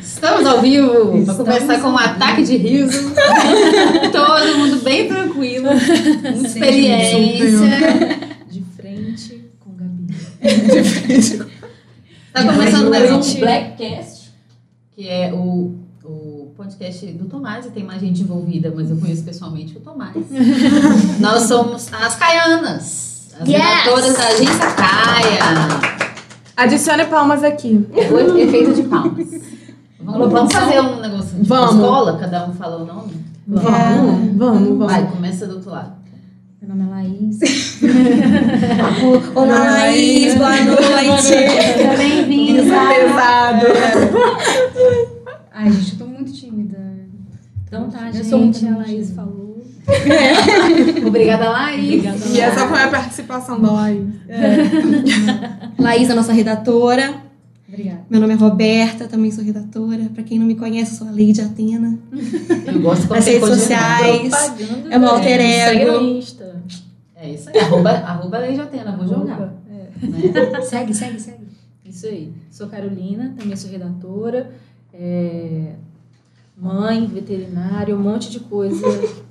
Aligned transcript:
Estamos 0.00 0.46
ao 0.46 0.60
vivo 0.60 1.24
para 1.24 1.34
começar 1.34 1.80
com 1.80 1.88
um 1.88 1.98
ataque 1.98 2.42
de 2.42 2.56
riso. 2.56 3.12
Todo 4.12 4.58
mundo 4.58 4.82
bem 4.82 5.08
tranquilo. 5.08 5.68
Muita 5.70 6.46
experiência. 6.46 7.68
De 8.48 8.62
frente 8.76 9.44
com 9.60 9.72
Gabi. 9.74 10.06
De 10.40 10.84
frente. 10.84 11.42
Está 12.28 12.44
começando 12.52 12.90
mais 12.90 13.10
um. 13.10 13.40
Blackcast, 13.40 14.30
que 14.94 15.08
é 15.08 15.32
o, 15.32 15.74
o 16.04 16.52
podcast 16.56 17.06
do 17.12 17.24
Tomás, 17.26 17.66
e 17.66 17.70
tem 17.70 17.82
mais 17.84 18.00
gente 18.00 18.22
envolvida, 18.22 18.72
mas 18.74 18.90
eu 18.90 18.96
conheço 18.98 19.24
pessoalmente 19.24 19.76
o 19.76 19.80
Tomás. 19.80 20.16
Nós 21.20 21.42
somos 21.44 21.88
as 21.92 22.14
Caianas, 22.16 23.34
as 23.40 23.48
Yes! 23.48 23.62
redatoras 23.62 24.16
da 24.16 24.28
agência 24.28 24.70
Caia. 24.74 25.95
Adicione 26.56 27.04
palmas 27.06 27.44
aqui. 27.44 27.86
O 27.92 28.38
efeito 28.38 28.74
de 28.74 28.82
palmas. 28.84 29.28
Vamos, 30.00 30.32
vamos 30.32 30.52
fazer 30.52 30.80
um 30.80 31.00
negócio 31.00 31.36
de 31.36 31.48
Vamos. 31.48 31.74
escola? 31.74 32.16
Cada 32.18 32.46
um 32.48 32.52
fala 32.54 32.82
o 32.82 32.86
nome? 32.86 33.12
Vamos, 33.46 34.36
vamos, 34.36 34.68
vamos. 34.68 34.86
Vai, 34.92 35.06
começa 35.10 35.46
do 35.46 35.56
outro 35.56 35.70
lado. 35.70 35.92
Meu 36.62 36.74
nome 36.74 36.88
é 36.88 36.94
Laís. 36.94 37.38
Olá, 39.34 39.58
Laís, 39.58 40.34
boa 40.36 40.50
noite. 40.64 41.22
Seja 41.22 41.96
bem-vinda. 41.96 42.62
Isso 42.62 42.72
é 42.72 43.04
pesado. 43.04 43.66
Ai, 45.52 45.70
gente, 45.72 45.92
eu 45.92 45.98
tô 45.98 46.06
muito 46.06 46.32
tímida. 46.32 46.78
Então 47.66 47.90
tá, 47.90 48.06
Eu 48.08 48.12
gente. 48.14 48.26
sou 48.26 48.38
muito 48.38 48.66
a 48.66 48.76
Laís 48.78 49.10
falou. 49.10 49.45
Obrigada, 51.06 51.50
Laís. 51.50 52.04
Obrigada, 52.04 52.18
E 52.34 52.40
essa 52.40 52.66
foi 52.68 52.82
a 52.82 52.88
participação 52.88 53.60
da 53.60 53.70
Laís. 53.70 54.04
Laís, 55.78 56.10
a 56.10 56.14
nossa 56.14 56.32
redatora. 56.32 57.22
Obrigada. 57.68 58.04
Meu 58.08 58.20
nome 58.20 58.34
é 58.34 58.36
Roberta, 58.36 59.06
também 59.06 59.30
sou 59.30 59.44
redatora. 59.44 60.08
Pra 60.14 60.22
quem 60.22 60.38
não 60.38 60.46
me 60.46 60.54
conhece, 60.54 60.92
eu 60.92 60.98
sou 60.98 61.08
a 61.08 61.10
Lady 61.10 61.40
Atena. 61.40 61.98
Eu 62.66 62.80
gosto 62.80 63.08
Nas 63.12 63.26
redes 63.26 63.48
sociais. 63.48 64.32
É 64.90 64.98
meu 64.98 65.08
alter? 65.10 65.40
Segue 65.40 65.82
ego. 65.82 66.00
no 66.00 66.18
Insta. 66.18 66.62
É 67.14 67.30
isso 67.30 67.48
aí, 67.48 67.58
arroba, 67.58 67.90
arroba 67.90 68.38
Lei 68.38 68.54
Jatena, 68.54 68.96
vou 68.96 69.06
jogar. 69.08 69.54
É. 69.70 70.06
Né? 70.06 70.60
Segue, 70.62 70.94
segue, 70.94 71.18
segue. 71.18 71.46
Isso 71.84 72.06
aí. 72.06 72.32
Sou 72.50 72.68
Carolina, 72.68 73.34
também 73.38 73.56
sou 73.56 73.70
redatora. 73.70 74.50
é, 74.92 75.72
Mãe, 76.58 77.06
veterinária, 77.06 77.94
um 77.94 77.98
monte 78.00 78.30
de 78.30 78.40
coisa 78.40 78.86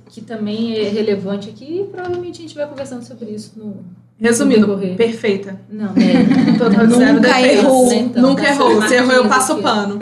que 0.08 0.20
também 0.20 0.76
é 0.76 0.88
relevante 0.88 1.48
aqui. 1.48 1.80
E 1.80 1.84
provavelmente 1.84 2.38
a 2.38 2.42
gente 2.42 2.54
vai 2.54 2.66
conversando 2.66 3.04
sobre 3.04 3.30
isso 3.30 3.52
no. 3.56 3.84
Resumindo, 4.18 4.66
Decorrer. 4.66 4.96
perfeita. 4.96 5.60
Não, 5.68 5.92
é. 5.96 6.56
Total 6.58 6.86
Nunca 6.86 7.42
errou. 7.42 7.88
Né, 7.88 7.96
então, 7.96 8.22
Nunca 8.22 8.42
tá 8.42 8.50
errou. 8.50 8.82
Se 8.88 8.94
errou, 8.94 9.12
eu 9.12 9.28
passo 9.28 9.52
aqui, 9.52 9.60
ó. 9.60 9.64
pano. 9.64 9.98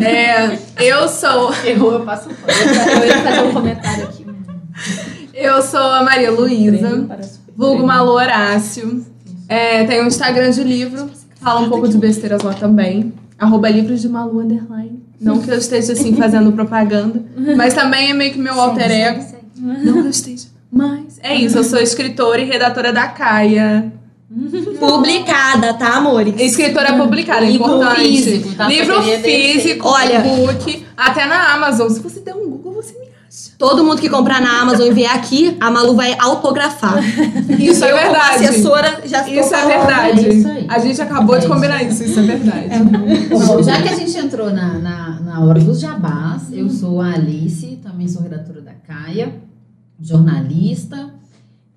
É, 0.00 0.58
eu 0.78 1.08
sou 1.08 1.52
Errou, 1.64 1.92
eu 1.92 2.00
passo 2.00 2.28
fora. 2.30 2.52
Eu 2.52 3.06
ia 3.06 3.18
fazer 3.18 3.40
um 3.40 3.52
comentário 3.52 4.04
aqui. 4.04 4.26
eu 5.34 5.62
sou 5.62 5.80
a 5.80 6.02
Maria 6.02 6.30
Luísa, 6.30 7.08
vulgo 7.56 7.86
Malu 7.86 8.12
Horácio. 8.12 9.06
É, 9.48 9.84
tenho 9.84 10.04
um 10.04 10.06
Instagram 10.06 10.50
de 10.50 10.62
livro, 10.64 11.10
fala 11.40 11.60
um 11.60 11.68
pouco 11.68 11.88
de 11.88 11.98
besteiras 11.98 12.42
lá 12.42 12.54
também. 12.54 13.12
Arroba 13.42 13.68
livros 13.68 14.00
de 14.00 14.08
Malu 14.08 14.38
Underline. 14.40 15.02
Não 15.20 15.40
que 15.40 15.50
eu 15.50 15.58
esteja 15.58 15.94
assim 15.94 16.14
fazendo 16.16 16.52
propaganda, 16.52 17.20
mas 17.56 17.74
também 17.74 18.10
é 18.10 18.14
meio 18.14 18.32
que 18.32 18.38
meu 18.38 18.54
alter 18.60 18.88
ego. 18.88 19.24
Não 19.58 19.94
que 19.94 19.98
eu 19.98 20.10
esteja. 20.10 20.46
Mas 20.70 21.18
é 21.20 21.34
isso, 21.34 21.58
eu 21.58 21.64
sou 21.64 21.80
escritora 21.80 22.40
e 22.40 22.44
redatora 22.44 22.92
da 22.92 23.08
Caia. 23.08 23.92
Publicada, 24.78 25.74
tá, 25.74 25.96
amores? 25.96 26.34
Escritora 26.38 26.94
publicada, 26.96 27.44
é 27.44 27.50
Livro 27.50 27.66
importante. 27.66 28.00
físico, 28.00 28.54
tá? 28.54 28.68
Livro 28.68 29.02
físico, 29.02 29.88
Olha. 29.88 30.24
e-book, 30.24 30.86
até 30.96 31.26
na 31.26 31.52
Amazon. 31.52 31.88
Se 31.90 31.98
você 31.98 32.20
der 32.20 32.36
um 32.36 32.48
Google, 32.48 32.74
você 32.74 32.92
me 32.92 33.06
acha. 33.28 33.50
Todo 33.62 33.84
mundo 33.84 34.00
que 34.00 34.10
comprar 34.10 34.40
na 34.40 34.60
Amazon 34.60 34.88
e 34.88 34.90
vier 34.90 35.14
aqui, 35.14 35.56
a 35.60 35.70
Malu 35.70 35.94
vai 35.94 36.16
autografar. 36.18 36.98
Isso 37.60 37.84
é 37.84 37.92
verdade. 37.92 38.44
assessora, 38.44 39.02
já 39.06 39.20
estou 39.20 39.40
Isso 39.40 39.54
é 39.54 39.66
verdade. 39.68 40.26
É 40.26 40.34
isso 40.34 40.48
aí. 40.48 40.66
A 40.68 40.78
gente 40.80 41.00
acabou 41.00 41.38
de 41.38 41.46
É 41.46 41.48
combinar 41.48 41.80
isso, 41.84 42.02
isso 42.02 42.18
é 42.18 42.22
verdade. 42.24 42.68
Bom, 43.30 43.62
já 43.62 43.80
que 43.80 43.88
a 43.88 43.94
gente 43.94 44.18
entrou 44.18 44.50
na, 44.52 44.80
na, 44.80 45.20
na 45.20 45.44
hora 45.44 45.60
dos 45.60 45.78
jabás, 45.78 46.52
eu 46.52 46.68
sou 46.68 47.00
a 47.00 47.12
Alice, 47.12 47.78
também 47.80 48.08
sou 48.08 48.22
redatora 48.22 48.62
da 48.62 48.72
Caia, 48.72 49.32
jornalista. 50.00 51.10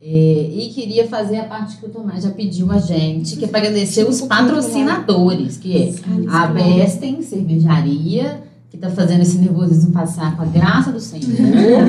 é, 0.02 0.08
e 0.08 0.72
queria 0.74 1.08
fazer 1.08 1.38
a 1.38 1.44
parte 1.44 1.78
que 1.78 1.86
o 1.86 1.90
Tomás 1.90 2.24
já 2.24 2.32
pediu 2.32 2.72
a 2.72 2.80
gente, 2.80 3.36
que 3.36 3.46
é 3.46 3.48
para 3.48 3.60
agradecer 3.60 4.10
os 4.10 4.22
patrocinadores, 4.22 5.58
que 5.58 5.78
é 5.78 5.94
a 6.32 6.48
Besten 6.48 7.22
Cervejaria, 7.22 8.44
que 8.78 8.86
está 8.86 8.90
fazendo 8.90 9.22
esse 9.22 9.38
nervosismo 9.38 9.92
passar 9.94 10.36
com 10.36 10.42
a 10.44 10.46
graça 10.46 10.92
do 10.92 11.00
Senhor. 11.00 11.26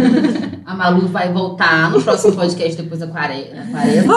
A 0.64 0.74
Malu 0.74 1.08
vai 1.08 1.32
voltar 1.32 1.90
no 1.90 2.00
próximo 2.02 2.32
podcast 2.34 2.80
depois 2.80 3.00
da 3.00 3.06
quare- 3.08 3.50
da 3.54 3.62
quaresma. 3.66 4.14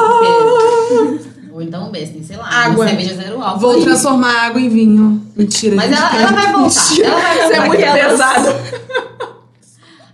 Ou 1.51 1.61
então 1.61 1.89
Besten, 1.91 2.23
sei 2.23 2.37
lá, 2.37 2.47
Água. 2.47 2.87
cerveja 2.87 3.15
zero 3.15 3.41
álcool. 3.41 3.59
Vou 3.59 3.71
aí. 3.71 3.83
transformar 3.83 4.45
água 4.47 4.61
em 4.61 4.69
vinho. 4.69 5.21
Mentira. 5.35 5.75
Mas 5.75 5.91
ela, 5.91 6.15
ela 6.21 6.31
vai 6.31 6.51
voltar. 6.53 6.81
Mentira. 6.89 7.07
Ela 7.07 7.19
vai 7.19 7.33
Isso 7.37 7.53
é 7.53 7.67
voltar. 7.67 7.67
muito 7.67 8.09
pesado. 8.09 8.55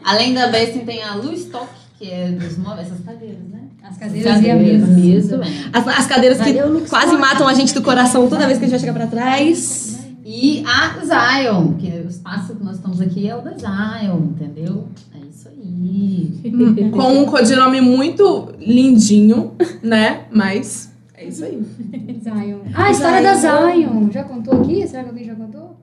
Além 0.03 0.33
da 0.33 0.47
Bestin 0.47 0.79
tem 0.79 1.03
a 1.03 1.15
Lu 1.15 1.33
Stock, 1.33 1.67
que 1.97 2.09
é 2.09 2.29
dos 2.31 2.57
móveis, 2.57 2.87
essas 2.87 3.03
cadeiras, 3.05 3.39
né? 3.51 3.59
As 3.83 3.97
cadeiras 3.97 4.41
e 4.41 4.49
a 4.51 4.55
mesa. 4.55 5.41
As, 5.73 5.87
as 5.87 6.05
cadeiras 6.07 6.39
que 6.41 6.53
quase 6.89 7.17
matam 7.17 7.47
a 7.47 7.53
gente 7.53 7.73
do 7.73 7.81
coração 7.81 8.27
toda 8.27 8.45
vez 8.47 8.57
que 8.57 8.65
a 8.65 8.67
gente 8.67 8.71
vai 8.71 8.79
chegar 8.79 8.93
pra 8.93 9.07
trás. 9.07 9.94
E 10.27 10.63
a 10.65 10.97
Zion, 11.05 11.73
que 11.73 11.87
o 11.87 12.07
espaço 12.07 12.55
que 12.55 12.63
nós 12.63 12.77
estamos 12.77 12.99
aqui 12.99 13.29
é 13.29 13.35
o 13.35 13.41
da 13.41 13.51
Zion, 13.51 14.17
entendeu? 14.17 14.85
É 15.13 15.19
isso 15.29 15.47
aí. 15.47 16.89
Com 16.91 17.21
um 17.21 17.25
codinome 17.27 17.79
muito 17.79 18.49
lindinho, 18.59 19.53
né? 19.83 20.21
Mas 20.31 20.91
é 21.13 21.25
isso 21.25 21.45
aí. 21.45 21.61
Zion. 22.23 22.57
Ah, 22.73 22.85
a 22.85 22.91
história 22.91 23.21
da 23.21 23.35
Zion. 23.35 24.09
Já 24.11 24.23
contou 24.23 24.61
aqui? 24.61 24.87
Será 24.87 25.03
que 25.03 25.09
alguém 25.09 25.25
já 25.25 25.35
contou? 25.35 25.77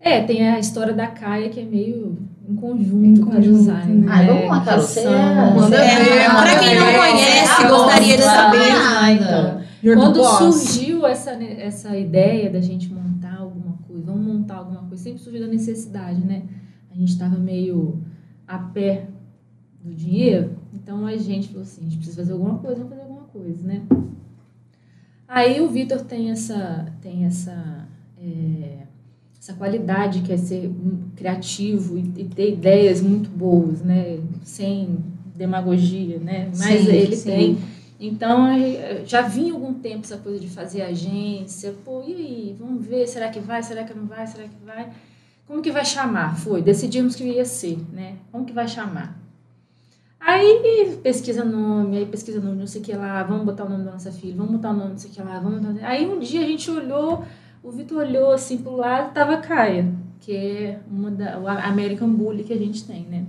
É, 0.00 0.22
tem 0.22 0.48
a 0.48 0.58
história 0.58 0.94
da 0.94 1.08
Caia 1.08 1.50
que 1.50 1.60
é 1.60 1.64
meio 1.64 2.16
em 2.48 2.54
conjunto, 2.54 3.24
a 3.24 3.26
conjunto, 3.26 3.58
design. 3.58 3.92
né? 3.92 4.06
Ai, 4.08 4.26
vamos 4.26 4.48
lá, 4.48 4.60
Carol. 4.64 4.80
Você 4.82 5.00
é... 5.00 5.54
Manda 5.54 5.76
É, 5.76 5.96
ver, 6.02 6.24
pra 6.24 6.34
manda 6.34 6.58
quem 6.60 6.78
não 6.78 6.86
conhece, 6.86 7.62
Ah, 7.62 7.68
gostaria 7.68 8.16
de 8.16 8.22
saber. 8.22 9.56
You're 9.82 10.00
the 10.00 10.06
Quando 10.06 10.24
surgiu 10.24 11.06
essa, 11.06 11.32
essa 11.32 11.96
ideia 11.96 12.48
da 12.48 12.60
gente 12.60 12.88
montar 12.88 13.05
alguma 14.54 14.82
coisa, 14.82 15.02
sempre 15.02 15.20
surgiu 15.20 15.40
da 15.40 15.48
necessidade, 15.48 16.20
né? 16.20 16.44
A 16.90 16.94
gente 16.94 17.12
estava 17.12 17.36
meio 17.36 18.02
a 18.46 18.58
pé 18.58 19.08
do 19.82 19.92
dinheiro, 19.92 20.56
então 20.72 21.06
a 21.06 21.16
gente 21.16 21.48
falou 21.48 21.62
assim, 21.62 21.82
a 21.82 21.84
gente 21.84 21.96
precisa 21.96 22.18
fazer 22.18 22.32
alguma 22.32 22.58
coisa, 22.58 22.76
vamos 22.76 22.90
fazer 22.90 23.02
alguma 23.02 23.22
coisa, 23.24 23.66
né? 23.66 23.82
Aí 25.28 25.60
o 25.60 25.68
Vitor 25.68 26.02
tem 26.02 26.30
essa, 26.30 26.86
tem 27.02 27.24
essa, 27.24 27.88
é, 28.18 28.86
essa 29.38 29.54
qualidade 29.54 30.22
que 30.22 30.32
é 30.32 30.36
ser 30.36 30.70
criativo 31.16 31.98
e, 31.98 32.00
e 32.16 32.24
ter 32.24 32.52
ideias 32.52 33.00
muito 33.00 33.28
boas, 33.28 33.82
né? 33.82 34.20
Sem 34.42 34.98
demagogia, 35.34 36.18
né? 36.18 36.46
Mas 36.56 36.80
Sim, 36.80 36.88
ele 36.88 37.16
sim. 37.16 37.30
tem 37.30 37.58
então, 37.98 38.46
eh, 38.48 39.02
já 39.06 39.22
vinha 39.22 39.52
algum 39.52 39.74
tempo 39.74 40.04
essa 40.04 40.18
coisa 40.18 40.38
de 40.38 40.48
fazer 40.48 40.82
agência. 40.82 41.74
Pô, 41.84 42.02
e 42.06 42.12
aí? 42.12 42.56
Vamos 42.58 42.86
ver, 42.86 43.06
será 43.06 43.28
que 43.28 43.40
vai? 43.40 43.62
Será 43.62 43.84
que 43.84 43.94
não 43.94 44.06
vai? 44.06 44.26
Será 44.26 44.44
que 44.44 44.64
vai? 44.64 44.90
Como 45.46 45.62
que 45.62 45.70
vai 45.70 45.84
chamar? 45.84 46.36
Foi, 46.36 46.60
decidimos 46.60 47.14
que 47.14 47.24
ia 47.24 47.44
ser, 47.44 47.78
né? 47.92 48.16
Como 48.30 48.44
que 48.44 48.52
vai 48.52 48.68
chamar? 48.68 49.16
Aí 50.20 50.98
pesquisa 51.04 51.44
nome, 51.44 51.98
aí 51.98 52.06
pesquisa 52.06 52.40
nome, 52.40 52.58
não 52.58 52.66
sei 52.66 52.80
o 52.80 52.84
que 52.84 52.92
lá, 52.92 53.22
vamos 53.22 53.44
botar 53.44 53.64
o 53.64 53.68
nome 53.68 53.84
da 53.84 53.92
nossa 53.92 54.10
filha, 54.10 54.34
vamos 54.36 54.52
botar 54.52 54.70
o 54.70 54.76
nome 54.76 54.90
não 54.90 54.98
sei 54.98 55.10
o 55.10 55.12
que 55.12 55.22
lá, 55.22 55.38
vamos 55.38 55.60
botar... 55.60 55.86
Aí 55.86 56.04
um 56.04 56.18
dia 56.18 56.40
a 56.40 56.46
gente 56.46 56.68
olhou, 56.68 57.24
o 57.62 57.70
Vitor 57.70 57.98
olhou 57.98 58.32
assim 58.32 58.58
pro 58.58 58.74
lado, 58.74 59.14
tava 59.14 59.36
Caia, 59.36 59.88
que 60.18 60.34
é 60.34 60.80
uma 60.90 61.12
da 61.12 61.38
o 61.38 61.46
American 61.46 62.10
Bully 62.10 62.42
que 62.42 62.52
a 62.52 62.58
gente 62.58 62.84
tem, 62.84 63.02
né? 63.02 63.24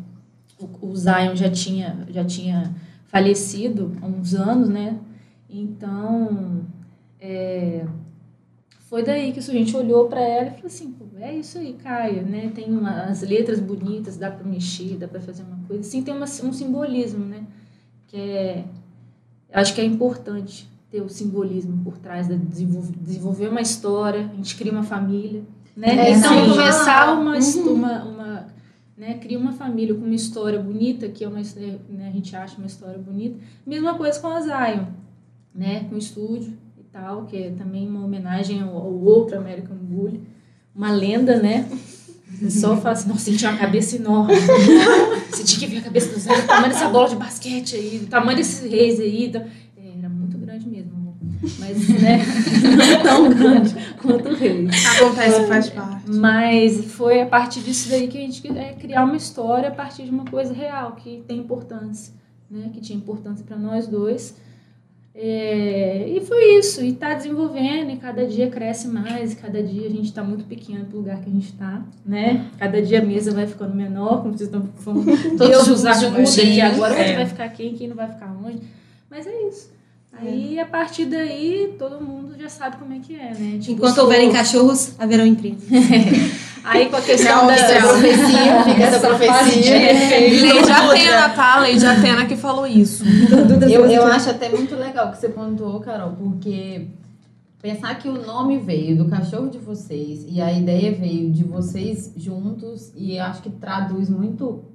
O, 0.59 0.87
o 0.87 0.95
Zion 0.95 1.35
já 1.35 1.51
tinha, 1.51 2.07
já 2.09 2.25
tinha 2.25 2.73
falecido 3.07 3.95
há 4.01 4.05
uns 4.05 4.33
anos, 4.33 4.69
né? 4.69 4.99
Então, 5.49 6.61
é, 7.19 7.85
foi 8.87 9.03
daí 9.03 9.31
que 9.31 9.39
a 9.39 9.41
gente 9.41 9.75
olhou 9.75 10.07
para 10.07 10.21
ela 10.21 10.47
e 10.47 10.51
falou 10.51 10.67
assim, 10.67 10.91
Pô, 10.91 11.05
é 11.19 11.35
isso 11.35 11.57
aí, 11.57 11.73
Caia, 11.73 12.21
né? 12.21 12.51
Tem 12.53 12.65
uma, 12.69 13.03
as 13.03 13.21
letras 13.21 13.59
bonitas, 13.59 14.17
dá 14.17 14.29
para 14.31 14.45
mexer, 14.47 14.97
dá 14.97 15.07
para 15.07 15.19
fazer 15.19 15.43
uma 15.43 15.57
coisa. 15.67 15.83
Sim, 15.83 16.01
tem 16.03 16.13
uma, 16.13 16.25
um 16.25 16.53
simbolismo, 16.53 17.25
né? 17.25 17.43
Que 18.07 18.17
é, 18.17 18.65
eu 19.51 19.59
acho 19.59 19.73
que 19.73 19.81
é 19.81 19.85
importante 19.85 20.69
ter 20.89 21.01
o 21.01 21.09
simbolismo 21.09 21.81
por 21.83 21.97
trás, 21.97 22.27
da 22.27 22.35
desenvolver, 22.35 22.93
desenvolver 23.01 23.49
uma 23.49 23.61
história, 23.61 24.29
a 24.31 24.35
gente 24.35 24.55
cria 24.55 24.71
uma 24.71 24.83
família, 24.83 25.43
né? 25.75 26.09
É, 26.09 26.11
então, 26.11 26.29
sim. 26.29 26.51
começar 26.51 27.19
uma, 27.19 27.37
Uhum. 27.37 27.73
uma, 27.73 28.03
uma 28.05 28.47
né, 28.97 29.13
cria 29.19 29.37
uma 29.37 29.53
família 29.53 29.93
com 29.93 30.03
uma 30.03 30.15
história 30.15 30.59
bonita, 30.59 31.07
que 31.07 31.23
é 31.23 31.27
uma, 31.27 31.39
né, 31.39 32.07
a 32.07 32.11
gente 32.11 32.35
acha 32.35 32.57
uma 32.57 32.65
história 32.65 32.97
bonita. 32.97 33.37
Mesma 33.65 33.93
coisa 33.93 34.19
com 34.19 34.27
a 34.27 34.41
Zion, 34.41 34.85
né, 35.53 35.85
com 35.87 35.95
o 35.95 35.97
estúdio 35.99 36.57
e 36.79 36.83
tal, 36.91 37.25
que 37.25 37.37
é 37.37 37.51
também 37.51 37.87
uma 37.87 38.03
homenagem 38.03 38.61
ao, 38.61 38.75
ao 38.75 38.93
outro 38.93 39.37
American 39.37 39.77
Bully, 39.77 40.21
uma 40.75 40.91
lenda, 40.91 41.39
né? 41.39 41.69
Pessoal 42.39 42.75
fala 42.81 42.91
assim, 42.91 43.09
nossa, 43.09 43.29
ele 43.29 43.37
tinha 43.37 43.51
uma 43.51 43.57
cabeça 43.57 43.95
enorme. 43.95 44.33
Você 45.31 45.43
tinha 45.43 45.59
que 45.59 45.67
ver 45.67 45.77
a 45.77 45.83
cabeça 45.83 46.13
do 46.13 46.19
Zé, 46.19 46.37
o 46.37 46.45
tamanho 46.45 46.73
dessa 46.73 46.89
bola 46.89 47.07
de 47.07 47.15
basquete 47.15 47.75
aí, 47.75 48.01
o 48.03 48.07
tamanho 48.07 48.37
desses 48.37 48.69
reis 48.69 48.99
aí. 48.99 49.25
Então, 49.25 49.41
é, 49.41 49.97
era 49.97 50.09
muito 50.09 50.37
grande 50.37 50.67
mesmo, 50.67 50.93
amor. 50.95 51.15
Mas, 51.59 51.87
né, 52.01 52.19
não 52.75 53.03
tão 53.03 53.29
grande 53.29 53.75
quanto 54.01 54.29
o 54.29 54.35
rei. 54.35 54.67
Acontece, 54.97 55.47
faz 55.47 55.69
parte. 55.69 56.09
Mas 56.09 56.91
foi 56.93 57.21
a 57.21 57.25
partir 57.25 57.61
disso 57.61 57.89
daí 57.89 58.07
que 58.07 58.17
a 58.17 58.21
gente 58.21 58.47
é 58.57 58.73
criar 58.73 59.03
uma 59.03 59.15
história 59.17 59.69
a 59.69 59.71
partir 59.71 60.03
de 60.03 60.09
uma 60.09 60.25
coisa 60.25 60.53
real, 60.53 60.93
que 60.93 61.23
tem 61.27 61.37
importância, 61.39 62.13
né? 62.49 62.69
Que 62.73 62.81
tinha 62.81 62.97
importância 62.97 63.45
para 63.45 63.57
nós 63.57 63.87
dois. 63.87 64.35
É, 65.19 66.07
e 66.09 66.21
foi 66.21 66.59
isso, 66.59 66.83
e 66.83 66.93
tá 66.93 67.15
desenvolvendo, 67.15 67.89
e 67.89 67.97
cada 67.97 68.23
dia 68.27 68.51
cresce 68.51 68.87
mais, 68.87 69.33
e 69.33 69.35
cada 69.35 69.63
dia 69.63 69.87
a 69.87 69.89
gente 69.89 70.05
está 70.05 70.23
muito 70.23 70.45
pequeno 70.45 70.85
pro 70.85 70.99
lugar 70.99 71.19
que 71.21 71.27
a 71.27 71.33
gente 71.33 71.49
está, 71.49 71.81
né? 72.05 72.45
Cada 72.59 72.79
dia 72.79 72.99
a 73.01 73.03
mesa 73.03 73.31
vai 73.31 73.47
ficando 73.47 73.73
menor, 73.73 74.21
como 74.21 74.37
vocês 74.37 74.47
estão 74.47 74.69
falando, 74.75 75.05
Deus 75.37 75.67
nos 75.67 75.85
ajuda 75.87 76.21
aqui 76.21 76.61
agora, 76.61 76.93
onde 76.93 77.03
É. 77.03 77.15
vai 77.15 77.25
ficar 77.25 77.49
quem, 77.49 77.73
quem 77.73 77.87
não 77.87 77.95
vai 77.95 78.07
ficar 78.11 78.31
onde. 78.45 78.59
Mas 79.09 79.25
é 79.25 79.47
isso. 79.47 79.71
Aí, 80.21 80.59
a 80.59 80.65
partir 80.65 81.05
daí, 81.05 81.75
todo 81.77 82.03
mundo 82.03 82.33
já 82.39 82.49
sabe 82.49 82.77
como 82.77 82.93
é 82.93 82.99
que 82.99 83.15
é, 83.15 83.33
né? 83.33 83.57
Tipo, 83.59 83.73
Enquanto 83.73 83.95
sou- 83.95 84.03
houverem 84.05 84.31
cachorros, 84.31 84.93
haverão 84.99 85.25
empresas. 85.25 85.63
Aí, 86.63 86.87
com 86.89 86.97
a 86.97 87.01
questão 87.01 87.47
da, 87.47 87.53
Real 87.53 87.81
da 87.81 87.87
profecia, 87.87 88.63
fica 88.65 88.83
essa 88.83 88.99
profecia. 88.99 89.73
Lei 89.79 90.61
de 90.61 90.71
Atena, 90.71 91.29
tá? 91.29 91.59
Lei 91.59 91.77
de 91.77 91.85
Atena 91.85 92.25
que 92.25 92.35
falou 92.35 92.67
isso. 92.67 93.05
Eu, 93.71 93.85
eu 93.85 94.05
acho 94.05 94.29
até 94.29 94.49
muito 94.49 94.75
legal 94.75 95.09
que 95.11 95.17
você 95.17 95.29
pontuou, 95.29 95.79
Carol, 95.79 96.11
porque 96.17 96.87
pensar 97.61 97.95
que 97.95 98.09
o 98.09 98.21
nome 98.25 98.57
veio 98.59 98.97
do 98.97 99.05
cachorro 99.05 99.49
de 99.49 99.57
vocês 99.57 100.25
e 100.27 100.41
a 100.41 100.51
ideia 100.51 100.91
veio 100.91 101.31
de 101.31 101.43
vocês 101.45 102.11
juntos 102.17 102.91
e 102.95 103.15
eu 103.15 103.23
acho 103.23 103.41
que 103.41 103.49
traduz 103.49 104.09
muito 104.09 104.65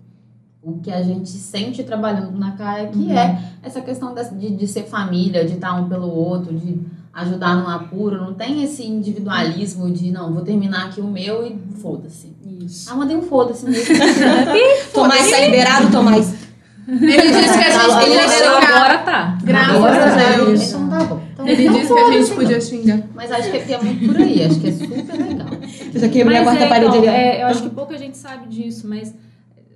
o 0.62 0.78
que 0.78 0.92
a 0.92 1.02
gente 1.02 1.28
sente 1.28 1.82
trabalhando 1.82 2.38
na 2.38 2.52
CAIA, 2.52 2.88
que 2.88 3.10
é 3.10 3.38
essa 3.62 3.80
questão 3.80 4.14
de, 4.14 4.50
de 4.50 4.68
ser 4.68 4.84
família, 4.84 5.44
de 5.44 5.54
estar 5.54 5.74
um 5.74 5.88
pelo 5.88 6.08
outro, 6.08 6.54
de 6.54 6.80
ajudar 7.12 7.56
no 7.56 7.68
apuro. 7.68 8.20
Não 8.20 8.34
tem 8.34 8.62
esse 8.62 8.86
individualismo 8.86 9.90
de, 9.90 10.12
não, 10.12 10.32
vou 10.32 10.44
terminar 10.44 10.86
aqui 10.86 11.00
o 11.00 11.06
meu 11.06 11.44
e 11.44 11.58
foda-se. 11.80 12.32
Isso. 12.64 12.88
Ah, 12.90 12.94
mandei 12.94 13.16
um 13.16 13.22
foda-se 13.22 13.64
mesmo. 13.68 13.94
Tomás 14.94 15.30
tá 15.30 15.40
liberado, 15.40 15.90
Tomás. 15.90 16.42
Ele 16.88 17.30
disse 17.30 17.58
que 17.58 17.64
a 17.64 17.70
gente 17.70 18.02
Ele 18.02 18.18
podia 18.18 18.28
xingar. 18.28 18.76
Agora 18.76 18.98
tá. 18.98 19.38
Graças 19.42 19.76
Agora, 19.76 20.04
a 20.04 20.36
Deus. 20.36 20.62
Então 20.62 20.88
tá 20.88 21.04
bom. 21.04 21.20
Então, 21.32 21.48
Ele 21.48 21.62
então 21.62 21.80
disse 21.80 21.92
que 21.94 22.00
a 22.00 22.12
gente 22.12 22.30
podia 22.32 22.60
xingar. 22.60 23.02
Mas 23.14 23.32
acho 23.32 23.50
que 23.50 23.72
é 23.72 23.82
muito 23.82 24.06
por 24.06 24.16
aí, 24.16 24.44
acho 24.44 24.60
que 24.60 24.68
é 24.68 24.72
super 24.72 25.12
legal. 25.12 25.48
Eu 25.94 26.00
já 26.00 26.08
quebrei 26.08 26.38
a 26.38 26.42
quarta 26.42 26.64
é, 26.64 26.68
parede 26.68 26.98
então, 26.98 26.98
ali. 26.98 27.08
é, 27.08 27.42
eu 27.42 27.46
acho 27.46 27.62
que 27.62 27.70
pouca 27.70 27.96
gente 27.98 28.16
sabe 28.16 28.48
disso, 28.48 28.88
mas 28.88 29.14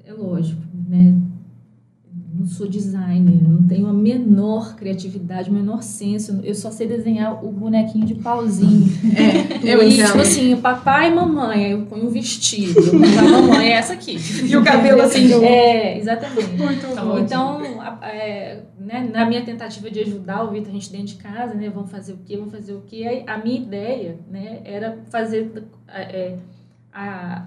é 0.05 0.13
lógico, 0.13 0.61
né? 0.87 1.15
Não 2.39 2.47
sou 2.47 2.69
designer, 2.69 3.43
não 3.43 3.63
tenho 3.67 3.87
a 3.87 3.93
menor 3.95 4.77
criatividade, 4.77 5.49
o 5.49 5.53
menor 5.55 5.83
senso. 5.83 6.39
Eu 6.45 6.55
só 6.55 6.71
sei 6.71 6.87
desenhar 6.87 7.43
o 7.43 7.51
bonequinho 7.51 8.05
de 8.05 8.15
pauzinho. 8.17 8.87
É, 9.17 9.73
eu 9.73 9.83
e, 9.83 9.97
tipo 9.97 10.19
assim, 10.19 10.53
o 10.53 10.59
papai 10.59 11.11
e 11.11 11.15
mamãe, 11.15 11.71
eu 11.71 11.87
ponho 11.87 12.07
o 12.07 12.11
vestido. 12.11 12.79
A 13.19 13.23
mamãe 13.23 13.69
é 13.69 13.73
essa 13.73 13.95
aqui. 13.95 14.17
E 14.47 14.55
o 14.55 14.63
cabelo 14.63 15.01
assim, 15.01 15.33
É, 15.43 15.99
exatamente. 15.99 16.51
Muito 16.59 16.95
bom. 16.95 17.19
Então, 17.19 17.81
a- 17.81 17.99
é, 18.07 18.63
né, 18.79 19.09
na 19.11 19.25
minha 19.25 19.43
tentativa 19.43 19.91
de 19.91 20.01
ajudar 20.01 20.45
o 20.45 20.51
Vitor, 20.51 20.69
a 20.69 20.73
gente 20.73 20.93
dentro 20.93 21.07
de 21.07 21.15
casa, 21.17 21.55
né, 21.55 21.71
vamos 21.71 21.91
fazer 21.91 22.13
o 22.13 22.19
quê, 22.25 22.37
vamos 22.37 22.53
fazer 22.53 22.75
o 22.75 22.83
quê, 22.87 23.25
a 23.27 23.39
minha 23.39 23.59
ideia, 23.59 24.19
né, 24.31 24.61
era 24.65 24.99
fazer 25.11 25.51
é, 25.89 26.37
a, 26.93 27.47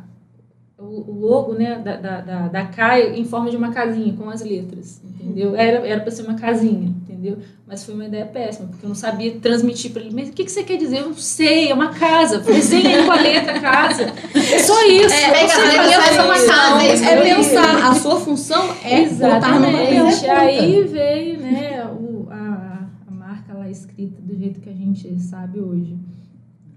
o, 0.79 1.11
logo, 1.19 1.53
né, 1.53 1.81
da, 1.83 1.97
da, 1.97 2.21
da, 2.21 2.47
da 2.47 2.99
em 2.99 3.25
forma 3.25 3.49
de 3.49 3.57
uma 3.57 3.71
casinha, 3.71 4.13
com 4.13 4.29
as 4.29 4.41
letras, 4.41 5.01
entendeu? 5.03 5.55
Era, 5.55 5.85
era 5.85 5.99
pra 6.01 6.11
ser 6.11 6.23
uma 6.23 6.35
casinha, 6.35 6.87
entendeu? 7.01 7.37
Mas 7.67 7.83
foi 7.83 7.93
uma 7.93 8.05
ideia 8.05 8.25
péssima, 8.25 8.67
porque 8.69 8.85
eu 8.85 8.87
não 8.87 8.95
sabia 8.95 9.31
transmitir 9.39 9.91
pra 9.91 10.01
ele, 10.01 10.15
mas 10.15 10.29
o 10.29 10.31
que, 10.31 10.45
que 10.45 10.51
você 10.51 10.63
quer 10.63 10.77
dizer? 10.77 10.99
Eu 10.99 11.07
não 11.09 11.13
sei, 11.15 11.69
é 11.69 11.73
uma 11.73 11.89
casa, 11.93 12.39
desenha 12.41 12.97
aí 12.97 13.05
com 13.05 13.11
a 13.11 13.21
letra 13.21 13.59
casa, 13.59 14.03
é 14.33 14.59
só 14.59 14.87
isso. 14.87 15.13
É, 15.13 15.31
pega 15.31 15.57
letra, 15.57 15.83
fazer 15.83 16.15
faz 16.15 16.25
uma 16.25 16.35
isso. 16.37 16.47
casa, 16.47 16.85
É 16.85 16.93
isso. 16.93 17.35
pensar, 17.35 17.89
a 17.89 17.95
sua 17.95 18.19
função 18.19 18.63
é 18.83 19.01
botar 19.01 19.11
Exatamente. 19.11 19.99
coisa. 19.99 20.31
Aí 20.33 20.83
veio, 20.83 21.39
né, 21.39 21.85
o, 21.87 22.27
a, 22.31 22.87
a 23.07 23.11
marca 23.11 23.53
lá 23.53 23.69
escrita 23.69 24.21
do 24.21 24.35
jeito 24.35 24.61
que 24.61 24.69
a 24.69 24.73
gente 24.73 25.19
sabe 25.19 25.59
hoje. 25.59 25.97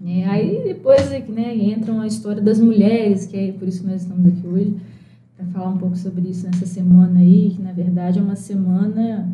É, 0.05 0.25
aí 0.27 0.61
depois 0.65 1.09
né, 1.09 1.55
entra 1.55 1.93
a 2.01 2.05
história 2.07 2.41
das 2.41 2.59
mulheres, 2.59 3.25
que 3.25 3.37
é 3.37 3.51
por 3.53 3.67
isso 3.67 3.81
que 3.81 3.87
nós 3.87 4.01
estamos 4.01 4.25
aqui 4.27 4.45
hoje, 4.45 4.73
para 5.37 5.45
falar 5.47 5.69
um 5.69 5.77
pouco 5.77 5.95
sobre 5.97 6.29
isso 6.29 6.45
nessa 6.45 6.65
semana 6.65 7.19
aí, 7.19 7.53
que 7.55 7.61
na 7.61 7.71
verdade 7.71 8.19
é 8.19 8.21
uma 8.21 8.35
semana 8.35 9.27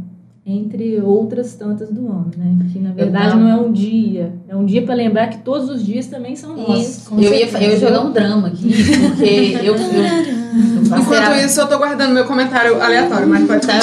entre 0.46 1.00
outras 1.02 1.54
tantas 1.56 1.90
do 1.92 2.08
ano, 2.08 2.32
né? 2.38 2.58
Que 2.72 2.80
na 2.80 2.92
verdade 2.92 3.30
tava- 3.32 3.40
não 3.42 3.50
é 3.50 3.56
um 3.56 3.72
dia, 3.72 4.32
é 4.48 4.56
um 4.56 4.66
dia 4.66 4.82
para 4.82 4.96
lembrar 4.96 5.28
que 5.28 5.40
todos 5.40 5.70
os 5.70 5.86
dias 5.86 6.08
também 6.08 6.36
são 6.36 6.56
nossos. 6.58 6.98
Isso. 6.98 7.14
Eu 7.14 7.34
ia, 7.34 7.46
eu 7.48 7.70
ia 7.72 7.78
jogar 7.80 8.02
um 8.06 8.12
drama 8.12 8.48
aqui, 8.48 8.70
porque 9.10 9.58
eu, 9.64 9.76
eu, 9.76 10.29
Enquanto 11.00 11.46
isso, 11.46 11.62
eu 11.62 11.68
tô 11.68 11.78
guardando 11.78 12.14
meu 12.14 12.26
comentário 12.26 12.82
aleatório, 12.82 13.28
mas 13.28 13.48
pode 13.48 13.66
Tá? 13.66 13.80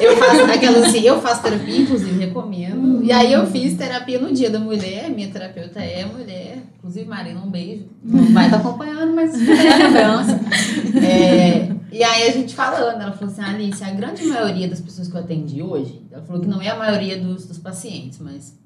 Eu 0.00 0.16
faço 0.16 0.42
aquela 0.42 0.86
assim, 0.86 1.00
eu 1.00 1.20
faço 1.20 1.42
terapia, 1.42 1.80
inclusive 1.80 2.24
recomendo. 2.24 3.02
E 3.02 3.10
aí 3.10 3.32
eu 3.32 3.46
fiz 3.46 3.76
terapia 3.76 4.18
no 4.18 4.32
dia 4.32 4.50
da 4.50 4.58
mulher, 4.58 5.10
minha 5.10 5.28
terapeuta 5.28 5.80
é 5.80 6.04
mulher, 6.04 6.58
inclusive 6.78 7.08
Marina, 7.08 7.40
um 7.40 7.50
beijo. 7.50 7.86
Não 8.02 8.32
vai 8.32 8.46
estar 8.46 8.58
acompanhando, 8.58 9.14
mas 9.14 9.34
é 9.34 9.76
lembrança. 9.76 10.40
É, 11.02 11.68
e 11.90 12.02
aí 12.02 12.28
a 12.28 12.32
gente 12.32 12.54
falando, 12.54 13.00
ela 13.00 13.12
falou 13.12 13.32
assim, 13.32 13.42
Alice, 13.42 13.82
a 13.82 13.90
grande 13.90 14.24
maioria 14.24 14.68
das 14.68 14.80
pessoas 14.80 15.08
que 15.08 15.14
eu 15.14 15.20
atendi 15.20 15.62
hoje, 15.62 16.02
ela 16.10 16.22
falou 16.22 16.40
que 16.40 16.48
não 16.48 16.60
é 16.60 16.68
a 16.68 16.76
maioria 16.76 17.18
dos, 17.18 17.46
dos 17.46 17.58
pacientes, 17.58 18.18
mas 18.20 18.58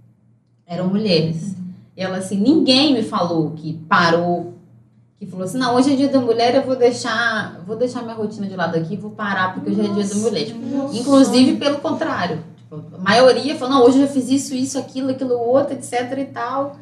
eram 0.66 0.88
mulheres. 0.88 1.54
E 1.96 2.02
ela 2.02 2.18
assim, 2.18 2.38
ninguém 2.38 2.94
me 2.94 3.02
falou 3.02 3.52
que 3.52 3.74
parou, 3.88 4.54
que 5.18 5.26
falou 5.26 5.44
assim, 5.44 5.58
não, 5.58 5.74
hoje 5.74 5.92
é 5.92 5.96
dia 5.96 6.08
da 6.08 6.20
mulher, 6.20 6.54
eu 6.54 6.62
vou 6.62 6.76
deixar, 6.76 7.60
vou 7.66 7.76
deixar 7.76 8.02
minha 8.02 8.14
rotina 8.14 8.46
de 8.46 8.54
lado 8.54 8.76
aqui, 8.76 8.96
vou 8.96 9.10
parar 9.12 9.54
porque 9.54 9.70
hoje 9.70 9.80
é 9.80 9.88
dia 9.88 10.06
da 10.06 10.14
mulher. 10.16 10.44
Tipo, 10.46 10.94
Inclusive 10.94 11.56
pelo 11.56 11.78
contrário. 11.78 12.42
Tipo, 12.58 12.82
a 12.96 12.98
maioria 12.98 13.56
falou, 13.56 13.74
não, 13.76 13.84
hoje 13.86 13.98
eu 14.00 14.06
já 14.06 14.12
fiz 14.12 14.28
isso, 14.28 14.54
isso, 14.54 14.78
aquilo, 14.78 15.10
aquilo, 15.10 15.34
outro, 15.38 15.72
etc 15.74 16.18
e 16.18 16.24
tal. 16.26 16.76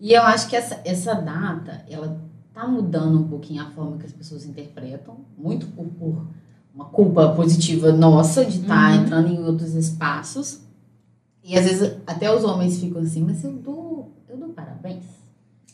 E 0.00 0.12
eu 0.12 0.22
acho 0.22 0.48
que 0.48 0.56
essa, 0.56 0.80
essa 0.84 1.14
data, 1.14 1.84
ela 1.88 2.18
tá 2.54 2.66
mudando 2.66 3.18
um 3.20 3.28
pouquinho 3.28 3.62
a 3.62 3.66
forma 3.66 3.98
que 3.98 4.06
as 4.06 4.12
pessoas 4.12 4.44
interpretam, 4.46 5.16
muito 5.36 5.66
por, 5.66 5.84
por 5.86 6.26
uma 6.74 6.86
culpa 6.86 7.28
positiva 7.34 7.92
nossa 7.92 8.44
de 8.44 8.60
estar 8.62 8.92
Uhum. 8.96 9.02
entrando 9.02 9.28
em 9.28 9.44
outros 9.44 9.74
espaços. 9.74 10.60
E 11.44 11.58
às 11.58 11.64
vezes 11.66 11.96
até 12.06 12.34
os 12.34 12.44
homens 12.44 12.78
ficam 12.80 13.02
assim, 13.02 13.22
mas 13.22 13.44
eu 13.44 13.52
dou, 13.52 14.10
eu 14.28 14.36
dou 14.38 14.48
parabéns. 14.50 15.04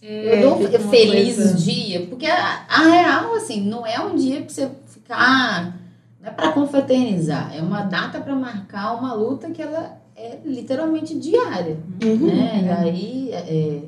É, 0.02 0.38
eu 0.44 0.48
dou 0.50 0.58
uma 0.58 0.78
feliz 0.90 1.36
coisa- 1.36 1.54
dia, 1.54 2.06
porque 2.06 2.26
a, 2.26 2.64
a 2.68 2.82
real, 2.82 3.34
assim, 3.34 3.60
não 3.62 3.86
é 3.86 3.98
um 4.00 4.14
dia 4.14 4.40
pra 4.40 4.48
você 4.48 4.70
ficar. 4.86 5.76
Não 6.20 6.28
é 6.28 6.32
pra 6.32 6.52
confraternizar, 6.52 7.52
é 7.56 7.60
uma 7.62 7.82
data 7.82 8.20
pra 8.20 8.34
marcar 8.34 8.94
uma 8.98 9.12
luta 9.14 9.50
que 9.50 9.62
ela 9.62 9.98
é 10.16 10.38
literalmente 10.44 11.18
diária. 11.18 11.78
Uhum. 12.04 12.26
Né? 12.26 12.62
E 12.64 12.68
aí 12.70 13.30
é, 13.32 13.82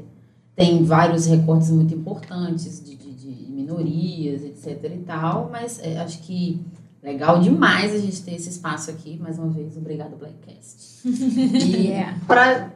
tem 0.56 0.84
vários 0.84 1.26
recortes 1.26 1.70
muito 1.70 1.92
importantes 1.94 2.82
de, 2.84 2.94
de, 2.96 3.12
de 3.12 3.52
minorias, 3.52 4.42
etc 4.44 4.84
e 4.94 4.98
tal, 5.04 5.48
mas 5.50 5.80
é, 5.82 5.98
acho 5.98 6.20
que 6.22 6.60
legal 7.02 7.40
demais 7.40 7.94
a 7.94 7.98
gente 7.98 8.22
ter 8.22 8.34
esse 8.34 8.48
espaço 8.50 8.90
aqui. 8.90 9.18
Mais 9.20 9.38
uma 9.38 9.48
vez, 9.48 9.76
obrigado, 9.76 10.16
Blackcast. 10.16 11.00
E 11.08 11.88
É. 11.92 12.14
pra 12.26 12.70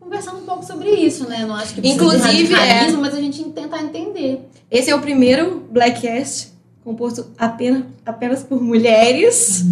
conversar 0.00 0.32
um 0.34 0.40
pouco 0.40 0.64
sobre 0.64 0.90
isso, 0.90 1.28
né? 1.28 1.44
Não 1.46 1.54
acho 1.54 1.74
que 1.74 1.86
Inclusive, 1.88 2.48
de 2.48 2.54
é. 2.54 2.90
mas 2.92 3.14
a 3.14 3.20
gente 3.20 3.44
tentar 3.44 3.82
entender. 3.82 4.48
Esse 4.70 4.90
é 4.90 4.94
o 4.94 5.00
primeiro 5.00 5.64
Blackcast 5.70 6.48
composto 6.82 7.26
apenas, 7.38 7.84
apenas 8.04 8.42
por 8.42 8.60
mulheres. 8.60 9.64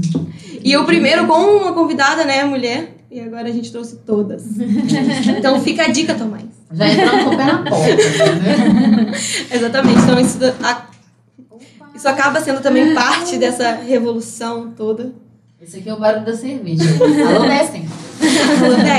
E 0.63 0.77
o 0.77 0.85
primeiro 0.85 1.27
com 1.27 1.33
uma 1.63 1.73
convidada, 1.73 2.25
né, 2.25 2.45
mulher. 2.45 2.95
E 3.11 3.21
agora 3.21 3.49
a 3.49 3.53
gente 3.53 3.73
trouxe 3.73 3.97
todas. 4.05 4.45
então 5.39 5.61
fica 5.63 5.85
a 5.85 5.89
dica, 5.89 6.15
Tomás. 6.15 6.45
Já 6.71 6.87
entrando 6.87 7.25
com 7.25 7.31
o 7.31 7.37
pé 7.37 7.45
na 7.45 7.63
porta, 7.63 8.35
né? 8.35 9.13
Exatamente. 9.51 9.99
Então 10.01 10.21
isso, 10.21 10.39
a- 10.63 10.87
isso 11.95 12.07
acaba 12.09 12.41
sendo 12.43 12.61
também 12.61 12.95
parte 12.95 13.39
dessa 13.39 13.73
revolução 13.77 14.73
toda. 14.77 15.13
Esse 15.61 15.79
aqui 15.79 15.89
é 15.89 15.95
o 15.95 15.99
barulho 15.99 16.25
da 16.27 16.37
cerveja. 16.37 16.85
Alô, 17.35 17.47
Destin. 17.49 17.89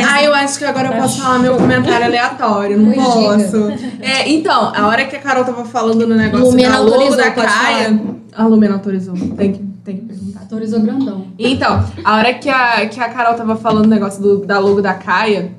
Ah, 0.08 0.24
eu 0.24 0.34
acho 0.34 0.58
que 0.58 0.66
agora 0.66 0.90
eu 0.90 1.02
posso 1.02 1.22
falar 1.22 1.40
meu 1.40 1.56
comentário 1.56 2.06
aleatório. 2.06 2.78
Não 2.78 2.92
posso. 2.94 3.58
É, 4.02 4.30
então, 4.30 4.72
a 4.76 4.88
hora 4.88 5.06
que 5.06 5.16
a 5.16 5.20
Carol 5.20 5.44
tava 5.44 5.66
falando 5.66 6.06
no 6.08 6.16
negócio 6.16 6.46
Lumena 6.48 6.72
da 6.74 6.80
logo 6.80 7.16
da 7.16 7.24
Caia. 7.54 8.02
A 8.36 8.46
Lumena 8.46 8.74
autorizou. 8.76 9.14
Tem 9.36 9.52
que, 9.54 9.60
tem 9.84 9.98
que 9.98 10.02
perguntar. 10.06 10.40
Autorizou 10.42 10.80
grandão. 10.82 11.28
Então, 11.38 11.84
a 12.04 12.16
hora 12.18 12.34
que 12.34 12.50
a, 12.50 12.86
que 12.88 13.00
a 13.00 13.10
Carol 13.10 13.36
tava 13.36 13.56
falando 13.56 13.86
o 13.86 13.90
negócio 13.90 14.22
do, 14.22 14.46
da 14.46 14.60
logo 14.60 14.82
da 14.82 14.94
Caia, 14.94 15.52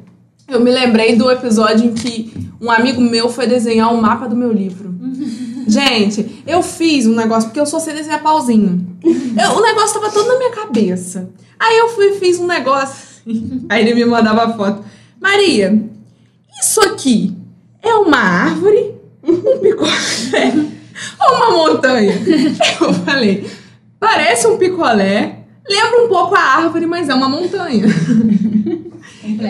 Eu 0.49 0.58
me 0.60 0.70
lembrei 0.70 1.14
do 1.16 1.30
episódio 1.30 1.87
em 1.87 1.94
que 1.94 2.50
um 2.60 2.70
amigo 2.70 3.00
meu 3.00 3.28
foi 3.28 3.46
desenhar 3.46 3.92
o 3.94 4.00
mapa 4.02 4.26
do 4.28 4.34
meu 4.34 4.52
livro. 4.52 4.90
Gente, 5.68 6.42
eu 6.46 6.62
fiz 6.62 7.06
um 7.06 7.14
negócio, 7.14 7.49
porque 7.49 7.60
eu 7.60 7.66
só 7.66 7.78
sei 7.78 7.94
desenhar 7.94 8.20
pauzinho. 8.20 8.84
Eu- 9.04 9.56
o 9.56 9.62
negócio 9.62 10.00
tava 10.00 10.10
todo 10.12 10.26
na 10.26 10.38
minha 10.38 10.50
cabeça. 10.50 11.30
Aí 11.58 11.78
eu 11.78 11.88
fui 11.90 12.06
e 12.06 12.18
fiz 12.18 12.40
um 12.40 12.46
negócio. 12.46 13.10
Aí 13.68 13.82
ele 13.82 13.94
me 13.94 14.04
mandava 14.04 14.52
foto. 14.54 14.84
Maria, 15.20 15.82
isso 16.60 16.80
aqui 16.80 17.37
é 17.82 17.94
uma 17.94 18.18
árvore, 18.18 18.94
um 19.22 19.37
picolé 19.60 20.52
ou 21.20 21.37
uma 21.37 21.50
montanha? 21.50 22.14
Eu 22.80 22.92
falei, 22.94 23.46
parece 23.99 24.46
um 24.46 24.56
picolé, 24.56 25.40
lembra 25.68 26.04
um 26.04 26.08
pouco 26.08 26.34
a 26.34 26.40
árvore, 26.40 26.87
mas 26.87 27.08
é 27.08 27.14
uma 27.14 27.28
montanha. 27.28 27.84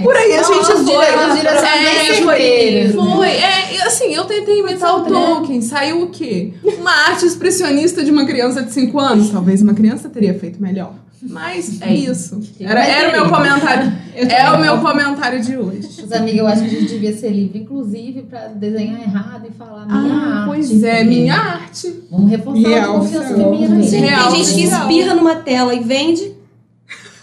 Por 0.02 0.16
aí 0.16 0.36
a 0.36 0.42
gente 0.42 0.56
Nossa, 0.56 0.84
foi. 0.84 1.14
uma 1.14 1.34
bem 1.34 2.92
foi, 2.92 2.92
foi. 2.92 3.28
É, 3.28 3.82
assim, 3.86 4.14
eu 4.14 4.24
tentei 4.24 4.60
imitar 4.60 4.96
o 4.96 5.04
Tolkien. 5.04 5.62
Saiu 5.62 6.02
o 6.02 6.10
quê? 6.10 6.52
Uma 6.62 6.90
arte 7.08 7.26
expressionista 7.26 8.04
de 8.04 8.10
uma 8.10 8.24
criança 8.24 8.62
de 8.62 8.72
5 8.72 8.98
anos. 8.98 9.30
Talvez 9.30 9.62
uma 9.62 9.74
criança 9.74 10.08
teria 10.08 10.34
feito 10.38 10.60
melhor. 10.60 10.94
Mas 11.22 11.82
é 11.82 11.92
isso. 11.94 12.40
Era, 12.58 12.82
era 12.84 13.08
o 13.10 13.12
meu 13.12 13.28
comentário. 13.30 13.92
É 14.14 14.50
o 14.50 14.58
meu 14.60 14.78
comentário 14.78 15.40
de 15.42 15.56
hoje. 15.56 15.88
Mas, 16.00 16.12
amiga, 16.12 16.38
eu 16.38 16.46
acho 16.46 16.62
que 16.62 16.66
a 16.76 16.80
gente 16.80 16.88
devia 16.92 17.14
ser 17.16 17.28
livre, 17.30 17.58
inclusive, 17.58 18.22
pra 18.22 18.46
desenhar 18.48 19.00
errado 19.02 19.46
e 19.48 19.52
falar 19.52 19.86
minha 19.86 20.14
Ah, 20.14 20.36
arte. 20.38 20.46
pois 20.46 20.82
é, 20.82 20.90
porque 20.96 21.04
minha 21.10 21.34
arte. 21.34 21.94
Vamos 22.10 22.30
reforçar 22.30 22.68
Real, 22.68 22.96
a 22.96 22.98
confiança 23.00 23.34
feminina 23.34 23.76
aí. 23.76 23.90
Tem 23.90 23.90
gente 24.30 24.54
que 24.54 24.60
real. 24.66 24.80
espirra 24.82 25.14
numa 25.14 25.36
tela 25.36 25.74
e 25.74 25.80
vende. 25.80 26.32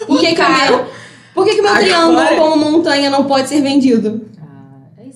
Por 0.06 0.20
que, 0.20 0.36
que 0.36 0.42
o 0.42 0.50
meu? 0.70 0.86
Por 1.34 1.46
que, 1.46 1.54
que 1.56 1.60
o 1.60 1.64
meu 1.64 1.72
Agora- 1.72 1.84
triângulo 1.86 2.28
como 2.38 2.72
montanha 2.72 3.10
não 3.10 3.24
pode 3.26 3.50
ser 3.50 3.62
vendido? 3.62 4.26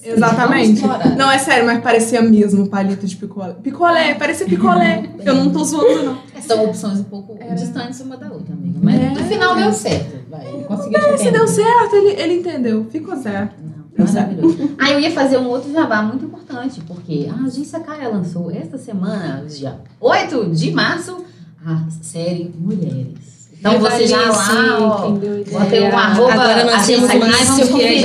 É 0.04 0.08
isso. 0.08 0.18
Exatamente. 0.18 0.82
Não, 1.18 1.32
é 1.32 1.38
sério, 1.38 1.66
mas 1.66 1.82
parecia 1.82 2.22
mesmo 2.22 2.68
palito 2.68 3.06
de 3.06 3.16
picolé. 3.16 3.54
Picolé, 3.62 4.14
parecia 4.16 4.46
picolé. 4.46 5.04
Eu 5.24 5.36
não 5.36 5.50
tô 5.52 5.64
zoando, 5.64 6.04
não. 6.04 6.18
São 6.42 6.66
opções 6.66 7.00
um 7.00 7.04
pouco 7.04 7.38
distantes 7.56 8.00
uma 8.02 8.18
da 8.18 8.28
outra, 8.32 8.54
amiga. 8.54 8.80
Mas 8.82 8.96
É. 8.96 9.10
no 9.10 9.24
final 9.26 9.56
deu 9.56 9.72
certo. 9.72 10.20
Vai, 10.30 10.46
te 10.46 11.24
Se 11.24 11.32
deu 11.32 11.48
certo, 11.48 11.96
ele, 11.96 12.22
ele 12.22 12.34
entendeu. 12.40 12.88
Ficou 12.90 13.16
certo. 13.16 13.56
Não, 13.98 14.06
maravilhoso. 14.06 14.72
Ah, 14.80 14.90
eu 14.92 15.00
ia 15.00 15.12
fazer 15.12 15.38
um 15.38 15.48
outro 15.48 15.72
jabá 15.72 16.02
muito 16.02 16.26
importante, 16.26 16.82
porque 16.88 17.30
a 17.30 17.46
Agência 17.46 17.80
Caia 17.80 18.10
lançou 18.10 18.50
esta 18.50 18.78
semana, 18.78 19.44
dia 19.48 19.78
8 20.00 20.50
de 20.52 20.72
março, 20.72 21.24
a 21.66 21.84
série 22.02 22.52
Mulheres. 22.58 23.32
Então 23.60 23.78
você 23.78 24.08
já 24.08 24.18
lá, 24.32 24.78
ó, 24.80 25.12
bota 25.12 25.76
aí 25.76 25.84
um 25.84 25.96
arroba 25.96 26.34
Agora 26.34 26.66
nós 26.66 26.88
temos 26.88 27.14
mais 27.14 27.48
vamos 27.48 27.56
Que 27.56 27.62
é 27.62 27.68
conferir. 27.68 28.02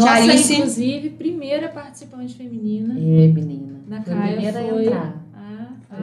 De 0.00 0.08
Alice. 0.08 0.26
Gente, 0.26 0.28
Nossa, 0.28 0.30
a 0.30 0.32
Alice. 0.32 0.54
inclusive, 0.54 1.10
primeira 1.10 1.68
participante 1.68 2.34
feminina 2.34 2.94
É, 2.94 3.28
menina. 3.28 3.80
da 3.88 3.96
a 3.98 4.02
Caia 4.02 4.32
primeira 4.34 4.60
a 4.60 4.68
foi... 4.68 4.84
entrar. 4.84 5.24
Ah, 5.34 5.66
ah. 5.90 5.96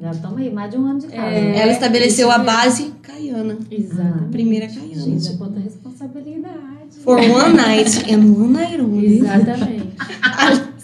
é. 0.00 0.02
Já 0.02 0.10
estamos 0.10 0.38
aí, 0.40 0.52
mais 0.52 0.70
de 0.70 0.76
um 0.78 0.86
ano 0.86 1.00
de 1.00 1.06
casa. 1.06 1.20
É. 1.36 1.56
Ela 1.58 1.72
estabeleceu 1.72 2.30
a 2.30 2.38
mesmo. 2.38 2.52
base 2.52 2.92
caiana. 3.02 3.58
Exatamente. 3.70 4.30
Primeira 4.30 4.68
Gente, 4.68 4.94
caiana. 4.98 5.28
é 5.28 5.36
quanta 5.36 5.60
responsabilidade. 5.60 6.98
For 7.02 7.18
one 7.18 7.54
night 7.54 8.12
and 8.12 8.34
one 8.36 8.52
night 8.52 8.80
only. 8.80 9.18
Exatamente. 9.18 9.94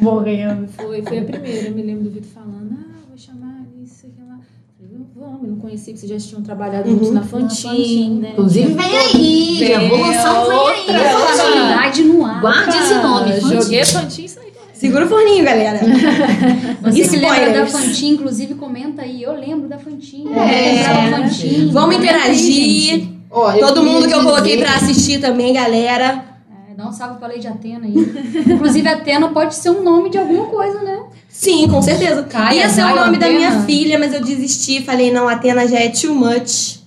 Morrendo. 0.00 0.66
Foi, 0.68 1.02
foi 1.02 1.18
a 1.18 1.24
primeira. 1.24 1.68
Eu 1.68 1.74
me 1.74 1.82
lembro 1.82 2.04
do 2.04 2.10
Vitor 2.10 2.30
falando, 2.30 2.72
ah, 2.72 2.98
vou 3.08 3.16
chamar 3.16 3.62
isso, 3.82 3.94
sei 4.00 4.10
lá. 4.28 4.38
Eu 5.42 5.48
não 5.50 5.56
conhecia, 5.56 5.92
que 5.92 5.98
vocês 6.00 6.10
já 6.22 6.28
tinham 6.28 6.42
trabalhado 6.42 6.88
juntos 6.90 7.10
na 7.10 7.22
Fantin, 7.22 8.18
né? 8.20 8.30
Inclusive, 8.32 8.72
vem 8.72 8.98
aí, 8.98 9.66
já 9.68 9.88
vou 9.88 9.98
lançar 10.00 10.44
um 10.44 10.48
vem 10.48 10.58
aí. 10.58 11.02
Responsabilidade 11.02 12.02
no 12.04 12.24
ar. 12.26 12.40
Guarde 12.40 12.76
esse 12.76 12.94
nome, 12.94 13.32
Ah, 13.32 13.40
Fantin. 13.40 13.62
Joguei 13.62 13.84
Fantin 13.84 14.24
e 14.24 14.28
saí 14.28 14.44
correndo. 14.50 14.74
Segura 14.74 15.04
o 15.04 15.08
forninho, 15.08 15.44
galera. 15.44 15.80
Você 16.82 17.04
se 17.04 17.16
lembra 17.16 17.50
da 17.52 17.64
Spoilers. 17.64 17.72
Fantin, 17.72 18.08
inclusive 18.10 18.54
comenta 18.54 19.02
aí. 19.02 19.22
Eu 19.22 19.32
lembro 19.38 19.68
da 19.68 19.78
Fantin. 19.78 20.26
É. 20.34 20.70
Eu 20.72 20.74
lembrava 20.76 21.10
da 21.10 21.28
Fantin. 21.28 21.70
Vamos 21.72 21.96
aí, 21.96 22.02
interagir. 22.02 23.08
Ó, 23.30 23.52
Todo 23.52 23.82
mundo 23.82 24.06
que 24.06 24.14
eu 24.14 24.22
coloquei 24.22 24.58
pra 24.58 24.74
assistir 24.76 25.20
também, 25.20 25.52
galera. 25.54 26.24
É, 26.70 26.74
dá 26.76 26.86
um 26.88 26.92
salve 26.92 27.18
pra 27.18 27.28
Lady 27.28 27.46
Atena 27.48 27.84
aí. 27.86 27.94
Inclusive, 28.46 28.88
Atena 28.88 29.28
pode 29.30 29.54
ser 29.54 29.70
um 29.70 29.82
nome 29.82 30.10
de 30.10 30.18
alguma 30.18 30.46
coisa, 30.46 30.82
né? 30.82 31.02
Sim, 31.34 31.68
com 31.68 31.82
certeza. 31.82 32.22
Caia, 32.22 32.60
Ia 32.60 32.68
ser 32.68 32.84
o 32.84 32.94
nome 32.94 33.18
da 33.18 33.28
minha 33.28 33.62
filha, 33.64 33.98
mas 33.98 34.14
eu 34.14 34.22
desisti. 34.22 34.80
Falei, 34.82 35.12
não, 35.12 35.28
Atena 35.28 35.66
já 35.66 35.80
é 35.80 35.88
too 35.88 36.14
much. 36.14 36.78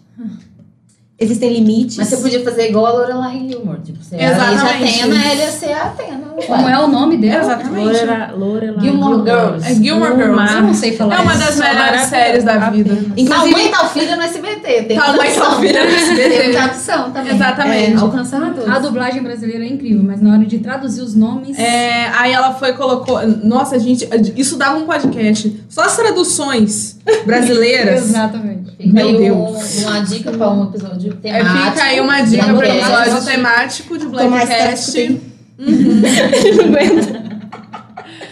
Existem 1.19 1.51
limites. 1.51 1.97
Mas 1.97 2.07
você 2.07 2.17
podia 2.17 2.43
fazer 2.43 2.69
igual 2.69 2.85
a 2.85 2.91
Lorelai 2.91 3.45
Gilmore. 3.49 3.81
Tipo, 3.81 4.01
você 4.01 4.15
a 4.15 4.31
Exatamente. 4.31 4.99
Atena, 5.01 5.25
ela 5.25 5.35
ia 5.35 5.51
ser 5.51 5.71
a 5.73 5.83
Atena. 5.83 6.16
Como 6.45 6.69
é 6.69 6.79
o 6.79 6.87
nome 6.87 7.17
dela? 7.17 7.41
Exatamente. 7.43 7.85
Lorela, 7.85 8.31
Lorela, 8.37 8.81
Gilmore 8.81 9.23
Girls. 9.23 9.65
É 9.71 9.75
Gilmore 9.75 10.15
Girls. 10.15 10.53
Eu 10.53 10.61
não 10.61 10.73
sei 10.73 10.95
falar 10.95 11.15
É 11.15 11.19
uma 11.21 11.35
das 11.35 11.57
melhores 11.57 12.01
séries 12.01 12.43
da 12.43 12.69
vida. 12.69 12.95
Tal 12.95 13.17
Inclusive, 13.17 13.51
mãe, 13.51 13.71
tal 13.71 13.89
filha 13.89 14.15
no 14.15 14.21
SBT. 14.21 14.83
Tem 14.83 14.97
Tal 14.97 15.13
mãe, 15.17 15.31
tal 15.33 15.59
filha 15.59 15.83
no 15.83 15.89
SBT. 15.89 16.29
Tem 16.29 16.51
tradução 16.51 17.11
também. 17.11 17.33
Exatamente. 17.35 17.93
É, 17.93 17.95
alcançando 17.97 18.45
a 18.45 18.49
todos. 18.51 18.69
A 18.69 18.79
dublagem 18.79 19.23
brasileira 19.23 19.63
é 19.63 19.67
incrível, 19.67 20.03
mas 20.03 20.21
na 20.21 20.33
hora 20.33 20.45
de 20.45 20.59
traduzir 20.59 21.01
os 21.01 21.15
nomes. 21.15 21.57
É, 21.57 22.07
aí 22.15 22.31
ela 22.31 22.53
foi 22.53 22.73
colocou. 22.73 23.19
Nossa, 23.43 23.79
gente, 23.79 24.07
isso 24.35 24.57
dava 24.57 24.77
um 24.77 24.85
podcast. 24.85 25.63
Só 25.67 25.81
as 25.81 25.95
traduções 25.95 26.99
brasileiras. 27.25 28.03
Exatamente. 28.09 28.71
Fica 28.77 28.93
Meu 28.93 29.17
Deus. 29.17 29.83
um- 29.85 29.87
uma 29.89 29.99
dica 30.01 30.31
para 30.31 30.49
um 30.51 30.65
episódio 30.65 31.17
É, 31.23 31.39
temático. 31.39 31.71
fica 31.71 31.83
aí 31.83 31.99
uma 31.99 32.21
dica 32.21 32.43
para 32.43 32.53
o 32.53 32.57
Blackcast. 32.57 32.91
episódio 33.09 33.25
temático 33.25 33.97
de 33.97 34.05
Tomás 34.05 34.49
Tráfico 35.57 36.55
não 36.55 36.65
aguenta. 36.65 37.27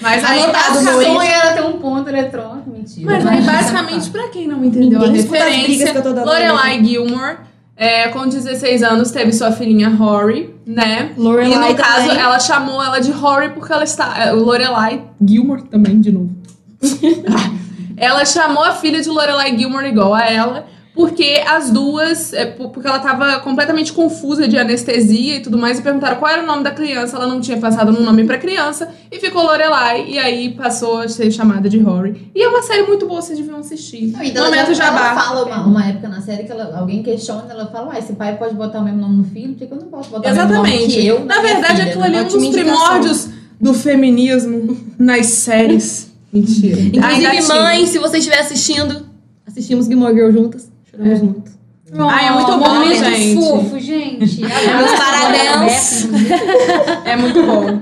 Mas 0.01 0.23
aí, 0.23 0.43
Anotado 0.43 0.81
no 0.81 0.91
sonho 0.91 1.21
era 1.21 1.53
ter 1.53 1.63
um 1.63 1.79
ponto 1.79 2.07
eletrônico. 2.07 2.69
Mentira. 2.69 3.11
Mas 3.11 3.25
aí, 3.25 3.41
basicamente, 3.41 4.09
pra 4.09 4.27
quem 4.29 4.47
não 4.47 4.63
entendeu 4.63 4.99
Ninguém 4.99 5.19
a 5.19 5.23
referência, 5.23 5.93
Lorelai 6.23 6.83
Gilmore, 6.83 7.37
é, 7.75 8.07
com 8.09 8.27
16 8.27 8.83
anos, 8.83 9.11
teve 9.11 9.33
sua 9.33 9.51
filhinha 9.51 9.89
Rory, 9.89 10.53
né? 10.65 11.11
Lorelai 11.17 11.71
e 11.71 11.73
no 11.73 11.75
caso, 11.75 12.07
também. 12.07 12.23
ela 12.23 12.39
chamou 12.39 12.83
ela 12.83 12.99
de 12.99 13.11
Rory 13.11 13.49
porque 13.49 13.73
ela 13.73 13.83
está. 13.83 14.15
é, 14.17 14.33
o 14.33 14.37
Lorelai 14.37 15.03
Gilmore 15.19 15.63
também, 15.63 15.99
de 15.99 16.11
novo. 16.11 16.29
ela 17.97 18.23
chamou 18.25 18.63
a 18.63 18.73
filha 18.73 19.01
de 19.01 19.09
Lorelai 19.09 19.57
Gilmore 19.57 19.87
igual 19.87 20.13
a 20.13 20.25
ela. 20.25 20.67
Porque 20.95 21.43
as 21.45 21.69
duas, 21.71 22.31
é, 22.31 22.45
por- 22.45 22.69
porque 22.69 22.87
ela 22.87 22.99
tava 22.99 23.39
completamente 23.41 23.91
confusa 23.91 24.47
de 24.47 24.57
anestesia 24.57 25.35
e 25.35 25.39
tudo 25.41 25.57
mais, 25.57 25.77
e 25.77 25.81
perguntaram 25.81 26.15
qual 26.15 26.31
era 26.31 26.41
o 26.41 26.45
nome 26.45 26.63
da 26.63 26.71
criança, 26.71 27.17
ela 27.17 27.27
não 27.27 27.41
tinha 27.41 27.57
passado 27.57 27.91
no 27.91 27.99
nome 28.01 28.23
pra 28.23 28.37
criança, 28.37 28.87
e 29.11 29.19
ficou 29.19 29.43
Lorelai, 29.43 30.05
e 30.07 30.17
aí 30.17 30.51
passou 30.53 30.99
a 30.99 31.07
ser 31.09 31.29
chamada 31.31 31.67
de 31.67 31.77
Rory. 31.79 32.31
E 32.33 32.41
é 32.41 32.47
uma 32.47 32.61
série 32.61 32.83
muito 32.83 33.05
boa, 33.07 33.21
vocês 33.21 33.37
deviam 33.37 33.59
assistir. 33.59 34.07
Não, 34.13 34.23
então 34.23 34.45
Momento 34.45 34.67
ela, 34.67 34.73
Jabá. 34.73 35.09
ela 35.11 35.21
fala 35.21 35.45
uma, 35.45 35.65
uma 35.67 35.85
época 35.85 36.07
na 36.07 36.21
série 36.21 36.43
que 36.45 36.51
ela- 36.53 36.77
alguém 36.79 37.03
questiona, 37.03 37.45
ela 37.49 37.67
fala, 37.67 37.87
uai, 37.89 37.99
esse 37.99 38.13
pai 38.13 38.37
pode 38.37 38.55
botar 38.55 38.79
o 38.79 38.83
mesmo 38.85 39.01
nome 39.01 39.17
no 39.17 39.23
filho, 39.25 39.53
por 39.53 39.67
que 39.67 39.73
eu 39.73 39.77
não 39.77 39.87
posso 39.87 40.09
botar 40.09 40.31
o 40.31 40.33
mesmo 40.33 40.53
nome 40.53 40.69
Exatamente. 40.69 40.93
que 40.95 41.05
eu 41.07 41.25
Na 41.25 41.41
minha 41.41 41.53
verdade, 41.55 41.73
filha, 41.75 41.85
aquilo 41.89 42.03
ali 42.05 42.15
é 42.15 42.21
um 42.21 42.23
dos 42.25 42.35
indicação. 42.35 42.63
primórdios 42.63 43.29
do 43.59 43.73
feminismo 43.73 44.77
nas 44.97 45.25
séries. 45.27 46.11
Mentira. 46.31 46.79
Inclusive, 46.79 47.41
tinha. 47.41 47.61
mãe, 47.61 47.85
se 47.85 47.97
você 47.99 48.17
estiver 48.17 48.39
assistindo, 48.39 49.05
assistimos 49.47 49.87
Gilmore 49.87 50.13
Girl 50.13 50.31
juntas. 50.31 50.73
Choramos 50.95 51.21
muito. 51.21 51.51
Ai, 51.97 52.27
é 52.27 52.31
muito 52.31 52.51
Oh, 52.51 52.57
bom, 52.57 52.69
momento 52.73 52.95
gente. 53.05 53.35
fofo, 53.35 53.79
gente. 53.79 54.41
Meus 54.41 54.91
parabéns. 54.97 56.07
É 57.05 57.15
muito 57.15 57.43
bom. 57.43 57.79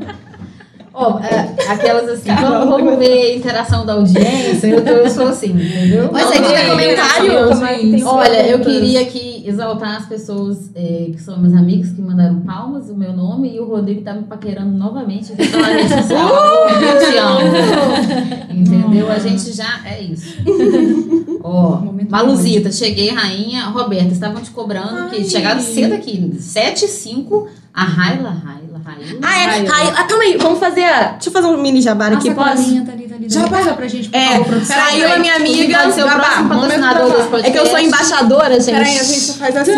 Ó, 0.96 1.18
é, 1.20 1.50
aquelas 1.72 2.08
assim, 2.08 2.30
vamos, 2.36 2.70
vamos 2.70 3.00
ver 3.00 3.32
a 3.32 3.36
interação 3.36 3.84
da 3.84 3.94
audiência, 3.94 4.68
eu, 4.68 4.84
tô- 4.86 4.92
eu 4.92 5.10
sou 5.10 5.28
assim, 5.28 5.48
entendeu? 5.50 6.08
Mas 6.12 6.30
aí 6.32 6.40
Não, 6.40 6.50
tem 6.54 6.70
comentário? 6.70 8.08
Olha, 8.08 8.48
eu 8.48 8.60
queria 8.60 9.04
exaltar 9.48 9.98
as 9.98 10.06
pessoas 10.08 10.70
eh, 10.76 11.10
que 11.14 11.22
são 11.22 11.38
meus 11.40 11.54
amigos 11.54 11.90
que 11.92 12.02
mandaram 12.02 12.40
palmas, 12.42 12.90
o 12.90 12.96
meu 12.96 13.14
nome, 13.14 13.54
e 13.56 13.60
o 13.60 13.66
Rodrigo 13.66 14.02
tá 14.02 14.14
me 14.14 14.24
paquerando 14.24 14.78
novamente 14.78 15.34
aqui 15.34 15.48
pela 15.48 15.68
rede 15.68 15.90
social. 15.90 16.30
Eu 16.84 17.00
te 17.12 17.18
amo. 17.18 18.54
Entendeu? 18.60 19.12
A 19.12 19.20
gente 19.20 19.52
já 19.54 19.82
é 19.86 20.02
isso. 20.02 20.36
Ó, 21.44 21.78
Momento 21.78 22.10
Maluzita, 22.10 22.72
cheguei, 22.72 23.10
rainha. 23.10 23.66
Roberta, 23.66 24.14
estavam 24.14 24.42
te 24.42 24.52
cobrando 24.52 25.10
que 25.10 25.18
Ai. 25.18 25.24
chegaram 25.26 25.60
cedo 25.62 25.94
aqui, 25.94 26.36
7 26.40 26.86
e 26.86 26.88
5. 26.88 27.48
A 27.74 27.86
Raila, 27.86 28.30
Raila, 28.30 28.80
Raila. 28.86 29.20
Ah, 29.24 29.40
é. 29.40 29.46
Raila. 29.46 29.70
Ai, 29.74 29.94
ah, 29.98 30.04
calma 30.04 30.24
aí, 30.24 30.38
vamos 30.38 30.60
fazer. 30.60 30.84
a- 30.84 31.12
Deixa 31.14 31.30
eu 31.30 31.34
fazer 31.34 31.48
um 31.48 31.60
mini 31.60 31.82
Nossa, 32.14 32.20
aqui, 32.20 32.30
a 32.30 32.36
posso? 32.36 32.64
colinha 32.64 32.86
tá 32.86 32.92
ali. 33.16 33.30
Já 33.30 33.48
Passa 33.48 33.74
pra 33.74 33.88
gente, 33.88 34.10
por 34.10 34.18
É, 34.18 34.30
favor, 34.32 34.46
produção. 34.46 34.76
Saiu 34.76 35.14
a 35.14 35.20
minha 35.20 35.36
amiga. 35.36 35.80
Pode 35.80 35.94
ser 35.94 36.04
o 36.04 36.08
Jabá, 36.08 36.24
próximo 36.24 36.50
patrocinador 36.50 37.08
jabá. 37.08 37.16
desse 37.18 37.30
podcast. 37.30 37.48
É 37.48 37.52
que 37.52 37.58
eu 37.60 37.66
sou 37.72 37.80
embaixadora, 37.80 38.60
gente. 38.60 38.72
Peraí, 38.76 39.00
a 39.00 39.04
gente 39.04 39.34
faz 39.34 39.56
assim. 39.58 39.72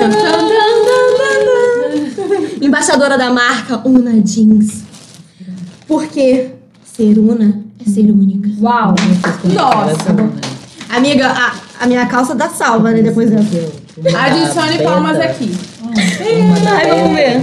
Embaixadora 2.61 3.17
da 3.17 3.29
marca 3.31 3.81
Una 3.87 4.11
Jeans. 4.21 4.83
Porque 5.87 6.51
ser 6.95 7.17
Una 7.19 7.61
é 7.85 7.89
ser 7.89 8.09
única. 8.11 8.49
Uau. 8.61 8.95
Nossa. 9.53 10.15
Amiga, 10.89 11.27
a, 11.29 11.53
a 11.83 11.87
minha 11.87 12.05
calça 12.05 12.33
dá 12.33 12.49
salva, 12.49 12.91
né? 12.91 13.01
Depois 13.01 13.29
dessa. 13.29 13.71
Adicione 14.17 14.83
palmas 14.83 15.19
aqui. 15.19 15.51
Ai, 16.67 16.89
vamos 16.89 17.15
ver. 17.15 17.41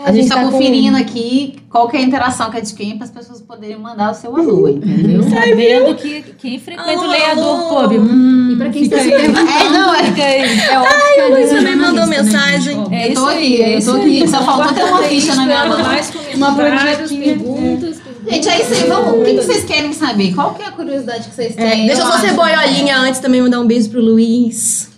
O. 0.00 0.04
Ai, 0.04 0.10
A 0.10 0.12
gente 0.14 0.28
tá 0.28 0.36
com- 0.44 0.50
conferindo 0.50 0.96
aqui 0.96 1.56
qual 1.68 1.88
que 1.88 1.96
é 1.96 2.00
a 2.00 2.02
interação 2.02 2.50
que 2.50 2.56
é 2.58 2.60
de 2.60 2.72
quem 2.74 2.96
para 2.96 3.04
as 3.04 3.10
pessoas 3.10 3.40
poderem 3.40 3.78
mandar 3.78 4.10
o 4.10 4.14
seu 4.14 4.34
alô, 4.36 4.68
entendeu? 4.68 5.22
Sabendo 5.22 5.94
que 5.94 6.22
quem 6.38 6.58
frequenta 6.58 6.90
o 6.90 7.00
Alô, 7.00 7.10
lenhador 7.10 7.60
alô. 7.60 7.88
Pub. 7.88 7.98
Hum, 7.98 8.50
E 8.52 8.56
pra 8.56 8.70
quem 8.70 8.82
está 8.82 8.98
se 8.98 9.12
aí. 9.12 9.20
perguntando, 9.20 9.50
É, 9.50 9.68
não, 9.68 9.94
é- 9.94 10.04
Fica 10.04 10.22
aí. 10.24 10.60
é 10.60 10.78
óbvio 10.78 11.14
que 11.14 11.20
a 11.20 11.26
Luiz 11.28 11.38
Lívia 11.52 11.56
também 11.58 11.76
mandou 11.76 12.06
né, 12.06 12.16
mensagem. 12.22 12.76
Ó, 12.78 12.88
É 12.92 13.08
Eu 13.10 13.14
tô 13.14 13.20
isso 13.20 13.28
aqui, 13.28 13.38
aí, 13.38 13.62
é 13.62 13.74
eu 13.74 13.78
isso 13.78 13.90
tô 13.92 13.96
aí. 13.98 14.18
aqui, 14.22 14.28
só 14.30 14.42
faltou 14.44 14.72
ter 14.72 14.84
uma 14.84 15.02
ficha 15.02 15.34
na 15.34 15.44
minha 15.46 15.64
mão. 15.66 15.82
mais 15.82 16.12
Uma 16.34 16.54
comentários, 16.54 16.96
projetinha. 17.10 17.22
perguntas. 17.24 17.96
Gente, 18.28 18.48
aí 18.48 18.64
vocês 18.64 18.88
vão. 18.88 19.18
O 19.20 19.24
que, 19.24 19.34
que 19.34 19.42
vocês 19.42 19.64
querem 19.64 19.92
saber? 19.92 20.34
Qual 20.34 20.54
que 20.54 20.62
é 20.62 20.66
a 20.66 20.72
curiosidade 20.72 21.28
que 21.28 21.34
vocês 21.34 21.54
É, 21.56 21.70
têm? 21.70 21.86
deixa 21.86 22.02
eu 22.02 22.06
só 22.06 22.18
ser 22.18 22.32
boiolinha 22.34 22.98
antes 22.98 23.18
também 23.20 23.40
mandar 23.42 23.60
um 23.60 23.66
beijo 23.66 23.88
pro 23.90 24.00
Luiz. 24.00 24.88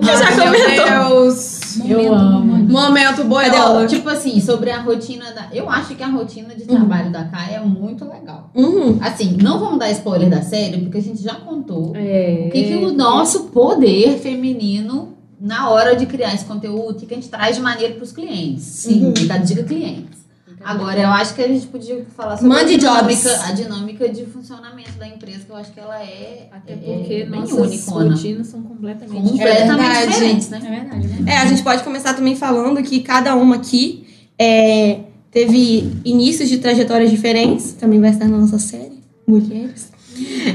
Que 0.00 0.06
já 0.06 0.30
Meu 0.30 0.44
comentou. 0.52 1.08
Deus. 1.24 1.55
Eu 1.84 2.14
amo. 2.14 2.56
Momento 2.68 3.24
boiola. 3.24 3.80
Cadê 3.82 3.86
Tipo 3.96 4.08
assim, 4.08 4.40
sobre 4.40 4.70
a 4.70 4.80
rotina 4.80 5.32
da. 5.32 5.48
Eu 5.52 5.68
acho 5.68 5.94
que 5.94 6.02
a 6.02 6.08
rotina 6.08 6.54
de 6.54 6.64
trabalho 6.64 7.10
da 7.10 7.24
Caia 7.24 7.56
é 7.56 7.60
muito 7.60 8.04
legal. 8.04 8.50
Uhum. 8.54 8.98
Assim, 9.00 9.36
não 9.42 9.58
vamos 9.58 9.78
dar 9.78 9.90
spoiler 9.90 10.28
da 10.30 10.42
série, 10.42 10.78
porque 10.78 10.98
a 10.98 11.02
gente 11.02 11.22
já 11.22 11.34
contou 11.34 11.92
É. 11.94 12.46
o 12.48 12.50
que, 12.52 12.64
que 12.64 12.76
o 12.76 12.92
nosso 12.92 13.44
poder 13.44 14.18
feminino 14.18 15.14
na 15.40 15.68
hora 15.68 15.94
de 15.94 16.06
criar 16.06 16.34
esse 16.34 16.44
conteúdo, 16.44 16.90
o 16.90 16.94
que 16.94 17.06
que 17.06 17.14
a 17.14 17.16
gente 17.16 17.28
traz 17.28 17.56
de 17.56 17.62
maneira 17.62 17.94
para 17.94 18.04
os 18.04 18.12
clientes. 18.12 18.64
Sim. 18.64 19.06
Uhum. 19.06 19.26
Da 19.26 19.36
dica 19.38 19.62
clientes. 19.62 20.25
Agora, 20.64 21.00
eu 21.00 21.08
acho 21.10 21.34
que 21.34 21.42
a 21.42 21.48
gente 21.48 21.66
podia 21.66 22.04
falar 22.16 22.36
sobre 22.36 22.48
Mande 22.48 22.74
a, 22.74 22.78
dinâmica, 22.78 23.06
jobs. 23.14 23.26
a 23.26 23.52
dinâmica 23.52 24.08
de 24.08 24.26
funcionamento 24.26 24.92
da 24.98 25.06
empresa, 25.06 25.40
que 25.44 25.50
eu 25.50 25.56
acho 25.56 25.72
que 25.72 25.78
ela 25.80 26.02
é, 26.02 26.48
Até 26.50 26.72
é- 26.72 26.76
porque 26.76 27.14
é 27.14 27.26
nossas 27.26 27.52
unicona. 27.58 28.10
rotinas 28.14 28.46
são 28.48 28.62
completamente 28.62 29.30
Completamente 29.30 29.80
verdade. 29.88 30.12
diferentes, 30.12 30.48
né? 30.48 30.58
É 30.64 30.70
verdade, 30.80 31.06
né? 31.08 31.32
É, 31.32 31.36
a 31.38 31.46
gente 31.46 31.62
pode 31.62 31.82
começar 31.84 32.14
também 32.14 32.34
falando 32.34 32.82
que 32.82 33.00
cada 33.00 33.34
uma 33.36 33.56
aqui 33.56 34.06
é, 34.38 35.00
teve 35.30 35.92
inícios 36.04 36.48
de 36.48 36.58
trajetórias 36.58 37.10
diferentes, 37.10 37.72
também 37.72 38.00
vai 38.00 38.10
estar 38.10 38.26
na 38.26 38.38
nossa 38.38 38.58
série, 38.58 39.00
Mulheres. 39.26 39.90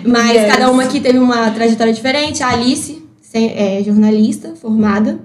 Mas 0.05 0.27
Mulheres. 0.27 0.51
cada 0.51 0.71
uma 0.71 0.83
aqui 0.83 0.99
teve 0.99 1.19
uma 1.19 1.51
trajetória 1.51 1.93
diferente. 1.93 2.41
A 2.41 2.49
Alice 2.49 3.01
sem- 3.21 3.51
é 3.55 3.83
jornalista, 3.83 4.55
formada. 4.55 5.19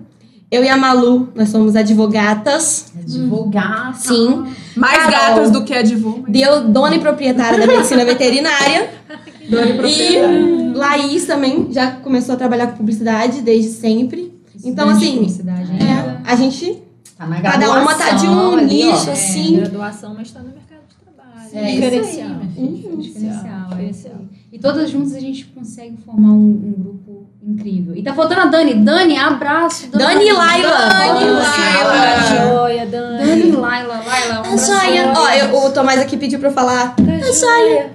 Eu 0.50 0.62
e 0.62 0.68
a 0.68 0.76
Malu, 0.76 1.28
nós 1.34 1.48
somos 1.48 1.74
advogatas. 1.74 2.92
Divulgar. 3.04 3.94
Sim. 3.96 4.46
Mais 4.76 4.96
Carol. 4.98 5.10
gatas 5.10 5.50
do 5.50 5.64
que 5.64 5.74
a 5.74 5.82
de 5.82 5.96
vô. 5.96 6.20
mas- 6.22 6.32
Deu 6.32 6.68
dona 6.68 6.94
e 6.94 6.98
proprietária 7.00 7.58
da 7.58 7.66
medicina 7.66 8.04
veterinária. 8.04 8.90
Dona 9.48 9.66
e 9.70 9.74
proprietária. 9.74 10.38
E 10.40 10.72
Laís 10.74 11.24
também 11.24 11.68
já 11.72 11.92
começou 11.92 12.34
a 12.34 12.38
trabalhar 12.38 12.68
com 12.68 12.76
publicidade 12.78 13.42
desde 13.42 13.70
sempre. 13.70 14.32
Então, 14.64 14.86
Grande 14.88 15.04
assim, 15.04 15.14
publicidade, 15.16 15.72
né? 15.72 16.20
é, 16.26 16.30
a 16.30 16.36
gente 16.36 16.82
Tá 17.16 17.26
na 17.26 17.40
Cada 17.40 17.80
uma 17.80 17.94
tá 17.94 18.10
de 18.10 18.26
um 18.26 18.50
graduação 18.50 18.58
ali, 18.58 18.82
ó. 18.88 18.92
nicho, 18.92 19.10
assim. 19.10 19.56
É, 19.56 19.60
graduação, 19.60 20.14
mas 20.14 20.26
está 20.26 20.40
no 20.40 20.46
mercado 20.50 20.80
de 20.88 20.96
trabalho. 21.36 21.66
É 21.66 21.70
isso 21.72 21.84
aí, 21.84 21.90
Diferencial. 21.90 22.28
minha 22.28 22.68
Uhum. 22.68 22.98
Diferencial, 22.98 23.78
é 23.78 23.84
isso 23.84 23.92
Diferencial. 23.98 24.14
aí. 24.20 24.26
E 24.52 24.58
todas 24.58 24.90
juntas 24.90 25.14
a 25.14 25.20
gente 25.20 25.44
consegue 25.46 25.96
formar 26.04 26.30
um, 26.32 26.34
um 26.48 26.74
grupo 26.78 27.26
incrível. 27.46 27.94
E 27.94 28.02
tá 28.02 28.14
faltando 28.14 28.40
a 28.42 28.46
Dani. 28.46 28.74
Dani, 28.74 29.16
abraço. 29.18 29.88
Dani 29.90 30.24
e 30.24 30.32
Laila. 30.32 30.70
Dani 30.88 31.24
e 31.24 31.30
Laila. 31.30 32.52
Joia, 32.52 32.86
Dani. 32.86 33.26
Dani 33.26 33.48
e 33.48 33.52
Laila. 33.52 34.02
Laila, 34.06 34.42
um 34.48 34.58
joia. 34.58 35.12
Ó, 35.14 35.28
eu- 35.30 35.66
o 35.66 35.70
Tomás 35.72 36.00
aqui 36.00 36.16
pediu 36.16 36.38
pra 36.38 36.48
eu 36.48 36.52
falar. 36.52 36.94
Tá 36.96 37.02
joia. 37.32 37.90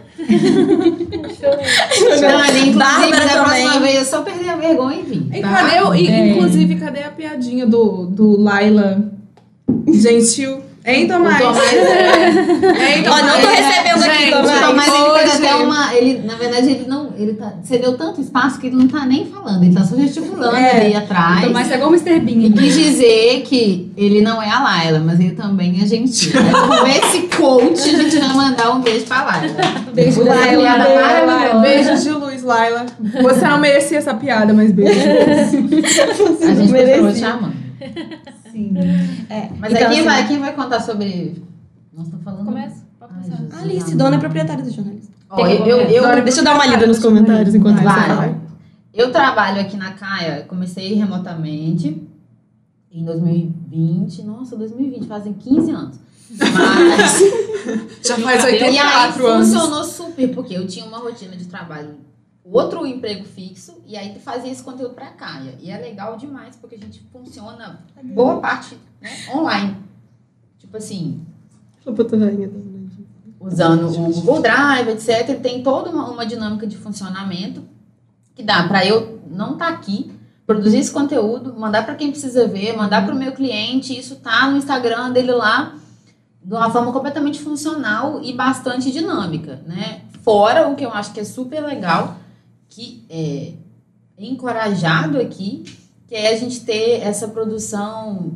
Dani, 1.39 2.59
inclusive, 2.59 2.77
Bárbara 2.77 3.25
da 3.25 3.43
próxima 3.43 3.73
também. 3.73 3.79
vez 3.81 3.95
eu 3.97 4.05
só 4.05 4.21
perder 4.21 4.49
a 4.49 4.55
vergonha 4.55 4.99
e 4.99 5.03
vir. 5.03 5.37
E 5.37 5.41
tá? 5.41 5.49
cadê, 5.49 5.99
e, 5.99 6.07
É. 6.07 6.27
Inclusive, 6.29 6.75
cadê 6.75 7.03
a 7.03 7.09
piadinha 7.09 7.65
do, 7.65 8.05
do 8.05 8.39
Laila 8.39 9.03
gentil? 9.87 10.61
Hein, 10.83 11.07
Tomás? 11.07 11.35
O 11.35 11.39
Tomás 11.43 11.73
é- 11.73 12.97
Hein, 12.97 13.03
Ó, 13.07 13.17
não 13.17 13.35
tô 13.35 13.41
Tomás? 13.41 13.59
recebendo 13.59 14.03
aqui, 14.03 14.17
Gente, 14.17 14.31
Tomás. 14.31 14.61
Não, 14.61 14.75
mas 14.75 14.87
ele 14.87 15.19
fez 15.19 15.35
até 15.35 15.55
uma. 15.55 15.93
Ele, 15.95 16.19
na 16.25 16.35
verdade, 16.35 16.69
ele 16.71 16.85
não. 16.87 17.11
Ele 17.17 17.33
tá, 17.33 17.53
você 17.61 17.77
deu 17.77 17.95
tanto 17.95 18.19
espaço 18.19 18.59
que 18.59 18.65
ele 18.67 18.75
não 18.77 18.87
tá 18.87 19.05
nem 19.05 19.25
falando, 19.27 19.63
ele 19.63 19.75
tá 19.75 19.83
só 19.83 19.95
gesticulando 19.95 20.55
É. 20.55 20.81
ali 20.87 20.95
atrás. 20.95 21.43
Tomás 21.45 21.69
é 21.71 21.75
igual 21.75 21.91
o 21.91 21.93
Mr. 21.93 22.19
Bean. 22.19 22.47
E 22.47 22.51
quis 22.51 22.73
dizer 22.73 23.41
que 23.45 23.91
ele 23.95 24.21
não 24.21 24.41
é 24.41 24.49
a 24.49 24.59
Laila, 24.63 24.99
mas 24.99 25.19
ele 25.19 25.31
também 25.35 25.79
é 25.83 25.85
gentil. 25.85 26.31
Com 26.41 26.87
esse 26.87 27.21
coach, 27.37 27.87
a 27.95 28.01
gente 28.01 28.17
vai 28.17 28.29
mandar 28.33 28.71
um 28.71 28.81
beijo 28.81 29.05
pra 29.05 29.23
Laila. 29.23 29.55
Beijo, 29.93 30.23
Laila. 30.23 31.59
Beijos 31.61 32.01
de 32.03 32.09
luz, 32.11 32.41
Laila. 32.41 32.87
Você 33.21 33.45
não 33.47 33.59
merecia 33.59 33.99
essa 33.99 34.15
piada, 34.15 34.51
mas 34.51 34.71
beijo. 34.71 34.99
A 36.41 36.53
gente 36.55 36.71
merecia. 36.71 37.13
te 37.13 37.23
amando. 37.25 37.53
Sim. 38.51 38.73
É, 39.29 39.49
Mas 39.57 39.71
então, 39.71 39.87
aí 39.87 39.89
quem, 39.89 39.99
assim, 39.99 40.03
vai, 40.03 40.27
quem 40.27 40.39
vai 40.39 40.53
contar 40.53 40.79
sobre. 40.81 41.41
Nós 41.93 42.05
estamos 42.05 42.23
falando. 42.23 42.45
Começa. 42.45 42.83
Pode 42.99 43.13
Ai. 43.53 43.61
Alice, 43.63 43.95
dona 43.95 44.15
e 44.15 44.19
proprietária 44.19 44.63
do 44.63 44.71
jornalismo. 44.71 45.13
Ó, 45.29 45.47
eu, 45.47 45.65
eu, 45.65 45.77
eu, 45.81 46.23
Deixa 46.23 46.41
eu 46.41 46.43
dar 46.43 46.55
uma 46.55 46.65
lida 46.65 46.85
nos 46.85 46.99
comentários 46.99 47.55
enquanto 47.55 47.77
você 47.77 47.83
fala. 47.83 48.37
eu 48.93 49.11
trabalho 49.11 49.61
aqui 49.61 49.77
na 49.77 49.91
Caia, 49.93 50.45
comecei 50.47 50.93
remotamente 50.93 52.01
em 52.91 53.05
2020. 53.05 54.23
Nossa, 54.23 54.55
2020, 54.57 55.07
fazem 55.07 55.33
15 55.33 55.71
anos. 55.71 55.99
Mas. 56.37 57.21
Já 58.05 58.17
faz 58.17 58.43
E 58.43 58.47
aí 58.47 58.63
84 58.63 59.27
anos. 59.27 59.47
funcionou 59.53 59.83
super, 59.83 60.33
porque 60.33 60.53
eu 60.55 60.67
tinha 60.67 60.85
uma 60.85 60.97
rotina 60.97 61.35
de 61.35 61.45
trabalho, 61.45 61.95
outro 62.51 62.85
emprego 62.85 63.23
fixo, 63.23 63.81
e 63.85 63.95
aí 63.95 64.17
fazia 64.19 64.51
esse 64.51 64.63
conteúdo 64.63 64.93
pra 64.93 65.07
Caia. 65.07 65.55
E 65.59 65.71
é 65.71 65.77
legal 65.77 66.17
demais, 66.17 66.55
porque 66.55 66.75
a 66.75 66.79
gente 66.79 67.01
funciona 67.11 67.79
boa 68.03 68.39
parte 68.39 68.77
né, 69.01 69.09
online. 69.33 69.77
Tipo 70.59 70.77
assim, 70.77 71.25
usando 73.39 73.87
o 73.87 74.13
Google 74.13 74.41
Drive, 74.41 74.89
etc. 74.89 75.29
Ele 75.29 75.39
tem 75.39 75.63
toda 75.63 75.89
uma, 75.89 76.09
uma 76.09 76.25
dinâmica 76.25 76.67
de 76.67 76.77
funcionamento 76.77 77.63
que 78.35 78.43
dá 78.43 78.67
para 78.67 78.85
eu 78.85 79.19
não 79.29 79.53
estar 79.53 79.69
aqui, 79.69 80.11
produzir 80.45 80.77
esse 80.77 80.91
conteúdo, 80.91 81.53
mandar 81.57 81.85
para 81.85 81.95
quem 81.95 82.11
precisa 82.11 82.47
ver, 82.47 82.75
mandar 82.75 83.05
para 83.05 83.15
o 83.15 83.17
meu 83.17 83.31
cliente, 83.31 83.97
isso 83.97 84.17
tá 84.17 84.49
no 84.49 84.57
Instagram 84.57 85.11
dele 85.11 85.31
lá 85.31 85.75
de 86.43 86.53
uma 86.53 86.69
forma 86.69 86.91
completamente 86.91 87.39
funcional 87.39 88.19
e 88.23 88.33
bastante 88.33 88.91
dinâmica, 88.91 89.61
né? 89.65 90.01
Fora 90.23 90.67
o 90.67 90.75
que 90.75 90.85
eu 90.85 90.91
acho 90.91 91.13
que 91.13 91.19
é 91.19 91.23
super 91.23 91.61
legal, 91.61 92.17
que 92.71 93.05
é 93.09 93.53
encorajado 94.17 95.19
aqui, 95.19 95.63
que 96.07 96.15
é 96.15 96.33
a 96.33 96.37
gente 96.37 96.61
ter 96.61 97.01
essa 97.01 97.27
produção 97.27 98.31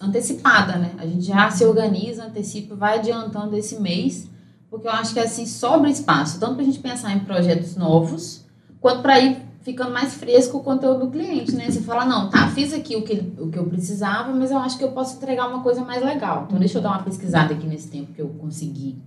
antecipada, 0.00 0.76
né? 0.76 0.94
A 0.98 1.06
gente 1.06 1.22
já 1.22 1.50
se 1.50 1.64
organiza, 1.64 2.24
antecipa, 2.24 2.74
vai 2.74 2.98
adiantando 2.98 3.56
esse 3.56 3.80
mês, 3.80 4.28
porque 4.70 4.86
eu 4.86 4.92
acho 4.92 5.14
que 5.14 5.20
assim 5.20 5.46
sobra 5.46 5.88
espaço, 5.88 6.38
tanto 6.38 6.54
para 6.54 6.62
a 6.62 6.66
gente 6.66 6.80
pensar 6.80 7.12
em 7.14 7.20
projetos 7.20 7.76
novos, 7.76 8.44
quanto 8.80 9.02
para 9.02 9.18
ir 9.20 9.38
ficando 9.62 9.92
mais 9.92 10.14
fresco 10.14 10.58
o 10.58 10.62
conteúdo 10.62 11.06
do 11.06 11.10
cliente, 11.10 11.54
né? 11.54 11.70
Você 11.70 11.80
fala, 11.80 12.04
não, 12.04 12.28
tá, 12.28 12.48
fiz 12.48 12.74
aqui 12.74 12.94
o 12.94 13.02
que, 13.02 13.14
o 13.38 13.50
que 13.50 13.58
eu 13.58 13.66
precisava, 13.66 14.32
mas 14.34 14.50
eu 14.50 14.58
acho 14.58 14.76
que 14.76 14.84
eu 14.84 14.92
posso 14.92 15.16
entregar 15.16 15.48
uma 15.48 15.62
coisa 15.62 15.82
mais 15.82 16.02
legal. 16.02 16.44
Então 16.46 16.58
deixa 16.58 16.78
eu 16.78 16.82
dar 16.82 16.90
uma 16.90 17.02
pesquisada 17.02 17.54
aqui 17.54 17.66
nesse 17.66 17.88
tempo 17.88 18.12
que 18.12 18.20
eu 18.20 18.28
consegui, 18.30 18.98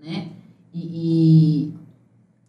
né? 0.00 0.28
E, 0.72 0.80
e 0.80 1.81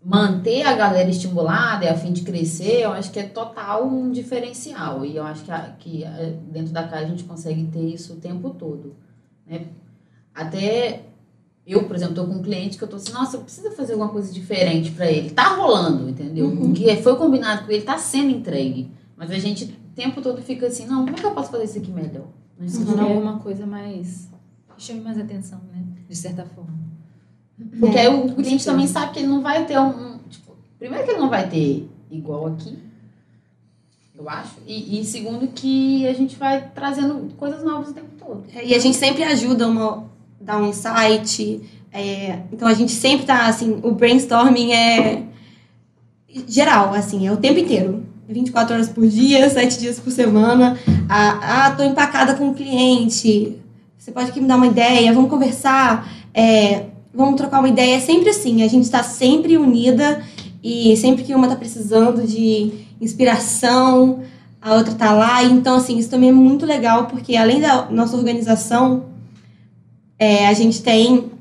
manter 0.06 0.64
a 0.64 0.76
galera 0.76 1.10
estimulada 1.10 1.86
e 1.86 1.88
a 1.88 1.96
fim 1.96 2.12
de 2.12 2.24
crescer, 2.24 2.82
eu 2.82 2.92
acho 2.92 3.12
que 3.12 3.20
é 3.20 3.24
total 3.24 3.88
um 3.88 4.12
diferencial. 4.12 5.06
E 5.06 5.16
eu 5.16 5.24
acho 5.24 5.44
que, 5.46 5.52
a- 5.52 5.76
que 5.80 6.04
a- 6.04 6.34
dentro 6.52 6.74
da 6.74 6.84
casa 6.84 7.06
a 7.06 7.08
gente 7.10 7.24
consegue 7.24 7.64
ter 7.68 7.80
isso 7.88 8.14
o 8.14 8.16
tempo 8.18 8.50
todo. 8.52 8.96
Né? 9.48 9.68
Até 10.34 11.04
eu, 11.66 11.86
por 11.86 11.96
exemplo, 11.96 12.16
tô 12.16 12.26
com 12.26 12.34
um 12.34 12.42
cliente 12.42 12.78
que 12.78 12.84
eu 12.84 12.88
tô 12.88 12.98
assim, 12.98 13.14
nossa, 13.14 13.38
precisa 13.38 13.72
fazer 13.72 13.94
alguma 13.94 14.10
coisa 14.12 14.34
diferente 14.34 14.92
para 14.92 15.10
ele. 15.10 15.30
Tá 15.30 15.56
rolando, 15.56 16.10
entendeu? 16.10 16.48
Uhum. 16.48 16.72
O 16.72 16.74
que 16.74 16.94
foi 16.98 17.16
combinado 17.16 17.66
com 17.66 17.72
ele 17.72 17.84
tá 17.84 17.98
sendo 17.98 18.30
entregue. 18.32 18.92
Mas 19.16 19.32
a 19.32 19.38
gente 19.40 19.66
o 19.66 19.96
tempo 19.96 20.22
todo 20.22 20.42
fica 20.42 20.68
assim, 20.68 20.86
não, 20.88 21.04
como 21.06 21.16
é 21.16 21.20
que 21.20 21.26
eu 21.26 21.32
posso 21.32 21.52
fazer 21.52 21.66
isso 21.66 21.78
aqui 21.78 21.92
melhor? 21.92 22.26
Né? 22.60 22.68
Se 22.68 22.84
tornar 22.84 23.04
alguma 23.04 23.40
coisa 23.40 23.66
mais. 23.66 24.28
que 24.76 24.84
chame 24.84 25.00
mais 25.02 25.18
atenção, 25.18 25.62
né? 25.72 25.82
De 26.10 26.16
certa 26.16 26.44
forma. 26.44 26.74
Porque 27.80 27.98
É, 27.98 28.02
aí 28.02 28.08
o 28.08 28.34
cliente 28.34 28.66
também 28.66 28.88
sabe 28.88 29.14
que 29.14 29.20
ele 29.20 29.28
não 29.28 29.42
vai 29.42 29.66
ter 29.66 29.80
um. 29.80 30.18
tipo, 30.30 30.56
primeiro 30.80 31.06
que 31.06 31.12
ele 31.12 31.20
não 31.20 31.30
vai 31.30 31.48
ter 31.48 31.88
igual 32.12 32.48
aqui, 32.48 32.78
eu 34.18 34.30
acho. 34.30 34.56
E, 34.68 35.00
e 35.00 35.06
segundo 35.06 35.48
que 35.48 36.08
a 36.08 36.14
gente 36.14 36.36
vai 36.36 36.70
trazendo 36.74 37.32
coisas 37.38 37.64
novas 37.64 37.90
o 37.90 37.94
tempo 37.94 38.10
todo. 38.20 38.44
É, 38.54 38.66
E 38.66 38.74
a 38.74 38.80
gente 38.80 38.98
sempre 38.98 39.24
ajuda 39.24 39.68
uma 39.68 40.06
dar 40.40 40.58
um 40.58 40.68
insight. 40.68 41.62
é, 41.92 42.40
então 42.52 42.68
a 42.68 42.74
gente 42.74 42.92
sempre 42.92 43.26
tá 43.26 43.48
assim, 43.48 43.80
o 43.84 43.92
brainstorming 43.92 44.74
é 44.74 45.24
geral, 46.48 46.94
assim, 46.94 47.28
é 47.28 47.32
o 47.32 47.38
tempo 47.38 47.60
inteiro. 47.60 48.04
24 48.28 48.74
horas 48.74 48.90
por 48.90 49.08
dia, 49.08 49.50
7 49.50 49.80
dias 49.80 50.00
por 50.00 50.12
semana. 50.12 50.78
Ah, 51.10 51.66
ah, 51.68 51.72
tô 51.72 51.84
empacada 51.84 52.34
com 52.36 52.50
o 52.50 52.54
cliente. 52.54 53.58
Você 53.98 54.12
pode 54.12 54.30
aqui 54.30 54.42
me 54.42 54.48
dar 54.48 54.56
uma 54.56 54.68
ideia, 54.68 55.14
vamos 55.14 55.30
conversar, 55.30 56.12
é, 56.34 56.86
vamos 57.14 57.36
trocar 57.36 57.60
uma 57.60 57.70
ideia. 57.70 57.96
É 57.96 58.00
sempre 58.00 58.30
assim, 58.30 58.64
a 58.64 58.68
gente 58.68 58.84
está 58.84 59.04
sempre 59.04 59.58
unida 59.58 60.24
e 60.64 60.96
sempre 60.98 61.24
que 61.24 61.36
uma 61.36 61.48
tá 61.48 61.56
precisando 61.56 62.26
de 62.26 62.72
inspiração, 63.00 64.22
a 64.62 64.76
outra 64.76 64.94
tá 64.94 65.14
lá. 65.14 65.44
Então, 65.44 65.76
assim, 65.76 65.98
isso 65.98 66.10
também 66.10 66.30
é 66.30 66.34
muito 66.34 66.66
legal, 66.66 67.08
porque 67.08 67.36
além 67.36 67.60
da 67.60 67.90
nossa 67.92 68.16
organização, 68.16 69.06
é, 70.18 70.48
a 70.48 70.54
gente 70.54 70.82
tem. 70.82 71.32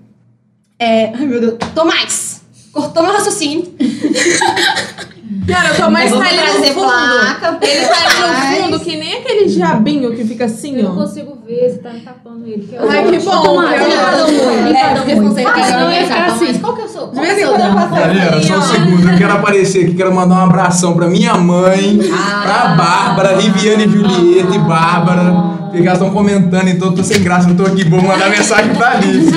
É, 0.79 1.15
ai, 1.15 1.27
meu 1.27 1.41
Deus. 1.41 1.55
Tomás! 1.75 2.43
Cortou 2.73 3.03
meu 3.03 3.13
raciocínio. 3.13 3.73
Cara, 5.47 5.73
o 5.73 5.77
Tomás 5.77 6.11
Vamos 6.11 6.27
tá 6.29 6.31
ali 6.35 6.59
no 6.59 6.65
fundo. 6.75 6.87
placa. 6.87 7.59
Ele 7.63 7.87
tá 7.87 7.95
ali 7.95 8.23
Ai. 8.23 8.59
no 8.59 8.65
fundo, 8.65 8.81
que 8.81 8.97
nem 8.97 9.15
aquele 9.19 9.47
diabinho 9.47 10.15
que 10.15 10.25
fica 10.25 10.45
assim, 10.47 10.77
Eu 10.77 10.85
não 10.85 10.93
ó. 10.93 10.95
consigo 11.03 11.39
ver, 11.47 11.71
você 11.71 11.79
tá 11.79 11.91
me 11.93 12.01
tapando 12.01 12.47
ele. 12.47 12.67
Que 12.69 12.77
Ai, 12.77 13.05
que 13.11 13.19
bom. 13.25 13.63
Eu- 13.63 13.73
ele 13.73 13.97
vai 13.97 14.17
dar 14.17 14.25
um 14.25 14.27
oi, 14.27 14.55
ele 14.55 14.73
vai 14.73 14.95
dar 14.95 15.03
um 15.05 15.35
oi. 15.35 15.45
Ah, 15.45 15.53
Faz 15.53 15.71
não, 15.71 15.79
um 15.81 15.87
oi, 15.87 15.95
é 15.95 16.07
cara. 16.07 16.27
assim. 16.33 16.59
Qual 16.59 16.75
que 16.75 16.83
é 16.83 16.85
o 16.85 16.89
seu? 16.89 17.07
De 17.07 17.13
Qual 17.13 17.25
que 17.25 17.35
vez 17.35 17.39
é 17.39 17.41
em 17.41 17.45
o 17.45 17.49
seu 17.49 17.57
quando 17.57 17.67
eu 17.67 17.73
faço 17.73 17.95
Galera, 17.95 18.43
só 18.43 18.55
um 18.59 18.63
segundo, 18.63 19.11
eu 19.11 19.19
quero 19.19 19.33
aparecer 19.33 19.85
aqui, 19.85 19.95
quero 19.95 20.15
mandar 20.15 20.35
um 20.35 20.45
abração 20.45 20.95
pra 20.95 21.07
minha 21.09 21.35
mãe, 21.35 21.99
pra 22.43 22.75
Bárbara, 22.77 23.33
Liviane 23.35 23.85
e 23.85 23.89
Julieta 23.89 24.55
e 24.55 24.59
Bárbara, 24.59 25.33
que 25.81 25.87
elas 25.87 25.95
estão 25.99 26.11
comentando, 26.11 26.69
então 26.69 26.89
eu 26.89 26.95
tô 26.95 27.03
sem 27.03 27.23
graça, 27.23 27.49
não 27.49 27.57
tô 27.57 27.65
aqui, 27.65 27.89
vou 27.89 28.03
mandar 28.03 28.29
mensagem 28.31 28.75
pra 28.75 28.93
Alice. 28.93 29.31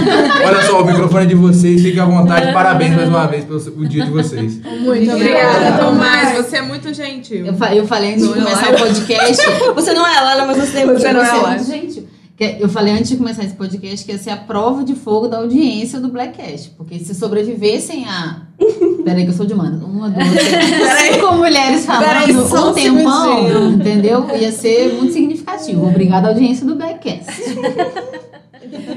Olha 0.45 0.61
só, 0.63 0.81
o 0.81 0.85
microfone 0.85 1.23
é 1.23 1.27
de 1.27 1.35
vocês, 1.35 1.81
fiquem 1.81 1.99
à 2.01 2.05
vontade, 2.05 2.51
parabéns 2.51 2.95
mais 2.95 3.07
uma 3.09 3.25
vez 3.27 3.43
pelo 3.45 3.59
o 3.77 3.87
dia 3.87 4.03
de 4.05 4.11
vocês. 4.11 4.59
Muito 4.81 5.11
obrigada, 5.11 5.77
Tomás. 5.83 6.37
Você 6.37 6.57
é 6.57 6.61
muito 6.61 6.93
gentil. 6.93 7.45
Eu, 7.45 7.53
fa- 7.55 7.73
eu 7.73 7.87
falei 7.87 8.13
antes 8.13 8.27
de 8.27 8.33
começar 8.33 8.73
o 8.73 8.77
podcast. 8.77 9.41
Você 9.75 9.93
não 9.93 10.05
é 10.07 10.19
Lana, 10.21 10.45
mas 10.45 10.57
você 10.57 10.79
é 10.79 10.85
Você 10.85 11.07
é 11.07 11.13
Você 11.13 11.35
é 11.35 11.47
muito 11.47 11.65
gentil. 11.65 12.07
Que 12.37 12.57
Eu 12.59 12.67
falei 12.67 12.93
antes 12.93 13.09
de 13.09 13.15
começar 13.15 13.45
esse 13.45 13.55
podcast 13.55 14.05
que 14.05 14.11
ia 14.11 14.17
ser 14.17 14.31
a 14.31 14.37
prova 14.37 14.83
de 14.83 14.93
fogo 14.93 15.27
da 15.27 15.37
audiência 15.37 16.01
do 16.01 16.09
Blackcast. 16.09 16.71
Porque 16.71 16.99
se 16.99 17.15
sobrevivessem 17.15 18.05
a. 18.05 18.41
Peraí, 19.05 19.23
que 19.23 19.29
eu 19.29 19.33
sou 19.33 19.45
de 19.45 19.53
mano. 19.53 19.85
Uma, 19.85 20.09
duas, 20.09 20.27
três, 20.27 21.13
cinco 21.13 21.33
mulheres 21.35 21.85
Peraí, 21.85 22.33
falando 22.33 22.49
só 22.49 22.71
um 22.71 22.73
tempão, 22.73 23.71
entendeu? 23.71 24.27
Ia 24.35 24.51
ser 24.51 24.93
muito 24.95 25.13
significativo. 25.13 25.87
Obrigada, 25.87 26.27
audiência 26.27 26.65
do 26.65 26.75
Blackcast. 26.75 27.25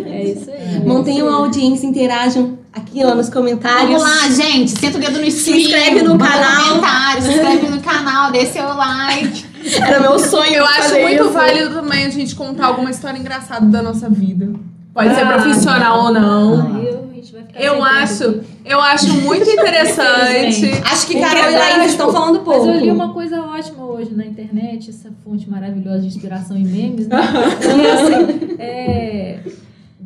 É 0.07 0.25
isso 0.25 0.51
aí. 0.51 0.85
Mantenham 0.85 1.29
a 1.29 1.35
audiência, 1.35 1.87
interajam 1.87 2.59
aqui 2.73 3.05
ó, 3.05 3.15
nos 3.15 3.29
comentários. 3.29 4.03
Vamos 4.03 4.03
lá, 4.03 4.31
gente. 4.31 4.71
Senta 4.71 4.97
o 4.97 5.01
dedo 5.01 5.19
no 5.19 5.25
stream. 5.27 5.59
inscreve 5.59 6.03
no 6.03 6.19
canal. 6.19 6.69
comentário, 6.69 7.23
se 7.23 7.29
inscreve 7.29 7.69
no 7.69 7.81
canal, 7.81 8.33
dê 8.33 8.47
seu 8.47 8.67
like. 8.67 9.45
Era 9.77 10.01
meu 10.01 10.19
sonho. 10.19 10.55
Eu 10.55 10.65
acho 10.65 10.95
muito 11.01 11.23
isso. 11.25 11.33
válido 11.33 11.75
também 11.75 12.05
a 12.07 12.11
gente 12.11 12.35
contar 12.35 12.67
alguma 12.67 12.91
história 12.91 13.19
engraçada 13.19 13.67
da 13.67 13.83
nossa 13.83 14.09
vida. 14.09 14.49
Pode 14.95 15.15
ser 15.15 15.23
Ah, 15.23 15.33
profissional 15.35 16.05
ou 16.07 16.13
não. 16.13 16.77
Aí 16.77 16.87
eu- 16.89 17.09
Eu 17.55 17.83
acho, 17.85 18.33
tempo. 18.33 18.45
eu 18.65 18.81
acho 18.81 19.13
muito 19.21 19.49
interessante. 19.51 20.71
Acho 20.85 21.07
que 21.09 21.19
Carol 21.21 21.39
e 21.39 21.43
verdade, 21.51 21.79
Laís 21.79 21.91
estão 21.91 22.13
falando 22.13 22.41
pouco. 22.41 22.67
Mas 22.67 22.77
eu 22.77 22.81
li 22.85 22.91
uma 22.91 23.13
coisa 23.13 23.41
ótima 23.43 23.85
hoje 23.85 24.15
na 24.15 24.25
internet, 24.25 24.91
essa 24.91 25.11
fonte 25.25 25.49
maravilhosa 25.51 26.01
de 26.01 26.07
inspiração 26.07 26.57
e 26.57 26.65
memes, 26.65 27.09
né? 27.09 27.17
Assim, 27.19 28.57
é, 28.61 29.39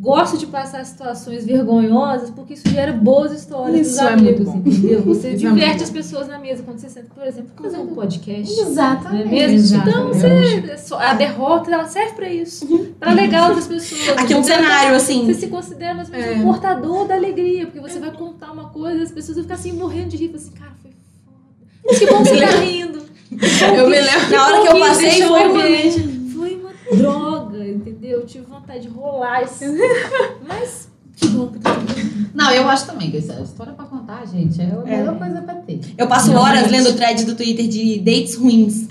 gosto 0.03 0.37
de 0.37 0.47
passar 0.47 0.85
situações 0.85 1.47
vergonhosas 1.47 2.29
porque 2.31 2.55
isso 2.55 2.69
gera 2.69 2.93
boas 2.93 3.31
histórias 3.33 3.87
Isso 3.87 3.99
dos 4.01 4.09
é 4.09 4.13
amigos, 4.13 4.49
entendeu? 4.49 5.01
Você 5.03 5.29
é 5.29 5.35
diverte 5.35 5.85
as 5.85 5.91
pessoas 5.91 6.27
na 6.27 6.41
mesa 6.41 6.65
quando 6.65 6.79
você 6.79 6.89
senta, 6.89 7.07
por 7.15 7.25
exemplo, 7.25 7.51
fazer 7.63 7.77
um 7.79 7.87
podcast. 7.95 8.53
Não 8.57 8.65
é 8.65 8.69
Exatamente. 8.69 9.29
mesmo? 9.29 9.77
Então, 9.79 10.11
Exatamente. 10.11 10.67
você, 10.67 10.79
só- 10.79 10.99
a 10.99 11.15
derrota 11.15 11.71
ela 11.73 11.87
serve 11.87 12.13
pra 12.15 12.29
isso. 12.29 12.67
Pra 12.99 13.13
legal 13.13 13.47
outras 13.51 13.69
pessoas. 13.69 14.19
Aqui 14.19 14.33
é 14.33 14.37
um 14.37 14.43
cenário, 14.43 14.97
assim. 14.97 15.25
Você 15.27 15.35
se 15.35 15.47
considera 15.47 15.95
mais 15.95 16.13
É. 16.13 16.33
um 16.33 16.43
portador 16.43 17.07
da 17.07 17.15
alegria, 17.15 17.67
porque 17.67 17.81
você 17.81 18.01
vai 18.01 18.11
contar 18.11 18.51
uma 18.51 18.71
coisa 18.71 18.99
e 18.99 19.03
as 19.05 19.13
pessoas 19.13 19.37
vão 19.37 19.45
ficar 19.45 19.55
assim 19.55 19.73
morrendo 19.73 20.09
de 20.09 20.17
rir. 20.17 20.33
Assim, 20.35 20.51
cara, 20.51 20.73
foi 20.83 20.91
foda. 21.25 21.99
Que 21.99 22.07
bom 22.07 22.23
que 22.25 22.29
você 22.29 22.41
tá 22.41 22.47
rindo. 22.59 23.03
Eu 23.31 23.89
me 23.89 24.01
lembro. 24.01 24.31
Na 24.31 24.47
hora 24.47 24.61
que 24.63 24.69
eu 24.69 24.79
passei, 24.81 25.23
foi 25.23 25.49
o 25.49 25.53
droga, 26.97 27.67
entendeu? 27.67 28.21
Eu 28.21 28.27
tive 28.27 28.45
vontade 28.45 28.83
de 28.83 28.89
rolar. 28.89 29.41
Assim. 29.45 29.67
Mas 30.47 30.89
que 31.17 31.29
bom 31.29 31.47
tá. 31.49 31.77
Não, 32.35 32.51
eu 32.51 32.69
acho 32.69 32.87
também 32.87 33.11
que 33.11 33.19
essa 33.19 33.41
história 33.41 33.73
pra 33.73 33.85
contar, 33.85 34.27
gente, 34.27 34.61
é 34.61 34.65
a 34.65 34.77
melhor 34.79 35.19
coisa 35.19 35.43
pra 35.43 35.55
ter. 35.55 35.81
Eu 35.97 36.07
passo 36.07 36.31
Realmente. 36.31 36.59
horas 36.59 36.71
lendo 36.71 36.91
o 36.91 36.95
thread 36.95 37.25
do 37.25 37.35
Twitter 37.35 37.69
de 37.69 37.99
dates 37.99 38.37
ruins. 38.37 38.87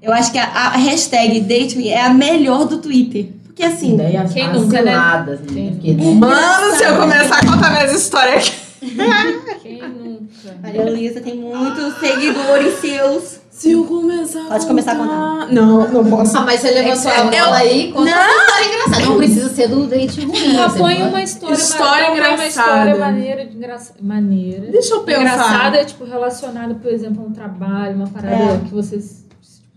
Eu 0.00 0.12
acho 0.12 0.32
que 0.32 0.38
a, 0.38 0.46
a 0.46 0.76
hashtag 0.76 1.40
date 1.40 1.88
é 1.88 2.00
a 2.02 2.14
melhor 2.14 2.66
do 2.66 2.78
Twitter. 2.78 3.28
Porque 3.44 3.62
assim, 3.62 3.96
daí 3.96 4.16
as, 4.16 4.32
quem 4.32 4.46
as 4.46 4.58
nunca, 4.58 4.80
né? 4.80 5.38
Quem 5.52 5.72
Porque? 5.72 5.92
Mano, 5.92 6.76
se 6.76 6.84
eu 6.84 6.96
começar 6.96 7.36
a 7.36 7.46
contar 7.46 7.70
minhas 7.72 7.92
histórias 7.92 8.48
aqui. 8.48 9.60
Quem 9.62 9.82
nunca? 9.82 10.56
Maria 10.62 10.84
Luísa 10.84 11.20
tem 11.20 11.36
muitos 11.36 11.98
seguidores 11.98 12.80
seus. 12.80 13.39
Se 13.60 13.72
eu 13.72 13.84
começar 13.84 14.44
Pode 14.48 14.66
começar 14.66 14.92
a 14.92 14.96
contar. 14.96 15.52
Não, 15.52 15.86
não 15.92 16.04
posso. 16.08 16.34
Ah, 16.38 16.40
mas 16.46 16.60
você 16.60 16.70
levantou 16.70 17.10
a 17.12 17.18
Eu- 17.18 17.30
bola 17.30 17.56
aí, 17.58 17.92
conta 17.92 18.10
uma 18.10 18.26
história 18.26 18.66
engraçada. 18.66 19.04
Não 19.06 19.16
precisa 19.18 19.48
ser 19.50 19.68
do 19.68 19.86
date 19.86 20.24
ruim. 20.24 20.54
Só 20.54 20.70
põe 20.70 21.02
uma 21.02 21.22
história, 21.22 21.54
História 21.54 22.06
põe 22.08 22.20
uma 22.20 22.46
história 22.46 22.80
engraçada. 22.80 22.98
maneira, 22.98 23.44
de 23.44 23.56
engraça- 23.58 23.94
maneira. 24.00 24.66
Deixa 24.72 24.94
eu 24.94 25.02
pensar. 25.02 25.20
Engraçada, 25.20 25.84
tipo, 25.84 26.04
relacionada, 26.06 26.74
por 26.74 26.90
exemplo, 26.90 27.22
a 27.22 27.26
um 27.26 27.32
trabalho, 27.32 27.96
uma 27.96 28.06
parada 28.08 28.34
É. 28.34 28.60
que 28.66 28.72
você 28.74 28.98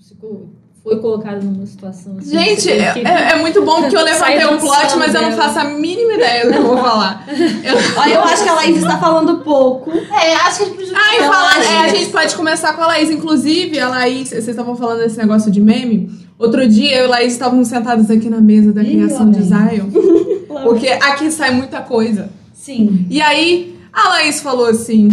tipo, 0.07 0.49
foi 0.83 0.97
colocado 0.99 1.41
numa 1.43 1.65
situação 1.65 2.17
assim. 2.19 2.31
Gente, 2.31 2.69
é, 2.69 2.91
que- 2.91 2.99
é 3.07 3.35
muito 3.39 3.61
bom 3.63 3.81
porque 3.81 3.95
eu 3.95 4.03
levantei 4.03 4.45
um 4.45 4.57
plot, 4.57 4.97
mas 4.97 5.15
eu 5.15 5.21
não 5.21 5.29
dela. 5.29 5.43
faço 5.43 5.59
a 5.59 5.63
mínima 5.65 6.13
ideia 6.13 6.45
do 6.45 6.51
que 6.51 6.57
eu 6.57 6.63
vou 6.67 6.77
falar. 6.77 7.25
Olha, 7.97 8.13
eu 8.15 8.21
acho 8.23 8.43
que 8.43 8.49
a 8.49 8.53
Laís 8.53 8.77
está 8.77 8.97
falando 8.97 9.37
pouco. 9.39 9.91
É, 9.91 10.35
acho 10.35 10.57
que 10.57 10.63
a 10.63 10.65
gente 10.67 10.75
podia. 10.77 10.93
Ah, 10.97 11.13
e 11.13 11.15
Então, 11.17 11.31
fala, 11.31 11.53
Laís. 11.55 11.69
é, 11.69 11.77
a 11.77 11.87
gente 11.87 12.09
pode 12.11 12.35
começar 12.35 12.73
com 12.73 12.81
a 12.81 12.87
Laís. 12.87 13.09
Inclusive, 13.09 13.79
a 13.79 13.87
Laís, 13.87 14.29
vocês 14.29 14.47
estavam 14.49 14.75
falando 14.75 14.99
desse 14.99 15.17
negócio 15.17 15.49
de 15.49 15.61
meme. 15.61 16.11
Outro 16.37 16.67
dia, 16.67 16.97
eu 16.97 17.03
e 17.03 17.07
a 17.07 17.09
Laís 17.11 17.31
estávamos 17.33 17.69
sentados 17.69 18.09
aqui 18.11 18.29
na 18.29 18.41
mesa 18.41 18.73
da 18.73 18.83
Ih, 18.83 18.87
criação 18.91 19.31
de. 19.31 19.41
Zion. 19.41 19.89
Porque 20.63 20.87
aqui 20.87 21.31
sai 21.31 21.51
muita 21.51 21.79
coisa. 21.81 22.29
Sim. 22.53 23.05
E 23.09 23.21
aí, 23.21 23.77
a 23.93 24.09
Laís 24.09 24.41
falou 24.41 24.65
assim: 24.65 25.07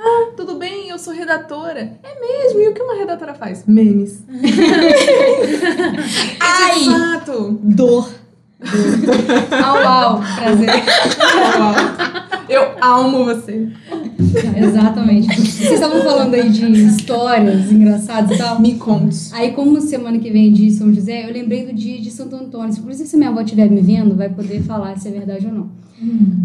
Ah, 0.00 0.30
tudo 0.36 0.54
bem, 0.54 0.88
eu 0.88 0.98
sou 0.98 1.12
redatora. 1.12 1.98
É 2.04 2.20
mesmo? 2.20 2.60
E 2.60 2.68
o 2.68 2.74
que 2.74 2.80
uma 2.80 2.94
redatora 2.94 3.34
faz? 3.34 3.64
Memes. 3.66 4.22
Ai, 6.40 6.80
Exato. 6.80 7.58
dor. 7.62 8.08
Au, 9.64 9.76
au. 9.86 10.20
Prazer. 10.36 10.68
Eu 12.48 12.62
amo 12.80 13.24
você. 13.24 13.68
Exatamente. 14.56 15.28
Vocês 15.40 15.72
estavam 15.72 16.00
falando 16.02 16.34
aí 16.34 16.48
de 16.48 16.64
histórias 16.86 17.70
engraçadas 17.70 18.30
e 18.36 18.38
tal. 18.38 18.60
Me 18.60 18.74
conte. 18.76 19.16
Aí, 19.32 19.52
como 19.52 19.80
semana 19.80 20.18
que 20.18 20.30
vem 20.30 20.48
é 20.48 20.52
de 20.52 20.70
São 20.70 20.92
José, 20.94 21.28
eu 21.28 21.32
lembrei 21.32 21.66
do 21.66 21.72
dia 21.72 22.00
de 22.00 22.10
Santo 22.10 22.36
Antônio. 22.36 22.72
Inclusive, 22.76 23.08
se 23.08 23.16
minha 23.16 23.30
avó 23.30 23.40
estiver 23.40 23.68
me 23.70 23.80
vendo, 23.80 24.16
vai 24.16 24.28
poder 24.28 24.62
falar 24.62 24.96
se 24.98 25.08
é 25.08 25.10
verdade 25.10 25.46
ou 25.46 25.52
não. 25.52 25.70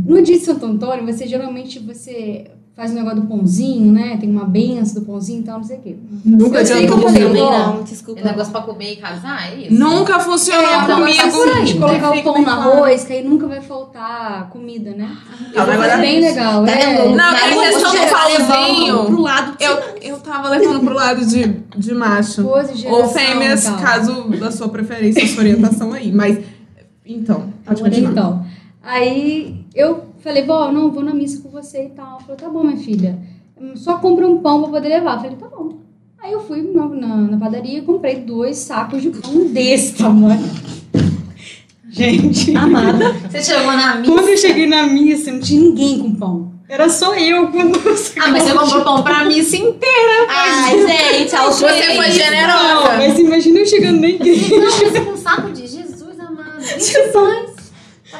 No 0.06 0.22
dia 0.22 0.38
de 0.38 0.44
Santo 0.44 0.66
Antônio, 0.66 1.06
você 1.06 1.28
geralmente 1.28 1.80
você 1.80 2.48
faz 2.75 2.91
o 2.91 2.95
negócio 2.95 3.21
do 3.21 3.27
pãozinho, 3.27 3.91
né? 3.91 4.17
Tem 4.19 4.27
uma 4.29 4.45
benção 4.45 4.95
do 4.95 5.05
pãozinho 5.05 5.41
e 5.41 5.43
tal, 5.43 5.57
não 5.59 5.63
sei 5.63 5.77
o 5.77 5.81
quê. 5.81 5.95
Nunca 6.25 6.59
adiantou 6.62 6.97
falei, 7.01 7.23
comigo. 7.23 7.45
ó, 7.45 7.67
Não, 7.75 7.83
desculpa. 7.83 8.19
É 8.19 8.23
negócio 8.23 8.51
pra 8.51 8.62
comer 8.62 8.93
e 8.93 8.95
casar, 8.95 9.51
é 9.53 9.55
isso? 9.67 9.73
Nunca 9.75 10.19
funcionou 10.19 10.63
É, 10.65 10.83
então, 10.83 10.99
comigo. 10.99 11.17
mas 11.23 11.36
por 11.36 11.49
aí, 11.49 11.73
colocar 12.01 12.12
o 12.12 12.23
pão 12.23 12.41
no 12.41 12.49
arroz, 12.49 13.03
que 13.03 13.13
aí 13.13 13.23
nunca 13.23 13.47
vai 13.47 13.62
faltar 13.62 14.49
comida, 14.49 14.89
né? 14.91 15.07
Ah, 15.55 15.65
mas 15.67 15.91
É 15.91 15.97
bem 15.97 16.19
legal. 16.19 16.65
Tá 16.65 16.71
é. 16.71 16.95
vendo? 16.97 17.15
Não, 17.15 17.31
mas 17.31 17.53
rua, 17.53 17.63
questão 17.63 17.91
do 17.91 17.97
tá 17.97 18.07
pauzinho. 18.07 18.86
levando 18.95 19.05
pro 19.07 19.21
lado. 19.21 19.57
Eu, 19.59 19.77
eu 20.01 20.17
tava 20.17 20.49
levando 20.49 20.79
pro 20.79 20.93
lado 20.95 21.25
de, 21.25 21.47
de 21.77 21.93
macho. 21.93 22.43
Pose, 22.43 22.88
Ou 22.88 23.07
fêmeas, 23.07 23.65
e 23.65 23.67
tal. 23.67 23.77
caso 23.77 24.23
da 24.39 24.49
sua 24.51 24.67
preferência, 24.69 25.27
sua 25.27 25.41
orientação 25.41 25.93
aí. 25.93 26.12
Mas, 26.12 26.39
então, 27.05 27.53
pode 27.63 27.83
continuar. 27.83 28.12
Então, 28.12 28.45
aí 28.81 29.63
eu 29.75 30.05
falei, 30.23 30.43
vó, 30.43 30.71
não, 30.71 30.89
vou 30.89 31.03
na 31.03 31.13
missa 31.13 31.41
com 31.41 31.49
você 31.49 31.86
e 31.86 31.89
tal. 31.89 32.07
Ela 32.07 32.19
falou, 32.21 32.38
tá 32.38 32.49
bom, 32.49 32.63
minha 32.63 32.77
filha. 32.77 33.19
Só 33.75 33.97
compra 33.97 34.27
um 34.27 34.39
pão 34.39 34.62
pra 34.62 34.71
poder 34.71 34.89
levar. 34.89 35.15
Eu 35.15 35.21
falei, 35.21 35.36
tá 35.36 35.47
bom. 35.47 35.77
Aí 36.21 36.31
eu 36.31 36.39
fui 36.39 36.62
na, 36.62 36.88
na, 36.88 37.17
na 37.17 37.38
padaria 37.38 37.79
e 37.79 37.81
comprei 37.81 38.15
dois 38.15 38.57
sacos 38.57 39.01
de 39.01 39.09
pão 39.09 39.45
desse 39.47 39.95
tamanho. 39.95 40.49
Gente. 41.89 42.55
Amada. 42.55 43.13
Você 43.29 43.43
chegou 43.43 43.73
na 43.73 43.95
missa. 43.97 44.13
Quando 44.13 44.29
eu 44.29 44.38
cheguei 44.38 44.65
na 44.65 44.83
missa, 44.88 45.31
não 45.31 45.39
tinha 45.39 45.62
ninguém 45.62 45.99
com 45.99 46.15
pão. 46.15 46.53
Era 46.67 46.89
só 46.89 47.13
eu 47.15 47.49
com 47.49 47.69
dois 47.69 48.15
Ah, 48.17 48.29
mas 48.29 48.43
você 48.43 48.53
comprou 48.53 48.83
pão 48.83 49.03
pra 49.03 49.25
missa 49.25 49.57
inteira. 49.57 50.25
Ai, 50.29 50.88
gente, 50.88 51.36
ao 51.36 51.51
Você 51.53 51.95
foi 51.95 52.12
generosa. 52.12 52.97
Mas 52.97 53.19
imagina 53.19 53.59
eu 53.59 53.65
chegando 53.65 53.99
na 53.99 54.07
igreja. 54.07 54.57
Não, 54.57 54.71
você 54.71 55.01
com 55.01 55.12
um 55.12 55.17
saco 55.17 55.51
de 55.51 55.67
Jesus 55.67 56.19
amado. 56.19 56.62
20 56.62 57.12
pães. 57.12 57.53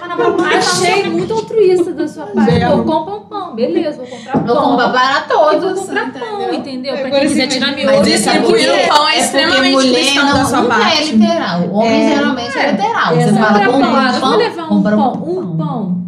Tava 0.08 0.30
na. 0.38 0.58
Achei 0.58 1.04
muito 1.10 1.34
altruísta 1.34 1.94
da 1.94 2.08
sua 2.08 2.26
parte. 2.28 2.60
Pô, 2.60 2.84
compra 2.84 3.14
um 3.16 3.20
pão, 3.22 3.56
beleza, 3.56 3.98
vou 3.98 4.08
comprar 4.08 4.38
Vou 4.44 4.56
pão. 4.56 4.64
comprar 4.72 4.90
para 4.92 5.20
Eu 5.20 5.28
todos. 5.40 5.64
vou 5.64 5.86
comprar 5.86 6.12
pão, 6.14 6.42
entendeu? 6.42 6.54
entendeu? 6.60 6.94
Pra 6.98 7.08
Agora 7.08 7.20
quem 7.22 7.30
quiser 7.30 7.48
tirar. 7.48 7.72
Mas 7.72 7.86
você 8.00 8.12
distribuir 8.12 8.70
o 8.70 8.88
pão 8.88 9.10
é 9.10 9.20
extremamente 9.20 9.72
mulher 9.74 9.94
cristão 9.94 10.26
não, 10.26 10.34
da 10.34 10.46
sua 10.46 10.62
nunca 10.62 10.76
parte. 10.76 10.98
é 10.98 11.06
literal. 11.06 11.62
O 11.62 11.74
homem 11.76 11.92
É. 12.12 12.16
geralmente 12.16 12.58
é 12.58 12.72
literal. 12.72 13.16
Você 13.16 13.34
fala, 13.34 13.66
Compra 13.66 13.72
compra 13.72 13.88
pão, 13.88 14.10
um 14.10 14.12
vou 14.12 14.20
pão, 14.22 14.38
levar 14.38 14.64
um 14.64 14.84
pão, 14.84 15.14
um 15.14 15.18
pão, 15.18 15.44
um 15.44 15.58
pão. 15.58 16.04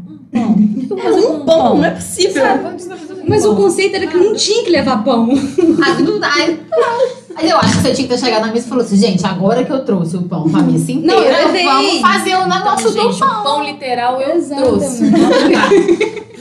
Vou 0.89 1.31
Um 1.35 1.45
pão, 1.45 1.77
não 1.77 1.85
é 1.85 1.91
possível. 1.91 2.43
Sabe, 2.43 2.77
Mas 3.27 3.43
pão? 3.43 3.53
o 3.53 3.55
conceito 3.55 3.95
era 3.95 4.07
que 4.07 4.17
não 4.17 4.33
tinha 4.35 4.63
que 4.63 4.69
levar 4.71 5.03
pão. 5.03 5.29
Ah, 5.83 6.01
não 6.01 6.19
dá. 6.19 6.29
Aí 7.35 7.49
eu 7.49 7.57
acho 7.57 7.75
que 7.75 7.81
você 7.83 7.93
tinha 7.93 8.07
que 8.07 8.13
ter 8.13 8.19
chegado 8.19 8.41
na 8.45 8.53
mesa 8.53 8.65
e 8.65 8.69
falou 8.69 8.83
assim, 8.85 8.95
gente, 8.95 9.25
agora 9.25 9.63
que 9.65 9.71
eu 9.71 9.83
trouxe 9.83 10.15
o 10.15 10.21
pão 10.23 10.49
pra 10.49 10.61
missa 10.61 10.91
inteira, 10.91 11.15
Não, 11.15 11.23
eu 11.23 11.65
vamos 11.65 11.99
fazer 12.01 12.35
o 12.35 12.47
negócio 12.47 12.89
Então, 12.89 13.05
do 13.07 13.11
gente, 13.11 13.19
pão. 13.19 13.39
o 13.41 13.43
pão 13.43 13.63
literal 13.65 14.21
eu 14.21 14.35
Exatamente. 14.35 14.71
trouxe. 14.71 16.25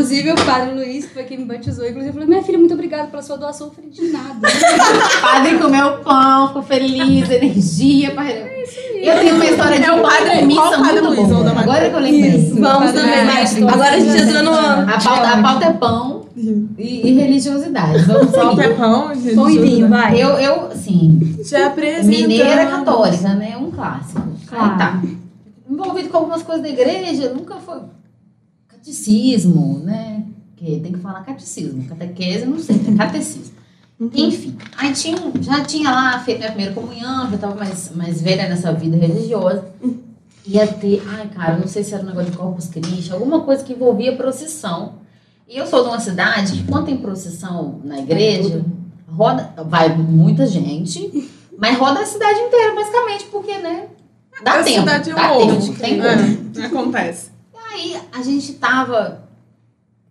Inclusive, 0.00 0.32
o 0.32 0.44
padre 0.46 0.74
Luiz, 0.74 1.04
que 1.04 1.12
foi 1.14 1.24
quem 1.24 1.38
me 1.38 1.44
batizou, 1.44 1.86
inclusive, 1.86 2.12
falou: 2.12 2.26
Minha 2.28 2.42
filha, 2.42 2.58
muito 2.58 2.72
obrigada 2.74 3.04
pela 3.08 3.22
sua 3.22 3.36
doação. 3.36 3.66
Eu 3.66 3.72
falei: 3.74 3.90
De 3.90 4.10
nada. 4.10 4.48
O 4.48 5.20
padre 5.20 5.58
comeu 5.58 5.98
pão, 5.98 6.46
ficou 6.48 6.62
feliz, 6.62 7.28
energia. 7.30 8.10
Pra... 8.12 8.24
Eu 8.24 9.18
tenho 9.20 9.34
uma 9.34 9.44
história 9.44 9.78
de 9.78 9.84
É 9.84 9.92
o 9.92 10.02
padre- 10.02 10.42
missa 10.46 10.60
qual 10.60 10.70
padre 10.82 11.00
muito 11.02 11.20
Luiz 11.20 11.28
boa. 11.28 11.50
Agora 11.60 11.90
que 11.90 11.94
eu 11.96 12.00
lembrei. 12.00 12.50
Vamos 12.52 12.92
Padre 12.92 12.92
também. 13.00 13.24
Mestre. 13.26 13.62
Agora 13.68 13.90
a 13.94 13.98
gente 14.00 14.22
entrou 14.22 14.42
no. 14.42 14.50
A 14.54 14.98
pauta, 15.02 15.28
a 15.28 15.42
pauta 15.42 15.64
é 15.66 15.72
pão 15.74 16.26
e, 16.36 17.08
e 17.08 17.12
religiosidade. 17.12 18.04
Vamos 18.04 18.30
Pão 18.30 18.50
seguir. 18.56 18.62
é 18.62 18.74
pão. 18.74 19.12
Pão 19.34 19.50
e 19.50 19.58
vinho, 19.58 19.88
vai. 19.88 20.14
Eu, 20.22 20.30
eu, 20.30 20.66
assim, 20.72 21.36
Já 21.44 21.66
apresentamos. 21.66 22.16
mineira 22.20 22.66
católica, 22.66 23.28
né? 23.34 23.56
Um 23.56 23.70
clássico. 23.70 24.22
Claro. 24.48 24.72
Aí 24.72 24.78
tá. 24.78 25.02
Envolvido 25.68 26.08
com 26.08 26.16
algumas 26.18 26.42
coisas 26.42 26.62
da 26.62 26.68
igreja, 26.68 27.32
nunca 27.32 27.56
foi 27.56 27.78
catecismo, 28.90 29.80
né? 29.84 30.24
Que 30.56 30.80
tem 30.80 30.92
que 30.92 30.98
falar 30.98 31.24
catecismo. 31.24 31.84
Catequese, 31.84 32.44
não 32.44 32.58
sei, 32.58 32.76
é 32.76 32.96
catecismo. 32.96 33.60
Enfim, 34.14 34.56
aí 34.76 34.92
tinha, 34.92 35.16
já 35.40 35.62
tinha 35.62 35.90
lá 35.90 36.18
feito 36.20 36.38
minha 36.38 36.50
primeira 36.50 36.74
comunhão, 36.74 37.28
já 37.28 37.34
estava 37.34 37.54
mais, 37.54 37.94
mais 37.94 38.20
velha 38.20 38.48
nessa 38.48 38.72
vida 38.72 38.96
religiosa. 38.96 39.64
Ia 40.46 40.66
ter, 40.66 41.02
ai 41.06 41.28
cara, 41.28 41.58
não 41.58 41.68
sei 41.68 41.84
se 41.84 41.94
era 41.94 42.02
um 42.02 42.06
negócio 42.06 42.30
de 42.30 42.36
Corpus 42.36 42.66
Christi, 42.68 43.12
alguma 43.12 43.42
coisa 43.42 43.62
que 43.62 43.74
envolvia 43.74 44.16
procissão. 44.16 44.94
E 45.46 45.56
eu 45.56 45.66
sou 45.66 45.82
de 45.82 45.88
uma 45.88 46.00
cidade 46.00 46.52
que 46.52 46.64
quando 46.64 46.86
tem 46.86 46.96
procissão 46.96 47.80
na 47.84 47.98
igreja, 47.98 48.64
roda, 49.06 49.52
vai 49.66 49.94
muita 49.94 50.46
gente, 50.46 51.28
mas 51.58 51.76
roda 51.76 52.00
a 52.00 52.06
cidade 52.06 52.38
inteira, 52.38 52.74
basicamente, 52.74 53.24
porque, 53.30 53.58
né? 53.58 53.88
Dá 54.42 54.60
a 54.60 54.62
tempo. 54.62 54.80
cidade 54.80 55.10
é 55.10 55.14
um 55.14 55.16
tempo. 55.16 55.34
ovo. 55.34 55.74
Tem 55.74 56.00
É, 56.00 56.64
acontece. 56.64 57.29
Aí 57.80 57.96
a 58.12 58.22
gente 58.22 58.52
tava. 58.54 59.22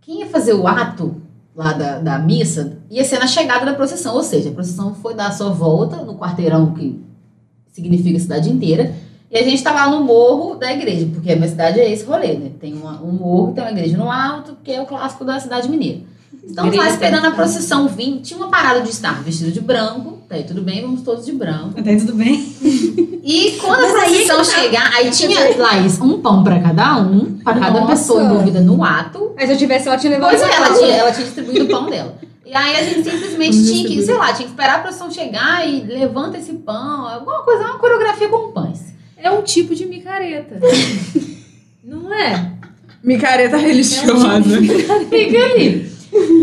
Quem 0.02 0.22
ia 0.22 0.28
fazer 0.28 0.54
o 0.54 0.68
ato 0.68 1.22
lá 1.56 1.72
da, 1.74 2.00
da 2.00 2.18
missa 2.18 2.80
ia 2.90 3.06
ser 3.06 3.20
na 3.20 3.28
chegada 3.28 3.64
da 3.66 3.74
procissão, 3.74 4.16
ou 4.16 4.24
seja, 4.24 4.50
a 4.50 4.54
procissão 4.54 4.96
foi 4.96 5.14
dar 5.14 5.28
a 5.28 5.32
sua 5.32 5.50
volta 5.52 5.98
no 5.98 6.16
quarteirão 6.16 6.74
que 6.74 7.00
significa 7.72 8.18
a 8.18 8.20
cidade 8.22 8.50
inteira. 8.50 8.96
E 9.32 9.38
a 9.38 9.44
gente 9.44 9.62
tava 9.64 9.86
lá 9.86 9.92
no 9.92 10.04
morro 10.04 10.56
da 10.56 10.72
igreja, 10.74 11.08
porque 11.14 11.32
a 11.32 11.36
minha 11.36 11.48
cidade 11.48 11.80
é 11.80 11.92
esse 11.92 12.04
rolê, 12.04 12.34
né? 12.34 12.52
Tem 12.60 12.74
uma- 12.74 13.00
um 13.04 13.12
morro, 13.12 13.54
tem 13.54 13.64
uma 13.64 13.72
igreja 13.72 13.96
no 13.96 14.10
alto, 14.12 14.58
que 14.64 14.72
é 14.72 14.82
o 14.82 14.88
clássico 14.88 15.24
da 15.24 15.40
cidade 15.40 15.70
mineira. 15.70 16.00
Estamos 16.44 16.76
lá 16.76 16.90
esperando 16.90 17.26
a 17.26 17.32
procissão 17.32 17.88
vir. 17.88 18.22
Tinha 18.22 18.38
uma 18.40 18.50
parada 18.50 18.82
de 18.82 18.90
estar 18.90 19.22
vestido 19.22 19.52
de 19.52 19.62
branco. 19.62 20.18
Tá 20.30 20.36
aí, 20.36 20.44
tudo 20.44 20.62
bem, 20.62 20.80
vamos 20.84 21.02
todos 21.02 21.26
de 21.26 21.32
branco. 21.32 21.80
Até 21.80 21.96
tudo 21.96 22.14
bem? 22.14 22.56
E 23.24 23.58
quando 23.60 23.84
a 23.84 23.94
Mas 23.94 23.96
aí 23.96 24.22
é 24.24 24.26
procissão 24.28 24.38
tá. 24.38 24.44
chegar, 24.44 24.92
aí 24.96 25.10
tinha, 25.10 25.58
Laís, 25.58 26.00
um 26.00 26.22
pão 26.22 26.44
pra 26.44 26.60
cada 26.60 26.98
um, 26.98 27.40
pra 27.44 27.56
cada 27.56 27.80
Nossa. 27.80 27.94
pessoa 27.94 28.24
envolvida 28.24 28.62
no 28.62 28.84
ato. 28.84 29.34
Mas 29.36 29.48
se 29.48 29.54
eu 29.54 29.58
tivesse, 29.58 29.88
ela 29.88 29.98
tinha 29.98 30.12
levado 30.12 30.30
Pois 30.30 30.42
é, 30.42 30.56
ela 30.56 30.78
tinha, 30.78 30.96
ela 30.96 31.12
tinha 31.12 31.26
distribuído 31.26 31.66
o 31.66 31.68
pão 31.68 31.90
dela. 31.90 32.16
E 32.46 32.56
aí 32.56 32.76
a 32.76 32.84
gente 32.84 33.10
simplesmente 33.10 33.66
tinha 33.66 33.88
que, 33.88 34.04
sei 34.04 34.16
lá, 34.16 34.28
tinha 34.28 34.46
que 34.48 34.52
esperar 34.54 34.76
a 34.76 34.80
procissão 34.80 35.10
chegar 35.10 35.68
e 35.68 35.82
levanta 35.82 36.38
esse 36.38 36.54
pão, 36.54 37.08
alguma 37.08 37.42
coisa, 37.42 37.64
uma 37.64 37.80
coreografia 37.80 38.30
com 38.30 38.52
pães. 38.52 38.94
É 39.18 39.32
um 39.32 39.42
tipo 39.42 39.74
de 39.74 39.88
micareta. 39.88 40.60
Não 41.84 42.14
é? 42.14 42.52
Micareta 43.04 43.58
religiosa. 43.58 44.62
Fica 45.10 45.46
ali. 45.46 45.89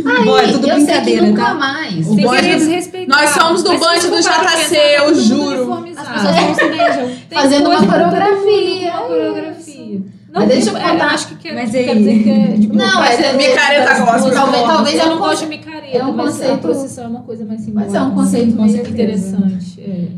Aí, 0.07 0.25
Bom, 0.25 0.39
é 0.39 0.53
tudo 0.53 0.69
eu 0.69 0.75
brincadeira, 0.77 1.27
nunca 1.27 1.45
tá? 1.45 1.55
mais. 1.55 2.07
O 2.09 2.17
Tem 2.17 2.25
bonde- 2.25 2.43
que 2.43 2.55
desrespeitar. 2.57 3.21
Nós 3.21 3.31
somos 3.31 3.63
do 3.63 3.77
você 3.77 4.09
do 4.11 4.17
JC, 4.21 4.75
tá 4.75 5.05
eu 5.05 5.15
juro. 5.15 5.73
As 5.97 6.09
pessoas 6.09 6.35
não 6.35 6.55
se 6.55 6.65
beijam. 6.69 7.11
Fazendo 7.33 7.69
uma 7.71 7.87
coreografia. 7.87 8.93
Uma 8.93 9.03
coreografia. 9.09 10.01
Mas 10.33 10.49
deixa 10.49 10.71
eu 10.71 10.77
é, 10.77 10.81
contar. 10.91 11.07
acho 11.07 11.29
que 11.29 11.35
quer, 11.37 11.55
Mas 11.55 11.71
quer 11.71 11.79
aí- 11.91 11.99
dizer 11.99 12.23
que 12.23 12.31
é 12.31 12.59
tipo, 12.59 12.75
Não, 12.77 13.03
é- 13.05 13.15
é- 13.23 13.33
Micareta 13.33 13.95
gospel. 14.05 14.33
Talvez- 14.35 14.65
talvez 14.67 14.95
eu 14.97 15.01
é 15.01 15.07
um 15.07 15.09
não 15.11 15.19
gosto 15.19 15.41
de 15.45 15.47
micareta, 15.49 15.97
é 15.97 16.05
um 16.05 16.13
mas 16.13 16.31
conceito- 16.33 16.53
a 16.55 16.59
procissão 16.59 17.05
é 17.05 17.09
uma 17.09 17.21
coisa 17.23 17.45
mais 17.47 17.61
simbólica. 17.63 17.91
Mas 17.93 18.03
é 18.03 18.05
um 18.05 18.11
conceito 18.15 18.57
com 18.57 18.63
meio 18.65 18.87
interessante. 18.87 19.81
É. 19.81 20.09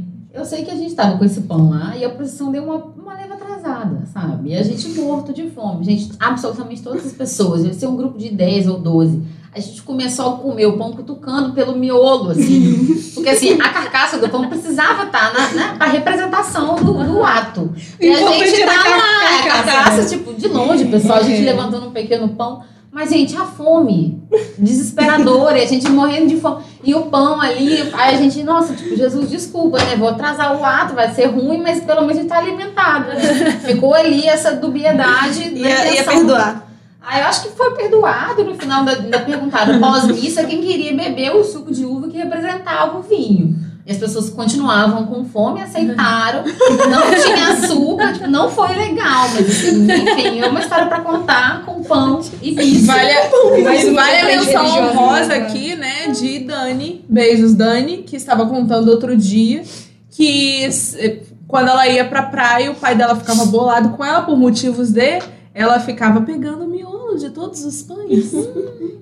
Eu 0.41 0.45
sei 0.45 0.65
que 0.65 0.71
a 0.71 0.75
gente 0.75 0.95
tava 0.95 1.17
com 1.19 1.25
esse 1.25 1.41
pão 1.43 1.71
lá 1.71 1.97
e 1.97 2.05
a 2.05 2.11
procissão 2.11 2.51
deu 2.51 2.65
uma, 2.65 2.77
uma 3.01 3.15
leva 3.15 3.35
atrasada, 3.35 4.03
sabe? 4.13 4.51
E 4.51 4.57
a 4.57 4.63
gente 4.63 4.89
morto 5.01 5.33
de 5.33 5.49
fome. 5.51 5.85
Gente, 5.85 6.11
absolutamente 6.19 6.83
todas 6.83 7.07
as 7.07 7.13
pessoas, 7.13 7.63
deve 7.63 7.75
ser 7.75 7.87
um 7.87 7.97
grupo 7.97 8.19
de 8.19 8.31
10 8.31 8.67
ou 8.69 8.79
12. 8.79 9.23
A 9.55 9.61
gente 9.61 9.83
começou 9.83 10.35
a 10.35 10.37
comer 10.39 10.67
o 10.67 10.77
pão 10.77 10.93
cutucando 10.93 11.53
pelo 11.53 11.75
miolo, 11.77 12.31
assim. 12.31 13.13
Porque, 13.15 13.31
assim, 13.31 13.55
a 13.61 13.69
carcaça 13.71 14.19
do 14.19 14.29
pão 14.29 14.49
precisava 14.49 15.05
estar 15.05 15.33
na, 15.33 15.49
né, 15.49 15.75
pra 15.77 15.87
representação 15.89 16.77
do, 16.77 16.93
do 17.05 17.25
ato. 17.25 17.73
E 18.01 18.09
a 18.09 18.21
importante 18.21 18.51
gente 18.51 18.63
era 18.63 18.73
tá 18.73 18.81
a 18.85 18.91
lá, 18.91 18.97
a 18.97 19.43
carcaça. 19.43 19.63
carcaça, 19.65 20.09
tipo, 20.09 20.35
de 20.35 20.49
longe, 20.49 20.85
pessoal, 20.85 21.19
a 21.19 21.23
gente 21.23 21.41
É. 21.43 21.51
levantando 21.53 21.89
um 21.89 21.91
pequeno 21.91 22.29
pão. 22.29 22.63
Mas, 22.93 23.11
gente, 23.11 23.37
a 23.37 23.45
fome 23.45 24.23
desesperadora, 24.59 25.59
e 25.59 25.63
a 25.63 25.67
gente 25.67 25.89
morrendo 25.91 26.29
de 26.29 26.37
fome. 26.41 26.63
E 26.85 26.95
o 26.95 27.03
pão 27.03 27.41
ali, 27.41 27.81
aí 27.93 28.15
a 28.15 28.19
gente, 28.19 28.43
nossa, 28.43 28.75
tipo, 28.75 28.97
Jesus, 28.97 29.31
desculpa, 29.31 29.79
né? 29.79 29.97
Vou 29.97 30.09
atrasar 30.09 30.59
o 30.59 30.65
ato, 30.65 30.95
vai 30.95 31.13
ser 31.15 31.27
ruim, 31.27 31.61
mas 31.61 31.81
pelo 31.81 32.03
menos 32.03 32.17
a 32.17 32.21
gente 32.21 32.29
tá 32.29 32.39
alimentado. 32.39 33.07
Ficou 33.67 33.95
ali 33.95 34.27
essa 34.27 34.53
dubiedade. 34.53 35.51
da 35.51 35.59
Ia, 35.59 35.69
ia 35.69 35.93
intenção. 36.03 36.15
perdoar. 36.15 36.68
Aí 37.01 37.21
eu 37.21 37.27
acho 37.27 37.43
que 37.45 37.51
foi 37.51 37.75
perdoado 37.75 38.45
no 38.45 38.55
final 38.55 38.85
da, 38.85 38.95
da 38.97 39.21
perguntada 39.21 39.79
pós-missa 39.79 40.45
quem 40.45 40.61
queria 40.61 40.95
beber 40.95 41.31
o 41.35 41.45
suco 41.45 41.73
de 41.73 41.85
uva 41.85 42.09
que 42.09 42.17
representava 42.19 42.99
o 42.99 43.03
vinho. 43.03 43.57
E 43.87 43.91
as 43.93 43.97
pessoas 43.97 44.29
continuavam 44.29 45.07
com 45.07 45.25
fome, 45.25 45.63
aceitaram, 45.63 46.45
não 46.45 47.03
tinha 47.25 47.53
açúcar, 47.55 48.13
tipo, 48.13 48.27
não 48.27 48.51
foi 48.51 48.69
legal, 48.75 49.27
mas 49.33 49.49
assim, 49.49 49.91
enfim, 49.91 50.41
é 50.41 50.47
uma 50.47 50.61
história 50.61 50.85
pra 50.87 51.01
contar 51.01 51.65
com 51.65 51.83
pão 51.83 52.21
e 52.43 52.53
missa. 52.53 52.93
Vale 52.93 53.11
a, 53.11 53.21
uma 53.47 53.95
vale 53.95 54.19
a 54.19 54.25
menção 54.27 54.63
religiosa, 54.63 54.93
honrosa 55.01 55.27
né? 55.29 55.37
aqui, 55.37 55.75
né, 55.75 56.09
de 56.09 56.41
Dani. 56.41 57.03
Beijos, 57.09 57.55
Dani, 57.55 57.99
que 57.99 58.15
estava 58.17 58.45
contando 58.45 58.89
outro 58.91 59.17
dia 59.17 59.63
que 60.11 60.65
s- 60.65 61.23
quando 61.47 61.69
ela 61.71 61.89
ia 61.89 62.05
pra 62.05 62.25
praia, 62.25 62.71
o 62.71 62.75
pai 62.75 62.95
dela 62.95 63.17
ficava 63.17 63.47
bolado 63.47 63.91
com 63.91 64.05
ela 64.05 64.21
por 64.21 64.37
motivos 64.37 64.91
de 64.91 65.19
ela 65.55 65.81
ficava 65.81 66.21
pegando 66.21 66.69
miolo 66.69 66.88
de 67.19 67.31
todos 67.31 67.65
os 67.65 67.83
pães. 67.83 68.33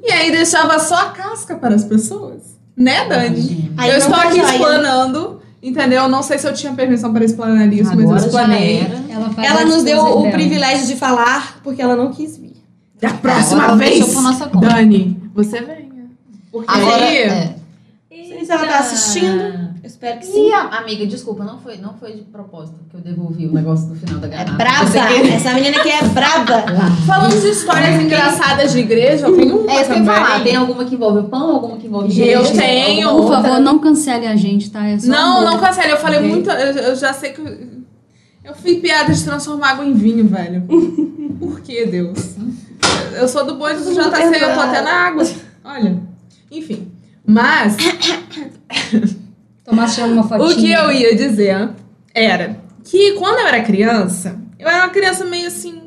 e 0.02 0.10
aí 0.12 0.30
deixava 0.30 0.78
só 0.78 0.94
a 0.94 1.10
casca 1.10 1.56
para 1.56 1.74
as 1.74 1.84
pessoas. 1.84 2.56
Né, 2.76 3.08
Dani? 3.08 3.72
Aí 3.76 3.90
eu 3.90 3.98
estou 3.98 4.14
aqui 4.14 4.36
joia. 4.36 4.50
explanando, 4.52 5.40
entendeu? 5.62 6.08
Não 6.08 6.22
sei 6.22 6.38
se 6.38 6.46
eu 6.46 6.52
tinha 6.52 6.72
permissão 6.74 7.12
para 7.12 7.24
explanar 7.24 7.72
isso, 7.72 7.90
mas 7.90 8.00
eu 8.00 8.10
Agora 8.10 8.26
explanei. 8.26 8.80
Ela, 9.08 9.34
Ela 9.46 9.64
nos 9.64 9.82
deu 9.82 10.02
o 10.02 10.22
dela. 10.22 10.30
privilégio 10.30 10.86
de 10.86 10.96
falar 10.96 11.60
porque 11.62 11.80
ela 11.80 11.96
não 11.96 12.12
quis 12.12 12.36
vir. 12.36 12.56
Da 13.00 13.10
próxima 13.10 13.64
Agora 13.64 13.76
vez. 13.78 14.14
Dani, 14.60 15.22
você 15.34 15.60
venha. 15.60 16.06
Porque 16.52 16.70
Agora, 16.70 17.04
aí... 17.04 17.16
é. 17.18 17.56
sei 18.10 18.44
se 18.44 18.52
ela 18.52 18.66
tá 18.66 18.78
assistindo. 18.78 19.75
Eu 19.86 19.88
espero 19.88 20.18
que 20.18 20.26
sim. 20.26 20.50
A 20.52 20.78
amiga, 20.78 21.06
desculpa, 21.06 21.44
não 21.44 21.60
foi, 21.60 21.76
não 21.76 21.94
foi 21.94 22.14
de 22.14 22.22
propósito 22.22 22.76
que 22.90 22.96
eu 22.96 23.00
devolvi 23.00 23.46
o 23.46 23.52
negócio 23.52 23.86
no 23.86 23.94
final 23.94 24.18
da 24.18 24.26
É 24.26 24.30
garrafa. 24.30 24.56
braba. 24.56 24.84
Você 24.86 24.98
quer- 24.98 25.32
Essa 25.34 25.52
menina 25.54 25.76
aqui 25.76 25.88
é 25.90 26.02
braba. 26.08 26.64
Falando 27.06 27.40
de 27.40 27.46
histórias 27.48 28.02
engraçadas 28.02 28.72
de 28.72 28.80
igreja, 28.80 29.28
eu 29.28 29.36
tenho 29.36 29.60
uma 29.62 29.70
É 29.72 29.82
isso 29.82 29.84
que 29.92 29.92
eu 29.92 29.98
ia 30.00 30.04
também. 30.04 30.24
falar. 30.24 30.42
Tem 30.42 30.56
alguma 30.56 30.84
que 30.84 30.94
envolve 30.96 31.18
o 31.20 31.24
pão, 31.28 31.50
alguma 31.54 31.76
que 31.76 31.86
envolve 31.86 32.20
Eu 32.20 32.52
tenho. 32.52 33.08
Por 33.10 33.20
outra? 33.26 33.42
favor, 33.42 33.60
não 33.60 33.78
cancele 33.78 34.26
a 34.26 34.34
gente, 34.34 34.72
tá? 34.72 34.84
É 34.88 34.98
só 34.98 35.06
Não, 35.06 35.44
não 35.44 35.60
cancele. 35.60 35.92
Eu 35.92 35.98
falei 35.98 36.18
Ok. 36.18 36.30
muito. 36.30 36.50
Eu, 36.50 36.72
eu 36.82 36.96
já 36.96 37.12
sei 37.12 37.30
que. 37.30 37.40
eu- 38.44 38.54
fui 38.56 38.80
piada 38.80 39.12
de 39.14 39.22
transformar 39.22 39.68
água 39.70 39.84
em 39.86 39.94
vinho, 39.94 40.26
velho. 40.26 40.62
Por 41.38 41.60
que, 41.60 41.86
Deus? 41.86 42.34
Eu 43.16 43.28
sou 43.28 43.46
do 43.46 43.54
bonde 43.54 43.84
do 43.84 43.92
JC, 43.94 44.42
eu 44.42 44.52
tô 44.52 44.60
até 44.62 44.80
na 44.82 44.90
água. 45.06 45.22
Olha. 45.64 45.96
Enfim. 46.50 46.90
Mas, 47.24 47.76
Tomás 49.66 49.94
tirando 49.94 50.12
uma 50.12 50.22
fotinha. 50.22 50.48
o 50.48 50.54
que 50.54 50.72
eu 50.72 50.92
ia 50.92 51.16
dizer 51.16 51.70
era 52.14 52.60
que 52.84 53.12
quando 53.14 53.40
eu 53.40 53.46
era 53.48 53.62
criança, 53.62 54.40
eu 54.58 54.68
era 54.68 54.84
uma 54.84 54.90
criança 54.90 55.24
meio 55.24 55.48
assim. 55.48 55.82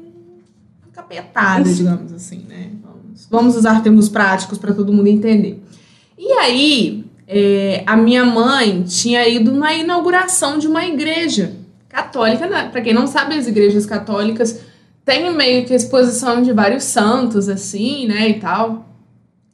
capetada, 0.91 1.63
digamos 1.73 2.11
assim, 2.11 2.45
né? 2.47 2.71
Vamos, 2.83 3.27
vamos 3.31 3.55
usar 3.55 3.81
termos 3.81 4.09
práticos 4.09 4.57
para 4.57 4.73
todo 4.73 4.91
mundo 4.91 5.07
entender. 5.07 5.63
E 6.17 6.33
aí, 6.33 7.05
é, 7.25 7.83
a 7.85 7.95
minha 7.95 8.25
mãe 8.25 8.83
tinha 8.83 9.25
ido 9.27 9.53
na 9.53 9.73
inauguração 9.73 10.57
de 10.57 10.67
uma 10.67 10.85
igreja 10.85 11.55
católica. 11.87 12.47
Né? 12.47 12.67
Para 12.69 12.81
quem 12.81 12.93
não 12.93 13.07
sabe, 13.07 13.35
as 13.35 13.47
igrejas 13.47 13.85
católicas 13.85 14.59
têm 15.05 15.33
meio 15.33 15.65
que 15.65 15.73
exposição 15.73 16.41
de 16.41 16.51
vários 16.51 16.83
santos, 16.83 17.47
assim, 17.47 18.07
né, 18.07 18.29
e 18.29 18.39
tal. 18.39 18.85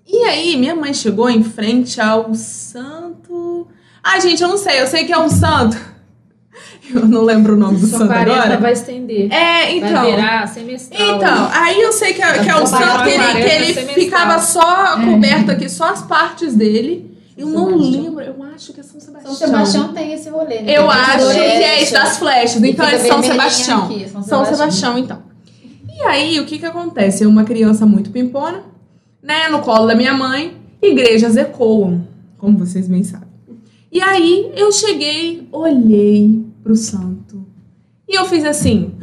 E 0.08 0.18
aí, 0.24 0.58
minha 0.58 0.76
mãe 0.76 0.94
chegou 0.94 1.30
em 1.30 1.44
frente 1.44 2.00
ao 2.02 2.34
santo. 2.34 3.35
Ai, 4.08 4.22
gente, 4.22 4.42
eu 4.44 4.48
não 4.48 4.58
sei, 4.58 4.82
eu 4.82 4.88
sei 4.88 5.04
que 5.06 5.12
é 5.12 5.18
um 5.18 5.28
santo. 5.30 5.76
Eu 6.94 7.08
não 7.08 7.24
lembro 7.24 7.54
o 7.56 7.58
nome 7.58 7.80
do 7.80 7.88
Sua 7.88 8.00
santo 8.00 8.12
agora. 8.14 8.58
vai 8.58 8.72
estender. 8.74 9.34
É, 9.34 9.76
então. 9.76 9.92
Vai 10.04 10.12
virar 10.12 10.48
semestral. 10.48 11.18
Então, 11.18 11.50
aí 11.52 11.82
eu 11.82 11.92
sei 11.92 12.14
que 12.14 12.22
é, 12.22 12.44
que 12.44 12.50
é 12.50 12.54
Vai 12.54 12.68
santo 12.68 13.04
que 13.04 13.10
ele, 13.10 13.34
que 13.34 13.40
ele 13.50 13.74
semestral. 13.74 13.96
ficava 13.96 14.40
só 14.40 15.02
coberto 15.02 15.52
aqui, 15.52 15.68
só 15.68 15.90
as 15.90 16.04
partes 16.04 16.54
dele. 16.54 17.12
Eu 17.36 17.48
não 17.48 17.70
Sebastião. 17.70 18.02
lembro, 18.04 18.22
eu 18.24 18.36
acho 18.56 18.72
que 18.74 18.80
é 18.80 18.84
São 18.84 19.00
Sebastião. 19.00 19.34
São 19.34 19.48
Sebastião 19.48 19.94
tem 19.94 20.14
esse 20.14 20.30
rolê. 20.30 20.62
né? 20.62 20.78
Eu 20.78 20.90
acho 20.90 21.32
que 21.34 21.40
é 21.40 21.82
isso, 21.82 21.94
das 21.94 22.18
flechas. 22.18 22.64
Então 22.64 22.86
é 22.88 23.00
São 23.00 23.24
Sebastião. 23.24 23.86
aqui, 23.86 24.08
São 24.08 24.22
São 24.22 24.46
Sebastião, 24.46 24.98
então. 25.00 25.24
E 25.98 26.04
aí, 26.04 26.40
o 26.40 26.46
que 26.46 26.60
que 26.60 26.66
acontece? 26.66 27.24
Eu, 27.24 27.30
uma 27.30 27.44
criança 27.44 27.86
muito 27.86 28.12
pimpona, 28.12 28.62
né, 29.24 29.48
no 29.50 29.60
colo 29.60 29.88
da 29.88 29.96
minha 29.96 30.14
mãe, 30.14 30.56
igrejas 30.82 31.36
ecoam, 31.36 32.08
como 32.38 32.58
vocês 32.60 32.88
bem 32.88 33.04
sabem. 33.04 33.25
E 33.96 34.02
aí, 34.02 34.52
eu 34.58 34.74
cheguei, 34.74 35.48
olhei 35.54 36.44
pro 36.62 36.76
santo, 36.76 37.46
e 38.10 38.14
eu 38.20 38.26
fiz 38.26 38.44
assim... 38.44 38.94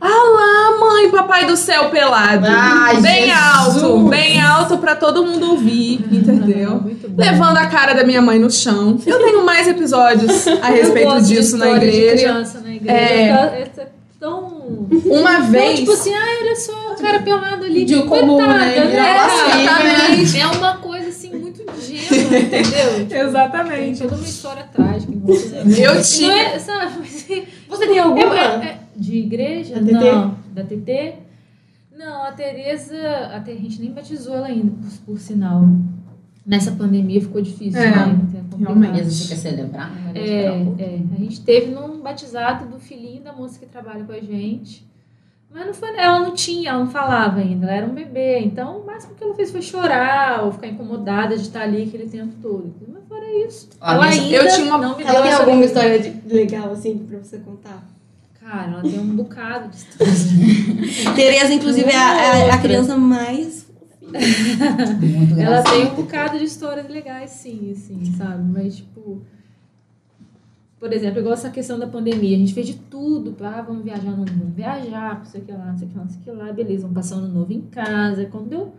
Ah 0.00 0.06
lá, 0.08 0.78
mãe, 0.78 1.10
papai 1.10 1.44
do 1.46 1.56
céu 1.56 1.88
pelado. 1.90 2.46
Ai, 2.48 3.00
bem 3.00 3.26
Jesus. 3.30 3.82
alto, 3.82 3.98
bem 4.08 4.40
alto 4.40 4.78
pra 4.78 4.94
todo 4.96 5.24
mundo 5.24 5.50
ouvir, 5.50 6.04
entendeu? 6.10 6.80
Muito 6.80 7.08
bom. 7.08 7.20
Levando 7.20 7.56
a 7.58 7.66
cara 7.66 7.94
da 7.94 8.04
minha 8.04 8.22
mãe 8.22 8.38
no 8.38 8.48
chão. 8.50 8.96
Eu 9.04 9.18
tenho 9.18 9.44
mais 9.44 9.66
episódios 9.66 10.46
a 10.62 10.70
Eu 10.70 10.76
respeito 10.84 11.20
disso 11.22 11.56
na 11.56 11.66
história 11.66 11.90
de 11.90 11.96
igreja. 11.96 12.28
criança 12.28 12.60
na 12.60 12.70
igreja. 12.74 12.96
É. 12.96 13.22
É. 13.28 13.70
é 13.76 13.88
tão. 14.20 14.46
Uma 15.04 15.38
Não, 15.40 15.46
vez. 15.50 15.80
tipo 15.80 15.92
assim, 15.92 16.14
ah, 16.14 16.38
olha 16.42 16.56
só, 16.56 16.92
o 16.92 17.02
cara 17.02 17.18
pelado 17.20 17.64
ali. 17.64 17.84
De 17.84 18.02
comum, 18.02 18.36
coitada, 18.36 18.58
né? 18.58 18.86
Vira 18.86 19.02
É, 19.06 19.14
blasfêmia. 19.14 19.62
exatamente. 19.64 20.40
É 20.40 20.46
uma 20.46 20.76
coisa 20.76 20.97
entendeu? 22.14 22.94
Tipo, 22.98 23.08
Tem 23.08 23.20
Exatamente. 23.20 23.98
toda 24.02 24.14
uma 24.16 24.24
história 24.24 24.64
trágica? 24.64 25.12
Eu 25.80 25.94
Não 25.94 26.02
tinha. 26.02 26.32
é, 26.32 26.58
sabe? 26.58 27.08
Você 27.68 27.86
tem 27.86 27.98
alguma? 27.98 28.38
é- 28.38 28.64
é- 28.66 28.78
de 28.96 29.16
igreja? 29.16 29.74
Da 29.76 29.80
TT? 29.80 29.92
Não. 29.92 30.34
Da 30.52 30.64
TT? 30.64 31.14
Não, 31.96 32.22
a 32.24 32.32
Tereza, 32.32 32.96
a, 32.96 33.36
a 33.38 33.44
gente 33.44 33.80
nem 33.80 33.90
batizou 33.92 34.34
ela 34.36 34.46
ainda, 34.46 34.70
por, 34.70 34.90
por 35.14 35.18
sinal. 35.20 35.64
Nessa 36.46 36.72
pandemia 36.72 37.20
ficou 37.20 37.42
difícil, 37.42 37.78
É, 37.80 37.90
né? 37.90 38.18
Então, 38.28 38.40
complicado. 38.50 38.80
realmente. 38.80 39.04
Você 39.12 39.28
quer 39.28 39.36
celebrar, 39.40 39.92
É, 40.14 40.50
um 40.50 40.74
é. 40.78 40.98
A 41.14 41.18
gente 41.18 41.40
teve 41.42 41.70
num 41.72 42.00
batizado 42.00 42.66
do 42.66 42.78
filhinho 42.78 43.20
da 43.22 43.32
moça 43.32 43.58
que 43.58 43.66
trabalha 43.66 44.02
com 44.04 44.12
a 44.12 44.20
gente. 44.20 44.87
Mas 45.50 45.66
não 45.66 45.74
foi, 45.74 45.96
ela 45.96 46.20
não 46.20 46.34
tinha, 46.34 46.70
ela 46.70 46.78
não 46.80 46.90
falava 46.90 47.40
ainda, 47.40 47.66
ela 47.66 47.76
era 47.76 47.86
um 47.86 47.94
bebê. 47.94 48.38
Então, 48.40 48.80
o 48.80 48.86
máximo 48.86 49.14
que 49.14 49.24
ela 49.24 49.34
fez 49.34 49.50
foi 49.50 49.62
chorar 49.62 50.44
ou 50.44 50.52
ficar 50.52 50.66
incomodada 50.68 51.34
de 51.36 51.42
estar 51.42 51.62
ali 51.62 51.84
aquele 51.84 52.06
tempo 52.08 52.34
todo. 52.42 52.72
Mas 52.86 53.02
fora 53.08 53.24
isso. 53.46 53.68
Ó, 53.80 53.92
ela 53.92 54.08
minha- 54.08 54.22
ainda 54.22 54.36
eu 54.36 54.54
tinha 54.54 54.66
uma- 54.66 54.78
não 54.78 54.96
me 54.96 55.02
Ela 55.04 55.22
tem 55.22 55.32
alguma 55.32 55.56
alegria. 55.56 55.64
história 55.66 55.98
de- 55.98 56.34
legal, 56.34 56.70
assim, 56.72 56.98
pra 56.98 57.18
você 57.18 57.38
contar? 57.38 57.82
Cara, 58.38 58.72
ela 58.72 58.82
tem 58.82 58.98
um 59.00 59.16
bocado 59.16 59.68
de 59.68 59.76
história. 59.76 60.12
Tereza, 61.16 61.52
inclusive, 61.54 61.90
é 61.90 61.96
a, 61.96 62.16
é 62.16 62.26
a- 62.30 62.34
a 62.34 62.44
Outra. 62.44 62.58
criança 62.58 62.96
mais. 62.96 63.66
Muito 64.08 65.38
Ela 65.38 65.62
tem 65.62 65.86
um 65.86 65.94
bocado 65.94 66.38
de 66.38 66.44
histórias 66.44 66.88
legais, 66.88 67.30
sim, 67.30 67.72
assim, 67.76 68.02
sabe? 68.16 68.42
Mas, 68.52 68.76
tipo. 68.76 69.22
Por 70.78 70.92
exemplo, 70.92 71.18
igual 71.18 71.34
essa 71.34 71.50
questão 71.50 71.78
da 71.78 71.86
pandemia. 71.86 72.36
A 72.36 72.38
gente 72.38 72.54
fez 72.54 72.66
de 72.66 72.74
tudo. 72.74 73.32
pra, 73.32 73.58
Ah, 73.58 73.62
vamos 73.62 73.82
viajar, 73.82 74.10
não 74.10 74.24
vamos 74.24 74.54
viajar, 74.54 75.18
não 75.18 75.24
sei 75.24 75.40
o 75.40 75.44
que 75.44 75.52
lá, 75.52 75.66
não 75.66 75.78
sei 75.78 75.88
o 75.88 75.90
que 75.90 75.96
lá, 75.96 76.04
não 76.04 76.10
sei 76.10 76.20
o 76.20 76.22
que 76.22 76.30
lá. 76.30 76.52
Beleza, 76.52 76.82
vamos 76.82 76.94
passar 76.94 77.16
ano 77.16 77.28
novo 77.28 77.52
em 77.52 77.62
casa. 77.62 78.26
Quando 78.26 78.48
deu 78.48 78.72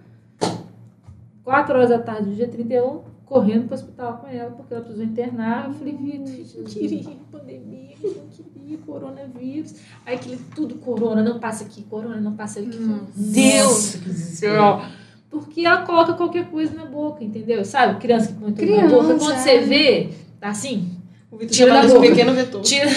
4 1.44 1.76
horas 1.76 1.90
da 1.90 2.00
tarde 2.00 2.30
do 2.30 2.36
dia 2.36 2.48
31, 2.48 3.02
correndo 3.26 3.66
pro 3.66 3.76
hospital 3.76 4.18
com 4.18 4.28
ela, 4.28 4.52
porque 4.52 4.74
ela 4.74 4.84
precisou 4.84 5.06
internar. 5.06 5.68
Eu 5.68 5.74
falei, 5.74 5.96
Vitor, 5.96 6.24
a 6.24 6.36
gente 6.36 6.58
não 6.58 6.66
queria 6.66 7.18
pandemia, 7.32 7.96
a 7.96 8.08
gente 8.08 8.44
não 8.44 8.50
queria 8.62 8.78
coronavírus. 8.80 9.76
Aí 10.06 10.16
aquele 10.16 10.38
tudo 10.56 10.76
corona, 10.76 11.22
não 11.22 11.40
passa 11.40 11.66
aqui, 11.66 11.84
corona, 11.84 12.20
não 12.22 12.34
passa 12.34 12.60
aqui. 12.60 12.70
Deus! 12.70 13.66
Nossa, 13.66 13.98
que 13.98 14.06
desespero. 14.06 14.82
Porque 15.30 15.66
ela 15.66 15.86
coloca 15.86 16.14
qualquer 16.14 16.50
coisa 16.50 16.74
na 16.74 16.86
boca, 16.86 17.24
entendeu? 17.24 17.64
Sabe? 17.64 18.00
Criança 18.00 18.34
que 18.34 18.40
põe 18.40 18.52
tudo 18.52 18.66
na 18.66 18.78
Criança, 18.78 18.96
boca. 18.96 19.16
Quando 19.20 19.32
é. 19.34 19.38
você 19.38 19.60
vê, 19.60 20.10
tá 20.40 20.50
assim, 20.50 20.99
O 21.32 21.38
Vitor 21.38 21.56
Tira 21.56 21.74
da 21.74 21.88
boca. 21.88 22.00
pequeno 22.02 22.34
vetor. 22.34 22.62
tira, 22.62 22.90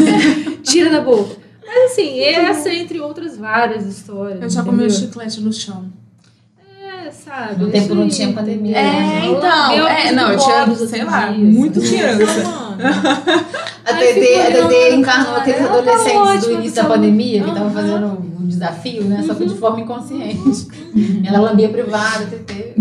tira 0.64 0.90
da 0.90 1.00
boca. 1.00 1.36
Mas 1.64 1.92
assim, 1.92 2.20
essa 2.20 2.72
entre 2.72 3.00
outras 3.00 3.36
várias 3.36 3.84
histórias. 3.86 4.40
Eu 4.40 4.48
já 4.48 4.62
comi 4.62 4.84
entendeu? 4.84 4.98
chiclete 4.98 5.40
no 5.40 5.52
chão. 5.52 5.84
É, 7.06 7.10
sabe? 7.10 7.62
No 7.62 7.70
tempo 7.70 7.94
não 7.94 8.08
tinha 8.08 8.32
pandemia, 8.32 8.80
entendeu? 8.80 9.00
né? 9.00 9.20
É, 9.22 9.26
então, 9.26 9.76
Meu, 9.76 9.86
é, 9.86 10.12
não, 10.12 10.32
eu 10.32 10.38
tinha, 10.38 10.74
sei 10.86 11.04
lá, 11.04 11.30
muito 11.32 11.80
criança. 11.80 12.42
A 13.86 13.94
TT, 13.94 14.34
a 14.34 14.94
encarnou 14.94 15.36
aqueles 15.36 15.60
tá 15.60 15.66
adolescentes 15.66 16.46
do 16.46 16.52
início 16.54 16.74
da 16.82 16.88
pandemia 16.88 17.42
que 17.42 17.48
estavam 17.48 17.70
fazendo 17.70 18.06
o 18.40 18.46
desafio, 18.46 19.04
né? 19.04 19.22
Só 19.24 19.34
que 19.34 19.46
de 19.46 19.54
forma 19.54 19.80
inconsciente. 19.80 20.66
Ela 21.24 21.38
lambia 21.40 21.68
privada, 21.68 22.24
a 22.24 22.26
TT. 22.26 22.74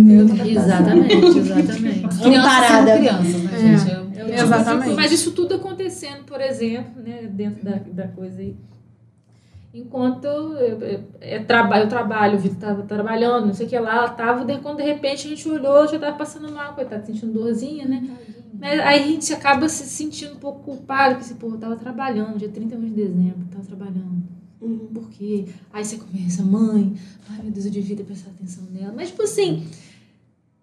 Exatamente, 0.50 1.38
exatamente. 1.40 2.42
Parada. 2.42 2.88
são 2.92 2.98
crianças, 2.98 3.42
né, 3.44 3.52
É. 3.54 3.78
gente? 3.78 3.92
Eu- 3.92 4.06
Eu, 4.26 4.34
É, 4.34 4.42
Exatamente. 4.42 4.84
tipo, 4.86 4.96
mas 4.96 5.12
isso 5.12 5.32
tudo 5.34 5.54
acontecendo, 5.56 6.24
por 6.26 6.42
exemplo, 6.42 7.02
né, 7.04 7.28
dentro 7.30 7.64
da, 7.64 7.80
da 7.92 8.08
coisa 8.08 8.42
aí. 8.42 8.56
Enquanto 9.74 10.24
eu, 10.26 10.54
eu, 10.54 11.00
eu, 11.22 11.46
traba- 11.46 11.80
eu 11.80 11.88
trabalho, 11.90 12.36
o 12.38 12.40
Vitor 12.40 12.56
estava 12.58 12.82
trabalhando, 12.84 13.46
não 13.48 13.54
sei 13.54 13.66
o 13.66 13.70
que 13.70 13.78
lá, 13.78 13.98
ela 13.98 14.10
tava, 14.10 14.46
de, 14.46 14.58
quando 14.60 14.78
de 14.78 14.84
repente 14.84 15.28
a 15.28 15.30
gente 15.30 15.48
olhou, 15.50 15.86
já 15.88 16.00
tava 16.00 16.18
passando 16.18 16.50
mal, 16.52 16.74
coitado, 16.74 17.06
sentindo 17.06 17.34
dorzinha, 17.34 17.86
né? 17.86 18.04
Mas 18.60 18.80
aí 18.80 19.04
a 19.04 19.08
gente 19.08 19.34
acaba 19.34 19.68
se 19.70 19.86
sentindo 19.86 20.34
um 20.34 20.40
pouco 20.40 20.60
culpado, 20.64 21.16
porque 21.16 21.26
assim, 21.26 21.36
pô, 21.36 21.48
eu 21.50 21.58
tava 21.58 21.76
trabalhando, 21.76 22.38
dia 22.38 22.50
31 22.50 22.82
de 22.82 22.90
dezembro, 22.92 23.46
tava 23.52 23.64
trabalhando. 23.66 24.24
Uhum. 24.62 24.88
Por 24.94 25.10
quê? 25.10 25.46
Aí 25.72 25.84
você 25.84 25.98
começa, 25.98 26.42
mãe, 26.44 26.96
ai 27.30 27.40
meu 27.44 27.52
Deus, 27.52 27.66
eu 27.66 27.72
devia 27.72 27.96
ter 27.96 28.04
prestado 28.04 28.34
atenção 28.38 28.64
nela. 28.72 28.94
Mas, 28.96 29.10
tipo 29.10 29.22
assim, 29.24 29.66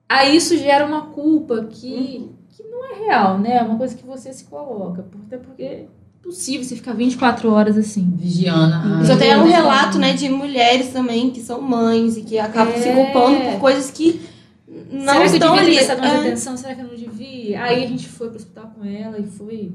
aí 0.08 0.36
isso 0.36 0.56
gera 0.56 0.86
uma 0.86 1.02
culpa 1.06 1.64
que, 1.70 2.30
que 2.50 2.62
não 2.64 2.84
é 2.92 2.98
real, 3.06 3.38
né? 3.38 3.56
É 3.58 3.62
uma 3.62 3.76
coisa 3.76 3.94
que 3.94 4.04
você 4.04 4.32
se 4.32 4.44
coloca. 4.44 5.04
Até 5.26 5.36
porque 5.36 5.62
é 5.62 5.86
possível 6.22 6.64
você 6.64 6.76
ficar 6.76 6.92
24 6.94 7.50
horas 7.50 7.76
assim. 7.76 8.12
Vigiana. 8.16 8.80
ai, 8.96 9.02
Isso 9.02 9.12
até 9.12 9.28
é 9.30 9.36
um 9.38 9.44
relato, 9.46 9.98
né, 9.98 10.12
de 10.14 10.28
mulheres 10.28 10.88
também 10.92 11.30
que 11.30 11.40
são 11.40 11.60
mães 11.60 12.16
e 12.16 12.22
que 12.22 12.38
acabam 12.38 12.74
se 12.80 12.88
É. 12.88 12.94
culpando 12.94 13.40
por 13.40 13.60
coisas 13.60 13.90
que 13.90 14.20
não 14.90 15.00
Será 15.00 15.14
que 15.16 15.20
eu 15.22 15.26
estão 15.34 15.54
devia 15.56 15.56
ter 15.56 15.60
ali. 15.66 15.76
prestado 15.76 16.00
mais 16.00 16.12
É. 16.14 16.18
atenção? 16.18 16.56
Será 16.56 16.74
que 16.74 16.80
eu 16.80 16.86
não 16.86 16.91
Aí 17.54 17.84
a 17.84 17.86
gente 17.86 18.08
foi 18.08 18.28
pro 18.28 18.36
hospital 18.36 18.72
com 18.74 18.84
ela 18.84 19.18
e 19.18 19.24
foi. 19.24 19.72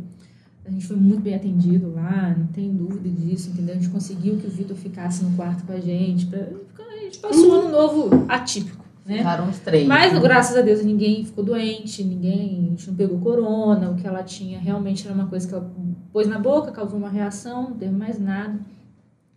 A 0.66 0.72
gente 0.72 0.86
foi 0.86 0.98
muito 0.98 1.22
bem 1.22 1.34
atendido 1.34 1.94
lá, 1.94 2.36
não 2.38 2.48
tem 2.48 2.70
dúvida 2.74 3.10
disso, 3.10 3.50
entendeu? 3.50 3.76
A 3.76 3.78
gente 3.78 3.90
conseguiu 3.90 4.38
que 4.38 4.48
o 4.48 4.50
Vitor 4.50 4.76
ficasse 4.76 5.24
no 5.24 5.36
quarto 5.36 5.66
com 5.66 5.72
a 5.72 5.80
gente. 5.80 6.26
Pra, 6.26 6.40
a 6.40 7.04
gente 7.04 7.20
passou 7.20 7.50
um 7.50 7.54
ano 7.54 7.70
novo 7.70 8.26
atípico, 8.28 8.84
né? 9.06 9.20
Ficaram 9.20 9.48
uns 9.48 9.60
três. 9.60 9.88
Mas, 9.88 10.12
né? 10.12 10.20
graças 10.20 10.58
a 10.58 10.62
Deus, 10.62 10.84
ninguém 10.84 11.24
ficou 11.24 11.44
doente, 11.44 12.04
ninguém, 12.04 12.66
a 12.68 12.70
gente 12.72 12.88
não 12.90 12.96
pegou 12.96 13.20
corona, 13.20 13.92
o 13.92 13.96
que 13.96 14.06
ela 14.06 14.24
tinha 14.24 14.60
realmente 14.60 15.06
era 15.06 15.16
uma 15.16 15.28
coisa 15.28 15.48
que 15.48 15.54
ela 15.54 15.72
pôs 16.12 16.28
na 16.28 16.38
boca, 16.38 16.72
causou 16.72 16.98
uma 16.98 17.10
reação, 17.10 17.70
não 17.70 17.78
teve 17.78 17.94
mais 17.94 18.20
nada. 18.20 18.60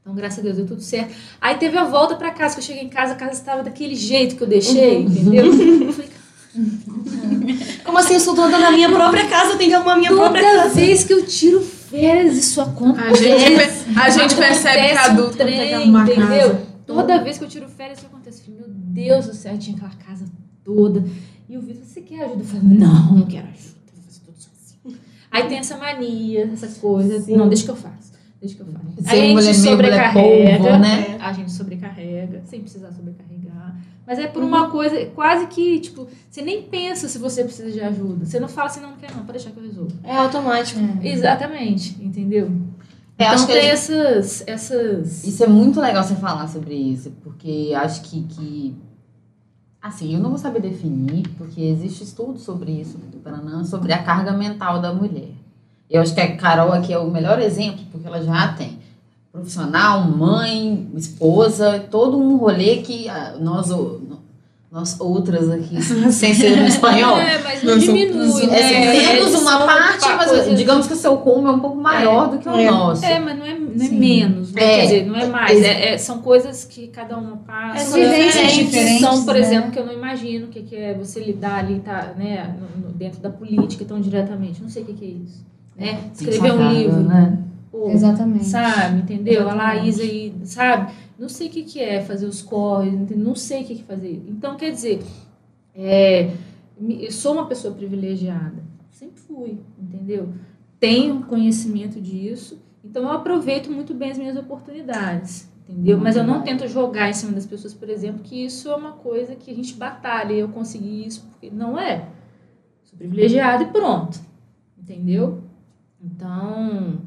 Então, 0.00 0.14
graças 0.14 0.38
a 0.38 0.42
Deus, 0.42 0.56
deu 0.56 0.66
tudo 0.66 0.80
certo. 0.80 1.14
Aí 1.40 1.56
teve 1.56 1.76
a 1.76 1.84
volta 1.84 2.16
pra 2.16 2.30
casa, 2.30 2.54
que 2.54 2.60
eu 2.60 2.64
cheguei 2.64 2.82
em 2.82 2.88
casa, 2.88 3.12
a 3.12 3.16
casa 3.16 3.32
estava 3.32 3.62
daquele 3.62 3.94
jeito 3.94 4.34
que 4.34 4.42
eu 4.42 4.48
deixei, 4.48 5.02
entendeu? 5.02 5.44
Eu 5.90 5.92
falei, 5.92 6.09
Como 7.90 7.98
assim? 7.98 8.14
Eu 8.14 8.20
sou 8.20 8.35
dona 8.37 8.57
da 8.61 8.70
minha 8.70 8.88
própria 8.88 9.26
casa, 9.26 9.53
eu 9.55 9.59
tenho 9.59 9.70
que 9.70 9.74
arrumar 9.74 9.94
a 9.94 9.96
minha 9.96 10.12
própria 10.14 10.42
toda 10.44 10.62
casa. 10.62 10.74
vez 10.76 11.03
que 11.03 11.12
eu 11.12 11.26
tiro 11.26 11.61
férias, 11.61 12.37
isso 12.37 12.61
acontece. 12.61 13.09
A 13.11 13.16
gente, 13.38 13.57
pe- 13.57 14.00
a 14.00 14.11
gente 14.11 14.35
percebe 14.37 14.88
que 14.90 14.96
adulto 14.96 15.37
trem, 15.37 15.59
tem 15.59 15.68
que 15.68 15.74
arrumar 15.74 16.00
a 16.00 16.05
entendeu? 16.05 16.50
casa. 16.50 16.66
Toda 16.87 17.18
vez 17.22 17.38
que 17.38 17.44
eu 17.44 17.48
tiro 17.48 17.68
férias, 17.68 17.98
isso 17.98 18.07
acontece. 18.07 18.38
Eu 18.38 18.44
falei, 18.44 18.61
Meu 18.61 18.68
Deus 18.76 19.26
do 19.26 19.35
céu, 19.35 19.59
tinha 19.59 19.76
aquela 19.76 19.90
casa 20.07 20.24
toda. 20.64 21.05
E 21.48 21.57
o 21.57 21.61
Vitor, 21.61 21.85
você 21.85 22.00
quer 22.00 22.24
ajuda? 22.26 22.42
Eu 22.42 22.44
falei, 22.46 22.79
não, 22.79 23.12
não 23.16 23.26
quero 23.26 23.48
ajuda, 23.48 23.74
eu 23.88 23.92
vou 23.96 24.05
fazer 24.05 24.20
tudo 24.24 24.37
sozinho. 24.38 25.00
Aí 25.33 25.42
tem 25.48 25.59
essa 25.59 25.76
mania, 25.76 26.48
essa 26.53 26.68
coisa. 26.81 27.20
Sim. 27.20 27.37
Não, 27.37 27.48
deixa 27.48 27.64
que 27.64 27.70
eu 27.72 27.76
faço. 27.76 28.12
Deixa 28.40 28.55
que 28.55 28.62
eu 28.62 28.66
faço. 28.66 28.87
A 29.07 29.14
gente 29.16 29.33
mulher 29.35 29.55
sobrecarrega. 29.55 30.59
polvo, 30.61 30.79
né? 30.79 31.16
A 31.20 31.33
gente 31.33 31.50
sobrecarrega, 31.50 32.42
sem 32.46 32.61
precisar 32.61 32.92
sobrecarregar. 32.92 33.29
Mas 34.10 34.18
é 34.18 34.26
por 34.26 34.42
uma 34.42 34.68
coisa 34.68 35.06
quase 35.14 35.46
que, 35.46 35.78
tipo, 35.78 36.08
você 36.28 36.42
nem 36.42 36.62
pensa 36.64 37.06
se 37.06 37.16
você 37.16 37.44
precisa 37.44 37.70
de 37.70 37.80
ajuda. 37.80 38.26
Você 38.26 38.40
não 38.40 38.48
fala 38.48 38.66
assim, 38.66 38.80
não, 38.80 38.90
não 38.90 38.96
quero 38.96 39.14
não, 39.14 39.20
pode 39.20 39.38
deixar 39.38 39.52
que 39.52 39.58
eu 39.61 39.62
resolvo. 39.62 39.92
É 40.02 40.16
automático. 40.16 40.80
Exatamente, 41.00 41.96
entendeu? 42.02 42.50
É, 43.16 43.22
então 43.22 43.34
acho 43.36 43.46
que 43.46 43.52
a 43.52 43.54
tem 43.54 43.62
gente- 43.62 43.72
essas, 43.72 44.42
essas... 44.48 45.24
Isso 45.24 45.44
é 45.44 45.46
muito 45.46 45.80
legal 45.80 46.02
você 46.02 46.16
falar 46.16 46.48
sobre 46.48 46.74
isso, 46.74 47.12
porque 47.22 47.70
acho 47.76 48.02
que, 48.02 48.24
que. 48.24 48.76
Assim, 49.80 50.12
eu 50.12 50.18
não 50.18 50.30
vou 50.30 50.38
saber 50.40 50.61
definir, 50.61 51.28
porque 51.38 51.61
existe 51.61 52.02
estudo 52.02 52.36
sobre 52.36 52.72
isso, 52.72 52.98
Paranã, 53.22 53.62
sobre 53.62 53.92
a 53.92 54.02
carga 54.02 54.32
mental 54.32 54.80
da 54.80 54.92
mulher. 54.92 55.30
Eu 55.88 56.02
acho 56.02 56.12
que 56.12 56.20
a 56.20 56.36
Carol 56.36 56.72
aqui 56.72 56.92
é 56.92 56.98
o 56.98 57.08
melhor 57.08 57.38
exemplo, 57.40 57.84
porque 57.92 58.08
ela 58.08 58.20
já 58.20 58.54
tem 58.54 58.80
profissional, 59.33 60.03
mãe, 60.03 60.89
esposa, 60.97 61.78
todo 61.91 62.18
um 62.18 62.37
rolê 62.37 62.78
que 62.78 63.09
ah, 63.09 63.37
nós, 63.41 63.68
nós 64.72 64.97
outras 65.01 65.49
aqui, 65.49 65.81
sem 66.12 66.35
ser 66.35 66.57
no 66.57 66.66
espanhol. 66.66 67.16
É, 67.18 67.41
mas 67.43 67.62
não 67.62 67.78
diminui, 67.78 68.28
somos- 68.28 68.47
né? 68.49 68.61
É, 68.61 69.14
temos 69.16 69.28
Eles 69.31 69.41
uma 69.43 69.59
parte, 69.66 70.05
pa- 70.09 70.16
mas 70.16 70.59
digamos 70.59 70.87
que 70.89 70.95
o 70.95 70.97
seu 70.97 71.16
como 71.18 71.47
é 71.47 71.51
um 71.53 71.61
pouco 71.61 71.76
maior 71.76 72.28
do 72.31 72.39
que 72.39 72.49
o 72.49 72.53
É. 72.59 72.68
nosso. 72.70 73.05
É, 73.05 73.20
mas 73.20 73.39
não 73.39 73.47
é, 73.47 73.57
não 73.57 73.72
é 73.85 73.89
Sim. 73.89 73.99
menos, 73.99 74.53
né? 74.53 74.62
É. 74.62 74.76
quer 74.78 74.83
dizer, 74.83 75.07
não 75.07 75.16
é 75.16 75.26
mais. 75.26 75.62
É, 75.62 75.93
é- 75.95 75.99
são 75.99 76.18
coisas 76.18 76.64
que 76.64 76.89
cada 76.89 77.16
uma 77.16 77.37
passa. 77.37 77.99
É, 77.99 78.11
vivências 78.11 78.53
que 78.53 78.64
diferentes, 78.64 79.01
São, 79.01 79.24
por 79.24 79.35
né? 79.35 79.41
exemplo, 79.41 79.70
que 79.70 79.78
eu 79.78 79.87
não 79.87 79.93
imagino 79.93 80.47
o 80.47 80.49
que, 80.49 80.62
que 80.62 80.74
é 80.74 80.93
você 80.95 81.20
lidar 81.20 81.61
ali, 81.61 81.78
tá, 81.81 82.14
né, 82.16 82.53
no- 82.59 82.89
no- 82.89 82.93
dentro 82.95 83.20
da 83.20 83.31
política 83.31 83.85
tão 83.85 84.01
diretamente. 84.01 84.61
Não 84.61 84.68
sei 84.68 84.83
o 84.83 84.87
que, 84.87 84.93
que 84.95 85.05
é 85.05 85.09
isso. 85.09 85.45
Né? 85.76 86.01
Escrever 86.14 86.53
um 86.53 86.72
livro. 86.72 87.01
Né? 87.01 87.39
Exatamente. 87.72 88.44
Sabe, 88.44 89.00
entendeu? 89.00 89.48
A 89.48 89.52
Exatamente. 89.52 89.80
Laís 89.80 90.00
aí, 90.00 90.34
sabe? 90.44 90.92
Não 91.18 91.28
sei 91.28 91.48
o 91.48 91.50
que, 91.50 91.62
que 91.62 91.80
é 91.80 92.00
fazer 92.00 92.26
os 92.26 92.42
corres, 92.42 92.92
não 93.16 93.34
sei 93.34 93.62
o 93.62 93.66
que, 93.66 93.76
que 93.76 93.84
fazer. 93.84 94.22
Então, 94.28 94.56
quer 94.56 94.70
dizer, 94.70 95.02
é, 95.74 96.30
eu 96.80 97.12
sou 97.12 97.34
uma 97.34 97.46
pessoa 97.46 97.74
privilegiada. 97.74 98.62
Sempre 98.90 99.20
fui, 99.20 99.58
entendeu? 99.78 100.28
Tenho 100.78 101.22
conhecimento 101.24 102.00
disso, 102.00 102.58
então 102.84 103.02
eu 103.02 103.10
aproveito 103.10 103.70
muito 103.70 103.94
bem 103.94 104.10
as 104.10 104.18
minhas 104.18 104.36
oportunidades, 104.36 105.48
entendeu? 105.68 105.98
Mas 105.98 106.16
eu 106.16 106.24
não 106.24 106.42
tento 106.42 106.66
jogar 106.66 107.08
em 107.08 107.12
cima 107.12 107.32
das 107.32 107.46
pessoas, 107.46 107.74
por 107.74 107.88
exemplo, 107.88 108.22
que 108.22 108.44
isso 108.44 108.70
é 108.70 108.74
uma 108.74 108.92
coisa 108.92 109.36
que 109.36 109.50
a 109.50 109.54
gente 109.54 109.74
batalha 109.74 110.32
e 110.32 110.40
eu 110.40 110.48
consegui 110.48 111.06
isso, 111.06 111.26
porque 111.30 111.50
não 111.50 111.78
é. 111.78 112.08
Sou 112.82 112.98
privilegiada 112.98 113.62
e 113.62 113.66
pronto, 113.66 114.18
entendeu? 114.78 115.42
Então, 116.02 116.98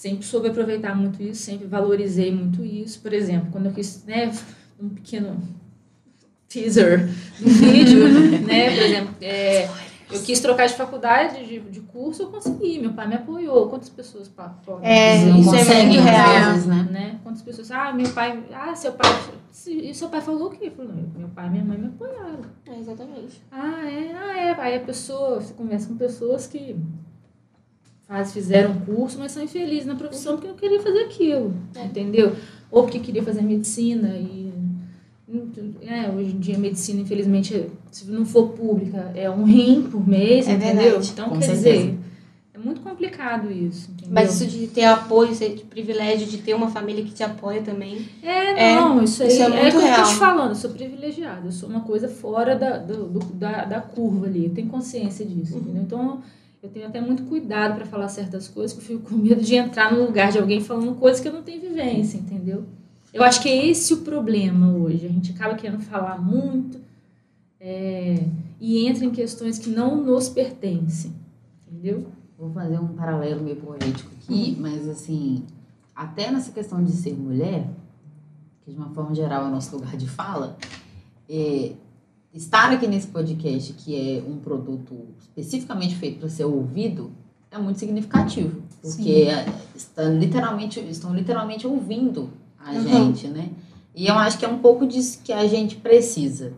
sempre 0.00 0.24
soube 0.24 0.48
aproveitar 0.48 0.96
muito 0.96 1.22
isso, 1.22 1.42
sempre 1.42 1.66
valorizei 1.66 2.32
muito 2.32 2.64
isso. 2.64 3.00
Por 3.00 3.12
exemplo, 3.12 3.48
quando 3.52 3.66
eu 3.66 3.72
quis, 3.72 4.02
né, 4.06 4.32
um 4.82 4.88
pequeno 4.88 5.36
teaser 6.48 7.06
do 7.38 7.46
vídeo, 7.48 8.08
né, 8.46 8.70
por 8.74 8.82
exemplo, 8.82 9.14
é, 9.20 9.68
eu 10.10 10.20
quis 10.22 10.40
trocar 10.40 10.66
de 10.68 10.74
faculdade, 10.74 11.44
de, 11.46 11.60
de 11.60 11.80
curso, 11.80 12.22
eu 12.22 12.28
consegui, 12.28 12.78
meu 12.80 12.94
pai 12.94 13.06
me 13.08 13.14
apoiou. 13.16 13.68
Quantas 13.68 13.90
pessoas 13.90 14.26
pa- 14.26 14.48
podem 14.64 14.90
É, 14.90 15.16
isso 15.38 15.54
é 15.54 15.84
muito 15.84 16.00
real. 16.00 16.56
né? 16.66 16.88
né? 16.90 17.20
Quantas 17.22 17.42
pessoas, 17.42 17.70
ah, 17.70 17.92
meu 17.92 18.08
pai, 18.08 18.42
ah, 18.54 18.74
seu 18.74 18.92
pai, 18.92 19.08
se- 19.52 19.70
e 19.90 19.94
seu 19.94 20.08
pai 20.08 20.22
falou 20.22 20.48
o 20.48 20.50
quê? 20.50 20.72
Não, 20.78 20.94
meu 21.18 21.28
pai 21.28 21.46
e 21.46 21.50
minha 21.50 21.64
mãe 21.64 21.76
me 21.76 21.88
apoiaram. 21.88 22.40
É, 22.66 22.78
exatamente. 22.80 23.40
Ah, 23.52 23.84
é, 23.84 24.12
ah, 24.16 24.38
é. 24.38 24.60
Aí 24.62 24.76
a 24.76 24.80
pessoa, 24.80 25.42
você 25.42 25.52
conversa 25.52 25.86
com 25.88 25.96
pessoas 25.96 26.46
que 26.46 26.74
fizeram 28.32 28.72
um 28.72 28.80
curso, 28.80 29.18
mas 29.18 29.32
são 29.32 29.42
infelizes 29.42 29.86
na 29.86 29.94
profissão 29.94 30.34
porque 30.34 30.48
não 30.48 30.56
queriam 30.56 30.82
fazer 30.82 31.00
aquilo, 31.04 31.54
entendeu? 31.84 32.34
Ou 32.70 32.82
porque 32.82 32.98
queria 32.98 33.22
fazer 33.22 33.42
medicina 33.42 34.08
e 34.16 34.50
é, 35.82 36.10
hoje 36.10 36.34
em 36.34 36.38
dia 36.40 36.56
a 36.56 36.58
medicina, 36.58 37.00
infelizmente, 37.00 37.66
se 37.90 38.10
não 38.10 38.24
for 38.26 38.48
pública, 38.48 39.12
é 39.14 39.30
um 39.30 39.44
rim 39.44 39.82
por 39.90 40.06
mês, 40.06 40.48
É 40.48 40.52
entendeu? 40.54 40.82
verdade, 40.82 41.10
Então, 41.12 41.28
com 41.28 41.38
quer 41.38 41.44
certeza. 41.46 41.76
dizer, 41.78 41.98
é 42.52 42.58
muito 42.58 42.80
complicado 42.80 43.50
isso, 43.52 43.90
entendeu? 43.92 44.12
Mas 44.12 44.34
isso 44.34 44.46
de 44.46 44.66
ter 44.66 44.84
apoio, 44.84 45.32
ser 45.32 45.54
de 45.54 45.62
privilégio, 45.62 46.26
de 46.26 46.38
ter 46.38 46.52
uma 46.54 46.68
família 46.68 47.04
que 47.04 47.12
te 47.12 47.22
apoia 47.22 47.62
também. 47.62 48.04
É, 48.24 48.72
É, 48.72 48.74
não, 48.80 49.02
isso 49.04 49.22
aí 49.22 49.28
isso 49.28 49.42
é 49.42 49.44
é, 49.46 49.48
muito 49.62 49.68
o 49.68 49.70
que 49.70 49.76
eu 49.76 49.80
tô 49.82 49.86
real. 49.86 50.04
te 50.04 50.14
falando, 50.16 50.48
eu 50.50 50.56
sou 50.56 50.70
privilegiada, 50.70 51.46
eu 51.46 51.52
sou 51.52 51.68
uma 51.68 51.80
coisa 51.82 52.08
fora 52.08 52.56
da, 52.56 52.76
do- 52.78 53.04
do- 53.08 53.32
da, 53.34 53.64
da 53.64 53.80
curva 53.80 54.26
ali, 54.26 54.46
eu 54.46 54.50
tenho 54.54 54.66
consciência 54.66 55.24
disso, 55.24 55.54
Uhum. 55.54 55.60
entendeu? 55.60 55.82
Então, 55.82 56.22
eu 56.62 56.68
tenho 56.68 56.86
até 56.86 57.00
muito 57.00 57.24
cuidado 57.24 57.74
para 57.74 57.86
falar 57.86 58.08
certas 58.08 58.46
coisas, 58.46 58.72
que 58.76 58.82
eu 58.82 58.98
fico 58.98 59.10
com 59.10 59.16
medo 59.16 59.40
de 59.40 59.54
entrar 59.54 59.92
no 59.92 60.04
lugar 60.04 60.30
de 60.30 60.38
alguém 60.38 60.60
falando 60.60 60.94
coisas 60.94 61.20
que 61.20 61.28
eu 61.28 61.32
não 61.32 61.42
tenho 61.42 61.60
vivência, 61.60 62.18
entendeu? 62.18 62.64
Eu 63.12 63.22
acho 63.22 63.40
que 63.40 63.48
é 63.48 63.66
esse 63.66 63.94
o 63.94 63.98
problema 63.98 64.72
hoje, 64.72 65.06
a 65.06 65.08
gente 65.08 65.32
acaba 65.32 65.54
querendo 65.54 65.80
falar 65.80 66.20
muito 66.20 66.78
é, 67.58 68.24
e 68.60 68.86
entra 68.86 69.04
em 69.04 69.10
questões 69.10 69.58
que 69.58 69.70
não 69.70 69.96
nos 69.96 70.28
pertencem, 70.28 71.12
entendeu? 71.66 72.06
Vou 72.38 72.50
fazer 72.50 72.78
um 72.78 72.88
paralelo 72.88 73.42
meio 73.42 73.56
poético 73.56 74.10
aqui, 74.18 74.56
mas 74.58 74.88
assim, 74.88 75.44
até 75.94 76.30
nessa 76.30 76.52
questão 76.52 76.82
de 76.84 76.92
ser 76.92 77.14
mulher, 77.14 77.68
que 78.64 78.70
de 78.70 78.76
uma 78.76 78.90
forma 78.90 79.14
geral 79.14 79.44
é 79.44 79.48
o 79.48 79.50
nosso 79.50 79.74
lugar 79.74 79.96
de 79.96 80.08
fala, 80.08 80.56
é, 81.28 81.72
estar 82.32 82.70
aqui 82.72 82.86
nesse 82.86 83.08
podcast, 83.08 83.72
que 83.74 83.94
é 83.94 84.22
um 84.26 84.36
produto 84.36 84.94
especificamente 85.18 85.96
feito 85.96 86.20
para 86.20 86.28
ser 86.28 86.44
ouvido, 86.44 87.10
é 87.50 87.58
muito 87.58 87.78
significativo. 87.80 88.62
Porque 88.80 89.26
estão, 89.74 90.16
literalmente, 90.18 90.80
estão 90.80 91.14
literalmente 91.14 91.66
ouvindo 91.66 92.30
a 92.58 92.72
Uhum. 92.72 92.82
gente, 92.82 93.28
né? 93.28 93.50
E 93.94 94.06
eu 94.06 94.14
acho 94.14 94.38
que 94.38 94.44
é 94.44 94.48
um 94.48 94.58
pouco 94.58 94.86
disso 94.86 95.20
que 95.24 95.32
a 95.32 95.46
gente 95.46 95.76
precisa, 95.76 96.52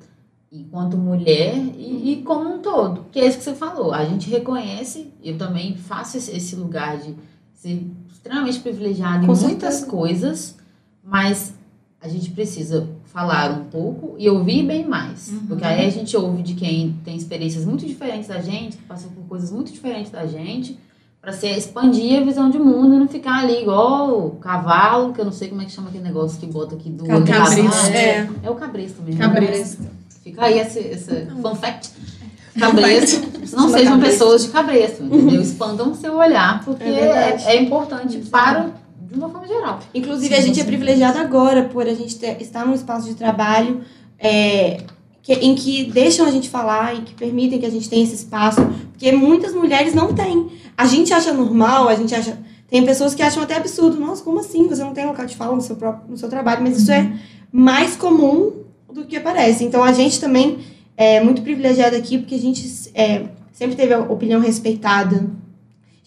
enquanto 0.53 0.97
mulher 0.99 1.57
e, 1.57 2.13
e 2.13 2.23
como 2.23 2.55
um 2.55 2.59
todo. 2.59 3.07
Que 3.11 3.21
é 3.21 3.27
isso 3.27 3.39
que 3.39 3.45
você 3.45 3.55
falou. 3.55 3.93
A 3.93 4.05
gente 4.05 4.29
reconhece, 4.29 5.09
eu 5.25 5.39
também 5.39 5.75
faço 5.77 6.19
esse, 6.19 6.55
lugar 6.55 6.99
de 6.99 7.15
ser 7.55 7.87
extremamente 8.13 8.61
privilegiada 8.61 9.27
Com 9.27 9.33
em 9.33 9.39
muitas 9.41 9.75
certeza. 9.77 9.87
coisas, 9.87 10.57
mas 11.03 11.55
a 12.01 12.07
gente 12.09 12.31
precisa 12.31 12.89
falar 13.13 13.51
um 13.51 13.65
pouco 13.65 14.17
e 14.19 14.29
ouvir 14.29 14.65
bem 14.65 14.87
mais. 14.87 15.29
Uhum. 15.29 15.47
Porque 15.49 15.65
aí 15.65 15.87
a 15.87 15.91
gente 15.91 16.17
ouve 16.17 16.43
de 16.43 16.55
quem 16.55 16.97
tem 17.05 17.15
experiências 17.15 17.65
muito 17.65 17.87
diferentes 17.87 18.29
da 18.29 18.41
gente, 18.41 18.79
que 18.79 18.85
passou 18.85 19.11
por 19.11 19.25
coisas 19.25 19.53
muito 19.53 19.71
diferentes 19.71 20.11
da 20.11 20.27
gente, 20.27 20.79
para 21.21 21.33
se 21.33 21.47
expandir 21.47 22.21
a 22.21 22.25
visão 22.25 22.51
de 22.51 22.59
mundo 22.59 22.95
e 22.95 22.99
não 22.99 23.07
ficar 23.07 23.41
ali 23.43 23.61
igual 23.61 24.27
o 24.27 24.31
cavalo, 24.37 25.13
que 25.13 25.21
eu 25.21 25.25
não 25.25 25.33
sei 25.33 25.49
como 25.49 25.61
é 25.61 25.67
que 25.67 25.71
chama 25.71 25.89
aquele 25.89 26.03
negócio 26.03 26.41
que 26.41 26.47
bota 26.47 26.75
aqui 26.75 26.89
do 26.89 27.03
outro 27.03 27.31
lado. 27.31 27.47
Cabresto. 27.47 27.93
É, 27.93 28.29
é 28.43 28.51
o 28.51 28.55
cabresto 28.55 29.03
mesmo. 29.03 29.21
Cabresto. 29.21 29.83
Fica 30.25 30.45
aí 30.45 30.59
esse, 30.59 30.79
esse 30.79 31.27
fun 31.27 31.55
fact. 31.55 31.91
Cabresto. 32.59 33.57
Não 33.57 33.69
sejam 33.69 34.01
pessoas 34.01 34.45
de 34.45 34.51
cabresto, 34.51 35.03
entendeu? 35.03 35.41
Expandam 35.41 35.95
seu 35.95 36.17
olhar, 36.17 36.63
porque 36.65 36.85
É 36.85 37.39
é, 37.47 37.57
é 37.57 37.63
importante 37.63 38.19
para, 38.31 38.71
de 39.13 39.19
uma 39.19 39.29
forma 39.29 39.47
geral. 39.47 39.79
Inclusive, 39.95 40.35
a 40.35 40.41
gente 40.41 40.61
é 40.61 40.65
privilegiado 40.65 41.19
agora 41.19 41.65
por 41.65 41.87
a 41.87 41.95
gente 41.95 42.17
ter, 42.17 42.41
estar 42.41 42.65
num 42.67 42.75
espaço 42.75 43.07
de 43.09 43.15
trabalho 43.15 43.83
é, 44.19 44.79
que- 45.23 45.35
em 45.35 45.55
que 45.55 45.85
deixam 45.85 46.27
a 46.27 46.31
gente 46.31 46.49
falar 46.49 46.95
e 46.95 47.03
que 47.03 47.15
permitem 47.15 47.59
que 47.61 47.67
a 47.67 47.71
gente 47.71 47.89
tenha 47.89 48.03
esse 48.05 48.15
espaço, 48.15 48.61
porque 48.93 49.13
muitas 49.13 49.55
mulheres 49.55 49.95
não 49.95 50.15
têm. 50.15 50.49
A 50.77 50.87
gente 50.87 51.13
acha 51.13 51.33
normal, 51.33 51.89
a 51.89 51.95
gente 51.95 52.15
acha. 52.15 52.39
Tem 52.69 52.85
pessoas 52.87 53.15
que 53.15 53.23
acham 53.23 53.43
até 53.43 53.57
absurdo. 53.57 54.01
Nossa, 54.01 54.23
como 54.25 54.41
assim? 54.41 54.67
Você 54.67 54.83
não 54.83 54.95
tem 54.95 55.05
local 55.07 55.27
de 55.27 55.37
fala 55.37 55.55
no 55.55 55.61
seu, 55.61 55.77
próprio, 55.77 56.11
no 56.11 56.17
seu 56.17 56.29
trabalho, 56.31 56.63
mas 56.63 56.79
isso 56.81 56.91
é 56.91 57.13
mais 57.53 57.95
comum 57.97 58.53
do 58.91 59.05
que 59.05 59.21
parece. 59.21 59.63
Então, 59.65 59.85
a 59.85 59.93
gente 59.93 60.19
também 60.19 60.59
é 60.97 61.23
muito 61.23 61.43
privilegiado 61.43 61.95
aqui, 61.97 62.17
porque 62.17 62.35
a 62.35 62.39
gente 62.39 62.67
é, 62.95 63.27
sempre 63.53 63.77
teve 63.77 63.93
a 63.93 64.01
opinião 64.01 64.41
respeitada, 64.41 65.17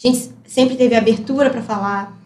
a 0.04 0.08
gente 0.08 0.32
sempre 0.48 0.76
teve 0.76 0.96
abertura 0.96 1.50
para 1.52 1.62
falar. 1.62 2.18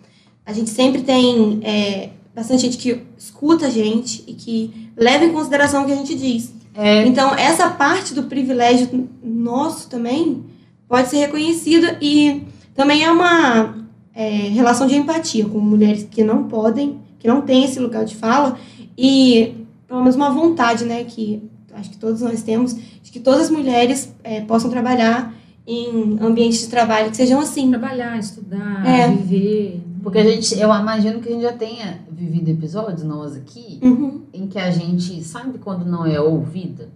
A 0.49 0.53
gente 0.53 0.71
sempre 0.71 1.03
tem 1.03 1.59
é, 1.61 2.09
bastante 2.35 2.63
gente 2.63 2.77
que 2.79 3.03
escuta 3.15 3.67
a 3.67 3.69
gente 3.69 4.23
e 4.25 4.33
que 4.33 4.89
leva 4.97 5.23
em 5.23 5.31
consideração 5.31 5.83
o 5.83 5.85
que 5.85 5.91
a 5.91 5.95
gente 5.95 6.15
diz. 6.15 6.51
É, 6.73 7.05
Então, 7.05 7.35
essa 7.35 7.69
parte 7.69 8.15
do 8.15 8.23
privilégio 8.23 9.07
nosso 9.23 9.87
também 9.87 10.43
pode 10.87 11.07
ser 11.07 11.17
reconhecida 11.17 11.99
e 12.01 12.41
também 12.73 13.03
é 13.03 13.11
uma 13.11 13.75
é, 14.15 14.25
relação 14.49 14.87
de 14.87 14.95
empatia 14.95 15.45
com 15.45 15.59
mulheres 15.59 16.07
que 16.09 16.23
não 16.23 16.45
podem, 16.45 16.97
que 17.19 17.27
não 17.27 17.41
têm 17.41 17.65
esse 17.65 17.79
lugar 17.79 18.03
de 18.03 18.15
fala 18.15 18.57
e 18.97 19.53
pelo 19.87 19.99
menos 19.99 20.15
uma 20.15 20.31
vontade, 20.31 20.83
né, 20.83 21.03
que 21.03 21.43
acho 21.75 21.91
que 21.91 21.97
todos 21.97 22.21
nós 22.21 22.41
temos, 22.41 22.73
de 22.73 23.11
que 23.11 23.19
todas 23.19 23.41
as 23.41 23.49
mulheres 23.51 24.11
é, 24.23 24.41
possam 24.41 24.71
trabalhar 24.71 25.31
em 25.67 26.17
ambientes 26.19 26.61
de 26.61 26.69
trabalho 26.69 27.11
que 27.11 27.17
sejam 27.17 27.39
assim. 27.39 27.69
Trabalhar, 27.69 28.17
estudar, 28.17 28.83
É. 28.83 29.07
viver. 29.09 29.83
Porque 30.03 30.17
a 30.19 30.23
gente, 30.23 30.57
eu 30.59 30.69
imagino 30.73 31.19
que 31.21 31.29
a 31.29 31.31
gente 31.31 31.41
já 31.41 31.53
tenha 31.53 31.99
vivido 32.11 32.49
episódios, 32.49 33.03
nós 33.03 33.35
aqui, 33.35 33.79
Uhum. 33.81 34.23
em 34.33 34.47
que 34.47 34.57
a 34.59 34.71
gente 34.71 35.23
sabe 35.23 35.57
quando 35.59 35.85
não 35.85 36.05
é 36.05 36.19
ouvida. 36.19 36.89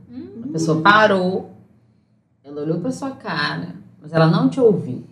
A 0.43 0.47
pessoa 0.53 0.81
parou, 0.81 1.51
ela 2.43 2.61
olhou 2.61 2.79
para 2.79 2.91
sua 2.91 3.11
cara, 3.11 3.75
mas 4.01 4.11
ela 4.13 4.27
não 4.27 4.49
te 4.49 4.59
ouviu, 4.59 5.03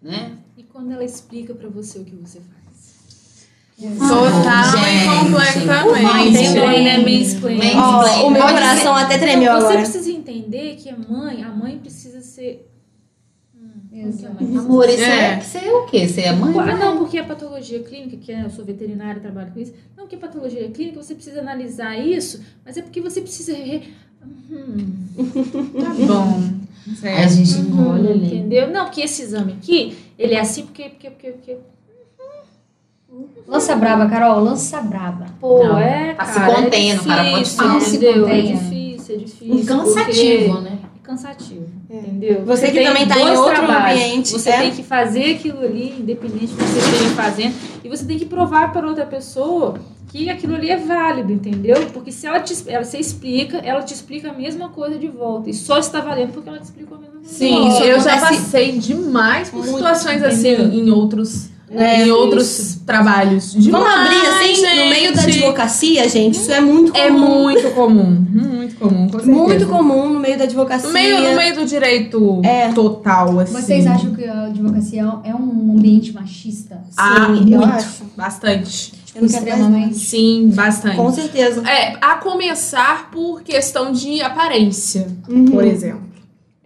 né? 0.00 0.32
E 0.56 0.62
quando 0.62 0.90
ela 0.92 1.04
explica 1.04 1.54
pra 1.54 1.68
você 1.68 1.98
o 1.98 2.04
que 2.04 2.14
você 2.16 2.40
faz? 2.40 2.58
Total 3.78 4.74
e 4.88 5.24
completamente. 5.24 6.02
Mansplaining, 6.02 6.84
né? 6.84 6.98
Mansplaining. 6.98 7.76
Ó, 7.76 8.26
o 8.26 8.30
meu 8.30 8.42
coração 8.42 8.94
até 8.96 9.18
tremeu 9.18 9.42
Então, 9.52 9.60
você 9.60 9.66
agora. 9.66 9.78
precisa 9.82 10.10
entender 10.10 10.74
que 10.76 10.88
a 10.90 10.96
mãe, 10.96 11.44
a 11.44 11.50
mãe 11.50 11.78
precisa 11.78 12.20
ser. 12.20 12.68
Hum, 13.54 13.67
como 13.67 13.67
que 13.67 13.67
a 13.67 13.67
mãe 13.67 13.67
Exato. 13.92 14.36
precisa 14.36 14.60
Amor, 14.60 14.88
isso 14.88 15.02
é, 15.02 15.34
É. 15.34 15.40
você 15.40 15.58
é 15.58 15.72
o 15.72 15.86
quê? 15.86 16.06
Você 16.08 16.20
é 16.22 16.32
mãe? 16.32 16.54
Ah, 16.58 16.76
não, 16.76 16.98
porque 16.98 17.18
a 17.18 17.24
patologia 17.24 17.82
clínica, 17.82 18.16
que 18.16 18.32
é, 18.32 18.44
eu 18.44 18.50
sou 18.50 18.64
veterinária, 18.64 19.20
trabalho 19.20 19.50
com 19.52 19.60
isso. 19.60 19.72
Não, 19.96 20.06
que 20.06 20.14
a 20.16 20.18
patologia 20.18 20.68
clínica, 20.70 21.02
você 21.02 21.14
precisa 21.14 21.40
analisar 21.40 21.96
isso, 21.98 22.40
mas 22.64 22.76
é 22.76 22.82
porque 22.82 23.00
você 23.00 23.20
precisa. 23.20 23.52
Re... 23.54 23.82
Hum, 24.50 24.94
Tá 25.80 25.94
bom. 26.06 26.42
Aí 27.02 27.24
a 27.24 27.28
gente 27.28 27.52
engole 27.58 28.08
ali. 28.08 28.26
entendeu? 28.26 28.70
Não, 28.70 28.84
porque 28.86 29.02
esse 29.02 29.22
exame 29.22 29.52
aqui, 29.52 29.96
ele 30.18 30.34
é 30.34 30.40
assim 30.40 30.64
porque. 30.64 30.84
porque, 30.90 31.10
porque, 31.10 31.30
porque 31.32 31.56
Lança 33.46 33.74
braba, 33.74 34.06
Carol, 34.08 34.44
lança 34.44 34.80
braba. 34.82 35.26
pô, 35.40 35.64
Não, 35.64 35.78
é. 35.78 36.12
tá 36.14 36.24
se 36.26 36.34
cara, 36.34 36.54
contendo, 36.54 37.00
é 37.02 37.04
cara, 37.06 37.30
pode 37.30 37.44
difícil, 37.44 37.56
falar. 37.56 37.80
Se 37.80 37.96
entendeu? 37.96 38.28
É 38.28 38.40
difícil, 38.42 39.14
é 39.14 39.18
difícil. 39.18 39.66
Cansativo, 39.66 40.54
porque 40.54 40.70
né? 40.70 40.77
Cansativo. 41.08 41.64
É. 41.88 41.96
Entendeu? 41.96 42.44
Você 42.44 42.66
que 42.66 42.72
tem 42.72 42.86
também 42.86 43.08
tá 43.08 43.18
em 43.18 43.30
outro 43.30 43.54
trabalhos. 43.54 44.02
ambiente, 44.02 44.28
Você 44.30 44.50
é? 44.50 44.58
tem 44.58 44.70
que 44.72 44.82
fazer 44.82 45.36
aquilo 45.36 45.60
ali, 45.60 45.96
independente 45.98 46.48
do 46.48 46.56
que 46.56 46.64
você 46.64 46.78
esteja 46.78 47.14
fazendo. 47.14 47.54
E 47.82 47.88
você 47.88 48.04
tem 48.04 48.18
que 48.18 48.26
provar 48.26 48.70
para 48.74 48.86
outra 48.86 49.06
pessoa 49.06 49.76
que 50.08 50.28
aquilo 50.28 50.54
ali 50.54 50.70
é 50.70 50.76
válido, 50.76 51.32
entendeu? 51.32 51.76
Porque 51.94 52.12
se 52.12 52.26
ela 52.26 52.40
te 52.40 52.54
ela, 52.66 52.84
você 52.84 52.98
explica, 52.98 53.56
ela 53.56 53.80
te 53.82 53.94
explica 53.94 54.30
a 54.30 54.34
mesma 54.34 54.68
coisa 54.68 54.98
de 54.98 55.08
volta. 55.08 55.48
E 55.48 55.54
só 55.54 55.78
está 55.78 55.98
valendo 56.02 56.32
porque 56.34 56.50
ela 56.50 56.58
te 56.58 56.64
explicou 56.64 56.98
a 56.98 57.00
mesma 57.00 57.20
coisa. 57.20 57.34
Sim, 57.34 57.82
eu 57.84 57.98
já 58.00 58.20
passei 58.20 58.78
demais 58.78 59.48
por 59.48 59.60
muito, 59.60 59.76
situações 59.76 60.22
assim 60.22 60.48
em 60.48 60.90
outros, 60.90 61.48
É, 61.70 62.06
em 62.06 62.10
outros 62.10 62.78
trabalhos. 62.86 63.52
Demais, 63.52 63.84
Vamos 63.84 64.06
abrir 64.06 64.26
assim, 64.26 64.62
no 64.76 64.86
meio 64.88 65.14
da 65.14 65.22
gente. 65.22 65.38
advocacia, 65.38 66.08
gente? 66.08 66.34
Isso 66.36 66.50
é 66.50 66.60
muito 66.60 66.92
comum. 66.92 66.98
É 67.04 67.10
muito 67.10 67.70
comum, 67.74 68.26
muito 68.32 68.76
comum, 68.76 69.08
com. 69.08 69.26
Muito 69.26 69.66
comum 69.66 70.08
no 70.08 70.18
meio 70.20 70.38
da 70.38 70.44
advocacia. 70.44 70.86
No 70.86 70.92
meio, 70.94 71.20
no 71.30 71.36
meio 71.36 71.54
do 71.56 71.66
direito 71.66 72.40
É. 72.42 72.72
total, 72.72 73.38
assim. 73.40 73.52
Vocês 73.52 73.86
acham 73.86 74.14
que 74.14 74.24
a 74.24 74.44
advocacia 74.46 75.02
é 75.24 75.34
um 75.34 75.72
ambiente 75.76 76.12
machista? 76.14 76.80
Ah, 76.96 77.26
Sim, 77.26 77.52
eu 77.52 77.58
muito. 77.60 77.64
acho. 77.74 78.02
Bastante. 78.16 78.92
Eu 79.14 79.22
não 79.22 79.28
quero 79.28 79.42
mais 79.44 79.48
Extremamente. 79.58 79.94
Sim, 79.98 80.50
bastante. 80.54 80.96
Com 80.96 81.12
certeza. 81.12 81.62
É, 81.68 81.96
a 82.00 82.14
começar 82.16 83.10
por 83.10 83.42
questão 83.42 83.92
de 83.92 84.20
aparência, 84.22 85.08
Uhum. 85.28 85.44
por 85.46 85.64
exemplo. 85.64 86.07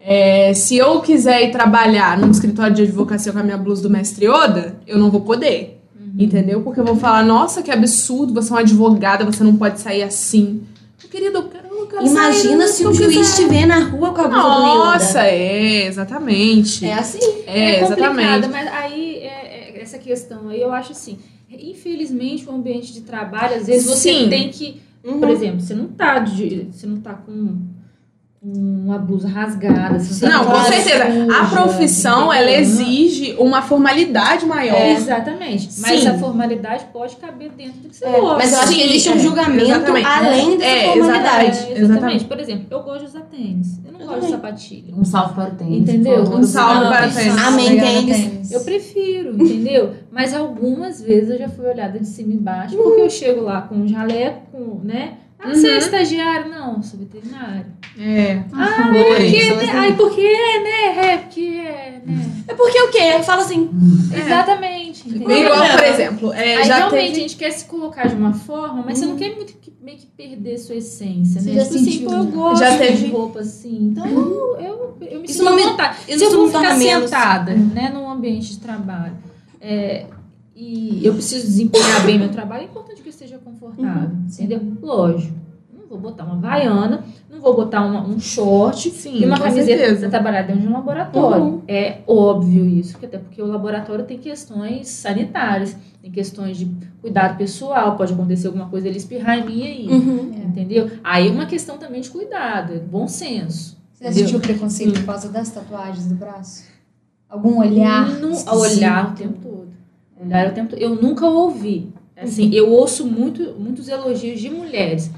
É, 0.05 0.53
se 0.55 0.77
eu 0.77 1.01
quiser 1.01 1.43
ir 1.45 1.53
trabalhar 1.53 2.19
num 2.19 2.31
escritório 2.31 2.75
de 2.75 2.83
advocacia 2.83 3.33
com 3.33 3.39
a 3.39 3.43
minha 3.43 3.57
blusa 3.57 3.83
do 3.83 3.91
mestre 3.91 4.29
Oda, 4.29 4.77
eu 4.87 4.99
não 4.99 5.11
vou 5.11 5.21
poder. 5.21 5.79
Entendeu? 6.19 6.61
Porque 6.61 6.79
eu 6.81 6.85
vou 6.85 6.97
falar, 6.97 7.25
nossa, 7.25 7.63
que 7.63 7.71
absurdo, 7.71 8.35
você 8.35 8.51
é 8.51 8.55
uma 8.57 8.61
advogada, 8.61 9.25
você 9.25 9.43
não 9.43 9.57
pode 9.57 9.81
sair 9.81 10.03
assim. 10.03 10.63
Querido, 11.11 11.39
eu 11.39 11.43
quero, 11.49 11.69
eu 11.69 11.87
quero 11.87 12.07
Imagina 12.07 12.67
sair 12.67 12.73
se 12.73 12.87
o 12.87 12.93
juiz 12.93 13.31
estiver 13.31 13.65
na 13.67 13.79
rua 13.85 14.13
com 14.13 14.21
a 14.23 14.29
blusa 14.29 14.43
do 14.43 14.49
Nossa, 14.49 15.21
é, 15.27 15.87
exatamente. 15.87 16.85
É 16.85 16.95
assim. 16.95 17.19
É, 17.47 17.81
complicado, 17.81 18.03
exatamente. 18.03 18.49
mas 18.49 18.67
aí 18.73 19.17
é- 19.19 19.75
é- 19.77 19.83
essa 19.83 19.99
questão 19.99 20.49
aí 20.49 20.61
eu 20.61 20.73
acho 20.73 20.93
assim, 20.93 21.19
infelizmente 21.51 22.49
o 22.49 22.53
ambiente 22.55 22.93
de 22.93 23.01
trabalho 23.03 23.57
às 23.57 23.67
vezes 23.67 23.87
você 23.87 24.13
Sim. 24.13 24.29
tem 24.29 24.49
que, 24.51 24.81
Uhum. 25.05 25.19
por 25.21 25.29
exemplo, 25.31 25.61
você 25.61 25.75
não 25.75 25.87
tá 25.89 26.19
de, 26.19 26.69
você 26.73 26.87
não 26.87 26.99
tá 26.99 27.15
com 27.15 27.57
uma 28.45 28.99
blusa 28.99 29.29
rasgada, 29.29 30.01
você 30.01 30.27
Não, 30.27 30.45
com 30.45 30.51
com 30.51 30.65
certeza. 30.65 31.05
suja, 31.13 31.41
A 31.41 31.47
profissão, 31.47 32.33
ela 32.33 32.51
exige 32.51 33.37
uma 33.39 33.63
formalidade 33.63 34.45
maior. 34.47 34.75
É, 34.75 34.95
exatamente. 34.95 35.69
Mas 35.79 36.01
Sim. 36.01 36.09
a 36.09 36.19
formalidade 36.19 36.87
pode 36.93 37.15
caber 37.17 37.51
dentro 37.57 37.75
do 37.81 37.89
que 37.89 37.95
você 37.97 38.05
É, 38.05 38.21
gosta. 38.21 38.37
mas 38.39 38.53
eu 38.53 38.59
acho 38.59 38.69
que 38.73 38.75
Sim, 38.81 38.89
existe 38.89 39.09
um 39.11 39.15
é, 39.15 39.19
julgamento 39.21 39.63
exatamente. 39.71 40.07
além 40.09 40.57
dessa 40.59 40.71
É, 40.71 40.93
formalidade. 40.93 41.47
Exatamente. 41.47 41.81
exatamente. 41.83 42.25
Por 42.25 42.41
exemplo, 42.41 42.67
eu 42.69 42.83
gosto 42.83 42.99
de 43.01 43.07
usar 43.07 43.21
tênis. 43.21 43.81
Eu 43.87 43.93
não 43.93 44.01
Eu 44.01 44.07
gosto 44.09 44.21
de 44.23 44.27
também. 44.27 44.41
sapatilha. 44.51 44.95
Um 44.97 45.05
salve 45.05 45.35
para 45.35 45.49
o 45.49 45.55
tênis. 45.55 45.79
Entendeu? 45.89 46.23
Um 46.25 46.43
salve 46.43 46.87
para 46.89 47.09
o 47.09 47.13
tênis. 47.15 47.39
Amém, 47.47 47.67
Obrigada, 47.67 47.91
tênis. 48.07 48.51
Eu 48.51 48.61
prefiro, 48.63 49.35
entendeu? 49.41 49.93
Mas 50.11 50.35
algumas 50.35 51.01
vezes 51.01 51.31
eu 51.31 51.39
já 51.39 51.49
fui 51.49 51.65
olhada 51.67 51.97
de 51.97 52.07
cima 52.09 52.33
e 52.33 52.37
embaixo, 52.37 52.77
porque 52.77 53.03
eu 53.03 53.09
chego 53.11 53.43
lá 53.43 53.63
com 53.63 53.77
um 53.77 53.87
jaleco, 53.87 54.41
com, 54.51 54.81
né? 54.83 55.15
Ah, 55.45 55.49
você 55.55 55.67
é 55.69 55.73
Uhum. 55.73 55.79
estagiário? 55.79 56.51
Não, 56.51 56.83
sou 56.83 56.99
veterinário. 57.01 57.67
É. 57.99 58.43
Ah, 58.53 58.91
é 58.95 59.05
porque, 59.05 59.41
sou 59.43 59.57
né? 59.57 59.63
assim. 59.65 59.71
Ai, 59.77 59.97
porque 59.97 60.21
é, 60.21 60.63
né? 60.63 61.07
É, 61.13 61.17
porque 61.19 61.41
é, 61.41 62.03
né? 62.07 62.33
É 62.49 62.55
porque 62.55 62.81
o 62.81 62.91
quê? 62.91 63.23
Fala 63.25 63.43
assim. 63.43 63.71
Exatamente. 64.17 65.09
Entendeu? 65.09 65.31
Igual, 65.47 65.69
por 65.77 65.85
exemplo, 65.85 66.33
é, 66.33 66.57
Aí 66.57 66.65
já 66.65 66.77
realmente 66.77 67.05
teve... 67.07 67.11
a 67.17 67.21
gente 67.21 67.37
quer 67.37 67.51
se 67.51 67.65
colocar 67.65 68.07
de 68.09 68.15
uma 68.15 68.33
forma, 68.33 68.83
mas 68.85 68.99
você 68.99 69.07
não 69.07 69.17
quer 69.17 69.35
muito 69.35 69.53
que, 69.55 69.73
meio 69.83 69.99
que 69.99 70.07
perder 70.07 70.59
sua 70.59 70.77
essência, 70.77 71.41
Você 71.41 71.51
né? 71.51 71.57
já 71.57 71.63
tipo 71.65 71.75
assim, 71.77 71.85
sentiu, 71.93 72.09
pô, 72.09 72.15
eu 72.17 72.25
né? 72.25 72.31
gosto 72.33 72.59
Já 72.61 72.79
teve- 72.79 72.97
de 73.07 73.13
roupa 73.13 73.41
assim. 73.41 73.79
Então 73.93 74.07
eu, 74.07 74.57
eu, 74.61 74.97
eu 75.11 75.21
me 75.21 75.25
Isso 75.27 75.35
sinto 75.35 75.45
não 75.45 75.53
à 75.53 75.57
me- 75.57 75.63
vontade. 75.63 75.97
isso 76.09 76.19
Se 76.19 76.25
eu 76.25 76.31
não 76.31 76.39
vou 76.39 76.47
ficar 76.49 76.77
menos. 76.77 77.11
sentada, 77.11 77.55
né, 77.55 77.91
num 77.93 78.09
ambiente 78.11 78.51
de 78.53 78.61
trabalho, 78.61 79.17
é, 79.61 80.07
e 80.63 81.05
eu 81.07 81.13
preciso 81.15 81.47
desempenhar 81.47 82.05
bem 82.07 82.19
meu 82.19 82.29
trabalho, 82.31 82.63
é 82.63 82.67
importante 82.67 83.03
que 83.03 83.09
eu 83.09 83.11
esteja 83.11 83.39
confortável, 83.39 84.11
entendeu? 84.31 84.61
Lógico. 84.81 85.35
Não 85.77 85.87
vou 85.89 85.99
botar 85.99 86.25
uma 86.25 86.37
vaiana, 86.37 87.05
não 87.31 87.41
vou 87.41 87.55
botar 87.55 87.85
uma- 87.85 88.03
um 88.07 88.19
short 88.21 88.89
Sim, 88.91 89.21
e 89.21 89.27
uma 89.27 89.39
camiseta 89.39 89.99
para 89.99 90.09
trabalhar 90.11 90.43
dentro 90.43 90.63
de 90.63 90.69
um 90.69 90.73
laboratório. 90.73 91.43
Uhum. 91.45 91.63
É 91.69 91.99
óbvio 92.07 92.65
isso, 92.67 92.97
até 93.03 93.19
porque 93.19 93.43
o 93.43 93.47
laboratório 93.47 94.05
tem 94.05 94.17
questões 94.19 94.89
sanitárias, 94.89 95.77
tem 96.01 96.11
questões 96.11 96.57
de 96.57 96.71
cuidado 97.01 97.37
pessoal, 97.37 97.97
pode 97.97 98.13
acontecer 98.13 98.47
alguma 98.47 98.69
coisa 98.69 98.89
ele 98.89 98.99
espirrar 98.99 99.39
em 99.39 99.45
mim 99.47 99.59
e 99.59 99.67
aí. 99.67 99.89
Uhum. 99.89 100.31
Entendeu? 100.47 100.91
Aí 101.03 101.29
é 101.29 101.31
uma 101.31 101.47
questão 101.47 101.77
também 101.79 102.01
de 102.01 102.11
cuidado, 102.11 102.73
é 102.75 102.79
bom 102.79 103.07
senso. 103.09 103.77
Você 103.93 104.05
já 104.05 104.13
sentiu 104.13 104.41
preconceito 104.41 104.95
por 105.01 105.07
causa 105.07 105.29
das 105.29 105.51
tatuagens 105.51 106.07
do 106.07 106.15
braço? 106.15 106.65
Algum 107.29 107.59
olhar? 107.61 108.09
No, 108.19 108.33
olhar 108.59 109.13
o 109.13 109.15
tempo 109.15 109.39
todo. 109.43 109.62
Olhar 110.25 110.51
o 110.51 110.55
tempo. 110.55 110.77
Eu 110.77 110.95
nunca 110.95 111.27
ouvi. 111.27 111.93
Assim, 112.17 112.55
eu 112.55 112.71
ouço 112.71 113.07
muito, 113.07 113.55
muitos 113.59 113.89
elogios 113.89 114.41
de 114.41 114.49
mulheres. 114.49 115.11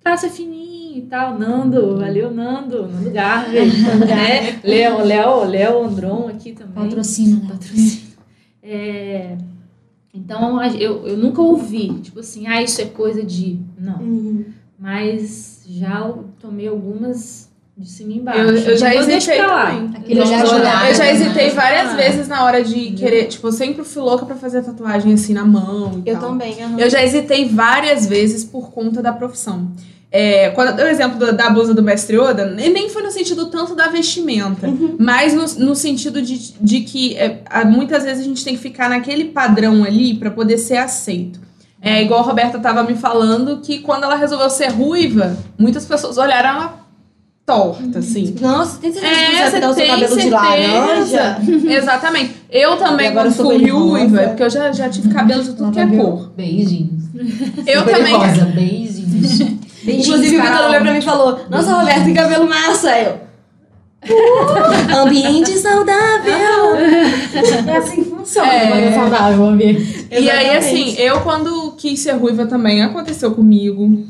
Traço 0.00 0.26
é 0.26 0.30
fininho 0.30 0.98
e 0.98 1.02
tal. 1.02 1.38
Nando, 1.38 1.98
valeu, 1.98 2.30
Nando. 2.30 2.86
Nando 2.86 3.10
Garvey. 3.10 3.66
né? 4.06 4.60
Léo, 4.64 5.04
Léo, 5.04 5.44
Léo 5.44 5.84
Andron 5.84 6.28
aqui 6.28 6.52
também. 6.52 6.74
Patrocínio, 6.74 7.42
né? 7.42 7.48
Patrocínio. 7.50 8.06
É, 8.62 9.36
então, 10.12 10.62
eu, 10.74 11.06
eu 11.06 11.16
nunca 11.16 11.42
ouvi, 11.42 12.00
tipo 12.00 12.20
assim, 12.20 12.46
ah, 12.46 12.62
isso 12.62 12.80
é 12.80 12.86
coisa 12.86 13.22
de. 13.22 13.60
Não. 13.78 14.00
Uhum. 14.00 14.44
Mas 14.78 15.64
já 15.68 16.12
tomei 16.40 16.66
algumas 16.66 17.50
de 17.76 17.86
cima 17.90 18.12
e 18.12 18.16
embaixo. 18.16 18.40
Eu, 18.40 18.54
eu 18.56 18.76
já 18.78 18.94
hesitei 18.94 19.42
lá. 19.42 19.66
também. 19.66 19.90
Aquele 19.96 20.20
Não, 20.20 20.26
jurado, 20.26 20.86
Eu 20.88 20.94
já 20.94 21.12
hesitei 21.12 21.50
várias 21.50 21.90
Ah. 21.92 21.96
vezes 21.96 22.26
na 22.28 22.42
hora 22.44 22.64
de 22.64 22.92
querer, 22.92 23.26
tipo, 23.26 23.46
eu 23.48 23.52
sempre 23.52 23.84
fui 23.84 24.00
louca 24.02 24.24
pra 24.24 24.34
fazer 24.36 24.62
tatuagem 24.62 25.12
assim 25.12 25.34
na 25.34 25.44
mão 25.44 26.02
e 26.04 26.08
Eu 26.08 26.18
tal. 26.18 26.30
também. 26.30 26.62
aham. 26.62 26.78
Eu 26.78 26.88
já 26.88 27.02
hesitei 27.04 27.46
várias 27.48 28.06
vezes 28.06 28.44
por 28.44 28.70
conta 28.70 29.02
da 29.02 29.12
profissão. 29.12 29.70
É, 30.10 30.48
quando 30.50 30.68
eu 30.70 30.74
dei 30.76 30.86
o 30.86 30.88
exemplo 30.88 31.18
do- 31.18 31.32
da 31.36 31.50
blusa 31.50 31.74
do 31.74 31.82
mestre 31.82 32.16
Oda, 32.16 32.56
e 32.58 32.70
nem 32.70 32.88
foi 32.88 33.02
no 33.02 33.10
sentido 33.10 33.46
tanto 33.46 33.74
da 33.74 33.88
vestimenta, 33.88 34.68
mas 34.98 35.34
no, 35.34 35.66
no 35.66 35.74
sentido 35.74 36.22
de, 36.22 36.54
de 36.58 36.80
que 36.80 37.14
é, 37.16 37.42
muitas 37.66 38.04
vezes 38.04 38.22
a 38.22 38.24
gente 38.24 38.42
tem 38.42 38.54
que 38.56 38.62
ficar 38.62 38.88
naquele 38.88 39.26
padrão 39.26 39.84
ali 39.84 40.14
pra 40.14 40.30
poder 40.30 40.56
ser 40.56 40.78
aceito. 40.78 41.40
É 41.82 42.02
igual 42.02 42.20
a 42.20 42.22
Roberta 42.22 42.58
tava 42.58 42.82
me 42.84 42.94
falando 42.94 43.58
que 43.60 43.80
quando 43.80 44.04
ela 44.04 44.14
resolveu 44.16 44.48
ser 44.48 44.68
ruiva, 44.70 45.36
muitas 45.58 45.84
pessoas 45.84 46.16
olharam 46.16 46.48
ela 46.50 46.85
torta, 47.46 48.00
assim. 48.00 48.34
Nossa, 48.40 48.78
tem 48.80 48.92
certeza 48.92 49.14
que 49.14 49.20
É, 49.22 49.50
você 49.50 49.50
vai 49.50 49.50
você 49.50 49.56
pintar 49.60 49.70
o 49.70 49.74
seu 49.74 49.76
tem 49.76 49.88
cabelo 49.88 50.16
de 50.16 50.22
certeza. 50.22 50.36
laranja? 50.36 51.38
Exatamente. 51.72 52.34
Eu 52.50 52.76
também, 52.76 53.06
agora 53.08 53.30
quando 53.32 53.46
fui 53.46 53.58
bem 53.58 53.68
ruiva, 53.70 54.22
porque 54.28 54.42
eu 54.42 54.50
já, 54.50 54.72
já 54.72 54.88
tive 54.90 55.08
cabelo 55.14 55.42
de 55.44 55.52
tudo 55.52 55.70
que 55.70 55.78
é 55.80 55.86
cor. 55.86 56.32
Beijinhos. 56.36 57.04
Eu 57.66 57.80
Super 57.80 57.96
também. 57.96 58.12
Rosa, 58.14 58.44
beijinhos. 58.52 59.40
Inclusive, 59.86 60.36
o 60.38 60.42
Vitor 60.42 60.64
olhou 60.68 60.80
pra 60.80 60.92
mim 60.92 60.98
e 60.98 61.02
falou: 61.02 61.38
Nossa, 61.48 61.72
Roberto, 61.74 62.04
tem 62.04 62.14
cabelo 62.14 62.48
massa. 62.48 62.90
Eu. 62.98 63.26
"Uh, 64.08 64.96
ambiente 65.06 65.50
saudável. 65.58 66.76
É 67.66 67.76
assim 67.76 68.02
que 68.04 68.10
funciona. 68.10 68.52
É. 68.52 68.84
é 68.86 68.92
saudável 68.92 69.40
o 69.44 69.48
ambiente. 69.48 70.06
E 70.10 70.30
aí, 70.30 70.56
assim, 70.56 70.94
eu 70.98 71.20
quando 71.20 71.72
quis 71.78 72.00
ser 72.00 72.12
ruiva 72.12 72.46
também, 72.46 72.82
aconteceu 72.82 73.30
comigo. 73.32 74.04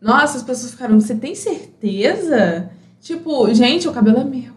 Nossa, 0.00 0.36
as 0.38 0.42
pessoas 0.42 0.72
ficaram, 0.72 0.98
você 1.00 1.14
tem 1.14 1.34
certeza? 1.34 2.70
Tipo, 3.02 3.52
gente, 3.52 3.88
o 3.88 3.92
cabelo 3.92 4.20
é 4.20 4.24
meu. 4.24 4.52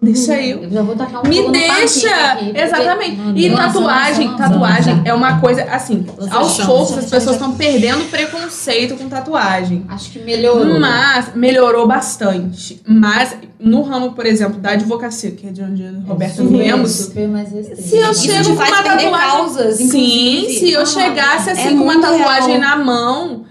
Deixa 0.00 0.40
eu. 0.40 0.62
Eu 0.62 0.70
já 0.70 0.80
vou 0.82 0.94
tacar 0.94 1.24
um 1.26 1.28
Me 1.28 1.50
deixa! 1.50 2.08
aqui, 2.32 2.44
porque- 2.44 2.60
Exatamente. 2.60 3.16
Mano, 3.16 3.36
E 3.36 3.50
tatuagem, 3.50 4.36
tatuagem 4.36 5.02
é 5.04 5.12
uma 5.12 5.40
coisa, 5.40 5.64
assim, 5.64 6.06
Lança 6.16 6.36
aos 6.36 6.56
poucos 6.60 6.98
as 6.98 7.06
pessoas 7.10 7.34
estão 7.34 7.56
perdendo 7.56 8.08
preconceito 8.08 8.94
com 8.96 9.08
tatuagem. 9.08 9.84
Acho 9.88 10.10
que 10.12 10.20
melhorou. 10.20 10.78
Mas 10.78 11.34
melhorou 11.34 11.88
bastante. 11.88 12.80
Mas 12.86 13.36
no 13.58 13.82
ramo, 13.82 14.12
por 14.12 14.24
exemplo, 14.24 14.60
da 14.60 14.70
advocacia, 14.70 15.32
que 15.32 15.48
é 15.48 15.50
de 15.50 15.62
onde 15.62 15.84
a 15.84 15.90
Roberta 16.06 16.42
Super, 16.42 16.58
viemos, 16.58 16.90
super 16.92 17.26
mais 17.26 17.50
restrito. 17.50 17.82
Se 17.82 17.96
eu 17.96 18.14
chego 18.14 18.44
com 18.50 18.52
uma 18.62 18.66
tatuagem. 18.84 19.10
causas, 19.10 19.76
Sim, 19.78 20.36
inclusive. 20.42 20.58
se 20.60 20.72
eu 20.74 20.82
Ah, 20.82 20.86
chegasse 20.86 21.50
assim 21.50 21.68
é 21.68 21.70
com 21.70 21.82
uma 21.82 22.00
tatuagem 22.00 22.58
real. 22.58 22.60
na 22.60 22.76
mão, 22.76 23.44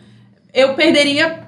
eu 0.54 0.76
perderia 0.76 1.46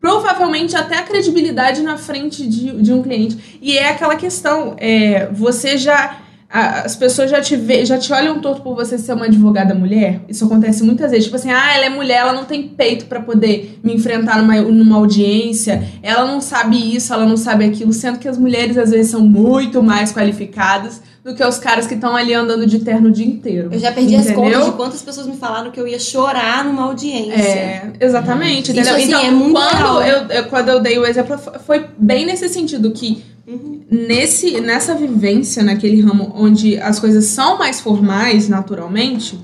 provavelmente 0.00 0.76
até 0.76 0.98
a 0.98 1.02
credibilidade 1.02 1.82
na 1.82 1.96
frente 1.96 2.46
de, 2.46 2.82
de 2.82 2.92
um 2.92 3.02
cliente. 3.02 3.58
E 3.60 3.76
é 3.76 3.90
aquela 3.90 4.16
questão, 4.16 4.74
é, 4.78 5.26
você 5.32 5.76
já 5.76 6.18
as 6.50 6.96
pessoas 6.96 7.30
já 7.30 7.42
te, 7.42 7.56
vê, 7.56 7.84
já 7.84 7.98
te 7.98 8.10
olham 8.10 8.40
torto 8.40 8.62
por 8.62 8.74
você 8.74 8.96
ser 8.96 9.12
uma 9.12 9.26
advogada 9.26 9.74
mulher. 9.74 10.22
Isso 10.26 10.46
acontece 10.46 10.82
muitas 10.82 11.10
vezes. 11.10 11.26
Tipo 11.26 11.36
assim, 11.36 11.50
ah, 11.50 11.74
ela 11.74 11.84
é 11.84 11.88
mulher, 11.90 12.20
ela 12.20 12.32
não 12.32 12.46
tem 12.46 12.66
peito 12.68 13.04
pra 13.04 13.20
poder 13.20 13.78
me 13.84 13.94
enfrentar 13.94 14.40
numa, 14.40 14.58
numa 14.62 14.96
audiência. 14.96 15.86
Ela 16.02 16.26
não 16.26 16.40
sabe 16.40 16.96
isso, 16.96 17.12
ela 17.12 17.26
não 17.26 17.36
sabe 17.36 17.66
aquilo. 17.66 17.92
Sendo 17.92 18.18
que 18.18 18.26
as 18.26 18.38
mulheres, 18.38 18.78
às 18.78 18.90
vezes, 18.90 19.10
são 19.10 19.20
muito 19.20 19.82
mais 19.82 20.10
qualificadas 20.10 21.02
do 21.24 21.34
que 21.34 21.44
os 21.44 21.58
caras 21.58 21.86
que 21.86 21.94
estão 21.94 22.14
ali 22.16 22.32
andando 22.32 22.66
de 22.66 22.78
terno 22.78 23.08
o 23.08 23.12
dia 23.12 23.26
inteiro. 23.26 23.68
Eu 23.72 23.78
já 23.78 23.92
perdi 23.92 24.14
as 24.16 24.26
Entendeu? 24.26 24.42
contas 24.44 24.64
de 24.66 24.72
quantas 24.72 25.02
pessoas 25.02 25.26
me 25.26 25.36
falaram 25.36 25.70
que 25.70 25.80
eu 25.80 25.86
ia 25.86 25.98
chorar 25.98 26.64
numa 26.64 26.84
audiência. 26.84 27.34
É, 27.34 27.92
exatamente, 28.00 28.70
Isso, 28.70 28.72
entendeu? 28.72 28.94
assim, 28.94 29.04
então, 29.08 29.20
é 29.20 29.30
muito 29.30 29.52
quando 29.54 29.98
real. 29.98 30.22
eu, 30.30 30.44
quando 30.46 30.68
eu 30.68 30.80
dei 30.80 30.98
o 30.98 31.04
exemplo, 31.04 31.36
foi 31.66 31.86
bem 31.98 32.24
nesse 32.24 32.48
sentido 32.48 32.90
que 32.90 33.22
Uhum. 33.46 33.80
nesse, 33.90 34.60
nessa 34.60 34.94
vivência, 34.94 35.62
naquele 35.62 36.02
ramo 36.02 36.30
onde 36.36 36.78
as 36.78 37.00
coisas 37.00 37.24
são 37.24 37.56
mais 37.56 37.80
formais, 37.80 38.46
naturalmente, 38.46 39.38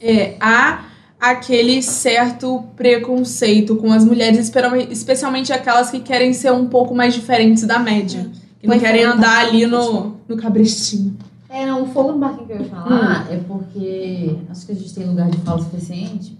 é, 0.00 0.36
há 0.38 0.84
aquele 1.18 1.82
certo 1.82 2.62
preconceito 2.76 3.74
com 3.76 3.92
as 3.92 4.04
mulheres, 4.04 4.52
especialmente 4.90 5.52
aquelas 5.52 5.90
que 5.90 5.98
querem 5.98 6.32
ser 6.32 6.52
um 6.52 6.66
pouco 6.66 6.94
mais 6.94 7.12
diferentes 7.12 7.64
da 7.64 7.78
média. 7.78 8.30
Que 8.64 8.70
não 8.70 8.78
querem 8.78 9.04
andar 9.04 9.20
tá? 9.20 9.40
ali 9.42 9.66
no, 9.66 10.16
no 10.26 10.36
cabrestinho. 10.38 11.14
É, 11.50 11.66
não, 11.66 11.82
o 11.82 11.86
fogo 11.86 12.12
no 12.12 12.18
barquinho 12.18 12.46
que 12.46 12.52
eu 12.54 12.60
ia 12.60 12.64
falar 12.64 13.30
é 13.30 13.36
porque 13.36 14.38
acho 14.48 14.64
que 14.64 14.72
a 14.72 14.74
gente 14.74 14.94
tem 14.94 15.06
lugar 15.06 15.28
de 15.28 15.36
fala 15.38 15.62
suficiente. 15.62 16.34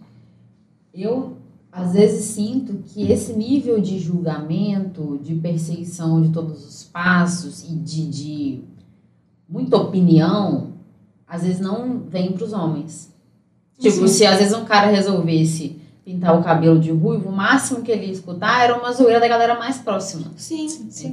Eu, 0.92 1.36
às 1.70 1.92
vezes, 1.92 2.24
sinto 2.24 2.82
que 2.86 3.12
esse 3.12 3.34
nível 3.34 3.78
de 3.78 3.98
julgamento, 3.98 5.20
de 5.22 5.34
perseguição 5.34 6.22
de 6.22 6.30
todos 6.30 6.66
os 6.66 6.82
passos 6.84 7.62
e 7.64 7.74
de, 7.74 8.06
de 8.06 8.60
muita 9.46 9.76
opinião, 9.76 10.68
às 11.28 11.42
vezes 11.42 11.60
não 11.60 12.00
vem 12.08 12.32
para 12.32 12.44
os 12.44 12.54
homens. 12.54 13.12
Tipo, 13.78 14.08
se 14.08 14.24
às 14.24 14.38
vezes 14.38 14.54
um 14.54 14.64
cara 14.64 14.86
resolvesse 14.86 15.76
pintar 16.02 16.38
o 16.38 16.42
cabelo 16.42 16.80
de 16.80 16.90
ruivo, 16.90 17.28
o 17.28 17.32
máximo 17.32 17.82
que 17.82 17.92
ele 17.92 18.06
ia 18.06 18.12
escutar 18.12 18.64
era 18.64 18.78
uma 18.78 18.92
zoeira 18.92 19.20
da 19.20 19.28
galera 19.28 19.58
mais 19.58 19.76
próxima. 19.76 20.32
Sim, 20.36 20.70
sim. 20.70 21.08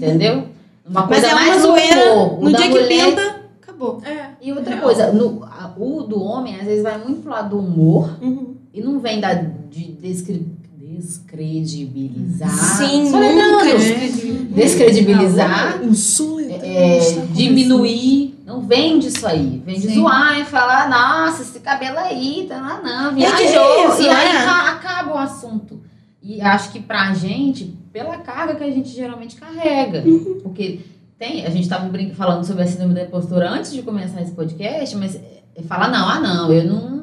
Uma 0.91 1.01
Mas 1.01 1.09
coisa 1.09 1.27
é 1.27 1.33
uma 1.33 1.41
mais 1.41 1.55
no 1.61 1.67
zoeira, 1.67 2.13
humor. 2.13 2.39
O 2.39 2.43
no 2.43 2.49
dia 2.55 2.67
que 2.67 2.69
mulher- 2.69 2.87
pinta, 3.09 3.35
acabou. 3.61 4.01
É. 4.05 4.29
e 4.41 4.51
outra 4.51 4.77
coisa, 4.77 5.11
no, 5.13 5.43
a- 5.45 5.73
o 5.77 6.01
do 6.03 6.21
homem 6.21 6.55
às 6.59 6.65
vezes 6.65 6.83
vai 6.83 6.97
muito 6.97 7.21
pro 7.21 7.31
lado 7.31 7.49
do 7.51 7.59
humor 7.59 8.17
Uhum. 8.21 8.55
e 8.73 8.81
não 8.81 8.99
vem 8.99 9.19
da, 9.19 9.33
de 9.33 9.85
descre- 9.93 10.45
descredibilizar. 10.79 12.49
Sim, 12.49 13.09
Só 13.09 13.17
nunca. 13.17 13.63
lembrando, 13.63 14.53
descredibilizar, 14.53 15.81
O 15.83 15.93
som 15.95 16.39
é, 16.39 16.99
diminuir. 17.31 18.39
Não 18.45 18.61
vem 18.61 18.99
disso 18.99 19.25
aí. 19.25 19.61
Vem 19.65 19.79
de 19.79 19.87
Sim. 19.87 19.93
zoar 19.95 20.39
e 20.39 20.43
falar, 20.45 20.89
nossa, 20.89 21.41
esse 21.41 21.59
cabelo 21.61 21.97
aí, 21.97 22.45
tá 22.49 22.59
lá 22.59 22.81
não, 22.83 23.11
E 23.17 23.23
que 23.23 23.37
viajou. 23.47 23.87
isso, 23.93 24.01
e 24.01 24.09
aí 24.09 24.33
né? 24.33 24.43
ca- 24.45 24.71
acaba 24.71 25.13
o 25.13 25.17
assunto. 25.17 25.79
E 26.21 26.41
acho 26.41 26.71
que 26.71 26.79
pra 26.81 27.13
gente, 27.13 27.73
pela 27.91 28.17
carga 28.17 28.55
que 28.55 28.63
a 28.63 28.71
gente 28.71 28.89
geralmente 28.89 29.35
carrega. 29.35 30.01
Porque 30.43 30.79
tem, 31.19 31.45
a 31.45 31.49
gente 31.49 31.67
tava 31.69 31.87
brin- 31.89 32.13
falando 32.13 32.43
sobre 32.45 32.63
a 32.63 32.67
síndrome 32.67 32.93
da 32.93 33.03
impostora 33.03 33.49
antes 33.49 33.73
de 33.73 33.81
começar 33.83 34.21
esse 34.21 34.31
podcast, 34.31 34.95
mas 34.97 35.15
é 35.55 35.61
falar, 35.63 35.89
não, 35.89 36.07
ah 36.07 36.19
não, 36.19 36.51
eu 36.53 36.63
não, 36.65 37.00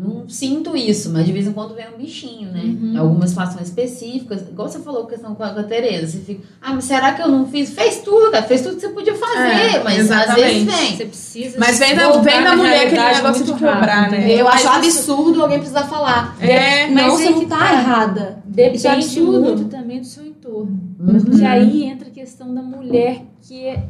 não 0.00 0.28
sinto 0.28 0.76
isso, 0.76 1.10
mas 1.10 1.26
de 1.26 1.32
vez 1.32 1.46
em 1.48 1.52
quando 1.52 1.74
vem 1.74 1.84
um 1.92 1.98
bichinho, 1.98 2.52
né? 2.52 2.60
Uhum. 2.62 2.92
Em 2.94 2.96
algumas 2.96 3.30
situações 3.30 3.66
específicas, 3.66 4.42
igual 4.42 4.68
você 4.68 4.78
falou 4.78 5.06
questão 5.06 5.34
com 5.34 5.42
a, 5.42 5.50
com 5.50 5.58
a 5.58 5.64
Tereza, 5.64 6.06
você 6.06 6.18
fica, 6.24 6.42
ah, 6.62 6.72
mas 6.74 6.84
será 6.84 7.12
que 7.14 7.20
eu 7.22 7.26
não 7.28 7.46
fiz? 7.46 7.70
Fez 7.70 7.98
tudo, 8.02 8.30
cara, 8.30 8.44
fez 8.44 8.62
tudo 8.62 8.76
que 8.76 8.82
você 8.82 8.90
podia 8.90 9.14
fazer, 9.16 9.76
É, 9.76 9.82
mas 9.82 9.98
às 9.98 10.22
exatamente. 10.22 10.40
vezes 10.44 10.64
vem. 10.64 10.96
Você 10.96 11.04
precisa 11.06 11.56
Mas 11.58 11.78
vem 11.80 11.96
da, 11.96 12.12
vem 12.18 12.44
da 12.44 12.56
mulher 12.56 12.86
aquele 12.86 13.14
negócio 13.16 13.44
de 13.44 13.52
cobrar, 13.52 14.10
né? 14.10 14.30
Eu 14.32 14.46
acho 14.46 14.58
isso- 14.58 14.68
absurdo 14.68 15.42
alguém 15.42 15.58
precisar 15.58 15.82
falar. 15.84 16.36
É, 16.40 16.86
Mas 16.86 17.06
não, 17.06 17.16
você 17.16 17.30
não 17.30 17.40
que 17.40 17.46
tá, 17.46 17.58
tá. 17.58 17.72
errada. 17.72 18.42
É 18.56 18.70
Depende 18.70 18.86
absurdo. 18.88 19.40
muito 19.40 19.64
também 19.64 20.00
do 20.00 20.06
seu 20.06 20.24
entorno. 20.24 20.80
Uhum. 21.00 21.20
Porque 21.24 21.44
aí 21.44 21.84
entra 21.84 22.08
a 22.08 22.10
questão 22.10 22.52
da 22.54 22.62
mulher 22.62 23.22
que 23.42 23.66
é- 23.66 23.84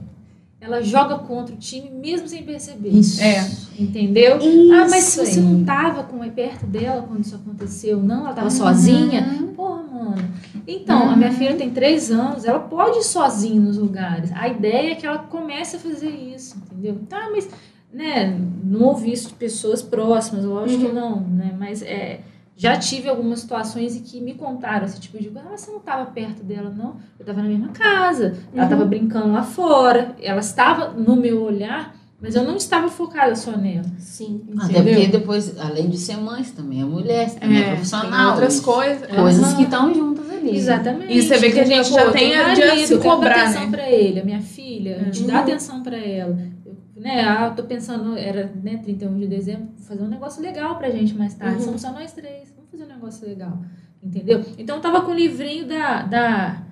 ela 0.61 0.82
joga 0.82 1.18
contra 1.18 1.54
o 1.54 1.59
time 1.59 1.90
mesmo 1.90 2.26
sem 2.26 2.42
perceber. 2.42 2.90
Isso. 2.90 3.22
É. 3.22 3.48
Entendeu? 3.78 4.34
ah, 4.72 4.86
mas 4.90 5.04
se 5.04 5.22
Isso 5.22 5.34
você 5.34 5.40
não 5.40 5.64
tava 5.64 6.02
com 6.02 6.18
perto 6.30 6.66
dela 6.66 7.02
quando 7.02 7.24
isso 7.24 7.36
aconteceu, 7.36 8.02
não, 8.02 8.26
ela 8.26 8.34
tava 8.34 8.50
sozinha. 8.50 9.52
Porra, 9.54 9.82
mano. 9.82 10.30
Então, 10.66 11.11
a 11.11 11.16
minha 11.16 11.32
filha 11.32 11.54
tem 11.54 11.70
três 11.70 12.11
anos, 12.11 12.44
ela 12.44 12.61
pode 12.61 12.98
ir 12.98 13.02
sozinha 13.02 13.61
nos 13.61 13.78
lugares. 13.78 14.30
A 14.32 14.48
ideia 14.48 14.92
é 14.92 14.94
que 14.94 15.06
ela 15.06 15.18
comece 15.18 15.76
a 15.76 15.78
fazer 15.78 16.11
isso, 16.11 16.56
entendeu? 16.59 17.00
Tá, 17.09 17.28
mas, 17.30 17.48
né, 17.92 18.38
não 18.64 18.82
ouvi 18.82 19.12
isso 19.12 19.28
de 19.28 19.34
pessoas 19.34 19.80
próximas, 19.80 20.44
lógico 20.44 20.86
que 20.86 20.92
não, 20.92 21.20
né? 21.20 21.54
Mas 21.59 21.82
é, 21.82 22.20
já 22.61 22.76
tive 22.76 23.09
algumas 23.09 23.38
situações 23.40 23.94
em 23.96 24.00
que 24.02 24.20
me 24.20 24.34
contaram 24.34 24.84
esse 24.84 25.00
tipo 25.00 25.16
de 25.18 25.30
coisa. 25.30 25.48
Ah, 25.50 25.56
você 25.56 25.70
não 25.70 25.78
estava 25.78 26.04
perto 26.11 26.42
dela, 26.42 26.68
não? 26.68 26.96
Eu 27.18 27.20
estava 27.22 27.40
na 27.40 27.48
mesma 27.48 27.68
casa, 27.68 28.36
ela 28.52 28.64
estava 28.64 28.84
brincando 28.84 29.32
lá 29.32 29.42
fora, 29.42 30.14
ela 30.20 30.40
estava 30.40 30.88
no 30.90 31.14
meu 31.14 31.40
olhar, 31.42 31.94
mas 32.20 32.34
eu 32.34 32.42
não 32.42 32.56
estava 32.56 32.88
focada 32.88 33.36
só 33.36 33.52
nela. 33.56 33.84
Sim. 34.00 34.42
Até 34.61 34.82
porque 34.82 35.06
depois, 35.06 35.56
além 35.56 35.88
de 35.88 35.96
ser 35.96 36.16
mãe, 36.16 36.42
você 36.42 36.52
também 36.52 36.80
é 36.82 36.84
mulher, 36.84 37.28
você 37.28 37.38
também 37.38 37.59
é, 37.59 37.61
É, 37.61 37.64
tem 37.66 37.72
profissional. 37.74 38.30
outras 38.32 38.59
coisas. 38.61 39.06
Coisas 39.09 39.52
que 39.54 39.62
estão 39.62 39.94
juntas 39.94 40.28
ali. 40.28 40.56
Exatamente. 40.56 41.16
E 41.16 41.22
você 41.22 41.38
vê 41.38 41.52
que 41.52 41.61
a 41.61 41.64
gente 41.64 41.88
Entendeu? 41.90 42.06
já 42.06 42.11
tem 42.12 42.34
a 42.34 42.54
de 42.74 42.86
se 42.88 42.98
cobrar, 42.98 43.34
dar 43.36 43.42
atenção 43.44 43.64
né? 43.66 43.70
pra 43.70 43.88
ele, 43.88 44.18
a 44.20 44.24
minha 44.24 44.40
filha, 44.40 44.96
a 45.00 45.04
gente 45.04 45.22
dá 45.22 45.34
Uhum. 45.34 45.38
atenção 45.40 45.82
pra 45.84 45.96
ela. 45.96 46.36
Eu, 46.66 46.76
né, 47.00 47.20
ah, 47.24 47.46
eu 47.46 47.54
tô 47.54 47.62
pensando, 47.62 48.16
era 48.18 48.50
né, 48.64 48.78
31 48.82 49.16
de 49.16 49.28
dezembro, 49.28 49.68
fazer 49.86 50.02
um 50.02 50.09
negócio 50.09 50.42
legal 50.42 50.76
pra 50.76 50.90
gente 50.90 51.14
mais 51.14 51.34
tarde. 51.34 51.59
Uhum. 51.59 51.64
Somos 51.66 51.80
só 51.80 51.92
nós 51.92 52.11
três, 52.12 52.47
vamos 52.71 52.71
fazer 52.71 52.85
um 52.85 52.95
negócio 52.95 53.27
legal. 53.29 53.59
Entendeu? 54.03 54.45
Então 54.57 54.77
eu 54.77 54.83
tava 54.83 55.01
com 55.03 55.11
o 55.11 55.14
livrinho 55.14 55.66
da, 55.66 56.03
da, 56.03 56.62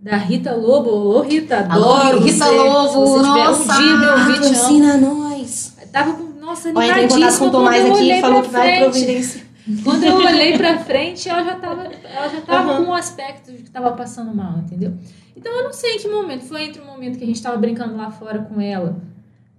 da 0.00 0.16
Rita 0.16 0.54
Lobo. 0.54 0.90
Ô, 0.90 1.20
Rita, 1.22 1.58
adoro. 1.60 2.20
Rita 2.20 2.44
você. 2.46 2.50
Lobo, 2.56 3.22
nossa, 3.22 3.72
um 3.74 3.76
dia 3.78 3.96
meu 3.96 4.16
vídeo, 4.26 4.42
Patrocina 4.42 4.96
nós. 4.96 5.76
tava 5.92 6.12
com, 6.14 6.24
nossa, 6.40 6.70
Ó, 6.74 6.82
entrei 6.82 7.04
em 7.04 7.08
contato 7.08 7.38
com 7.38 7.46
o 7.46 7.50
Tomás 7.50 7.84
aqui 7.90 8.12
e 8.12 8.20
falou 8.20 8.42
que 8.42 8.48
vai 8.50 8.62
frente. 8.68 8.82
providenciar. 8.84 9.46
Quando 9.82 10.04
eu 10.04 10.14
olhei 10.16 10.56
pra 10.56 10.78
frente, 10.78 11.28
ela 11.28 11.42
já 11.42 11.56
tava, 11.56 11.82
ela 11.82 12.28
já 12.28 12.40
tava 12.40 12.72
Uhum. 12.78 12.84
com 12.84 12.90
um 12.92 12.94
aspecto 12.94 13.50
de 13.50 13.64
que 13.64 13.70
tava 13.70 13.90
passando 13.92 14.32
mal, 14.32 14.58
entendeu? 14.58 14.94
Então 15.36 15.50
eu 15.52 15.64
não 15.64 15.72
sei 15.72 15.96
em 15.96 15.98
que 15.98 16.06
momento. 16.08 16.44
Foi 16.44 16.62
entre 16.62 16.80
o 16.80 16.84
momento 16.86 17.18
que 17.18 17.24
a 17.24 17.26
gente 17.26 17.42
tava 17.42 17.56
brincando 17.56 17.96
lá 17.96 18.08
fora 18.12 18.38
com 18.42 18.60
ela, 18.60 18.96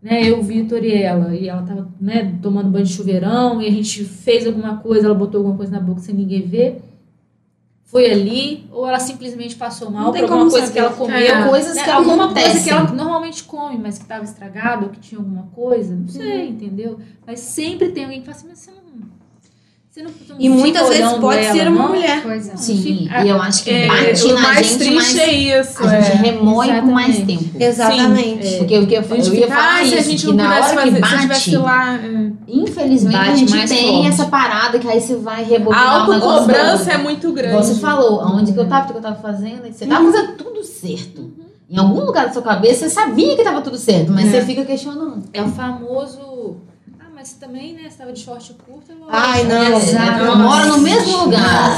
né? 0.07 0.29
Eu, 0.29 0.41
Vitor 0.41 0.83
e 0.85 0.93
ela, 0.93 1.35
e 1.35 1.49
ela 1.49 1.63
tava, 1.63 1.89
né, 1.99 2.33
tomando 2.41 2.69
banho 2.69 2.85
de 2.85 2.93
chuveirão, 2.93 3.61
e 3.61 3.67
a 3.67 3.71
gente 3.71 4.05
fez 4.05 4.47
alguma 4.47 4.77
coisa, 4.77 5.07
ela 5.07 5.15
botou 5.15 5.39
alguma 5.39 5.57
coisa 5.57 5.71
na 5.73 5.81
boca 5.81 5.99
sem 5.99 6.15
ninguém 6.15 6.43
ver. 6.43 6.81
Foi 7.83 8.09
ali, 8.09 8.65
ou 8.71 8.87
ela 8.87 8.99
simplesmente 8.99 9.55
passou 9.55 9.89
mal 9.89 10.05
por 10.05 10.13
tem 10.13 10.21
alguma 10.21 10.49
coisa 10.49 10.67
saber. 10.67 10.73
que 10.73 10.79
ela 10.79 10.93
comeu. 10.93 11.17
É. 11.17 11.47
Coisas 11.47 11.75
né, 11.75 11.83
que 11.83 11.89
alguma 11.89 12.33
coisa 12.33 12.39
acontecem. 12.39 12.63
que 12.63 12.69
ela 12.69 12.91
normalmente 12.91 13.43
come, 13.43 13.77
mas 13.77 13.97
que 13.97 14.03
estava 14.03 14.23
estragada 14.23 14.85
ou 14.85 14.91
que 14.91 14.99
tinha 14.99 15.19
alguma 15.19 15.43
coisa, 15.53 15.95
não 15.95 16.07
sei, 16.07 16.49
entendeu? 16.49 16.99
Mas 17.25 17.39
sempre 17.39 17.89
tem 17.89 18.03
alguém 18.03 18.21
que 18.21 18.25
fala 18.25 18.37
assim, 18.37 18.47
mas 18.49 18.59
você 18.59 18.71
não. 18.71 18.76
Não, 20.03 20.11
E 20.37 20.47
muitas 20.47 20.87
vezes 20.89 21.13
pode 21.13 21.43
ela, 21.43 21.53
ser 21.53 21.67
uma 21.67 21.81
não? 21.83 21.89
mulher. 21.89 22.21
Pois 22.21 22.47
é. 22.49 22.55
Sim, 22.55 23.09
e 23.23 23.27
eu 23.29 23.41
acho 23.41 23.63
que 23.63 23.69
É, 23.71 23.87
bate 23.87 24.23
o 24.25 24.33
na 24.35 24.41
mais 24.41 24.67
gente, 24.67 24.77
triste 24.77 25.19
é 25.19 25.33
isso. 25.59 25.83
a 25.83 25.87
gente 26.01 26.11
é. 26.11 26.15
remói 26.31 26.67
por 26.81 26.85
mais 26.91 27.15
Exatamente. 27.15 27.43
tempo. 27.43 27.63
Exatamente. 27.63 28.55
Porque 28.57 28.77
o 28.77 28.87
que 28.87 28.93
eu, 28.93 29.01
A 29.01 29.15
eu 29.17 29.33
ia 29.33 29.47
falar 29.47 29.75
ah, 29.75 29.83
isso, 29.83 29.91
se 29.93 29.97
a 29.97 30.01
gente 30.03 30.25
que 30.27 30.33
não 30.33 30.35
na 30.35 30.55
hora 30.55 30.63
fazer, 30.63 30.91
que 30.93 30.99
bate, 31.01 31.57
lá. 31.57 31.95
é. 31.95 32.31
infelizmente 32.47 33.17
Bate 33.17 33.29
a 33.31 33.35
gente 33.35 33.67
tem 33.67 33.87
forte. 33.93 34.07
essa 34.07 34.25
parada 34.25 34.77
que 34.79 34.87
aí 34.87 35.01
você 35.01 35.15
vai 35.15 35.43
A 35.43 35.45
rebobinar 35.47 36.09
o 36.09 36.13
negócio 36.13 36.29
autocobrança 36.29 36.91
é 36.91 36.97
muito 36.97 37.31
grande. 37.31 37.55
Você 37.57 37.75
falou, 37.75 38.21
aonde 38.21 38.53
que 38.53 38.59
eu 38.59 38.67
tava, 38.67 38.85
o 38.87 38.91
que 38.91 38.97
eu 38.97 39.01
tava 39.01 39.15
fazendo, 39.15 39.65
e 39.67 39.73
você 39.73 39.85
tava 39.87 40.11
fazendo 40.11 40.33
tudo 40.33 40.63
certo. 40.63 41.31
Em 41.69 41.77
algum 41.77 42.05
lugar 42.05 42.27
da 42.27 42.33
sua 42.33 42.41
cabeça 42.43 42.87
você 42.87 42.89
sabia 42.91 43.35
que 43.35 43.43
tava 43.43 43.61
tudo 43.61 43.77
certo, 43.77 44.11
mas 44.11 44.27
É. 44.33 44.39
você 44.39 44.45
fica 44.45 44.63
questionando. 44.63 45.23
É 45.33 45.41
o 45.41 45.49
famoso. 45.49 46.19
Ah, 47.27 47.29
mas 47.29 47.33
também, 47.33 47.73
né? 47.73 47.81
Você 47.89 47.97
tava 47.97 48.13
de 48.13 48.19
short 48.21 48.53
curto. 48.65 48.91
eu- 48.91 48.97
Ai, 49.09 49.43
não. 49.43 49.77
Exato. 49.77 50.23
Nossa. 50.25 50.35
Mora 50.37 50.65
no 50.67 50.77
mesmo 50.79 51.17
lugar. 51.25 51.71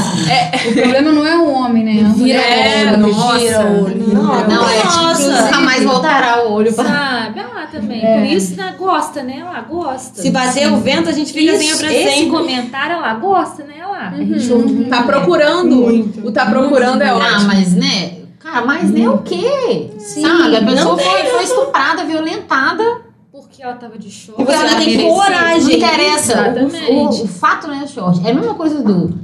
O 0.70 0.74
problema 0.74 1.12
não 1.12 1.26
é 1.26 1.38
o 1.38 1.50
homem, 1.52 1.84
né? 1.84 2.02
A 2.06 2.10
mulher 2.10 2.38
É, 2.39 2.91
que 2.91 2.97
nossa. 2.97 3.39
gira 3.39 3.66
o 3.66 3.84
olho. 3.86 4.08
Não, 4.14 4.24
Não, 4.47 4.70
é 4.70 4.82
tipo, 4.82 5.30
nunca 5.43 5.60
mais 5.62 5.84
voltará 5.84 6.43
o 6.47 6.54
olho 6.54 6.74
pra 6.74 6.84
Sabe? 6.86 7.39
Ah, 7.39 7.47
lá 7.56 7.68
também. 7.68 8.04
É. 8.06 8.18
Por 8.20 8.26
isso, 8.28 8.56
né, 8.56 8.76
gosta, 8.78 9.24
né? 9.24 9.38
Ela 9.39 9.62
gosta. 9.62 10.22
Se 10.22 10.30
bater 10.30 10.72
o 10.72 10.78
vento, 10.78 11.10
a 11.10 11.14
gente 11.14 11.32
fica 11.34 11.58
sem 11.58 11.68
Isso, 11.70 11.80
pra 11.80 11.93
esse 11.93 12.10
sempre. 12.16 12.30
comentário, 12.30 12.95
ela 12.97 13.14
gosta, 13.16 13.64
né? 13.64 13.76
Lá. 13.86 14.10
A 14.14 14.18
gente 14.18 14.52
ouve 14.54 14.72
muito, 14.74 14.89
Tá 14.89 15.04
procurando. 15.04 15.76
Muito. 15.76 16.28
O 16.28 16.32
tá 16.32 16.45
procurando 16.45 17.02
é 17.02 17.10
Ah, 17.10 17.16
ótimo. 17.18 17.47
mas 17.47 17.74
né? 17.74 18.14
Cara, 18.39 18.66
mas 18.66 18.89
né 18.89 19.08
o 19.10 19.18
quê? 19.20 19.89
Sim, 20.00 20.22
Sabe? 20.22 20.56
A 20.56 20.62
pessoa 20.64 20.95
não 20.95 20.97
foi, 20.97 21.24
foi 21.26 21.43
estuprada, 21.43 22.04
violentada. 22.06 22.84
Porque 23.60 23.64
ela 23.64 23.76
tava 23.76 23.97
de 23.97 24.10
short. 24.10 24.41
E 24.41 24.45
você 24.45 24.53
ela 24.53 24.76
tem 24.76 25.10
coragem. 25.10 25.64
Não 25.64 25.72
interessa. 25.72 26.34
O, 26.34 26.39
Exatamente. 26.39 26.91
o, 26.91 27.10
o 27.10 27.28
fato 27.28 27.68
não 27.68 27.82
é 27.82 27.88
short. 27.88 28.26
É 28.26 28.32
a 28.32 28.34
mesma 28.34 28.55
coisa 28.55 28.82
do. 28.82 29.20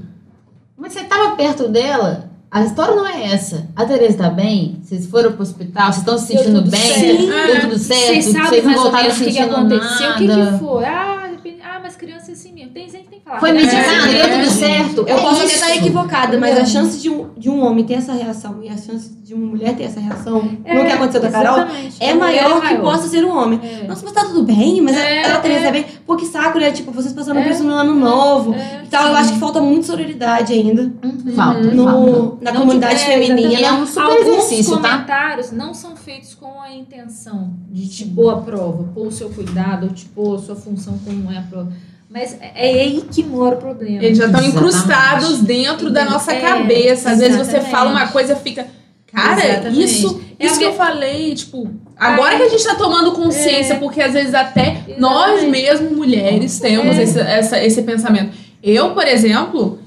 Mas 0.77 0.91
você 0.91 1.05
tava 1.05 1.37
perto 1.37 1.69
dela, 1.69 2.29
A 2.51 2.63
história 2.63 2.95
não 2.95 3.07
é 3.07 3.31
essa. 3.31 3.69
A 3.75 3.85
Tereza 3.85 4.17
tá 4.17 4.29
bem? 4.29 4.81
Vocês 4.83 5.07
foram 5.07 5.31
pro 5.31 5.41
hospital? 5.41 5.85
Vocês 5.85 5.97
estão 5.99 6.17
se 6.17 6.27
sentindo 6.27 6.59
tudo 6.59 6.69
bem? 6.69 6.81
certo. 6.81 7.27
Deu 7.27 7.61
tudo 7.61 7.79
certo? 7.79 8.05
Vocês 8.05 8.25
sabem 8.25 8.49
Vocês 8.49 8.65
não 8.65 8.73
voltaram 8.73 9.09
que, 9.09 9.15
que 9.15 9.23
sentindo 9.23 9.55
aconteceu? 9.55 10.09
O 10.11 10.15
que, 10.15 10.27
nada? 10.27 10.51
que 10.51 10.59
foi? 10.59 10.85
Ah, 10.85 11.31
ah, 11.63 11.79
mas 11.81 11.95
criança 11.95 12.31
é 12.31 12.33
assim 12.33 12.51
mesmo. 12.53 12.71
Tem 12.71 12.89
gente 12.89 13.04
Foi 13.39 13.51
medicado? 13.51 14.07
É, 14.07 14.27
Deu 14.27 14.37
tudo 14.39 14.51
certo? 14.51 14.97
Eu 15.07 15.17
É 15.17 15.21
posso 15.21 15.37
até 15.37 15.45
isso. 15.45 15.55
estar 15.55 15.75
equivocada, 15.75 16.39
mas 16.39 16.59
a 16.59 16.65
chance 16.65 16.99
de 17.01 17.09
um, 17.09 17.29
de 17.35 17.49
um 17.49 17.59
homem 17.65 17.83
ter 17.83 17.95
essa 17.95 18.13
reação 18.13 18.59
e 18.61 18.69
a 18.69 18.77
chance 18.77 19.09
de 19.15 19.33
uma 19.33 19.47
mulher 19.47 19.75
ter 19.75 19.85
essa 19.85 19.99
reação 19.99 20.47
É, 20.63 20.75
no 20.75 20.85
que 20.85 20.91
aconteceu 20.91 21.21
da 21.21 21.31
Carol 21.31 21.65
é 21.99 22.13
maior 22.13 22.61
que 22.61 22.75
possa 22.75 23.07
ser 23.07 23.25
um 23.25 23.35
homem. 23.35 23.59
É. 23.63 23.87
Nossa, 23.87 24.03
mas 24.05 24.13
tá 24.13 24.25
tudo 24.25 24.43
bem? 24.43 24.79
Mas 24.79 24.95
É, 24.95 25.23
ela 25.23 25.39
Teresa 25.39 25.65
é. 25.65 25.67
é 25.69 25.71
bem. 25.71 25.85
Pô, 26.05 26.15
que 26.15 26.27
saco, 26.27 26.59
né? 26.59 26.69
Tipo, 26.71 26.91
vocês 26.91 27.13
passaram 27.13 27.41
por 27.41 27.49
É, 27.49 27.53
isso 27.53 27.63
no 27.63 27.73
ano 27.73 27.95
novo. 27.95 28.53
É, 28.53 28.83
e 28.83 28.87
tal. 28.87 29.07
Eu 29.07 29.15
acho 29.15 29.33
que 29.33 29.39
falta 29.39 29.59
muito 29.59 29.87
sororidade 29.87 30.53
ainda 30.53 30.93
Falta, 31.01 31.35
falta. 31.35 31.61
no, 31.61 32.37
na 32.39 32.51
Não, 32.51 32.61
comunidade 32.61 32.99
tipo, 32.99 33.09
é, 33.11 33.13
feminina. 33.25 33.59
É 33.59 33.73
um 33.73 33.87
super 33.87 34.01
Alguns 34.03 34.27
exercício, 34.27 34.77
tá? 34.77 34.89
comentários 34.91 35.51
não 35.51 35.73
são 35.73 35.95
feitos 35.95 36.35
com 36.35 36.61
a 36.61 36.71
intenção 36.71 37.53
de 37.71 37.87
te 37.89 38.05
pôr 38.05 38.29
a 38.29 38.37
prova, 38.37 38.83
pôr 38.93 39.07
o 39.07 39.11
seu 39.11 39.29
cuidado, 39.31 39.87
ou 39.87 39.89
te 39.93 40.05
pôr 40.05 40.35
a 40.35 40.37
sua 40.37 40.55
função 40.55 40.99
como 41.03 41.31
é 41.31 41.39
a 41.39 41.41
prova. 41.41 41.71
Mas 42.15 42.37
é 42.39 42.69
aí 42.81 43.03
que 43.11 43.21
mora 43.23 43.55
o 43.55 43.57
problema. 43.59 44.01
Eles 44.01 44.17
já 44.17 44.27
estão 44.27 44.39
Exatamente. 44.39 44.55
incrustados 44.57 45.39
dentro 45.41 45.89
da 45.91 46.05
nossa 46.05 46.31
É, 46.31 46.39
cabeça. 46.39 47.11
Às 47.11 47.19
vezes 47.19 47.35
você 47.35 47.57
exatamente. 47.57 47.71
fala 47.71 47.91
uma 47.91 48.07
coisa 48.07 48.31
e 48.31 48.35
fica. 48.37 48.65
Cara, 49.11 49.45
Exatamente. 49.45 49.83
isso, 49.83 50.21
É 50.39 50.45
isso 50.45 50.57
que 50.57 50.63
eu 50.63 50.73
falei, 50.73 51.35
tipo, 51.35 51.69
agora 51.97 52.31
Ai. 52.31 52.37
que 52.37 52.43
a 52.43 52.49
gente 52.49 52.63
tá 52.63 52.75
tomando 52.75 53.11
consciência, 53.11 53.75
porque 53.79 54.01
às 54.01 54.13
vezes 54.13 54.33
até 54.33 54.71
Exatamente. 54.75 54.99
nós 55.01 55.43
mesmos, 55.43 55.91
mulheres, 55.91 56.57
temos 56.57 56.95
É. 56.97 57.03
esse, 57.03 57.19
essa- 57.19 57.61
esse 57.63 57.81
pensamento. 57.83 58.31
Eu, 58.63 58.91
por 58.91 59.05
exemplo, 59.05 59.79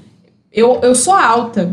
eu, 0.53 0.79
eu 0.83 0.93
sou 0.93 1.13
alta. 1.15 1.71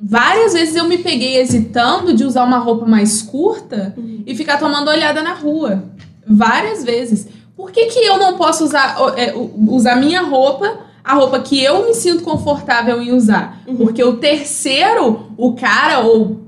Várias 0.00 0.54
vezes 0.54 0.74
eu 0.74 0.84
me 0.84 0.98
peguei 0.98 1.36
hesitando 1.36 2.14
de 2.14 2.24
usar 2.24 2.44
uma 2.44 2.58
roupa 2.58 2.86
mais 2.86 3.20
curta 3.20 3.94
e 4.26 4.34
ficar 4.34 4.56
tomando 4.58 4.88
olhada 4.90 5.22
na 5.22 5.34
rua. 5.34 5.84
Várias 6.26 6.82
vezes. 6.82 7.26
Por 7.56 7.70
que, 7.70 7.86
que 7.86 7.98
eu 8.00 8.18
não 8.18 8.36
posso 8.36 8.64
usar, 8.64 8.96
é, 9.16 9.34
usar 9.68 9.96
minha 9.96 10.22
roupa, 10.22 10.78
a 11.04 11.14
roupa 11.14 11.40
que 11.40 11.62
eu 11.62 11.86
me 11.86 11.94
sinto 11.94 12.22
confortável 12.22 13.00
em 13.02 13.12
usar? 13.12 13.60
Porque 13.76 14.02
o 14.02 14.16
terceiro, 14.16 15.26
o 15.36 15.52
cara, 15.54 16.00
ou 16.00 16.40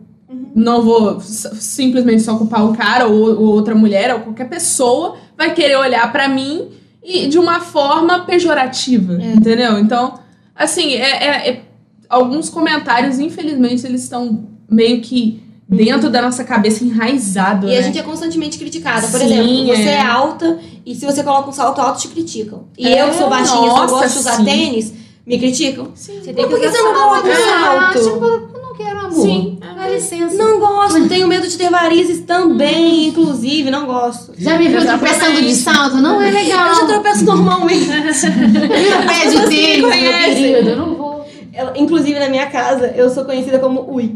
não 0.54 0.82
vou 0.82 1.20
simplesmente 1.20 2.22
só 2.22 2.36
culpar 2.36 2.64
o 2.64 2.76
cara 2.76 3.06
ou, 3.06 3.30
ou 3.40 3.46
outra 3.54 3.74
mulher 3.74 4.14
ou 4.14 4.20
qualquer 4.20 4.48
pessoa, 4.48 5.16
vai 5.36 5.52
querer 5.54 5.76
olhar 5.76 6.10
pra 6.12 6.28
mim 6.28 6.68
e 7.02 7.26
de 7.26 7.38
uma 7.38 7.60
forma 7.60 8.20
pejorativa, 8.20 9.14
entendeu? 9.22 9.78
Então, 9.78 10.14
assim, 10.54 10.94
é, 10.94 11.24
é- 11.26 11.50
é- 11.50 11.62
alguns 12.08 12.48
comentários, 12.48 13.18
infelizmente, 13.18 13.84
eles 13.86 14.02
estão 14.04 14.46
meio 14.70 15.00
que 15.02 15.42
dentro 15.68 16.10
da 16.10 16.20
nossa 16.22 16.44
cabeça 16.44 16.84
enraizado, 16.84 17.66
E 17.66 17.70
né? 17.70 17.78
a 17.78 17.82
gente 17.82 17.98
é 17.98 18.02
constantemente 18.02 18.58
criticada. 18.58 19.06
Por 19.08 19.18
Sim, 19.20 19.26
exemplo, 19.26 19.66
você 19.76 19.88
é. 19.88 19.94
é. 19.94 20.00
alta 20.02 20.58
e 20.84 20.94
se 20.94 21.04
você 21.06 21.22
coloca 21.22 21.48
um 21.48 21.52
salto 21.52 21.80
alto, 21.80 22.00
te 22.00 22.08
criticam. 22.08 22.64
E 22.76 22.86
É, 22.86 23.02
eu 23.02 23.08
que 23.10 23.16
sou 23.16 23.28
baixinha, 23.30 23.70
só 23.70 23.76
nossa, 23.78 23.86
gosto 23.86 24.12
de 24.12 24.18
usar 24.18 24.36
sim. 24.36 24.44
tênis, 24.44 24.92
me 25.26 25.38
criticam. 25.38 25.88
Você 25.94 26.12
Mas 26.16 26.24
tem 26.26 26.34
por 26.48 26.60
que 26.60 26.66
usar 26.66 26.76
você 26.76 26.82
não 26.82 26.94
coloca 26.94 27.28
um 27.28 27.32
Ah, 27.32 27.92
salto? 27.92 28.04
tipo, 28.04 28.24
eu 28.24 28.62
não 28.62 28.74
quero 28.76 28.98
amor. 29.00 29.12
Sim. 29.12 29.58
Dá 29.74 29.88
licença. 29.88 30.34
Não 30.36 30.60
gosto, 30.60 31.08
tenho 31.08 31.26
medo 31.26 31.48
de 31.48 31.56
ter 31.56 31.70
varizes 31.70 32.20
também, 32.20 33.08
inclusive, 33.08 33.70
não 33.70 33.86
gosto. 33.86 34.32
Já 34.38 34.56
me 34.58 34.68
viu 34.68 34.80
tropeçando 34.84 35.40
de 35.42 35.54
salto? 35.54 35.96
Não 35.96 36.20
é 36.22 36.30
legal. 36.30 36.68
Eu 36.68 36.74
já 36.74 36.86
tropeço 36.86 37.24
normalmente. 37.24 37.86
Pé 37.86 39.26
de 39.30 39.48
tênis, 39.48 39.82
meu 39.82 39.90
querido. 40.12 40.68
Eu 40.70 40.76
não 40.76 40.94
vou. 40.94 41.26
Ela- 41.52 41.72
inclusive, 41.76 42.18
na 42.18 42.28
minha 42.28 42.46
casa, 42.46 42.88
eu 42.96 43.08
sou 43.10 43.24
conhecida 43.24 43.58
como 43.58 43.86
Ui. 43.90 44.14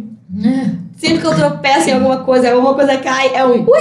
Sempre 0.96 1.18
que 1.18 1.26
eu 1.26 1.34
tropeço 1.34 1.88
em 1.88 1.92
alguma 1.92 2.18
coisa, 2.18 2.50
alguma 2.52 2.74
coisa 2.74 2.96
cai, 2.98 3.34
é 3.34 3.44
um 3.44 3.62
Ui 3.68 3.80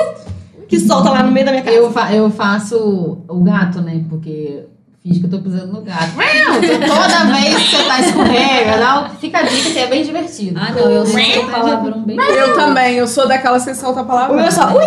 que 0.68 0.80
solta 0.80 1.10
lá 1.10 1.24
no 1.24 1.32
meio 1.32 1.46
da 1.46 1.52
minha 1.52 1.64
casa. 1.64 1.78
Eu, 1.78 1.92
fa- 1.92 2.14
eu 2.14 2.30
faço 2.30 3.18
o 3.28 3.44
gato, 3.44 3.82
né? 3.82 4.04
Porque 4.10 4.66
finge 5.02 5.20
que 5.22 5.26
eu 5.26 5.30
tô 5.30 5.40
pisando 5.40 5.72
no 5.72 5.82
gato. 5.82 6.12
Toda 6.18 7.40
vez 7.40 7.56
que 7.70 7.76
você 7.78 7.84
tá 7.84 8.00
escorrega, 8.02 8.78
não, 8.78 9.10
fica 9.12 9.40
a 9.40 9.44
dica 9.44 9.70
que 9.72 9.80
é 9.80 9.88
bem 9.88 10.04
divertido. 10.04 10.60
Ah, 10.60 10.72
não, 10.74 10.92
eu 10.92 11.06
sou 11.06 11.20
um 11.20 11.50
palavrão 11.50 12.04
bem, 12.04 12.18
Eu 12.18 12.54
também, 12.56 12.96
eu 12.96 13.08
sou 13.08 13.28
daquela 13.28 13.60
que 13.60 13.74
solta 13.74 14.02
a 14.02 14.04
palavra. 14.04 14.34
O 14.34 14.36
meu 14.38 14.46
é 14.46 14.52
só 14.52 14.74
Ui. 14.76 14.86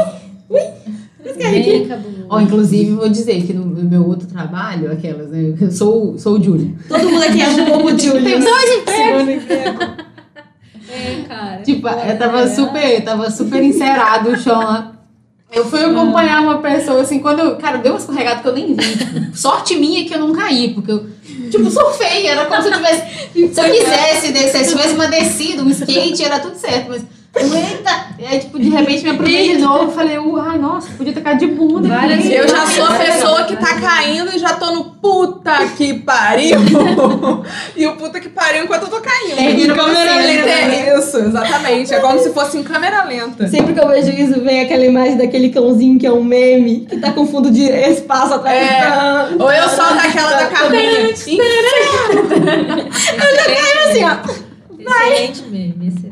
bem 1.22 1.88
cabuloso. 1.88 2.26
Ó, 2.28 2.40
inclusive, 2.40 2.92
vou 2.92 3.08
dizer 3.08 3.42
que 3.44 3.52
no 3.52 3.64
meu 3.64 4.06
outro 4.06 4.26
trabalho, 4.28 4.92
aquelas, 4.92 5.30
né? 5.30 5.54
Eu 5.61 5.70
sou, 5.70 6.16
sou 6.18 6.38
o 6.38 6.42
Júlia. 6.42 6.70
Todo 6.88 7.08
mundo 7.11 7.22
aqui 7.22 7.40
é 7.40 7.48
um 7.48 7.64
pouco 7.64 7.98
Julius. 7.98 8.22
Tem 8.24 8.40
dois 8.40 9.28
empregos. 9.28 10.09
Cara. 11.30 11.62
Tipo, 11.62 11.86
eu 11.88 12.18
tava 12.18 12.40
É. 12.40 12.46
super, 12.48 13.04
tava 13.04 13.30
super 13.30 13.62
encerado 13.62 14.30
o 14.30 14.36
chão 14.36 14.58
lá. 14.58 14.92
Eu 15.52 15.64
fui 15.64 15.80
acompanhar 15.84 16.42
uma 16.42 16.58
pessoa 16.58 17.00
assim, 17.02 17.20
quando 17.20 17.38
eu, 17.40 17.56
cara, 17.56 17.78
deu 17.78 17.92
uma 17.92 17.98
escorregada 17.98 18.40
que 18.40 18.48
eu 18.48 18.52
nem 18.52 18.74
vi. 18.74 18.96
Sorte 19.34 19.76
minha 19.76 20.04
que 20.04 20.12
eu 20.14 20.18
não 20.20 20.32
caí, 20.32 20.74
porque 20.74 20.90
eu, 20.90 21.06
tipo, 21.50 21.70
surfei, 21.70 22.26
era 22.26 22.46
como 22.46 22.60
se 22.62 22.68
eu 22.68 22.72
tivesse, 22.74 23.02
se 23.32 23.60
eu 23.60 23.72
quisesse 23.72 24.32
descer, 24.32 24.64
se 24.64 24.70
tivesse 24.70 24.94
uma 24.94 25.06
descida, 25.08 25.62
um 25.62 25.70
skate, 25.70 26.24
era 26.24 26.38
tudo 26.40 26.56
certo, 26.56 26.88
mas, 26.88 27.02
eita, 27.36 28.06
e 28.18 28.26
aí, 28.26 28.40
tipo, 28.40 28.58
de 28.58 28.68
repente 28.68 29.04
me 29.04 29.10
aproveitei 29.10 29.56
de 29.56 29.62
novo, 29.62 29.84
eu 29.84 29.90
falei, 29.92 30.16
ai, 30.16 30.58
nossa, 30.58 30.88
podia 30.96 31.12
ter 31.12 31.20
caído 31.22 31.46
de 31.46 31.52
bunda. 31.54 31.88
Várias 31.88 32.18
aqui. 32.18 32.34
Eu 32.34 32.48
já 32.48 32.66
sou 32.66 32.84
a 32.84 32.94
pessoa 32.94 33.44
que 33.44 33.56
tá 33.56 33.80
caindo 33.80 34.34
e 34.34 34.38
já 34.38 34.54
tô 34.54 34.72
no 34.72 34.84
puta 34.84 35.56
que 35.76 35.94
pariu. 35.94 36.58
e 37.76 37.86
o 37.86 37.96
puta 37.96 38.20
que 38.20 38.28
pariu 38.28 38.64
enquanto 38.64 38.82
eu 38.82 38.88
tô 38.88 39.00
caindo. 39.00 39.36
Termina 39.36 39.72
Em 39.72 39.76
câmera 39.76 40.16
lenta. 40.16 40.44
né? 40.44 40.88
É 40.88 40.98
isso, 40.98 41.16
exatamente. 41.18 41.94
É 41.94 42.00
como 42.00 42.18
se 42.18 42.30
fosse 42.32 42.58
em 42.58 42.62
câmera 42.64 43.04
lenta. 43.04 43.46
Sempre 43.48 43.74
que 43.74 43.80
eu 43.80 43.88
vejo 43.88 44.10
isso, 44.10 44.40
vem 44.40 44.60
aquela 44.62 44.84
imagem 44.84 45.16
daquele 45.16 45.50
cãozinho 45.50 45.98
que 45.98 46.06
é 46.06 46.12
um 46.12 46.24
meme, 46.24 46.86
que 46.90 46.98
tá 46.98 47.12
com 47.12 47.26
fundo 47.26 47.50
de 47.50 47.62
espaço 47.62 48.34
atrás. 48.34 48.58
É. 48.58 49.30
Ou 49.38 49.50
eu 49.52 49.68
solto 49.68 49.98
aquela 49.98 50.30
da 50.32 50.46
Carminha. 50.46 51.10
Assim, 53.88 54.04
ó. 54.04 54.16
Excelente 54.78 55.42
meme, 55.50 55.88
excelente 55.88 56.09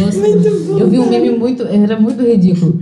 muito. 0.00 0.48
Eu 0.78 0.88
vi 0.88 0.98
um 0.98 1.08
meme 1.08 1.30
muito, 1.30 1.62
era 1.64 1.98
muito 1.98 2.22
ridículo. 2.22 2.80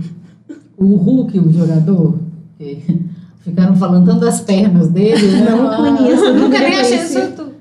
O 0.77 0.95
Hulk, 0.95 1.39
o 1.39 1.51
jogador, 1.51 2.19
ficaram 3.41 3.75
falando 3.75 4.05
tanto 4.05 4.21
das 4.21 4.41
pernas 4.41 4.89
dele. 4.89 5.27
né? 5.27 5.49
Não 5.51 5.75
conheço, 5.97 6.33
Nunca 6.33 6.59
nem 6.59 6.75
achei 6.75 6.97
isso. 6.97 7.31
tudo. 7.31 7.53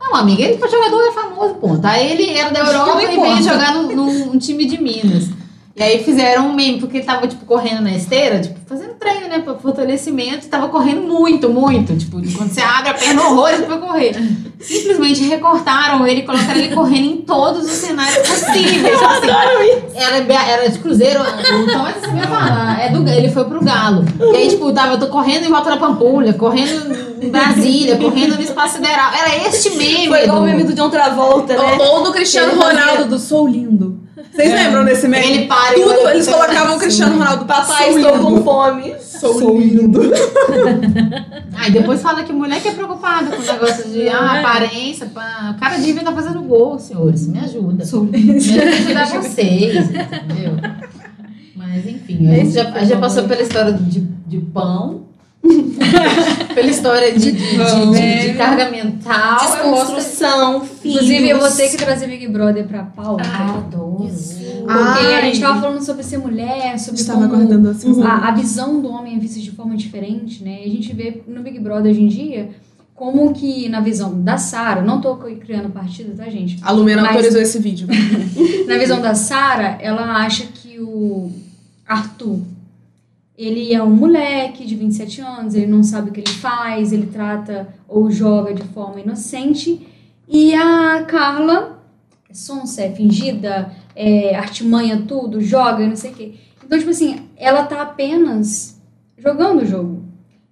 Não, 0.00 0.16
amiga, 0.16 0.42
ele 0.42 0.58
foi 0.58 0.68
jogador 0.68 1.02
é 1.02 1.12
famoso, 1.12 1.54
ponto. 1.54 1.84
Aí 1.86 2.12
ele 2.12 2.30
era 2.30 2.50
da 2.50 2.60
Europa 2.60 3.02
e 3.02 3.06
veio 3.06 3.42
jogar 3.42 3.74
num, 3.74 4.26
num 4.26 4.38
time 4.38 4.64
de 4.66 4.82
Minas. 4.82 5.28
E 5.76 5.82
aí 5.82 6.02
fizeram 6.04 6.48
um 6.48 6.54
meme, 6.54 6.80
porque 6.80 6.98
ele 6.98 7.06
tava, 7.06 7.26
tipo, 7.28 7.46
correndo 7.46 7.80
na 7.80 7.92
esteira, 7.92 8.40
tipo, 8.40 8.58
fazendo 8.66 8.94
treino, 8.94 9.28
né, 9.28 9.38
pra 9.38 9.54
fortalecimento, 9.54 10.46
e 10.46 10.48
tava 10.48 10.68
correndo 10.68 11.02
muito, 11.02 11.48
muito. 11.48 11.96
Tipo, 11.96 12.20
quando 12.36 12.52
você 12.52 12.60
abre 12.60 12.90
a 12.90 12.94
perna, 12.94 13.22
horrores 13.22 13.60
pra 13.64 13.78
correr. 13.78 14.14
Simplesmente 14.60 15.22
recortaram 15.22 16.06
ele, 16.06 16.22
colocaram 16.22 16.60
ele 16.60 16.74
correndo 16.74 17.04
em 17.06 17.16
todos 17.18 17.64
os 17.64 17.70
cenários 17.70 18.18
possíveis. 18.28 18.98
Tipo 18.98 19.04
assim, 19.04 19.30
era, 19.94 20.16
era 20.48 20.68
de 20.68 20.78
cruzeiro, 20.80 21.20
então 21.62 21.86
é 21.86 21.90
assim, 21.92 22.18
eu 22.18 22.28
falar, 22.28 22.80
é 22.80 22.90
do, 22.90 23.08
ele 23.08 23.30
foi 23.30 23.44
pro 23.44 23.64
Galo. 23.64 24.04
E 24.20 24.36
aí, 24.36 24.48
tipo, 24.48 24.72
tava, 24.72 24.94
eu 24.94 24.98
tô 24.98 25.06
correndo 25.06 25.46
em 25.46 25.50
volta 25.50 25.70
da 25.70 25.76
Pampulha, 25.76 26.34
correndo 26.34 27.22
em 27.22 27.30
Brasília, 27.30 27.96
correndo 27.96 28.34
no 28.34 28.42
espaço 28.42 28.74
sideral. 28.74 29.12
Era 29.12 29.48
este 29.48 29.70
meme. 29.70 30.08
Foi 30.08 30.24
igual 30.24 30.40
o 30.40 30.44
meme 30.44 30.64
do 30.64 30.74
John 30.74 30.90
Travolta, 30.90 31.56
né? 31.56 31.78
Ou, 31.78 32.02
do 32.02 32.12
Cristiano 32.12 32.60
Ronaldo, 32.60 33.06
do 33.06 33.18
Sou 33.18 33.46
Lindo. 33.46 33.99
Vocês 34.32 34.52
lembram 34.52 34.84
desse 34.84 35.08
meme? 35.08 35.26
Ele 35.26 35.46
para 35.46 35.76
e 35.76 35.82
Tudo, 35.82 36.08
eles 36.08 36.28
colocavam 36.28 36.76
o 36.76 36.78
Cristiano 36.78 37.18
Ronaldo. 37.18 37.44
Papai, 37.44 37.92
Sou 37.92 37.98
estou 37.98 38.16
lindo. 38.16 38.26
com 38.26 38.44
fome. 38.44 38.94
Sou 39.00 39.60
lindo. 39.60 40.00
Aí 41.56 41.70
depois 41.72 42.00
fala 42.00 42.22
que 42.22 42.32
mulher 42.32 42.62
que 42.62 42.68
é 42.68 42.72
preocupada 42.72 43.36
com 43.36 43.42
o 43.42 43.44
negócio 43.44 43.90
de 43.90 44.08
ah, 44.08 44.40
aparência. 44.40 45.06
Pá. 45.06 45.54
O 45.56 45.60
cara 45.60 45.76
devia 45.76 45.98
estar 45.98 46.12
fazendo 46.12 46.40
gol, 46.42 46.78
senhores. 46.78 47.26
Me 47.26 47.38
ajuda. 47.40 47.84
Me 47.84 48.36
ajuda 48.36 48.64
a 48.64 48.68
ajudar 48.68 49.06
vocês, 49.06 49.90
entendeu? 49.90 50.56
Mas 51.56 51.86
enfim, 51.86 52.30
a 52.30 52.34
gente 52.36 52.52
já, 52.52 52.70
a 52.70 52.78
gente 52.78 52.88
já 52.88 52.98
passou 52.98 53.24
pela 53.24 53.42
história 53.42 53.72
de, 53.72 54.00
de 54.00 54.38
pão. 54.38 55.09
pela 56.54 56.68
história 56.68 57.12
de, 57.12 57.32
de, 57.32 57.32
de- 57.32 57.90
de- 57.92 58.28
de 58.32 58.34
carga 58.38 58.70
mental. 58.70 59.38
Desconstrução, 59.40 60.60
filhos. 60.64 60.96
Inclusive, 61.02 61.28
eu 61.28 61.38
vou 61.40 61.50
ter 61.50 61.68
que 61.70 61.76
trazer 61.76 62.06
Big 62.06 62.28
Brother 62.28 62.66
pra 62.66 62.82
pauta. 62.82 63.24
Adoro. 63.26 64.08
Porque 64.62 64.68
a 64.72 65.16
Ai. 65.16 65.22
gente 65.22 65.40
tava 65.40 65.60
falando 65.60 65.82
sobre 65.84 66.02
ser 66.02 66.18
mulher, 66.18 66.78
sobre 66.78 67.00
Estava 67.00 67.28
como 67.28 67.68
assim. 67.68 68.02
a, 68.02 68.28
a 68.28 68.30
visão 68.32 68.80
do 68.80 68.88
homem 68.90 69.16
é 69.16 69.18
vista 69.18 69.40
de 69.40 69.50
forma 69.50 69.76
diferente, 69.76 70.44
né? 70.44 70.60
E 70.64 70.66
a 70.66 70.70
gente 70.70 70.92
vê 70.94 71.22
no 71.26 71.42
Big 71.42 71.58
Brother 71.58 71.90
hoje 71.90 72.02
em 72.02 72.08
dia 72.08 72.50
como 72.94 73.32
que 73.32 73.66
na 73.70 73.80
visão 73.80 74.20
da 74.22 74.36
Sara, 74.36 74.82
não 74.82 75.00
tô 75.00 75.16
criando 75.16 75.70
partido, 75.70 76.14
tá, 76.14 76.24
gente? 76.28 76.58
A 76.62 76.70
Lumena 76.70 77.00
Mas- 77.00 77.12
autorizou 77.12 77.40
esse 77.40 77.58
vídeo. 77.58 77.88
Na 78.68 78.76
visão 78.76 79.00
da 79.00 79.14
Sara, 79.14 79.78
ela 79.80 80.02
acha 80.18 80.44
que 80.44 80.78
o 80.78 81.32
Arthur, 81.88 82.40
ele 83.46 83.72
é 83.72 83.82
um 83.82 83.90
moleque 83.90 84.66
de 84.66 84.76
27 84.76 85.22
anos, 85.22 85.54
ele 85.54 85.66
não 85.66 85.82
sabe 85.82 86.10
o 86.10 86.12
que 86.12 86.20
ele 86.20 86.28
faz, 86.28 86.92
ele 86.92 87.06
trata 87.06 87.68
ou 87.88 88.10
joga 88.10 88.52
de 88.52 88.62
forma 88.64 89.00
inocente. 89.00 89.86
E 90.28 90.54
a 90.54 91.04
Carla 91.08 91.82
é 92.28 92.34
sonsa, 92.34 92.82
é 92.82 92.90
fingida, 92.90 93.74
é 93.96 94.36
artimanha 94.36 95.04
tudo, 95.08 95.40
joga, 95.40 95.86
não 95.86 95.96
sei 95.96 96.10
o 96.10 96.14
quê. 96.14 96.34
Então, 96.64 96.78
tipo 96.78 96.90
assim, 96.90 97.20
ela 97.36 97.64
tá 97.64 97.80
apenas 97.80 98.78
jogando 99.16 99.62
o 99.62 99.66
jogo. 99.66 100.04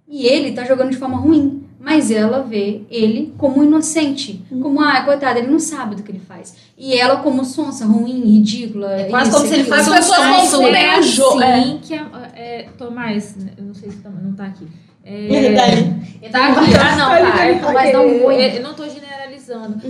E 0.08 0.26
ele 0.26 0.52
tá 0.52 0.64
jogando 0.64 0.90
de 0.90 0.96
forma 0.96 1.18
ruim. 1.18 1.68
Mas 1.80 2.10
ela 2.10 2.42
vê 2.42 2.82
ele 2.90 3.32
como 3.38 3.62
inocente. 3.62 4.44
Como, 4.50 4.80
ah, 4.80 5.00
coitado, 5.04 5.38
ele 5.38 5.46
não 5.46 5.60
sabe 5.60 5.94
do 5.94 6.02
que 6.02 6.10
ele 6.10 6.18
faz. 6.18 6.54
E 6.76 6.92
ela 6.92 7.18
como 7.18 7.44
sonsa, 7.44 7.86
ruim, 7.86 8.20
ridícula. 8.20 8.92
É 8.92 9.08
quase 9.08 9.30
como 9.30 9.46
se 9.46 9.54
ele 9.54 9.64
fosse 9.64 9.80
As 9.80 9.88
pessoas 9.88 10.18
Mas 10.18 10.50
confundem 10.50 10.84
é 10.84 10.98
o 10.98 11.02
jogo. 11.02 11.42
assim 11.42 11.78
que 11.80 11.94
a, 11.94 12.27
é, 12.38 12.66
Tomás, 12.78 13.36
eu 13.56 13.64
não 13.64 13.74
sei 13.74 13.90
se 13.90 13.98
tá- 13.98 14.10
não 14.10 14.32
tá 14.34 14.46
aqui. 14.46 14.66
Ele 15.04 15.34
É, 15.46 15.54
tá 15.54 15.64
ali. 15.64 16.28
tá 16.30 16.46
aqui, 16.48 16.74
ah 16.76 16.96
não, 16.96 17.08
tá. 17.32 17.48
Ele 17.48 17.60
tá 17.60 17.72
Mas 17.72 17.92
não, 17.92 18.02
eu 18.04 18.62
não 18.62 18.74
tô 18.74 18.84
generalizando. 18.84 19.07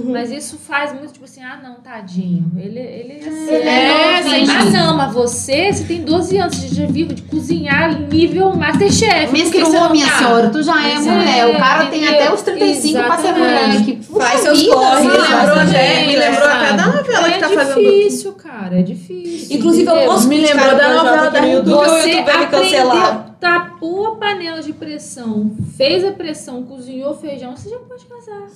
Mas 0.04 0.30
isso 0.30 0.56
faz 0.59 0.92
muito, 0.92 1.12
tipo 1.12 1.24
assim, 1.24 1.42
ah 1.42 1.59
não, 1.62 1.76
tadinho. 1.76 2.50
Ele, 2.56 2.78
ele 2.78 3.20
é 3.24 3.28
assim. 3.28 3.54
É, 3.54 4.22
sim. 4.22 4.50
Ah 4.50 4.64
não, 4.64 4.96
mas 4.96 5.12
você, 5.12 5.72
você 5.72 5.84
tem 5.84 6.02
12 6.02 6.38
anos 6.38 6.56
de, 6.70 6.86
vir 6.86 7.06
de 7.06 7.22
cozinhar 7.22 7.98
nível 8.00 8.54
Masterchef. 8.56 9.26
por 9.26 9.34
que 9.36 9.42
Menstruou, 9.42 9.72
não 9.72 9.90
minha 9.90 10.06
tá? 10.06 10.18
senhora, 10.18 10.50
tu 10.50 10.62
já 10.62 10.86
é 10.86 10.92
Pois 10.94 11.06
mulher. 11.06 11.38
é, 11.38 11.46
o 11.46 11.59
cara 11.59 11.86
tem 11.86 12.02
entendeu? 12.04 12.20
até 12.22 12.34
os 12.34 12.42
35 12.42 13.04
pra 13.04 13.16
ser 13.18 13.28
Exatamente. 13.28 13.78
mulher. 13.78 13.84
Que 13.84 13.98
Faz 14.18 14.40
seus 14.40 14.66
corres, 14.66 15.04
Me 15.04 15.14
Exatamente. 15.14 15.38
lembrou, 15.38 15.64
né? 15.72 16.06
Me 16.06 16.16
lembrou 16.16 16.48
até 16.48 16.72
da 16.72 16.86
novela 16.86 17.28
é 17.28 17.32
que 17.32 17.38
tá 17.40 17.48
fazendo. 17.48 17.74
difícil, 17.84 18.32
cara, 18.32 18.78
é 18.78 18.82
difícil. 18.82 19.56
Inclusive, 19.56 19.90
eu 19.90 20.06
posso 20.06 20.28
Me 20.28 20.38
lembrou 20.40 20.74
da 20.76 20.92
novela 20.94 21.30
da 21.30 21.38
YouTube, 21.40 21.70
Você 21.74 22.14
me 22.14 22.46
cancelar. 22.46 23.27
Tapou 23.41 24.07
a 24.09 24.16
panela 24.16 24.61
de 24.61 24.72
pressão, 24.72 25.57
fez 25.76 26.05
a 26.05 26.12
pressão, 26.12 26.64
cozinhou 26.64 27.14
feijão, 27.14 27.57
você 27.57 27.70
já 27.70 27.78
pode 27.78 28.05
casar. 28.05 28.49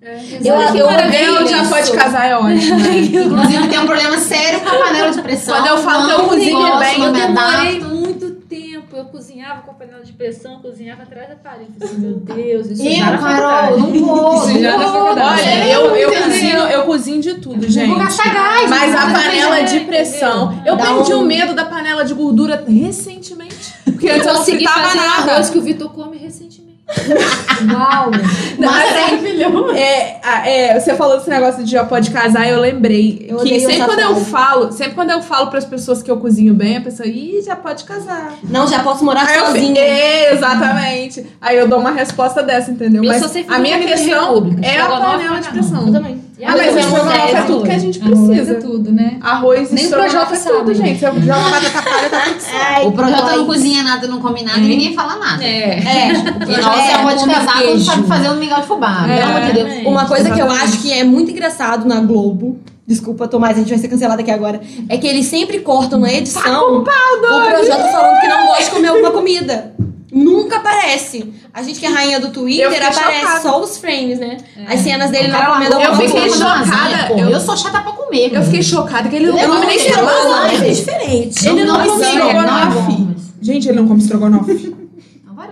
Eu, 0.00 0.12
eu, 0.44 0.76
Eu 0.76 0.86
odeio 0.86 1.46
já 1.48 1.64
pode 1.68 1.92
casar, 1.92 2.26
é 2.26 2.36
ótimo. 2.36 2.78
né? 2.78 2.98
Inclusive, 3.00 3.68
tem 3.68 3.78
um 3.78 3.86
problema 3.86 4.18
sério 4.18 4.60
com 4.60 4.68
a 4.68 4.78
panela 4.78 5.10
de 5.10 5.22
pressão. 5.22 5.54
Quando 5.56 5.66
eu 5.66 5.78
falo 5.78 6.06
que 6.06 6.12
eu 6.12 6.28
cozinho 6.28 6.78
bem, 6.78 6.98
não 6.98 7.06
eu 7.06 7.12
demorei 7.12 7.80
muito 7.80 8.30
tempo. 8.46 8.96
Eu 8.96 9.06
cozinhava 9.06 9.62
com 9.62 9.72
a 9.72 9.74
panela 9.74 10.02
de 10.02 10.12
pressão, 10.12 10.60
cozinhava 10.60 11.02
atrás 11.02 11.28
da 11.28 11.34
parede. 11.36 11.70
Eu 11.80 11.88
falei 11.88 11.92
assim, 11.92 12.00
meu 12.00 12.36
Deus, 12.36 12.66
isso 12.70 12.82
Eu, 12.86 12.92
já 12.94 13.10
na 13.10 13.18
Carol, 13.18 13.78
não 13.78 13.92
vou. 13.92 14.34
Isso 14.48 14.60
já 14.60 14.72
não 14.72 14.78
na 14.78 14.86
vou. 14.86 15.02
Olha, 15.10 15.68
eu, 15.68 15.96
eu, 15.96 16.22
cozinho, 16.22 16.58
eu 16.58 16.82
cozinho 16.84 17.20
de 17.20 17.34
tudo, 17.34 17.68
gente. 17.68 17.88
Vou 17.88 17.98
gastar 17.98 18.32
gás. 18.32 18.70
Mas 18.70 18.94
a 18.94 19.10
panela 19.10 19.62
de 19.62 19.80
pressão. 19.80 20.62
Eu 20.64 20.76
perdi 20.76 21.14
o 21.14 21.22
medo 21.22 21.54
da 21.54 21.64
panela 21.64 22.04
de 22.04 22.14
gordura 22.14 22.64
recentemente. 22.68 23.74
Porque 24.06 24.10
antes 24.10 24.26
eu 24.26 24.30
Eu 24.30 24.32
não 24.34 24.40
consegui 24.40 24.56
fritava 24.64 24.86
fazer 24.88 24.98
nada. 24.98 25.32
arroz 25.32 25.50
que 25.50 25.58
o 25.58 25.62
Vitor 25.62 25.90
come 25.90 26.16
recentemente. 26.16 26.76
Uau! 27.72 28.10
Não, 28.58 28.68
assim, 28.68 29.76
é, 29.76 30.20
a- 30.22 30.48
é, 30.48 30.78
você 30.78 30.94
falou 30.94 31.16
desse 31.16 31.28
negócio 31.28 31.64
de 31.64 31.70
já 31.72 31.84
pode 31.84 32.12
casar, 32.12 32.48
eu 32.48 32.60
lembrei. 32.60 33.26
Eu 33.28 33.38
que 33.38 33.58
sempre 33.58 33.84
quando 33.84 33.98
eu 33.98 34.16
falo, 34.16 34.70
sempre 34.70 34.94
quando 34.94 35.10
eu 35.10 35.20
falo 35.20 35.48
pras 35.48 35.64
pessoas 35.64 36.00
que 36.00 36.08
eu 36.10 36.18
cozinho 36.18 36.54
bem, 36.54 36.76
a 36.76 36.80
pessoa, 36.80 37.08
ih, 37.08 37.42
já 37.44 37.56
pode 37.56 37.82
casar. 37.82 38.34
Não, 38.44 38.68
já 38.68 38.80
posso 38.84 39.04
morar 39.04 39.26
Aí 39.26 39.36
eu 39.36 39.46
sozinha. 39.46 39.80
é, 39.80 40.32
exatamente. 40.32 41.26
Aí 41.40 41.56
eu 41.56 41.66
dou 41.66 41.80
uma 41.80 41.90
resposta 41.90 42.40
dessa, 42.42 42.70
entendeu? 42.70 43.02
Eu 43.02 43.08
Mas 43.08 43.22
a 43.48 43.58
minha 43.58 43.78
questão 43.80 44.56
é 44.62 44.80
a 44.80 44.86
panela 44.86 45.40
de 45.40 45.48
pressão. 45.48 45.86
Eu 45.88 45.92
também. 45.92 46.25
Ah, 46.44 46.54
mas 46.56 46.76
estrogonofe 46.76 47.34
é 47.34 47.42
tudo 47.42 47.64
que 47.64 47.70
a 47.70 47.78
gente 47.78 48.00
Arroz 48.02 48.30
é 48.30 48.34
precisa. 48.34 48.54
tudo, 48.60 48.92
né? 48.92 49.18
Arroz 49.22 49.70
e 49.70 49.74
Nem 49.74 49.84
o 49.84 49.86
estrogonofe 49.86 50.34
é 50.34 50.38
tudo, 50.38 50.74
gente. 50.74 50.98
Se 50.98 51.04
eu 51.06 51.14
fizer 51.14 51.34
uma 51.34 51.48
batata 51.50 51.82
palha, 51.90 52.10
tá 52.10 52.20
tudo 52.26 52.40
certo. 52.40 52.88
O 52.88 52.92
Projota 52.92 53.36
não 53.36 53.46
cozinha 53.46 53.82
nada, 53.82 54.06
não 54.06 54.20
come 54.20 54.42
nada, 54.42 54.58
ninguém 54.58 54.94
fala 54.94 55.16
nada. 55.16 55.42
É. 55.42 55.78
É, 55.78 56.08
E 56.12 56.60
nossa, 56.60 56.80
é, 56.80 56.92
é, 56.92 56.98
pode 57.02 57.24
casar 57.24 57.52
quando 57.54 57.62
queijo. 57.62 57.84
sabe 57.84 58.06
fazer 58.06 58.28
um 58.28 58.36
mingau 58.36 58.60
de 58.60 58.66
fubá. 58.66 59.06
É. 59.08 59.16
Pelo 59.18 59.30
amor 59.30 59.40
de 59.46 59.52
Deus. 59.52 59.86
Uma 59.86 60.04
coisa 60.06 60.30
que 60.30 60.40
eu 60.40 60.50
acho 60.50 60.78
que 60.82 60.92
é 60.92 61.04
muito 61.04 61.30
engraçado 61.30 61.86
na 61.88 62.00
Globo, 62.00 62.58
desculpa, 62.86 63.26
Tomás, 63.26 63.56
a 63.56 63.60
gente 63.60 63.70
vai 63.70 63.78
ser 63.78 63.88
cancelado 63.88 64.20
aqui 64.20 64.30
agora, 64.30 64.60
é 64.88 64.98
que 64.98 65.06
eles 65.06 65.26
sempre 65.26 65.60
cortam 65.60 65.98
na 65.98 66.12
edição 66.12 66.76
o 66.78 66.82
Projota 66.82 67.88
falando 67.90 68.20
que 68.20 68.28
não 68.28 68.46
gosta 68.48 68.64
de 68.64 68.70
comer 68.70 68.88
alguma 68.88 69.10
comida. 69.10 69.74
Nunca 70.12 70.56
aparece. 70.58 71.32
A 71.52 71.62
gente 71.62 71.80
que 71.80 71.86
é 71.86 71.88
rainha 71.88 72.20
do 72.20 72.26
Eu 72.28 72.32
Twitter, 72.32 72.70
fiquei 72.70 72.86
aparece 72.86 73.20
chocada. 73.20 73.40
só 73.40 73.60
os 73.62 73.76
frames, 73.78 74.18
né? 74.20 74.36
As 74.68 74.80
cenas 74.80 75.10
dele 75.10 75.28
não 75.28 75.38
Cara, 75.38 75.52
comendo 75.54 75.72
eu 75.74 75.80
eu 75.80 75.86
alguma 75.90 76.08
fiquei 76.08 76.20
coisa. 76.20 76.44
como 76.44 76.50
chocada, 76.64 76.70
lasanha, 76.76 77.06
pô. 77.08 77.18
eu- 77.18 77.28
Eu 77.30 77.40
sou 77.40 77.56
chata 77.56 77.80
pra 77.80 77.92
comer. 77.92 78.32
Eu 78.32 78.42
fiquei 78.42 78.62
chocada 78.62 79.08
que 79.08 79.16
ele 79.16 79.26
não 79.26 79.38
Eu 79.38 79.48
come 79.48 79.60
não 79.60 79.66
nem 79.66 79.78
lasanha. 80.02 80.64
é 80.64 80.70
diferente. 80.72 81.48
Ele 81.48 81.64
não 81.64 81.80
come 81.86 82.02
estrogonofe. 82.02 82.92
é 82.92 83.44
Gente, 83.44 83.68
ele 83.68 83.76
não 83.80 83.88
come 83.88 84.00
estrogonofe. 84.00 84.76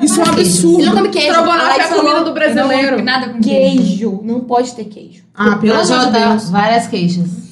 Isso 0.01 0.21
é 0.21 0.25
um 0.25 0.29
absurdo. 0.29 0.79
Ele 0.81 0.87
não 0.87 0.97
come 0.97 1.09
queijo. 1.11 1.29
Estrogonofe 1.29 1.81
é 1.81 1.83
a 1.85 1.89
comida 1.89 2.21
do 2.23 2.31
Eu 2.31 2.35
brasileiro. 2.35 2.97
não 2.99 3.05
nada 3.05 3.29
com 3.29 3.41
queijo. 3.41 3.77
Queijo. 3.83 4.21
Não 4.25 4.41
pode 4.41 4.73
ter 4.73 4.85
queijo. 4.85 5.23
Ah, 5.35 5.57
pelo 5.57 5.75
amor 5.81 6.07
de 6.07 6.11
Deus. 6.13 6.51
várias 6.51 6.87
queixas. 6.87 7.44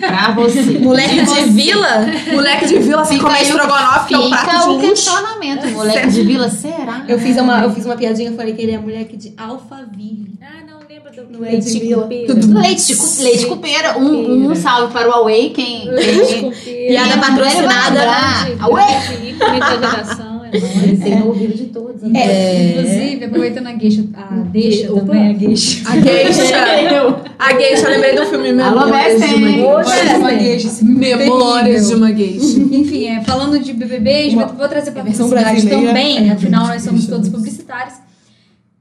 Pra 0.00 0.30
você. 0.32 0.62
Moleque 0.78 1.22
de 1.24 1.40
vila, 1.50 2.06
Moleque 2.32 2.66
de 2.66 2.78
vila 2.78 3.04
sem 3.04 3.18
Fica 3.18 3.28
comer 3.28 3.40
o- 3.40 3.42
estrogonofe, 3.42 4.08
que 4.08 4.14
é 4.14 4.18
um 4.18 4.30
prato 4.30 4.48
o 4.56 4.60
de 4.60 4.66
luxo. 4.68 4.88
questionamento. 4.88 5.66
Moleque 5.68 6.08
de 6.08 6.22
vila, 6.22 6.48
será? 6.50 7.04
eu 7.06 7.18
fiz 7.18 7.36
uma, 7.36 7.62
eu 7.62 7.70
fiz 7.72 7.84
uma 7.84 7.96
piadinha, 7.96 8.30
eu 8.30 8.36
falei 8.36 8.54
que 8.54 8.62
ele 8.62 8.72
é 8.72 8.78
moleque 8.78 9.16
de 9.16 9.34
Alphaville. 9.36 10.32
Ah, 10.42 10.62
não 10.66 10.78
lembra 10.88 11.10
do 11.12 11.38
Não 11.38 11.44
é 11.46 11.56
de 11.56 11.78
vila. 11.80 12.06
Leite 12.08 12.86
de, 12.86 12.96
cu- 12.96 13.22
leite 13.22 13.38
de 13.40 13.46
cupeira. 13.46 13.98
Um, 13.98 14.50
um 14.50 14.54
salve 14.54 14.92
para 14.92 15.08
o 15.08 15.12
Away. 15.12 15.50
Quem, 15.50 15.90
quem 15.94 16.88
Piada 16.88 17.18
patrocinada. 17.18 18.00
Da 18.00 19.90
geração, 19.90 20.33
é 20.56 20.60
nóis. 20.60 20.82
Ele 20.84 20.96
tem 20.96 21.18
no 21.20 21.26
ouvido 21.26 21.54
de 21.54 21.64
todos. 21.66 22.02
né? 22.02 22.20
É. 22.20 22.70
Inclusive, 22.70 23.24
aproveitando 23.24 23.66
a 23.66 23.72
gueixa, 23.72 24.04
a 24.14 24.24
deixa 24.50 24.92
Opa. 24.92 25.00
também, 25.00 25.30
a 25.30 25.32
gueixa. 25.32 25.88
A 25.90 25.96
gueixa. 25.96 27.24
A 27.36 27.52
gueixa, 27.52 27.86
eu 27.86 27.90
lembrei 27.90 28.14
do 28.14 28.26
filme 28.26 28.52
Memórias 28.52 29.20
de 29.20 29.34
uma. 29.34 30.30
Gueixa. 30.32 30.68
Uma 30.82 30.98
Memórias 30.98 31.88
de 31.88 31.94
uma 31.94 32.10
gueixa. 32.10 32.58
Enfim, 32.60 33.06
é, 33.08 33.22
falando 33.22 33.58
de 33.58 33.72
BBBs, 33.72 34.32
Uma- 34.34 34.46
vou 34.46 34.68
trazer 34.68 34.92
para 34.92 35.02
a 35.02 35.04
versão 35.04 35.28
publicidade 35.28 35.60
brasileira. 35.66 35.86
também, 35.88 36.28
É, 36.28 36.32
afinal 36.32 36.66
nós 36.68 36.82
somos 36.82 37.06
todos 37.06 37.28
publicitários. 37.28 37.94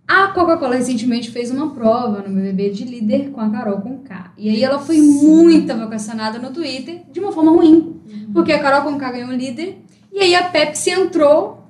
A 0.08 0.28
Coca-Cola 0.28 0.76
recentemente 0.76 1.32
fez 1.32 1.50
uma 1.50 1.72
prova 1.74 2.24
no 2.28 2.34
BBB 2.36 2.70
de 2.70 2.84
líder 2.84 3.30
com 3.32 3.42
a 3.42 3.50
Carol 3.50 3.80
Conká. 3.82 4.32
E 4.38 4.50
aí 4.50 4.64
ela 4.64 4.78
foi 4.80 4.98
muito 5.02 5.74
vocacionada 5.76 6.38
no 6.40 6.52
Twitter 6.52 7.02
de 7.12 7.20
uma 7.20 7.32
forma 7.32 7.52
ruim. 7.52 7.96
Porque 8.34 8.52
a 8.52 8.60
Carol 8.60 8.82
Conká 8.92 9.12
ganhou 9.12 9.30
o 9.30 9.34
líder 9.36 9.78
e 10.12 10.20
aí 10.20 10.36
a 10.36 10.44
Pepsi 10.44 10.92
entrou 10.92 11.63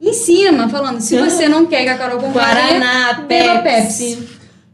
em 0.00 0.12
cima, 0.12 0.68
falando: 0.68 1.00
se 1.00 1.18
você 1.18 1.48
não 1.48 1.66
quer 1.66 1.82
que 1.84 1.88
a 1.90 1.98
Carol 1.98 2.18
ganhe, 2.20 2.32
Guaraná, 2.32 3.24
Pepsi. 3.28 3.62
Pepsi. 3.62 4.28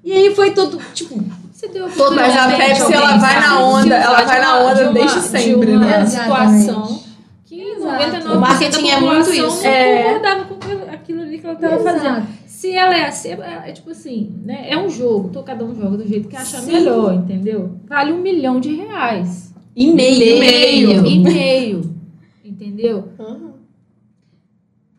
E 0.05 0.12
aí 0.12 0.35
foi 0.35 0.53
todo, 0.53 0.79
tipo, 0.95 1.20
Você 1.53 1.68
deu 1.68 1.89
Mas 2.14 2.37
a 2.37 2.49
Pepsi, 2.57 2.93
ela 2.93 3.16
vai 3.16 3.41
na 3.41 3.61
onda, 3.61 3.95
ela 3.97 4.22
vai 4.24 4.41
na 4.41 4.59
onda 4.61 4.74
de 4.74 4.83
uma- 4.85 4.93
desde 4.93 5.20
de 5.20 5.27
sempre, 5.27 5.70
uma 5.72 5.87
né? 5.87 6.05
situação 6.07 7.01
que 7.47 7.61
Exato. 7.62 7.83
99% 8.03 8.37
O 8.37 8.41
marketing 8.41 8.89
é 8.91 9.01
muito 9.01 9.31
isso. 9.33 9.62
não 9.62 9.70
É. 9.70 10.03
concordava 10.05 10.45
com 10.45 10.55
aquilo- 10.93 11.22
ali 11.22 11.39
que 11.39 11.47
ela 11.47 11.55
estava 11.55 11.79
fazendo. 11.83 12.27
Se 12.47 12.72
ela 12.72 12.95
é 12.97 13.07
assim, 13.07 13.31
é, 13.31 13.62
é 13.68 13.72
tipo 13.72 13.91
assim, 13.91 14.35
né? 14.45 14.66
É 14.68 14.77
um 14.79 14.89
jogo, 14.91 15.31
tô, 15.31 15.43
cada 15.43 15.64
um 15.64 15.74
joga 15.74 15.97
do 15.97 16.07
jeito 16.07 16.29
que 16.29 16.37
acha 16.37 16.59
Sim. 16.59 16.72
melhor, 16.72 17.14
entendeu? 17.14 17.77
Vale 17.89 18.12
um 18.12 18.18
milhão 18.18 18.61
de 18.61 18.74
reais. 18.74 19.53
E 19.74 19.91
meio. 19.93 20.39
Meio. 20.41 21.07
E 21.07 21.18
meio. 21.18 21.95
Entendeu? 22.45 23.09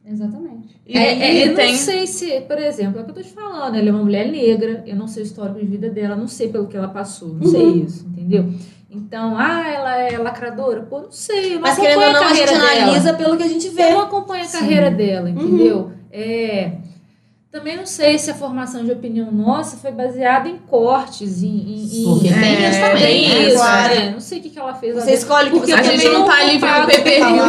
Exatamente. 0.10 0.80
E, 0.86 0.98
É, 0.98 1.14
é, 1.22 1.34
e 1.36 1.48
eu 1.50 1.56
tem... 1.56 1.72
não 1.72 1.78
sei 1.80 2.08
se, 2.08 2.42
por 2.42 2.58
exemplo, 2.58 3.00
é 3.00 3.02
o 3.02 3.06
que 3.06 3.12
eu 3.12 3.16
tô 3.16 3.22
te 3.22 3.30
falando, 3.34 3.76
ela 3.76 3.90
é 3.90 3.92
uma 3.92 4.04
mulher 4.04 4.32
negra, 4.32 4.84
eu 4.88 4.96
não 4.96 5.08
sei 5.08 5.24
o 5.24 5.26
histórico 5.26 5.60
de 5.60 5.66
vida 5.66 5.90
dela, 5.90 6.16
não 6.16 6.28
sei 6.28 6.50
pelo 6.50 6.68
que 6.68 6.78
ela 6.78 6.88
passou, 6.88 7.30
não 7.34 7.46
sei 7.48 7.64
isso, 7.84 8.06
entendeu? 8.08 8.46
Então, 8.90 9.36
ah, 9.38 9.68
ela 9.70 9.98
é 9.98 10.18
lacradora? 10.18 10.82
Pô, 10.84 11.02
não 11.02 11.12
sei, 11.12 11.50
eu 11.52 11.56
não 11.56 11.62
Mas 11.62 11.76
querendo 11.78 12.00
acompanho 12.00 12.16
ou 12.16 12.22
não, 12.22 12.24
a 12.24 12.32
a 12.32 12.34
gente 12.34 12.50
dela. 12.54 12.72
analisa 12.84 13.14
pelo 13.14 13.38
que 13.38 13.44
a 13.44 13.48
gente 13.48 13.68
Eu 13.68 13.74
vê. 13.74 13.90
não 13.92 14.02
acompanho 14.02 14.46
a 14.46 14.48
carreira 14.48 14.90
dela, 14.92 15.30
entendeu? 15.30 15.92
É, 16.12 16.72
também 17.58 17.78
não 17.78 17.86
sei 17.86 18.18
se 18.18 18.30
a 18.32 18.36
formação 18.36 18.84
de 18.84 18.92
opinião 18.92 19.32
nossa 19.32 19.78
foi 19.78 19.92
baseada 19.92 20.48
em 20.48 20.58
cortes, 20.58 21.42
em. 21.44 21.48
em, 21.48 22.02
em 22.02 22.04
Porque 22.04 22.28
tem 22.32 22.56
É, 22.66 22.70
isso 22.70 22.80
também. 22.82 22.98
tem 23.04 23.30
né? 23.30 23.48
isso, 23.48 23.58
claro. 23.58 23.96
né? 23.96 24.10
Não 24.12 24.20
sei 24.20 24.40
o 24.40 24.42
que, 24.42 24.50
que 24.50 24.60
ela 24.60 24.74
fez 24.74 24.96
lá 24.96 25.02
Você 25.02 25.14
escolhe 25.14 25.50
Porque 25.50 25.68
você 25.72 25.74
a 25.74 25.78
eu 25.80 25.84
gente 25.84 26.04
também 26.04 26.18
não 26.20 26.26
tá 26.26 26.34
ali 26.40 26.52
vendo 26.58 26.62
pra 26.62 26.86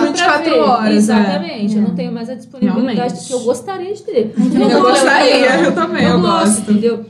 24 0.01 0.45
ver. 0.51 0.59
horas, 0.59 0.85
né? 0.91 0.97
Exatamente. 0.97 1.77
Eu 1.77 1.83
É. 1.83 1.87
não 1.87 1.95
tenho 1.95 2.13
mais 2.13 2.29
a 2.31 2.35
disponibilidade 2.35 2.95
Realmente. 2.97 3.27
que 3.27 3.33
eu 3.33 3.41
gostaria 3.41 3.95
de 3.95 4.03
ter. 4.03 4.35
Eu 4.37 4.69
não 4.69 4.81
gostaria, 4.83 5.47
gosto, 5.49 5.65
eu 5.65 5.75
também, 5.75 6.05
eu 6.05 6.11
eu 6.11 6.21
gosto, 6.21 6.45
gosto. 6.57 6.71
entendeu? 6.71 7.05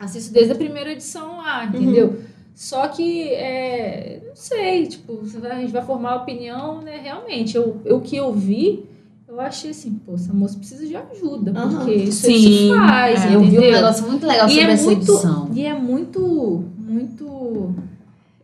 Assisto 0.00 0.32
desde 0.32 0.52
a 0.52 0.56
primeira 0.56 0.92
edição 0.92 1.38
lá, 1.38 1.64
entendeu? 1.64 2.20
Só 2.54 2.88
que, 2.88 3.28
é, 3.34 4.20
não 4.26 4.34
sei, 4.34 4.86
tipo, 4.86 5.20
a 5.48 5.54
gente 5.60 5.72
vai 5.72 5.84
formar 5.84 6.16
opinião, 6.16 6.80
né? 6.82 6.98
Realmente, 7.02 7.56
eu, 7.56 7.76
eu- 7.84 7.96
o 7.98 8.00
que 8.00 8.16
eu 8.16 8.32
vi, 8.32 8.84
eu 9.28 9.40
achei 9.40 9.70
assim, 9.70 9.92
pô, 10.04 10.14
essa 10.14 10.32
moça 10.32 10.56
precisa 10.58 10.86
de 10.86 10.96
ajuda, 10.96 11.52
Aham. 11.52 11.76
porque 11.76 11.94
isso 11.94 12.26
Sim, 12.26 12.34
isso 12.34 12.74
faz, 12.76 13.24
é. 13.24 13.34
Eu 13.34 13.40
vi 13.44 13.58
um 13.58 13.60
negócio 13.60 14.08
muito 14.08 14.26
legal 14.26 14.46
E 14.48 14.50
sobre 14.50 14.64
é 14.64 14.72
essa 14.72 14.84
muito, 14.86 15.12
edição. 15.12 15.50
e 15.52 15.64
é 15.64 15.74
muito, 15.78 16.64
muito 16.78 17.74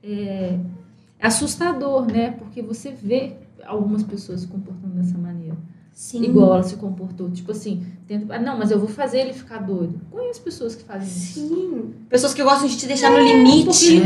é, 0.03 0.59
assustador, 1.21 2.07
né? 2.07 2.33
Porque 2.33 2.61
você 2.63 2.91
vê 2.91 3.33
algumas 3.67 4.03
pessoas 4.03 4.43
se 4.43 4.47
comportando 4.47 4.95
dessa 4.95 5.17
maneira. 5.17 5.57
Sim. 5.95 6.25
igual 6.25 6.55
ela 6.55 6.63
se 6.65 6.75
comportou. 6.75 7.31
Tipo 7.31 7.53
assim, 7.53 7.87
tenta, 8.07 8.35
ah, 8.35 8.39
não, 8.39 8.59
mas 8.59 8.73
eu 8.73 8.79
vou 8.81 8.89
fazer 8.89 9.21
ele 9.21 9.33
ficar 9.33 9.59
doido. 9.59 10.01
Conheço 10.11 10.43
pessoas 10.43 10.75
que 10.75 10.83
fazem 10.83 11.07
isso. 11.07 11.49
Sim. 11.49 11.95
Pessoas 12.09 12.35
que 12.35 12.43
gostam 12.43 12.67
de 12.67 12.77
te 12.77 12.87
deixar 12.87 13.11
no 13.13 13.21
limite 13.21 14.03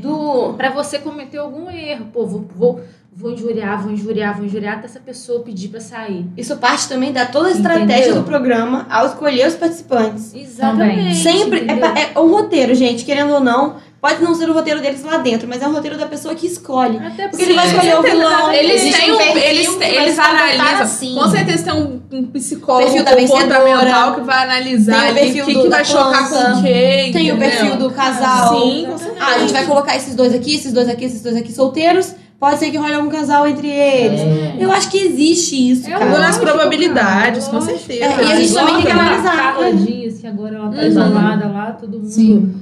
do. 0.00 0.54
Pra 0.54 0.70
você 0.70 0.98
cometer 1.00 1.38
algum 1.38 1.68
erro. 1.68 2.06
Pô, 2.12 2.24
vou, 2.24 2.46
vou, 2.56 2.80
vou 3.16 3.30
injuriar, 3.32 3.80
vou 3.82 3.92
injuriar, 3.92 4.36
vou 4.36 4.44
injuriar 4.44 4.74
até 4.78 4.86
essa 4.86 5.00
pessoa 5.00 5.40
pedir 5.40 5.68
pra 5.68 5.80
sair. 5.80 6.26
Isso 6.36 6.56
parte 6.56 6.88
também 6.88 7.12
da 7.12 7.24
toda 7.26 7.48
a 7.48 7.52
estratégia 7.52 7.96
Entendeu? 7.96 8.14
do 8.16 8.22
programa 8.24 8.86
ao 8.90 9.06
escolher 9.06 9.46
os 9.46 9.54
participantes. 9.54 10.34
Exatamente. 10.34 11.16
Sempre. 11.16 11.66
É, 11.68 12.12
é 12.14 12.18
o 12.18 12.26
roteiro, 12.28 12.74
gente, 12.74 13.04
querendo 13.04 13.32
ou 13.32 13.40
não. 13.40 13.76
Pode 14.00 14.22
não 14.22 14.34
ser 14.34 14.50
o 14.50 14.52
roteiro 14.52 14.82
deles 14.82 15.02
lá 15.02 15.16
dentro, 15.16 15.48
mas 15.48 15.62
é 15.62 15.66
o 15.66 15.72
roteiro 15.72 15.96
da 15.96 16.04
pessoa 16.04 16.34
que 16.34 16.46
escolhe. 16.46 16.98
Até 16.98 17.26
Porque 17.26 17.42
ele 17.42 17.54
vai 17.54 17.66
escolher 17.68 17.98
o 17.98 18.02
vilão. 18.02 18.52
Eles 18.52 18.94
têm 18.94 19.10
um 19.10 19.14
um, 19.14 19.18
perfil 19.18 19.42
eles, 19.42 19.76
têm- 19.76 19.94
eles 19.94 20.18
analisam. 20.18 20.82
assim. 20.82 21.14
Com 21.14 21.28
certeza 21.30 21.64
tem 21.64 21.72
um, 21.72 22.02
um 22.12 22.26
psicólogo 22.26 22.84
Perfil 22.92 23.02
da 23.02 23.16
comportamental 23.16 24.14
que 24.16 24.20
vai 24.20 24.42
analisar 24.42 25.00
Tem 25.00 25.10
o 25.10 25.14
perfil 25.14 25.46
que, 25.46 25.54
do- 25.54 25.62
que 25.62 25.68
vai 25.70 25.84
chocar 25.86 26.28
com 26.28 26.62
quem. 26.62 27.12
Tem 27.12 27.32
o 27.32 27.38
perfil 27.38 27.76
do 27.76 27.90
casal. 27.92 28.60
Sim, 28.60 28.86
com 28.90 28.98
certeza. 28.98 29.24
Ah, 29.24 29.34
a 29.36 29.38
gente 29.38 29.52
vai 29.54 29.64
colocar 29.64 29.96
esses 29.96 30.14
dois 30.14 30.34
aqui, 30.34 30.54
esses 30.56 30.72
dois 30.74 30.88
aqui, 30.90 31.04
esses 31.06 31.22
dois 31.22 31.36
aqui 31.36 31.50
solteiros. 31.50 32.14
Pode 32.44 32.58
ser 32.58 32.70
que 32.70 32.76
role 32.76 32.92
algum 32.92 33.08
casal 33.08 33.46
entre 33.48 33.68
eles. 33.70 34.20
É. 34.20 34.56
Eu 34.60 34.70
acho 34.70 34.90
que 34.90 34.98
existe 34.98 35.70
isso, 35.70 35.88
É 35.88 35.92
cara. 35.92 36.18
Nas 36.18 36.36
probabilidades, 36.36 37.46
cara, 37.46 37.58
com 37.58 37.64
certeza. 37.64 38.04
É, 38.04 38.22
e 38.24 38.32
a 38.32 38.36
gente 38.36 38.52
também 38.52 38.74
tem 38.74 38.84
que 38.84 38.90
analisar. 38.90 39.36
Carla 39.54 39.72
Dias, 39.72 40.18
que 40.20 40.26
agora 40.26 40.56
ela 40.56 40.68
tá 40.70 40.76
Uhum. 40.82 40.86
isolada 40.86 41.46
lá, 41.48 41.72
todo 41.72 41.92
mundo 41.98 42.06
Sim. 42.10 42.54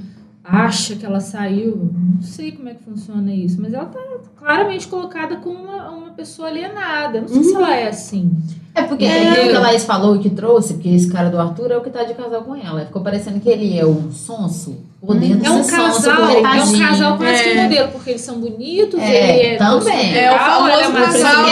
Acha 0.43 0.95
que 0.95 1.05
ela 1.05 1.19
saiu. 1.19 1.89
Não 2.15 2.21
sei 2.21 2.51
como 2.51 2.69
é 2.69 2.73
que 2.73 2.83
funciona 2.83 3.33
isso, 3.33 3.57
mas 3.61 3.73
ela 3.73 3.85
tá 3.85 3.99
claramente 4.35 4.87
colocada 4.87 5.37
como 5.37 5.57
uma, 5.63 5.89
uma 5.89 6.09
pessoa 6.11 6.47
alienada. 6.49 7.21
Não 7.21 7.27
sei 7.27 7.37
Uhum. 7.37 7.43
se 7.43 7.55
ela 7.55 7.75
é 7.75 7.87
assim. 7.87 8.31
É 8.75 8.81
porque 8.81 9.05
É. 9.05 9.29
aquilo 9.29 9.49
que 9.51 9.55
a 9.55 9.59
Laís 9.59 9.83
falou 9.85 10.15
e 10.15 10.19
que 10.19 10.31
trouxe, 10.31 10.73
porque 10.73 10.89
esse 10.89 11.07
cara 11.11 11.29
do 11.29 11.39
Arthur 11.39 11.71
é 11.71 11.77
o 11.77 11.81
que 11.81 11.91
tá 11.91 12.03
de 12.03 12.13
casal 12.15 12.41
com 12.41 12.55
ela. 12.55 12.83
Ficou 12.85 13.03
parecendo 13.03 13.39
que 13.39 13.47
ele 13.47 13.77
é 13.77 13.85
um 13.85 14.11
sonso. 14.11 14.77
Por 14.99 15.15
dentro 15.15 15.45
É 15.45 15.51
um 15.51 15.63
sonso, 15.63 15.69
casal, 15.75 16.15
porque 16.15 16.35
é 16.37 16.39
um 16.39 16.43
tadinho. 16.43 16.87
casal 16.87 17.17
quase 17.17 17.43
que 17.43 17.49
É. 17.49 17.63
modelo, 17.63 17.91
porque 17.91 18.09
eles 18.11 18.21
são 18.21 18.39
bonitos, 18.39 18.99
É, 18.99 19.39
ele 19.45 19.55
é 19.55 19.57
também. 19.57 20.17
É 20.17 20.33
o 20.33 20.39
famoso 20.39 20.69
é 20.69 20.91
casal. 20.91 21.45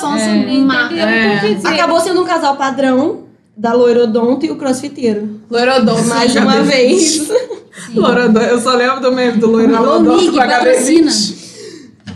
Sonsa 0.00 0.30
entendeu? 0.30 0.60
má. 0.66 0.88
Então, 0.92 1.54
dizer, 1.54 1.68
Acabou 1.68 2.00
sendo 2.00 2.22
um 2.22 2.24
casal 2.24 2.56
padrão 2.56 3.24
da 3.56 3.72
loirodonto 3.72 4.46
e 4.46 4.50
o 4.50 4.56
crossfiteiro. 4.56 5.40
Loirodonto. 5.50 6.04
Mais 6.08 6.34
uma 6.36 6.54
cadê? 6.56 6.96
vez. 7.86 7.96
Loirodonto. 7.96 8.38
Eu 8.40 8.60
só 8.60 8.74
lembro 8.74 9.00
do 9.00 9.12
meme 9.12 9.38
do 9.38 9.46
Loirodonto 9.50 10.16
Mig, 10.16 10.30
com 10.30 10.40
a 10.40 10.46
patrocina. 10.46 11.10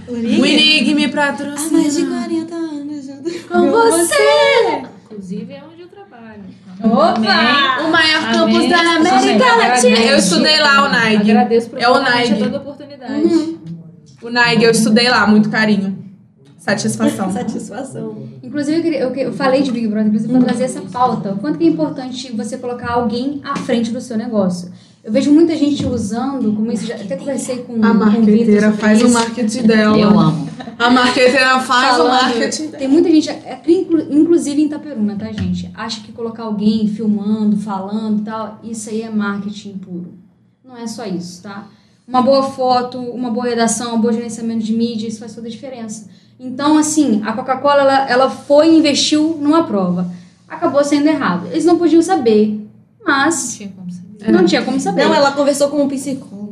O 0.09 0.17
Inig 0.17 0.95
me 0.95 1.05
Há 1.05 1.09
mais 1.15 1.37
de 1.37 1.45
patrocina. 1.47 2.19
40 2.21 2.55
anos 2.55 3.07
junto 3.07 3.49
Com 3.49 3.71
você. 3.71 4.83
Inclusive 5.11 5.53
é 5.53 5.63
onde 5.73 5.83
eu 5.83 5.89
trabalho. 5.89 6.43
Opa! 6.83 7.85
O 7.87 7.91
maior 7.93 8.23
Amém. 8.25 8.33
campus 8.33 8.69
da 8.69 8.81
América 8.97 9.57
Latina. 9.57 9.99
Eu 9.99 10.17
estudei 10.19 10.59
lá, 10.59 10.87
o 10.87 10.89
NAIG. 10.93 11.31
Agradeço 11.31 11.71
É 11.77 11.89
o 11.89 12.01
Nike. 12.01 12.33
a 12.33 12.37
toda 12.39 12.57
oportunidade. 12.59 13.59
O 14.23 14.31
NAIG, 14.31 14.65
eu 14.65 14.71
estudei 14.71 15.09
lá, 15.09 15.27
muito 15.27 15.49
carinho. 15.51 15.99
Satisfação. 16.59 17.31
Satisfação. 17.33 18.29
Inclusive, 18.43 18.77
eu, 18.79 18.83
queria- 18.83 19.01
eu, 19.01 19.15
eu 19.15 19.33
falei 19.33 19.63
de 19.63 19.71
Big 19.73 19.87
Brother, 19.89 20.07
inclusive, 20.09 20.33
para 20.33 20.43
trazer 20.45 20.65
essa 20.65 20.81
pauta. 20.83 21.33
O 21.33 21.39
quanto 21.39 21.59
que 21.59 21.65
é 21.65 21.69
importante 21.69 22.33
você 22.33 22.59
colocar 22.59 22.93
alguém 22.93 23.41
à 23.45 23.57
frente 23.57 23.91
do 23.91 24.01
seu 24.01 24.17
negócio. 24.17 24.71
Eu 25.03 25.11
vejo 25.13 25.33
muita 25.33 25.57
gente 25.57 25.85
usando, 25.87 26.53
como 26.55 26.71
isso, 26.71 26.85
já, 26.87 26.95
até 26.95 27.17
conversei 27.17 27.59
com 27.63 27.73
A 27.85 27.91
o 27.91 27.95
marqueteira 27.95 28.71
faz 28.73 29.03
o 29.03 29.09
marketing 29.09 29.63
dela. 29.63 29.97
Eu 29.99 30.19
amo. 30.19 30.49
A 30.79 30.91
marqueteira 30.91 31.59
faz 31.61 31.95
o 31.95 31.99
Falando- 32.03 32.23
marketing 32.23 32.69
Tem 32.69 32.87
muita 32.89 33.11
gente, 33.11 33.31
é, 33.31 33.61
inclu- 33.67 34.07
inclusive 34.11 34.61
em 34.61 34.67
Itaperuna, 34.67 35.17
tá, 35.17 35.33
gente? 35.33 35.71
Acha 35.75 36.03
que 36.03 36.13
colocar 36.13 36.43
alguém 36.43 36.87
filmando, 36.87 37.57
falando 37.57 38.21
e 38.21 38.25
tal, 38.25 38.61
isso 38.63 38.91
aí 38.91 39.01
é 39.03 39.11
marketing 39.11 39.79
puro. 39.79 40.13
Não 40.63 40.77
é 40.77 40.87
só 40.87 41.05
isso, 41.07 41.43
tá? 41.43 41.67
Uma 42.07 42.21
boa 42.23 42.43
foto, 42.43 42.99
uma 42.99 43.31
boa 43.31 43.47
redação, 43.47 43.95
um 43.97 44.01
bom 44.01 44.13
gerenciamento 44.13 44.63
de 44.65 44.73
mídia, 44.75 45.09
isso 45.09 45.21
faz 45.21 45.35
toda 45.35 45.47
a 45.49 45.51
diferença. 45.51 46.09
Então, 46.39 46.77
assim, 46.77 47.23
a 47.25 47.33
Coca-Cola, 47.33 47.81
ela, 47.83 48.11
ela 48.11 48.31
foi 48.31 48.69
e 48.71 48.79
investiu 48.79 49.39
numa 49.41 49.65
prova. 49.65 50.11
Acabou 50.49 50.83
sendo 50.85 51.07
errado. 51.07 51.47
Eles 51.47 51.65
não 51.65 51.79
podiam 51.79 52.03
saber, 52.03 52.49
Não 53.01 53.07
mas 53.15 53.55
tinha 53.57 53.69
como 53.71 53.91
saber. 53.91 54.09
Não 54.29 54.45
tinha 54.45 54.63
como 54.63 54.79
saber. 54.81 55.05
Não, 55.05 55.15
ela 55.15 55.33
conversou 55.33 55.69
com 55.69 55.83
um 55.83 55.89
psicólogo. 55.89 56.51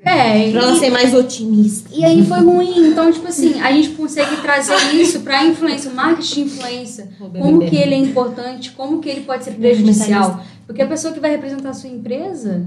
É, 0.00 0.50
Pra 0.52 0.62
ela 0.62 0.76
ser 0.76 0.90
mais 0.90 1.12
otimista. 1.12 1.90
E 1.92 2.04
aí 2.04 2.24
foi 2.24 2.40
ruim. 2.40 2.88
Então, 2.88 3.12
tipo 3.12 3.28
assim, 3.28 3.60
a 3.60 3.70
gente 3.72 3.90
consegue 3.90 4.36
trazer 4.40 4.74
isso 4.94 5.20
pra 5.20 5.44
influência, 5.44 5.90
o 5.90 5.94
marketing 5.94 6.34
de 6.34 6.40
influência. 6.40 7.08
Como 7.18 7.60
que 7.60 7.76
ele 7.76 7.94
é 7.94 7.98
importante, 7.98 8.72
como 8.72 9.00
que 9.00 9.08
ele 9.08 9.22
pode 9.22 9.44
ser 9.44 9.52
prejudicial. 9.52 10.40
Porque 10.66 10.82
a 10.82 10.86
pessoa 10.86 11.12
que 11.12 11.20
vai 11.20 11.30
representar 11.30 11.70
a 11.70 11.74
sua 11.74 11.90
empresa, 11.90 12.64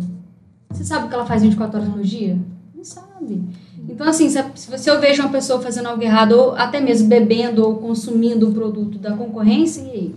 você 0.69 0.83
sabe 0.83 1.05
o 1.05 1.09
que 1.09 1.13
ela 1.13 1.25
faz 1.25 1.41
24 1.41 1.79
horas 1.79 1.93
por 1.93 2.01
dia? 2.01 2.37
Não 2.75 2.83
sabe. 2.83 3.43
Então, 3.89 4.07
assim, 4.07 4.29
se, 4.29 4.43
se 4.55 4.69
você 4.69 4.89
eu 4.89 4.99
vejo 4.99 5.21
uma 5.21 5.31
pessoa 5.31 5.61
fazendo 5.61 5.87
algo 5.87 6.01
errado, 6.01 6.33
ou 6.33 6.55
até 6.55 6.79
mesmo 6.79 7.07
bebendo 7.07 7.65
ou 7.65 7.75
consumindo 7.75 8.47
um 8.47 8.53
produto 8.53 8.97
da 8.97 9.11
concorrência, 9.15 9.81
e 9.81 9.89
aí? 9.91 10.15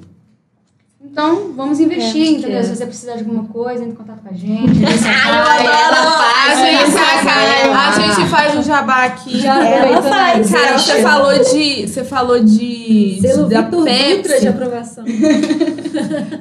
Então, 1.14 1.52
vamos 1.56 1.78
investir, 1.78 2.26
É, 2.26 2.30
entendeu? 2.32 2.58
é. 2.58 2.62
Se 2.64 2.74
você 2.74 2.86
precisar 2.86 3.12
de 3.12 3.20
alguma 3.20 3.44
coisa, 3.44 3.82
entre 3.84 3.92
em 3.92 3.94
contato 3.94 4.18
com 4.20 4.30
a 4.30 4.32
gente. 4.36 4.66
Essa 4.84 5.08
A 5.08 6.54
gente, 6.56 6.96
Ai, 6.98 7.68
a 7.70 7.92
gente 8.16 8.28
faz 8.28 8.58
o 8.58 8.62
jabá 8.64 9.04
aqui. 9.04 9.38
Já 9.40 9.64
Ela 9.64 10.02
faz. 10.02 10.50
Cara, 10.50 10.76
você 10.76 11.02
falou 11.02 11.38
de. 11.38 11.86
Você 11.88 12.04
falou 12.04 12.40
de. 12.42 13.18
Selo 13.20 13.48
da 13.48 13.62
Vitor 13.62 13.80
Dutra 13.84 13.94
de 13.94 14.22
Pepsi. 14.24 14.48
aprovação. 14.48 15.04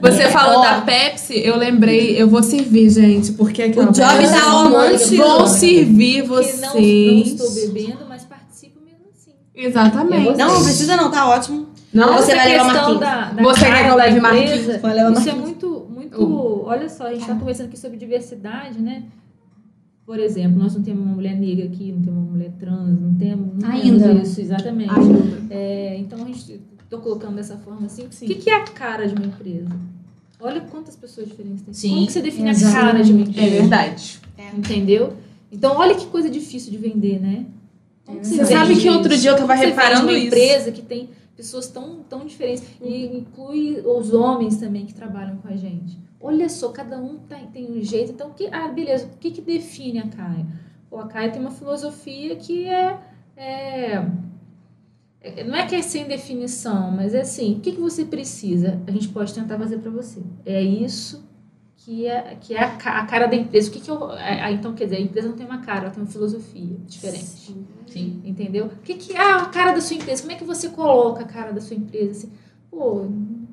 Você 0.01 0.29
falou 0.29 0.61
da 0.63 0.81
Pepsi, 0.81 1.39
eu 1.45 1.55
lembrei, 1.55 2.19
eu 2.19 2.27
vou 2.27 2.41
servir, 2.41 2.89
gente, 2.89 3.33
porque 3.33 3.61
aquela 3.61 3.91
O 3.91 3.93
Job 3.93 4.17
Pepsi- 4.17 4.33
tá 4.33 4.43
amante. 4.51 5.15
Vou 5.17 5.47
servir 5.47 6.21
Que 6.23 6.27
vocês. 6.27 6.61
não, 6.61 6.73
não 6.73 7.21
estou 7.21 7.51
bebendo, 7.51 7.99
mas. 8.09 8.23
Exatamente. 9.55 10.37
Não, 10.37 10.55
não 10.55 10.63
precisa 10.63 10.95
não, 10.97 11.11
tá 11.11 11.29
ótimo. 11.29 11.67
Não, 11.93 12.13
Você 12.15 12.35
vai 12.35 12.49
levar 12.49 12.73
Marquinhos. 12.73 12.99
da, 12.99 13.31
da 13.31 13.43
Você 13.43 13.65
quer 13.65 13.83
que 13.83 13.89
eu 13.89 13.95
leve 13.95 14.19
levar 14.19 14.35
Isso 14.35 14.79
é 14.79 14.81
Marquinhos. 14.81 15.35
muito, 15.39 15.87
muito. 15.89 16.63
Olha 16.65 16.89
só, 16.89 17.05
a 17.05 17.11
gente 17.11 17.21
está 17.21 17.35
conversando 17.35 17.67
aqui 17.67 17.77
sobre 17.77 17.97
diversidade, 17.97 18.81
né? 18.81 19.03
Por 20.05 20.19
exemplo, 20.19 20.59
nós 20.59 20.75
não 20.75 20.81
temos 20.83 21.05
uma 21.05 21.15
mulher 21.15 21.39
negra 21.39 21.65
aqui, 21.65 21.91
não 21.91 22.01
temos 22.01 22.19
uma 22.23 22.31
mulher 22.31 22.51
trans, 22.59 22.99
não 22.99 23.15
temos, 23.15 23.55
não 23.61 23.69
Ainda. 23.69 24.07
temos 24.07 24.29
isso, 24.29 24.41
exatamente. 24.41 24.91
É, 25.49 25.97
então 25.97 26.21
a 26.21 26.25
gente 26.25 26.59
estou 26.83 26.99
colocando 26.99 27.35
dessa 27.35 27.55
forma 27.57 27.85
assim. 27.85 28.05
O 28.05 28.09
que, 28.09 28.35
que 28.35 28.49
é 28.49 28.55
a 28.55 28.63
cara 28.63 29.07
de 29.07 29.13
uma 29.15 29.25
empresa? 29.25 29.69
Olha 30.41 30.59
quantas 30.61 30.95
pessoas 30.95 31.27
diferentes 31.29 31.63
tem. 31.63 31.73
Sim, 31.73 31.89
Como 31.93 32.07
que 32.07 32.11
você 32.11 32.21
define 32.21 32.49
a 32.49 32.71
cara 32.73 33.01
de 33.01 33.13
uma 33.13 33.21
empresa? 33.21 33.47
É 33.47 33.49
verdade. 33.49 34.19
Entendeu? 34.57 35.13
Então, 35.49 35.77
olha 35.77 35.95
que 35.95 36.07
coisa 36.07 36.29
difícil 36.29 36.71
de 36.71 36.77
vender, 36.77 37.21
né? 37.21 37.45
Você 38.21 38.45
sabe 38.45 38.75
que 38.75 38.89
outro 38.89 39.17
dia 39.17 39.31
eu 39.31 39.35
tava 39.37 39.53
Como 39.53 39.59
você 39.59 39.65
reparando 39.69 40.03
uma 40.07 40.13
isso. 40.13 40.27
empresa 40.27 40.71
que 40.71 40.81
tem 40.81 41.09
pessoas 41.35 41.67
tão, 41.69 42.03
tão 42.03 42.25
diferentes 42.25 42.63
e 42.81 43.05
inclui 43.17 43.81
os 43.85 44.13
homens 44.13 44.57
também 44.57 44.85
que 44.85 44.93
trabalham 44.93 45.37
com 45.37 45.47
a 45.47 45.55
gente. 45.55 45.97
Olha 46.19 46.47
só, 46.49 46.69
cada 46.69 46.97
um 46.99 47.17
tá- 47.17 47.39
tem 47.53 47.71
um 47.71 47.81
jeito. 47.83 48.11
Então, 48.11 48.31
que, 48.31 48.47
ah, 48.51 48.67
beleza, 48.67 49.05
o 49.13 49.17
que, 49.17 49.31
que 49.31 49.41
define 49.41 49.99
a 49.99 50.07
Caia? 50.07 50.45
Pô, 50.89 50.99
a 50.99 51.07
Caia 51.07 51.31
tem 51.31 51.41
uma 51.41 51.51
filosofia 51.51 52.35
que 52.35 52.65
é, 52.67 52.97
é- 53.35 54.05
é- 55.21 55.43
Não 55.45 55.55
é 55.55 55.65
que 55.65 55.75
é 55.75 55.81
sem 55.81 56.05
definição, 56.05 56.91
mas 56.91 57.13
é 57.13 57.21
assim: 57.21 57.55
o 57.55 57.59
que, 57.61 57.71
que 57.71 57.81
você 57.81 58.05
precisa? 58.05 58.79
A 58.85 58.91
gente 58.91 59.09
pode 59.09 59.33
tentar 59.33 59.57
fazer 59.57 59.79
para 59.79 59.89
você. 59.91 60.21
É 60.45 60.61
isso 60.61 61.23
que 61.85 62.05
é, 62.07 62.37
que 62.39 62.53
é 62.55 62.63
a, 62.63 62.67
a 62.75 63.05
cara 63.05 63.27
da 63.27 63.35
empresa. 63.35 63.69
O 63.69 63.73
que, 63.73 63.79
que 63.81 63.91
eu. 63.91 64.11
ah, 64.11 64.51
então, 64.51 64.73
quer 64.73 64.85
dizer, 64.85 64.97
a 64.97 65.01
empresa 65.01 65.27
não 65.27 65.35
tem 65.35 65.45
uma 65.45 65.59
cara, 65.59 65.81
ela 65.85 65.89
tem 65.89 66.01
uma 66.03 66.09
filosofia 66.09 66.77
diferente. 66.87 67.55
Sim. 67.87 68.21
Entendeu? 68.23 68.65
O 68.67 68.81
que, 68.83 68.93
que 68.95 69.13
é 69.13 69.19
a 69.33 69.45
cara 69.45 69.71
da 69.73 69.81
sua 69.81 69.95
empresa? 69.97 70.21
Como 70.21 70.31
é 70.31 70.35
que 70.35 70.43
você 70.45 70.69
coloca 70.69 71.23
a 71.23 71.27
cara 71.27 71.51
da 71.51 71.59
sua 71.61 71.75
empresa? 71.75 72.11
Assim, 72.11 72.31
pô, 72.71 73.01
um 73.01 73.45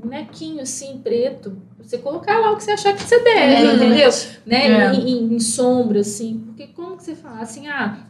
bonequinho 0.00 0.60
assim, 0.62 0.98
preto. 1.02 1.56
Você 1.78 1.98
colocar 1.98 2.38
lá 2.38 2.52
o 2.52 2.56
que 2.56 2.64
você 2.64 2.72
achar 2.72 2.94
que 2.94 3.02
você 3.02 3.18
deve, 3.22 3.54
É. 3.66 3.74
entendeu? 3.74 4.10
Né? 4.46 4.66
É. 4.68 4.92
Em, 4.94 5.08
em- 5.08 5.34
em 5.34 5.40
sombra, 5.40 6.00
assim. 6.00 6.42
Porque 6.46 6.66
como 6.68 6.96
que 6.96 7.02
você 7.04 7.14
fala 7.14 7.40
assim, 7.40 7.66
ah, 7.68 8.06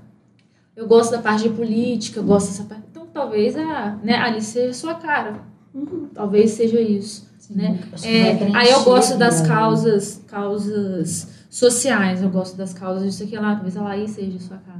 eu 0.75 0.87
gosto 0.87 1.12
da 1.12 1.18
parte 1.18 1.45
de 1.45 1.51
política, 1.51 2.21
eu 2.21 2.25
gosto 2.25 2.49
dessa 2.49 2.64
parte. 2.64 2.85
Então 2.91 3.07
talvez 3.12 3.57
a, 3.57 3.99
né, 4.03 4.14
ali 4.16 4.41
seja 4.43 4.71
a 4.71 4.75
sua 4.75 4.95
cara. 4.95 5.43
Talvez 6.14 6.51
seja 6.53 6.81
isso. 6.81 7.30
Né? 7.53 7.81
É, 8.05 8.39
aí 8.55 8.71
eu 8.71 8.85
gosto 8.85 9.19
das 9.19 9.41
aquilo. 9.41 9.49
causas, 9.55 10.23
causas 10.29 11.27
sociais, 11.51 12.23
eu 12.23 12.29
gosto 12.31 12.57
das 12.57 12.73
causas 12.73 13.11
disso 13.11 13.25
aqui 13.25 13.37
lá, 13.37 13.55
talvez 13.57 13.77
a 13.77 13.83
Laís 13.83 14.13
seja 14.13 14.37
a 14.37 14.41
sua 14.41 14.57
cara. 14.59 14.79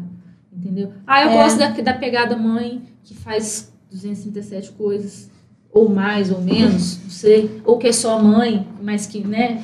Entendeu? 0.53 0.93
Ah, 1.07 1.23
eu 1.25 1.31
É. 1.31 1.35
gosto 1.43 1.59
da, 1.59 1.69
da 1.71 1.93
pegada 1.95 2.37
mãe, 2.37 2.83
que 3.03 3.13
faz 3.15 3.73
237 3.91 4.71
coisas, 4.73 5.29
ou 5.73 5.89
mais 5.89 6.31
ou 6.31 6.41
menos, 6.41 6.99
não 7.03 7.11
sei. 7.11 7.61
Ou 7.65 7.77
que 7.77 7.89
é 7.89 7.93
só 7.93 8.21
mãe, 8.23 8.67
mas 8.81 9.05
que, 9.07 9.19
né? 9.27 9.63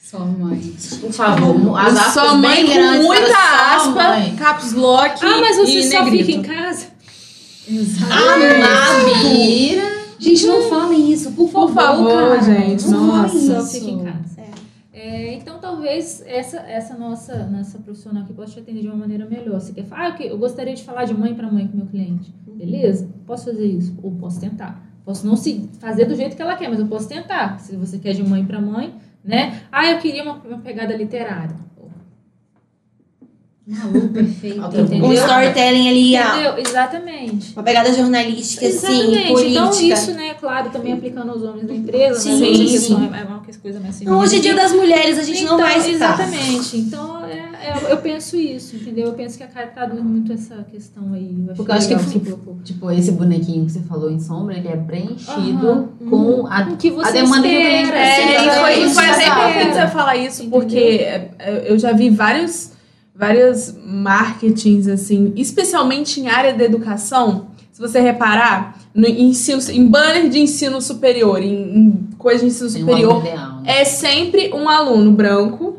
Só 0.00 0.20
mãe. 0.20 0.74
Por 1.02 1.12
favor, 1.12 1.76
as 1.78 1.94
aspas 1.96 2.12
Sua 2.14 2.34
mãe 2.34 2.64
bem 2.64 2.74
grandes 2.74 3.00
com 3.02 3.06
muita 3.08 3.74
aspa, 3.76 3.90
mãe. 4.10 4.36
caps 4.36 4.72
lock 4.72 5.18
Ah, 5.22 5.38
mas 5.40 5.56
você 5.58 5.82
só 5.82 6.02
negrito. 6.04 6.26
fica 6.26 6.38
em 6.38 6.42
casa? 6.42 6.86
Amabira. 8.10 9.97
Gente, 10.18 10.46
não 10.46 10.62
falem 10.62 11.12
isso, 11.12 11.32
por 11.32 11.48
favor. 11.48 11.68
Por 11.68 11.74
favor, 11.74 12.38
cara. 12.38 12.42
gente. 12.42 12.88
Não 12.88 13.06
Nossa. 13.06 13.28
falem 13.28 13.58
isso. 13.58 13.78
fica 13.78 13.90
em 13.90 14.04
casa. 14.04 14.38
É, 14.92 15.34
então, 15.34 15.60
talvez 15.60 16.24
essa, 16.26 16.56
essa 16.58 16.96
nossa, 16.96 17.46
nossa 17.46 17.78
profissional 17.78 18.24
aqui 18.24 18.32
possa 18.32 18.54
te 18.54 18.58
atender 18.58 18.80
de 18.80 18.88
uma 18.88 18.96
maneira 18.96 19.26
melhor. 19.26 19.60
Você 19.60 19.72
quer 19.72 19.84
falar, 19.84 20.06
ah, 20.06 20.08
ok, 20.08 20.28
eu 20.28 20.36
gostaria 20.36 20.74
de 20.74 20.82
falar 20.82 21.04
de 21.04 21.14
mãe 21.14 21.34
para 21.34 21.48
mãe 21.48 21.68
com 21.68 21.76
meu 21.76 21.86
cliente. 21.86 22.34
Beleza? 22.48 23.08
Posso 23.24 23.44
fazer 23.44 23.64
isso? 23.64 23.96
Ou 24.02 24.10
posso 24.16 24.40
tentar. 24.40 24.84
Posso 25.04 25.24
não 25.24 25.36
se 25.36 25.70
fazer 25.78 26.04
do 26.04 26.16
jeito 26.16 26.34
que 26.34 26.42
ela 26.42 26.56
quer, 26.56 26.68
mas 26.68 26.80
eu 26.80 26.86
posso 26.86 27.08
tentar. 27.08 27.60
Se 27.60 27.76
você 27.76 27.96
quer 27.98 28.12
de 28.12 28.24
mãe 28.24 28.44
para 28.44 28.60
mãe, 28.60 28.92
né? 29.22 29.60
Ah, 29.70 29.86
eu 29.88 29.98
queria 29.98 30.24
uma, 30.24 30.34
uma 30.34 30.58
pegada 30.58 30.96
literária. 30.96 31.54
Maluco, 33.68 34.08
perfeito. 34.08 34.58
Entendeu? 34.66 35.04
Um 35.08 35.12
storytelling 35.12 35.88
ali, 35.90 36.16
ah, 36.16 36.32
Entendeu? 36.34 36.58
Exatamente. 36.66 37.52
uma 37.54 37.62
pegada 37.62 37.92
jornalística, 37.92 38.66
assim, 38.66 38.76
Exatamente. 38.86 39.28
política. 39.28 39.50
Então, 39.50 39.70
isso, 39.70 40.10
né, 40.12 40.34
claro, 40.40 40.70
também 40.70 40.94
aplicando 40.94 41.30
aos 41.32 41.42
homens 41.42 41.66
da 41.66 41.74
empresa, 41.74 42.18
Sim, 42.18 42.32
a 42.50 42.54
sim. 42.56 42.66
questão 42.66 43.14
é 43.14 43.24
uma 43.24 43.42
coisa 43.60 43.80
mais 43.80 44.00
Então, 44.00 44.18
hoje 44.18 44.36
é 44.36 44.38
dia 44.40 44.54
das 44.54 44.72
mulheres, 44.72 45.18
a 45.18 45.22
gente 45.22 45.44
não 45.44 45.54
Então, 45.54 45.58
vai 45.68 45.80
citar. 45.82 46.14
Exatamente. 46.18 46.76
Então, 46.78 47.24
é, 47.26 47.30
é- 47.36 47.92
eu 47.92 47.98
penso 47.98 48.36
isso, 48.36 48.76
entendeu? 48.76 49.08
Eu 49.08 49.12
penso 49.12 49.36
que 49.36 49.42
a 49.44 49.48
cara 49.48 49.66
traduz 49.66 50.02
muito 50.02 50.32
essa 50.32 50.64
questão 50.70 51.12
aí. 51.12 51.44
Eu 51.48 51.54
Porque 51.54 51.70
eu 51.70 51.74
acho 51.74 51.88
que 51.88 51.98
fu- 51.98 52.10
você 52.10 52.18
colocou. 52.20 52.56
Tipo, 52.64 52.90
esse 52.90 53.12
bonequinho 53.12 53.66
que 53.66 53.72
você 53.72 53.80
falou 53.80 54.10
em 54.10 54.18
sombra, 54.20 54.56
ele 54.56 54.68
é 54.68 54.76
preenchido 54.76 55.68
Aham. 55.68 55.88
com 56.08 56.46
a, 56.46 56.62
O 56.70 56.76
que 56.78 56.90
você 56.90 57.08
a 57.08 57.12
demanda 57.12 57.42
que 57.46 57.54
o 57.54 57.60
cliente 57.60 57.82
espera, 57.84 58.14
precisa. 58.14 58.28
É, 58.28 58.46
e 58.46 58.50
Sim, 58.54 58.60
foi, 58.60 58.84
e 58.86 58.94
foi 58.94 59.04
até 59.04 59.22
Exato. 59.24 59.40
importante 59.50 59.74
você 59.74 59.86
falar 59.88 60.16
isso, 60.16 60.42
Entendeu? 60.42 60.60
porque 60.60 60.78
é, 60.78 61.64
eu 61.66 61.78
já 61.78 61.92
vi 61.92 62.08
vários, 62.10 62.72
vários 63.18 63.74
marketings, 63.84 64.86
assim, 64.86 65.32
especialmente 65.36 66.20
em 66.20 66.28
área 66.28 66.54
da 66.54 66.62
educação. 66.64 67.48
Se 67.72 67.80
você 67.80 68.00
reparar, 68.00 68.78
no 68.94 69.08
ensino, 69.08 69.60
em 69.70 69.86
banner 69.86 70.28
de 70.28 70.38
ensino 70.38 70.80
superior, 70.80 71.42
em, 71.42 71.76
em 71.76 72.08
coisa 72.16 72.40
de 72.40 72.46
ensino 72.46 72.70
Tem 72.70 72.82
um 72.82 72.86
superior, 72.86 73.20
ideal, 73.26 73.60
né? 73.60 73.80
é 73.80 73.84
sempre 73.84 74.52
um 74.54 74.68
aluno 74.68 75.10
branco, 75.10 75.78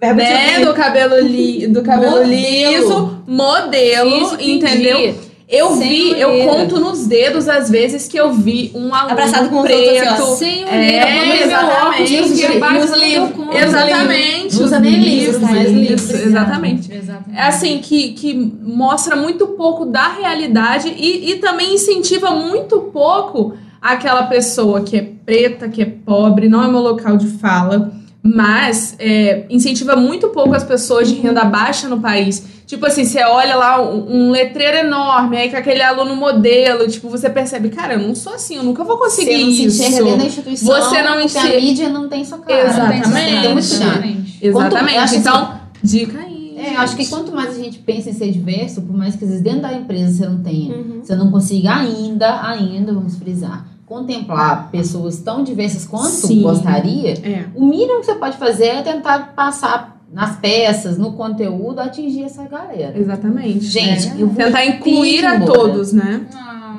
Verbo 0.00 0.20
de 0.20 0.28
né, 0.28 0.64
do 0.64 0.74
cabelo, 0.74 1.18
li, 1.20 1.66
do 1.66 1.82
cabelo 1.82 2.18
Modelo. 2.18 2.30
liso, 2.30 3.22
modelo, 3.26 4.16
Isso, 4.22 4.40
entendi. 4.40 5.14
Eu 5.48 5.76
Sem 5.76 5.88
vi, 5.88 6.20
eu 6.20 6.46
conto 6.46 6.78
nos 6.78 7.06
dedos 7.06 7.48
as 7.48 7.70
vezes 7.70 8.06
que 8.06 8.18
eu 8.18 8.34
vi 8.34 8.70
um 8.74 8.94
aluno 8.94 9.12
Abraçado 9.12 9.48
com 9.48 9.62
preto, 9.62 10.06
assim, 10.06 10.22
ó. 10.22 10.36
Sem 10.36 10.64
É, 10.64 10.76
olheira, 10.76 11.26
meu 11.26 11.46
exatamente. 11.46 12.16
óculos, 12.16 12.40
que 12.40 12.58
bate 12.58 12.98
livros. 12.98 13.56
Exatamente. 13.56 14.62
Usa 14.62 14.78
nem 14.78 14.94
livros, 15.00 15.40
mas 15.40 15.70
livros. 15.72 16.10
Exatamente. 16.10 16.92
Exatamente. 16.92 17.38
É 17.38 17.42
assim, 17.42 17.78
que, 17.78 18.12
que 18.12 18.34
mostra 18.62 19.16
muito 19.16 19.46
pouco 19.48 19.86
da 19.86 20.08
realidade 20.08 20.94
e, 20.94 21.30
e 21.30 21.36
também 21.36 21.74
incentiva 21.74 22.30
muito 22.32 22.80
pouco 22.92 23.54
aquela 23.80 24.24
pessoa 24.24 24.82
que 24.82 24.98
é 24.98 25.12
preta, 25.24 25.66
que 25.70 25.80
é 25.80 25.86
pobre, 25.86 26.50
não 26.50 26.62
é 26.62 26.68
meu 26.68 26.80
local 26.80 27.16
de 27.16 27.26
fala, 27.26 27.90
mas 28.22 28.94
é, 28.98 29.46
incentiva 29.48 29.96
muito 29.96 30.28
pouco 30.28 30.54
as 30.54 30.64
pessoas 30.64 31.08
de 31.08 31.14
renda 31.14 31.44
baixa 31.44 31.88
no 31.88 32.00
país. 32.00 32.57
Tipo 32.68 32.84
assim, 32.84 33.04
você 33.06 33.24
olha 33.24 33.56
lá 33.56 33.80
um, 33.82 34.26
um 34.26 34.30
letreiro 34.30 34.76
enorme, 34.76 35.38
aí 35.38 35.50
com 35.50 35.56
aquele 35.56 35.82
aluno 35.82 36.14
modelo, 36.14 36.86
tipo, 36.86 37.08
você 37.08 37.30
percebe, 37.30 37.70
cara, 37.70 37.94
eu 37.94 38.00
não 38.06 38.14
sou 38.14 38.34
assim, 38.34 38.56
eu 38.56 38.62
nunca 38.62 38.84
vou 38.84 38.98
conseguir 38.98 39.30
Você 39.38 39.44
não 39.44 39.52
se 39.52 39.64
isso. 39.64 39.82
enxerga 39.82 40.04
dentro 40.04 40.18
da 40.18 40.26
instituição. 40.26 40.66
Você 40.82 41.02
não 41.02 41.12
porque 41.12 41.24
enxerga- 41.24 41.56
a 41.56 41.60
mídia 41.60 41.88
não 41.88 42.08
tem 42.10 42.24
sua 42.26 42.38
cara. 42.38 42.68
Exatamente. 42.68 44.38
Exatamente. 44.42 45.16
Então, 45.16 45.54
dica 45.82 46.18
aí. 46.20 46.56
É, 46.58 46.74
eu 46.74 46.80
acho 46.80 46.96
que 46.96 47.06
quanto 47.06 47.32
mais 47.32 47.50
a 47.56 47.58
gente 47.62 47.78
pensa 47.78 48.10
em 48.10 48.12
ser 48.12 48.30
diverso, 48.32 48.82
por 48.82 48.94
mais 48.96 49.14
que 49.16 49.24
às 49.24 49.30
vezes 49.30 49.44
dentro 49.44 49.62
da 49.62 49.72
empresa 49.72 50.12
você 50.12 50.26
não 50.28 50.42
tenha, 50.42 50.74
Uhum. 50.76 51.00
você 51.02 51.14
não 51.16 51.30
consiga 51.30 51.74
ainda, 51.74 52.42
ainda, 52.46 52.92
vamos 52.92 53.16
frisar, 53.16 53.64
contemplar 53.86 54.68
pessoas 54.70 55.18
tão 55.18 55.42
diversas 55.44 55.86
quanto 55.86 56.08
Sim. 56.08 56.42
gostaria, 56.42 57.12
É. 57.26 57.44
o 57.54 57.64
mínimo 57.64 58.00
que 58.00 58.06
você 58.06 58.14
pode 58.16 58.36
fazer 58.36 58.66
é 58.66 58.82
tentar 58.82 59.32
passar 59.36 59.97
nas 60.12 60.36
peças, 60.36 60.96
no 60.98 61.12
conteúdo, 61.12 61.80
atingir 61.80 62.24
essa 62.24 62.44
galera. 62.44 62.98
Exatamente. 62.98 63.60
Gente, 63.60 64.08
É. 64.08 64.12
eu 64.22 64.28
vou 64.28 64.36
Tentar 64.36 64.64
incluir 64.64 65.24
a 65.24 65.40
todos, 65.40 65.92
né? 65.92 66.22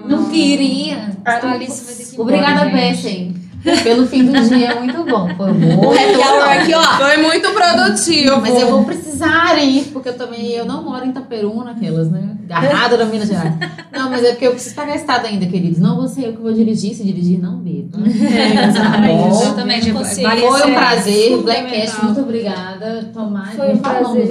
Não 0.06 0.30
queria. 0.30 1.12
A 1.24 1.52
Alice 1.54 1.86
vai 1.86 1.96
ter 1.96 2.06
que 2.06 2.16
ir 2.16 2.20
Obrigada. 2.20 2.70
Bessie. 2.70 3.36
Pelo 3.84 4.08
fim 4.08 4.26
do 4.26 4.40
dia, 4.48 4.72
é 4.72 4.80
muito 4.80 5.04
bom. 5.04 5.28
Foi 5.36 5.52
bom. 5.54 5.88
O 5.88 5.92
happy 5.92 6.16
hour 6.16 6.50
aqui, 6.50 6.74
ó. 6.74 6.84
Foi 6.98 7.18
muito 7.18 7.50
produtivo. 7.52 8.42
Mas 8.42 8.62
eu 8.62 8.70
vou 8.70 8.86
precisar 8.86 9.58
ir, 9.62 9.86
porque 9.92 10.10
eu 10.10 10.18
também 10.18 10.52
eu 10.52 10.66
não 10.66 10.84
moro 10.84 11.06
em 11.06 11.10
Itaperuna, 11.10 11.72
aquelas, 11.72 12.10
né? 12.10 12.38
Garrada 12.48 12.98
da 12.98 13.06
Minas 13.06 13.28
Gerais. 13.28 13.54
Não, 13.92 14.10
mas 14.10 14.24
é 14.24 14.32
porque 14.32 14.48
eu 14.48 14.52
preciso 14.52 14.76
pagar 14.76 14.96
estado 14.96 15.26
ainda, 15.26 15.46
queridos. 15.46 15.80
Não 15.80 15.96
vou 15.96 16.08
ser 16.08 16.28
eu 16.28 16.34
que 16.34 16.42
vou 16.42 16.54
dirigir, 16.54 16.94
se 16.94 17.04
dirigir, 17.04 17.40
não 17.40 17.58
beba. 17.58 17.98
É. 18.10 19.40
Exatamente. 19.40 19.92
Consciência. 19.92 20.24
Vale 20.24 20.42
Foi 20.42 20.62
um 20.62 20.70
é 20.70 20.74
prazer. 20.74 21.38
Blackcast, 21.42 22.06
muito 22.06 22.22
obrigada. 22.22 23.10
Tomás, 23.14 23.56
Foi 23.56 23.74
me 23.74 23.80
fala 23.80 24.00
o 24.00 24.16
nome 24.16 24.22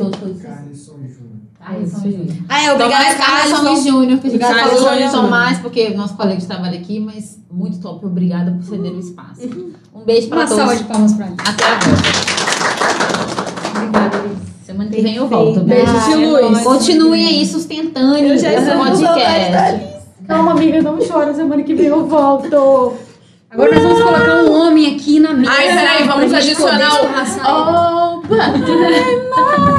Ah, 2.49 2.63
é, 2.65 2.73
obrigada, 2.73 3.15
Carlos. 3.15 3.79
e 3.85 3.89
Júnior, 3.89 4.19
que 4.19 4.27
a 4.27 4.31
gente 4.31 4.43
Obrigada, 4.45 4.69
falou 4.71 4.83
sobre 4.85 4.95
Júnior. 5.07 5.13
Tomás, 5.13 5.59
porque 5.59 5.91
nosso 5.91 6.15
colega 6.17 6.41
de 6.41 6.47
trabalho 6.47 6.79
aqui, 6.79 6.99
mas 7.01 7.39
muito 7.51 7.79
top. 7.81 8.07
Obrigada 8.07 8.51
por 8.53 8.63
ceder 8.65 8.93
o 8.93 8.99
espaço. 8.99 9.41
Um 9.95 10.05
beijo 10.05 10.29
pra 10.29 10.39
Uma 10.39 10.47
salva 10.47 10.65
todos. 10.67 10.79
de 10.79 10.85
palmas 10.85 11.13
pra 11.13 11.27
mim. 11.27 11.37
Até 11.39 11.65
a 11.65 11.79
próxima. 11.79 13.09
Obrigada, 13.77 14.17
Alice. 14.19 14.49
Semana 14.65 14.91
que 14.91 15.03
vem 15.03 15.17
eu 15.17 15.29
volto. 15.29 15.61
Beijo 15.61 15.93
de 16.09 16.15
luz. 16.15 16.63
Continuem 16.63 17.27
aí 17.27 17.47
sustentando 17.47 18.17
esse 18.17 18.45
podcast. 18.77 19.99
Calma, 20.27 20.53
amiga, 20.53 20.83
não 20.83 20.99
chora. 20.99 21.35
Semana 21.35 21.63
que 21.63 21.75
vem 21.75 21.87
eu 21.87 22.07
volto. 22.07 22.95
Agora 23.51 23.75
nós 23.75 23.83
vamos 23.83 24.03
colocar 24.03 24.43
um 24.43 24.53
homem 24.53 24.95
aqui 24.95 25.19
na 25.21 25.33
mesa. 25.33 25.51
Ai, 25.51 25.69
peraí, 25.69 26.07
vamos 26.07 26.33
adicionar 26.35 27.01
o. 27.01 27.07
Opa! 28.19 28.53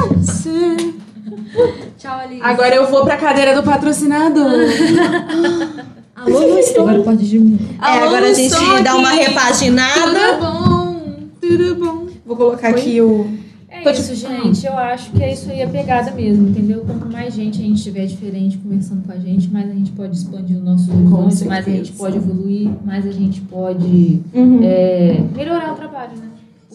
Tchau, 1.98 2.18
Alice. 2.18 2.42
Agora 2.42 2.74
eu 2.74 2.86
vou 2.90 3.04
pra 3.04 3.16
cadeira 3.16 3.54
do 3.54 3.62
patrocinador. 3.62 4.46
Alô, 6.14 6.58
estou. 6.58 6.86
Agora 6.88 7.02
pode 7.02 7.28
diminuir. 7.28 7.60
É, 7.80 7.98
agora 8.04 8.28
a 8.28 8.32
gente 8.34 8.54
Alô, 8.54 8.82
dá 8.82 8.94
uma 8.94 9.10
repaginada. 9.10 10.18
Tudo 10.38 10.40
bom? 10.40 11.00
Tudo 11.40 11.74
bom? 11.76 12.06
Vou 12.26 12.36
colocar 12.36 12.68
aqui 12.68 13.00
o. 13.00 13.26
É 13.72 13.90
isso, 13.92 14.14
gente. 14.14 14.66
Eu 14.66 14.76
acho 14.76 15.10
que 15.12 15.22
é 15.22 15.32
isso 15.32 15.48
aí 15.50 15.62
a 15.62 15.68
pegada 15.68 16.10
mesmo, 16.10 16.48
entendeu? 16.48 16.84
Quanto 16.84 17.06
mais 17.10 17.32
gente 17.32 17.60
a 17.60 17.64
gente 17.64 17.82
tiver 17.82 18.04
diferente 18.04 18.58
conversando 18.58 19.06
com 19.06 19.12
a 19.12 19.16
gente, 19.16 19.48
mais 19.48 19.70
a 19.70 19.72
gente 19.72 19.92
pode 19.92 20.14
expandir 20.16 20.58
o 20.58 20.60
nosso 20.60 20.90
horizonte, 20.90 21.44
mais 21.46 21.66
a 21.66 21.70
gente 21.70 21.92
pode 21.92 22.16
evoluir, 22.16 22.68
mais 22.84 23.06
a 23.06 23.12
gente 23.12 23.40
pode 23.42 24.20
Uhum. 24.34 24.60
é, 24.62 25.20
melhorar 25.34 25.72
o 25.72 25.76
trabalho, 25.76 26.10
né? 26.16 26.28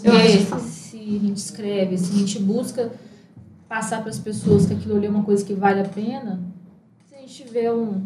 Eu 0.03 0.11
Porque 0.11 0.27
acho. 0.55 0.59
se 0.61 0.97
a 0.97 1.27
gente 1.27 1.37
escreve, 1.37 1.97
se 1.97 2.11
a 2.13 2.17
gente 2.17 2.39
busca 2.39 2.89
passar 3.75 3.99
para 3.99 4.09
as 4.09 4.17
pessoas 4.17 4.65
que 4.65 4.73
aquilo 4.73 4.95
ali 4.95 5.05
é 5.05 5.09
uma 5.09 5.23
coisa 5.23 5.43
que 5.43 5.53
vale 5.53 5.81
a 5.81 5.83
pena, 5.83 6.39
se 7.09 7.13
a 7.13 7.19
gente 7.19 7.43
tiver 7.43 7.69
um. 7.73 8.03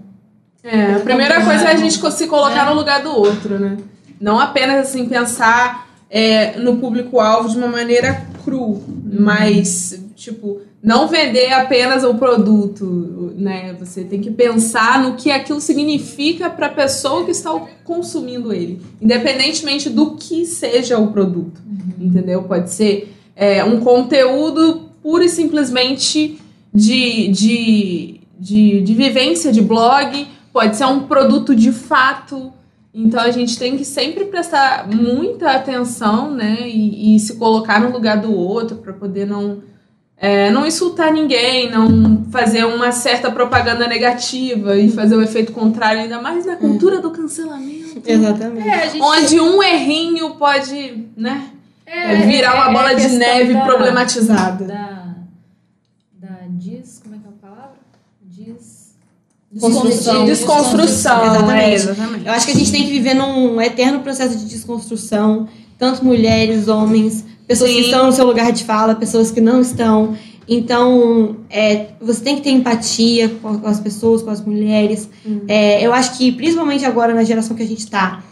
É, 0.64 0.94
a 0.94 1.00
primeira 1.00 1.46
coisa 1.46 1.66
é 1.66 1.74
a 1.74 1.76
gente 1.76 1.94
se 2.12 2.28
colocar 2.28 2.66
no 2.66 2.74
lugar 2.74 3.04
do 3.04 3.12
outro, 3.12 3.60
né? 3.60 3.78
Não 4.20 4.40
apenas 4.40 4.88
assim 4.88 5.08
pensar 5.08 5.88
é, 6.10 6.58
no 6.58 6.78
público-alvo 6.78 7.50
de 7.50 7.58
uma 7.58 7.68
maneira 7.68 8.26
cru, 8.44 8.84
mas 9.06 10.04
tipo 10.16 10.62
não 10.82 11.08
vender 11.08 11.54
apenas 11.54 12.04
o 12.04 12.16
produto, 12.16 13.34
né? 13.38 13.76
Você 13.80 14.04
tem 14.04 14.20
que 14.20 14.32
pensar 14.32 15.04
no 15.04 15.16
que 15.16 15.30
aquilo 15.30 15.62
significa 15.62 16.50
para 16.50 16.66
a 16.66 16.72
pessoa 16.72 17.26
que 17.26 17.32
está 17.32 17.52
consumindo 17.84 18.52
ele, 18.52 18.82
independentemente 19.00 19.88
do 19.88 20.16
que 20.16 20.48
seja 20.48 20.98
o 20.98 21.12
produto, 21.12 21.62
entendeu? 22.00 22.42
Pode 22.44 22.72
ser 22.72 23.14
é, 23.36 23.64
um 23.64 23.80
conteúdo 23.82 24.89
pura 25.10 25.26
e 25.26 25.30
simplesmente 25.30 26.40
de, 26.72 27.30
de, 27.30 28.22
de, 28.40 28.82
de 28.82 28.94
vivência 28.94 29.52
de 29.52 29.60
blog, 29.60 30.28
pode 30.54 30.78
ser 30.78 30.86
um 30.86 31.00
produto 31.00 31.56
de 31.56 31.72
fato. 31.72 32.54
Então 32.94 33.20
a 33.20 33.32
gente 33.32 33.58
tem 33.58 33.76
que 33.76 33.84
sempre 33.84 34.26
prestar 34.26 34.88
muita 34.88 35.50
atenção, 35.54 36.30
né? 36.30 36.58
E, 36.62 37.16
e 37.16 37.20
se 37.20 37.38
colocar 37.38 37.80
no 37.82 37.92
lugar 37.92 38.18
do 38.22 38.32
outro 38.32 38.78
para 38.78 38.94
poder 38.94 39.26
não, 39.26 39.64
é, 40.16 40.52
não 40.52 40.64
insultar 40.64 41.12
ninguém, 41.12 41.72
não 41.72 42.26
fazer 42.30 42.66
uma 42.66 42.92
certa 42.92 43.32
propaganda 43.32 43.88
negativa 43.88 44.78
e 44.78 44.92
fazer 44.92 45.16
o 45.16 45.24
efeito 45.24 45.52
contrário, 45.54 46.02
ainda 46.02 46.22
mais 46.22 46.46
na 46.46 46.56
cultura 46.56 47.02
do 47.02 47.10
cancelamento. 47.10 48.00
Exatamente. 48.06 48.70
É, 48.70 48.92
Onde 49.02 49.40
um 49.40 49.64
errinho 49.64 50.36
pode, 50.36 51.08
né? 51.18 51.54
é, 51.92 52.16
virar 52.28 52.54
uma 52.56 52.66
é- 52.66 52.70
é 52.70 52.74
bola 52.74 52.96
de 52.96 53.08
neve 53.18 53.54
da- 53.54 53.66
problematizada. 53.66 54.66
Da, 54.66 55.16
da 56.14 56.38
diz. 56.50 57.00
Como 57.04 57.16
é 57.16 57.18
que 57.18 57.26
é 57.26 57.30
a 57.30 57.50
palavra? 57.50 57.78
Diz. 58.22 58.96
Construção. 59.58 60.26
Desconstrução, 60.26 61.26
Exatamente. 61.26 61.64
é, 61.64 61.74
exatamente. 61.74 62.26
Eu 62.26 62.32
acho 62.34 62.46
que 62.46 62.52
a 62.52 62.56
gente 62.56 62.72
tem 62.72 62.84
que 62.84 62.92
viver 62.92 63.16
num 63.16 63.60
eterno 63.60 64.02
processo 64.02 64.38
de 64.38 64.46
desconstrução, 64.46 65.48
tanto 65.78 66.06
mulheres, 66.06 66.68
homens, 66.68 67.26
pessoas 67.48 67.72
que 67.72 67.78
Sim. 67.78 67.86
estão 67.86 68.06
no 68.06 68.12
seu 68.12 68.26
lugar 68.26 68.52
de 68.52 68.64
fala, 68.64 68.94
pessoas 68.94 69.32
que 69.32 69.42
não 69.42 69.60
estão. 69.60 70.16
Então, 70.48 71.38
é, 71.50 71.88
você 72.00 72.22
tem 72.22 72.36
que 72.36 72.44
ter 72.44 72.52
empatia 72.52 73.30
com, 73.42 73.66
as 73.66 73.80
pessoas, 73.80 74.22
com 74.22 74.30
as 74.30 74.40
mulheres. 74.44 75.10
É, 75.48 75.84
eu 75.86 75.94
acho 75.94 76.16
que, 76.16 76.32
principalmente 76.32 76.86
agora, 76.86 77.14
na 77.16 77.24
geração 77.24 77.56
que 77.56 77.64
a 77.64 77.68
gente 77.68 77.88
tá, 77.88 78.24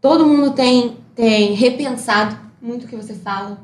todo 0.00 0.26
mundo 0.26 0.50
tem, 0.52 0.96
tem 1.14 1.54
repensado 1.54 2.36
muito 2.60 2.84
o 2.84 2.88
que 2.88 2.96
você 2.96 3.14
fala. 3.14 3.60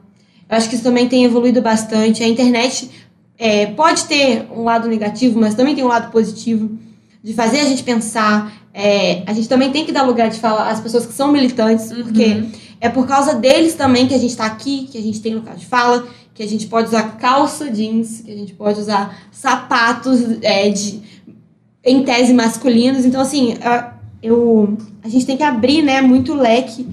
Eu 0.49 0.57
acho 0.57 0.69
que 0.69 0.77
isso 0.77 0.85
também 0.85 1.09
tem 1.09 1.25
evoluído 1.25 1.61
bastante. 1.61 2.23
A 2.23 2.29
internet 2.29 2.89
é, 3.37 3.67
pode 3.67 4.05
ter 4.05 4.47
um 4.55 4.63
lado 4.63 4.89
negativo, 4.89 5.41
mas 5.41 5.55
também 5.55 5.75
tem 5.75 5.83
um 5.83 5.89
lado 5.89 6.11
positivo 6.13 6.71
de 7.23 7.35
fazer 7.35 7.61
a 7.61 7.65
gente 7.65 7.83
pensar. 7.83 8.53
É, 8.73 9.23
a 9.27 9.33
gente 9.33 9.49
também 9.49 9.71
tem 9.71 9.85
que 9.85 9.93
dar 9.93 10.03
lugar 10.03 10.31
de 10.31 10.39
fala 10.39 10.71
às 10.71 10.81
pessoas 10.81 11.07
que 11.07 11.13
são 11.13 11.33
militantes, 11.33 11.93
porque 11.93 12.45
é 12.81 12.89
por 12.89 13.07
causa 13.07 13.35
deles 13.35 13.75
também 13.75 14.07
que 14.07 14.15
a 14.15 14.19
gente 14.19 14.31
está 14.31 14.47
aqui, 14.47 14.89
que 14.91 14.97
a 14.97 15.03
gente 15.03 15.21
tem 15.21 15.35
lugar 15.35 15.57
de 15.57 15.67
fala, 15.67 16.07
que 16.35 16.43
a 16.43 16.49
gente 16.49 16.67
pode 16.67 16.89
usar 16.89 17.19
calça 17.19 17.71
jeans, 17.71 18.23
que 18.23 18.31
a 18.31 18.37
gente 18.37 18.55
pode 18.55 18.81
usar 18.81 19.19
sapatos 19.31 20.21
é, 20.43 20.71
de, 20.71 21.03
em 21.85 22.03
tese 22.03 22.33
masculinos. 22.33 23.05
Então, 23.05 23.21
assim, 23.21 23.57
a, 23.61 23.93
eu, 24.23 24.77
a 25.03 25.09
gente 25.09 25.27
tem 25.27 25.37
que 25.37 25.43
abrir 25.43 25.83
né, 25.83 26.01
muito 26.01 26.33
o 26.33 26.37
leque 26.37 26.87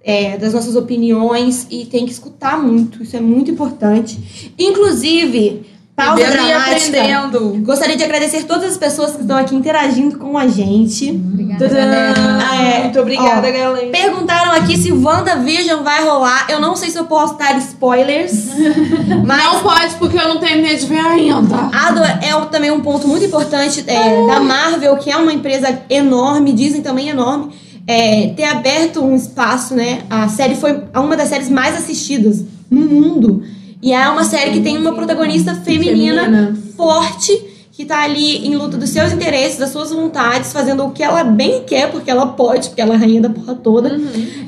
é, 0.00 0.36
das 0.36 0.52
nossas 0.52 0.76
opiniões 0.76 1.66
e 1.70 1.86
tem 1.86 2.06
que 2.06 2.12
escutar 2.12 2.62
muito. 2.62 3.02
Isso 3.02 3.16
é 3.16 3.20
muito 3.20 3.50
importante. 3.50 4.52
Inclusive, 4.58 5.62
pausa 5.96 6.16
Vivendo 6.24 6.32
e 6.32 6.46
dramática. 6.48 6.98
aprendendo. 7.00 7.40
Gostaria 7.64 7.96
de 7.96 8.02
agradecer 8.02 8.44
todas 8.44 8.72
as 8.72 8.76
pessoas 8.76 9.12
que 9.12 9.20
estão 9.22 9.36
aqui 9.36 9.54
interagindo 9.54 10.18
com 10.18 10.36
a 10.36 10.46
gente. 10.48 11.10
Obrigada, 11.10 11.68
galera. 11.68 12.54
É, 12.54 12.82
Muito 12.84 13.00
obrigada, 13.00 13.48
ó, 13.48 13.52
galera. 13.52 13.86
Perguntaram 13.92 14.52
aqui 14.52 14.76
se 14.76 14.90
WandaVision 14.92 15.82
vai 15.84 16.04
rolar. 16.04 16.46
Eu 16.48 16.60
não 16.60 16.74
sei 16.74 16.90
se 16.90 16.98
eu 16.98 17.04
posso 17.04 17.38
dar 17.38 17.56
spoilers, 17.58 18.48
mas 19.24 19.44
Não 19.44 19.60
pode, 19.62 19.94
porque 19.94 20.18
eu 20.18 20.28
não 20.28 20.38
terminei 20.38 20.76
de 20.76 20.86
ver 20.86 20.98
ainda. 20.98 21.56
Ado 21.72 22.00
é 22.24 22.34
um- 22.36 22.46
também 22.46 22.70
um 22.72 22.80
ponto 22.80 23.06
muito 23.06 23.24
importante 23.24 23.84
é, 23.86 24.26
da 24.26 24.40
Marvel, 24.40 24.96
que 24.96 25.10
é 25.10 25.16
uma 25.16 25.32
empresa 25.32 25.80
enorme, 25.88 26.52
Disney 26.52 26.80
também 26.82 27.08
enorme, 27.08 27.50
é, 27.86 28.28
ter 28.36 28.44
aberto 28.44 29.00
um 29.04 29.14
espaço, 29.14 29.74
né? 29.74 30.00
A 30.10 30.26
série 30.28 30.56
foi 30.56 30.82
uma 30.94 31.16
das 31.16 31.28
séries 31.28 31.48
mais 31.48 31.76
assistidas 31.76 32.44
no 32.70 32.80
mundo. 32.80 33.42
E 33.84 33.92
é 33.92 34.08
uma 34.08 34.24
série 34.24 34.50
que 34.52 34.60
tem 34.62 34.78
uma 34.78 34.94
protagonista 34.94 35.54
feminina, 35.56 36.22
Feminina. 36.22 36.58
forte, 36.74 37.38
que 37.70 37.84
tá 37.84 38.02
ali 38.02 38.46
em 38.46 38.56
luta 38.56 38.78
dos 38.78 38.88
seus 38.88 39.12
interesses, 39.12 39.58
das 39.58 39.68
suas 39.72 39.90
vontades, 39.90 40.54
fazendo 40.54 40.86
o 40.86 40.90
que 40.90 41.02
ela 41.02 41.22
bem 41.22 41.64
quer, 41.64 41.90
porque 41.92 42.10
ela 42.10 42.28
pode, 42.28 42.68
porque 42.70 42.80
ela 42.80 42.94
é 42.94 42.96
rainha 42.96 43.20
da 43.20 43.28
porra 43.28 43.54
toda. 43.54 44.00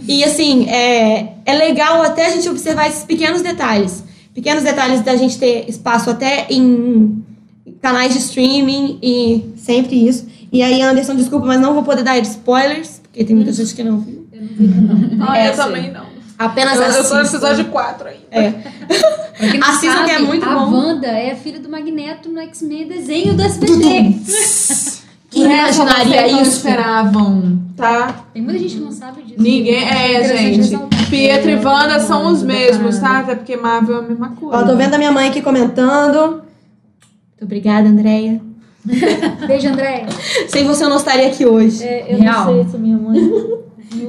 E 0.08 0.24
assim, 0.24 0.66
é, 0.70 1.34
é 1.44 1.52
legal 1.52 2.00
até 2.00 2.28
a 2.28 2.30
gente 2.30 2.48
observar 2.48 2.88
esses 2.88 3.04
pequenos 3.04 3.42
detalhes. 3.42 4.02
Pequenos 4.32 4.62
detalhes 4.64 5.02
da 5.02 5.14
gente 5.16 5.36
ter 5.38 5.68
espaço 5.68 6.08
até 6.08 6.46
em 6.48 7.22
canais 7.82 8.14
de 8.14 8.20
streaming 8.20 8.98
e 9.02 9.44
sempre 9.58 10.08
isso. 10.08 10.26
E 10.50 10.62
aí, 10.62 10.80
Anderson, 10.80 11.14
desculpa, 11.14 11.44
mas 11.44 11.60
não 11.60 11.74
vou 11.74 11.82
poder 11.82 12.02
dar 12.02 12.16
spoilers, 12.20 13.00
porque 13.02 13.22
tem 13.22 13.36
muita 13.36 13.52
gente 13.52 13.74
que 13.74 13.82
não 13.84 14.00
viu. 14.00 14.26
Ah, 15.20 15.38
É, 15.38 15.48
eu 15.50 15.52
sim. 15.52 15.58
também 15.58 15.92
não. 15.92 16.05
Apenas 16.38 16.76
Eu, 16.76 16.82
eu 16.82 16.88
tô 16.90 16.94
no 17.14 17.20
assistam. 17.20 17.20
episódio 17.20 17.64
4 17.66 18.08
ainda. 18.08 18.20
É. 18.30 18.54
Assistam 19.68 20.04
que 20.04 20.10
é 20.10 20.18
muito 20.18 20.48
a 20.48 20.54
bom. 20.54 20.72
Wanda 20.72 21.06
é 21.08 21.32
a 21.32 21.36
filha 21.36 21.60
do 21.60 21.68
Magneto 21.68 22.28
no 22.30 22.40
X-Men 22.40 22.88
desenho 22.88 23.34
do 23.34 23.42
SBT. 23.42 23.76
Quem 25.30 25.44
imaginaria 25.44 26.04
Vocês 26.22 26.32
não 26.32 26.42
isso? 26.42 26.50
esperavam, 26.56 27.58
tá? 27.76 28.24
Tem 28.32 28.40
muita 28.42 28.58
gente 28.58 28.76
que 28.76 28.80
não 28.80 28.92
sabe 28.92 29.22
disso. 29.22 29.42
Ninguém. 29.42 29.84
É, 29.84 30.10
Interessante 30.22 30.62
gente. 30.62 31.06
Pietro 31.10 31.50
e 31.50 31.56
Wanda 31.56 32.00
são 32.00 32.32
os 32.32 32.42
mesmos, 32.42 32.98
tá? 32.98 33.18
Até 33.18 33.34
porque 33.34 33.56
Marvel 33.56 33.96
é 33.96 33.98
a 33.98 34.02
mesma 34.02 34.30
coisa. 34.30 34.56
Ó, 34.56 34.62
tô 34.64 34.74
vendo 34.76 34.94
a 34.94 34.98
minha 34.98 35.12
mãe 35.12 35.28
aqui 35.28 35.42
comentando. 35.42 36.18
Muito 36.30 37.42
obrigada, 37.42 37.86
Andréia. 37.88 38.40
Beijo, 39.46 39.68
André. 39.68 40.06
Sem 40.48 40.64
você 40.64 40.84
eu 40.84 40.88
não 40.88 40.96
estaria 40.96 41.26
aqui 41.26 41.44
hoje. 41.44 41.82
É, 41.84 42.06
eu 42.14 42.18
Real. 42.18 42.46
não 42.46 42.54
sei 42.62 42.70
se 42.70 42.78
minha 42.78 42.96
mãe. 42.96 43.20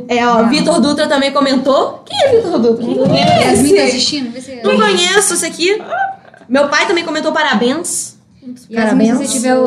É, 0.07 0.25
ó, 0.27 0.43
Vitor 0.47 0.79
Dutra 0.81 1.07
também 1.07 1.31
comentou. 1.31 2.03
Quem 2.05 2.17
é 2.19 2.35
Vitor 2.37 2.59
Dutra? 2.59 2.85
Não 2.85 2.95
conheço. 3.07 3.75
Tá 3.75 3.83
assistindo? 3.83 4.31
Vê 4.31 4.41
se... 4.41 4.61
Não 4.63 4.75
conheço 4.75 5.33
esse 5.33 5.45
aqui. 5.45 5.81
Meu 6.49 6.67
pai 6.69 6.87
também 6.87 7.03
comentou 7.03 7.31
parabéns. 7.31 8.17
Yasmin, 8.41 8.55
se 8.57 8.67
Parabéns. 8.73 9.17
você 9.17 9.23
estiver 9.25 9.57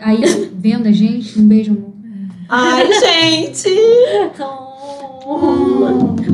aí 0.00 0.50
vendo 0.54 0.88
a 0.88 0.92
gente, 0.92 1.38
um 1.38 1.46
beijo, 1.46 1.72
amor. 1.72 1.92
Ai, 2.48 2.86
gente. 2.92 3.68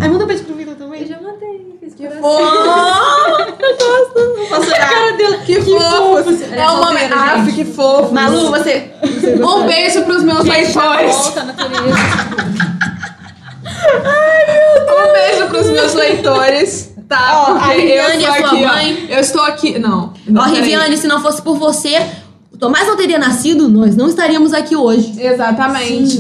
Ai, 0.01 0.09
manda 0.09 0.24
um 0.24 0.26
beijo 0.26 0.44
pro 0.44 0.55
Vitor 0.55 0.74
também. 0.76 1.02
Eu 1.02 1.09
já 1.09 1.20
mandei. 1.20 1.72
Que 1.97 2.09
fofo! 2.09 2.26
Eu 3.60 3.76
gosto. 3.76 4.39
Não 4.39 4.47
posso 4.47 4.64
chorar. 4.70 4.89
Cara 4.89 5.12
dele, 5.16 5.39
que, 5.44 5.60
fofo! 5.60 5.76
É 5.82 6.01
uma 6.01 6.22
solteira, 6.24 7.14
Ah, 7.14 7.47
que 7.55 7.64
fofo! 7.64 8.14
Malu, 8.14 8.51
você. 8.51 8.90
Um 9.44 9.66
beijo 9.66 10.02
pros 10.02 10.22
meus 10.24 10.44
leitores! 10.44 11.14
Volta, 11.16 11.43
natureza. 11.44 12.72
Um 13.82 15.12
beijo 15.12 15.46
pros 15.48 15.70
meus 15.70 15.94
leitores, 15.94 16.94
tá? 17.09 17.46
Ó, 17.48 17.52
a 17.54 17.66
Riviane 17.68 18.24
é 18.24 18.26
sua 18.26 18.46
aqui, 18.46 18.64
ó. 18.64 18.68
mãe. 18.68 19.06
Eu 19.09 19.20
estou 19.20 19.42
aqui. 19.42 19.78
Não. 19.78 20.12
Ó, 20.36 20.44
peraí. 20.44 20.54
Riviane, 20.54 20.96
se 20.96 21.06
não 21.06 21.20
fosse 21.20 21.42
por 21.42 21.56
você, 21.59 22.00
o 22.52 22.56
Tomás 22.56 22.86
não 22.86 22.96
teria 22.96 23.18
nascido, 23.18 23.68
nós 23.68 23.96
não 23.96 24.09
estaríamos 24.09 24.52
aqui 24.52 24.76
hoje. 24.76 25.14
Exatamente. 25.20 26.18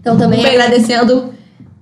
Então 0.00 0.16
também 0.16 0.44
Um 0.44 0.46
agradecendo, 0.46 1.30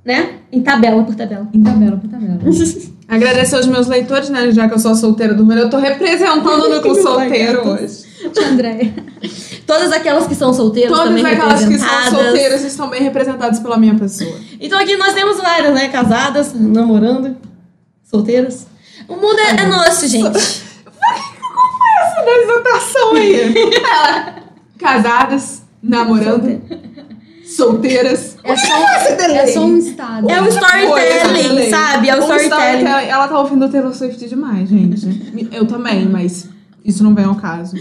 né? 0.05 0.31
Em 0.51 0.63
tabela 0.63 1.03
por 1.03 1.15
tabela. 1.15 1.49
Em 1.53 1.63
tabela, 1.63 1.97
por 1.97 2.09
tabela. 2.09 2.39
Agradecer 3.09 3.55
aos 3.57 3.67
meus 3.67 3.87
leitores, 3.87 4.31
né? 4.31 4.51
Já 4.51 4.67
que 4.69 4.75
eu 4.75 4.79
sou 4.81 4.95
solteira 4.95 5.33
do 5.33 5.43
número, 5.45 5.61
eu 5.63 5.71
tô 5.71 5.77
representando 5.77 6.65
o 6.65 6.69
núcleo 6.69 6.95
solteiro 7.01 7.69
hoje. 7.69 8.06
André. 8.51 8.93
Todas 9.67 9.93
aquelas 9.93 10.27
que 10.27 10.35
são 10.35 10.53
solteiras 10.53 10.91
Todas 10.91 11.09
também 11.09 11.27
aquelas 11.27 11.65
que 11.65 11.79
são 11.79 12.11
solteiras 12.11 12.63
estão 12.65 12.89
bem 12.89 13.03
representadas 13.03 13.59
pela 13.61 13.77
minha 13.77 13.95
pessoa. 13.95 14.39
Então 14.61 14.79
aqui 14.79 14.97
nós 14.97 15.15
temos 15.15 15.37
várias, 15.39 15.75
né? 15.75 15.89
Casadas, 15.89 16.53
namorando, 16.55 17.37
solteiras. 18.05 18.67
O 19.09 19.15
mundo 19.17 19.39
é, 19.39 19.63
é 19.63 19.67
nosso, 19.67 20.07
gente. 20.09 20.27
Essa 21.99 22.21
apresentação 22.21 23.13
aí. 23.15 23.55
Casadas, 24.79 25.63
namorando, 25.83 26.61
solteiras. 27.45 28.37
É 28.45 28.57
só, 28.57 28.75
é 28.77 29.47
só 29.47 29.61
um 29.65 29.79
estado. 29.79 30.31
É 30.31 30.41
o 30.43 30.49
storytelling, 30.49 31.71
sabe? 31.71 32.09
É 32.09 32.15
o 32.15 32.19
Um 32.19 32.21
storytelling. 32.23 32.83
storytelling. 32.83 33.09
Ela 33.09 33.29
tá 33.29 33.39
ouvindo 33.39 33.69
Taylor 33.69 33.95
Swift 33.95 34.29
demais, 34.29 34.69
gente. 34.69 35.49
Eu 35.53 35.67
também, 35.67 36.07
mas 36.07 36.49
isso 36.87 37.03
não 37.03 37.15
vem 37.15 37.25
ao 37.25 37.35
caso. 37.35 37.77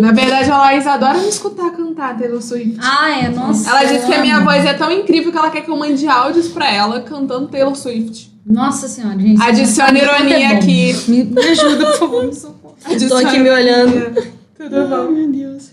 Na 0.00 0.12
verdade, 0.12 0.50
a 0.50 0.58
Laís 0.58 0.86
adora 0.86 1.18
me 1.18 1.28
escutar 1.28 1.70
cantar 1.70 2.16
Taylor 2.18 2.42
Swift. 2.42 2.78
Ah, 2.80 3.10
é, 3.10 3.28
nossa. 3.28 3.68
Ela 3.70 3.84
disse 3.84 4.06
que 4.06 4.14
a 4.14 4.20
minha 4.20 4.40
voz 4.40 4.64
é 4.64 4.74
tão 4.74 4.90
incrível 4.90 5.30
que 5.32 5.38
ela 5.38 5.50
quer 5.50 5.62
que 5.62 5.70
eu 5.70 5.76
mande 5.76 6.06
áudios 6.06 6.48
pra 6.48 6.70
ela 6.70 7.00
cantando 7.00 7.48
Taylor 7.48 7.76
Swift. 7.76 8.30
Nossa 8.44 8.88
senhora, 8.88 9.18
gente. 9.18 9.42
Adiciona 9.42 9.92
Muito 9.92 10.04
ironia 10.04 10.50
aqui. 10.50 10.96
Me, 11.08 11.24
me 11.24 11.42
ajuda, 11.42 11.86
por 11.86 11.98
favor. 11.98 12.26
me 12.26 12.34
socorro. 12.34 12.76
Tô 13.08 13.16
aqui 13.16 13.38
me 13.38 13.50
olhando. 13.50 14.32
Tudo 14.56 14.88
bom. 14.88 15.10
Meu 15.10 15.28
Deus. 15.30 15.67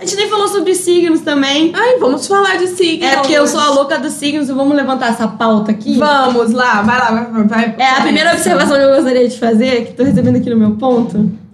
A 0.00 0.06
gente 0.06 0.16
nem 0.16 0.30
falou 0.30 0.48
sobre 0.48 0.74
signos 0.74 1.20
também. 1.20 1.72
Ai, 1.74 1.98
vamos 1.98 2.26
falar 2.26 2.56
de 2.56 2.68
signos. 2.68 3.06
É 3.06 3.16
porque 3.16 3.34
eu 3.34 3.46
sou 3.46 3.60
a 3.60 3.68
louca 3.68 3.98
dos 3.98 4.14
signos 4.14 4.48
e 4.48 4.52
vamos 4.52 4.74
levantar 4.74 5.10
essa 5.10 5.28
pauta 5.28 5.72
aqui. 5.72 5.98
Vamos 5.98 6.52
lá, 6.52 6.80
vai 6.80 6.98
lá, 6.98 7.10
vai. 7.10 7.44
vai 7.46 7.74
É, 7.78 7.90
a 7.98 8.00
primeira 8.00 8.32
observação 8.32 8.78
que 8.78 8.82
eu 8.82 8.96
gostaria 8.96 9.28
de 9.28 9.38
fazer, 9.38 9.84
que 9.84 9.92
tô 9.92 10.02
recebendo 10.02 10.36
aqui 10.36 10.48
no 10.48 10.56
meu 10.56 10.70
ponto, 10.76 11.30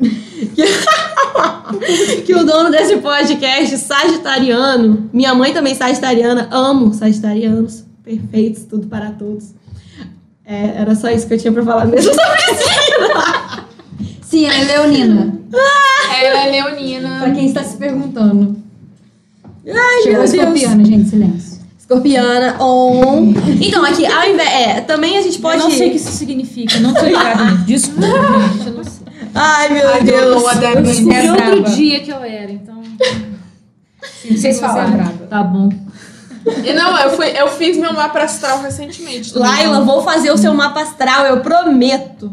que, 0.55 2.23
que 2.23 2.35
o 2.36 2.47
dono 2.47 2.70
desse 2.70 2.98
podcast, 2.98 3.78
sagitariano, 3.78 5.10
minha 5.12 5.35
mãe 5.35 5.52
também 5.52 5.74
sagitariana, 5.74 6.47
amo 6.52 6.94
sagitarianos, 6.94 7.82
perfeitos, 8.05 8.62
tudo 8.62 8.86
para 8.86 9.10
todos. 9.10 9.56
É, 10.44 10.82
era 10.82 10.94
só 10.94 11.10
isso 11.10 11.27
que 11.27 11.35
eu 11.35 11.39
tinha 11.39 11.52
pra 11.52 11.64
falar 11.64 11.86
mesmo 11.86 12.14
sobre 12.14 12.43
signo. 12.62 13.66
Sim, 14.23 14.47
ela 14.47 14.55
é 14.55 14.64
leonina. 14.64 15.36
Ela 16.24 16.47
é 16.47 16.51
leonina. 16.51 17.18
Pra 17.20 17.30
quem 17.32 17.47
está 17.47 17.62
se 17.64 17.76
perguntando. 17.76 18.56
Ai, 19.66 20.02
Chegou 20.02 20.12
meu 20.12 20.20
a 20.22 20.24
Deus. 20.26 20.34
escorpiana, 20.34 20.84
gente, 20.84 21.09
silêncio. 21.09 21.56
Escorpiana, 21.78 22.56
on. 22.62 23.32
Então, 23.60 23.84
aqui, 23.84 24.06
ao 24.06 24.28
invés. 24.28 24.48
É, 24.51 24.80
também 24.80 25.16
a 25.18 25.22
gente 25.22 25.38
pode. 25.38 25.59
Eu 25.59 25.64
não 25.64 25.70
sei 25.70 25.88
o 25.88 25.90
que 25.90 25.97
isso 25.97 26.12
significa. 26.12 26.78
Não 26.80 26.93
tô 26.94 27.05
ligada 27.05 27.44
nisso. 27.44 27.64
Desculpa, 27.64 28.09
gente. 28.55 28.66
Eu 28.66 28.72
não 28.74 28.84
sei. 28.84 29.06
Ai, 29.34 29.68
meu 29.68 29.88
Ai, 29.88 30.02
Deus. 30.02 30.20
Deus. 30.20 30.43
What 30.44 30.60
that 30.60 30.76
Eu 30.76 30.82
means. 30.82 30.97
descobri 30.98 31.26
é 31.26 31.32
outro 31.32 31.62
dia 31.74 32.01
que 32.01 32.10
eu 32.10 32.22
era, 32.24 32.51
então. 32.52 32.82
Sim, 34.22 34.36
Vocês 34.36 34.40
você 34.40 34.48
é 34.64 34.68
falaram. 34.68 34.93
brava. 34.93 35.26
Tá 35.28 35.43
bom. 35.43 35.68
E 36.64 36.72
não, 36.72 36.97
eu, 37.01 37.10
fui, 37.10 37.26
eu 37.26 37.48
fiz 37.48 37.76
meu 37.76 37.93
mapa 37.93 38.20
astral 38.20 38.62
recentemente. 38.62 39.36
Laila, 39.36 39.80
vou 39.80 40.02
fazer 40.02 40.30
o 40.30 40.38
seu 40.38 40.55
mapa 40.55 40.80
astral, 40.82 41.26
eu 41.26 41.40
prometo. 41.40 42.32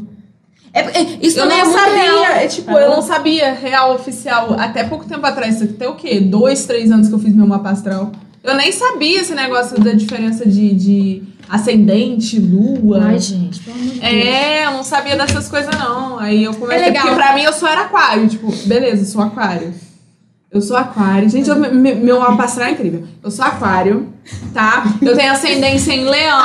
É, 0.74 0.80
é, 0.80 1.18
isso 1.22 1.38
Eu 1.38 1.44
também 1.44 1.60
é 1.60 1.64
não 1.64 1.72
muito 1.72 1.84
sabia, 1.84 2.02
real. 2.04 2.24
é, 2.34 2.48
tipo, 2.48 2.74
Tá 2.74 2.82
eu 2.82 2.90
não 2.90 3.02
sabia 3.02 3.54
real 3.54 3.94
oficial 3.94 4.56
até 4.60 4.84
pouco 4.84 5.06
tempo 5.06 5.26
atrás. 5.26 5.56
Isso 5.56 5.66
aqui 5.66 5.74
tem 5.74 5.88
o 5.88 5.94
quê? 5.95 6.20
Dois, 6.20 6.66
três 6.66 6.90
anos 6.91 7.08
que 7.08 7.14
eu 7.14 7.20
fiz 7.20 7.34
meu 7.36 7.45
mapa 7.45 7.70
astral. 7.70 8.12
Eu 8.44 8.56
nem 8.56 8.72
sabia 8.72 9.22
esse 9.22 9.34
negócio 9.36 9.80
da 9.80 9.91
diferença 9.94 10.45
de, 10.48 10.74
de 10.74 11.24
ascendente, 11.48 12.40
lua. 12.40 13.02
Ai, 13.06 13.20
gente, 13.20 13.60
pelo 13.62 13.76
amor 13.78 13.88
de 13.94 14.00
Deus. 14.00 14.12
É, 14.14 14.66
eu 14.66 14.72
não 14.72 14.84
sabia 14.84 15.16
dessas 15.16 15.48
coisas, 15.48 15.74
não. 15.78 16.18
Aí 16.20 16.44
eu 16.44 16.54
comecei. 16.54 16.84
É 16.84 16.86
legal. 16.88 17.04
Porque 17.04 17.16
pra 17.22 17.36
mim 17.36 17.44
eu 17.44 17.54
só 17.54 17.68
era 17.68 17.82
aquário. 17.82 18.28
Tipo, 18.28 18.52
beleza, 18.66 19.04
eu 19.04 19.06
sou 19.06 19.22
aquário. 19.22 19.74
Eu 20.52 20.62
sou 20.62 20.76
aquário. 20.76 21.30
Gente, 21.30 21.50
eu- 21.50 21.56
me- 21.56 21.95
meu 21.95 22.20
mapa 22.20 22.44
astral 22.44 22.68
é 22.68 22.72
incrível. 22.72 23.04
Eu 23.24 23.32
sou 23.32 23.45
aquário, 23.45 24.12
tá? 24.54 24.84
Eu 25.02 25.16
tenho 25.16 25.32
ascendência 25.32 25.94
em 25.94 26.04
leão. 26.06 26.41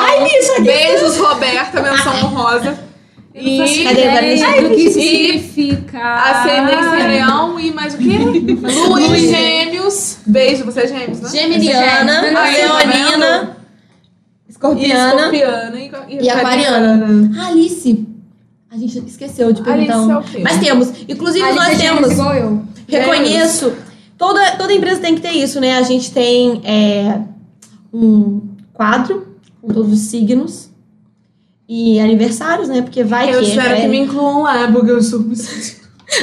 Beijos, 0.63 1.17
Roberta, 1.19 1.83
menção 1.83 2.13
honrosa. 2.27 2.88
E 3.35 3.85
Cadê 3.85 4.09
Vanessa? 4.09 4.47
Ai, 4.47 4.63
do 4.65 4.71
que 4.75 4.83
E- 4.83 4.91
significa? 4.93 6.15
ascendência 6.15 7.01
em 7.05 7.09
leão 7.09 7.61
e 7.61 7.71
mais 7.73 7.95
o 7.95 7.99
quê? 7.99 8.19
Lua 8.19 9.01
em 9.01 9.29
gêmeos. 9.29 10.19
Beijo, 10.27 10.65
você 10.65 10.81
é 10.81 10.87
gêmeos, 10.89 11.21
né? 11.21 11.29
Geminiana, 11.31 12.21
Leonina, 12.23 13.57
E 14.49 14.51
Escorpiana 14.51 15.15
escorpiana 15.29 15.79
e, 16.09 16.25
e 16.25 16.31
Aquariana. 16.31 17.31
Alice. 17.47 18.07
A 18.71 18.77
gente 18.77 18.99
esqueceu 19.07 19.53
de 19.53 19.63
Alice 19.69 19.87
perguntar. 19.87 20.13
é 20.15 20.17
um. 20.17 20.21
o 20.21 20.25
quê? 20.25 20.39
Mas 20.43 20.59
temos. 20.59 20.93
Inclusive, 21.09 21.45
Alice 21.45 21.57
nós 21.59 21.81
é 21.81 21.83
temos. 21.83 22.13
igual 22.13 22.35
eu. 22.35 22.63
Reconheço. 22.89 23.73
Toda, 24.17 24.57
toda 24.57 24.73
empresa 24.73 25.01
tem 25.01 25.15
que 25.15 25.21
ter 25.21 25.31
isso, 25.31 25.61
né? 25.61 25.79
A 25.79 25.83
gente 25.83 26.11
tem 26.11 26.61
é, 26.65 27.21
um 27.93 28.41
quadro 28.73 29.29
com 29.63 29.69
todos 29.73 29.93
os 29.93 30.01
signos 30.01 30.68
e 31.69 32.01
aniversários, 32.01 32.69
né? 32.69 32.81
Porque 32.81 33.05
vai 33.05 33.33
Eu 33.33 33.41
que 33.41 33.49
espero 33.51 33.75
é, 33.75 33.81
que 33.83 33.89
me 33.89 33.99
incluam 33.99 34.43
lá, 34.43 34.71
porque 34.73 34.91
eu 34.91 35.03
sou 35.03 35.23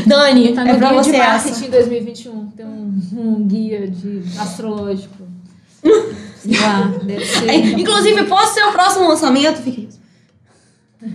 Dani, 0.07 0.53
Tá 0.53 0.63
no 0.63 0.71
é 0.71 0.75
pra 0.75 0.89
guia 0.89 1.03
você 1.03 1.11
de 1.11 1.17
essa. 1.17 1.47
marketing 1.49 1.69
2021. 1.69 2.45
Tem 2.47 2.65
um, 2.65 2.99
um 3.13 3.47
guia 3.47 3.87
de 3.87 4.23
astrológico. 4.39 5.23
Sei 6.41 6.57
lá, 6.59 6.91
deve 7.03 7.23
ser. 7.23 7.47
É, 7.47 7.55
inclusive, 7.57 8.23
posso 8.23 8.55
ser 8.55 8.63
o 8.63 8.71
próximo 8.71 9.07
lançamento? 9.07 9.61
Fica 9.61 9.81
isso. 9.81 10.03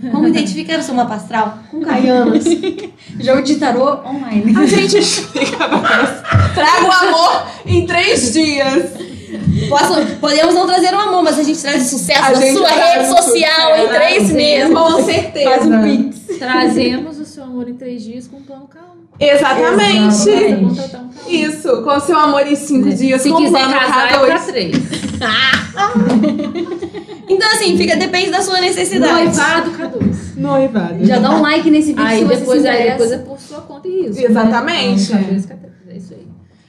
Como 0.09 0.25
identificar 0.25 0.79
o 0.79 0.83
seu 0.83 0.95
mapa 0.95 1.15
astral? 1.15 1.59
Com 1.69 1.81
Caianas. 1.81 2.45
Jogo 3.19 3.41
de 3.41 3.55
tarô 3.57 3.99
online. 4.05 4.55
A 4.57 4.65
gente 4.65 4.97
explica 4.97 5.67
pra. 5.67 6.05
Traga 6.55 6.85
o 6.85 6.91
amor 6.91 7.47
em 7.65 7.85
três 7.85 8.31
dias. 8.31 8.91
Posso, 9.69 10.05
podemos 10.19 10.53
não 10.55 10.65
trazer 10.65 10.93
um 10.93 10.99
amor, 10.99 11.23
mas 11.23 11.39
a 11.39 11.43
gente 11.43 11.61
traz 11.61 11.85
o 11.85 11.89
sucesso 11.97 12.23
A 12.23 12.31
da 12.31 12.53
sua 12.53 12.69
rede 12.69 13.09
o 13.09 13.15
social 13.17 13.75
em 13.77 13.87
três 13.87 14.31
meses. 14.31 14.73
Com 14.73 15.03
certeza. 15.03 15.49
Faz 15.49 15.65
um 15.65 15.81
pix. 15.83 16.37
Trazemos 16.37 17.19
o 17.19 17.25
seu 17.25 17.43
amor 17.43 17.67
em 17.69 17.75
três 17.75 18.03
dias 18.03 18.27
com 18.27 18.37
um 18.37 18.41
plano 18.41 18.67
K1. 18.73 18.79
Exatamente. 19.19 20.15
K1. 20.15 21.01
Isso, 21.27 21.81
com 21.83 21.99
seu 21.99 22.17
amor 22.17 22.45
em 22.47 22.55
cinco 22.55 22.89
dias, 22.89 23.21
Se 23.21 23.29
com 23.29 23.37
quiser 23.37 23.59
plano 23.59 23.73
casar, 23.73 24.11
é 24.11 24.17
K2. 24.17 24.25
pra 24.25 24.39
três. 24.39 24.75
Então, 27.29 27.47
assim, 27.49 27.77
fica, 27.77 27.95
depende 27.95 28.29
da 28.29 28.41
sua 28.41 28.59
necessidade. 28.59 29.23
Noivado, 29.23 29.71
K2. 29.71 30.35
Noivado. 30.35 31.05
Já 31.05 31.17
dá 31.17 31.31
um 31.31 31.41
like 31.41 31.71
nesse 31.71 31.93
vídeo 31.93 32.03
Aí 32.05 32.19
se 32.19 32.25
você 32.25 32.35
depois, 32.35 32.61
se 32.61 32.67
aí 32.67 32.91
depois 32.91 33.11
é 33.13 33.17
por 33.19 33.39
sua 33.39 33.61
conta 33.61 33.87
e 33.87 34.01
risco. 34.07 34.21
Exatamente. 34.21 35.13
Né? 35.13 35.25
Então, 35.29 35.37
K2, 35.37 35.47
K3, 35.47 35.93
é 35.93 35.97
isso 35.97 36.13
aí. 36.13 36.27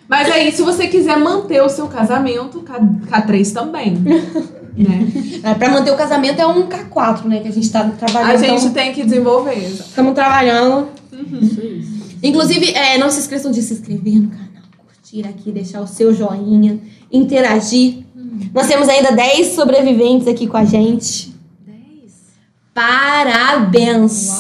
Mas 0.09 0.31
aí, 0.31 0.53
se 0.53 0.63
você 0.63 0.89
quiser 0.89 1.17
manter 1.17 1.63
o 1.63 1.69
seu 1.69 1.87
casamento, 1.89 2.61
K, 2.61 2.79
K3 2.81 3.53
também. 3.53 3.95
né? 4.77 5.09
É, 5.43 5.55
pra 5.55 5.69
manter 5.69 5.91
o 5.91 5.97
casamento 5.97 6.41
é 6.41 6.47
um 6.47 6.69
K4, 6.69 7.25
né? 7.25 7.41
Que 7.41 7.49
a 7.49 7.53
gente 7.53 7.71
tá 7.71 7.85
trabalhando. 7.91 8.31
A 8.31 8.37
gente 8.37 8.61
então, 8.61 8.73
tem 8.73 8.93
que 8.93 9.05
desenvolver. 9.05 9.59
estamos 9.59 10.15
trabalhando. 10.15 10.89
Isso, 11.13 11.61
isso. 11.61 12.03
Inclusive, 12.23 12.73
é, 12.73 12.99
não 12.99 13.11
se 13.11 13.21
esqueçam 13.21 13.51
de 13.51 13.61
se 13.63 13.75
inscrever 13.75 14.21
no 14.21 14.29
canal, 14.29 14.63
curtir 14.79 15.27
aqui, 15.27 15.51
deixar 15.51 15.81
o 15.81 15.87
seu 15.87 16.15
joinha, 16.15 16.79
interagir. 17.11 18.05
Nós 18.55 18.67
temos 18.67 18.89
ainda 18.89 19.13
10 19.13 19.49
sobreviventes 19.49 20.29
aqui 20.29 20.47
com 20.47 20.57
a 20.57 20.65
gente. 20.65 21.32
Parabéns 22.75 24.31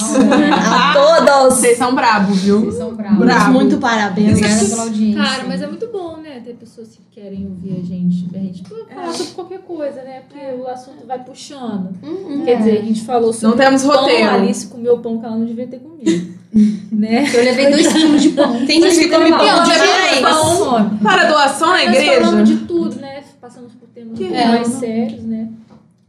a 0.50 0.92
todos! 0.94 1.58
Vocês 1.58 1.76
são 1.76 1.94
bravos, 1.94 2.38
viu? 2.38 2.60
Vocês 2.60 2.76
são 2.76 2.94
bravos. 2.94 3.18
Bravo. 3.18 3.52
Muito 3.52 3.76
parabéns. 3.76 4.38
Obrigada 4.38 4.64
pela 4.64 4.82
audiência. 4.84 5.22
Cara, 5.22 5.44
mas 5.46 5.62
é 5.62 5.66
muito 5.66 5.86
bom, 5.88 6.16
né? 6.16 6.40
Ter 6.42 6.54
pessoas 6.54 6.88
que 6.88 7.02
querem 7.20 7.46
ouvir 7.46 7.78
a 7.78 7.84
gente. 7.86 8.26
A 8.34 8.38
gente 8.38 8.62
pode 8.62 8.86
falar 8.94 9.12
sobre 9.12 9.32
qualquer 9.34 9.58
coisa, 9.60 10.02
né? 10.02 10.22
Porque 10.26 10.44
o 10.62 10.66
assunto 10.66 11.06
vai 11.06 11.22
puxando. 11.22 11.90
Uhum. 12.02 12.42
Quer 12.42 12.56
dizer, 12.56 12.78
a 12.78 12.82
gente 12.82 13.02
falou 13.02 13.34
sobre 13.34 13.58
Não 13.58 13.64
temos 13.64 13.82
pão, 13.82 13.96
roteiro. 13.96 14.30
a 14.30 14.34
Alice 14.34 14.66
comeu 14.66 14.98
pão 14.98 15.18
que 15.18 15.26
ela 15.26 15.36
não 15.36 15.44
devia 15.44 15.66
ter 15.66 15.80
comido. 15.80 16.32
né? 16.90 17.30
Eu 17.34 17.44
levei 17.44 17.70
dois 17.70 17.92
quilos 17.92 18.22
de 18.22 18.30
pão. 18.30 18.64
Tem 18.64 18.80
gente 18.80 18.98
que 18.98 19.08
come 19.10 19.30
pão 19.30 19.62
de 19.62 20.22
passamos 20.22 20.58
fome. 20.58 20.98
Para 21.02 21.24
doação 21.26 21.68
na 21.68 21.84
Nós 21.84 21.88
igreja? 21.88 22.20
falamos 22.22 22.48
de 22.48 22.56
tudo, 22.56 22.96
né? 22.96 23.22
Passamos 23.38 23.72
por 23.74 23.88
temas 23.88 24.18
mais 24.18 24.68
sérios, 24.68 25.22
né? 25.22 25.48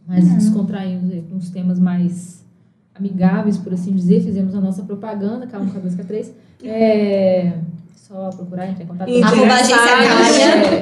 Mais 0.07 0.27
descontraímos 0.35 1.11
aí, 1.11 1.21
com 1.21 1.35
uns 1.35 1.49
temas 1.49 1.79
mais 1.79 2.43
amigáveis, 2.95 3.57
por 3.57 3.73
assim 3.73 3.93
dizer. 3.93 4.21
Fizemos 4.21 4.53
a 4.55 4.59
nossa 4.61 4.83
propaganda, 4.83 5.47
K1, 5.47 5.71
K2, 5.71 5.95
K3. 5.95 6.31
É... 6.65 7.53
Só 7.95 8.29
procurar, 8.31 8.69
entrar 8.69 8.83
em 8.83 8.87
contato 8.87 9.07
com 9.07 9.13
a 9.13 9.15
gente. 9.15 9.23
Arroba 9.25 9.53
agência 9.53 9.75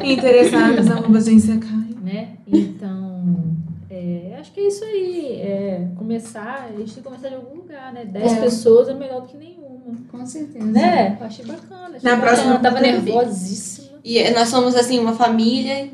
Interessados, 0.04 0.12
interessados, 0.12 0.92
arroba 0.92 1.18
agência 1.20 1.58
Caia. 1.60 1.96
né? 2.04 2.30
Então, 2.48 3.44
é, 3.90 4.36
acho 4.40 4.52
que 4.52 4.60
é 4.60 4.68
isso 4.68 4.84
aí. 4.84 5.36
É, 5.42 5.88
começar, 5.96 6.68
a 6.68 6.78
gente 6.78 6.94
tem 6.94 7.04
que 7.04 7.10
começar 7.10 7.30
de 7.30 7.36
algum 7.36 7.56
lugar, 7.58 7.94
né? 7.94 8.06
Dez 8.06 8.34
É. 8.34 8.42
pessoas 8.42 8.90
é 8.90 8.94
melhor 8.96 9.22
do 9.22 9.28
que 9.28 9.38
nenhuma. 9.38 9.96
Com 10.12 10.26
certeza. 10.26 10.66
Né? 10.66 11.16
Eu 11.22 11.26
achei 11.28 11.46
bacana. 11.46 11.96
Achei 11.96 12.10
Na 12.10 12.16
bacana. 12.16 12.22
próxima- 12.22 12.60
tava 12.60 12.80
nervosíssima. 12.82 14.00
E 14.04 14.30
nós 14.32 14.50
somos, 14.50 14.76
assim, 14.76 14.98
uma 15.00 15.14
família. 15.14 15.90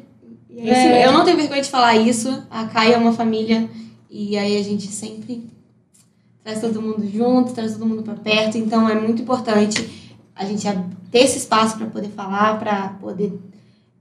É. 0.58 0.70
É. 0.70 1.06
Eu 1.06 1.12
não 1.12 1.24
tenho 1.24 1.38
vergonha 1.38 1.62
de 1.62 1.70
falar 1.70 1.96
isso. 1.96 2.44
A 2.50 2.66
Caia 2.66 2.96
é 2.96 2.98
uma 2.98 3.14
família. 3.14 3.70
E 4.10 4.38
aí 4.38 4.58
a 4.58 4.64
gente 4.64 4.88
sempre 4.88 5.48
traz 6.44 6.62
todo 6.62 6.82
mundo 6.82 7.08
junto, 7.08 7.54
traz 7.54 7.74
todo 7.74 7.86
mundo 7.86 8.02
pra 8.02 8.16
perto. 8.16 8.58
Então 8.58 8.90
é 8.90 8.96
muito 9.00 9.22
importante 9.22 9.88
a 10.36 10.46
gente 10.46 10.68
ter 11.12 11.20
esse 11.20 11.38
espaço 11.38 11.78
para 11.78 11.88
poder 11.88 12.10
falar, 12.10 12.58
para 12.60 12.90
poder 13.02 13.38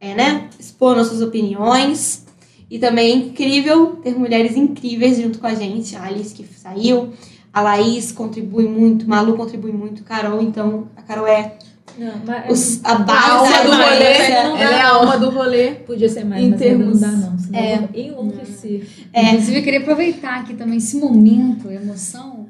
é, 0.01 0.15
né, 0.15 0.49
expor 0.59 0.97
nossas 0.97 1.21
opiniões. 1.21 2.25
E 2.71 2.79
também 2.79 3.13
é 3.13 3.15
incrível 3.15 3.97
ter 4.03 4.17
mulheres 4.19 4.57
incríveis 4.57 5.21
junto 5.21 5.39
com 5.39 5.47
a 5.47 5.55
gente. 5.55 5.95
A 5.95 6.05
Alice 6.05 6.35
que 6.35 6.45
saiu, 6.45 7.13
a 7.53 7.61
Laís 7.61 8.11
contribui 8.11 8.69
muito, 8.69 9.09
Malu 9.09 9.37
contribui 9.37 9.73
muito, 9.73 10.03
Carol, 10.03 10.43
então 10.43 10.89
a 10.97 11.03
Carol 11.03 11.27
é 11.27 11.57
Não, 11.99 12.13
mas 12.27 12.51
os- 12.51 12.85
a 12.85 12.95
base 12.97 13.53
do 13.65 13.71
rolê. 13.73 14.19
dá, 14.29 14.61
Ela 14.61 14.77
é 14.77 14.81
a 14.83 14.89
alma 14.95 15.19
do 15.19 15.31
rolê. 15.31 15.71
podia 15.87 16.09
ser 16.09 16.25
mais, 16.25 16.45
Em 16.45 16.51
mas 16.51 16.59
termos- 16.59 17.01
não 17.01 17.11
dá 17.11 17.17
não. 17.17 17.39
Senão 17.39 17.59
É. 17.59 17.75
eu 17.95 18.15
vou 18.15 18.25
enlouquecer. 18.25 18.87
É. 19.13 19.31
Inclusive, 19.31 19.59
eu 19.59 19.63
queria 19.63 19.81
aproveitar 19.81 20.41
aqui 20.41 20.55
também 20.55 20.77
esse 20.79 20.97
momento, 20.99 21.71
emoção, 21.71 22.47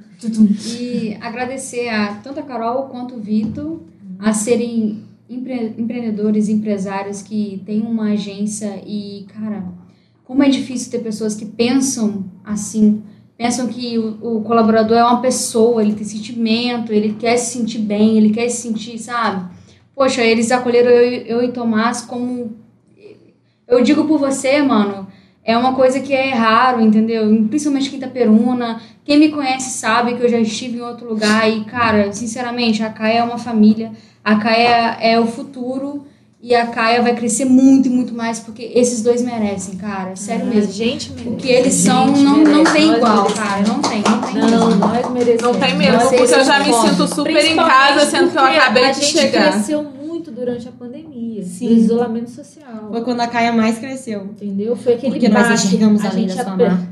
e 0.66 1.16
agradecer 1.20 1.89
a 1.89 2.14
tanto 2.14 2.40
a 2.40 2.43
Carol 2.43 2.85
quanto 2.85 3.14
o 3.16 3.20
Vitor 3.20 3.81
a 4.18 4.32
serem 4.32 5.02
empre- 5.28 5.74
empreendedores, 5.78 6.48
empresários 6.48 7.20
que 7.23 7.62
têm 7.66 7.82
uma 7.82 8.12
agência 8.12 8.81
e, 8.86 9.27
cara, 9.35 9.64
como 10.24 10.43
é 10.43 10.48
difícil 10.48 10.90
ter 10.90 11.01
pessoas 11.01 11.35
que 11.35 11.44
pensam 11.44 12.24
assim, 12.44 13.02
pensam 13.36 13.66
que 13.68 13.98
o, 13.98 14.38
o 14.38 14.42
colaborador 14.42 14.96
é 14.96 15.04
uma 15.04 15.20
pessoa, 15.20 15.82
ele 15.82 15.94
tem 15.94 16.04
sentimento, 16.04 16.92
ele 16.92 17.14
quer 17.18 17.36
se 17.36 17.58
sentir 17.58 17.78
bem, 17.78 18.16
ele 18.16 18.30
quer 18.30 18.48
se 18.48 18.62
sentir, 18.62 18.98
sabe? 18.98 19.44
Poxa, 19.94 20.22
eles 20.22 20.50
acolheram 20.50 20.90
eu, 20.90 21.12
e- 21.12 21.24
eu 21.30 21.42
e 21.42 21.52
Tomás 21.52 22.02
como. 22.02 22.56
Eu 23.66 23.82
digo 23.82 24.04
por 24.04 24.18
você, 24.18 24.62
mano, 24.62 25.08
é 25.44 25.56
uma 25.56 25.74
coisa 25.74 26.00
que 26.00 26.12
é 26.12 26.32
raro, 26.32 26.80
entendeu? 26.80 27.24
Principalmente 27.48 27.90
quem 27.90 27.98
tá 27.98 28.08
peruna. 28.08 28.80
Quem 29.04 29.18
me 29.18 29.30
conhece 29.30 29.70
sabe 29.78 30.14
que 30.14 30.22
eu 30.22 30.28
já 30.28 30.38
estive 30.38 30.78
em 30.78 30.82
outro 30.82 31.08
lugar 31.08 31.48
e, 31.50 31.64
cara, 31.64 32.12
sinceramente, 32.12 32.82
a 32.82 32.90
Caia 32.90 33.18
é 33.18 33.22
uma 33.22 33.38
família, 33.38 33.92
a 34.24 34.36
Caia 34.36 34.96
é 35.00 35.18
o 35.18 35.26
futuro 35.26 36.04
e 36.48 36.55
a 36.55 36.64
Caia 36.68 37.02
vai 37.02 37.12
crescer 37.16 37.44
muito 37.44 37.89
e 37.89 37.90
muito 37.90 38.14
mais 38.14 38.39
porque 38.39 38.70
esses 38.73 39.02
dois 39.02 39.20
merecem, 39.20 39.74
cara. 39.77 40.14
Sério 40.14 40.47
mesmo. 40.47 40.70
Gente, 40.73 41.10
O 41.27 41.35
que 41.35 41.48
eles 41.48 41.74
são 41.74 42.06
não, 42.06 42.36
não 42.39 42.62
tem 42.62 42.94
igual, 42.94 43.27
cara. 43.32 43.62
Não 43.66 43.81
tem, 43.82 44.01
não 44.09 44.20
tem 44.20 44.35
Não, 44.36 44.66
mesmo. 44.68 44.77
nós 44.86 45.10
merecemos. 45.10 45.43
Não 45.43 45.55
tem 45.55 45.77
mesmo, 45.77 45.94
Nós 45.94 46.02
porque 46.05 46.23
eu 46.23 46.44
já 46.44 46.59
me 46.60 46.64
merecemos. 46.66 46.90
sinto 46.90 47.14
super 47.16 47.44
em 47.44 47.56
casa, 47.56 48.06
sendo 48.09 48.31
que 48.31 48.36
eu 48.39 48.44
acabei 48.44 48.85
a 48.85 48.93
de 48.93 49.01
gente 49.01 49.18
chegar. 49.18 49.52
cresceu 49.55 49.82
muito 49.82 50.31
durante 50.31 50.68
a 50.68 50.73
pandemia, 50.73 51.15
Sim. 51.44 51.68
do 51.68 51.72
isolamento 51.74 52.30
social. 52.30 52.88
Foi 52.90 53.02
quando 53.02 53.20
a 53.20 53.26
Caia 53.26 53.52
mais 53.52 53.78
cresceu. 53.78 54.24
Entendeu? 54.24 54.76
Foi 54.76 54.94
aquele 54.94 55.12
Porque 55.12 55.28
nós 55.28 55.64
enxergamos 55.64 56.04
a 56.04 56.08
além 56.08 56.28
gente 56.28 56.36
da 56.36 56.44
sua 56.44 56.52
apre- 56.54 56.68
marca. 56.68 56.86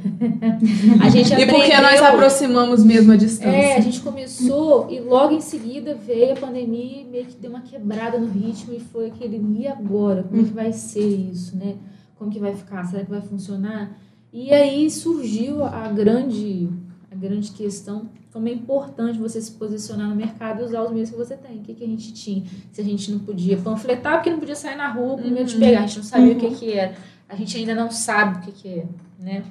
A 1.05 1.09
gente 1.09 1.33
E 1.33 1.47
porque 1.47 1.77
nós 1.81 2.03
aproximamos 2.03 2.85
mesmo 2.85 3.13
a 3.13 3.17
distância. 3.17 3.49
É, 3.57 3.77
a 3.77 3.81
gente 3.81 4.01
começou 4.01 4.89
e 4.91 5.01
logo 5.01 5.35
em 5.35 5.41
seguida 5.41 5.95
veio 5.95 6.33
a 6.33 6.37
pandemia 6.37 7.03
e 7.03 7.05
meio 7.05 7.27
que 7.27 7.37
deu 7.37 7.51
uma 7.51 7.61
quebrada 7.61 8.19
no 8.19 8.27
ritmo 8.27 8.75
e 8.75 8.81
foi 8.81 9.07
aquele, 9.07 9.41
e 9.59 9.67
agora? 9.67 10.23
Como 10.25 10.41
é 10.41 10.45
que 10.45 10.53
vai 10.53 10.73
ser 10.73 11.07
isso, 11.07 11.57
né? 11.57 11.75
Como 12.19 12.31
que 12.31 12.39
vai 12.39 12.55
ficar? 12.55 12.85
Será 12.85 13.05
que 13.05 13.11
vai 13.11 13.21
funcionar? 13.21 13.97
E 14.33 14.53
aí 14.53 14.91
surgiu 14.91 15.65
a 15.65 15.89
grande, 15.89 16.69
a 17.11 17.15
grande 17.15 17.51
questão, 17.53 18.09
como 18.35 18.49
é 18.49 18.51
importante 18.53 19.17
você 19.17 19.41
se 19.41 19.53
posicionar 19.53 20.09
no 20.09 20.17
mercado 20.17 20.61
e 20.61 20.65
usar 20.65 20.83
os 20.83 20.91
meios 20.91 21.09
que 21.09 21.17
você 21.17 21.37
tem. 21.37 21.59
O 21.59 21.61
que, 21.61 21.73
que 21.73 21.85
a 21.85 21.87
gente 21.87 22.13
tinha? 22.13 22.43
Se 22.73 22.81
a 22.81 22.85
gente 22.85 23.09
não 23.13 23.21
podia 23.21 23.57
panfletar, 23.57 24.15
porque 24.17 24.29
não 24.29 24.41
podia 24.41 24.57
sair 24.57 24.75
na 24.75 24.89
rua 24.91 25.17
com 25.17 25.29
medo 25.29 25.45
de 25.45 25.57
pegar, 25.57 25.79
a 25.79 25.87
gente 25.87 25.99
não 25.99 26.05
sabia 26.05 26.33
o 26.33 26.37
que, 26.37 26.51
que 26.51 26.73
era. 26.73 26.95
A 27.29 27.37
gente 27.37 27.57
ainda 27.57 27.77
não 27.77 27.93
sabe 27.93 28.39
o 28.39 28.41
que, 28.41 28.51
que 28.51 28.69
é, 28.69 28.87
né? 29.21 29.45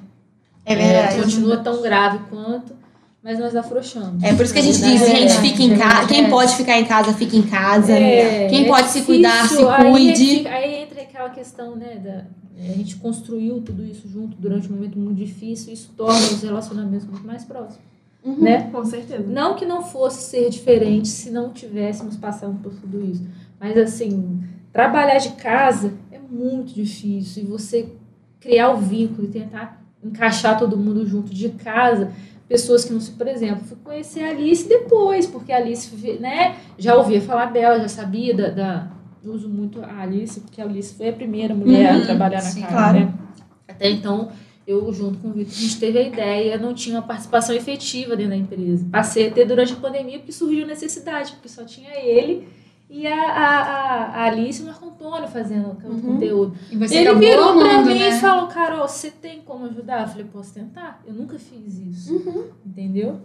É 0.66 0.76
verdade. 0.76 1.22
continua 1.22 1.56
tão 1.56 1.80
grave 1.80 2.18
quanto, 2.28 2.74
mas 3.22 3.38
nós 3.38 3.56
afrouxamos. 3.56 4.22
É 4.22 4.34
por 4.34 4.44
isso 4.44 4.52
que 4.52 4.58
a 4.60 4.62
gente 4.62 4.78
diz, 4.82 5.00
verdade, 5.00 5.18
gente, 5.18 5.32
é. 5.32 5.40
fica 5.40 5.62
em 5.62 5.78
casa. 5.78 6.06
Quem 6.08 6.28
pode 6.28 6.54
ficar 6.54 6.78
em 6.78 6.84
casa, 6.84 7.14
fica 7.14 7.36
em 7.36 7.42
casa. 7.42 7.90
É, 7.90 8.48
Quem 8.48 8.64
é 8.64 8.68
pode 8.68 8.88
se 8.88 9.00
difícil, 9.00 9.06
cuidar, 9.06 9.48
se 9.48 9.64
aí 9.66 9.90
cuide. 9.92 10.26
fica- 10.26 10.50
Aí, 10.50 10.74
entra 10.82 11.00
aquela 11.00 11.30
questão, 11.30 11.74
né, 11.74 11.96
da, 11.96 12.26
a 12.70 12.72
gente 12.74 12.96
construiu 12.96 13.62
tudo 13.62 13.82
isso 13.82 14.06
junto 14.08 14.36
durante 14.36 14.70
um 14.70 14.74
momento 14.74 14.98
muito 14.98 15.16
difícil, 15.16 15.72
isso 15.72 15.90
torna 15.96 16.18
os 16.18 16.42
relacionamentos 16.42 17.06
muito 17.06 17.26
mais 17.26 17.44
próximos, 17.44 17.82
Uhum. 18.24 18.40
né? 18.40 18.70
Com 18.70 18.84
certeza. 18.84 19.24
Não 19.28 19.54
que 19.54 19.66
não 19.66 19.82
fosse 19.82 20.30
ser 20.30 20.48
diferente 20.48 21.08
se 21.08 21.30
não 21.30 21.52
tivéssemos 21.52 22.16
passando 22.16 22.58
por 22.62 22.72
tudo 22.72 23.04
isso, 23.04 23.22
mas 23.60 23.76
assim, 23.76 24.42
trabalhar 24.72 25.18
de 25.18 25.30
casa 25.30 25.92
é 26.10 26.18
muito 26.18 26.72
difícil 26.72 27.42
e 27.42 27.46
você 27.46 27.88
criar 28.40 28.70
o 28.70 28.78
vínculo 28.78 29.24
e 29.28 29.30
tentar 29.30 29.82
encaixar 30.02 30.58
todo 30.58 30.76
mundo 30.76 31.06
junto 31.06 31.32
de 31.34 31.48
casa, 31.50 32.12
pessoas 32.48 32.84
que 32.84 32.92
não 32.92 33.00
se, 33.00 33.10
por 33.12 33.26
exemplo, 33.26 33.64
fui 33.64 33.76
conhecer 33.82 34.22
a 34.22 34.30
Alice 34.30 34.68
depois, 34.68 35.26
porque 35.26 35.50
a 35.52 35.56
Alice, 35.56 35.90
né, 36.20 36.56
já 36.78 36.94
ouvia 36.94 37.20
falar 37.20 37.46
dela, 37.46 37.78
já 37.80 37.88
sabia 37.88 38.34
da, 38.34 38.48
da 38.50 38.88
eu 39.24 39.32
uso 39.32 39.48
muito 39.48 39.80
a 39.82 40.02
Alice, 40.02 40.38
porque 40.40 40.60
a 40.60 40.64
Alice 40.64 40.92
foi 40.94 41.08
a 41.08 41.12
primeira 41.12 41.54
mulher 41.54 41.94
Uhum, 41.94 42.02
a 42.02 42.04
trabalhar 42.04 42.42
na 42.42 42.50
sim, 42.50 42.60
casa, 42.60 42.74
claro. 42.74 42.98
né? 42.98 43.14
Até 43.66 43.90
então, 43.90 44.28
eu, 44.66 44.92
junto 44.92 45.18
com 45.18 45.28
o 45.28 45.32
Vitor, 45.32 45.52
a 45.52 45.60
gente 45.60 45.78
teve 45.78 45.98
a 45.98 46.02
ideia, 46.02 46.58
não 46.58 46.74
tinha 46.74 46.96
uma 46.96 47.06
participação 47.06 47.54
efetiva 47.54 48.16
dentro 48.16 48.30
da 48.30 48.36
empresa. 48.36 48.86
Passei 48.90 49.28
a 49.28 49.30
ter 49.30 49.44
durante 49.46 49.72
a 49.72 49.76
pandemia, 49.76 50.18
porque 50.18 50.32
surgiu 50.32 50.66
necessidade, 50.66 51.32
porque 51.32 51.48
só 51.48 51.64
tinha 51.64 51.94
ele 51.98 52.48
e 52.88 53.06
a, 53.06 53.14
a, 53.14 54.04
a, 54.04 54.24
Alice 54.24 54.60
e 54.60 54.62
o 54.62 54.66
Marco 54.66 54.86
Antônio 54.86 55.28
fazendo 55.28 55.66
o 55.66 55.88
Uhum. 55.88 56.00
conteúdo. 56.00 56.56
E 56.70 56.76
você 56.76 56.96
ele 56.98 57.08
acabou 57.08 57.28
virou 57.28 57.58
pra 57.58 57.72
amando, 57.74 57.90
mim 57.90 57.98
né? 57.98 58.08
e 58.08 58.20
falou, 58.20 58.46
Carol, 58.48 58.86
você 58.86 59.10
tem 59.10 59.40
como 59.42 59.66
ajudar? 59.66 60.02
Eu 60.02 60.08
falei, 60.08 60.24
posso 60.32 60.54
tentar? 60.54 61.02
Eu 61.06 61.12
nunca 61.14 61.38
fiz 61.38 61.78
isso. 61.78 62.14
Uhum. 62.14 62.44
Entendeu? 62.64 63.20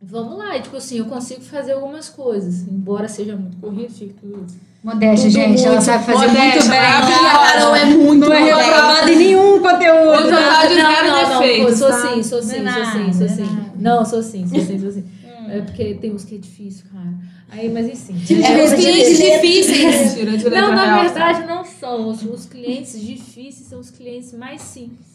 Vamos 0.00 0.36
lá, 0.38 0.56
e, 0.56 0.62
tipo 0.62 0.76
assim, 0.76 0.98
eu 0.98 1.06
consigo 1.06 1.40
fazer 1.40 1.72
algumas 1.72 2.08
coisas, 2.08 2.68
embora 2.68 3.08
seja 3.08 3.36
muito 3.36 3.56
corrido, 3.58 3.90
fique 3.90 4.14
tudo 4.14 4.46
Modéstia, 4.84 5.30
Tudo 5.30 5.40
gente. 5.40 5.64
Ela 5.64 5.80
sabe 5.80 6.04
fazer 6.04 6.26
modéstia, 6.26 6.44
muito 6.44 6.68
bem. 6.68 6.80
maravilhosa. 6.80 7.22
tá? 7.24 7.42
A 7.42 7.52
Carol 7.52 7.74
é 7.74 7.84
muito 7.86 8.28
Não 8.28 8.32
é 8.34 8.44
reprovada 8.44 9.10
em 9.10 9.16
nenhum 9.16 9.58
conteúdo. 9.60 10.08
Hoje 10.10 10.24
eu 10.24 10.30
tava 10.30 10.68
de 10.68 10.74
não, 10.74 10.92
zero 10.92 11.06
não, 11.08 11.22
não, 11.22 11.40
defeitos, 11.40 11.78
sou 11.78 11.88
tá? 11.88 11.98
sim, 12.00 12.22
sou 12.22 12.42
sim, 12.42 12.60
Não 12.60 12.70
é 12.70 12.74
sou 12.74 12.92
sim, 12.92 13.12
sou 13.14 13.26
é 13.26 13.28
sim. 13.28 13.58
Não, 13.76 14.04
sou 14.04 14.22
sim, 14.22 14.46
sou 14.46 14.60
sim, 14.60 14.78
sou 14.78 14.92
sim. 14.92 15.04
É 15.46 15.60
porque 15.60 15.94
tem 15.94 16.12
uns 16.12 16.24
que 16.24 16.34
é 16.34 16.38
difícil, 16.38 16.86
cara. 16.92 17.14
Aí, 17.50 17.70
mas 17.70 17.86
enfim. 17.86 18.14
É, 18.42 18.64
os 18.64 18.72
clientes 18.72 19.18
difíceis. 19.18 20.14
Tira 20.14 20.50
Não, 20.60 20.74
na 20.74 21.02
verdade 21.02 21.46
não 21.46 21.64
são. 21.64 22.08
Os, 22.08 22.22
os 22.22 22.46
clientes 22.46 23.00
difíceis 23.00 23.68
são 23.68 23.78
os 23.78 23.90
clientes 23.90 24.32
mais 24.32 24.60
simples. 24.60 25.06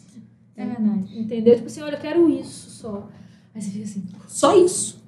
É 0.56 0.64
verdade. 0.64 1.18
Entendeu? 1.18 1.54
Tipo 1.54 1.66
assim, 1.66 1.82
olha, 1.82 1.94
eu 1.94 2.00
quero 2.00 2.28
isso 2.30 2.70
só. 2.70 3.08
Aí 3.54 3.60
você 3.60 3.70
fica 3.70 3.84
assim, 3.84 4.04
Só 4.28 4.56
isso. 4.56 4.99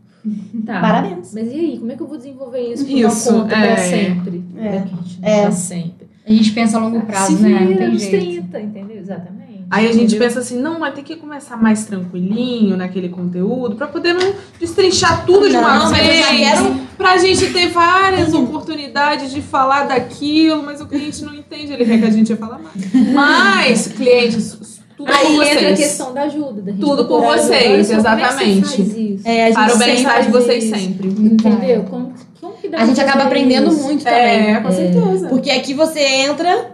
Tá. 0.66 0.80
Parabéns. 0.80 1.32
Mas 1.34 1.46
e 1.52 1.54
aí, 1.54 1.78
como 1.78 1.92
é 1.92 1.96
que 1.96 2.02
eu 2.02 2.06
vou 2.06 2.16
desenvolver 2.16 2.72
isso 2.72 2.84
por 2.84 2.90
Isso, 2.96 3.30
uma 3.30 3.42
conta 3.42 3.56
é. 3.56 3.74
pra 3.74 3.82
sempre? 3.82 4.44
É. 4.56 4.68
Pra 4.70 4.80
não 4.80 4.98
É. 5.22 5.42
pra 5.42 5.50
sempre. 5.52 6.06
A 6.26 6.32
gente 6.32 6.50
pensa 6.52 6.78
a 6.78 6.80
longo 6.80 7.00
prazo, 7.02 7.36
Se 7.36 7.42
né? 7.42 7.48
Não 7.60 7.66
vira 7.66 7.78
tem 7.78 7.88
nos 7.92 8.02
jeito. 8.02 8.24
30, 8.48 8.60
entendeu? 8.60 8.98
Exatamente. 8.98 9.42
Aí 9.70 9.86
a 9.86 9.92
gente 9.92 10.02
Entendeu? 10.14 10.18
pensa 10.28 10.40
assim, 10.40 10.60
não, 10.60 10.78
mas 10.78 10.94
tem 10.94 11.02
que 11.02 11.16
começar 11.16 11.56
mais 11.56 11.86
tranquilinho 11.86 12.76
naquele 12.76 13.08
conteúdo, 13.08 13.74
pra 13.74 13.86
poder 13.86 14.12
não 14.12 14.34
destrinchar 14.60 15.24
tudo 15.24 15.48
de 15.48 15.56
uma 15.56 15.78
Não, 15.78 15.90
mas 15.90 15.98
eu 16.06 16.14
já 16.14 16.28
vez. 16.30 16.40
quero- 16.40 16.82
Pra 16.98 17.16
gente 17.16 17.52
ter 17.52 17.68
várias 17.68 18.34
oportunidades 18.34 19.32
de 19.32 19.40
falar 19.40 19.84
daquilo, 19.84 20.62
mas 20.62 20.80
o 20.80 20.86
cliente 20.86 21.24
não 21.24 21.34
entende, 21.34 21.72
ele 21.72 21.84
quer 21.86 21.98
que 21.98 22.04
a 22.04 22.10
gente 22.10 22.36
falar 22.36 22.60
mais. 22.60 23.14
Mas, 23.14 23.86
clientes, 23.88 24.81
tudo 24.96 25.10
Aí 25.10 25.36
com 25.36 25.42
entra 25.42 25.44
a 25.44 25.62
vocês. 25.76 25.78
questão 25.78 26.14
da 26.14 26.22
ajuda. 26.22 26.62
Da 26.62 26.70
gente 26.72 26.80
Tudo 26.80 27.02
ajuda. 27.02 27.36
vocês, 27.36 27.62
como 27.62 27.74
é 27.74 27.78
que 27.78 27.84
você 27.84 27.94
exatamente. 27.94 29.20
É, 29.24 29.44
a 29.44 29.46
gente 29.46 29.54
Para 29.54 29.74
o 29.74 29.78
bem-estar 29.78 30.22
de 30.22 30.30
vocês 30.30 30.64
isso. 30.64 30.74
sempre. 30.76 31.08
Entendeu? 31.08 31.82
Como, 31.84 32.12
como 32.40 32.54
que 32.54 32.68
dá 32.68 32.78
A 32.78 32.86
gente 32.86 33.00
acaba 33.00 33.24
aprendendo 33.24 33.72
isso? 33.72 33.82
muito 33.82 34.04
também. 34.04 34.20
É, 34.54 34.60
com 34.60 34.70
certeza. 34.72 35.28
Porque 35.28 35.50
aqui 35.50 35.74
você 35.74 36.00
entra 36.00 36.72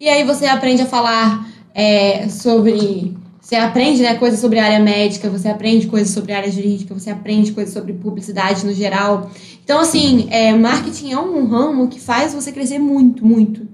e 0.00 0.08
aí 0.08 0.24
você 0.24 0.46
aprende 0.46 0.82
a 0.82 0.86
falar 0.86 1.46
é, 1.74 2.28
sobre. 2.28 3.16
Você 3.40 3.56
aprende 3.56 4.02
né, 4.02 4.14
coisas 4.14 4.40
sobre 4.40 4.58
a 4.58 4.64
área 4.64 4.80
médica, 4.80 5.28
você 5.28 5.48
aprende 5.48 5.86
coisas 5.86 6.14
sobre 6.14 6.32
a 6.32 6.38
área 6.38 6.50
jurídica, 6.50 6.94
você 6.94 7.10
aprende 7.10 7.52
coisas 7.52 7.74
sobre 7.74 7.92
publicidade 7.92 8.64
no 8.64 8.72
geral. 8.72 9.30
Então, 9.62 9.80
assim, 9.80 10.28
é, 10.30 10.54
marketing 10.54 11.12
é 11.12 11.18
um 11.18 11.46
ramo 11.46 11.88
que 11.88 12.00
faz 12.00 12.32
você 12.32 12.50
crescer 12.52 12.78
muito, 12.78 13.24
muito. 13.24 13.68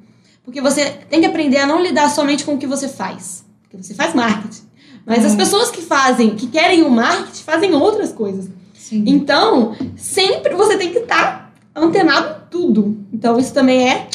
Porque 0.45 0.61
você 0.61 0.87
tem 1.09 1.21
que 1.21 1.27
aprender 1.27 1.59
a 1.59 1.67
não 1.67 1.81
lidar 1.81 2.09
somente 2.11 2.43
com 2.45 2.55
o 2.55 2.59
que 2.59 2.67
você 2.67 2.89
faz. 2.89 3.40
Porque 3.71 3.85
você 3.85 3.95
faz 3.95 4.15
marketing. 4.15 4.63
Mas 5.07 5.25
as 5.25 5.35
pessoas 5.35 5.71
que 5.71 5.81
fazem, 5.81 6.35
que 6.35 6.49
querem 6.49 6.83
o 6.83 6.91
marketing, 6.91 7.43
fazem 7.43 7.75
outras 7.75 8.13
coisas. 8.13 8.49
Sim. 8.75 9.05
Então, 9.07 9.75
sempre 9.97 10.55
você 10.55 10.77
tem 10.77 10.91
que 10.91 10.99
estar 10.99 11.55
antenado 11.75 12.29
em 12.29 12.51
tudo. 12.51 12.97
Então, 13.13 13.39
isso 13.39 13.55
também 13.55 13.89
é 13.89 14.09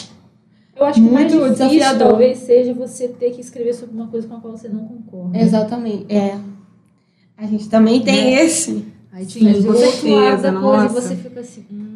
Eu 0.75 0.85
acho 0.85 1.01
que 1.01 1.07
o 1.07 1.11
mais 1.11 1.33
Muito 1.33 1.43
difícil 1.47 1.67
desafiador. 1.69 2.07
talvez 2.09 2.37
seja 2.39 2.73
você 2.73 3.07
ter 3.07 3.31
que 3.31 3.39
escrever 3.41 3.73
sobre 3.73 3.95
uma 3.95 4.07
coisa 4.07 4.27
com 4.27 4.35
a 4.35 4.39
qual 4.41 4.57
você 4.57 4.67
não 4.67 4.85
concorda. 4.85 5.37
Exatamente. 5.39 6.13
É. 6.13 6.37
A 7.37 7.45
gente 7.45 7.69
também 7.69 8.01
tem 8.01 8.35
esse. 8.35 8.85
Aí 9.11 9.25
Sim, 9.25 9.45
faz 9.45 9.65
com 9.65 9.73
certeza, 9.73 10.01
coisa 10.01 10.47
e 10.47 10.51
nossa. 10.51 10.89
você 11.01 11.15
fica 11.15 11.39
assim. 11.39 11.65
Hum. 11.71 11.94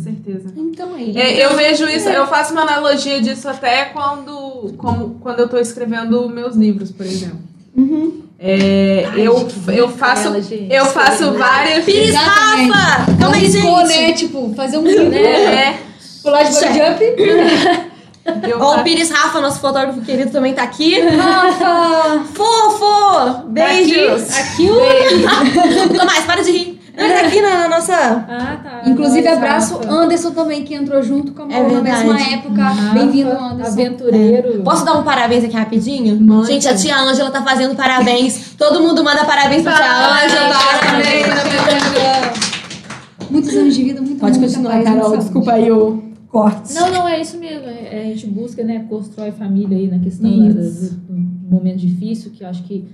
Com 0.00 0.04
certeza. 0.04 0.52
Então 0.56 0.94
aí. 0.94 1.16
É, 1.16 1.44
eu 1.44 1.54
vejo 1.56 1.86
isso, 1.88 2.08
eu 2.08 2.26
faço 2.26 2.52
uma 2.52 2.62
analogia 2.62 3.20
disso 3.20 3.48
até 3.48 3.84
quando, 3.86 4.72
como, 4.78 5.16
quando 5.20 5.40
eu 5.40 5.48
tô 5.48 5.58
escrevendo 5.58 6.28
meus 6.28 6.56
livros, 6.56 6.90
por 6.90 7.04
exemplo. 7.04 7.38
Uhum. 7.76 8.22
É, 8.38 9.06
eu, 9.16 9.46
eu 9.68 9.88
faço, 9.90 10.28
eu 10.70 10.86
faço 10.86 11.32
várias. 11.34 11.84
Pires 11.84 12.08
Exatamente. 12.08 12.70
Rafa! 12.70 13.16
Calma 13.20 13.36
aí, 13.36 13.50
gente. 13.50 13.86
né? 13.88 14.12
Tipo, 14.12 14.54
fazer 14.56 14.78
um 14.78 14.82
né? 14.82 15.20
É, 15.70 15.78
pular 16.22 16.42
de 16.44 16.54
bungee 16.54 16.68
jump. 16.72 18.48
eu 18.48 18.58
Ó, 18.58 18.64
o 18.64 18.70
faço- 18.72 18.84
Pires 18.84 19.10
Rafa, 19.10 19.40
nosso 19.42 19.60
fotógrafo 19.60 20.00
querido, 20.00 20.30
também 20.30 20.54
tá 20.54 20.62
aqui. 20.62 20.98
Rafa! 21.00 22.24
Fofo! 22.32 23.48
Beijos! 23.48 24.30
Aqui, 24.38 24.68
aqui 24.70 25.94
o 25.94 25.98
Tomás, 25.98 26.24
para 26.24 26.42
de 26.42 26.50
rir. 26.50 26.79
Ele 26.96 27.12
tá 27.14 27.20
aqui 27.26 27.40
na 27.40 27.68
nossa. 27.68 27.94
Ah, 27.94 28.60
tá. 28.62 28.82
Inclusive, 28.86 29.22
Nossa, 29.22 29.36
abraço 29.36 29.76
Rafa. 29.78 29.90
Anderson 29.90 30.30
também, 30.32 30.64
que 30.64 30.74
entrou 30.74 31.02
junto 31.02 31.32
com 31.32 31.42
a 31.42 31.46
É 31.52 31.62
Malu 31.62 31.74
na 31.74 31.82
mesma 31.82 32.20
época. 32.20 32.62
Rafa, 32.62 32.94
Bem-vindo, 32.94 33.30
Anderson. 33.30 33.72
Aventureiro. 33.72 34.62
Posso 34.62 34.84
dar 34.84 34.98
um 34.98 35.02
parabéns 35.02 35.44
aqui 35.44 35.54
rapidinho? 35.56 36.20
Mande. 36.20 36.48
Gente, 36.48 36.68
a 36.68 36.74
tia 36.74 36.96
Ângela 36.98 37.30
tá 37.30 37.42
fazendo 37.42 37.74
parabéns. 37.74 38.54
Todo 38.58 38.80
mundo 38.82 39.02
manda 39.04 39.24
parabéns 39.24 39.62
pra 39.62 39.72
tia 39.74 40.24
Ângela. 40.24 40.54
Muitos 43.30 43.54
anos 43.56 43.74
de 43.74 43.84
vida, 43.84 44.00
muito 44.00 44.18
Pode 44.18 44.38
continuar, 44.38 44.72
paz, 44.72 44.84
Carol. 44.84 45.16
Desculpa 45.16 45.52
aí 45.52 45.70
o 45.70 46.02
corte. 46.28 46.74
Não, 46.74 46.90
não, 46.90 47.08
é 47.08 47.20
isso 47.20 47.38
mesmo. 47.38 47.66
É- 47.66 48.00
A 48.02 48.04
gente 48.04 48.26
busca, 48.26 48.62
né, 48.64 48.84
constrói 48.88 49.30
família 49.32 49.76
aí 49.76 49.86
na 49.88 49.98
questão 49.98 50.28
da- 50.30 50.52
do, 50.52 50.70
do 51.10 51.50
momento 51.56 51.78
difícil, 51.78 52.30
que 52.32 52.42
eu 52.42 52.48
acho 52.48 52.62
que 52.64 52.84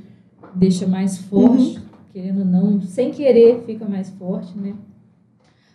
deixa 0.55 0.87
mais 0.87 1.19
forte, 1.19 1.79
querendo 2.17 2.39
ou 2.39 2.45
não, 2.47 2.81
sem 2.81 3.11
querer 3.11 3.63
fica 3.67 3.85
mais 3.85 4.09
forte, 4.09 4.57
né? 4.57 4.75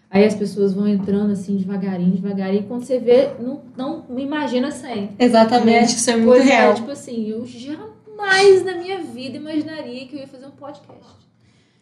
Aí 0.09 0.25
as 0.25 0.33
pessoas 0.33 0.73
vão 0.73 0.87
entrando 0.87 1.31
assim 1.33 1.55
devagarinho, 1.55 2.13
devagarinho, 2.15 2.63
e 2.63 2.65
quando 2.65 2.83
você 2.83 2.97
vê, 2.97 3.29
não, 3.77 4.03
não 4.09 4.17
imagina 4.17 4.71
sem. 4.71 5.11
Exatamente, 5.19 5.95
isso 5.95 6.09
é 6.09 6.15
muito 6.15 6.29
Pois 6.31 6.43
real. 6.43 6.71
é, 6.71 6.73
tipo 6.73 6.89
assim, 6.89 7.29
eu 7.29 7.45
jamais 7.45 8.65
na 8.65 8.73
minha 8.73 9.03
vida 9.03 9.37
imaginaria 9.37 10.07
que 10.07 10.15
eu 10.15 10.21
ia 10.21 10.27
fazer 10.27 10.47
um 10.47 10.51
podcast. 10.51 11.27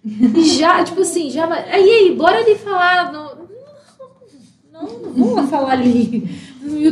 E 0.03 0.44
já, 0.57 0.84
tipo 0.84 0.99
assim, 1.03 1.30
já. 1.30 1.49
Aí, 1.53 1.90
aí, 1.90 2.15
bora 2.18 2.40
ali 2.40 2.56
falar. 2.56 3.14
Não, 3.14 3.48
não, 4.73 4.99
não 4.99 5.14
vou 5.14 5.48
falar 5.48 5.72
ali. 5.72 6.27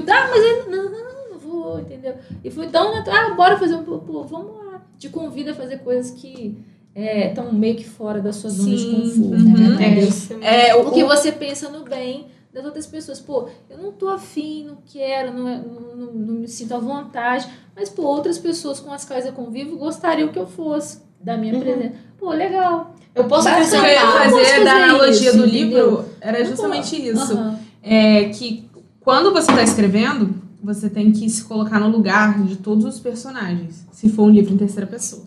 Ah, 0.10 0.27
mas 0.30 0.41
eu, 0.41 0.72
não, 0.72 0.89
não, 0.89 1.30
não 1.31 1.38
vou, 1.38 1.80
entendeu? 1.81 2.15
E 2.44 2.49
foi 2.49 2.68
tão 2.68 2.95
natural. 2.95 3.31
Ah, 3.31 3.34
bora 3.35 3.57
fazer 3.57 3.76
um. 3.76 3.84
Pô, 3.84 4.23
vamos 4.23 4.56
lá. 4.56 4.81
Te 4.98 5.10
convida 5.10 5.52
a 5.52 5.56
fazer 5.56 5.80
coisas 5.80 6.11
que 6.11 6.57
estão 7.01 7.53
meio 7.53 7.75
que 7.75 7.83
fora 7.87 8.19
da 8.21 8.33
sua 8.33 8.49
zona 8.49 8.75
de 8.75 8.81
Sim, 8.81 8.91
conforto. 8.95 9.43
uhum. 9.43 9.73
entendeu? 9.73 10.09
É, 10.41 10.75
o, 10.75 10.83
Porque 10.85 11.03
você 11.03 11.31
pensa 11.31 11.69
no 11.69 11.83
bem 11.83 12.27
das 12.53 12.65
outras 12.65 12.87
pessoas. 12.87 13.19
Pô, 13.19 13.47
eu 13.69 13.77
não 13.77 13.91
tô 13.91 14.09
afim, 14.09 14.65
não 14.65 14.77
quero, 14.85 15.31
não, 15.33 15.47
é- 15.47 15.61
não, 15.61 15.95
não, 15.95 16.13
não 16.13 16.33
me 16.35 16.47
sinto 16.47 16.73
à 16.73 16.79
vontade. 16.79 17.47
Mas, 17.75 17.89
pô, 17.89 18.01
outras 18.03 18.37
pessoas 18.39 18.79
com 18.79 18.91
as 18.91 19.05
quais 19.05 19.25
eu 19.25 19.33
convivo 19.33 19.77
gostariam 19.77 20.29
que 20.29 20.39
eu 20.39 20.47
fosse 20.47 20.99
da 21.21 21.37
minha 21.37 21.59
presença. 21.59 21.93
Pô, 22.17 22.31
legal. 22.31 22.95
Eu 23.13 23.25
posso 23.25 23.47
o 23.47 23.51
que 23.51 23.57
eu 23.57 23.63
acrescentar. 23.63 23.89
ia 23.89 23.99
eu 23.99 24.05
posso 24.07 24.17
fazer 24.17 24.45
fazer 24.45 24.63
da 24.63 24.71
analogia 24.75 25.29
isso, 25.29 25.37
do 25.37 25.45
entendeu? 25.47 25.89
livro 25.89 26.05
era 26.21 26.45
justamente 26.45 26.95
isso. 27.09 27.33
Aham. 27.33 27.59
É 27.83 28.25
que 28.29 28.67
quando 28.99 29.31
você 29.31 29.49
está 29.51 29.63
escrevendo, 29.63 30.35
você 30.63 30.89
tem 30.89 31.11
que 31.11 31.29
se 31.29 31.43
colocar 31.43 31.79
no 31.79 31.89
lugar 31.89 32.43
de 32.43 32.57
todos 32.57 32.83
os 32.85 32.99
personagens, 32.99 33.85
se 33.91 34.09
for 34.09 34.23
um 34.23 34.29
livro 34.29 34.53
em 34.53 34.57
terceira 34.57 34.85
pessoa. 34.87 35.23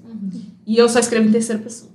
E 0.67 0.77
eu 0.77 0.89
só 0.89 0.99
escrevo 0.99 1.29
em 1.29 1.33
terceira 1.33 1.61
pessoa. 1.63 1.91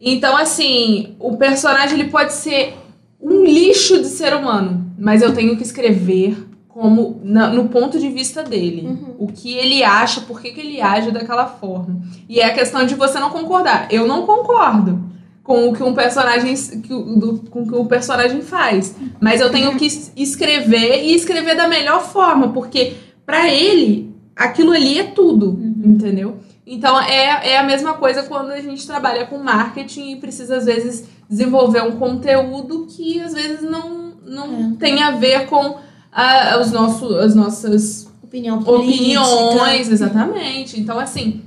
Então, 0.00 0.36
assim, 0.36 1.14
o 1.20 1.36
personagem 1.36 1.98
ele 2.00 2.10
pode 2.10 2.32
ser 2.32 2.74
um 3.20 3.44
lixo 3.44 4.00
de 4.00 4.08
ser 4.08 4.34
humano, 4.34 4.92
mas 4.98 5.22
eu 5.22 5.32
tenho 5.32 5.56
que 5.56 5.62
escrever 5.62 6.36
como 6.68 7.20
na- 7.22 7.50
no 7.50 7.68
ponto 7.68 7.98
de 8.00 8.08
vista 8.08 8.42
dele. 8.42 8.98
O 9.18 9.28
que 9.28 9.52
ele 9.54 9.84
acha, 9.84 10.22
por 10.22 10.40
que, 10.40 10.50
que 10.50 10.60
ele 10.60 10.80
age 10.80 11.10
daquela 11.12 11.46
forma. 11.46 12.00
E 12.28 12.40
é 12.40 12.46
a 12.46 12.54
questão 12.54 12.84
de 12.84 12.94
você 12.94 13.20
não 13.20 13.30
concordar. 13.30 13.86
Eu 13.92 14.08
não 14.08 14.26
concordo 14.26 15.04
com 15.44 15.68
o 15.68 15.72
que 15.74 15.82
um 15.82 15.92
personagem 15.94 16.54
que 16.82 16.88
do- 16.88 17.44
com 17.50 17.62
o 17.62 17.66
que 17.68 17.74
o 17.74 17.84
personagem 17.84 18.40
faz, 18.42 18.96
mas 19.20 19.40
eu 19.40 19.50
tenho 19.50 19.76
que 19.76 19.86
es- 19.86 20.12
escrever 20.16 21.04
e 21.04 21.14
escrever 21.14 21.54
da 21.56 21.68
melhor 21.68 22.00
forma, 22.02 22.48
porque 22.52 22.94
pra 23.26 23.48
ele 23.52 24.10
aquilo 24.34 24.72
ali 24.72 24.98
é 24.98 25.04
tudo, 25.04 25.58
entendeu? 25.84 26.38
Então 26.66 27.00
é, 27.00 27.52
é 27.52 27.58
a 27.58 27.62
mesma 27.62 27.94
coisa 27.94 28.22
quando 28.22 28.50
a 28.50 28.60
gente 28.60 28.86
trabalha 28.86 29.26
com 29.26 29.38
marketing 29.38 30.12
e 30.12 30.16
precisa 30.16 30.56
às 30.56 30.64
vezes 30.64 31.08
desenvolver 31.28 31.82
um 31.82 31.98
conteúdo 31.98 32.86
que 32.88 33.20
às 33.20 33.32
vezes 33.34 33.62
não, 33.62 34.12
não 34.24 34.76
tem 34.76 35.02
a 35.02 35.10
ver 35.12 35.46
com 35.46 35.78
ah, 36.12 36.58
os 36.60 36.70
nossos, 36.70 37.16
as 37.16 37.34
nossas 37.34 38.12
Opinião 38.22 38.62
política. 38.62 39.20
opiniões, 39.20 39.90
exatamente. 39.90 40.80
Então, 40.80 40.98
assim, 40.98 41.42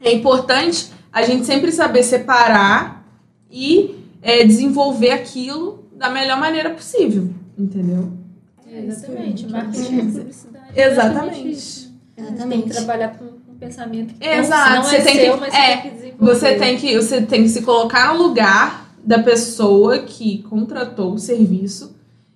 é 0.00 0.12
importante 0.12 0.90
a 1.12 1.22
gente 1.22 1.46
sempre 1.46 1.70
saber 1.70 2.02
separar 2.02 3.06
e 3.48 3.94
é, 4.20 4.44
desenvolver 4.44 5.12
aquilo 5.12 5.84
da 5.94 6.10
melhor 6.10 6.38
maneira 6.40 6.70
possível, 6.70 7.30
entendeu? 7.56 8.12
É, 8.68 8.84
exatamente. 8.84 9.46
Marketing 9.46 9.98
e 9.98 10.12
publicidade. 10.12 10.66
Exatamente. 10.74 11.50
isso. 11.50 11.94
Tem 12.16 12.24
que 12.24 12.32
Exatamente. 12.32 12.70
trabalhar 12.70 13.16
com 13.16 13.26
pensamento 13.58 14.14
que 14.14 14.26
Exato, 14.26 14.70
não, 14.70 14.76
não 14.76 14.82
você 14.84 14.96
é 14.96 15.00
tem 15.02 15.14
seu, 15.16 15.34
que- 15.34 15.40
mas 15.40 15.54
é, 15.54 15.58
você 15.58 15.72
tem 15.72 15.82
que 15.82 15.90
desenvolver. 15.96 16.34
Você 16.34 16.54
tem 16.56 16.76
que 16.76 16.96
você 16.96 17.22
tem 17.22 17.42
que 17.42 17.48
se 17.48 17.62
colocar 17.62 18.14
no 18.14 18.22
lugar 18.22 18.88
da 19.04 19.18
pessoa 19.22 19.98
que 20.00 20.42
contratou 20.44 21.12
o 21.14 21.18
serviço 21.18 21.94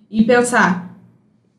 e 0.09 0.23
pensar: 0.23 0.95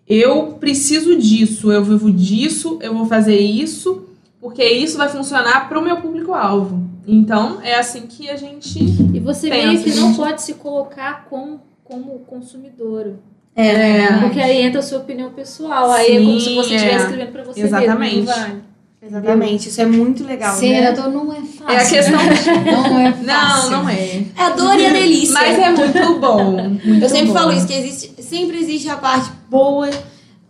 eu 0.09 0.55
preciso 0.61 1.17
disso, 1.17 1.71
eu 1.73 1.85
vivo 1.85 2.11
disso, 2.13 2.79
eu 2.83 2.95
vou 2.95 3.07
fazer 3.07 3.39
isso, 3.39 4.07
porque 4.41 4.65
isso 4.65 4.97
vai 4.99 5.09
funcionar 5.09 5.69
para 5.69 5.79
o 5.79 5.83
meu 5.83 5.97
público-alvo. 5.99 6.89
Então, 7.07 7.61
é 7.63 7.75
assim 7.77 8.03
que 8.03 8.29
a 8.29 8.37
gente 8.37 8.79
E 8.79 9.19
você 9.21 9.49
Pensa, 9.49 9.67
meio 9.69 9.83
que 9.83 9.95
não 9.95 10.15
pode 10.15 10.43
se 10.43 10.55
colocar 10.55 11.25
como, 11.29 11.61
como 11.85 12.19
consumidor. 12.21 13.15
É, 13.57 14.19
Porque 14.21 14.39
aí 14.41 14.63
entra 14.63 14.79
a 14.79 14.83
sua 14.83 14.99
opinião 14.99 15.31
pessoal. 15.31 15.91
Aí 15.91 16.17
é 16.17 16.21
como 16.21 16.39
se 16.39 16.47
Sim, 16.47 16.55
você 16.57 16.73
é. 16.73 16.77
estivesse 16.77 17.05
escrevendo 17.07 17.33
pra 17.33 17.43
você 17.45 17.61
Exatamente. 17.63 18.17
mesmo. 18.27 18.63
Não. 19.03 19.09
Exatamente, 19.19 19.69
isso 19.69 19.81
é 19.81 19.87
muito 19.87 20.25
legal. 20.25 20.55
Ser 20.57 20.81
né? 20.81 20.93
não 21.09 21.33
é 21.33 21.37
fácil. 21.41 21.69
É 21.69 21.77
a 21.77 21.89
questão- 21.89 22.19
né? 22.19 22.65
Não 22.71 22.99
é 23.01 23.15
Não, 23.23 23.35
fácil. 23.51 23.71
não 23.71 23.89
é. 23.89 24.25
É 24.37 24.43
a 24.43 24.51
dor 24.51 24.79
e 24.79 24.87
a 24.87 24.93
delícia. 24.93 25.33
Mas 25.35 25.59
é 25.59 25.71
muito 25.71 26.19
bom. 26.21 26.53
muito 26.85 27.03
Eu 27.05 27.09
sempre 27.09 27.29
bom. 27.29 27.33
falo 27.35 27.53
isso, 27.53 27.67
que 27.67 27.73
existe, 27.75 28.23
sempre 28.23 28.59
existe 28.59 28.89
a 28.91 28.97
parte 28.97 29.31
boa 29.49 29.89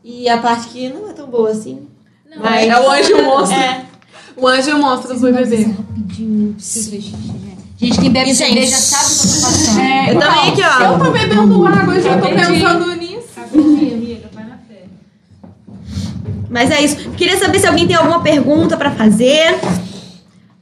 e 0.05 0.29
a 0.29 0.39
parte 0.39 0.69
que 0.69 0.89
não 0.89 1.09
é 1.09 1.13
tão 1.13 1.29
boa 1.29 1.51
assim. 1.51 1.87
Não, 2.29 2.43
Mas- 2.43 2.69
É 2.69 2.79
o 2.81 2.91
anjo 2.91 3.23
monstro. 3.23 3.57
É. 3.59 3.85
O 4.37 4.47
anjo 4.49 4.79
monstro 4.79 5.15
do 5.15 5.21
BBB. 5.21 5.63
Rapidinho, 5.65 6.53
preciso 6.55 6.91
ver 6.91 7.01
xixi, 7.03 7.17
né? 7.17 7.57
Gente, 7.77 7.99
quem 8.01 8.11
bebe 8.11 8.27
gente, 8.35 8.37
cerveja 8.37 8.77
sabe 8.77 9.05
o 9.05 9.09
que 9.09 9.27
eu 9.27 9.35
tô 9.35 9.41
passando. 9.47 9.81
É, 9.81 10.11
Eu 10.15 10.19
também 10.19 10.51
aqui, 10.51 10.63
ó. 10.63 10.93
Eu 10.93 10.99
tô 10.99 11.11
bebendo 11.13 11.67
água, 11.67 11.95
eu 11.95 12.03
já 12.03 12.19
tô 12.19 12.29
pensando 12.29 12.97
nisso. 12.97 13.27
Rapidinho, 13.37 13.95
amiga, 13.95 14.29
vai 14.35 14.45
na 14.45 14.59
fé. 14.69 14.85
Mas 16.51 16.71
é 16.71 16.83
isso. 16.83 17.11
Queria 17.13 17.37
saber 17.39 17.59
se 17.61 17.67
alguém 17.67 17.87
tem 17.87 17.97
alguma 17.97 18.21
pergunta 18.23 18.77
pra 18.77 18.91
fazer. 18.91 19.57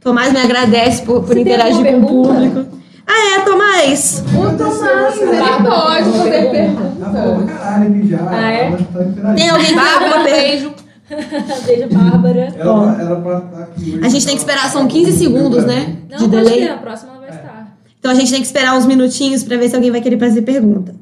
Tomás 0.01 0.33
me 0.33 0.39
agradece 0.41 1.03
por, 1.03 1.23
por 1.25 1.37
interagir 1.37 1.85
com 1.85 1.99
o 2.01 2.07
público. 2.07 2.79
Ah, 3.07 3.37
é, 3.37 3.41
Tomás. 3.45 4.23
O 4.35 4.57
Tomás, 4.57 5.17
ele 5.21 5.37
Bárbara, 5.41 5.65
pode 5.75 6.05
tem 6.11 6.13
fazer 6.13 6.51
pergunta. 6.51 7.11
Tá. 7.11 8.31
Ah, 8.31 8.51
é? 8.51 8.71
Tá. 8.77 9.35
Tem 9.35 9.49
alguém 9.49 9.67
que 9.67 9.75
tem 9.75 9.79
alguma 9.81 10.25
pergunta? 10.25 10.25
beijo. 10.25 10.73
Beijo, 11.67 11.89
Bárbara. 11.89 12.55
Ela, 12.55 13.01
ela 13.01 13.17
pra 13.23 13.39
estar 13.39 13.63
aqui. 13.63 13.99
A 14.03 14.09
gente 14.11 14.27
tem 14.27 14.35
que 14.35 14.41
esperar, 14.43 14.69
são 14.71 14.87
15 14.87 15.13
segundos, 15.13 15.65
né? 15.65 15.97
Não, 16.11 16.19
De 16.19 16.25
pode 16.25 16.37
delay. 16.37 16.59
ter, 16.59 16.69
a 16.71 16.77
próxima 16.77 17.13
ela 17.13 17.21
vai 17.21 17.31
estar. 17.31 17.79
Então 17.99 18.11
a 18.11 18.15
gente 18.15 18.31
tem 18.31 18.41
que 18.41 18.47
esperar 18.47 18.77
uns 18.77 18.85
minutinhos 18.85 19.43
pra 19.43 19.57
ver 19.57 19.71
se 19.71 19.75
alguém 19.75 19.91
vai 19.91 20.03
querer 20.03 20.19
fazer 20.19 20.43
pergunta. 20.43 20.95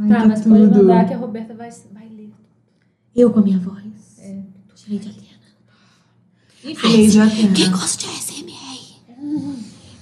Ai, 0.00 0.08
Tá, 0.08 0.24
mas 0.24 0.40
pode 0.42 0.60
tudo. 0.68 0.84
mandar 0.84 1.04
que 1.08 1.14
a 1.14 1.16
Roberta 1.16 1.52
vai, 1.52 1.68
vai 1.92 2.04
ler. 2.16 2.30
Eu 3.16 3.30
com 3.30 3.40
a 3.40 3.42
minha 3.42 3.58
voz. 3.58 3.83
É. 4.86 4.90
Gente, 4.92 5.08
Adriana. 5.08 5.34
Enfim, 6.64 7.02
Ai, 7.04 7.08
já 7.10 7.26
tem. 7.28 7.52
Quem 7.52 7.70
gosta 7.70 7.98
de 7.98 8.10
ASMR? 8.10 8.54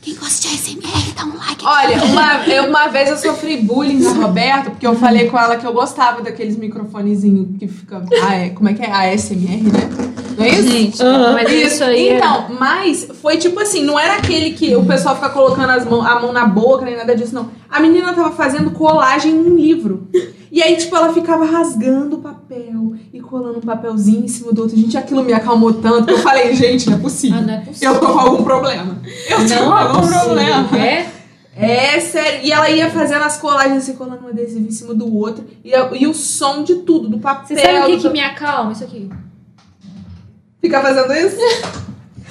Quem 0.00 0.14
gosta 0.16 0.48
de 0.48 0.54
ASMR, 0.54 1.12
dá 1.16 1.24
um 1.24 1.36
like. 1.36 1.64
Olha, 1.64 2.04
uma, 2.04 2.46
eu- 2.46 2.64
uma 2.68 2.88
vez 2.88 3.08
eu 3.10 3.16
sofri 3.16 3.58
bullying 3.58 4.00
da 4.00 4.10
Roberta, 4.12 4.70
porque 4.70 4.86
eu 4.86 4.96
falei 4.96 5.28
com 5.28 5.38
ela 5.38 5.56
que 5.56 5.66
eu 5.66 5.72
gostava 5.72 6.22
daqueles 6.22 6.56
microfonezinhos 6.56 7.56
que 7.58 7.68
fica. 7.68 8.04
Ah, 8.22 8.34
é, 8.34 8.50
como 8.50 8.68
é 8.68 8.74
que 8.74 8.82
é? 8.82 8.90
ASMR, 8.90 9.62
né? 9.62 9.90
Não 10.36 10.44
é 10.44 10.48
isso? 10.48 10.68
gente, 10.70 11.02
Aham. 11.02 11.32
mas 11.34 11.50
isso 11.52 11.84
aí 11.84 12.08
é- 12.08 12.16
Então, 12.16 12.56
mas 12.58 13.06
foi 13.20 13.36
tipo 13.36 13.60
assim, 13.60 13.84
não 13.84 13.98
era 13.98 14.16
aquele 14.16 14.52
que 14.52 14.74
o 14.74 14.84
pessoal 14.84 15.14
fica 15.14 15.28
colocando 15.30 15.70
as 15.70 15.84
mão, 15.84 16.02
a 16.02 16.18
mão 16.20 16.32
na 16.32 16.46
boca, 16.46 16.84
nem 16.84 16.96
nada 16.96 17.14
disso, 17.14 17.34
não. 17.34 17.50
A 17.70 17.78
menina 17.80 18.12
tava 18.12 18.32
fazendo 18.34 18.70
colagem 18.72 19.32
num 19.32 19.54
livro. 19.56 20.08
E 20.54 20.62
aí, 20.62 20.76
tipo, 20.76 20.94
ela 20.94 21.10
ficava 21.14 21.46
rasgando 21.46 22.16
o 22.16 22.18
papel 22.20 22.94
e 23.10 23.20
colando 23.20 23.56
um 23.58 23.62
papelzinho 23.62 24.22
em 24.22 24.28
cima 24.28 24.52
do 24.52 24.60
outro. 24.62 24.76
Gente, 24.76 24.98
aquilo 24.98 25.24
me 25.24 25.32
acalmou 25.32 25.72
tanto 25.72 26.04
que 26.08 26.12
eu 26.12 26.18
falei, 26.18 26.54
gente, 26.54 26.90
não 26.90 26.98
é 26.98 27.00
possível. 27.00 27.38
Ah, 27.38 27.40
não 27.40 27.54
é 27.54 27.60
possível. 27.60 27.94
Eu 27.94 28.00
tô 28.00 28.06
com 28.12 28.18
algum 28.18 28.44
problema. 28.44 28.98
Eu 29.30 29.38
tô 29.48 29.54
com 29.54 29.64
Não 29.64 29.78
é 29.78 29.82
algum 29.82 30.00
possível. 30.00 30.20
problema. 30.20 30.68
É? 30.78 31.06
É 31.56 32.00
sério. 32.00 32.40
E 32.44 32.52
ela 32.52 32.68
ia 32.68 32.90
fazendo 32.90 33.22
as 33.22 33.38
colagens 33.38 33.78
assim, 33.78 33.94
colando 33.94 34.26
um 34.26 34.28
adesivo 34.28 34.66
em 34.68 34.70
cima 34.70 34.92
do 34.94 35.10
outro. 35.16 35.42
E, 35.64 35.72
e 35.98 36.06
o 36.06 36.12
som 36.12 36.62
de 36.62 36.74
tudo, 36.76 37.08
do 37.08 37.18
papel. 37.18 37.56
Você 37.56 37.62
sabe 37.62 37.78
o 37.78 37.86
que, 37.86 37.96
do- 37.96 38.02
que 38.02 38.08
me 38.10 38.20
acalma? 38.20 38.72
Isso 38.72 38.84
aqui. 38.84 39.08
Fica 40.60 40.80
fazendo 40.80 41.12
isso? 41.14 41.36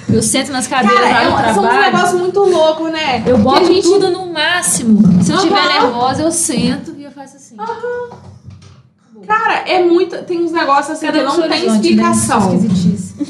Eu 0.08 0.22
sento 0.22 0.52
nas 0.52 0.66
cadeiras 0.66 1.00
Cara, 1.00 1.28
lá 1.28 1.48
é 1.48 1.50
um, 1.50 1.54
são 1.54 1.64
uns 1.64 1.80
negócios 1.84 2.20
muito 2.20 2.40
loucos, 2.40 2.90
né? 2.92 3.22
Eu 3.26 3.38
boto 3.38 3.66
gente- 3.66 3.82
tudo 3.82 4.10
no 4.10 4.32
máximo. 4.32 5.00
Se 5.22 5.30
eu 5.32 5.36
estiver 5.36 5.66
nervosa, 5.68 6.22
eu 6.22 6.30
sento 6.32 6.91
faço 7.22 7.36
assim. 7.36 7.56
Cara, 9.26 9.68
é 9.68 9.82
muito. 9.82 10.16
Tem 10.24 10.42
uns 10.42 10.52
negócios 10.52 10.90
assim 10.96 11.06
Cada 11.06 11.18
que 11.18 11.24
não 11.24 11.36
tem 11.36 11.44
horizonte, 11.44 11.74
explicação. 11.74 12.52
Né? 12.58 12.68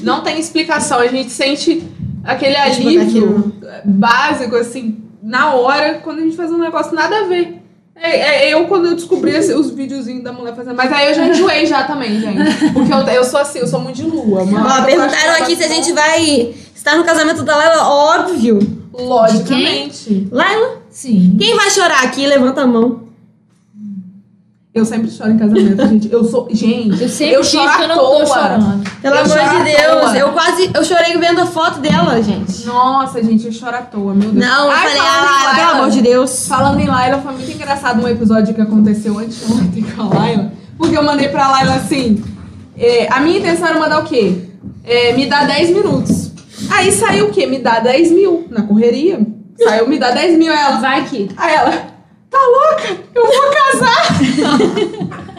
Não 0.03 0.23
tem 0.23 0.39
explicação. 0.39 0.99
A 0.99 1.07
gente 1.07 1.31
sente 1.31 1.83
aquele 2.25 2.57
alívio 2.57 3.53
básico, 3.85 4.57
assim, 4.57 5.03
na 5.23 5.55
hora, 5.55 5.95
quando 6.03 6.19
a 6.19 6.23
gente 6.23 6.37
faz 6.37 6.51
um 6.51 6.59
negócio 6.59 6.95
nada 6.95 7.21
a 7.21 7.25
ver. 7.25 7.59
É, 7.95 8.47
é 8.47 8.55
eu 8.55 8.67
quando 8.67 8.87
eu 8.87 8.95
descobri 8.95 9.33
esse- 9.33 9.53
os 9.55 9.71
videozinhos 9.71 10.25
da 10.25 10.33
mulher 10.33 10.57
fazendo. 10.57 10.75
Mas 10.75 10.91
aí 10.91 11.09
eu 11.09 11.15
já 11.15 11.27
enjoei 11.27 11.67
já 11.67 11.85
também, 11.85 12.21
gente. 12.21 12.73
Porque 12.73 12.93
eu, 12.93 12.99
eu 12.99 13.25
sou 13.25 13.39
assim, 13.39 13.59
eu 13.59 13.67
sou 13.67 13.81
muito 13.81 13.97
de 13.97 14.05
lua. 14.05 14.41
Hora 14.43 14.81
Ó, 14.81 14.85
perguntaram 14.85 15.43
aqui 15.43 15.55
se 15.55 15.63
a 15.63 15.69
gente 15.69 15.93
vai 15.93 16.55
estar 16.75 16.97
no 16.97 17.05
casamento 17.05 17.43
da 17.43 17.55
Laila. 17.55 17.87
Óbvio. 17.87 18.59
Logicamente. 18.93 20.27
Laila, 20.33 20.79
Sim. 20.91 21.37
quem 21.39 21.55
vai 21.55 21.71
chorar 21.71 22.03
aqui? 22.05 22.27
Levanta 22.27 22.63
a 22.63 22.67
mão. 22.67 23.02
Eu 24.75 24.87
sempre 24.87 25.11
choro 25.11 25.31
em 25.33 25.37
casamento, 25.39 25.85
gente. 25.89 26.11
Eu 26.11 26.25
sou. 26.25 26.49
Gente, 26.51 27.03
Eu 27.03 27.09
sempre 27.09 27.35
eu 27.35 27.45
choro 27.45 27.71
que 27.73 27.81
eu 27.81 27.85
à 27.85 27.89
não 27.89 27.95
toa. 27.99 28.21
tô 28.21 28.27
chorando. 28.27 28.91
Pelo 29.03 29.15
Eu 29.17 29.21
amor 29.23 29.39
de 29.39 29.65
Deus. 29.77 30.15
Eu 30.15 30.33
quase. 30.33 30.71
Eu 30.73 30.85
chorei 30.85 31.19
vendo 31.19 31.41
a 31.43 31.47
foto 31.47 31.79
dela, 31.81 32.23
gente. 32.23 32.65
Nossa, 32.67 33.23
gente, 33.23 33.45
eu 33.47 33.53
choro 33.53 33.77
à 33.77 33.83
toa, 33.83 34.15
meu 34.15 34.31
Deus. 34.31 34.47
Não, 34.47 34.65
eu 34.67 34.71
Ai, 34.71 34.89
falei, 34.89 34.99
ah, 34.99 35.25
Laila, 35.43 35.55
pelo 35.55 35.71
amor 35.79 35.91
de 35.91 36.01
Deus. 36.01 36.49
Falando 36.49 36.81
em 36.81 36.87
Laila, 36.87 37.19
foi 37.19 37.33
muito 37.33 37.51
engraçado 37.53 38.03
um 38.03 38.09
episódio 38.09 38.55
que 38.55 38.61
aconteceu 38.63 39.19
anteontem 39.19 39.83
com 39.95 40.03
a 40.03 40.09
Laila. 40.19 40.53
Porque 40.79 40.97
eu 40.97 41.03
mandei 41.03 41.29
pra 41.29 41.49
Laila 41.51 41.75
assim. 41.75 42.25
é, 42.79 43.13
a 43.13 43.21
minha 43.21 43.39
intenção 43.41 43.69
era 43.69 43.79
mandar 43.79 44.01
o 44.01 44.05
quê? 44.05 44.39
É, 44.85 45.13
me 45.13 45.27
dá 45.27 45.45
10 45.45 45.71
minutos. 45.71 46.33
Aí 46.71 46.91
saiu 46.93 47.27
o 47.27 47.31
quê? 47.31 47.45
Me 47.47 47.59
dá 47.59 47.79
10 47.81 48.11
mil 48.13 48.47
na 48.51 48.63
correria. 48.63 49.21
Saiu 49.63 49.87
me 49.87 49.99
dá 49.99 50.13
10 50.13 50.39
mil. 50.39 50.51
Ela. 50.51 50.79
Vai 50.79 51.01
aqui. 51.01 51.29
Aí 51.37 51.55
ela. 51.55 51.92
Tá 52.33 52.39
louca? 52.39 52.97
Eu 53.15 53.27
vou 53.27 53.51
casar! 53.51 54.03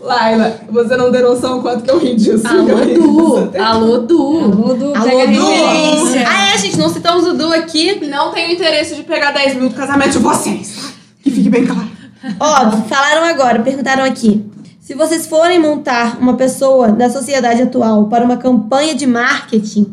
Laila, 0.00 0.60
você 0.70 0.96
não 0.96 1.10
tem 1.10 1.22
noção 1.22 1.58
o 1.58 1.62
quanto 1.62 1.82
que 1.82 1.90
eu 1.90 1.98
ri 1.98 2.14
disso. 2.14 2.46
Alô, 2.46 2.76
Du. 2.94 3.58
Alô, 3.58 3.98
Du. 3.98 4.38
Alô, 4.38 4.74
Du, 4.74 4.94
Alô, 4.94 5.04
pega 5.04 5.22
a 5.22 5.26
referência. 5.26 6.24
Ah, 6.28 6.54
é, 6.54 6.58
gente, 6.58 6.78
não 6.78 6.88
citamos 6.90 7.26
o 7.26 7.34
Du 7.34 7.52
aqui. 7.52 8.06
Não 8.06 8.30
tenho 8.30 8.52
interesse 8.52 8.94
de 8.94 9.02
pegar 9.02 9.32
10 9.32 9.56
mil 9.56 9.68
do 9.70 9.74
casamento 9.74 10.12
de 10.12 10.18
vocês? 10.18 10.94
Que 11.22 11.30
fique 11.30 11.50
bem 11.50 11.66
claro. 11.66 11.88
Ó, 12.38 12.70
falaram 12.86 13.24
agora, 13.24 13.60
perguntaram 13.62 14.04
aqui. 14.04 14.44
Se 14.80 14.94
vocês 14.94 15.26
forem 15.26 15.58
montar 15.58 16.18
uma 16.20 16.34
pessoa 16.34 16.92
da 16.92 17.10
sociedade 17.10 17.62
atual 17.62 18.06
para 18.06 18.24
uma 18.24 18.36
campanha 18.36 18.94
de 18.94 19.06
marketing, 19.06 19.92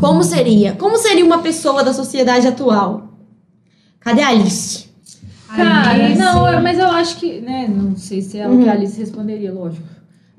como 0.00 0.24
seria? 0.24 0.72
Como 0.72 0.96
seria 0.96 1.24
uma 1.24 1.38
pessoa 1.38 1.84
da 1.84 1.92
sociedade 1.92 2.48
atual? 2.48 3.13
Cadê 4.04 4.22
a 4.22 4.28
Alice? 4.28 4.84
Cara, 5.54 5.90
Alice. 5.90 6.18
não, 6.18 6.48
eu- 6.52 6.60
mas 6.62 6.78
eu 6.78 6.88
acho 6.88 7.16
que, 7.18 7.40
né, 7.40 7.68
não 7.68 7.96
sei 7.96 8.20
se 8.22 8.38
é 8.38 8.46
o 8.48 8.50
Uhum. 8.52 8.62
que 8.64 8.68
a 8.68 8.72
Alice 8.72 8.98
responderia, 8.98 9.52
lógico. 9.52 9.94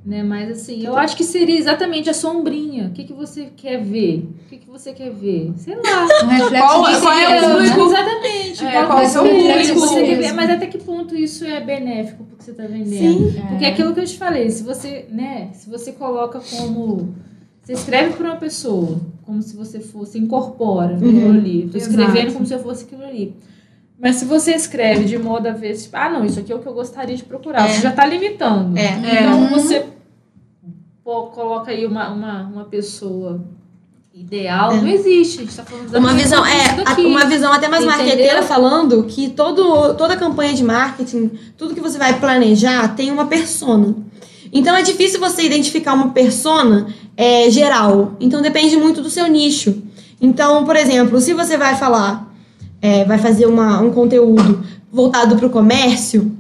Né, 0.06 0.22
mas 0.22 0.52
assim, 0.52 0.86
eu 0.86 0.96
acho 0.96 1.18
que 1.18 1.24
seria 1.24 1.58
exatamente 1.58 2.08
a 2.08 2.14
sombrinha. 2.14 2.90
O 2.90 2.92
que, 2.92 3.06
que 3.06 3.14
você 3.14 3.48
quer 3.58 3.82
ver? 3.82 4.30
O 4.46 4.50
que, 4.50 4.58
que 4.58 4.70
você 4.70 4.94
quer 4.94 5.10
ver? 5.10 5.52
Sei 5.58 5.74
lá. 5.76 5.82
Um 6.24 6.28
reflexo 6.28 6.68
Qual- 6.68 6.94
de 6.94 7.02
qual 7.02 7.14
é 7.18 7.40
o 7.42 7.52
público? 7.56 7.82
Exatamente. 7.88 8.66
É, 8.66 8.86
qual 8.86 9.00
é 9.02 9.06
o 9.06 9.10
o 9.10 9.14
público 9.14 9.38
público 9.48 9.74
que 9.74 9.74
você 9.80 10.04
quer 10.04 10.16
ver? 10.18 10.34
Mas 10.34 10.50
até 10.52 10.68
que 10.68 10.78
ponto 10.78 11.16
isso 11.16 11.44
é 11.44 11.60
benéfico? 11.60 12.24
Porque 12.24 12.36
que 12.38 12.44
você 12.44 12.52
está 12.52 12.68
vendendo. 12.68 13.32
Sim. 13.32 13.42
Porque 13.50 13.66
é 13.66 13.70
aquilo 13.70 13.96
que 13.96 14.00
eu 14.02 14.06
te 14.06 14.16
falei, 14.16 14.48
se 14.52 14.62
você, 14.62 15.08
né, 15.10 15.50
se 15.54 15.68
você 15.68 15.92
coloca 15.92 16.40
como. 16.56 17.16
Você 17.64 17.74
escreve 17.74 18.14
para 18.14 18.28
uma 18.28 18.36
pessoa, 18.36 19.00
como 19.24 19.42
se 19.42 19.56
você 19.58 19.80
fosse, 19.80 20.20
incorpora 20.20 20.98
aquilo 20.98 21.30
ali. 21.30 21.68
Tô 21.72 21.80
escrevendo 21.80 22.16
Exato. 22.18 22.34
como 22.34 22.46
se 22.46 22.54
eu 22.54 22.60
fosse 22.60 22.84
aquilo 22.84 23.04
ali. 23.04 23.34
Mas 24.00 24.18
se 24.18 24.26
você 24.26 24.54
escreve 24.54 25.06
de 25.06 25.18
modo 25.18 25.48
a 25.48 25.52
ver, 25.52 25.76
tipo, 25.76 25.96
ah, 25.96 26.10
não, 26.10 26.26
isso 26.26 26.40
aqui 26.40 26.52
é 26.52 26.56
o 26.56 26.60
que 26.60 26.68
eu 26.68 26.74
gostaria 26.74 27.16
de 27.16 27.24
procurar, 27.24 27.68
É. 27.70 27.74
você 27.74 27.82
já 27.82 27.90
está 27.92 28.06
limitando. 28.06 28.78
É. 28.78 28.98
Então 29.22 29.48
você 29.50 29.86
pô, 31.04 31.24
coloca 31.28 31.72
aí 31.72 31.86
uma, 31.86 32.10
uma, 32.10 32.42
uma 32.44 32.64
pessoa 32.66 33.42
ideal, 34.14 34.76
não 34.78 34.88
existe. 34.88 35.40
A 35.40 35.44
gente 35.44 35.56
tá 35.56 35.64
falando 35.64 35.94
É. 35.96 36.00
Uma 36.00 36.14
visão, 36.14 36.46
é, 36.46 36.58
disso 36.70 36.82
a- 36.82 36.84
daqui. 36.84 37.06
uma 37.06 37.26
visão 37.26 37.52
até 37.54 37.68
mais 37.68 37.84
Entendeu? 37.84 38.06
marqueteira 38.06 38.44
falando 38.44 39.04
que 39.04 39.30
todo, 39.30 39.94
toda 39.96 40.16
campanha 40.18 40.54
de 40.54 40.64
marketing, 40.64 41.32
tudo 41.58 41.74
que 41.76 41.82
você 41.82 41.98
vai 41.98 42.20
planejar 42.20 42.96
tem 42.96 43.12
uma 43.12 43.26
persona. 43.28 43.96
Então 44.52 44.76
é 44.76 44.82
difícil 44.82 45.20
você 45.20 45.44
identificar 45.44 45.94
uma 45.94 46.10
persona 46.12 46.88
é, 47.18 47.50
geral. 47.50 48.14
Então 48.20 48.42
depende 48.42 48.76
muito 48.78 49.02
do 49.02 49.10
seu 49.10 49.28
nicho. 49.28 49.84
Então, 50.22 50.64
por 50.64 50.76
exemplo, 50.78 51.20
se 51.20 51.34
você 51.34 51.58
vai 51.58 51.76
falar, 51.76 52.25
é, 52.86 53.04
vai 53.04 53.18
fazer 53.18 53.48
uma, 53.48 53.82
um 53.82 53.92
conteúdo 53.92 54.64
voltado 54.92 55.36
para 55.36 55.48
o 55.48 55.50
comércio, 55.50 56.32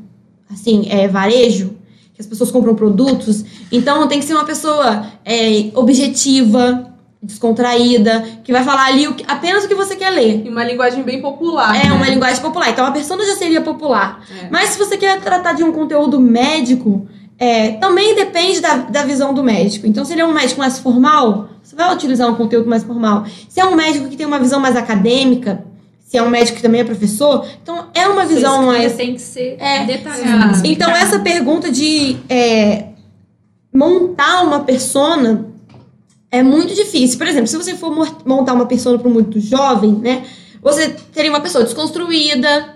assim, 0.51 0.85
é, 0.89 1.07
varejo, 1.07 1.71
que 2.13 2.21
as 2.21 2.27
pessoas 2.27 2.51
compram 2.51 2.75
produtos, 2.75 3.43
então 3.71 4.07
tem 4.07 4.19
que 4.19 4.25
ser 4.25 4.35
uma 4.35 4.45
pessoa 4.45 5.07
é, 5.25 5.71
objetiva, 5.73 6.93
descontraída, 7.21 8.23
que 8.43 8.51
vai 8.51 8.63
falar 8.63 8.85
ali 8.85 9.07
o 9.07 9.15
que- 9.15 9.25
apenas 9.27 9.63
o 9.63 9.67
que 9.67 9.73
você 9.73 9.95
quer 9.95 10.11
ler. 10.11 10.45
E 10.45 10.49
uma 10.49 10.63
linguagem 10.63 11.01
bem 11.03 11.19
popular. 11.19 11.75
É 11.75 11.87
né? 11.87 11.93
uma 11.93 12.07
linguagem 12.07 12.39
popular. 12.41 12.69
Então 12.69 12.85
a 12.85 12.91
persona 12.91 13.25
já 13.25 13.35
seria 13.35 13.61
popular. 13.61 14.23
É. 14.43 14.47
Mas 14.51 14.69
se 14.69 14.77
você 14.77 14.95
quer 14.97 15.19
tratar 15.21 15.53
de 15.53 15.63
um 15.63 15.71
conteúdo 15.71 16.19
médico, 16.19 17.07
é, 17.39 17.71
também 17.71 18.13
depende 18.13 18.61
da, 18.61 18.77
da 18.77 19.03
visão 19.03 19.33
do 19.33 19.43
médico. 19.43 19.87
Então, 19.87 20.05
se 20.05 20.13
ele 20.13 20.21
é 20.21 20.25
um 20.25 20.31
médico 20.33 20.59
mais 20.59 20.77
formal, 20.77 21.49
você 21.63 21.75
vai 21.75 21.91
utilizar 21.93 22.29
um 22.29 22.35
conteúdo 22.35 22.69
mais 22.69 22.83
formal. 22.83 23.25
Se 23.49 23.59
é 23.59 23.65
um 23.65 23.75
médico 23.75 24.07
que 24.07 24.15
tem 24.15 24.27
uma 24.27 24.39
visão 24.39 24.59
mais 24.59 24.75
acadêmica, 24.75 25.65
se 26.15 26.19
é 26.19 26.23
um 26.23 26.29
médico 26.29 26.55
que 26.55 26.61
também 26.63 26.79
é 26.79 26.83
professor, 26.85 27.45
então 27.61 27.87
é 27.93 28.07
uma 28.07 28.25
Sua 28.25 28.35
visão 28.35 28.65
mais. 28.67 28.93
tem 28.93 29.13
que 29.15 29.21
ser 29.21 29.57
É. 29.59 29.83
detalhada. 29.85 30.61
Então, 30.63 30.89
essa 30.89 31.19
pergunta 31.19 31.69
de 31.69 32.15
é, 32.29 32.85
montar 33.73 34.43
uma 34.43 34.61
persona 34.61 35.45
é 36.31 36.41
muito 36.41 36.73
difícil. 36.73 37.17
Por 37.17 37.27
exemplo, 37.27 37.47
se 37.47 37.57
você 37.57 37.75
for 37.75 37.93
mo- 37.93 38.17
montar 38.25 38.53
uma 38.53 38.65
persona 38.65 38.97
para 38.97 39.09
muito 39.09 39.39
jovem, 39.41 39.91
né? 39.95 40.23
Você 40.61 40.95
teria 41.13 41.29
uma 41.29 41.41
pessoa 41.41 41.63
desconstruída, 41.65 42.75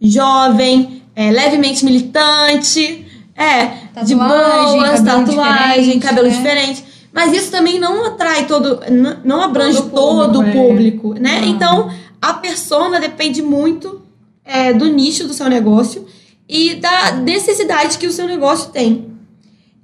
jovem, 0.00 1.02
é, 1.14 1.30
levemente 1.30 1.84
militante, 1.84 3.06
é, 3.36 3.66
de 4.04 4.14
Tatuagem, 4.14 4.16
boas, 4.18 5.00
cabelo 5.00 5.26
tatuagem, 5.26 5.80
diferente, 5.82 5.98
cabelo 6.00 6.28
né? 6.28 6.34
diferente. 6.36 6.84
Mas 7.12 7.32
isso 7.32 7.50
também 7.50 7.78
não 7.80 8.04
atrai 8.06 8.46
todo, 8.46 8.80
não 9.24 9.42
abrange 9.42 9.78
Todo 9.78 9.90
todo, 9.90 10.32
público, 10.34 10.38
o 10.38 10.42
é. 10.64 10.68
público, 10.68 11.14
né? 11.14 11.40
Não. 11.40 11.48
Então, 11.48 11.90
a 12.20 12.34
persona 12.34 13.00
depende 13.00 13.42
muito 13.42 14.02
é, 14.44 14.72
do 14.72 14.86
nicho 14.86 15.26
do 15.26 15.32
seu 15.34 15.48
negócio 15.48 16.06
e 16.48 16.74
da 16.76 17.12
necessidade 17.12 17.98
que 17.98 18.06
o 18.06 18.12
seu 18.12 18.26
negócio 18.26 18.70
tem. 18.72 19.06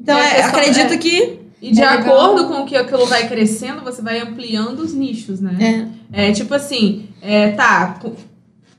Então, 0.00 0.16
É, 0.18 0.42
acredito 0.42 0.92
é. 0.92 0.96
que. 0.98 1.38
E 1.62 1.72
de 1.72 1.80
É 1.80 1.90
legal. 1.90 2.14
acordo 2.32 2.48
com 2.48 2.66
que 2.66 2.76
aquilo 2.76 3.06
vai 3.06 3.26
crescendo, 3.28 3.82
você 3.82 4.02
vai 4.02 4.20
ampliando 4.20 4.80
os 4.80 4.92
nichos, 4.92 5.40
né? 5.40 5.90
É, 6.12 6.28
É 6.28 6.32
tipo 6.32 6.52
assim, 6.54 7.08
é, 7.22 7.52
tá, 7.52 7.98
co- 8.00 8.12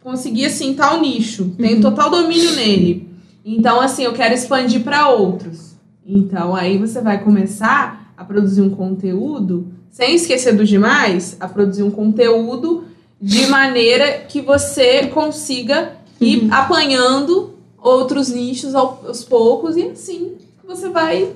consegui 0.03 0.45
assim 0.45 0.73
tal 0.73 1.01
nicho, 1.01 1.53
tenho 1.57 1.81
total 1.81 2.09
domínio 2.09 2.51
nele. 2.55 3.09
Então, 3.43 3.79
assim, 3.81 4.03
eu 4.03 4.13
quero 4.13 4.33
expandir 4.33 4.83
para 4.83 5.09
outros. 5.09 5.75
Então, 6.05 6.55
aí 6.55 6.77
você 6.77 7.01
vai 7.01 7.21
começar 7.23 8.13
a 8.15 8.23
produzir 8.23 8.61
um 8.61 8.69
conteúdo, 8.69 9.67
sem 9.89 10.15
esquecer 10.15 10.53
dos 10.55 10.69
demais, 10.69 11.35
a 11.39 11.47
produzir 11.47 11.83
um 11.83 11.91
conteúdo 11.91 12.85
de 13.21 13.47
maneira 13.47 14.19
que 14.27 14.41
você 14.41 15.07
consiga 15.07 15.93
ir 16.21 16.47
apanhando 16.51 17.55
outros 17.77 18.29
nichos 18.29 18.75
ao- 18.75 19.03
aos 19.07 19.23
poucos 19.23 19.75
e 19.77 19.83
assim 19.83 20.33
você 20.67 20.89
vai 20.89 21.33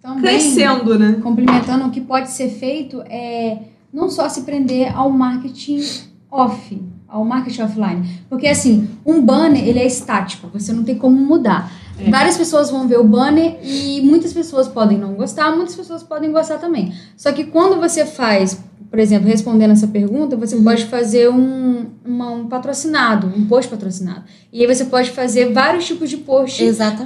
Também, 0.00 0.20
crescendo, 0.22 0.98
né? 0.98 1.18
complementando, 1.22 1.86
o 1.86 1.90
que 1.90 2.00
pode 2.00 2.30
ser 2.30 2.48
feito 2.50 3.02
é 3.02 3.58
não 3.92 4.08
só 4.08 4.28
se 4.28 4.42
prender 4.42 4.96
ao 4.96 5.10
marketing 5.10 5.82
off, 6.30 6.80
ao 7.08 7.24
marketing 7.24 7.62
offline. 7.62 8.08
Porque, 8.28 8.46
assim, 8.46 8.88
um 9.04 9.20
banner, 9.20 9.66
ele 9.66 9.80
é 9.80 9.86
estático, 9.86 10.48
você 10.52 10.72
não 10.72 10.84
tem 10.84 10.94
como 10.96 11.16
mudar. 11.16 11.72
É. 11.98 12.08
Várias 12.08 12.36
pessoas 12.38 12.70
vão 12.70 12.86
ver 12.86 13.00
o 13.00 13.04
banner 13.04 13.58
e 13.64 14.00
muitas 14.02 14.32
pessoas 14.32 14.68
podem 14.68 14.96
não 14.96 15.14
gostar, 15.14 15.54
muitas 15.56 15.74
pessoas 15.74 16.04
podem 16.04 16.30
gostar 16.30 16.58
também. 16.58 16.94
Só 17.16 17.32
que 17.32 17.44
quando 17.44 17.80
você 17.80 18.06
faz, 18.06 18.62
por 18.90 18.98
exemplo, 18.98 19.28
respondendo 19.28 19.70
essa 19.70 19.86
pergunta, 19.86 20.36
você 20.36 20.56
pode 20.56 20.84
fazer 20.86 21.30
um, 21.30 21.86
uma- 22.04 22.32
um 22.32 22.46
patrocinado, 22.48 23.28
um 23.36 23.46
post 23.46 23.70
patrocinado. 23.70 24.24
E 24.52 24.60
aí 24.60 24.66
você 24.74 24.84
pode 24.86 25.10
fazer 25.10 25.52
vários 25.52 25.86
tipos 25.86 26.10
de 26.10 26.16
post 26.16 26.60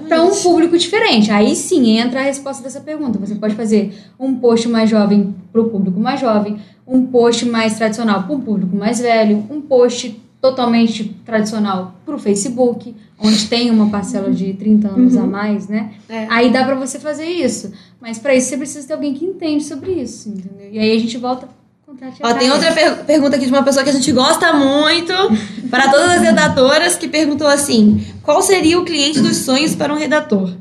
para 0.09 0.23
um 0.23 0.31
público 0.43 0.78
diferente. 0.78 1.31
Aí 1.31 1.55
sim 1.55 1.98
entra 1.98 2.20
a 2.20 2.23
resposta 2.23 2.62
dessa 2.62 2.81
pergunta. 2.81 3.19
Você 3.19 3.35
pode 3.35 3.55
fazer 3.55 3.93
um 4.19 4.35
post 4.36 4.66
mais 4.69 4.89
jovem 4.89 5.35
para 5.52 5.61
o 5.61 5.69
público 5.69 6.01
mais 6.01 6.20
jovem, 6.20 6.59
um 6.86 7.05
post 7.06 7.44
mais 7.47 7.77
tradicional 7.77 8.23
para 8.23 8.35
um 8.35 8.40
público 8.40 8.74
mais 8.74 8.98
velho, 9.01 9.44
um 9.51 9.61
post 9.61 10.20
totalmente 10.40 11.05
tradicional 11.24 11.94
para 12.05 12.15
o 12.15 12.19
Facebook, 12.19 12.94
onde 13.19 13.47
tem 13.48 13.70
uma 13.70 13.89
parcela 13.89 14.31
de 14.31 14.52
30 14.52 14.89
anos 14.89 15.16
a 15.16 15.27
mais, 15.27 15.69
né? 15.69 15.93
É. 16.09 16.27
Aí 16.28 16.51
dá 16.52 16.65
para 16.65 16.74
você 16.74 16.98
fazer 16.98 17.24
isso. 17.24 17.73
Mas 18.01 18.19
para 18.19 18.35
isso 18.35 18.48
você 18.51 18.56
precisa 18.59 18.86
ter 18.86 18.93
alguém 18.94 19.15
que 19.15 19.24
entende 19.24 19.65
sobre 19.65 19.93
isso, 19.93 20.28
entendeu? 20.28 20.69
E 20.70 20.78
aí 20.78 20.94
a 20.94 20.98
gente 21.01 21.16
volta 21.16 21.48
Ó, 22.22 22.34
tem 22.34 22.50
outra 22.50 22.72
per- 22.72 23.04
pergunta 23.04 23.36
aqui 23.36 23.46
de 23.46 23.52
uma 23.52 23.62
pessoa 23.62 23.82
que 23.84 23.90
a 23.90 23.92
gente 23.92 24.10
gosta 24.12 24.52
muito, 24.52 25.12
para 25.70 25.90
todas 25.90 26.10
as 26.12 26.20
redatoras, 26.20 26.96
que 26.96 27.08
perguntou 27.08 27.46
assim: 27.46 28.04
qual 28.22 28.40
seria 28.42 28.78
o 28.78 28.84
cliente 28.84 29.20
dos 29.20 29.38
sonhos 29.38 29.74
para 29.74 29.92
um 29.92 29.96
redator? 29.96 30.52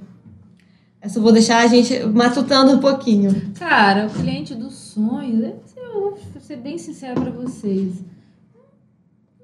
Essa 1.02 1.20
eu 1.20 1.24
vou 1.24 1.32
deixar 1.34 1.60
a 1.64 1.68
gente 1.68 2.00
matutando 2.06 2.72
um 2.72 2.80
pouquinho. 2.80 3.52
Cara, 3.60 4.08
o 4.08 4.10
cliente 4.10 4.56
dos 4.56 4.74
sonhos, 4.74 5.44
é- 5.44 5.56
eu 5.78 6.00
vou 6.02 6.18
ser 6.42 6.58
bem 6.58 6.78
sincera 6.78 7.14
pra 7.20 7.30
vocês. 7.30 7.96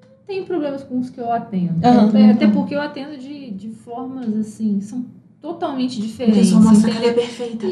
Não 0.00 0.26
tenho 0.26 0.44
problemas 0.46 0.82
com 0.84 0.98
os 0.98 1.10
que 1.10 1.20
eu 1.20 1.30
atendo. 1.32 1.84
Aham. 1.86 2.30
Até, 2.30 2.46
porque 2.46 2.74
eu 2.74 2.80
atendo 2.80 3.16
de, 3.18 3.50
de 3.50 3.68
formas 3.70 4.34
assim, 4.36 4.80
são 4.80 5.04
totalmente 5.40 6.00
diferentes. 6.00 6.52
nossa 6.52 6.88
entendeu? 6.88 7.10
é 7.10 7.12
perfeita. 7.12 7.66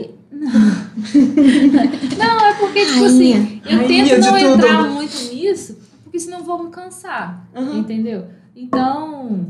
Não, 2.19 2.41
é 2.47 2.55
porque, 2.59 2.85
tipo 2.85 3.01
Rainha. 3.01 3.07
assim, 3.07 3.63
eu 3.65 3.77
Rainha 3.79 4.05
tento 4.05 4.21
não 4.21 4.33
tudo. 4.39 4.55
entrar 4.55 4.83
muito 4.91 5.17
nisso, 5.35 5.79
porque 6.05 6.19
senão 6.21 6.43
vou 6.43 6.65
me 6.65 6.71
cansar. 6.71 7.49
Aham. 7.55 7.79
Entendeu? 7.79 8.27
Então, 8.55 9.47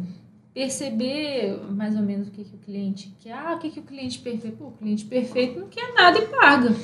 perceber 0.54 1.58
mais 1.70 1.94
ou 1.96 2.02
menos 2.02 2.28
o 2.28 2.30
que, 2.30 2.44
que 2.44 2.54
o 2.54 2.58
cliente 2.58 3.14
quer. 3.20 3.32
Ah, 3.32 3.54
o 3.54 3.58
que, 3.58 3.70
que 3.70 3.80
o 3.80 3.82
cliente 3.84 4.18
perfeito. 4.18 4.56
Pô, 4.56 4.66
o 4.66 4.72
cliente 4.72 5.04
perfeito 5.04 5.60
não 5.60 5.68
quer 5.68 5.92
nada 5.94 6.18
e 6.18 6.26
paga. 6.26 6.74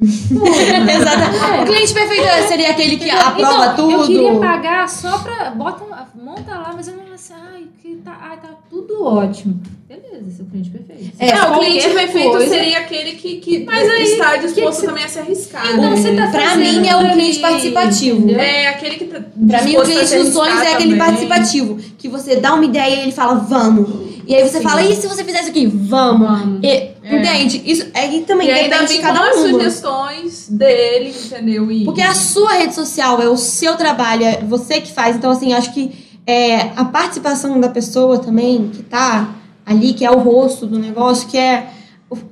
Exato. 0.00 1.54
É. 1.54 1.62
O 1.62 1.66
cliente 1.66 1.94
perfeito 1.94 2.48
seria 2.48 2.70
aquele 2.70 2.96
que 2.96 3.10
aprova 3.10 3.72
então, 3.72 3.76
tudo. 3.76 3.92
Eu 3.92 4.06
queria 4.06 4.34
pagar 4.40 4.88
só 4.88 5.18
pra. 5.18 5.50
Bota, 5.50 5.84
monta 6.14 6.50
lá, 6.52 6.72
mas 6.74 6.88
eu 6.88 6.96
não 6.96 7.04
assim, 7.14 7.32
ai, 7.32 7.64
que 7.80 7.94
tá, 8.04 8.18
ai, 8.20 8.36
tá 8.38 8.48
tudo 8.68 9.04
ótimo. 9.04 9.60
Beleza, 9.88 10.24
esse 10.28 10.40
é 10.40 10.44
o 10.44 10.46
cliente 10.46 10.70
perfeito. 10.70 11.12
É, 11.20 11.42
o 11.48 11.58
cliente 11.58 11.88
perfeito 11.90 12.30
coisa- 12.30 12.48
seria 12.48 12.78
aquele 12.80 13.12
que, 13.12 13.36
que 13.36 13.64
Mas 13.64 13.88
aí, 13.88 14.02
está 14.02 14.36
disposto 14.36 14.80
que 14.80 14.86
também 14.88 15.04
a 15.04 15.08
se 15.08 15.18
arriscar. 15.20 15.64
Então 15.70 15.90
né? 15.90 15.96
você 15.96 16.14
tá 16.16 16.26
Pra 16.28 16.56
mim 16.56 16.86
é 16.88 16.96
o 16.96 17.12
cliente 17.12 17.38
participativo. 17.38 18.16
entendeu? 18.18 18.40
É 18.40 18.66
aquele 18.68 18.96
que 18.96 19.04
tá 19.04 19.20
Pra 19.46 19.62
mim, 19.62 19.76
o 19.76 19.82
cliente 19.82 20.16
dos 20.16 20.28
sonhos 20.30 20.60
é 20.60 20.72
aquele 20.74 20.96
também. 20.96 20.98
participativo. 20.98 21.76
Que 21.96 22.08
você 22.08 22.36
dá 22.36 22.54
uma 22.54 22.64
ideia 22.64 22.96
e 22.96 23.00
ele 23.02 23.12
fala, 23.12 23.34
vamos. 23.36 24.13
E 24.26 24.34
aí 24.34 24.42
você 24.48 24.58
Sim. 24.58 24.62
fala, 24.64 24.82
e 24.82 24.94
se 24.96 25.06
você 25.06 25.24
fizer 25.24 25.40
isso 25.40 25.50
aqui? 25.50 25.66
Vamos. 25.66 26.28
Vamos. 26.28 26.60
E- 26.62 26.94
Entende? 27.04 27.62
Isso 27.66 27.86
é 27.92 28.08
que 28.08 28.22
também 28.22 28.48
E 28.48 28.50
ainda 28.50 28.78
depende 28.78 28.94
de 28.94 29.00
cada 29.00 29.18
com 29.20 29.26
as 29.26 29.36
sugestões 29.36 30.48
dele, 30.48 31.14
entendeu? 31.24 31.70
E... 31.70 31.84
Porque 31.84 32.00
a 32.00 32.14
sua 32.14 32.54
rede 32.54 32.74
social 32.74 33.20
é 33.20 33.28
o 33.28 33.36
seu 33.36 33.76
trabalho, 33.76 34.24
é 34.24 34.38
você 34.38 34.80
que 34.80 34.90
faz. 34.90 35.16
Então, 35.16 35.30
assim, 35.30 35.52
acho 35.52 35.72
que 35.74 35.92
é, 36.26 36.70
a 36.74 36.84
participação 36.86 37.60
da 37.60 37.68
pessoa 37.68 38.18
também, 38.18 38.70
que 38.72 38.82
tá 38.82 39.34
ali, 39.66 39.92
que 39.92 40.04
é 40.04 40.10
o 40.10 40.18
rosto 40.18 40.66
do 40.66 40.78
negócio, 40.78 41.28
que 41.28 41.36
é 41.36 41.68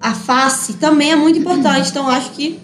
a 0.01 0.15
face, 0.15 0.75
também 0.75 1.13
é 1.13 1.17
muito 1.17 1.39
importante. 1.39 1.91
Então, 1.91 2.09
acho 2.09 2.31
que 2.31 2.59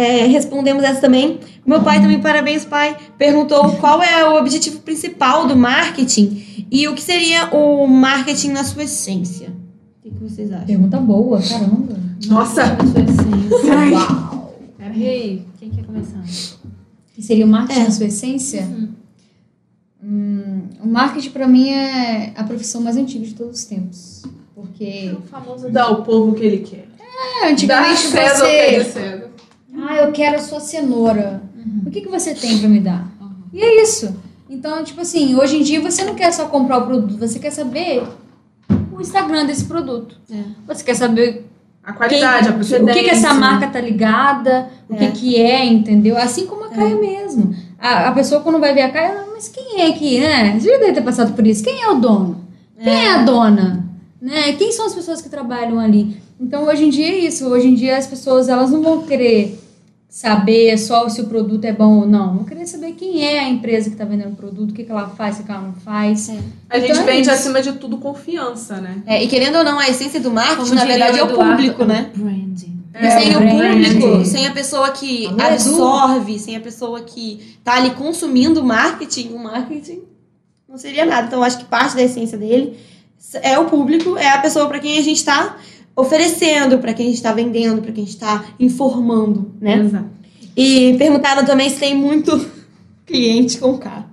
é, 0.00 0.26
respondemos 0.26 0.82
essa 0.84 1.00
também. 1.00 1.38
Meu 1.66 1.82
pai 1.82 2.00
também, 2.00 2.20
parabéns, 2.20 2.64
pai, 2.64 2.96
perguntou 3.18 3.72
qual 3.76 4.02
é 4.02 4.28
o 4.28 4.38
objetivo 4.38 4.80
principal 4.80 5.46
do 5.46 5.56
marketing 5.56 6.66
e 6.70 6.88
o 6.88 6.94
que 6.94 7.02
seria 7.02 7.46
o 7.54 7.86
marketing 7.86 8.50
na 8.50 8.64
sua 8.64 8.84
essência. 8.84 9.48
O 9.98 10.02
que, 10.02 10.10
que 10.10 10.22
vocês 10.22 10.50
acham? 10.52 10.66
Pergunta 10.66 10.98
boa, 10.98 11.40
caramba. 11.42 11.96
Nossa! 12.26 12.64
Na 12.74 12.86
sua 12.86 13.00
essência. 13.02 13.74
Ai. 13.78 13.90
Uau! 13.92 14.54
E 14.96 15.06
aí, 15.06 15.42
quem 15.58 15.70
quer 15.70 15.84
começar? 15.84 16.22
Que 17.14 17.22
seria 17.22 17.44
o 17.44 17.48
marketing 17.48 17.80
É. 17.80 17.84
na 17.84 17.90
sua 17.90 18.06
essência? 18.06 18.62
Uhum. 18.62 18.88
Hum, 20.02 20.62
o 20.82 20.88
marketing 20.88 21.30
pra 21.30 21.46
mim 21.46 21.68
é 21.70 22.32
a 22.36 22.42
profissão 22.44 22.80
mais 22.80 22.96
antiga 22.96 23.24
de 23.24 23.34
todos 23.34 23.58
os 23.60 23.64
tempos. 23.66 24.22
Porque 24.54 25.14
O 25.16 25.22
famoso 25.28 25.70
dá 25.70 25.84
ao 25.84 26.02
povo 26.02 26.32
o 26.32 26.34
que 26.34 26.44
ele 26.44 26.58
quer. 26.58 26.86
é, 26.98 27.42
Dá 27.42 27.48
antigamente 27.52 28.06
o 28.08 28.16
é 28.16 28.78
de 28.78 28.84
você. 28.84 29.29
Ah, 29.76 29.96
eu 29.96 30.12
quero 30.12 30.36
a 30.36 30.40
sua 30.40 30.60
cenoura. 30.60 31.42
O 31.86 31.90
que, 31.90 32.00
que 32.00 32.08
você 32.08 32.34
tem 32.34 32.58
pra 32.58 32.68
me 32.68 32.80
dar? 32.80 33.06
E 33.52 33.60
é 33.62 33.82
isso. 33.82 34.14
Então, 34.48 34.82
tipo 34.82 35.00
assim, 35.00 35.34
hoje 35.36 35.56
em 35.58 35.62
dia 35.62 35.80
você 35.80 36.04
não 36.04 36.14
quer 36.14 36.32
só 36.32 36.46
comprar 36.46 36.78
o 36.78 36.86
produto, 36.86 37.16
você 37.18 37.38
quer 37.38 37.50
saber 37.50 38.02
o 38.92 39.00
Instagram 39.00 39.46
desse 39.46 39.64
produto. 39.64 40.16
Você 40.66 40.82
quer 40.84 40.94
saber 40.94 41.46
A 41.84 41.92
qualidade, 41.92 42.48
a 42.48 42.50
o 42.50 42.54
procedência. 42.54 42.94
que, 42.94 43.08
que 43.08 43.10
essa 43.14 43.32
marca 43.34 43.68
tá 43.68 43.80
ligada, 43.80 44.68
o 44.88 44.96
que, 44.96 45.10
que 45.12 45.36
é, 45.36 45.64
entendeu? 45.64 46.16
Assim 46.16 46.46
como 46.46 46.64
a 46.64 46.68
Caia 46.70 46.96
mesmo. 46.96 47.54
A, 47.78 48.08
a 48.08 48.12
pessoa 48.12 48.40
quando 48.40 48.58
vai 48.58 48.74
ver 48.74 48.82
a 48.82 48.90
Caia, 48.90 49.08
ela, 49.12 49.26
mas 49.32 49.48
quem 49.48 49.80
é 49.82 49.92
que, 49.92 50.20
né? 50.20 50.58
Você 50.58 50.68
já 50.68 50.78
deve 50.78 50.92
ter 50.94 51.02
passado 51.02 51.32
por 51.32 51.46
isso. 51.46 51.62
Quem 51.62 51.82
é 51.82 51.88
o 51.88 51.94
dono? 51.94 52.44
Quem 52.82 52.92
é 52.92 53.12
a 53.14 53.22
dona? 53.22 53.84
Né? 54.20 54.52
Quem 54.54 54.72
são 54.72 54.86
as 54.86 54.94
pessoas 54.94 55.22
que 55.22 55.28
trabalham 55.28 55.78
ali? 55.78 56.20
Então, 56.40 56.64
hoje 56.64 56.84
em 56.84 56.90
dia 56.90 57.06
é 57.08 57.18
isso. 57.18 57.46
Hoje 57.46 57.68
em 57.68 57.74
dia 57.74 57.96
as 57.96 58.06
pessoas, 58.06 58.48
elas 58.48 58.70
não 58.70 58.82
vão 58.82 59.02
querer 59.02 59.60
saber 60.08 60.76
só 60.76 61.08
se 61.08 61.20
o 61.20 61.26
produto 61.26 61.64
é 61.64 61.72
bom 61.72 62.00
ou 62.00 62.06
não. 62.06 62.34
Vão 62.34 62.44
querer 62.44 62.66
saber 62.66 62.92
quem 62.92 63.24
é 63.24 63.38
a 63.40 63.48
empresa 63.48 63.88
que 63.88 63.94
está 63.94 64.04
vendendo 64.04 64.32
o 64.32 64.36
produto, 64.36 64.70
o 64.70 64.74
que, 64.74 64.82
que 64.82 64.90
ela 64.90 65.08
faz, 65.10 65.38
o 65.38 65.44
que 65.44 65.50
ela 65.52 65.60
não 65.60 65.74
faz. 65.74 66.30
A 66.68 66.78
gente 66.80 66.90
Então 66.90 67.02
é 67.02 67.06
vende 67.06 67.20
isso. 67.22 67.30
acima 67.30 67.62
de 67.62 67.72
tudo 67.74 67.98
confiança, 67.98 68.80
né? 68.80 69.02
É, 69.06 69.22
e 69.22 69.28
querendo 69.28 69.58
ou 69.58 69.64
não, 69.64 69.78
a 69.78 69.88
essência 69.88 70.18
do 70.18 70.30
marketing, 70.30 70.62
Como 70.62 70.74
na 70.74 70.84
verdade, 70.84 71.18
é 71.18 71.22
o 71.22 71.28
público, 71.28 71.84
né? 71.84 72.10
Branding. 72.16 72.80
sem 73.12 73.36
o 73.36 73.40
público, 73.50 74.24
sem 74.24 74.46
a 74.48 74.50
pessoa 74.52 74.90
que 74.90 75.28
absorve, 75.38 76.38
sem 76.40 76.56
a 76.56 76.60
pessoa 76.60 77.02
que 77.02 77.56
tá 77.62 77.74
ali 77.74 77.90
consumindo 77.90 78.60
o 78.60 78.64
marketing, 78.64 79.32
o 79.32 79.38
marketing 79.38 80.02
não 80.68 80.76
seria 80.76 81.04
nada. 81.06 81.28
Então, 81.28 81.38
eu 81.38 81.44
acho 81.44 81.58
que 81.58 81.64
parte 81.66 81.94
da 81.94 82.02
essência 82.02 82.36
dele 82.36 82.76
é 83.42 83.56
o 83.58 83.66
público, 83.66 84.16
é 84.16 84.28
a 84.30 84.38
pessoa 84.38 84.66
para 84.66 84.80
quem 84.80 84.98
a 84.98 85.02
gente 85.02 85.18
está 85.18 85.56
oferecendo, 85.94 86.78
para 86.78 86.94
quem 86.94 87.06
a 87.06 87.08
gente 87.08 87.18
está 87.18 87.32
vendendo, 87.32 87.82
para 87.82 87.92
quem 87.92 88.04
a 88.04 88.06
gente 88.06 88.16
está 88.16 88.44
informando, 88.58 89.52
né? 89.60 89.78
Exato. 89.78 90.10
E 90.56 90.94
perguntaram 90.98 91.44
também 91.44 91.70
se 91.70 91.78
tem 91.78 91.94
muito 91.94 92.50
cliente 93.06 93.58
com 93.58 93.78
K. 93.78 94.06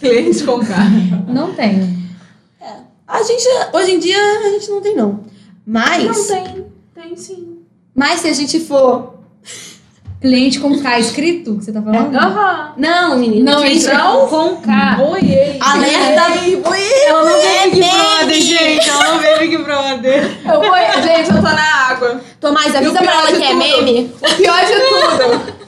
Cliente 0.00 0.44
com 0.44 0.58
carro. 0.60 1.26
Não 1.32 1.54
tenho. 1.54 2.02
A 3.06 3.22
gente, 3.22 3.44
hoje 3.74 3.92
em 3.92 3.98
dia, 3.98 4.16
a 4.16 4.48
gente 4.50 4.70
não 4.70 4.80
tem, 4.80 4.96
não. 4.96 5.20
Mas, 5.66 6.04
Não 6.04 6.26
tem. 6.26 6.66
Tem 6.94 7.16
sim. 7.16 7.58
mas 7.94 8.20
se 8.20 8.28
a 8.28 8.32
gente 8.32 8.58
for. 8.60 9.21
Cliente 10.22 10.60
com 10.60 10.80
K 10.80 10.98
escrito, 11.00 11.56
que 11.58 11.64
você 11.64 11.72
tá 11.72 11.82
falando? 11.82 12.14
Aham. 12.16 12.74
Não, 12.76 13.18
menina. 13.18 13.52
Não, 13.56 13.60
cliente 13.62 13.86
Não? 13.88 14.28
Com 14.28 14.56
K. 14.58 14.94
Boiei. 14.96 15.58
Alerta! 15.60 16.22
Ela 17.08 17.24
não 17.24 17.40
vê 17.40 17.70
Big 17.70 17.80
Brother, 17.90 18.40
gente. 18.40 18.88
Ela 18.88 19.04
não 19.08 19.18
vê 19.18 19.38
Big 19.40 19.56
Brother. 19.58 20.38
Eu 20.44 20.60
boiei. 20.60 21.02
Gente, 21.02 21.28
eu 21.30 21.36
tô 21.36 21.42
na 21.42 21.88
água. 21.90 22.20
Tomás, 22.40 22.74
avisa 22.74 22.92
pra 23.02 23.12
ela 23.12 23.26
que 23.32 23.42
é 23.42 23.48
tudo- 23.48 23.58
meme. 23.58 24.12
O 24.22 24.34
pior 24.36 24.60
de 24.64 24.72
tudo. 24.72 25.62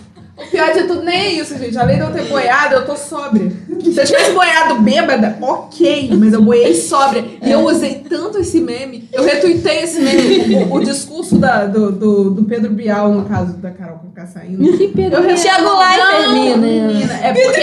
Pior 0.55 0.72
de 0.72 0.85
tudo 0.85 1.02
nem 1.02 1.16
é 1.18 1.32
isso, 1.32 1.59
gente. 1.59 1.76
Além 1.76 1.97
de 1.97 2.02
eu 2.02 2.12
ter 2.12 2.28
boiado, 2.28 2.76
eu 2.76 2.86
tô 2.86 2.97
sóbria. 2.97 3.51
Se 3.82 4.01
eu 4.01 4.05
tivesse 4.05 4.31
boiado 4.31 4.76
bêbada, 4.82 5.36
ok. 5.40 6.10
Mas 6.16 6.32
eu 6.32 6.43
boiei 6.43 6.76
sóbria. 6.76 7.24
E 7.43 7.51
eu 7.51 7.66
usei 7.66 8.05
tanto 8.09 8.39
esse 8.39 8.60
meme. 8.60 9.09
Eu 9.12 9.24
retuitei 9.24 9.82
esse 9.82 10.01
meme. 10.01 10.64
O, 10.70 10.76
o 10.76 10.85
discurso 10.85 11.39
da, 11.39 11.64
do, 11.66 11.90
do, 11.90 12.31
do 12.31 12.44
Pedro 12.44 12.70
Bial, 12.70 13.12
no 13.12 13.24
caso 13.24 13.55
da 13.55 13.72
Carol 13.72 13.98
com 13.98 14.26
saindo. 14.26 14.78
Que 14.78 14.86
Pedro 14.89 15.18
Eu 15.18 15.26
Leifert, 15.26 15.59
Não, 15.98 16.32
menina. 16.32 16.56
menina. 16.56 17.14
É 17.14 17.32
porque. 17.32 17.60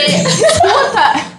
Puta! 0.61 1.31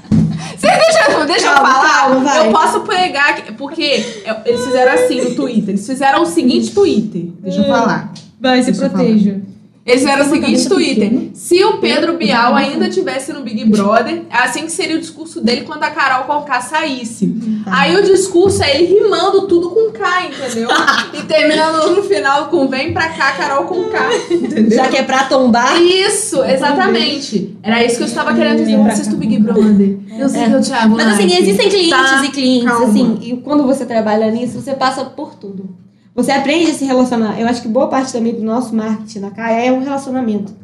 Vocês 0.57 0.79
deixam, 0.79 1.27
deixa 1.27 1.47
eu 1.49 1.55
Calma, 1.55 1.75
falar? 1.75 1.89
calma, 1.89 2.37
eu 2.37 2.53
posso 2.53 2.81
pegar 2.81 3.31
aqui. 3.31 3.53
Porque 3.53 4.23
eles 4.47 4.65
fizeram 4.65 4.93
assim 4.93 5.21
no 5.21 5.35
Twitter. 5.35 5.71
Eles 5.71 5.87
fizeram 5.87 6.23
o 6.23 6.27
seguinte 6.27 6.73
Twitter. 6.73 7.25
Deixa 7.41 7.61
eu 7.61 7.65
falar. 7.65 8.13
Vai, 8.41 8.63
se 8.63 8.71
Deixa 8.71 8.87
eu 8.87 8.91
proteja. 8.91 9.52
Eles 9.85 10.03
fizeram 10.03 10.25
o 10.25 10.29
seguinte 10.31 10.69
Twitter. 10.69 11.31
Se 11.35 11.65
o 11.65 11.79
Pedro 11.79 12.17
Bial 12.17 12.55
ainda 12.55 12.89
tivesse 12.89 13.33
no 13.33 13.43
Big 13.43 13.65
Brother, 13.65 14.23
é 14.31 14.37
assim 14.45 14.61
que 14.63 14.71
seria 14.71 14.97
o 14.97 15.01
discurso 15.01 15.41
dele 15.41 15.63
quando 15.63 15.83
a 15.83 15.91
Carol 15.91 16.25
Conká 16.25 16.61
saísse. 16.61 17.35
Aí 17.67 17.97
o 17.97 18.03
discurso 18.05 18.63
é 18.63 18.77
ele 18.77 18.95
rimando 19.01 19.49
tudo 19.49 19.71
com 19.71 19.91
K, 19.91 20.27
entendeu? 20.27 20.69
e 21.15 21.23
terminando 21.23 21.97
no 21.97 22.03
final 22.05 22.47
com 22.47 22.69
vem 22.69 22.93
pra 22.93 23.09
cá, 23.09 23.33
Carol 23.33 23.65
Conká. 23.65 24.09
Entendeu? 24.31 24.71
Já 24.77 24.89
que 24.89 24.99
é 24.99 25.03
pra 25.03 25.25
tombar. 25.25 25.83
Isso, 25.83 26.45
exatamente. 26.45 27.57
Era 27.61 27.85
isso 27.85 27.97
que 27.97 28.03
eu 28.05 28.07
estava 28.09 28.33
querendo 28.35 28.59
dizer. 28.59 28.75
Eu 28.75 28.85
assisto 28.85 29.17
Big 29.17 29.37
Brother. 29.39 29.99
Eu 30.17 30.29
sei 30.29 30.45
que 30.45 30.53
eu 30.53 30.63
te 30.63 30.73
amo. 30.73 30.95
Mas 30.97 31.09
assim, 31.09 31.25
existem 31.37 31.69
clientes 31.69 31.91
Tá, 31.91 32.25
e 32.25 32.29
clientes, 32.31 32.69
calma. 32.69 32.87
assim, 32.87 33.19
e 33.21 33.37
quando 33.39 33.65
você 33.65 33.85
trabalha 33.85 34.31
nisso, 34.31 34.61
você 34.61 34.75
passa 34.75 35.05
por 35.05 35.35
tudo. 35.35 35.82
Você 36.15 36.31
aprende 36.31 36.71
a 36.71 36.75
se 36.75 36.85
relacionar. 36.85 37.41
Eu 37.41 37.47
acho 37.49 37.63
que 37.63 37.69
boa 37.69 37.89
parte 37.89 38.13
também 38.13 38.35
do 38.35 38.43
nosso 38.43 38.75
marketing 38.75 39.21
na 39.21 39.31
Caia 39.31 39.67
é 39.67 39.73
um 39.73 39.81
relacionamento. 39.83 40.55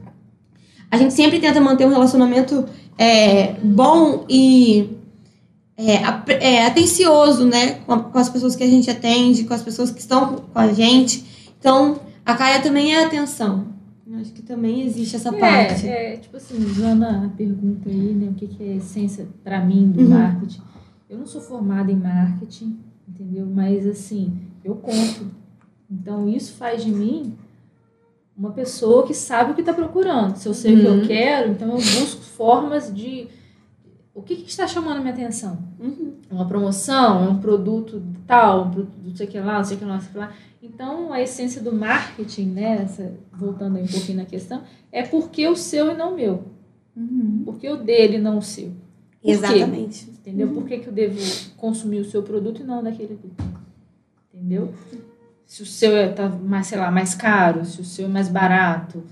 A 0.90 0.96
gente 0.96 1.14
sempre 1.14 1.38
tenta 1.40 1.60
manter 1.60 1.86
um 1.86 1.90
relacionamento 1.90 2.66
é, 2.98 3.54
bom 3.62 4.24
e 4.28 4.90
é, 5.76 5.94
é, 6.40 6.66
atencioso, 6.66 7.46
né? 7.46 7.74
Com, 7.86 7.92
a- 7.92 8.00
com 8.02 8.18
as 8.18 8.28
pessoas 8.28 8.56
que 8.56 8.64
a 8.64 8.68
gente 8.68 8.90
atende, 8.90 9.44
com 9.44 9.54
as 9.54 9.62
pessoas 9.62 9.90
que 9.90 10.00
estão 10.00 10.36
com 10.36 10.58
a 10.58 10.72
gente. 10.72 11.24
Então, 11.58 12.00
a 12.26 12.34
Caia 12.34 12.60
também 12.60 12.94
é 12.94 13.04
atenção. 13.04 13.68
Eu 14.10 14.18
acho 14.18 14.32
que 14.32 14.42
também 14.42 14.82
existe 14.86 15.16
essa 15.16 15.30
parte. 15.32 15.86
É, 15.86 16.14
é, 16.14 16.16
tipo 16.16 16.36
assim, 16.36 16.56
usando 16.64 17.04
a 17.04 17.30
pergunta 17.36 17.88
aí, 17.88 18.14
né? 18.14 18.28
O 18.30 18.34
que, 18.34 18.46
que 18.48 18.62
é 18.62 18.72
a 18.72 18.76
essência 18.76 19.28
pra 19.44 19.60
mim 19.64 19.90
do 19.90 20.00
Uhum. 20.02 20.08
marketing? 20.08 20.60
Eu 21.08 21.18
não 21.18 21.26
sou 21.26 21.40
formada 21.40 21.92
em 21.92 21.96
marketing, 21.96 22.78
entendeu? 23.08 23.46
Mas 23.46 23.86
assim, 23.86 24.32
eu 24.64 24.74
conto. 24.76 25.37
Então 25.90 26.28
isso 26.28 26.54
faz 26.54 26.84
de 26.84 26.90
mim 26.90 27.34
uma 28.36 28.50
pessoa 28.52 29.06
que 29.06 29.14
sabe 29.14 29.52
o 29.52 29.54
que 29.54 29.60
está 29.62 29.72
procurando. 29.72 30.36
Se 30.36 30.46
eu 30.48 30.54
sei 30.54 30.74
o 30.74 30.80
que 30.80 30.86
Uhum. 30.86 31.00
eu 31.00 31.06
quero, 31.06 31.50
então 31.50 31.68
eu 31.70 31.76
busco 31.76 32.20
formas 32.22 32.92
de. 32.94 33.26
O 34.14 34.22
que, 34.22 34.36
que 34.36 34.50
está 34.50 34.66
chamando 34.66 34.96
a 34.98 35.00
minha 35.00 35.12
atenção? 35.12 35.58
Uhum. 35.78 36.12
uma 36.30 36.46
promoção, 36.46 37.24
é 37.24 37.28
um 37.28 37.38
produto 37.38 38.02
tal, 38.26 38.66
um 38.66 38.70
produto 38.70 38.92
não 39.04 39.16
sei 39.16 39.26
o 39.26 39.30
que 39.30 39.38
lá, 39.40 39.56
não 39.58 39.64
sei 39.64 39.76
o 39.76 39.78
que 39.80 39.84
lá, 39.86 39.94
não 39.94 40.00
sei 40.00 40.08
o 40.10 40.12
que 40.12 40.18
lá. 40.18 40.32
Então, 40.62 41.12
a 41.12 41.22
essência 41.22 41.62
do 41.62 41.72
marketing, 41.72 42.46
né, 42.50 42.82
essa- 42.82 43.14
voltando 43.32 43.76
aí 43.76 43.84
um 43.84 43.86
pouquinho 43.86 44.18
na 44.18 44.24
questão, 44.26 44.62
é 44.92 45.02
porque 45.04 45.46
o 45.48 45.54
seu 45.56 45.90
e 45.92 45.96
não 45.96 46.12
o 46.12 46.16
meu. 46.16 46.44
Porque 47.44 47.68
o 47.68 47.76
dele 47.76 48.16
e 48.16 48.20
não 48.20 48.38
o 48.38 48.42
seu. 48.42 48.66
Por 48.70 48.74
quê? 49.22 49.30
Exatamente. 49.30 50.10
Entendeu? 50.10 50.48
Por 50.48 50.64
que, 50.66 50.78
que 50.78 50.88
eu 50.88 50.92
devo 50.92 51.16
consumir 51.56 52.00
o 52.00 52.04
seu 52.04 52.22
produto 52.24 52.60
e 52.60 52.64
não 52.64 52.82
daquele? 52.82 53.18
Entendeu? 54.34 54.74
Se 55.48 55.62
o 55.62 55.66
seu 55.66 55.96
é, 55.96 56.08
tá 56.08 56.28
mais, 56.28 56.66
sei 56.66 56.78
lá, 56.78 56.90
mais 56.90 57.14
caro, 57.14 57.64
se 57.64 57.80
o 57.80 57.84
seu 57.84 58.04
é 58.04 58.08
mais 58.08 58.28
barato. 58.28 59.02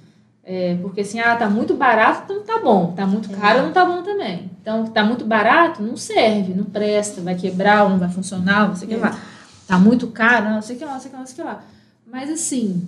É, 0.45 0.77
porque 0.83 1.01
assim, 1.01 1.19
ah, 1.19 1.35
tá 1.35 1.49
muito 1.49 1.75
barato, 1.75 2.31
então 2.31 2.45
tá 2.45 2.61
bom. 2.63 2.93
Tá 2.93 3.07
muito 3.07 3.31
caro, 3.31 3.63
não 3.63 3.73
tá 3.73 3.87
bom 3.87 4.03
também. 4.03 4.51
Então, 4.61 4.85
tá 4.85 5.03
muito 5.03 5.25
barato, 5.25 5.83
não 5.83 5.97
serve, 5.97 6.53
não 6.53 6.65
presta, 6.65 7.23
vai 7.23 7.35
quebrar 7.35 7.85
ou 7.85 7.91
não 7.91 7.99
vai 7.99 8.11
funcionar, 8.11 8.69
não 8.69 8.77
sei 8.77 8.87
o 8.87 8.91
que 8.91 8.97
lá. 8.97 9.19
Tá 9.67 9.79
muito 9.79 10.09
caro, 10.09 10.51
não 10.51 10.61
sei 10.61 10.77
o 10.77 10.79
que 10.79 10.85
lá, 10.85 10.93
não 10.93 11.01
sei 11.01 11.09
o 11.09 11.11
que 11.11 11.17
lá, 11.17 11.21
não 11.21 11.27
sei 11.27 11.35
o 11.35 11.37
que 11.39 11.43
lá. 11.43 11.65
Mas 12.07 12.31
assim, 12.31 12.87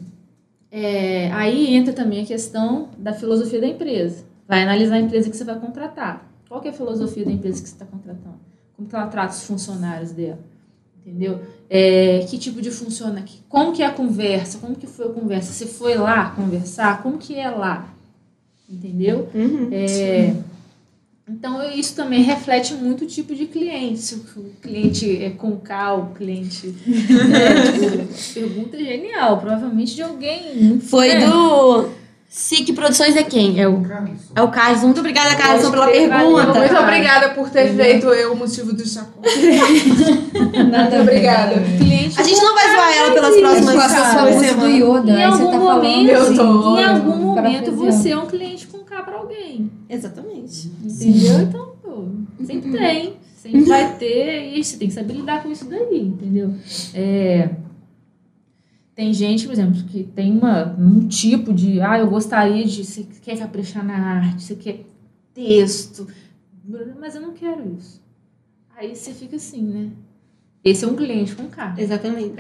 é, 0.71 1.33
aí 1.33 1.75
entra 1.75 1.95
também 1.95 2.23
a 2.23 2.27
questão 2.27 2.91
da 2.99 3.15
filosofia 3.15 3.63
da 3.63 3.67
empresa. 3.67 4.25
Vai 4.47 4.63
analisar 4.63 4.97
a 4.97 5.01
empresa 5.01 5.31
que 5.31 5.37
você 5.37 5.45
vai 5.45 5.59
contratar. 5.59 6.23
Qual 6.49 6.61
que 6.61 6.69
é 6.69 6.71
a 6.71 6.75
filosofia 6.75 7.25
da 7.25 7.33
empresa 7.33 7.63
que 7.63 7.69
você 7.69 7.75
está 7.75 7.87
contratando? 7.87 8.39
Como 8.77 8.87
que 8.87 8.95
ela 8.95 9.07
trata 9.07 9.33
os 9.33 9.45
funcionários 9.45 10.13
dela? 10.13 10.39
Entendeu? 11.09 11.41
É, 11.71 12.27
que 12.29 12.37
tipo 12.39 12.61
de 12.61 12.71
funciona? 12.71 13.23
que- 13.23 13.39
Como 13.49 13.73
que 13.73 13.83
é 13.83 13.87
a 13.87 13.91
conversa? 13.93 14.59
Como 14.59 14.75
que 14.77 14.87
foi 14.87 15.07
a 15.07 15.11
conversa? 15.11 15.53
Você 15.53 15.65
foi 15.67 15.95
lá 15.95 16.31
conversar? 16.31 17.03
Como 17.03 17.17
que 17.17 17.35
é 17.35 17.49
lá? 17.49 17.89
Entendeu? 18.69 19.29
Uhum. 19.35 19.69
É, 19.73 20.35
então, 21.27 21.63
isso 21.71 21.95
também 21.95 22.23
reflete 22.23 22.75
muito 22.75 23.05
o 23.05 23.07
tipo 23.07 23.35
de 23.35 23.47
cliente. 23.47 23.99
Se 24.01 24.15
o 24.17 24.21
cliente 24.63 25.23
é 25.23 25.31
com 25.31 25.57
K, 25.57 25.95
o 25.95 26.07
cliente. 26.15 26.75
É, 26.87 27.73
tipo, 27.73 28.09
pergunta 28.35 28.79
genial, 28.79 29.39
provavelmente 29.39 29.95
de 29.95 30.03
alguém. 30.03 30.79
Foi 30.81 31.09
É. 31.11 31.27
do 31.27 31.89
SIC 32.29 32.75
Produções 32.75 33.17
é 33.17 33.23
quem? 33.23 33.59
É 33.59 33.67
o, 33.67 33.83
é 34.37 34.43
o 34.43 34.49
Carlos. 34.49 34.83
Muito 34.83 35.01
obrigada, 35.01 35.35
Carlos, 35.35 35.69
pela 35.71 35.87
Valeu. 35.87 36.09
pergunta. 36.11 36.59
Muito 36.59 36.77
obrigada 36.77 37.31
por 37.31 37.49
ter 37.49 37.75
feito 37.75 38.07
eu 38.09 38.33
o 38.35 38.37
motivo 38.37 38.73
do 38.75 38.87
chacota. 38.87 39.29
Muito 39.33 40.97
obrigada. 41.01 41.55
A 41.57 42.23
gente 42.23 42.41
não 42.43 42.55
vai 42.55 42.71
zoar 42.75 42.93
ela 42.97 43.15
pelas 43.15 43.31
Mas 43.31 43.41
próximas 43.41 43.75
duas 43.75 44.35
música 44.35 44.55
do 44.55 44.61
semanas. 44.61 44.75
Yoda. 44.77 45.13
Em 45.13 45.25
algum 45.25 45.51
tá 45.51 45.59
momento, 45.59 46.11
Eu 46.11 46.35
tô- 46.37 46.79
em 46.79 46.85
algum 46.85 47.17
momento 47.17 47.73
você 47.73 48.11
é 48.11 48.17
um 48.19 48.27
cliente 48.27 48.67
com 48.67 48.79
K 48.79 49.03
para 49.03 49.17
alguém. 49.17 49.71
Exatamente. 49.89 50.71
Entendeu? 50.85 51.41
Então, 51.41 51.73
pô, 51.83 52.05
sempre 52.45 52.71
tem. 52.73 53.15
Sempre 53.43 53.63
vai 53.65 53.93
ter. 53.95 54.53
E 54.59 54.63
você 54.63 54.77
tem 54.77 54.89
que 54.89 54.95
saber 54.95 55.15
lidar 55.15 55.43
com 55.43 55.51
isso 55.51 55.65
daí, 55.65 55.99
entendeu? 55.99 56.53
É, 56.93 57.49
tem 58.99 59.15
gente, 59.15 59.47
por 59.47 59.53
exemplo, 59.53 59.81
que 59.85 60.03
tem 60.03 60.33
uma, 60.37 60.75
um 60.77 61.07
tipo 61.07 61.55
de. 61.55 61.81
Ah, 61.81 62.01
eu 62.01 62.11
gostaria 62.11 62.65
de. 62.65 62.85
Você 62.85 63.07
quer 63.23 63.39
caprichar 63.39 63.85
na 63.87 63.95
arte, 63.97 64.43
você 64.43 64.57
quer 64.57 64.81
texto, 65.33 66.09
Mas 66.99 67.15
eu 67.15 67.21
não 67.21 67.33
quero 67.33 67.77
isso. 67.79 68.03
Aí 68.77 68.97
você 68.97 69.13
fica 69.13 69.37
assim, 69.37 69.63
né? 69.63 69.91
Esse 70.65 70.85
é 70.85 70.89
um 70.89 70.97
cliente 70.97 71.37
com 71.37 71.45
K. 71.47 71.77
Exatamente. 71.79 72.35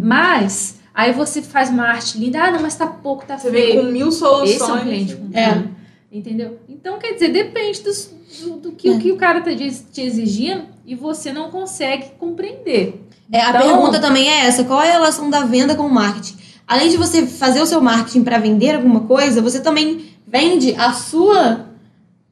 Mas, 0.00 0.80
aí 0.92 1.12
você 1.12 1.42
faz 1.42 1.70
uma 1.70 1.84
arte 1.84 2.18
linda. 2.18 2.42
Ah, 2.42 2.50
não, 2.50 2.60
mas 2.60 2.74
tá 2.74 2.88
pouco, 2.88 3.24
tá 3.24 3.38
Você 3.38 3.48
vem 3.48 3.62
feio. 3.74 3.84
com 3.84 3.92
mil 3.92 4.10
soluções. 4.10 4.50
Esse 4.50 4.68
é 4.68 4.74
um 4.74 4.80
cliente 4.80 5.14
com. 5.14 5.38
É. 5.38 5.64
Entendeu? 6.10 6.58
Então, 6.68 6.98
quer 6.98 7.12
dizer, 7.12 7.28
depende 7.28 7.82
dos- 7.84 8.12
do, 8.42 8.56
do 8.56 8.72
que, 8.72 8.90
o 8.90 8.98
que 8.98 9.12
o 9.12 9.16
cara 9.16 9.40
tá 9.42 9.54
te 9.54 10.00
exigindo 10.00 10.64
e 10.86 10.94
você 10.94 11.32
não 11.32 11.50
consegue 11.50 12.06
compreender. 12.18 13.04
É, 13.32 13.40
a 13.40 13.50
Então- 13.50 13.60
pergunta 13.62 13.98
também 14.00 14.28
é 14.28 14.46
essa: 14.46 14.64
qual 14.64 14.82
é 14.82 14.88
a 14.90 14.92
relação 14.92 15.30
da 15.30 15.40
venda 15.40 15.74
com 15.74 15.84
o 15.84 15.90
marketing? 15.90 16.36
Além 16.66 16.88
de 16.88 16.96
você 16.96 17.26
fazer 17.26 17.60
o 17.60 17.66
seu 17.66 17.80
marketing 17.80 18.22
para 18.22 18.38
vender 18.38 18.74
alguma 18.76 19.00
coisa, 19.00 19.42
você 19.42 19.60
também 19.60 20.06
vende 20.26 20.74
a 20.76 20.92
sua, 20.92 21.66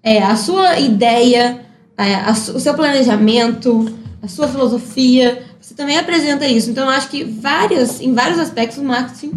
é, 0.03 0.23
a 0.23 0.37
sua 0.37 0.79
ideia, 0.79 1.65
é, 1.97 2.15
a 2.15 2.31
o 2.31 2.61
seu 2.61 2.75
planejamento, 2.75 3.93
a 4.23 4.29
sua 4.29 4.47
filosofia. 4.49 5.43
Você 5.61 5.75
também 5.75 5.99
apresenta 5.99 6.47
isso. 6.47 6.71
Então, 6.71 6.85
eu 6.85 6.91
acho 6.91 7.09
que 7.09 7.25
várias, 7.25 8.01
em 8.01 8.15
vários 8.15 8.39
aspectos 8.39 8.79
o 8.79 8.85
marketing 8.85 9.33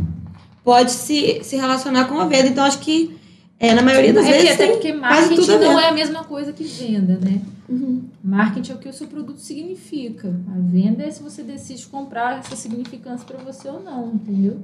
pode 0.64 0.92
se, 0.92 1.42
se 1.44 1.56
relacionar 1.58 2.06
com 2.06 2.20
a 2.20 2.26
venda. 2.26 2.48
Então, 2.48 2.64
acho 2.64 2.80
que 2.80 3.18
é, 3.60 3.74
na 3.74 3.82
maioria 3.82 4.14
das 4.14 4.26
É, 4.26 4.32
vezes 4.32 4.52
até 4.52 4.64
tem 4.66 4.72
porque 4.74 4.94
marketing 4.94 5.58
não 5.58 5.80
é 5.80 5.90
a 5.90 5.92
mesma 5.92 6.24
coisa 6.24 6.54
que 6.54 6.64
venda, 6.64 7.20
né? 7.22 7.42
Uhum. 7.72 8.04
Marketing 8.22 8.74
é 8.74 8.76
o 8.76 8.78
que 8.78 8.90
o 8.90 8.94
seu 8.94 9.08
produto 9.08 9.40
significa. 9.40 10.28
A 10.28 10.60
venda 10.60 11.04
é 11.04 11.10
se 11.10 11.24
você 11.24 11.42
decide 11.42 11.86
comprar 11.88 12.40
essa 12.40 12.54
significância 12.56 13.26
para 13.26 13.38
você 13.38 13.70
ou 13.70 13.82
não, 13.82 14.14
entendeu? 14.14 14.60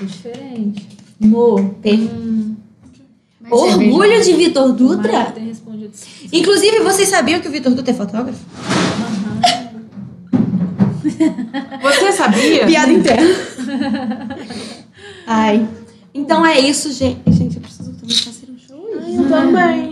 É 0.00 0.04
diferente. 0.04 0.86
Mo, 1.18 1.74
Tem. 1.82 2.56
É 3.44 3.54
Orgulho 3.54 4.22
de 4.22 4.32
Vitor 4.34 4.72
Dutra? 4.72 5.26
Tem 5.32 5.46
respondido 5.46 5.90
sim. 5.94 6.28
Inclusive, 6.32 6.80
vocês 6.80 7.08
sabiam 7.08 7.40
que 7.40 7.48
o 7.48 7.50
Vitor 7.50 7.74
Dutra 7.74 7.92
é 7.92 7.94
fotógrafo? 7.94 8.44
Você 11.82 12.12
sabia? 12.12 12.66
Piada 12.66 12.92
interna. 12.92 13.34
Ai. 15.26 15.68
Então 16.14 16.46
é 16.46 16.60
isso, 16.60 16.92
gente. 16.92 17.20
Gente, 17.32 17.56
eu 17.56 17.62
preciso 17.62 17.92
também 17.92 18.16
fazer 18.16 18.48
um 18.50 18.58
show. 18.58 18.88
Eu 18.88 19.28
também. 19.28 19.85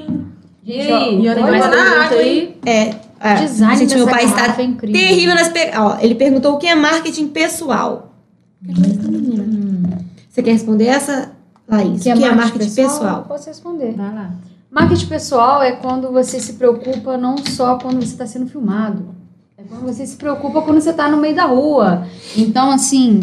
E 0.65 0.81
aí? 0.81 1.27
E 1.27 1.35
Tem 1.35 1.43
mais 1.43 1.71
na 1.71 2.05
água, 2.05 2.19
aí? 2.19 2.57
É. 2.65 2.95
é. 3.21 3.35
Design 3.35 3.77
gente, 3.77 3.95
meu 3.97 4.07
pai 4.07 4.25
está 4.25 4.57
é 4.59 4.63
incrível. 4.65 5.01
terrível 5.01 5.35
nas 5.35 5.49
pe... 5.49 5.71
Ó, 5.77 5.99
ele 6.01 6.15
perguntou 6.15 6.55
o 6.55 6.59
que 6.59 6.67
é 6.67 6.75
marketing 6.75 7.29
pessoal. 7.29 8.15
Menina. 8.63 9.99
Você 10.29 10.43
quer 10.43 10.53
responder 10.53 10.87
essa, 10.87 11.33
Laís? 11.69 12.03
Que 12.03 12.11
é 12.11 12.15
o 12.15 12.19
que 12.19 12.25
é 12.25 12.29
marketing 12.29 12.59
marketing 12.59 12.75
pessoal? 12.75 12.99
pessoal? 12.99 13.25
Posso 13.29 13.49
responder. 13.49 13.93
Vai 13.93 14.15
lá. 14.15 14.31
Marketing 14.71 15.07
pessoal 15.07 15.63
é 15.63 15.73
quando 15.73 16.11
você 16.11 16.41
se 16.41 16.55
preocupa 16.55 17.17
não 17.17 17.37
só 17.39 17.79
quando 17.79 17.97
você 17.97 18.13
está 18.13 18.27
sendo 18.27 18.47
filmado. 18.49 19.15
É 19.57 19.63
quando 19.63 19.83
você 19.83 20.07
se 20.07 20.17
preocupa 20.17 20.63
quando 20.63 20.81
você 20.81 20.91
está 20.91 21.09
no 21.09 21.19
meio 21.19 21.37
da 21.37 21.45
rua. 21.45 22.07
Então, 22.37 22.73
assim, 22.73 23.21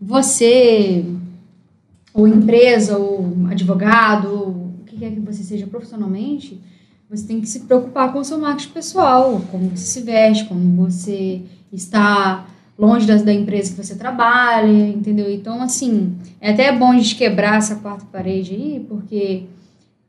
você, 0.00 1.04
ou 2.12 2.28
empresa, 2.28 2.98
ou 2.98 3.32
advogado, 3.50 4.63
que 4.94 5.00
quer 5.00 5.10
que 5.10 5.20
você 5.20 5.42
seja 5.42 5.66
profissionalmente, 5.66 6.60
você 7.10 7.26
tem 7.26 7.40
que 7.40 7.48
se 7.48 7.60
preocupar 7.60 8.12
com 8.12 8.20
o 8.20 8.24
seu 8.24 8.38
marketing 8.38 8.72
pessoal, 8.72 9.42
como 9.50 9.70
você 9.70 9.86
se 9.86 10.00
veste, 10.00 10.44
como 10.46 10.86
você 10.86 11.42
está 11.72 12.46
longe 12.78 13.06
da, 13.06 13.16
da 13.16 13.32
empresa 13.32 13.74
que 13.74 13.84
você 13.84 13.94
trabalha, 13.94 14.88
entendeu? 14.88 15.30
Então, 15.30 15.62
assim, 15.62 16.16
é 16.40 16.50
até 16.50 16.72
bom 16.72 16.92
a 16.92 16.96
gente 16.96 17.16
quebrar 17.16 17.58
essa 17.58 17.76
quarta 17.76 18.04
parede 18.10 18.54
aí, 18.54 18.86
porque 18.88 19.44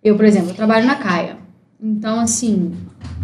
eu, 0.04 0.16
por 0.16 0.26
exemplo, 0.26 0.50
eu 0.52 0.56
trabalho 0.56 0.86
na 0.86 0.96
CAIA. 0.96 1.38
Então, 1.82 2.20
assim, 2.20 2.74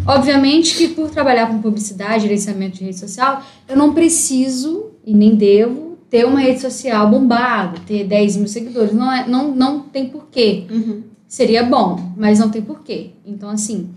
obviamente 0.06 0.76
que 0.76 0.88
por 0.88 1.10
trabalhar 1.10 1.46
com 1.46 1.60
publicidade, 1.60 2.24
gerenciamento 2.24 2.78
de 2.78 2.84
rede 2.84 2.98
social, 2.98 3.42
eu 3.68 3.76
não 3.76 3.94
preciso 3.94 4.90
e 5.04 5.14
nem 5.14 5.34
devo 5.34 5.98
ter 6.08 6.26
uma 6.26 6.40
rede 6.40 6.60
social 6.60 7.08
bombada, 7.08 7.80
ter 7.86 8.04
10 8.04 8.36
mil 8.36 8.46
seguidores. 8.46 8.92
Não, 8.92 9.10
é, 9.10 9.26
não, 9.26 9.54
não 9.54 9.80
tem 9.80 10.08
porquê. 10.08 10.66
Uhum. 10.70 11.02
Seria 11.32 11.62
bom, 11.62 12.12
mas 12.14 12.38
não 12.38 12.50
tem 12.50 12.60
porquê. 12.60 13.12
Então, 13.24 13.48
assim, 13.48 13.88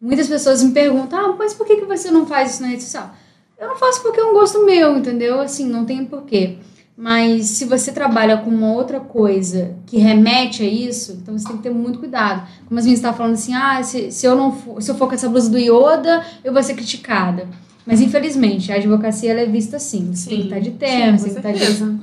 muitas 0.00 0.28
pessoas 0.28 0.62
me 0.62 0.70
perguntam, 0.70 1.18
ah, 1.18 1.34
mas 1.36 1.52
por 1.52 1.66
que, 1.66 1.74
que 1.74 1.84
você 1.84 2.08
não 2.08 2.24
faz 2.24 2.52
isso 2.52 2.62
na 2.62 2.68
rede 2.68 2.84
social? 2.84 3.12
Eu 3.58 3.66
não 3.66 3.76
faço 3.76 4.00
porque 4.00 4.20
é 4.20 4.24
um 4.24 4.32
gosto 4.32 4.64
meu, 4.64 4.96
entendeu? 4.96 5.40
Assim, 5.40 5.68
não 5.68 5.84
tem 5.84 6.04
porquê. 6.04 6.58
Mas 6.96 7.46
se 7.46 7.64
você 7.64 7.90
trabalha 7.90 8.36
com 8.36 8.50
uma 8.50 8.72
outra 8.74 9.00
coisa 9.00 9.74
que 9.86 9.98
remete 9.98 10.62
a 10.62 10.66
isso, 10.66 11.18
então 11.20 11.36
você 11.36 11.48
tem 11.48 11.56
que 11.56 11.64
ter 11.64 11.70
muito 11.70 11.98
cuidado. 11.98 12.46
Como 12.68 12.78
as 12.78 12.84
meninas 12.84 13.00
estavam 13.00 13.16
falando 13.16 13.34
assim, 13.34 13.54
ah, 13.54 13.82
se, 13.82 14.12
se, 14.12 14.24
eu 14.24 14.36
não 14.36 14.52
for, 14.52 14.80
se 14.80 14.88
eu 14.88 14.94
for 14.94 15.08
com 15.08 15.14
essa 15.14 15.28
blusa 15.28 15.50
do 15.50 15.58
Yoda, 15.58 16.24
eu 16.44 16.52
vou 16.52 16.62
ser 16.62 16.74
criticada. 16.74 17.48
Mas 17.84 18.00
infelizmente, 18.00 18.70
a 18.70 18.76
advocacia 18.76 19.32
é 19.32 19.46
vista 19.46 19.78
assim. 19.78 20.14
Você 20.14 20.28
tem 20.28 20.38
que 20.42 20.44
estar 20.44 20.60
de 20.60 20.70
terno, 20.72 21.18
você 21.18 21.24
tem 21.24 21.32
que 21.32 21.38
estar 21.40 21.52
de 21.52 21.58
certeza. 21.58 21.98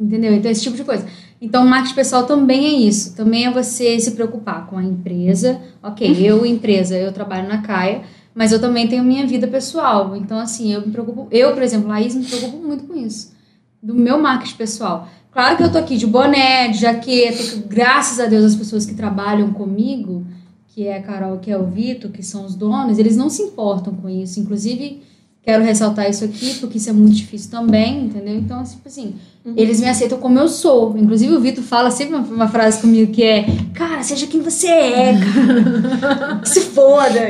Entendeu? 0.00 0.32
Então, 0.32 0.50
esse 0.50 0.62
tipo 0.62 0.76
de 0.76 0.82
coisa. 0.82 1.06
Então, 1.40 1.64
o 1.64 1.68
marketing 1.68 1.94
pessoal 1.94 2.24
também 2.24 2.66
é 2.66 2.72
isso. 2.88 3.14
Também 3.14 3.46
é 3.46 3.50
você 3.50 3.98
se 4.00 4.12
preocupar 4.12 4.66
com 4.66 4.78
a 4.78 4.84
empresa. 4.84 5.60
Ok, 5.82 6.16
eu, 6.18 6.46
empresa, 6.46 6.96
eu 6.96 7.12
trabalho 7.12 7.48
na 7.48 7.62
CAIA, 7.62 8.02
mas 8.34 8.52
eu 8.52 8.60
também 8.60 8.88
tenho 8.88 9.04
minha 9.04 9.26
vida 9.26 9.46
pessoal. 9.46 10.16
Então, 10.16 10.38
assim, 10.38 10.72
eu 10.72 10.80
me 10.80 10.92
preocupo. 10.92 11.28
Eu, 11.30 11.52
por 11.52 11.62
exemplo, 11.62 11.88
Laís, 11.88 12.14
me 12.14 12.24
preocupo 12.24 12.56
muito 12.66 12.84
com 12.84 12.94
isso. 12.94 13.34
Do 13.82 13.94
meu 13.94 14.18
marketing 14.18 14.56
pessoal. 14.56 15.08
Claro 15.30 15.58
que 15.58 15.62
eu 15.62 15.70
tô 15.70 15.76
aqui 15.76 15.98
de 15.98 16.06
boné, 16.06 16.68
de 16.68 16.78
jaqueta, 16.78 17.42
que, 17.42 17.58
graças 17.68 18.18
a 18.18 18.24
Deus 18.24 18.44
as 18.44 18.56
pessoas 18.56 18.86
que 18.86 18.94
trabalham 18.94 19.52
comigo, 19.52 20.26
que 20.68 20.86
é 20.86 20.96
a 20.96 21.02
Carol, 21.02 21.38
que 21.38 21.50
é 21.50 21.58
o 21.58 21.66
Vitor, 21.66 22.10
que 22.10 22.22
são 22.22 22.46
os 22.46 22.54
donos, 22.54 22.98
eles 22.98 23.16
não 23.18 23.28
se 23.28 23.42
importam 23.42 23.94
com 23.94 24.08
isso. 24.08 24.40
Inclusive, 24.40 25.02
quero 25.46 25.62
ressaltar 25.62 26.10
isso 26.10 26.24
aqui, 26.24 26.54
porque 26.54 26.76
isso 26.76 26.90
é 26.90 26.92
muito 26.92 27.14
difícil 27.14 27.52
também, 27.52 28.06
entendeu? 28.06 28.34
Então, 28.34 28.64
tipo 28.64 28.88
assim, 28.88 29.14
eles 29.56 29.80
me 29.80 29.88
aceitam 29.88 30.18
como 30.18 30.36
eu 30.40 30.48
sou. 30.48 30.98
Inclusive, 30.98 31.36
o 31.36 31.40
Vitor 31.40 31.62
fala 31.62 31.88
sempre 31.88 32.16
uma, 32.16 32.26
uma 32.26 32.48
frase 32.48 32.80
comigo 32.80 33.12
que 33.12 33.22
é: 33.22 33.46
Cara, 33.72 34.02
seja 34.02 34.26
quem 34.26 34.40
você 34.40 34.66
é, 34.66 35.12
cara. 35.12 36.40
Se 36.44 36.62
foda. 36.62 37.20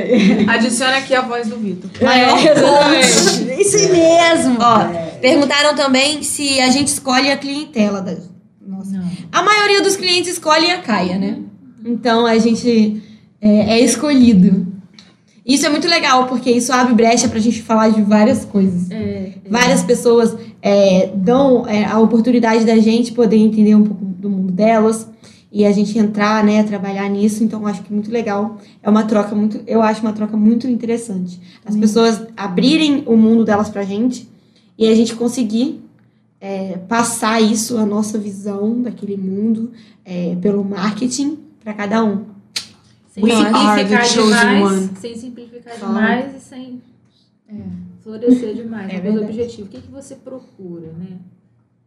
Adicione 0.47 0.93
aqui 0.93 1.13
a 1.13 1.21
voz 1.21 1.47
do 1.47 1.57
Vitor. 1.57 1.91
Maior 2.01 2.39
É. 2.39 3.61
Isso 3.61 3.77
aí 3.77 3.91
mesmo. 3.91 4.57
Ó, 4.59 5.19
perguntaram 5.21 5.75
também 5.75 6.23
se 6.23 6.59
a 6.59 6.71
gente 6.71 6.87
escolhe 6.87 7.29
a 7.29 7.37
clientela. 7.37 8.01
Da... 8.01 8.15
Nossa. 8.65 8.93
Não. 8.93 9.07
A 9.31 9.43
maioria 9.43 9.83
dos 9.83 9.95
clientes 9.95 10.31
escolhem 10.31 10.71
a 10.71 10.81
Caia, 10.81 11.19
né? 11.19 11.37
Então 11.85 12.25
a 12.25 12.39
gente 12.39 12.99
é, 13.39 13.77
é 13.77 13.79
escolhido. 13.79 14.75
Isso 15.47 15.65
é 15.65 15.69
muito 15.69 15.87
legal, 15.87 16.27
porque 16.27 16.51
isso 16.51 16.73
abre 16.73 16.93
brecha 16.93 17.29
pra 17.29 17.39
gente 17.39 17.61
falar 17.61 17.87
de 17.87 18.01
várias 18.01 18.43
coisas. 18.43 18.91
É, 18.91 19.31
Várias 19.49 19.81
pessoas 19.81 20.35
é, 20.61 21.09
dão 21.15 21.65
é, 21.65 21.85
a 21.85 21.97
oportunidade 21.99 22.65
da 22.65 22.77
gente 22.79 23.13
poder 23.13 23.37
entender 23.37 23.73
um 23.73 23.83
pouco 23.83 24.03
do 24.03 24.29
mundo 24.29 24.51
delas 24.51 25.07
e 25.49 25.65
a 25.65 25.71
gente 25.71 25.97
entrar, 25.97 26.43
né, 26.43 26.63
trabalhar 26.63 27.09
nisso. 27.09 27.45
Então, 27.45 27.65
acho 27.65 27.81
que 27.81 27.91
é 27.91 27.95
muito 27.95 28.11
legal. 28.11 28.57
É 28.83 28.89
uma 28.89 29.05
troca 29.05 29.33
muito, 29.33 29.61
eu 29.65 29.81
acho 29.81 30.01
uma 30.01 30.11
troca 30.11 30.35
muito 30.35 30.67
interessante. 30.67 31.39
As 31.65 31.77
pessoas 31.77 32.27
abrirem 32.35 33.03
o 33.05 33.15
mundo 33.15 33.45
delas 33.45 33.69
pra 33.69 33.83
gente 33.83 34.29
e 34.77 34.85
a 34.85 34.93
gente 34.93 35.15
conseguir 35.15 35.81
é, 36.41 36.77
passar 36.89 37.41
isso, 37.41 37.77
a 37.77 37.85
nossa 37.85 38.17
visão 38.17 38.81
daquele 38.81 39.15
mundo, 39.15 39.71
é, 40.03 40.35
pelo 40.41 40.61
marketing 40.61 41.37
para 41.63 41.73
cada 41.73 42.03
um. 42.03 42.36
Sem 43.21 43.23
We 43.23 43.31
are 43.33 43.51
the 43.51 43.97
simplificar 43.97 44.05
chosen 44.05 44.39
demais, 44.39 44.63
one. 44.71 44.89
sem 44.97 45.15
simplificar 45.15 45.73
Só. 45.77 45.85
demais 45.87 46.35
e 46.35 46.39
sem 46.39 46.81
florescer 48.03 48.53
demais. 48.55 48.91
É 48.93 48.97
É 48.97 48.99
verdade. 48.99 49.25
objetivo. 49.25 49.67
O 49.67 49.69
que, 49.69 49.81
que 49.81 49.91
você 49.91 50.15
procura, 50.15 50.91
né? 50.93 51.17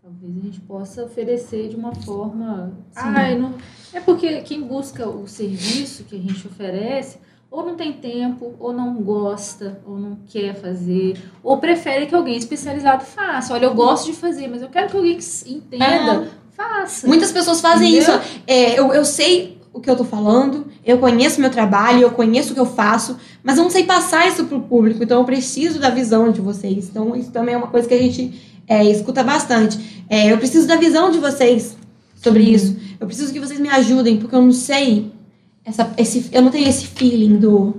Talvez 0.03 0.37
a 0.37 0.41
gente 0.41 0.61
possa 0.61 1.05
oferecer 1.05 1.69
de 1.69 1.77
uma 1.77 1.95
forma. 1.95 2.73
Ai, 2.97 3.39
não... 3.39 3.55
É 3.93 4.01
porque 4.01 4.41
quem 4.43 4.63
busca 4.63 5.09
o 5.09 5.27
serviço 5.27 6.05
que 6.05 6.17
a 6.17 6.19
gente 6.19 6.47
oferece 6.47 7.19
ou 7.51 7.67
não 7.67 7.75
tem 7.75 7.93
tempo, 7.93 8.55
ou 8.61 8.73
não 8.73 8.95
gosta, 9.03 9.81
ou 9.85 9.99
não 9.99 10.17
quer 10.27 10.55
fazer, 10.55 11.21
ou 11.43 11.59
prefere 11.59 12.07
que 12.07 12.15
alguém 12.15 12.37
especializado 12.37 13.05
faça. 13.05 13.53
Olha, 13.53 13.65
eu 13.65 13.75
gosto 13.75 14.07
de 14.07 14.13
fazer, 14.13 14.47
mas 14.47 14.63
eu 14.63 14.69
quero 14.69 14.89
que 14.89 14.97
alguém 14.97 15.19
que 15.19 15.53
entenda, 15.53 16.29
faça. 16.53 17.09
Muitas 17.09 17.33
pessoas 17.33 17.61
fazem 17.61 17.97
Entendeu? 17.97 18.21
isso. 18.21 18.43
É, 18.47 18.79
eu, 18.79 18.93
eu 18.95 19.05
sei 19.05 19.60
o 19.73 19.81
que 19.81 19.89
eu 19.89 19.97
tô 19.97 20.05
falando, 20.05 20.67
eu 20.85 20.99
conheço 20.99 21.41
meu 21.41 21.51
trabalho, 21.51 22.01
eu 22.03 22.11
conheço 22.11 22.51
o 22.51 22.55
que 22.55 22.61
eu 22.61 22.67
faço, 22.67 23.17
mas 23.43 23.57
eu 23.57 23.63
não 23.63 23.71
sei 23.71 23.85
passar 23.85 24.27
isso 24.29 24.45
pro 24.45 24.61
público, 24.61 25.03
então 25.03 25.19
eu 25.21 25.25
preciso 25.25 25.79
da 25.79 25.91
visão 25.91 26.31
de 26.33 26.41
vocês. 26.41 26.89
Então, 26.89 27.15
isso 27.15 27.31
também 27.31 27.55
é 27.55 27.59
uma 27.59 27.69
coisa 27.69 27.87
que 27.87 27.95
a 27.95 27.99
gente 28.03 28.61
é, 28.67 28.85
escuta 28.85 29.23
bastante. 29.23 30.05
É, 30.09 30.33
eu 30.33 30.39
preciso 30.39 30.67
da 30.67 30.77
visão 30.77 31.11
de 31.11 31.19
vocês 31.19 31.77
sobre 32.17 32.43
isso. 32.43 32.77
Eu 32.99 33.07
preciso 33.07 33.33
que 33.33 33.39
vocês 33.41 33.61
me 33.61 33.69
ajudem, 33.69 34.19
porque 34.19 34.35
eu 34.35 34.43
não 34.43 34.53
sei. 34.53 35.13
Essa, 35.65 35.93
esse, 35.97 36.29
eu 36.33 36.43
não 36.43 36.51
tenho 36.51 36.69
esse 36.69 36.87
feeling 36.87 37.37
do, 37.39 37.75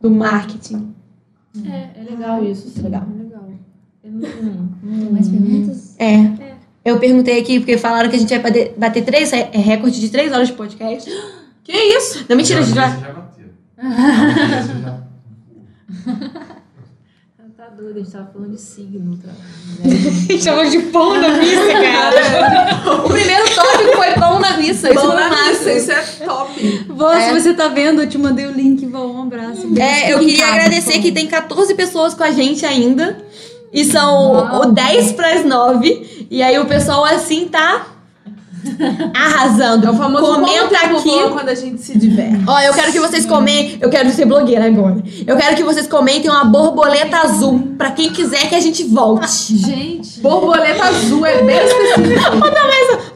do 0.00 0.10
marketing. 0.10 0.92
É, 1.64 2.00
é 2.00 2.10
legal 2.10 2.44
isso. 2.44 2.68
sim, 2.68 2.82
Legal. 2.82 3.06
É 3.18 3.22
legal. 3.22 3.44
Eu 4.04 4.12
não- 4.12 4.68
não- 4.82 5.12
Mais 5.12 5.28
perguntas? 5.28 5.94
É. 5.98 6.16
Eu 6.88 6.98
perguntei 6.98 7.38
aqui, 7.40 7.58
porque 7.60 7.76
falaram 7.78 8.08
que 8.08 8.16
a 8.16 8.18
gente 8.18 8.30
vai 8.30 8.38
bater, 8.38 8.74
bater 8.76 9.04
três, 9.04 9.32
é, 9.32 9.50
recorde 9.52 10.00
de 10.00 10.08
três 10.08 10.32
horas 10.32 10.48
de 10.48 10.54
podcast. 10.54 11.10
Que 11.64 11.76
isso? 11.76 12.24
Não, 12.26 12.34
mentira, 12.34 12.60
a 12.60 12.62
gente 12.62 12.74
já. 12.74 12.88
já 12.88 13.12
bateu. 13.12 13.44
Já- 13.76 14.98
doida, 17.78 18.00
a 18.00 18.02
gente 18.02 18.12
tava 18.12 18.30
falando 18.32 18.50
de 18.50 18.60
signo. 18.60 19.16
Tá? 19.16 19.30
Né? 19.84 20.38
Chamou 20.38 20.68
de 20.68 20.78
pão 20.90 21.20
na 21.20 21.38
missa, 21.38 21.72
cara. 21.72 22.96
o 23.04 23.08
primeiro 23.08 23.44
tópico 23.54 23.96
foi 23.96 24.12
pão 24.14 24.40
na 24.40 24.56
missa. 24.56 24.90
Isso 24.90 25.00
foi 25.00 25.14
na 25.14 25.28
massa. 25.28 25.50
missa, 25.50 25.72
isso 25.72 25.92
é 25.92 26.26
top. 26.26 26.84
Vó, 26.88 27.12
É. 27.12 27.28
se 27.28 27.40
você 27.40 27.54
tá 27.54 27.68
vendo, 27.68 28.02
eu 28.02 28.08
te 28.08 28.18
mandei 28.18 28.46
o 28.46 28.52
link, 28.52 28.84
vó, 28.86 29.06
um 29.06 29.22
abraço. 29.22 29.68
É, 29.78 30.12
eu 30.12 30.18
queria 30.18 30.46
agradecer 30.46 30.98
que 30.98 31.12
tem 31.12 31.26
14 31.28 31.74
pessoas 31.74 32.14
com 32.14 32.24
a 32.24 32.30
gente 32.32 32.66
ainda. 32.66 33.16
E 33.72 33.84
são 33.84 34.32
Uau. 34.32 34.62
o 34.68 34.72
10 34.72 35.12
para 35.12 35.34
as 35.34 35.44
9. 35.44 36.26
E 36.30 36.42
aí 36.42 36.58
o 36.58 36.66
pessoal 36.66 37.04
assim 37.04 37.46
tá 37.48 37.86
arrasando. 39.14 39.86
É 39.86 39.90
o 39.90 39.94
famoso 39.94 40.24
Comenta 40.34 40.76
aqui. 40.76 41.10
quando 41.32 41.48
a 41.48 41.54
gente 41.54 41.80
se 41.80 41.96
diverte. 41.98 42.42
Ó, 42.46 42.60
eu 42.60 42.72
quero 42.74 42.92
que 42.92 43.00
vocês 43.00 43.24
comentem. 43.26 43.78
Eu 43.80 43.90
quero 43.90 44.10
ser 44.10 44.24
blogueira 44.24 44.66
agora. 44.66 45.02
Eu 45.26 45.36
quero 45.36 45.56
que 45.56 45.62
vocês 45.62 45.86
comentem 45.86 46.30
uma 46.30 46.44
borboleta 46.44 47.18
azul 47.18 47.74
pra 47.76 47.90
quem 47.92 48.10
quiser 48.10 48.48
que 48.48 48.54
a 48.54 48.60
gente 48.60 48.84
volte. 48.84 49.56
Gente, 49.56 50.20
Borboleta 50.20 50.84
azul 50.84 51.24
é 51.24 51.42
bem 51.42 51.56
específico. 51.64 52.48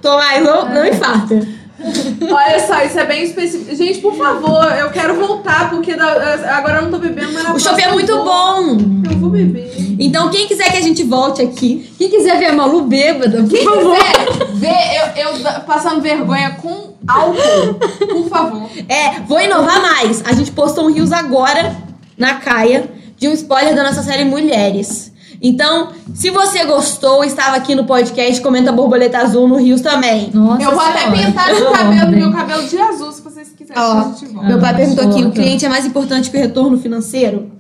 Tomás, 0.01 0.45
não, 0.45 0.69
não 0.69 0.87
infarta. 0.87 1.61
Olha 2.30 2.66
só, 2.66 2.82
isso 2.84 2.98
é 2.98 3.04
bem 3.06 3.24
específico. 3.24 3.74
Gente, 3.74 3.98
por 4.00 4.14
favor, 4.16 4.64
eu 4.78 4.90
quero 4.90 5.14
voltar, 5.14 5.70
porque 5.70 5.94
da- 5.94 6.56
agora 6.56 6.78
eu 6.78 6.82
não 6.82 6.90
tô 6.90 6.98
bebendo, 6.98 7.32
mas 7.32 7.42
na 7.44 7.54
O 7.54 7.59
chopp 7.60 7.80
é 7.82 7.90
muito 7.92 8.12
vou. 8.14 8.24
bom. 8.24 8.78
Eu 9.10 9.18
vou 9.18 9.30
beber. 9.30 9.72
Então, 9.98 10.30
quem 10.30 10.46
quiser 10.46 10.70
que 10.70 10.78
a 10.78 10.82
gente 10.82 11.02
volte 11.02 11.42
aqui, 11.42 11.92
Quem 11.98 12.09
quiser 12.09 12.38
ver 12.38 12.46
a 12.46 12.52
Malu 12.52 12.82
bêbada, 12.82 13.42
por 13.42 13.50
Quem 13.50 13.64
favor. 13.64 13.96
quiser 13.96 14.46
ver 14.54 15.20
eu, 15.20 15.30
eu 15.32 15.60
passando 15.66 16.00
vergonha 16.00 16.56
com 16.62 16.94
álcool, 17.06 17.74
por 18.09 18.28
favor. 18.28 18.68
É, 18.88 19.20
vou 19.26 19.40
inovar 19.40 19.80
mais. 19.82 20.22
A 20.26 20.32
gente 20.32 20.50
postou 20.52 20.86
um 20.86 20.92
Rios 20.92 21.12
agora, 21.12 21.76
na 22.16 22.34
Caia, 22.34 22.90
de 23.16 23.28
um 23.28 23.32
spoiler 23.32 23.74
da 23.74 23.84
nossa 23.84 24.02
série 24.02 24.24
Mulheres. 24.24 25.11
Então, 25.43 25.90
se 26.14 26.31
você 26.31 26.64
gostou, 26.64 27.24
estava 27.24 27.56
aqui 27.56 27.74
no 27.74 27.85
podcast, 27.85 28.40
comenta 28.40 28.70
borboleta 28.70 29.19
azul 29.19 29.48
no 29.48 29.56
Rios 29.56 29.81
também. 29.81 30.31
Nossa 30.32 30.62
eu 30.62 30.70
vou 30.70 30.81
até 30.81 31.01
Senhora. 31.01 31.27
pintar 31.27 31.52
meu 31.52 31.73
cabelo, 31.73 32.10
meu 32.12 32.32
cabelo 32.32 32.69
de 32.69 32.78
azul, 32.78 33.10
se 33.10 33.23
vocês 33.23 33.48
quiserem. 33.48 33.82
Ó, 33.82 33.93
a 33.93 34.05
gente 34.05 34.27
volta. 34.27 34.48
Meu 34.48 34.60
pai 34.60 34.77
perguntou 34.77 35.09
aqui, 35.09 35.24
o 35.24 35.32
cliente 35.32 35.66
é 35.66 35.69
mais 35.69 35.85
importante 35.85 36.31
que 36.31 36.36
o 36.36 36.40
retorno 36.40 36.78
financeiro? 36.78 37.51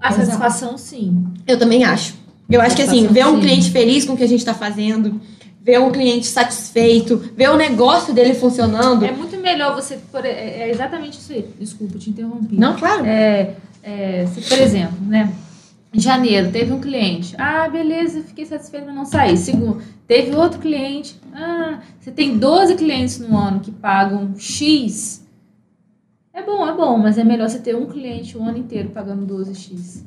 a 0.00 0.12
satisfação 0.12 0.78
sim. 0.78 1.24
Eu 1.46 1.58
também 1.58 1.84
acho. 1.84 2.14
Eu 2.48 2.60
acho 2.60 2.74
que 2.74 2.82
assim, 2.82 3.06
ver 3.06 3.26
um 3.26 3.34
sim. 3.34 3.40
cliente 3.40 3.70
feliz 3.70 4.04
com 4.04 4.14
o 4.14 4.16
que 4.16 4.24
a 4.24 4.28
gente 4.28 4.44
tá 4.44 4.54
fazendo, 4.54 5.20
ver 5.60 5.78
um 5.80 5.90
cliente 5.90 6.26
satisfeito, 6.26 7.30
ver 7.36 7.50
o 7.50 7.56
negócio 7.56 8.14
dele 8.14 8.34
funcionando. 8.34 9.04
É 9.04 9.12
muito 9.12 9.36
melhor 9.36 9.74
você. 9.74 9.98
É 10.24 10.62
é 10.62 10.70
exatamente 10.70 11.18
isso 11.18 11.32
aí. 11.32 11.46
Desculpa, 11.60 11.98
te 11.98 12.10
interrompi. 12.10 12.56
Não, 12.56 12.74
claro. 12.76 13.04
É, 13.04 13.54
é, 13.88 14.26
se, 14.26 14.42
por 14.42 14.58
exemplo, 14.58 14.98
né? 15.06 15.32
Em 15.94 15.98
janeiro, 15.98 16.52
teve 16.52 16.70
um 16.70 16.80
cliente. 16.80 17.34
Ah, 17.38 17.66
beleza, 17.66 18.22
fiquei 18.22 18.44
satisfeito, 18.44 18.84
mas 18.84 18.94
não 18.94 19.06
saí. 19.06 19.38
Segundo, 19.38 19.82
teve 20.06 20.36
outro 20.36 20.60
cliente. 20.60 21.18
Ah, 21.32 21.80
você 21.98 22.10
tem 22.10 22.36
12 22.36 22.74
clientes 22.74 23.18
no 23.18 23.36
ano 23.36 23.60
que 23.60 23.70
pagam 23.70 24.34
X. 24.36 25.26
É 26.34 26.42
bom, 26.42 26.68
é 26.68 26.74
bom, 26.74 26.98
mas 26.98 27.16
é 27.16 27.24
melhor 27.24 27.48
você 27.48 27.58
ter 27.58 27.74
um 27.74 27.86
cliente 27.86 28.36
o 28.36 28.42
ano 28.42 28.58
inteiro 28.58 28.90
pagando 28.90 29.26
12X. 29.34 30.04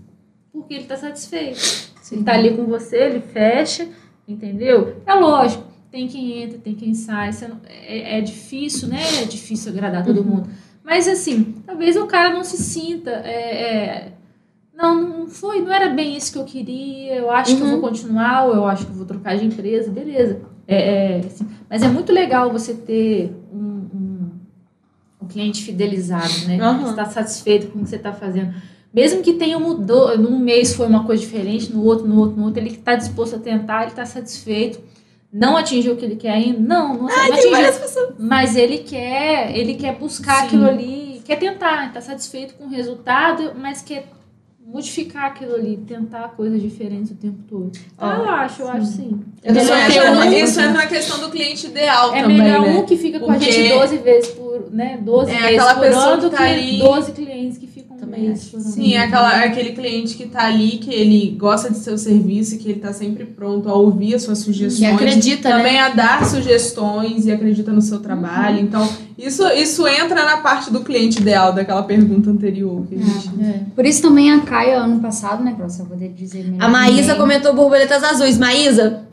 Porque 0.54 0.76
ele 0.76 0.84
está 0.84 0.96
satisfeito. 0.96 1.60
Ele 2.12 2.24
tá 2.24 2.34
ali 2.34 2.56
com 2.56 2.66
você, 2.66 2.98
ele 2.98 3.22
fecha, 3.22 3.88
entendeu? 4.28 5.02
É 5.06 5.14
lógico, 5.16 5.64
tem 5.90 6.08
quem 6.08 6.44
entra, 6.44 6.60
tem 6.60 6.76
quem 6.76 6.94
sai. 6.94 7.32
é, 7.66 8.20
é 8.20 8.22
difícil, 8.22 8.88
né? 8.90 9.02
É 9.22 9.26
difícil 9.26 9.72
agradar 9.72 10.06
todo 10.06 10.24
mundo. 10.24 10.48
Mas 10.84 11.08
assim, 11.08 11.56
talvez 11.66 11.96
o 11.96 12.08
cara 12.08 12.34
não 12.34 12.44
se 12.44 12.58
sinta. 12.58 13.12
é, 13.12 13.64
é, 13.64 14.14
não, 14.74 15.20
não 15.20 15.28
foi, 15.28 15.62
não 15.62 15.72
era 15.72 15.90
bem 15.90 16.18
isso 16.18 16.34
que 16.34 16.40
eu 16.40 16.44
queria. 16.44 17.16
Eu 17.16 17.30
acho 17.30 17.56
que 17.56 17.62
eu 17.62 17.68
vou 17.68 17.82
continuar, 17.82 18.46
ou 18.46 18.56
eu 18.56 18.66
acho 18.66 18.86
que 18.86 18.92
eu 18.92 18.96
vou 18.96 19.06
trocar 19.06 19.38
de 19.38 19.46
empresa, 19.46 19.92
beleza. 19.92 20.42
É, 20.68 21.18
é, 21.18 21.20
assim, 21.20 21.48
mas 21.70 21.84
é 21.84 21.88
muito 21.88 22.12
legal 22.12 22.52
você 22.52 22.74
ter 22.74 23.32
um, 23.54 23.88
um, 23.94 24.30
um 25.22 25.28
cliente 25.28 25.64
fidelizado, 25.64 26.48
né? 26.48 26.60
Aham. 26.60 26.84
Que 26.84 26.90
está 26.90 27.06
satisfeito 27.06 27.68
com 27.68 27.80
o 27.80 27.84
que 27.84 27.90
você 27.90 27.98
está 27.98 28.14
fazendo. 28.14 28.54
Mesmo 28.94 29.22
que 29.22 29.34
tenha 29.34 29.60
mudou, 29.60 30.18
num 30.18 30.38
mês 30.40 30.74
foi 30.74 30.88
uma 30.88 31.06
coisa 31.06 31.22
diferente, 31.22 31.72
no 31.72 31.84
outro, 31.84 32.08
no 32.08 32.20
outro, 32.20 32.38
no 32.38 32.46
outro, 32.46 32.60
ele 32.60 32.72
está 32.72 32.96
disposto 32.96 33.36
a 33.36 33.40
tentar, 33.40 33.84
ele 33.84 33.92
está 33.92 34.06
satisfeito. 34.06 34.82
Não 35.34 35.56
atingiu 35.56 35.94
o 35.94 35.96
que 35.98 36.04
ele 36.06 36.16
quer 36.18 36.32
ainda? 36.32 36.60
Não, 36.60 36.90
não, 36.94 37.04
não 37.04 37.10
atingiu. 37.10 37.52
Mas 38.20 38.56
ele 38.56 38.80
quer, 38.80 39.56
ele 39.58 39.76
quer 39.76 39.96
buscar 39.96 40.42
Sim. 40.42 40.46
aquilo 40.48 40.68
ali, 40.68 41.22
quer 41.26 41.38
tentar, 41.38 41.88
está 41.88 42.02
satisfeito 42.02 42.54
com 42.56 42.66
o 42.66 42.70
resultado, 42.70 43.54
mas 43.58 43.82
quer 43.82 44.08
modificar 44.64 45.26
aquilo 45.26 45.56
ali, 45.56 45.76
tentar 45.88 46.30
coisas 46.30 46.62
diferentes 46.62 47.12
o 47.12 47.16
tempo 47.16 47.40
todo. 47.50 47.72
Ah, 47.98 48.16
eu 48.18 48.30
acho, 48.30 48.62
eu 48.62 48.70
acho 48.70 48.86
sim. 48.86 49.20
Eu 49.44 49.54
acho 49.54 50.00
é 50.00 50.12
uma- 50.12 50.26
muito. 50.26 50.38
isso 50.38 50.60
entra 50.62 50.74
na 50.74 50.88
questão 50.88 51.20
do 51.20 51.30
cliente 51.30 51.68
ideal 51.68 52.14
É 52.16 52.22
também, 52.22 52.38
melhor 52.38 52.62
né? 52.62 52.70
um 52.78 52.86
que 52.86 52.96
fica 52.96 53.20
com 53.20 53.32
a 53.32 53.38
gente 53.38 53.70
12 53.70 53.98
vezes 53.98 54.30
por, 54.32 54.70
né, 54.72 54.98
12 55.02 55.32
É 55.32 55.34
vezes 55.34 55.48
aquela 55.58 55.74
por 55.76 55.82
pessoa 55.82 56.06
ano 56.06 56.22
do 56.22 56.30
que 56.30 56.36
tá 56.38 56.44
ali- 56.44 56.80
12 56.80 57.12
clientes 57.12 57.58
que 57.58 57.68
Também 58.12 58.32
acho. 58.32 58.56
ano. 58.58 58.66
Sim, 58.66 58.94
é 58.94 59.00
aquela, 59.00 59.42
é 59.44 59.48
aquele 59.48 59.72
cliente 59.72 60.16
que 60.16 60.28
tá 60.28 60.46
ali, 60.46 60.72
que 60.72 60.94
ele 60.94 61.36
gosta 61.40 61.72
de 61.72 61.78
seu 61.78 61.98
serviço 61.98 62.56
e 62.56 62.58
que 62.58 62.70
ele 62.70 62.80
tá 62.80 62.92
sempre 62.92 63.24
pronto 63.26 63.70
a 63.70 63.74
ouvir 63.74 64.16
as 64.16 64.24
suas 64.24 64.40
sugestões. 64.40 64.80
Que 64.80 64.86
acredita, 64.86 65.50
né? 65.50 65.58
Também 65.58 65.80
a 65.80 65.90
dar 65.90 66.26
sugestões 66.26 67.26
e 67.26 67.32
acredita 67.32 67.72
no 67.72 67.82
seu 67.82 68.00
trabalho. 68.00 68.60
Então, 68.60 68.88
isso, 69.18 69.48
isso 69.50 69.88
entra 69.88 70.26
na 70.26 70.38
parte 70.38 70.72
do 70.72 70.82
cliente 70.82 71.22
ideal 71.22 71.54
daquela 71.54 71.84
pergunta 71.84 72.30
anterior 72.30 72.86
que 72.88 72.96
a 72.96 72.98
gente. 72.98 73.30
É. 73.42 73.62
Por 73.74 73.86
isso 73.86 74.02
também 74.02 74.32
a 74.32 74.42
Caia, 74.42 74.80
ano 74.80 75.00
passado, 75.00 75.44
né, 75.44 75.54
pra 75.56 75.70
você 75.70 75.84
poder 75.84 76.10
dizer 76.10 76.44
melhor. 76.44 76.66
A 76.66 76.68
Maísa 76.68 77.14
também. 77.14 77.22
comentou 77.22 77.54
borboletas 77.54 78.04
azuis. 78.04 78.38
Maísa, 78.38 79.04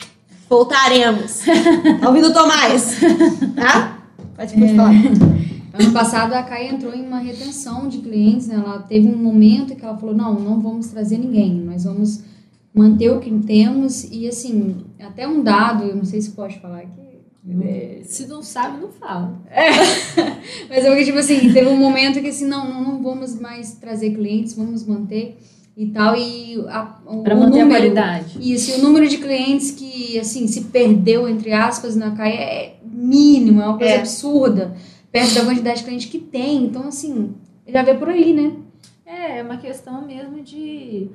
voltaremos. 0.49 1.41
tá 2.01 2.07
ouvindo 2.07 2.27
o 2.27 2.33
Tomás? 2.33 2.97
Tá? 3.55 3.99
Pode, 4.35 4.53
pode 4.53 4.75
falar. 4.75 5.38
Ano 5.73 5.91
passado 5.93 6.33
a 6.33 6.43
Caia 6.43 6.71
entrou 6.71 6.93
em 6.93 7.05
uma 7.05 7.19
retenção 7.19 7.87
de 7.87 7.99
clientes, 7.99 8.47
né? 8.47 8.55
Ela 8.55 8.79
teve 8.79 9.07
um 9.07 9.17
momento 9.17 9.75
que 9.75 9.83
ela 9.85 9.97
falou, 9.97 10.15
não, 10.15 10.39
não 10.39 10.59
vamos 10.59 10.87
trazer 10.87 11.17
ninguém, 11.17 11.53
nós 11.53 11.83
vamos 11.83 12.23
manter 12.73 13.09
o 13.09 13.19
que 13.19 13.31
temos 13.39 14.03
e 14.11 14.27
assim, 14.27 14.77
até 14.99 15.27
um 15.27 15.43
dado, 15.43 15.83
eu 15.83 15.95
não 15.95 16.05
sei 16.05 16.21
se 16.21 16.31
pode 16.31 16.59
falar 16.59 16.79
aqui, 16.79 17.09
é, 17.61 18.01
Se 18.03 18.27
não 18.27 18.41
sabe, 18.43 18.79
não 18.81 18.89
fala. 18.89 19.41
mas 20.69 20.85
é 20.85 20.87
porque, 20.87 21.05
tipo 21.05 21.17
assim, 21.17 21.51
teve 21.51 21.67
um 21.67 21.77
momento 21.77 22.21
que 22.21 22.27
assim, 22.27 22.45
não, 22.45 22.69
não, 22.69 22.83
não 22.83 23.01
vamos 23.03 23.39
mais 23.39 23.73
trazer 23.73 24.11
clientes, 24.11 24.53
vamos 24.53 24.85
manter 24.85 25.37
e 25.75 25.87
tal, 25.87 26.15
e 26.15 26.55
a, 26.67 26.99
o, 27.05 27.23
Para 27.23 27.35
o 27.35 27.39
manter 27.39 27.59
número, 27.63 27.65
a 27.65 27.79
qualidade. 27.79 28.37
Isso, 28.41 28.71
e 28.71 28.73
o 28.75 28.83
número 28.83 29.07
de 29.07 29.17
clientes 29.17 29.71
que, 29.71 30.19
assim, 30.19 30.45
se 30.47 30.61
perdeu, 30.65 31.27
entre 31.27 31.53
aspas, 31.53 31.95
na 31.95 32.11
Caia 32.11 32.33
é 32.33 32.75
mínimo, 32.83 33.61
é 33.61 33.65
uma 33.65 33.77
coisa 33.77 33.93
É. 33.93 33.99
absurda, 33.99 34.75
perto 35.11 35.33
da 35.35 35.45
quantidade 35.45 35.79
de 35.79 35.83
clientes 35.85 36.09
que 36.09 36.19
tem. 36.19 36.63
Então, 36.65 36.87
assim, 36.87 37.35
já 37.67 37.83
vê 37.83 37.93
por 37.93 38.09
aí, 38.09 38.33
né? 38.33 38.53
É, 39.05 39.39
é 39.39 39.43
uma 39.43 39.57
questão 39.57 40.05
mesmo 40.05 40.41
de. 40.41 41.09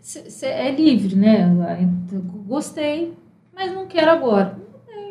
cê- 0.00 0.28
cê 0.30 0.46
é 0.46 0.70
livre, 0.70 1.16
né? 1.16 1.48
Então, 1.80 2.20
Gostei, 2.46 3.12
mas 3.54 3.72
não 3.72 3.86
quero 3.86 4.10
agora. 4.10 4.58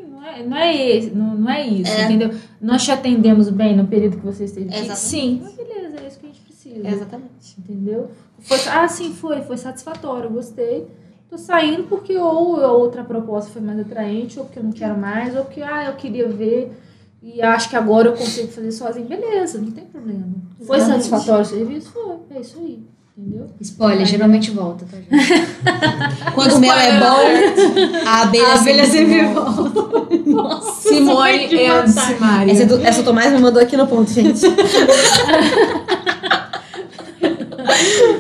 Não 0.10 0.26
é, 0.28 0.44
não 0.46 0.58
é, 0.58 0.76
esse, 0.98 1.12
não, 1.12 1.34
não 1.36 1.50
é 1.50 1.66
isso, 1.66 1.92
É. 1.92 2.04
entendeu? 2.04 2.32
Nós 2.62 2.84
te 2.84 2.92
atendemos 2.92 3.50
bem 3.50 3.76
no 3.76 3.88
período 3.88 4.18
que 4.18 4.26
você 4.26 4.44
esteve 4.44 4.68
aqui? 4.68 4.76
Exatamente. 4.80 5.00
Sim. 5.00 5.40
Mas 5.42 5.54
beleza, 5.56 5.96
é 6.04 6.08
isso 6.08 6.20
que 6.20 6.26
a 6.26 6.30
gente 6.30 6.42
precisa. 6.42 6.88
Exatamente. 6.88 7.56
Entendeu? 7.58 8.12
Foi, 8.40 8.58
ah, 8.70 8.88
sim, 8.90 9.14
foi, 9.14 9.42
foi 9.44 9.56
satisfatório, 9.58 10.30
gostei. 10.30 10.88
Tô 11.30 11.38
saindo 11.38 11.84
porque 11.84 12.18
ou 12.18 12.58
a 12.60 12.72
outra 12.72 13.04
proposta 13.04 13.50
foi 13.52 13.62
mais 13.62 13.80
atraente, 13.80 14.38
ou 14.40 14.46
porque 14.46 14.60
eu 14.60 14.64
não 14.64 14.72
quero 14.74 14.98
mais, 14.98 15.36
ou 15.38 15.46
porque 15.46 15.62
ah, 15.62 15.86
eu 15.86 15.94
queria 15.96 16.28
ver 16.28 16.72
e 17.22 17.42
acho 17.42 17.70
que 17.70 17.76
agora 17.76 18.08
eu 18.10 18.14
consigo 18.14 18.48
fazer 18.50 18.72
sozinho. 18.72 19.08
Beleza, 19.08 19.60
não 19.60 19.72
tem 19.72 19.86
problema. 19.86 20.26
Foi 20.66 20.78
Exatamente. 20.78 21.06
satisfatório 21.06 21.42
o 21.46 21.48
serviço? 21.48 21.92
Foi, 21.92 22.38
é 22.38 22.42
isso 22.42 22.58
aí. 22.60 22.80
Entendeu? 23.18 23.48
Spoiler, 23.60 24.06
geralmente 24.06 24.50
volta, 24.52 24.86
tá, 24.90 24.96
gente? 24.96 25.12
Quando 26.34 26.54
o 26.56 26.60
mel 26.60 26.72
é 26.74 27.00
bom, 27.00 28.08
a 28.08 28.22
abelha, 28.22 28.86
sempre 28.86 29.26
volta. 29.34 30.72
Simone 30.72 31.66
and 31.68 31.88
Simaria. 31.88 32.54
Essa, 32.54 32.64
é 32.64 32.66
do- 32.66 32.82
essa 32.82 33.02
o 33.02 33.04
Tomás 33.04 33.34
me 33.34 33.40
mandou 33.40 33.62
aqui 33.62 33.76
no 33.76 33.86
ponto, 33.88 34.10
gente. 34.10 34.40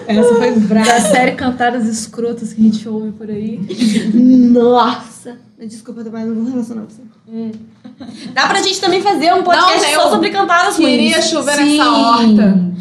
Essa 0.08 0.36
foi 0.36 0.52
brava. 0.60 0.86
Da 0.88 1.00
série 1.02 1.32
Cantadas 1.34 1.86
Escrotas 1.88 2.54
que 2.54 2.62
a 2.62 2.64
gente 2.64 2.88
ouve 2.90 3.12
por 3.12 3.30
aí. 3.30 3.60
Nossa. 4.14 5.38
Desculpa, 5.68 6.04
Tomás, 6.04 6.26
não 6.28 6.36
vou 6.36 6.46
relacionar 6.52 6.84
com 6.84 6.88
você. 6.88 7.52
Dá 8.34 8.48
pra 8.48 8.62
gente 8.62 8.80
também 8.80 9.02
fazer 9.02 9.34
um 9.34 9.44
podcast 9.44 9.82
Não, 9.88 9.94
só 9.94 10.06
eu 10.06 10.10
sobre 10.12 10.30
cantadas 10.30 10.78
Queria 10.78 11.16
ruins. 11.18 11.30
chover 11.30 11.56
Sim. 11.56 11.78
nessa 11.78 11.92
horta. 11.92 12.72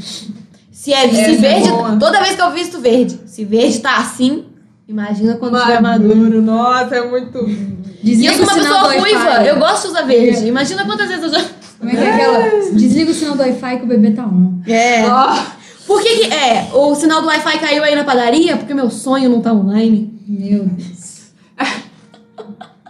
Se, 0.70 0.92
é, 0.92 1.08
se 1.08 1.20
é 1.20 1.32
verde, 1.36 1.68
boa. 1.70 1.96
toda 1.96 2.22
vez 2.22 2.36
que 2.36 2.40
eu 2.42 2.50
visto 2.52 2.80
verde, 2.80 3.18
se 3.26 3.44
verde 3.44 3.80
tá 3.80 3.98
assim, 3.98 4.44
imagina 4.88 5.34
quando 5.36 5.56
estiver 5.58 5.82
maduro. 5.82 6.16
Maduro, 6.16 6.40
nossa, 6.42 6.94
é 6.96 7.06
muito. 7.08 7.38
E 7.48 8.14
Desliga 8.14 8.32
eu 8.32 8.36
sou 8.36 8.44
o 8.46 8.48
uma 8.48 8.52
sinal 8.62 8.82
do 8.82 8.88
pessoa 8.88 9.00
ruiva, 9.02 9.24
Wi-Fi. 9.30 9.48
eu 9.48 9.58
gosto 9.58 9.82
de 9.82 9.88
usar 9.88 10.02
verde. 10.02 10.46
Imagina 10.46 10.84
quantas 10.84 11.08
vezes 11.08 11.24
eu 11.24 11.30
já. 11.30 11.44
Como 11.80 11.90
é 11.90 11.94
que 11.96 12.00
é 12.00 12.14
aquela? 12.14 12.70
Desliga 12.72 13.10
o 13.10 13.14
sinal 13.14 13.34
do 13.36 13.42
Wi-Fi 13.42 13.76
que 13.78 13.84
o 13.84 13.86
bebê 13.88 14.10
tá 14.12 14.24
on. 14.24 14.60
É. 14.68 15.04
Ó, 15.10 15.36
Por 15.84 16.00
que, 16.00 16.16
que 16.18 16.32
é? 16.32 16.68
O 16.72 16.94
sinal 16.94 17.20
do 17.22 17.26
Wi-Fi 17.26 17.58
caiu 17.58 17.82
aí 17.82 17.96
na 17.96 18.04
padaria? 18.04 18.56
Porque 18.56 18.72
meu 18.72 18.88
sonho 18.88 19.28
não 19.28 19.40
tá 19.40 19.52
online. 19.52 20.16
Meu 20.28 20.64
Deus. 20.64 21.32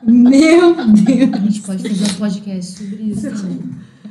Meu 0.02 0.74
Deus. 0.74 1.32
A 1.34 1.38
gente 1.38 1.60
pode 1.62 1.88
fazer 1.88 2.12
um 2.12 2.18
podcast 2.18 2.78
sobre 2.78 3.02
isso. 3.04 3.30
né? 3.30 3.58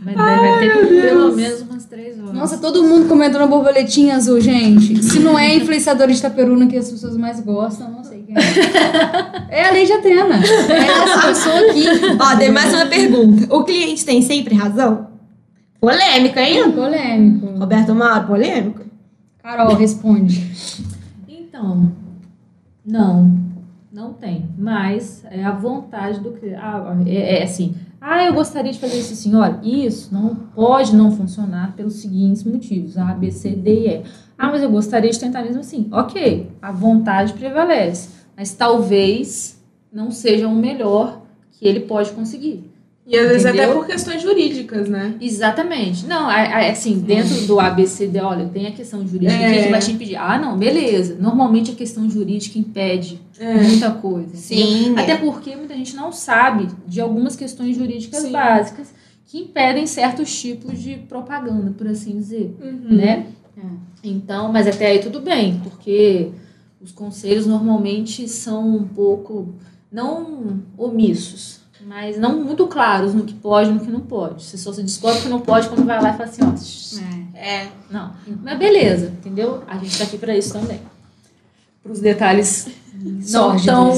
Vai, 0.04 0.16
vai 0.16 0.60
ter 0.60 1.02
pelo 1.02 1.36
menos 1.36 1.62
umas 1.62 1.86
três 1.86 2.18
horas. 2.20 2.34
Nossa, 2.34 2.58
todo 2.60 2.84
mundo 2.84 3.08
comentou 3.10 3.42
na 3.42 3.48
borboletinha 3.48 4.16
azul, 4.16 4.40
gente. 4.40 5.04
Se 5.04 5.20
não 5.20 5.38
é 5.38 5.56
influenciador 5.56 6.08
de 6.08 6.14
Itaperuna 6.14 6.66
que 6.68 6.78
as 6.78 6.90
pessoas 6.90 7.18
mais 7.18 7.42
gostam, 7.42 7.92
não 7.92 8.04
sei 8.04 8.24
quem 8.24 8.36
é. 8.38 9.48
É 9.50 9.68
a 9.68 9.72
Lei 9.72 9.86
de 9.86 9.92
Atena. 9.92 10.36
É 10.36 10.78
essa 10.78 11.28
pessoa 11.28 11.60
aqui. 11.60 11.86
Ó, 12.20 12.38
tem 12.38 12.52
mais 12.52 12.74
uma 12.74 12.86
pergunta. 12.86 13.54
O 13.54 13.64
cliente 13.66 14.06
tem 14.06 14.22
sempre 14.22 14.56
razão? 14.56 15.08
Polêmica, 15.82 16.42
hein? 16.42 16.72
Polêmico. 16.72 17.48
Roberto 17.60 17.94
Mauro, 17.94 18.28
polêmico? 18.28 18.82
Carol, 19.44 19.76
responde. 19.76 20.46
Então, 21.28 21.92
não, 22.86 23.38
não 23.92 24.14
tem. 24.14 24.50
Mas 24.58 25.24
é 25.30 25.44
a 25.44 25.52
vontade 25.52 26.20
do 26.20 26.32
cliente. 26.32 26.60
Ah, 26.60 26.96
é, 27.06 27.40
é 27.40 27.44
assim. 27.44 27.76
Ah, 28.00 28.24
eu 28.24 28.34
gostaria 28.34 28.72
de 28.72 28.80
fazer 28.80 29.00
isso 29.00 29.14
assim. 29.14 29.36
Olha, 29.36 29.60
isso 29.64 30.14
não 30.14 30.36
pode 30.36 30.96
não 30.96 31.12
funcionar 31.12 31.76
pelos 31.76 31.96
seguintes 31.96 32.44
motivos: 32.44 32.98
A, 32.98 33.14
B, 33.14 33.32
C, 33.32 33.52
D 33.52 33.72
e 33.72 33.88
E. 33.88 34.04
Ah, 34.38 34.48
mas 34.52 34.62
eu 34.62 34.70
gostaria 34.70 35.10
de 35.10 35.20
tentar 35.20 35.42
mesmo 35.42 35.62
assim. 35.62 35.88
Ok, 35.92 36.52
a 36.62 36.72
vontade 36.72 37.34
prevalece. 37.34 38.10
Mas 38.36 38.54
talvez 38.54 39.60
não 39.92 40.12
seja 40.12 40.48
o 40.48 40.54
melhor 40.56 41.24
que 41.52 41.68
ele 41.68 41.82
pode 41.82 42.12
conseguir. 42.12 42.67
E 43.10 43.18
às 43.18 43.28
vezes 43.30 43.46
até 43.46 43.60
Entendeu? 43.64 43.78
por 43.78 43.88
questões 43.88 44.22
jurídicas, 44.22 44.90
né? 44.90 45.16
Exatamente. 45.22 46.06
Não, 46.06 46.28
a- 46.28 46.34
a- 46.36 46.70
assim, 46.72 47.00
dentro 47.00 47.40
do 47.48 47.58
ABCD, 47.58 48.20
olha, 48.20 48.46
tem 48.50 48.68
a 48.68 48.72
questão 48.74 49.08
jurídica 49.08 49.32
É. 49.42 49.64
que 49.64 49.70
vai 49.72 49.80
te 49.80 49.92
impedir. 49.94 50.18
Ah, 50.18 50.38
não, 50.38 50.58
beleza. 50.58 51.16
Normalmente 51.18 51.72
a 51.72 51.76
questão 51.76 52.10
jurídica 52.10 52.60
impede 52.60 53.22
É. 53.40 53.54
muita 53.54 53.92
coisa. 53.92 54.36
Sim. 54.36 54.94
Até 54.98 55.16
porque 55.16 55.56
muita 55.56 55.74
gente 55.74 55.96
não 55.96 56.12
sabe 56.12 56.68
de 56.86 57.00
algumas 57.00 57.36
questões 57.38 57.78
jurídicas 57.78 58.24
Sim. 58.24 58.32
básicas 58.34 58.94
que 59.26 59.40
impedem 59.40 59.88
certos 59.88 60.38
tipos 60.38 60.78
de 60.78 60.96
propaganda, 60.98 61.72
por 61.78 61.88
assim 61.88 62.12
dizer, 62.18 62.54
Uhum. 62.62 62.96
né? 62.96 63.26
Então, 64.04 64.52
mas 64.52 64.68
até 64.68 64.88
aí 64.88 65.00
tudo 65.00 65.20
bem, 65.22 65.60
porque 65.64 66.30
os 66.82 66.92
conselhos 66.92 67.46
normalmente 67.48 68.28
são 68.28 68.76
um 68.78 68.84
pouco, 68.88 69.54
não 69.92 70.60
omissos, 70.78 71.62
mas 71.88 72.18
não 72.18 72.44
muito 72.44 72.68
claros 72.68 73.14
no 73.14 73.24
que 73.24 73.34
pode 73.34 73.70
e 73.70 73.74
no 73.74 73.80
que 73.80 73.90
não 73.92 74.02
pode. 74.02 74.44
Você 74.44 74.58
só 74.58 74.74
se 74.74 74.84
descobre 74.84 75.22
que 75.22 75.30
não 75.30 75.40
pode 75.40 75.70
quando 75.70 75.86
vai 75.86 76.02
lá 76.02 76.10
e 76.10 76.18
fala 76.18 76.30
assim, 76.30 76.42
ó, 76.44 76.56
shh, 76.58 77.00
É. 77.34 77.68
não. 77.90 78.12
Mas 78.44 78.58
beleza, 78.60 79.08
entendeu? 79.20 79.64
A 79.68 79.78
gente 79.78 79.98
tá 79.98 80.04
aqui 80.04 80.18
pra 80.18 80.36
isso 80.36 80.52
também. 80.54 80.82
Pros 81.82 82.00
detalhes 82.00 82.68
não 83.32 83.56
tão 83.58 83.94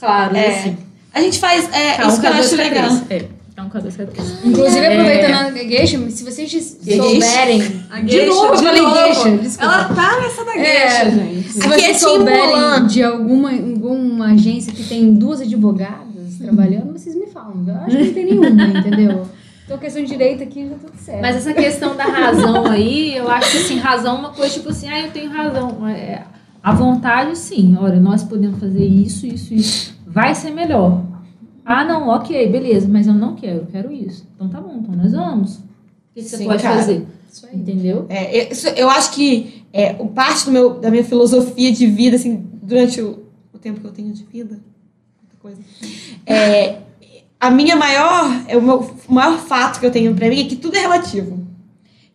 claros 0.00 0.38
É. 0.38 0.48
assim. 0.60 0.76
A 1.12 1.20
gente 1.20 1.38
faz. 1.38 1.68
É, 1.72 1.96
Tá 1.96 2.06
um 2.06 2.08
isso 2.08 2.20
que 2.20 2.26
eu 2.26 2.30
acho 2.32 2.56
legal. 2.56 2.90
É, 3.10 3.26
tá 3.54 3.62
um 3.62 3.68
dois 3.68 3.96
cabeças. 3.96 4.44
Inclusive, 4.44 4.78
É. 4.84 4.92
aproveitando 4.92 5.34
a 5.58 5.62
gueixa, 5.64 6.10
se 6.10 6.24
vocês 6.24 6.50
souberem. 6.82 7.84
A 7.90 8.00
De 8.00 8.26
novo, 8.26 8.54
eu 8.54 8.58
falei 8.58 8.80
novo. 8.82 9.38
desculpa. 9.38 9.64
Ela 9.64 9.84
tá 9.94 10.20
nessa 10.20 10.44
da 10.44 10.56
É. 10.56 11.04
gueixa, 11.04 11.10
gente. 11.10 11.52
Se 11.52 11.58
vocês 11.60 11.82
é 11.84 11.94
souberem 11.94 12.86
de 12.86 13.02
alguma, 13.02 13.50
alguma 13.52 14.32
agência 14.32 14.72
que 14.72 14.82
tem 14.84 15.14
duas 15.14 15.40
advogadas 15.40 16.13
trabalhando, 16.38 16.92
vocês 16.92 17.14
me 17.14 17.26
falam. 17.26 17.64
Eu 17.66 17.74
acho 17.76 17.96
que 17.96 18.04
não 18.04 18.14
tem 18.14 18.24
nenhuma, 18.26 18.64
entendeu? 18.78 19.26
Então, 19.64 19.78
questão 19.78 20.02
de 20.02 20.08
direito 20.08 20.42
aqui 20.42 20.68
já 20.68 20.74
tudo 20.76 20.96
certo. 20.96 21.22
Mas 21.22 21.36
essa 21.36 21.54
questão 21.54 21.96
da 21.96 22.04
razão 22.04 22.66
aí, 22.66 23.16
eu 23.16 23.28
acho 23.30 23.50
que 23.50 23.56
assim, 23.58 23.76
razão 23.78 24.16
é 24.16 24.18
uma 24.18 24.30
coisa 24.32 24.52
tipo 24.54 24.68
assim, 24.68 24.88
ah, 24.88 25.00
eu 25.00 25.10
tenho 25.10 25.30
razão. 25.30 25.88
É, 25.88 26.22
a 26.62 26.72
vontade, 26.74 27.36
sim, 27.38 27.76
olha, 27.78 27.98
nós 27.98 28.22
podemos 28.22 28.58
fazer 28.60 28.84
isso, 28.84 29.26
isso, 29.26 29.54
isso. 29.54 29.94
Vai 30.06 30.34
ser 30.34 30.50
melhor. 30.50 31.02
Ah, 31.64 31.82
não, 31.82 32.08
ok, 32.08 32.46
beleza, 32.50 32.86
mas 32.86 33.06
eu 33.06 33.14
não 33.14 33.34
quero, 33.34 33.60
eu 33.60 33.66
quero 33.66 33.90
isso. 33.90 34.26
Então 34.34 34.48
tá 34.50 34.60
bom, 34.60 34.76
então 34.82 34.94
nós 34.94 35.12
vamos. 35.12 35.56
O 35.56 35.62
que, 36.14 36.22
você 36.22 36.36
Sim, 36.36 36.44
pode 36.44 36.62
cara. 36.62 36.76
fazer? 36.76 37.06
Isso 37.32 37.46
aí. 37.46 37.58
Entendeu? 37.58 38.04
É, 38.10 38.52
isso- 38.52 38.68
eu 38.68 38.88
acho 38.90 39.12
que 39.14 39.64
é, 39.72 39.96
o 39.98 40.08
parte 40.08 40.44
do 40.44 40.52
meu, 40.52 40.78
da 40.78 40.90
minha 40.90 41.02
filosofia 41.04 41.72
de 41.72 41.86
vida, 41.86 42.16
assim, 42.16 42.46
durante 42.62 43.00
o, 43.00 43.24
o 43.52 43.58
tempo 43.58 43.80
que 43.80 43.86
eu 43.86 43.92
tenho 43.92 44.12
de 44.12 44.24
vida, 44.24 44.60
coisa, 45.44 45.60
é, 46.26 46.78
a 47.38 47.50
minha 47.50 47.76
maior, 47.76 48.44
é 48.48 48.56
o 48.56 48.62
meu 48.62 48.78
o 49.06 49.12
maior 49.12 49.36
fato 49.36 49.78
que 49.78 49.84
eu 49.84 49.90
tenho 49.90 50.14
pra 50.14 50.26
mim 50.26 50.40
é 50.40 50.44
que 50.44 50.56
tudo 50.56 50.74
é 50.74 50.80
relativo. 50.80 51.46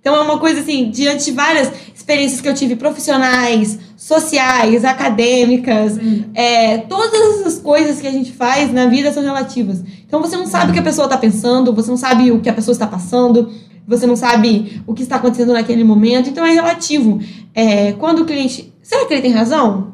Então 0.02 0.16
é 0.16 0.22
uma 0.22 0.40
coisa 0.40 0.62
assim, 0.62 0.90
diante 0.90 1.26
de 1.26 1.32
várias 1.34 1.72
experiências 1.94 2.42
que 2.42 2.50
eu 2.50 2.56
tive 2.56 2.76
profissionais, 2.76 3.78
sociais, 3.96 4.84
acadêmicas, 4.84 6.00
é, 6.34 6.80
todas 6.80 7.46
as 7.46 7.60
coisas 7.60 8.02
que 8.02 8.08
a 8.08 8.12
gente 8.12 8.32
faz 8.32 8.74
na 8.74 8.88
vida 8.88 9.14
são 9.14 9.22
relativas. 9.22 9.84
Então 10.08 10.20
você 10.22 10.36
não 10.36 10.48
sabe 10.48 10.72
o 10.72 10.74
que 10.74 10.80
a 10.80 10.84
pessoa 10.84 11.06
está 11.06 11.18
pensando, 11.18 11.72
você 11.72 11.92
não 11.92 11.98
sabe 11.98 12.32
o 12.32 12.40
que 12.40 12.50
a 12.50 12.54
pessoa 12.54 12.74
está 12.74 12.88
passando, 12.88 13.54
você 13.88 14.08
não 14.08 14.16
sabe 14.16 14.82
o 14.88 14.96
que 14.96 15.04
está 15.04 15.18
acontecendo 15.18 15.54
naquele 15.54 15.84
momento, 15.84 16.30
então 16.30 16.44
é 16.44 16.52
relativo. 16.52 17.20
É, 17.54 17.92
quando 17.92 18.24
o 18.24 18.26
cliente. 18.26 18.74
Será 18.82 19.06
que 19.06 19.14
ele 19.14 19.22
tem 19.22 19.34
razão? 19.34 19.94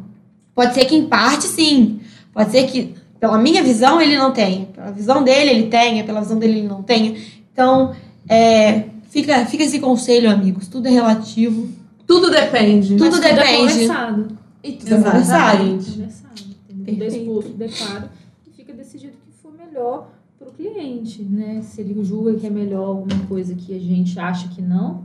Pode 0.54 0.74
ser 0.74 0.86
que 0.86 0.96
em 0.96 1.08
parte 1.08 1.44
sim. 1.44 2.00
Pode 2.34 2.52
ser 2.52 2.68
que, 2.68 2.94
pela 3.26 3.40
minha 3.40 3.64
visão, 3.64 4.00
ele 4.00 4.16
não 4.16 4.32
tenha. 4.32 4.68
Pela 4.68 4.92
visão 4.92 5.24
dele, 5.24 5.50
ele 5.50 5.68
tenha. 5.68 6.04
Pela 6.04 6.20
visão 6.20 6.38
dele, 6.38 6.60
ele 6.60 6.68
não 6.68 6.84
tenha. 6.84 7.20
Então, 7.52 7.96
é, 8.30 8.84
fica, 9.10 9.44
fica 9.48 9.64
esse 9.64 9.80
conselho, 9.80 10.30
amigos. 10.30 10.68
Tudo 10.68 10.88
é 10.88 10.92
relativo. 10.92 11.68
Tudo 12.06 12.30
depende. 12.30 12.96
Tudo 12.96 13.18
é 13.18 13.34
depende. 13.34 13.74
conversado. 13.74 14.28
E 14.64 14.74
tudo 14.74 14.94
é 14.94 14.98
conversado. 14.98 15.18
Exatamente. 15.18 15.92
Conversado, 15.92 16.42
entendeu? 16.70 16.86
Tudo 16.86 16.92
é 16.92 16.94
Perfeito. 16.94 17.18
exposto, 17.18 17.54
declaro, 17.54 18.10
e 18.48 18.52
fica 18.52 18.74
decidido 18.74 19.14
o 19.14 19.26
que 19.26 19.38
for 19.42 19.52
melhor 19.54 20.10
para 20.38 20.48
o 20.48 20.52
cliente, 20.52 21.24
né? 21.24 21.62
Se 21.64 21.82
ele 21.82 22.04
julga 22.04 22.36
que 22.36 22.46
é 22.46 22.50
melhor 22.52 22.90
alguma 22.90 23.26
coisa 23.28 23.56
que 23.56 23.76
a 23.76 23.80
gente 23.80 24.20
acha 24.20 24.50
que 24.50 24.62
não, 24.62 25.04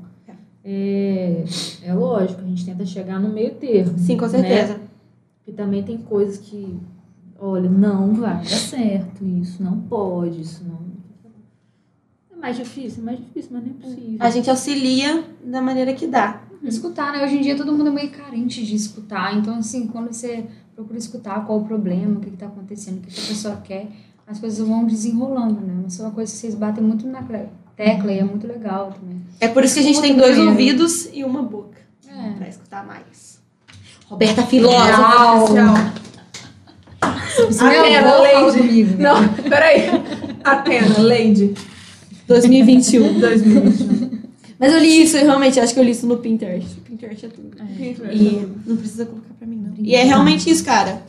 é, 0.62 1.42
é 1.82 1.94
lógico, 1.94 2.42
a 2.42 2.44
gente 2.44 2.66
tenta 2.66 2.84
chegar 2.84 3.18
no 3.18 3.30
meio 3.30 3.54
termo. 3.54 3.98
Sim, 3.98 4.18
com 4.18 4.26
né? 4.26 4.30
certeza. 4.30 4.78
E 5.46 5.52
também 5.52 5.82
tem 5.82 5.96
coisas 5.96 6.36
que, 6.36 6.76
olha, 7.40 7.70
não 7.70 8.12
vai 8.14 8.36
dar 8.36 8.44
certo, 8.44 9.24
isso 9.24 9.62
não 9.62 9.80
pode, 9.80 10.42
isso 10.42 10.62
não. 10.64 10.78
É 12.32 12.36
mais 12.36 12.56
difícil, 12.56 13.02
é 13.02 13.06
mais 13.06 13.18
difícil, 13.18 13.50
mas 13.52 13.64
não 13.64 13.70
é 13.70 13.74
possível. 13.74 14.16
A 14.20 14.30
gente 14.30 14.50
auxilia 14.50 15.24
da 15.44 15.60
maneira 15.62 15.92
que 15.94 16.06
dá. 16.06 16.42
Escutar, 16.62 17.12
né? 17.12 17.24
Hoje 17.24 17.38
em 17.38 17.40
dia 17.40 17.56
todo 17.56 17.72
mundo 17.72 17.88
é 17.88 17.92
meio 17.92 18.10
carente 18.10 18.64
de 18.64 18.76
escutar. 18.76 19.34
Então, 19.36 19.56
assim, 19.56 19.86
quando 19.86 20.12
você 20.12 20.46
procura 20.74 20.98
escutar 20.98 21.46
qual 21.46 21.60
o 21.60 21.64
problema, 21.64 22.18
o 22.18 22.20
que 22.20 22.28
está 22.28 22.46
acontecendo, 22.46 22.98
o 22.98 23.00
que 23.00 23.10
que 23.10 23.20
a 23.20 23.28
pessoa 23.28 23.56
quer, 23.56 23.88
as 24.26 24.38
coisas 24.38 24.66
vão 24.66 24.84
desenrolando, 24.84 25.60
né? 25.60 25.74
Mas 25.82 25.98
é 25.98 26.02
uma 26.02 26.12
coisa 26.12 26.30
que 26.30 26.38
vocês 26.38 26.54
batem 26.54 26.84
muito 26.84 27.06
na 27.06 27.22
tecla 27.74 28.12
e 28.12 28.18
é 28.18 28.24
muito 28.24 28.46
legal 28.46 28.92
também. 28.92 29.22
É 29.40 29.48
por 29.48 29.64
isso 29.64 29.74
que 29.74 29.80
a 29.80 29.82
gente 29.82 30.00
tem 30.02 30.14
dois 30.14 30.38
ouvidos 30.38 31.08
e 31.14 31.24
uma 31.24 31.42
boca. 31.42 31.80
É. 32.06 32.32
Pra 32.32 32.48
escutar 32.48 32.86
mais. 32.86 33.40
Roberta 34.06 34.42
Filósofa. 34.42 35.99
Minha 37.48 38.00
Atena, 38.00 38.18
Lady. 38.18 38.58
comigo. 38.58 39.02
Não, 39.02 39.28
peraí. 39.48 39.90
Atena, 40.44 40.98
Lady. 40.98 41.54
2021. 42.26 43.20
2021. 43.20 44.20
Mas 44.58 44.72
eu 44.74 44.78
li 44.78 45.02
isso, 45.02 45.16
eu 45.16 45.24
realmente 45.24 45.58
acho 45.58 45.72
que 45.72 45.80
eu 45.80 45.84
li 45.84 45.90
isso 45.92 46.06
no 46.06 46.18
Pinterest. 46.18 46.80
Pinterest 46.80 47.24
é 47.24 47.28
tudo. 47.30 47.56
Pinterest. 47.76 48.22
E 48.22 48.48
não 48.66 48.76
precisa 48.76 49.06
colocar 49.06 49.32
pra 49.38 49.46
mim, 49.46 49.56
não. 49.56 49.72
E 49.78 49.94
é 49.94 50.04
realmente 50.04 50.50
isso, 50.50 50.62
cara. 50.64 51.02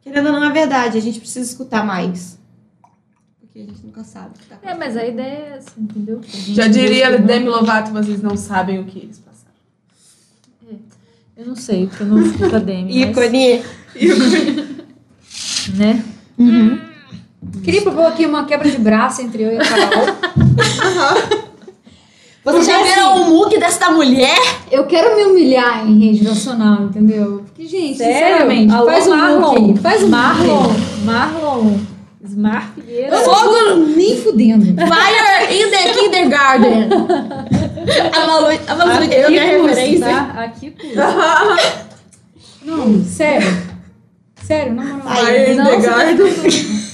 Querendo 0.00 0.26
ou 0.26 0.32
não, 0.32 0.44
é 0.44 0.52
verdade. 0.52 0.96
A 0.96 1.00
gente 1.00 1.18
precisa 1.18 1.50
escutar 1.50 1.84
mais. 1.84 2.38
Porque 3.40 3.58
a 3.58 3.62
gente 3.62 3.84
nunca 3.84 4.04
sabe 4.04 4.30
o 4.36 4.38
que 4.38 4.46
tá 4.46 4.58
É, 4.62 4.74
mas 4.74 4.96
a 4.96 5.04
ideia 5.04 5.26
é 5.26 5.56
essa, 5.58 5.70
entendeu? 5.76 6.20
Já 6.22 6.68
diria 6.68 7.18
Demi 7.18 7.48
Lovato, 7.48 7.90
vocês 7.90 8.22
não 8.22 8.36
sabem 8.36 8.78
o 8.78 8.84
que 8.84 8.98
eles 8.98 9.18
passaram. 9.18 9.34
Eu 11.36 11.46
não 11.46 11.56
sei, 11.56 11.88
porque 11.88 12.04
eu 12.04 12.06
não 12.06 12.22
escuto 12.22 12.54
a 12.54 12.58
Demi, 12.60 13.06
mas, 13.06 13.08
Ícone. 13.10 13.62
Né? 15.72 16.02
Queria 17.62 17.82
propor 17.82 18.06
aqui 18.06 18.26
uma 18.26 18.44
quebra 18.44 18.70
de 18.70 18.78
braço 18.78 19.22
entre 19.22 19.42
eu 19.42 19.52
e 19.52 19.56
a 19.58 19.60
Carol. 19.64 20.06
Vocês 22.44 22.66
já 22.66 22.82
viram 22.82 23.22
o 23.22 23.24
muque 23.30 23.58
desta 23.58 23.90
mulher? 23.90 24.38
Eu 24.70 24.84
quero 24.84 25.16
me 25.16 25.24
humilhar 25.24 25.86
em 25.88 25.98
rede 25.98 26.22
nacional, 26.24 26.82
entendeu? 26.84 27.42
Porque, 27.46 27.66
gente, 27.66 27.96
Sério? 27.96 28.14
sinceramente, 28.14 28.74
Alô, 28.74 28.86
faz 28.86 29.06
um 29.06 29.16
Marlon. 29.16 29.40
look 29.54 29.56
aí, 29.70 29.76
faz 29.78 30.02
um 30.02 30.08
Marlon, 30.08 30.62
look 30.62 30.76
Marlon, 31.04 31.78
Smart 32.22 32.66
Figueira. 32.74 33.16
Fogo 33.16 33.76
nem 33.96 34.16
fudendo. 34.22 34.64
Fire 34.66 35.54
in 35.54 35.70
the 35.70 35.92
kindergarten. 35.94 36.88
A 38.12 38.26
Malu, 38.26 38.46
a 38.66 38.74
Malu 38.74 38.90
Aqui 38.92 39.04
entendeu 39.06 39.30
minha 39.30 39.58
custa, 39.58 39.68
referência? 39.80 40.06
tá? 40.06 40.42
Aqui. 40.44 40.74
Não, 42.62 43.04
sério. 43.04 43.73
Sério, 44.46 44.74
Não, 44.74 44.84
the 44.84 45.76
você 45.80 45.88
tá 45.88 45.96
garden. 45.96 46.84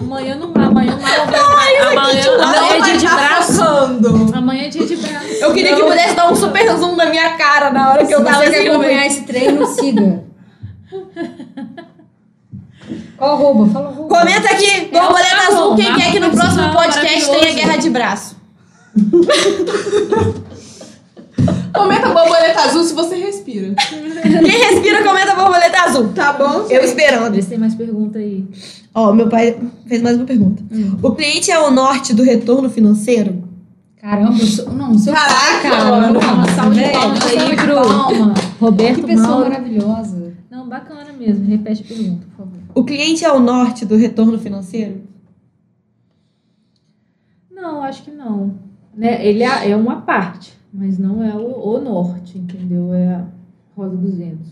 Amanhã 0.00 0.36
não 0.36 0.46
amanhã 0.54 0.96
não 0.96 1.06
amanhã, 1.06 1.90
amanhã, 1.90 2.22
amanhã 2.40 2.74
é 2.76 2.80
dia 2.80 2.96
de 2.96 3.06
braço. 3.06 3.62
Amanhã 4.34 4.62
é 4.64 4.68
dia 4.68 4.86
de 4.86 4.96
braço. 4.96 5.26
Eu 5.40 5.52
queria 5.52 5.74
que 5.76 5.82
pudesse 5.82 6.14
dar 6.14 6.30
um 6.32 6.36
super 6.36 6.76
zoom 6.76 6.96
na 6.96 7.06
minha 7.06 7.36
cara 7.36 7.70
na 7.70 7.90
hora 7.90 8.00
que 8.00 8.06
Se 8.06 8.12
eu 8.14 8.24
tava 8.24 8.44
você 8.44 8.50
quer 8.50 8.58
assim. 8.58 8.68
acompanhar 8.68 9.06
esse 9.06 9.22
treino, 9.22 9.66
siga. 9.74 10.24
Qual 13.16 13.32
arroba? 13.32 13.72
Fala 13.72 13.88
o 13.88 13.92
arroba. 13.92 14.18
Comenta 14.18 14.50
aqui, 14.50 14.88
borboleta 14.92 15.36
tá 15.36 15.48
azul, 15.48 15.76
quem 15.76 15.94
quer 15.94 16.12
que 16.12 16.20
no 16.20 16.30
próximo 16.30 16.72
podcast 16.72 17.30
tenha 17.30 17.54
guerra 17.54 17.76
de 17.76 17.90
braço. 17.90 18.36
Comenta 21.74 22.08
borboleta 22.08 22.60
azul 22.60 22.84
se 22.84 22.94
você 22.94 23.16
respira. 23.16 23.74
Quem 23.74 24.74
respira, 24.74 25.02
comenta 25.04 25.34
borboleta 25.34 25.82
azul. 25.82 26.08
Tá 26.12 26.32
bom? 26.32 26.66
Eu 26.68 26.82
esperando. 26.82 27.34
Vê 27.34 27.42
se 27.42 27.48
tem 27.48 27.58
mais 27.58 27.74
pergunta 27.74 28.18
aí. 28.18 28.44
Ó, 28.94 29.12
meu 29.12 29.28
pai 29.28 29.56
fez 29.86 30.02
mais 30.02 30.16
uma 30.16 30.26
pergunta. 30.26 30.62
O 31.02 31.12
cliente 31.12 31.50
é 31.50 31.58
o 31.58 31.70
norte 31.70 32.12
do 32.14 32.22
retorno 32.22 32.68
financeiro? 32.68 33.44
Caramba, 34.00 34.38
eu 34.40 34.46
sou... 34.46 34.72
não, 34.72 34.98
seu 34.98 35.12
Caraca, 35.12 35.34
pai, 35.60 35.70
cara. 35.70 35.84
Uma 35.94 36.10
Não, 36.10 36.44
salva 36.54 36.74
de 36.74 36.88
palmas 36.90 37.26
aí 37.26 37.56
pro. 37.56 38.64
Roberto 38.66 39.00
Que 39.00 39.06
pessoa 39.08 39.28
Mauro. 39.28 39.50
maravilhosa. 39.50 40.32
Não, 40.50 40.66
bacana 40.68 41.12
mesmo. 41.12 41.46
Repete 41.46 41.82
a 41.82 41.94
pergunta, 41.94 42.26
por 42.30 42.44
favor. 42.44 42.58
O 42.74 42.82
cliente 42.84 43.24
é 43.24 43.30
o 43.30 43.38
norte 43.38 43.84
do 43.84 43.96
retorno 43.96 44.38
financeiro? 44.38 45.02
Não, 47.50 47.82
acho 47.82 48.02
que 48.02 48.10
não. 48.10 48.54
Né? 48.94 49.24
Ele 49.24 49.42
é, 49.42 49.70
é 49.70 49.76
uma 49.76 50.00
parte, 50.00 50.58
mas 50.72 50.98
não 50.98 51.22
é 51.22 51.34
o, 51.34 51.74
o 51.76 51.80
norte, 51.80 52.38
entendeu? 52.38 52.92
É 52.94 53.14
a 53.14 53.24
Rosa 53.76 53.96
dos 53.96 54.14
Ventos. 54.16 54.48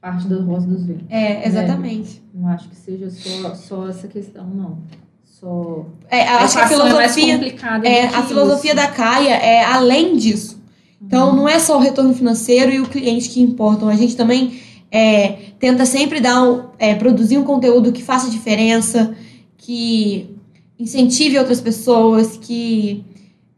Parte 0.00 0.28
da 0.28 0.40
Rosa 0.42 0.66
dos 0.66 0.84
Ventos. 0.84 1.06
É, 1.08 1.46
exatamente. 1.46 2.22
Não 2.34 2.48
acho 2.48 2.68
que 2.68 2.76
seja 2.76 3.10
só, 3.10 3.54
só 3.54 3.88
essa 3.88 4.06
questão, 4.08 4.46
não. 4.46 4.78
Só. 5.24 5.84
É, 6.10 6.26
eu 6.32 6.38
acho 6.38 6.54
que 6.54 6.60
a 6.60 6.64
é 6.64 6.68
filosofia, 6.68 7.34
complicada. 7.34 7.88
é, 7.88 8.08
que 8.08 8.14
a 8.14 8.22
filosofia 8.22 8.72
isso. 8.72 8.80
da 8.80 8.88
Caia 8.88 9.34
é 9.34 9.64
além 9.64 10.16
disso. 10.16 10.56
Então, 11.02 11.36
não 11.36 11.46
é 11.48 11.58
só 11.58 11.76
o 11.76 11.80
retorno 11.80 12.14
financeiro 12.14 12.72
e 12.72 12.80
o 12.80 12.86
cliente 12.86 13.28
que 13.28 13.40
importam. 13.40 13.88
A 13.88 13.94
gente 13.96 14.16
também 14.16 14.58
é, 14.90 15.32
tenta 15.58 15.84
sempre 15.84 16.20
dar, 16.20 16.42
um- 16.42 16.64
é, 16.78 16.94
produzir 16.94 17.36
um 17.36 17.44
conteúdo 17.44 17.92
que 17.92 18.02
faça 18.02 18.30
diferença, 18.30 19.14
que 19.58 20.34
incentive 20.78 21.38
outras 21.38 21.60
pessoas, 21.60 22.36
que 22.38 23.04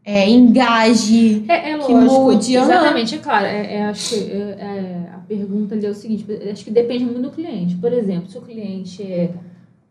é, 0.09 0.29
engaje. 0.29 1.45
É, 1.47 1.71
é 1.71 1.77
que 1.77 1.93
lógico. 1.93 2.21
mude, 2.21 2.57
aham. 2.57 2.65
Exatamente, 2.65 3.15
é 3.15 3.17
claro. 3.19 3.45
É, 3.45 3.75
é, 3.75 3.83
acho 3.85 4.15
que 4.15 4.31
é, 4.31 4.35
é, 4.35 5.09
a 5.13 5.17
pergunta 5.19 5.75
ali 5.75 5.85
é 5.85 5.89
o 5.89 5.93
seguinte: 5.93 6.25
acho 6.51 6.63
que 6.63 6.71
depende 6.71 7.05
muito 7.05 7.21
do 7.21 7.31
cliente. 7.31 7.75
Por 7.75 7.93
exemplo, 7.93 8.29
se 8.29 8.37
o 8.37 8.41
cliente 8.41 9.03
é 9.03 9.31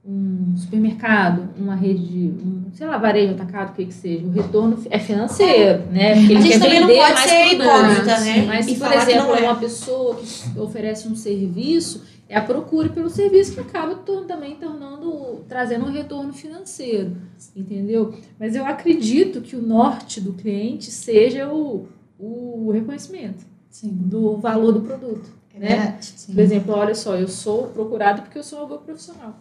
um 0.05 0.57
supermercado, 0.57 1.51
uma 1.59 1.74
rede 1.74 2.07
de, 2.07 2.28
um, 2.43 2.65
sei 2.73 2.86
lá, 2.86 2.97
varejo 2.97 3.35
atacado, 3.35 3.70
o 3.70 3.74
que 3.74 3.85
que 3.85 3.95
seja, 3.95 4.27
o 4.27 4.31
retorno 4.31 4.78
é 4.89 4.99
financeiro, 4.99 5.85
né? 5.93 6.15
Porque 6.15 6.32
ele 6.32 6.39
A 6.39 6.40
gente 6.40 6.59
também 6.61 6.81
não 6.81 6.89
pode 6.89 7.20
ser 7.20 7.47
hipócrita, 7.53 8.20
né? 8.20 8.45
Mas, 8.47 8.69
E 8.69 8.74
por 8.77 8.89
que 8.89 8.97
exemplo, 8.97 9.35
é. 9.35 9.40
uma 9.43 9.57
pessoa 9.57 10.16
que 10.16 10.59
oferece 10.59 11.07
um 11.09 11.15
serviço, 11.15 12.03
é 12.28 12.36
a 12.36 12.42
procura 12.42 12.90
pelo 12.90 13.09
serviço 13.09 13.55
que 13.55 13.60
acaba 13.60 13.94
também 14.26 14.56
tornando, 14.56 15.44
trazendo 15.48 15.86
um 15.86 15.90
retorno 15.90 16.32
financeiro, 16.32 17.16
entendeu? 17.56 18.14
Mas 18.38 18.55
eu 18.55 18.66
acredito 18.66 19.40
que 19.40 19.56
o 19.56 19.62
norte 19.62 20.20
do 20.20 20.34
cliente 20.34 20.90
seja 20.90 21.50
o, 21.50 21.88
o 22.18 22.70
reconhecimento 22.70 23.46
Sim. 23.70 23.88
do 23.92 24.36
valor 24.36 24.72
do 24.72 24.82
produto, 24.82 25.30
né? 25.55 25.96
Sim. 26.02 26.34
Por 26.34 26.40
exemplo, 26.40 26.74
olha 26.74 26.94
só, 26.94 27.16
eu 27.16 27.28
sou 27.28 27.68
procurado 27.68 28.22
porque 28.22 28.38
eu 28.38 28.44
sou 28.44 28.59
uma 28.59 28.68
boa 28.68 28.80
profissional. 28.80 29.34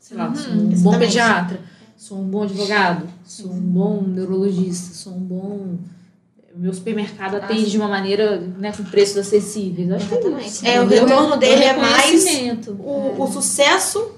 Sei 0.00 0.16
lá, 0.16 0.34
sou 0.34 0.52
um 0.52 0.68
bom 0.68 0.72
exatamente. 0.72 0.98
pediatra, 1.00 1.60
sou 1.96 2.18
um 2.18 2.28
bom 2.28 2.44
advogado, 2.44 3.08
sou 3.24 3.52
um 3.52 3.60
bom 3.60 4.02
neurologista, 4.02 4.94
sou 4.94 5.14
um 5.14 5.20
bom. 5.20 5.78
O 6.56 6.60
meu 6.60 6.72
supermercado 6.72 7.34
atende 7.36 7.70
de 7.70 7.76
uma 7.76 7.86
maneira 7.88 8.42
né, 8.58 8.72
com 8.74 8.82
preços 8.84 9.18
acessíveis. 9.18 9.90
Acho 9.92 10.08
que 10.08 10.14
é. 10.66 10.74
É, 10.76 10.80
o 10.80 10.86
retorno 10.86 11.36
dele 11.36 11.64
é 11.64 11.76
mais 11.76 12.24
o, 12.78 13.22
o 13.22 13.26
sucesso 13.26 14.12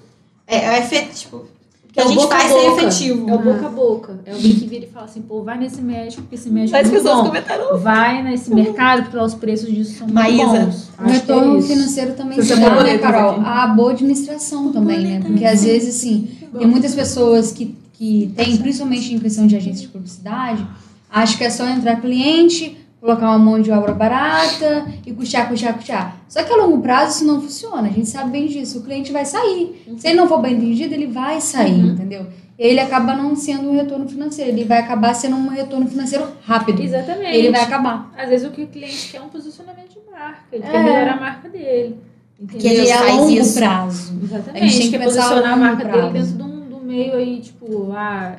é, 0.46 0.56
é 0.56 0.78
efetivo. 0.78 1.46
Que 1.92 2.00
É 2.00 2.04
a 2.04 2.06
gente 2.06 2.16
boca 2.16 2.36
a 2.36 2.38
faz 2.40 2.52
ser 2.52 2.70
boca. 2.70 2.82
efetivo. 2.82 3.28
É 3.30 3.34
o 3.34 3.38
boca 3.38 3.66
a 3.66 3.68
boca. 3.70 4.20
É 4.24 4.32
alguém 4.32 4.52
que 4.54 4.66
vira 4.66 4.84
e 4.84 4.88
fala 4.88 5.06
assim, 5.06 5.20
pô, 5.22 5.42
vai 5.42 5.58
nesse 5.58 5.80
médico, 5.82 6.22
porque 6.22 6.36
esse 6.36 6.48
médico 6.48 6.76
é 6.76 6.80
As 6.80 6.86
muito 6.88 7.02
pessoas 7.02 7.20
bom. 7.22 7.26
comentaram. 7.26 7.78
Vai 7.80 8.22
nesse 8.22 8.54
mercado, 8.54 9.02
porque 9.02 9.16
lá 9.16 9.24
os 9.24 9.34
preços 9.34 9.68
disso 9.74 9.98
são 9.98 10.06
muito 10.06 10.14
Maísa. 10.14 10.44
bons. 10.44 10.88
O 10.96 11.02
que 11.04 11.08
é 11.10 11.12
retorno 11.14 11.58
isso. 11.58 11.68
financeiro 11.68 12.12
também 12.14 12.40
se 12.40 12.54
dá, 12.54 12.82
né, 12.84 12.98
Carol? 12.98 13.40
A 13.40 13.66
boa 13.66 13.90
administração 13.92 14.70
também, 14.72 15.00
né? 15.00 15.20
Porque 15.26 15.44
às 15.44 15.64
vezes, 15.64 15.96
assim, 15.96 16.28
tem 16.56 16.66
muitas 16.68 16.94
pessoas 16.94 17.50
que, 17.50 17.74
que 17.94 18.32
têm, 18.36 18.56
principalmente 18.58 19.12
em 19.12 19.18
questão 19.18 19.46
de 19.46 19.56
agência 19.56 19.80
de 19.86 19.88
publicidade, 19.88 20.64
acham 21.10 21.36
que 21.38 21.44
é 21.44 21.50
só 21.50 21.66
entrar 21.68 22.00
cliente, 22.00 22.76
colocar 23.00 23.28
uma 23.28 23.38
mão 23.38 23.60
de 23.62 23.70
obra 23.70 23.92
barata 23.94 24.86
e 25.06 25.12
custear, 25.12 25.48
custear, 25.48 25.74
custear. 25.74 26.16
Só 26.28 26.42
que 26.42 26.52
a 26.52 26.56
longo 26.56 26.80
prazo 26.80 27.16
isso 27.16 27.24
não 27.26 27.40
funciona, 27.40 27.88
a 27.88 27.92
gente 27.92 28.08
sabe 28.08 28.30
bem 28.30 28.46
disso. 28.46 28.78
O 28.78 28.82
cliente 28.82 29.12
vai 29.12 29.24
sair. 29.24 29.82
Se 29.98 30.08
ele 30.08 30.16
não 30.16 30.28
for 30.28 30.40
bem 30.40 30.54
entendido, 30.54 30.94
ele 30.94 31.06
vai 31.06 31.40
sair, 31.40 31.78
entendeu? 31.80 32.26
Ele 32.58 32.80
acaba 32.80 33.14
não 33.14 33.36
sendo 33.36 33.70
um 33.70 33.76
retorno 33.76 34.08
financeiro, 34.08 34.50
ele 34.50 34.64
vai 34.64 34.78
acabar 34.78 35.14
sendo 35.14 35.36
um 35.36 35.48
retorno 35.48 35.86
financeiro 35.86 36.26
rápido. 36.44 36.82
Exatamente. 36.82 37.36
Ele 37.36 37.50
vai 37.52 37.60
acabar. 37.60 38.12
Às 38.18 38.28
vezes 38.28 38.48
o 38.48 38.50
que 38.50 38.62
o 38.62 38.66
cliente 38.66 39.10
quer 39.12 39.18
é 39.18 39.20
um 39.22 39.28
posicionamento 39.28 39.90
de 39.90 40.10
marca. 40.10 40.40
Ele 40.52 40.64
É. 40.64 40.70
quer 40.70 40.82
melhorar 40.82 41.12
a 41.12 41.20
marca 41.20 41.48
dele. 41.48 41.96
Entendeu? 42.40 42.60
Que 42.60 42.68
ele 42.68 42.86
E 42.88 42.92
a 42.92 43.02
longo 43.14 43.30
isso. 43.30 43.58
prazo. 43.58 44.18
Exatamente. 44.22 44.64
A 44.64 44.66
gente 44.66 44.90
tem 44.90 44.98
que 44.98 45.04
posicionar 45.06 45.52
a 45.52 45.56
marca 45.56 45.84
prazo. 45.88 46.00
dele 46.12 46.12
dentro 46.24 46.36
de 46.36 46.42
um, 46.42 46.60
do 46.68 46.80
meio 46.84 47.14
aí, 47.14 47.40
tipo, 47.40 47.92
ah, 47.94 48.36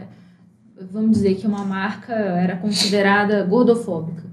vamos 0.91 1.11
dizer 1.11 1.35
que 1.35 1.47
uma 1.47 1.65
marca 1.65 2.13
era 2.13 2.55
considerada 2.57 3.43
gordofóbica. 3.43 4.23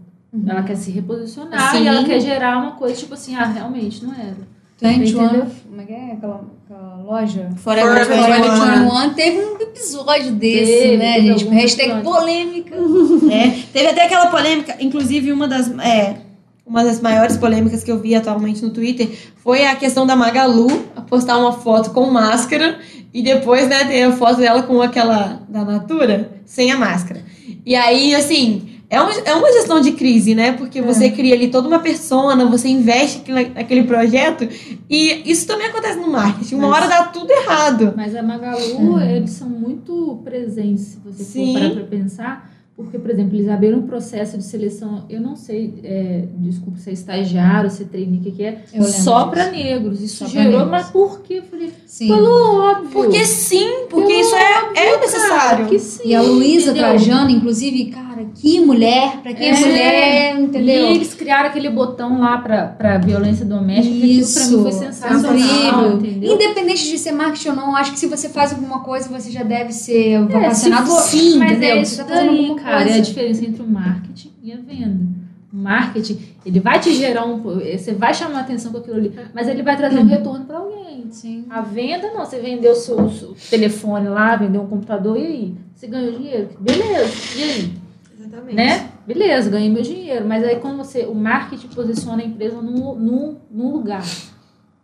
Ela 0.47 0.63
quer 0.63 0.77
se 0.77 0.91
reposicionar 0.91 1.71
Sim. 1.71 1.85
e 1.85 1.87
ela 1.87 2.05
quer 2.05 2.21
gerar 2.21 2.59
uma 2.59 2.73
coisa 2.73 2.95
tipo 2.95 3.15
assim, 3.15 3.35
ah, 3.35 3.45
realmente 3.47 4.05
não 4.05 4.13
era. 4.13 4.37
21, 4.79 5.25
Entendeu? 5.25 5.47
como 5.67 5.81
é 5.81 5.85
que 5.87 5.93
é 5.93 6.13
aquela, 6.13 6.45
aquela 6.65 6.97
loja? 7.03 7.49
Forever 7.57 8.05
Forever 8.05 8.43
21. 8.43 8.91
21 8.91 9.15
teve 9.15 9.39
um 9.39 9.61
episódio 9.63 10.33
desse, 10.33 10.73
Teve, 10.73 10.97
né, 10.99 11.15
teve 11.15 11.39
gente? 11.39 11.49
Hashtag 11.49 11.91
episódio. 11.91 12.13
polêmica. 12.21 12.77
É, 13.33 13.51
teve 13.73 13.89
até 13.89 14.05
aquela 14.05 14.27
polêmica, 14.27 14.77
inclusive 14.79 15.33
uma 15.33 15.49
das, 15.49 15.71
é, 15.79 16.19
uma 16.67 16.83
das 16.83 17.01
maiores 17.01 17.37
polêmicas 17.37 17.85
que 17.85 17.91
eu 17.93 17.99
vi 18.01 18.15
atualmente 18.15 18.63
no 18.63 18.71
Twitter 18.71 19.09
foi 19.37 19.65
a 19.65 19.77
questão 19.77 20.05
da 20.07 20.17
Magalu 20.17 20.67
postar 21.09 21.39
uma 21.39 21.53
foto 21.53 21.91
com 21.91 22.11
máscara 22.11 22.79
e 23.15 23.23
depois, 23.23 23.69
né, 23.69 23.85
ter 23.85 24.03
a 24.03 24.13
foto 24.13 24.39
dela 24.41 24.63
com 24.65 24.83
aquela 24.83 25.41
da 25.49 25.65
Natura 25.65 26.33
sem 26.45 26.73
a 26.73 26.77
máscara. 26.77 27.23
E 27.65 27.75
aí, 27.77 28.15
assim, 28.15 28.69
é 28.91 29.01
uma, 29.01 29.13
é 29.13 29.35
uma 29.35 29.53
gestão 29.53 29.81
de 29.81 29.93
crise, 29.93 30.35
né? 30.35 30.53
Porque 30.53 30.83
você 30.83 31.11
cria 31.11 31.35
ali 31.35 31.49
toda 31.49 31.67
uma 31.69 31.79
persona, 31.79 32.45
você 32.47 32.69
investe 32.69 33.23
naquele 33.55 33.85
projeto 33.85 34.47
e 34.91 35.23
isso 35.31 35.47
também 35.47 35.69
acontece 35.69 35.99
no 35.99 36.11
marketing. 36.11 36.57
Uma 36.57 36.69
Mas- 36.69 36.83
hora 36.83 36.89
dá 36.89 37.05
tudo 37.05 37.31
errado. 37.31 37.95
Mas 37.97 38.15
a 38.15 38.23
Magalu, 38.23 39.01
eles 39.01 39.31
são 39.31 39.49
muito 39.49 40.21
presentes, 40.25 40.83
se 40.85 40.99
você 41.05 41.25
Sim. 41.25 41.53
for 41.55 41.61
parar 41.61 41.75
pra 41.75 41.85
pensar. 41.85 42.56
Porque, 42.77 42.99
por 42.99 43.11
exemplo, 43.11 43.35
eles 43.35 43.49
abriram 43.49 43.79
um 43.79 43.87
processo 43.87 44.37
de 44.37 44.45
seleção, 44.45 45.07
eu 45.09 45.19
não 45.19 45.35
sei, 45.35 45.81
é, 45.83 46.27
desculpa, 46.37 46.79
se 46.79 46.91
é 46.91 46.93
estagiário, 46.93 47.71
se 47.71 47.85
é 47.85 47.87
trainee, 47.87 48.19
o 48.19 48.23
que, 48.23 48.33
que 48.33 48.45
é, 48.45 48.65
só 48.83 49.29
para 49.29 49.51
negros. 49.51 50.03
Isso 50.03 50.25
Só 50.25 50.31
gerou, 50.31 50.67
mas 50.67 50.91
por 50.91 51.23
quê? 51.23 51.39
Eu 51.39 51.43
falei, 51.45 51.73
Sim. 51.99 52.09
pelo 52.09 52.61
óbvio. 52.61 52.91
Porque 52.91 53.25
sim, 53.25 53.87
porque 53.89 54.07
Pelo 54.09 54.21
isso 54.21 54.35
é, 54.35 54.69
é 54.75 55.01
necessário. 55.01 55.65
cara, 55.67 55.79
sim, 55.79 56.03
E 56.05 56.15
a 56.15 56.21
Luísa? 56.21 56.75
Trajano, 56.75 57.31
inclusive, 57.31 57.87
cara, 57.87 58.27
que 58.35 58.61
mulher, 58.61 59.21
pra 59.23 59.33
quem 59.33 59.47
é, 59.49 59.55
É. 59.55 59.59
mulher, 59.61 60.39
entendeu? 60.41 60.89
E 60.89 60.95
eles 60.97 61.15
criaram 61.15 61.49
aquele 61.49 61.71
botão 61.71 62.21
lá 62.21 62.37
pra, 62.37 62.67
pra 62.67 62.99
violência 62.99 63.47
doméstica, 63.47 63.95
que 63.95 64.03
aquilo 64.21 64.33
pra 64.35 64.45
mim 64.45 64.61
foi 64.63 64.71
Isso, 64.71 64.79
sensacional, 64.79 65.35
incrível. 65.37 65.93
entendeu? 65.97 66.35
Independente 66.35 66.87
de 66.91 66.99
ser 66.99 67.13
marketing 67.13 67.49
ou 67.49 67.57
não, 67.57 67.75
acho 67.77 67.93
que 67.93 67.99
se 67.99 68.07
você 68.09 68.29
faz 68.29 68.53
alguma 68.53 68.81
coisa, 68.81 69.09
você 69.09 69.31
já 69.31 69.43
deve 69.43 69.73
ser 69.73 70.11
É, 70.13 70.19
vocacionado 70.21 70.87
se 70.87 70.93
for- 70.93 71.01
sim, 71.03 71.39
mas 71.39 71.53
entendeu? 71.53 71.71
é 71.71 71.75
você 71.77 71.81
isso 71.95 71.97
tá 71.97 72.05
fazendo 72.05 72.27
daí, 72.27 72.39
alguma 72.41 72.61
cara, 72.61 72.77
é 72.81 72.83
a 72.83 72.87
coisa. 72.89 73.01
diferença 73.01 73.45
entre 73.47 73.63
o 73.63 73.67
marketing 73.67 74.33
e 74.43 74.53
a 74.53 74.57
venda. 74.57 75.16
O 75.57 75.59
marketing, 75.59 76.21
ele 76.45 76.61
vai 76.61 76.79
te 76.79 76.93
gerar 76.93 77.25
um... 77.25 77.41
Você 77.41 77.95
vai 77.95 78.13
chamar 78.13 78.41
atenção 78.41 78.71
com 78.73 78.79
aquilo 78.79 78.97
ali, 78.97 79.15
mas 79.33 79.49
ele 79.49 79.63
vai 79.63 79.75
trazer 79.75 79.99
um 79.99 80.05
retorno 80.05 80.45
pra 80.45 80.59
alguém. 80.59 81.11
Sim. 81.11 81.47
A 81.49 81.63
venda, 81.63 82.13
não. 82.13 82.27
Você 82.27 82.39
vendeu 82.39 82.73
o 82.73 82.75
seu, 82.75 83.01
o 83.01 83.11
seu 83.11 83.35
telefone 83.49 84.07
lá, 84.07 84.37
vendeu 84.37 84.61
um 84.61 84.67
computador, 84.67 85.17
e 85.17 85.25
aí? 85.25 85.55
Você 85.75 85.87
ganhou 85.87 86.13
dinheiro? 86.13 86.51
Beleza. 86.61 87.39
E 87.39 87.43
aí? 87.43 87.73
Exatamente. 88.19 88.55
Né? 88.55 88.91
Beleza, 89.07 89.49
ganhei 89.49 89.71
meu 89.71 89.83
dinheiro. 89.83 90.27
Mas 90.29 90.45
aí 90.45 90.57
quando 90.57 90.77
você... 90.77 91.07
O 91.07 91.15
marketing 91.15 91.69
posiciona 91.69 92.23
a 92.23 92.27
empresa 92.27 92.61
num, 92.61 92.95
num, 92.95 93.37
num 93.51 93.73
lugar. 93.73 94.05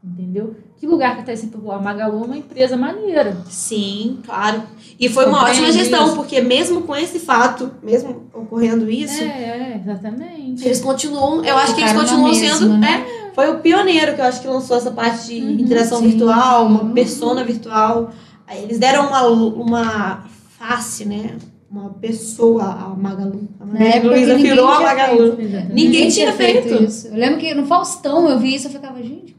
Entendeu? 0.05 0.57
Que 0.79 0.87
lugar 0.87 1.17
que 1.17 1.25
tá 1.25 1.33
esse... 1.33 1.47
Pô, 1.47 1.71
A 1.71 1.79
Magalu 1.81 2.23
é 2.23 2.27
uma 2.27 2.37
empresa 2.37 2.77
maneira. 2.77 3.37
Sim, 3.49 4.19
claro. 4.25 4.65
E 4.99 5.09
foi 5.09 5.27
uma 5.27 5.39
Compreende 5.39 5.61
ótima 5.63 5.73
gestão, 5.73 6.07
isso. 6.07 6.17
porque 6.17 6.41
mesmo 6.41 6.83
com 6.83 6.97
esse 6.97 7.21
fato, 7.21 7.71
mesmo 7.81 8.25
ocorrendo 8.35 8.91
isso, 8.91 9.23
É, 9.23 9.27
é, 9.27 9.81
exatamente. 9.81 10.65
eles 10.65 10.81
continuam, 10.81 11.45
eu 11.45 11.57
acho 11.57 11.75
que 11.77 11.81
eles 11.83 11.93
continuam 11.93 12.31
mesma, 12.31 12.57
sendo, 12.57 12.79
né? 12.79 13.07
é, 13.29 13.35
foi 13.35 13.49
o 13.51 13.61
pioneiro 13.61 14.15
que 14.17 14.21
eu 14.21 14.25
acho 14.25 14.43
que 14.43 14.49
lançou 14.49 14.77
essa 14.77 14.91
parte 14.91 15.29
de 15.29 15.63
interação 15.63 15.99
sim. 16.01 16.09
virtual, 16.09 16.67
uma 16.67 16.83
Uhum. 16.83 16.93
persona 16.95 17.45
virtual. 17.45 18.11
Aí 18.47 18.65
eles 18.65 18.79
deram 18.81 19.07
uma, 19.07 19.27
uma 19.29 20.25
face, 20.59 21.05
né? 21.05 21.37
Uma 21.71 21.91
pessoa, 21.91 22.65
a 22.65 22.89
Magalu. 22.89 23.49
A 23.61 23.65
Na 23.65 23.73
Maria 23.73 23.89
época 23.89 24.01
que 24.01 24.09
Luísa 24.21 24.35
ninguém 24.35 24.51
virou 24.51 24.69
a 24.69 24.81
Magalu. 24.81 25.41
Exatamente. 25.41 25.73
Ninguém 25.73 26.09
tinha 26.09 26.33
feito. 26.33 26.83
isso. 26.83 27.07
Eu 27.07 27.15
lembro 27.15 27.39
que 27.39 27.55
no 27.55 27.65
Faustão 27.65 28.29
eu 28.29 28.39
vi 28.39 28.57
isso, 28.57 28.67
eu 28.67 28.73
ficava, 28.73 29.01
gente, 29.03 29.32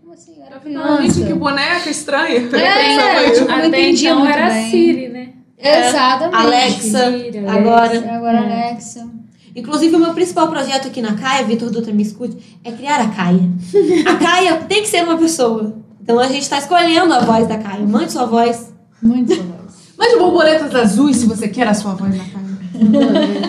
Eu 0.65 0.84
Ah, 0.84 1.01
gente, 1.01 1.25
que 1.25 1.34
boneca 1.34 1.89
estranha. 1.89 2.49
É, 2.55 3.31
tipo, 3.31 3.47
não 3.47 3.55
Até 3.55 3.67
entendia 3.67 4.11
então 4.11 4.27
era 4.27 4.49
bem. 4.49 4.69
Siri, 4.71 5.09
né? 5.09 5.30
Exatamente. 5.57 6.35
Alexa, 6.35 7.11
Siri, 7.11 7.39
agora. 7.39 8.15
Agora 8.15 8.38
É. 8.38 8.67
Alexa. 8.67 9.07
Inclusive, 9.55 9.95
o 9.95 9.99
meu 9.99 10.13
principal 10.13 10.47
projeto 10.47 10.88
aqui 10.88 11.01
na 11.01 11.13
Caia, 11.13 11.43
Vitor 11.43 11.69
Dutra 11.69 11.93
me 11.93 12.01
escute, 12.03 12.38
é 12.63 12.71
criar 12.71 12.99
a 13.01 13.09
Caia. 13.09 13.49
A 14.07 14.15
Caia 14.15 14.55
tem 14.67 14.81
que 14.81 14.88
ser 14.88 15.03
uma 15.03 15.17
pessoa. 15.17 15.75
Então 16.01 16.19
a 16.19 16.27
gente 16.27 16.49
tá 16.49 16.57
escolhendo 16.57 17.13
a 17.13 17.19
voz 17.19 17.47
da 17.47 17.57
Caia. 17.57 17.85
Mande 17.85 18.11
sua 18.11 18.25
voz. 18.25 18.73
Muito 19.01 19.35
saudosa. 19.35 19.73
Mande 19.97 20.17
borboletas 20.17 20.75
azuis 20.75 21.17
se 21.17 21.25
você 21.27 21.47
quer 21.47 21.67
a 21.67 21.73
sua 21.73 21.93
voz 21.93 22.15
na 22.15 22.23
cara. 22.25 22.52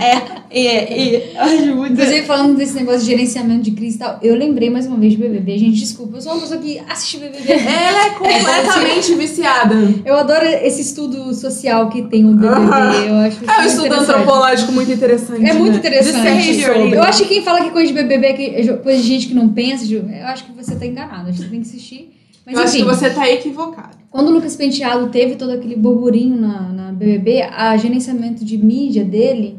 É, 0.00 0.44
e, 0.50 1.16
e 1.32 1.36
acho 1.36 1.74
muito. 1.74 1.92
Inclusive, 1.94 2.26
falando 2.26 2.56
desse 2.56 2.74
negócio 2.74 3.00
de 3.00 3.06
gerenciamento 3.06 3.62
de 3.62 3.70
crise 3.72 3.96
e 3.96 3.98
tal, 3.98 4.18
eu 4.22 4.34
lembrei 4.36 4.70
mais 4.70 4.86
uma 4.86 4.96
vez 4.96 5.12
de 5.14 5.18
BBB. 5.18 5.58
Gente, 5.58 5.78
desculpa, 5.78 6.16
eu 6.16 6.20
sou 6.22 6.32
uma 6.32 6.40
pessoa 6.42 6.60
que 6.60 6.78
assiste 6.88 7.18
BBB. 7.18 7.52
Ela 7.52 8.06
é 8.06 8.10
completamente 8.10 9.14
viciada. 9.14 9.74
Eu 10.04 10.14
adoro 10.16 10.44
esse 10.44 10.82
estudo 10.82 11.32
social 11.34 11.88
que 11.88 12.02
tem 12.02 12.24
o 12.24 12.32
BBB. 12.34 13.08
Eu 13.08 13.16
acho 13.16 13.38
É 13.50 13.62
um 13.62 13.66
estudo 13.66 13.94
antropológico 13.94 14.72
muito 14.72 14.92
interessante. 14.92 15.44
É 15.46 15.52
muito 15.54 15.72
né? 15.72 15.78
interessante. 15.78 16.60
Eu 16.92 17.02
acho 17.02 17.22
que 17.22 17.28
quem 17.28 17.42
fala 17.42 17.62
que 17.62 17.70
coisa 17.70 17.88
de 17.88 17.94
BBB 17.94 18.26
é 18.26 18.32
que- 18.32 18.54
é 18.70 18.72
coisa 18.76 19.00
de 19.02 19.08
gente 19.08 19.26
que 19.28 19.34
não 19.34 19.48
pensa, 19.48 19.84
eu 19.92 20.26
acho 20.26 20.44
que 20.44 20.52
você 20.52 20.74
tá 20.76 20.86
enganado. 20.86 21.30
Acho 21.30 21.38
que 21.38 21.44
você 21.44 21.50
tem 21.50 21.60
que 21.62 21.68
assistir. 21.68 22.10
Mas 22.46 22.56
Eu 22.56 22.62
acho 22.62 22.76
enfim, 22.76 22.84
que 22.84 22.90
você 22.94 23.10
tá 23.10 23.30
equivocado. 23.30 23.93
Quando 24.14 24.28
o 24.28 24.30
Lucas 24.30 24.54
Penteado 24.54 25.08
teve 25.08 25.34
todo 25.34 25.50
aquele 25.50 25.74
burburinho 25.74 26.40
na, 26.40 26.68
na 26.68 26.92
BBB, 26.92 27.42
a 27.42 27.76
gerenciamento 27.76 28.44
de 28.44 28.56
mídia 28.56 29.04
dele 29.04 29.58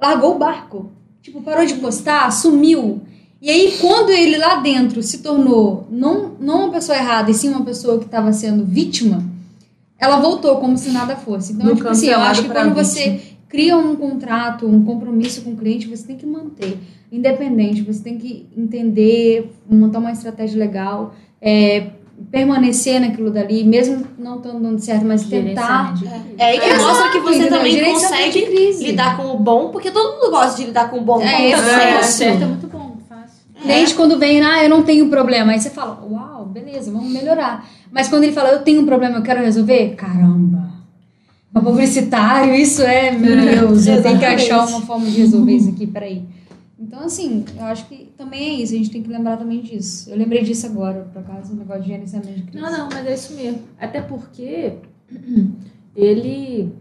largou 0.00 0.36
o 0.36 0.38
barco. 0.38 0.90
Tipo, 1.20 1.42
parou 1.42 1.66
de 1.66 1.74
postar, 1.74 2.32
sumiu. 2.32 3.02
E 3.38 3.50
aí, 3.50 3.76
quando 3.78 4.08
ele 4.08 4.38
lá 4.38 4.60
dentro 4.60 5.02
se 5.02 5.18
tornou 5.18 5.86
não, 5.90 6.36
não 6.40 6.60
uma 6.60 6.72
pessoa 6.72 6.96
errada, 6.96 7.30
e 7.30 7.34
sim 7.34 7.50
uma 7.50 7.62
pessoa 7.62 7.98
que 7.98 8.06
estava 8.06 8.32
sendo 8.32 8.64
vítima, 8.64 9.22
ela 9.98 10.18
voltou 10.20 10.56
como 10.56 10.78
se 10.78 10.88
nada 10.88 11.14
fosse. 11.14 11.52
Então, 11.52 11.76
tipo 11.76 11.86
assim, 11.86 12.06
eu 12.06 12.20
acho 12.20 12.44
que 12.44 12.48
quando 12.48 12.74
vítima. 12.74 12.82
você 12.82 13.20
cria 13.46 13.76
um 13.76 13.94
contrato, 13.94 14.66
um 14.66 14.82
compromisso 14.86 15.42
com 15.42 15.50
o 15.50 15.56
cliente, 15.56 15.86
você 15.86 16.06
tem 16.06 16.16
que 16.16 16.24
manter. 16.24 16.78
Independente, 17.12 17.82
você 17.82 18.02
tem 18.02 18.16
que 18.16 18.46
entender, 18.56 19.52
montar 19.68 19.98
uma 19.98 20.12
estratégia 20.12 20.58
legal, 20.58 21.14
é, 21.42 21.99
permanecer 22.30 23.00
naquilo 23.00 23.30
dali, 23.30 23.64
mesmo 23.64 24.06
não 24.18 24.36
estando 24.36 24.60
dando 24.60 24.78
certo, 24.80 25.04
mas 25.04 25.24
tentar. 25.24 25.94
De 25.94 26.00
crise. 26.00 26.24
É 26.38 26.44
aí 26.44 26.60
que 26.60 26.66
Exato, 26.66 26.84
mostra 26.84 27.10
que 27.10 27.20
você 27.20 27.38
entendeu? 27.38 27.58
também 27.58 27.84
consegue 27.84 28.42
crise. 28.42 28.84
lidar 28.84 29.16
com 29.16 29.34
o 29.34 29.38
bom, 29.38 29.70
porque 29.70 29.90
todo 29.90 30.16
mundo 30.16 30.30
gosta 30.30 30.56
de 30.56 30.66
lidar 30.66 30.90
com 30.90 30.98
o 30.98 31.00
bom. 31.02 31.20
É, 31.20 31.36
com 31.36 31.42
o 31.42 31.46
exato. 31.46 31.68
É, 31.68 32.02
sucesso. 32.02 32.18
certo 32.18 32.42
é 32.42 32.46
muito 32.46 32.66
bom, 32.66 32.96
fácil. 33.08 33.40
Cliente, 33.60 33.94
quando 33.94 34.18
vem, 34.18 34.42
ah, 34.42 34.62
eu 34.62 34.68
não 34.68 34.82
tenho 34.82 35.08
problema. 35.08 35.52
Aí 35.52 35.60
você 35.60 35.70
fala, 35.70 36.00
uau, 36.08 36.46
beleza, 36.46 36.90
vamos 36.92 37.10
melhorar. 37.10 37.66
Mas 37.90 38.08
quando 38.08 38.24
ele 38.24 38.32
fala, 38.32 38.50
eu 38.50 38.62
tenho 38.62 38.82
um 38.82 38.86
problema, 38.86 39.18
eu 39.18 39.22
quero 39.22 39.42
resolver, 39.42 39.94
caramba. 39.96 40.70
Publicitário, 41.52 42.54
isso 42.54 42.80
é, 42.82 43.10
meu 43.10 43.36
Deus, 43.36 43.86
eu 43.86 44.02
tenho 44.02 44.18
que 44.18 44.24
achar 44.24 44.66
uma 44.66 44.80
forma 44.82 45.06
de 45.06 45.20
resolver 45.20 45.52
isso 45.52 45.68
aqui, 45.70 45.86
peraí. 45.86 46.22
Então, 46.80 47.00
assim, 47.00 47.44
eu 47.58 47.64
acho 47.64 47.86
que 47.88 48.08
também 48.16 48.42
é 48.48 48.62
isso, 48.62 48.72
a 48.74 48.76
gente 48.78 48.90
tem 48.90 49.02
que 49.02 49.10
lembrar 49.10 49.36
também 49.36 49.60
disso. 49.60 50.08
Eu 50.08 50.16
lembrei 50.16 50.42
disso 50.42 50.64
agora, 50.66 51.06
por 51.12 51.20
acaso, 51.20 51.52
o 51.52 51.56
negócio 51.56 51.82
de 51.82 51.88
gerenciamento 51.88 52.32
de 52.32 52.42
crise. 52.44 52.58
Não, 52.58 52.70
não, 52.72 52.88
mas 52.90 53.06
é 53.06 53.14
isso 53.14 53.34
mesmo. 53.34 53.60
Até 53.78 54.00
porque 54.00 54.72
ele, 55.94 56.72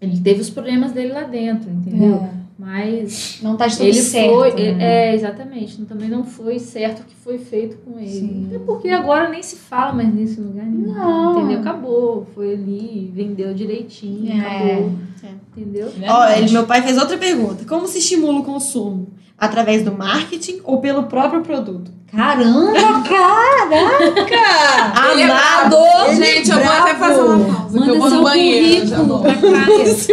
ele 0.00 0.20
teve 0.20 0.40
os 0.40 0.50
problemas 0.50 0.92
dele 0.92 1.12
lá 1.12 1.22
dentro, 1.22 1.70
entendeu? 1.70 2.16
É, 2.16 2.30
Mas 2.58 3.38
não 3.42 3.56
tá 3.56 3.68
de 3.68 3.76
tudo 3.76 3.86
ele 3.86 3.92
certo. 4.02 4.34
foi. 4.34 4.50
né? 4.54 4.76
É, 5.10 5.14
exatamente. 5.14 5.82
Também 5.84 6.08
não 6.08 6.24
foi 6.24 6.58
certo 6.58 7.00
o 7.00 7.04
que 7.04 7.14
foi 7.14 7.38
feito 7.38 7.76
com 7.78 7.98
ele. 7.98 8.08
Sim. 8.08 8.46
Até 8.48 8.58
porque 8.58 8.88
agora 8.88 9.28
nem 9.28 9.42
se 9.42 9.54
fala 9.56 9.92
mais 9.92 10.12
nisso 10.12 10.40
em 10.40 10.44
lugar 10.44 10.66
nenhum. 10.66 10.92
Não. 10.92 11.38
Entendeu? 11.38 11.60
Acabou. 11.60 12.26
Foi 12.34 12.54
ali, 12.54 13.12
vendeu 13.14 13.54
direitinho, 13.54 14.32
É. 14.32 14.40
acabou. 14.40 14.92
É. 15.22 15.28
Entendeu? 15.56 15.88
Ó, 16.08 16.28
ele, 16.30 16.50
meu 16.52 16.66
pai 16.66 16.82
fez 16.82 16.98
outra 16.98 17.16
pergunta. 17.16 17.64
Como 17.64 17.86
se 17.86 17.98
estimula 17.98 18.40
o 18.40 18.44
consumo? 18.44 19.07
Através 19.38 19.84
do 19.84 19.92
marketing 19.92 20.60
ou 20.64 20.80
pelo 20.80 21.04
próprio 21.04 21.42
produto? 21.42 21.92
Caramba, 22.10 22.72
caraca! 23.06 25.12
Ele 25.12 25.22
é 25.22 25.24
Amado! 25.24 25.76
brabo. 25.76 26.14
Gente, 26.16 26.50
eu 26.50 26.58
vou 26.58 26.72
até 26.72 26.94
fazer 26.94 27.20
uma 27.20 27.54
pausa. 27.54 27.78
que 27.78 27.90
eu 27.90 27.90
Manda 27.98 27.98
vou 27.98 28.08
seu 28.08 28.18
no 28.18 28.24
banheiro. 28.24 28.86
já 28.86 29.02
volto. 29.02 29.28
Estamos 29.28 30.06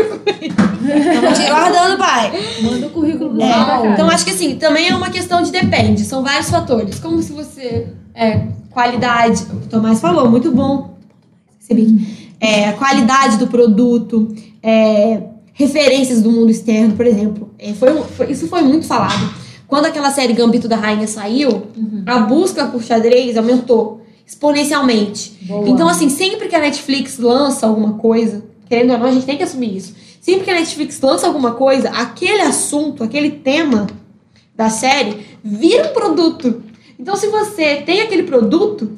te 1.40 1.50
guardando, 1.50 1.98
pai. 1.98 2.32
Manda 2.62 2.88
o 2.88 2.90
currículo 2.92 3.34
do 3.34 3.42
É, 3.42 3.94
então 3.94 4.10
acho 4.10 4.26
que 4.26 4.32
assim, 4.32 4.56
também 4.58 4.90
é 4.90 4.96
uma 4.96 5.10
questão 5.10 5.42
de 5.42 5.52
depende, 5.52 6.04
são 6.04 6.24
vários 6.24 6.50
fatores. 6.50 7.00
Como 7.00 7.22
se 7.22 7.32
você. 7.32 7.88
É, 8.14 8.48
qualidade, 8.72 9.44
o 9.52 9.68
Tomás 9.70 10.00
falou, 10.00 10.30
muito 10.30 10.52
bom. 10.52 10.96
Recebi. 11.60 12.26
É, 12.40 12.74
qualidade 12.74 13.38
do 13.38 13.48
produto, 13.48 14.34
é, 14.62 15.22
referências 15.58 16.22
do 16.22 16.30
mundo 16.32 16.52
externo, 16.52 16.96
por 16.96 17.08
exemplo. 17.08 17.50
É, 17.58 17.74
foi, 17.74 17.94
foi- 18.04 18.32
isso 18.32 18.48
foi 18.48 18.62
muito 18.62 18.86
falado. 18.86 19.34
Quando 19.68 19.86
aquela 19.86 20.12
série 20.12 20.34
Gambito 20.34 20.68
da 20.68 20.76
Rainha 20.76 21.08
saiu, 21.08 21.64
a 22.06 22.20
busca 22.20 22.68
por 22.68 22.84
xadrez 22.84 23.36
aumentou 23.38 24.02
exponencialmente. 24.28 25.38
Boa. 25.42 25.68
Então, 25.70 25.88
assim, 25.88 26.10
sempre 26.10 26.48
que 26.48 26.56
a 26.56 26.60
Netflix 26.60 27.18
lança 27.18 27.66
alguma 27.66 27.94
coisa, 27.94 28.44
querendo 28.70 28.92
ou 28.94 29.00
não, 29.00 29.06
a 29.08 29.12
gente 29.12 29.26
tem 29.26 29.38
que 29.38 29.44
assumir 29.44 29.76
isso. 29.78 29.96
Sempre 30.22 30.44
que 30.44 30.52
a 30.52 30.56
Netflix 30.56 31.00
lança 31.02 31.26
alguma 31.28 31.52
coisa, 31.52 31.90
aquele 31.90 32.42
assunto, 32.42 33.04
aquele 33.04 33.32
tema 33.32 33.88
da 34.56 34.70
série 34.70 35.26
vira 35.44 35.90
um 35.90 35.94
produto. 35.94 36.64
Então, 37.00 37.16
se 37.16 37.28
você 37.28 37.78
tem 37.78 38.02
aquele 38.02 38.24
produto, 38.24 38.92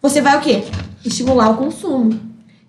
você 0.00 0.20
vai 0.20 0.36
o 0.36 0.40
quê? 0.40 0.62
Estimular 1.04 1.50
o 1.50 1.56
consumo. 1.56 2.18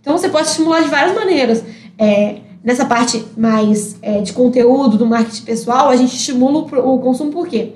Então, 0.01 0.17
você 0.17 0.29
pode 0.29 0.47
estimular 0.47 0.81
de 0.81 0.89
várias 0.89 1.15
maneiras. 1.15 1.63
É, 1.97 2.37
nessa 2.63 2.85
parte 2.85 3.25
mais 3.37 3.97
é, 4.01 4.21
de 4.21 4.33
conteúdo, 4.33 4.97
do 4.97 5.05
marketing 5.05 5.43
pessoal, 5.43 5.89
a 5.89 5.95
gente 5.95 6.15
estimula 6.15 6.59
o, 6.59 6.99
consumo 6.99 7.31
por 7.31 7.47
quê? 7.47 7.73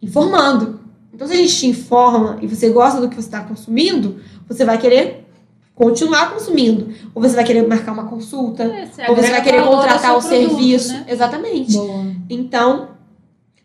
Informando. 0.00 0.80
Então, 1.12 1.26
se 1.26 1.34
a 1.34 1.36
gente 1.36 1.54
te 1.54 1.66
informa 1.66 2.38
e 2.40 2.46
você 2.46 2.70
gosta 2.70 3.00
do 3.00 3.08
que 3.08 3.14
você 3.14 3.28
está 3.28 3.42
consumindo, 3.42 4.20
você 4.48 4.64
vai 4.64 4.78
querer 4.78 5.26
continuar 5.74 6.32
consumindo. 6.32 6.88
Ou 7.14 7.22
você 7.22 7.34
vai 7.34 7.44
querer 7.44 7.66
marcar 7.66 7.92
uma 7.92 8.04
consulta, 8.04 8.64
É, 8.64 9.10
ou 9.10 9.16
você 9.16 9.30
vai 9.30 9.42
querer 9.42 9.62
contratar 9.62 10.16
o 10.16 10.20
produto, 10.20 10.28
serviço. 10.28 10.92
né? 10.92 11.06
Exatamente. 11.08 11.72
Boa. 11.72 12.06
Então, 12.28 12.88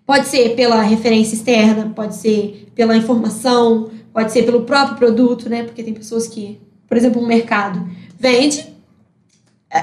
pode 0.06 0.28
ser 0.28 0.56
pela 0.56 0.82
referência 0.82 1.36
externa, 1.36 1.92
pode 1.96 2.16
ser 2.16 2.70
pela 2.76 2.96
informação, 2.96 3.90
pode 4.14 4.32
ser 4.32 4.44
pelo 4.44 4.62
próprio 4.62 4.98
produto, 4.98 5.50
né? 5.50 5.64
Porque 5.64 5.84
tem 5.84 5.94
pessoas 5.94 6.28
que, 6.28 6.60
por 6.88 6.98
exemplo, 6.98 7.22
um 7.22 7.28
mercado 7.28 7.86
vende 8.18 8.74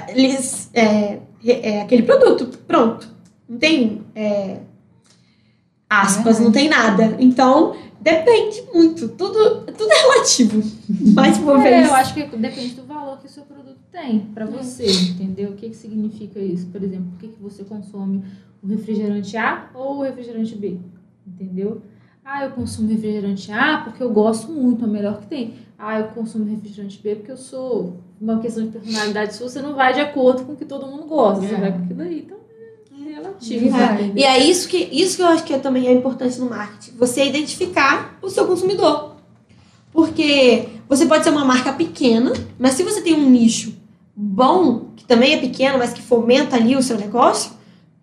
eles, 0.08 0.70
é, 0.72 1.20
é, 1.44 1.82
aquele 1.82 2.02
produto, 2.02 2.46
pronto. 2.66 3.08
Não 3.48 3.58
tem 3.58 4.02
é, 4.14 4.60
aspas, 5.88 6.40
não 6.40 6.50
tem 6.50 6.68
nada. 6.68 7.16
Então, 7.18 7.76
depende 8.00 8.62
muito. 8.72 9.08
Tudo, 9.08 9.60
tudo 9.72 9.92
é 9.92 10.00
relativo. 10.02 10.62
Mais 11.14 11.38
uma 11.38 11.66
É, 11.66 11.70
vez. 11.70 11.88
eu 11.88 11.94
acho 11.94 12.14
que 12.14 12.22
depende 12.36 12.74
do 12.74 12.84
valor 12.84 13.18
que 13.18 13.26
o 13.26 13.30
seu 13.30 13.44
produto 13.44 13.78
tem 13.90 14.20
pra 14.20 14.46
você, 14.46 14.86
entendeu? 14.86 15.50
O 15.50 15.54
que, 15.54 15.68
que 15.68 15.76
significa 15.76 16.38
isso? 16.40 16.66
Por 16.68 16.82
exemplo, 16.82 17.10
por 17.10 17.18
que, 17.18 17.28
que 17.28 17.42
você 17.42 17.62
consome 17.64 18.22
o 18.62 18.66
refrigerante 18.66 19.36
A 19.36 19.68
ou 19.74 19.98
o 19.98 20.02
refrigerante 20.02 20.54
B? 20.54 20.78
Entendeu? 21.26 21.82
Ah, 22.24 22.44
eu 22.44 22.52
consumo 22.52 22.88
refrigerante 22.88 23.50
A 23.52 23.78
porque 23.78 24.02
eu 24.02 24.10
gosto 24.10 24.50
muito, 24.50 24.84
é 24.84 24.88
o 24.88 24.90
melhor 24.90 25.20
que 25.20 25.26
tem. 25.26 25.54
Ah, 25.78 25.98
eu 25.98 26.06
consumo 26.08 26.44
refrigerante 26.44 27.00
B 27.02 27.16
porque 27.16 27.32
eu 27.32 27.36
sou 27.36 27.96
uma 28.22 28.38
questão 28.38 28.64
de 28.64 28.70
personalidade 28.70 29.34
sua, 29.34 29.48
você 29.48 29.60
não 29.60 29.74
vai 29.74 29.92
de 29.92 30.00
acordo 30.00 30.44
com 30.44 30.52
o 30.52 30.56
que 30.56 30.64
todo 30.64 30.86
mundo 30.86 31.04
gosta, 31.04 31.40
você 31.44 31.54
É. 31.54 31.58
vai 31.60 31.72
com 31.72 31.78
aquilo 31.82 32.02
aí. 32.02 32.24
Então, 32.24 32.38
é 33.00 33.14
relativo. 33.14 33.76
É. 33.76 34.12
E 34.14 34.24
é 34.24 34.38
isso 34.38 34.68
que, 34.68 34.76
isso 34.92 35.16
que 35.16 35.22
eu 35.22 35.26
acho 35.26 35.42
que 35.42 35.52
é, 35.52 35.58
também 35.58 35.88
é 35.88 35.92
importante 35.92 36.38
no 36.38 36.48
marketing. 36.48 36.96
Você 36.96 37.24
identificar 37.24 38.16
o 38.22 38.30
seu 38.30 38.46
consumidor. 38.46 39.16
Porque 39.92 40.68
você 40.88 41.04
pode 41.04 41.24
ser 41.24 41.30
uma 41.30 41.44
marca 41.44 41.72
pequena, 41.72 42.32
mas 42.58 42.74
se 42.74 42.82
você 42.82 43.02
tem 43.02 43.14
um 43.14 43.28
nicho 43.28 43.74
bom, 44.14 44.86
que 44.96 45.04
também 45.04 45.34
é 45.34 45.38
pequeno, 45.38 45.78
mas 45.78 45.92
que 45.92 46.00
fomenta 46.00 46.56
ali 46.56 46.76
o 46.76 46.82
seu 46.82 46.96
negócio, 46.96 47.52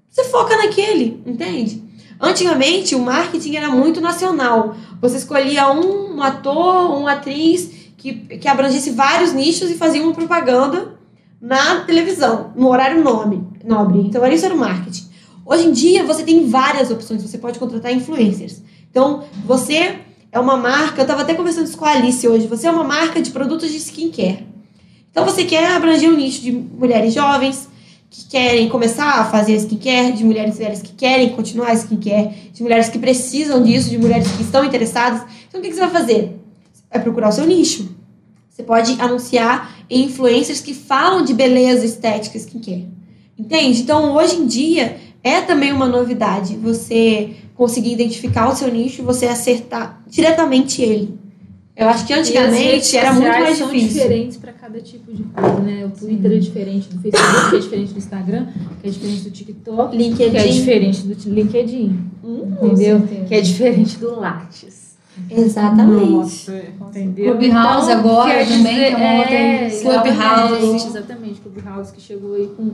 você 0.10 0.24
foca 0.26 0.56
naquele, 0.58 1.22
entende? 1.26 1.84
Antigamente, 2.20 2.94
o 2.94 3.00
marketing 3.00 3.56
era 3.56 3.70
muito 3.70 4.02
nacional. 4.02 4.76
Você 5.02 5.18
escolhia 5.18 5.72
um 5.72 6.22
ator, 6.22 6.98
uma 6.98 7.14
atriz 7.14 7.72
que, 8.00 8.14
que 8.38 8.48
abrangesse 8.48 8.90
vários 8.92 9.34
nichos 9.34 9.70
e 9.70 9.76
fazia 9.76 10.02
uma 10.02 10.14
propaganda 10.14 10.98
na 11.40 11.82
televisão, 11.82 12.52
no 12.56 12.68
horário 12.70 13.04
nome, 13.04 13.48
nobre. 13.64 14.00
Então, 14.00 14.26
isso 14.28 14.46
era 14.46 14.56
o 14.56 14.58
marketing. 14.58 15.08
Hoje 15.46 15.68
em 15.68 15.72
dia, 15.72 16.04
você 16.04 16.24
tem 16.24 16.48
várias 16.50 16.90
opções. 16.90 17.22
Você 17.22 17.38
pode 17.38 17.60
contratar 17.60 17.94
influencers. 17.94 18.64
Então, 18.90 19.26
você 19.46 20.00
é 20.32 20.40
uma 20.40 20.58
marca... 20.58 21.02
Eu 21.02 21.04
estava 21.04 21.22
até 21.22 21.34
conversando 21.34 21.68
isso 21.68 21.78
com 21.78 21.86
a 21.86 21.92
Alice 21.92 22.28
hoje. 22.28 22.48
Você 22.48 22.66
é 22.66 22.72
uma 22.72 22.84
marca 22.84 23.22
de 23.22 23.32
produtos 23.32 23.70
de 23.70 23.78
skincare. 23.78 24.50
Então 25.12 25.26
você 25.26 25.44
quer 25.44 25.66
abranger 25.72 26.10
um 26.10 26.16
nicho 26.16 26.42
de 26.42 26.52
mulheres 26.52 27.14
jovens 27.14 27.68
que 28.10 28.26
querem 28.28 28.70
começar 28.70 29.20
a 29.20 29.26
fazer 29.26 29.54
skincare, 29.56 30.14
de 30.14 30.24
mulheres 30.24 30.58
velhas 30.58 30.82
que 30.82 30.94
querem 30.94 31.30
continuar 31.30 31.74
skincare, 31.74 32.52
de 32.54 32.64
mulheres 32.64 32.90
que 32.90 32.98
precisam 32.98 33.62
disso, 33.62 33.90
de 33.90 33.98
mulheres 33.98 34.32
que 34.32 34.44
estão 34.44 34.64
interessadas. 34.64 35.22
Então 35.48 35.60
o 35.60 35.64
que 35.64 35.70
que 35.70 35.76
você 35.76 35.82
vai 35.82 35.90
fazer? 35.90 36.39
Vai 36.91 37.02
procurar 37.02 37.30
o 37.30 37.32
seu 37.32 37.45
nicho. 37.45 37.90
Você 38.49 38.64
pode 38.64 38.99
anunciar 38.99 39.78
em 39.90 40.06
influencers 40.06 40.60
que 40.60 40.74
falam 40.74 41.24
de 41.24 41.34
beleza, 41.34 41.86
estética, 41.86 42.38
skincare. 42.38 42.88
Entende? 43.38 43.82
Então, 43.82 44.14
hoje 44.16 44.36
em 44.36 44.45
dia, 44.45 44.98
é 45.24 45.41
também 45.41 45.72
uma 45.72 45.88
novidade 45.88 46.56
você 46.57 47.32
conseguir 47.56 47.94
identificar 47.94 48.49
o 48.49 48.56
seu 48.56 48.72
nicho 48.72 49.02
e 49.02 49.06
você 49.06 49.28
acertar 49.28 50.02
diretamente 50.07 50.82
ele. 50.82 51.18
Eu 51.76 51.88
acho 51.88 52.06
que 52.06 52.11
antigamente 52.14 52.98
era 52.98 53.14
muito 53.14 53.26
mais 53.30 53.57
são 53.57 53.68
difícil. 53.72 54.02
diferentes 54.02 54.36
para 54.36 54.52
cada 54.52 54.82
tipo 54.82 55.14
de 55.14 55.24
coisa, 55.24 55.60
né? 55.61 55.86
O 55.86 55.90
Twitter 55.98 56.34
é 56.34 56.38
diferente 56.38 56.90
do 56.90 57.02
Facebook, 57.02 57.49
que 57.52 57.56
é 57.56 57.60
diferente 57.60 57.94
do 57.94 57.98
Instagram, 57.99 58.48
que 58.82 58.88
é 58.88 58.91
diferente 58.91 59.22
do 59.22 59.32
TikTok, 59.32 59.91
que 59.98 60.03
é 60.03 60.28
LinkedIn. 60.28 60.52
diferente 60.52 61.02
do 61.03 61.30
LinkedIn, 61.34 61.99
Hum, 62.22 62.52
entendeu? 62.61 63.02
Que 63.30 63.34
é 63.36 63.40
diferente 63.40 63.98
do 63.98 64.20
Lattes. 64.20 64.79
Exatamente. 65.30 66.46
Entendeu? 66.90 67.38
Clubhouse 67.38 67.91
agora 67.91 68.30
quer 68.32 68.48
também, 68.48 68.76
que 68.76 68.84
é 68.84 68.96
uma 68.96 69.20
outra 69.20 69.34
é. 69.34 69.70
Clubhouse. 69.70 70.88
Exatamente, 70.88 71.41
Clubhouse 71.41 71.91
que 71.94 72.02
chegou 72.02 72.36
aí 72.36 72.48
com. 72.56 72.72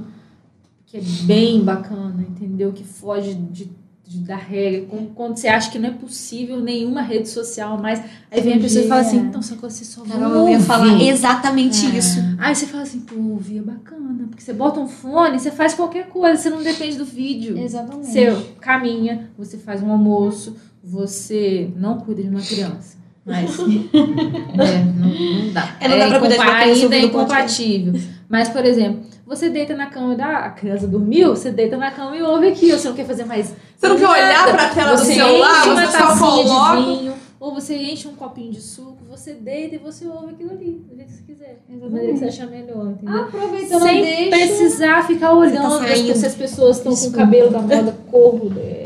que 0.85 0.97
é 0.97 1.01
bem 1.23 1.61
bacana, 1.63 2.25
entendeu? 2.29 2.71
Que 2.71 2.83
foge 2.83 3.33
de, 3.33 3.65
de- 4.07 4.19
da 4.19 4.35
regra. 4.35 4.85
Quando 5.15 5.35
você 5.37 5.47
acha 5.47 5.69
que 5.71 5.79
não 5.79 5.89
é 5.89 5.91
possível 5.91 6.59
nenhuma 6.61 7.01
rede 7.01 7.27
social 7.27 7.77
mais. 7.81 7.99
Aí 8.31 8.39
vem 8.39 8.53
a 8.53 8.59
pessoa 8.59 8.85
e 8.85 8.87
fala 8.87 9.01
assim: 9.01 9.17
então, 9.17 9.41
só 9.41 9.55
que 9.55 9.61
você 9.61 9.83
só 9.83 10.03
vai. 10.03 10.17
Carol, 10.19 10.35
eu 10.35 10.49
ia 10.49 10.59
falar 10.59 11.01
exatamente 11.01 11.97
isso. 11.97 12.19
Aí 12.37 12.53
você 12.55 12.67
fala 12.67 12.83
assim, 12.83 12.99
pô, 13.01 13.15
ouvir 13.31 13.57
é 13.57 13.61
bacana. 13.61 14.25
Porque 14.29 14.41
você 14.43 14.53
bota 14.53 14.79
um 14.79 14.87
fone, 14.87 15.39
você 15.39 15.49
faz 15.51 15.73
qualquer 15.73 16.07
coisa, 16.07 16.41
você 16.41 16.49
não 16.49 16.61
depende 16.61 16.97
do 16.97 17.05
vídeo. 17.05 17.57
Exatamente. 17.57 18.07
Você 18.11 18.35
caminha, 18.61 19.29
você 19.37 19.57
faz 19.57 19.81
um 19.81 19.89
almoço, 19.91 20.55
você 20.85 21.69
não 21.75 21.99
cuida 21.99 22.21
de 22.21 22.29
uma 22.29 22.41
criança. 22.41 22.95
Mas 23.25 23.57
é, 23.59 23.63
não, 23.63 25.09
não 25.09 25.53
dá. 25.53 25.75
É, 25.79 25.87
não 25.87 25.97
dá 25.97 26.07
pra 26.07 26.19
cuidar 26.19 26.35
de 26.35 26.41
uma 26.41 26.61
criança 26.61 26.83
Ainda 26.83 26.95
é 26.95 26.99
incompatível. 26.99 27.93
Mas, 28.29 28.49
por 28.49 28.63
exemplo, 28.63 29.01
você 29.25 29.49
deita 29.49 29.75
na 29.75 29.87
cama 29.87 30.13
e 30.13 30.17
dá, 30.17 30.37
a 30.37 30.49
criança 30.51 30.87
dormiu, 30.87 31.35
você 31.35 31.51
deita 31.51 31.75
na 31.75 31.89
cama 31.89 32.15
e 32.15 32.21
ouve 32.21 32.49
aqui. 32.49 32.71
Você 32.71 32.87
não 32.87 32.95
quer 32.95 33.05
fazer 33.05 33.25
mais 33.25 33.53
Você 33.75 33.87
não 33.87 33.97
quer 33.97 34.07
olhar 34.07 34.45
pra 34.45 34.69
tela 34.69 34.93
do 34.93 34.99
você 34.99 35.15
celular, 35.15 35.59
enche 35.59 35.69
uma 35.69 35.85
você 35.87 35.97
só 35.97 36.17
coloca. 36.17 36.77
de 36.77 36.85
vinho, 36.85 37.13
ou 37.39 37.53
você 37.53 37.75
enche 37.75 38.07
um 38.07 38.15
copinho 38.15 38.51
de 38.51 38.61
suco, 38.61 38.97
você 39.09 39.33
deita 39.33 39.75
e 39.75 39.77
você 39.79 40.07
ouve 40.07 40.33
aquilo 40.33 40.51
ali, 40.51 40.81
do 40.87 40.95
jeito 40.95 41.07
que 41.07 41.17
você 41.17 41.23
quiser. 41.23 41.59
Da 41.67 41.89
maneira 41.89 42.13
que 42.13 42.19
você 42.19 42.25
achar 42.25 42.47
melhor, 42.47 42.91
entendeu? 42.91 43.21
Aproveitando 43.23 43.81
Sem 43.81 44.01
deixa. 44.03 44.29
precisar 44.29 45.07
ficar 45.07 45.33
olhando 45.33 45.79
tá 45.79 45.95
se 45.95 46.25
as 46.25 46.35
pessoas 46.35 46.77
estão 46.77 46.95
com 46.95 47.07
o 47.07 47.11
cabelo 47.11 47.49
da 47.49 47.59
moda, 47.59 47.97
corpo, 48.11 48.53
é, 48.59 48.84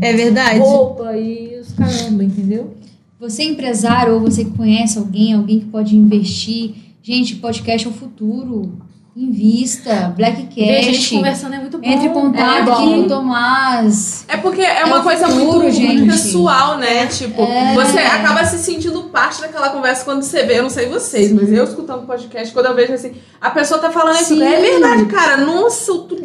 É 0.00 0.12
verdade. 0.12 0.58
roupa 0.58 1.16
e 1.16 1.58
os 1.60 1.72
caramba, 1.72 2.24
entendeu? 2.24 2.74
Você 3.20 3.42
é 3.42 3.46
empresário 3.46 4.14
ou 4.14 4.20
você 4.20 4.44
que 4.44 4.52
conhece 4.52 4.98
alguém, 4.98 5.34
alguém 5.34 5.60
que 5.60 5.66
pode 5.66 5.96
investir. 5.96 6.74
Gente, 7.02 7.36
podcast 7.36 7.86
é 7.86 7.90
o 7.90 7.92
futuro. 7.92 8.72
Invista, 9.20 10.14
Ver 10.16 10.78
a 10.78 10.82
gente 10.82 11.16
conversando 11.16 11.54
é 11.54 11.58
muito 11.58 11.76
bom. 11.78 11.84
Entre 11.88 12.06
em 12.06 12.12
contato 12.12 12.70
é 12.70 12.74
com 12.74 12.98
o 13.00 13.08
Tomás. 13.08 14.24
É 14.28 14.36
porque 14.36 14.60
é 14.62 14.80
É 14.80 14.84
uma 14.84 15.02
coisa 15.02 15.26
futuro, 15.28 15.58
muito, 15.62 15.74
gente. 15.74 15.96
muito 16.02 16.12
pessoal, 16.12 16.78
né? 16.78 17.06
Tipo, 17.06 17.42
É. 17.42 17.74
você 17.74 17.98
acaba 17.98 18.44
se 18.44 18.58
sentindo 18.58 19.02
parte 19.04 19.40
daquela 19.40 19.70
conversa 19.70 20.04
quando 20.04 20.22
você 20.22 20.44
vê, 20.44 20.58
eu 20.58 20.62
não 20.62 20.70
sei 20.70 20.86
vocês, 20.88 21.32
mas 21.32 21.50
eu 21.52 21.64
escutando 21.64 22.06
podcast, 22.06 22.52
quando 22.54 22.66
eu 22.66 22.74
vejo 22.76 22.92
assim, 22.92 23.12
a 23.40 23.50
pessoa 23.50 23.80
tá 23.80 23.90
falando 23.90 24.20
isso, 24.20 24.40
é 24.40 24.60
verdade, 24.60 25.06
cara, 25.06 25.38
nossa, 25.38 25.90
eu 25.90 25.98
tô... 25.98 26.14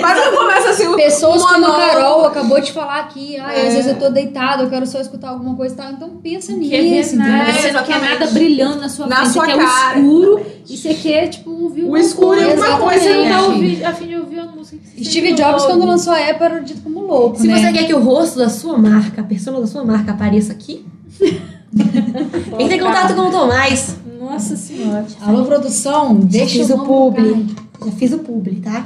Quase 0.00 0.20
eu 0.26 0.32
começo 0.36 0.68
assim, 0.68 0.96
Pessoas 0.96 1.42
como 1.44 1.66
a. 1.66 1.76
Carol 1.76 2.24
acabou 2.26 2.60
de 2.60 2.72
falar 2.72 3.00
aqui. 3.00 3.38
Ah, 3.40 3.52
É. 3.52 3.66
às 3.68 3.74
vezes 3.74 3.86
eu 3.92 3.98
tô 3.98 4.08
deitada, 4.10 4.62
eu 4.62 4.70
quero 4.70 4.86
só 4.86 5.00
escutar 5.00 5.30
alguma 5.30 5.56
coisa 5.56 5.74
e 5.74 5.76
tal. 5.76 5.90
Então 5.92 6.10
pensa 6.22 6.52
quer 6.52 6.58
ver 6.58 6.82
nisso? 6.82 7.20
É, 7.20 7.52
você 7.52 7.72
não 7.72 7.82
quer 7.82 8.00
nada 8.00 8.26
brilhando 8.28 8.76
na 8.80 8.88
sua 8.88 9.06
Na 9.06 9.16
frente, 9.16 9.32
sua 9.32 9.44
você 9.46 9.52
quer 9.52 9.58
cara. 9.64 9.98
o 9.98 10.02
escuro 10.02 10.46
e 10.68 10.76
você 10.76 10.94
quer, 10.94 11.28
tipo, 11.28 11.50
ouvir 11.50 11.84
O 11.84 11.96
escuro 11.96 12.19
é 12.34 12.44
coisa. 12.46 12.68
uma 12.68 12.78
coisa, 12.78 13.00
Você 13.04 13.14
não 13.14 13.28
tá 13.28 13.42
ouvi- 13.42 13.84
a 13.84 13.92
fim 13.94 14.06
de 14.08 14.16
ouvir 14.16 14.36
uma 14.40 14.52
música 14.52 14.76
que 14.78 15.04
você 15.04 15.10
Steve 15.10 15.32
Jobs, 15.34 15.64
quando 15.64 15.84
lançou 15.86 16.12
a 16.12 16.18
Apple, 16.18 16.44
era 16.44 16.60
dito 16.60 16.80
como 16.82 17.00
louco, 17.00 17.38
Se 17.40 17.46
né? 17.46 17.58
você 17.58 17.72
quer 17.72 17.86
que 17.86 17.94
o 17.94 18.00
rosto 18.00 18.38
da 18.38 18.48
sua 18.48 18.76
marca, 18.78 19.20
a 19.20 19.24
persona 19.24 19.60
da 19.60 19.66
sua 19.66 19.84
marca 19.84 20.12
apareça 20.12 20.52
aqui, 20.52 20.84
entre 22.58 22.76
em 22.76 22.80
contato 22.80 23.14
com 23.14 23.22
o 23.22 23.30
Tomás. 23.30 23.96
Nossa 24.20 24.54
senhora. 24.56 25.04
Alô, 25.22 25.44
produção, 25.44 26.14
deixa 26.16 26.58
fiz 26.58 26.70
o 26.70 26.78
publi. 26.84 27.46
Já 27.84 27.92
fiz 27.92 28.12
o 28.12 28.18
publi, 28.18 28.56
tá? 28.56 28.84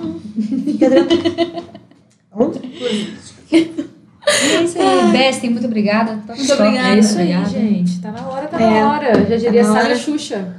Fica 0.65 0.89
tranquilo. 0.90 1.62
Bom? 2.35 2.52
É 3.52 4.62
isso 4.65 4.78
aí, 4.81 5.12
Bestem, 5.12 5.51
muito 5.51 5.66
obrigada. 5.66 6.19
Top 6.27 6.39
Muito 6.39 6.52
obrigada. 6.55 6.89
É 6.97 6.98
isso 6.98 7.19
aí, 7.19 7.36
Obrigada. 7.36 7.48
gente. 7.51 8.01
Tá 8.01 8.11
na 8.11 8.27
hora, 8.27 8.47
tá 8.48 8.61
É, 8.61 8.81
na 8.81 8.93
hora. 8.93 9.27
Já 9.28 9.36
diria 9.36 9.62
na 9.65 9.73
Sara. 9.73 9.97
Xuxa. 9.97 10.56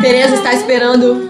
Tereza 0.00 0.36
está 0.36 0.54
esperando 0.54 1.29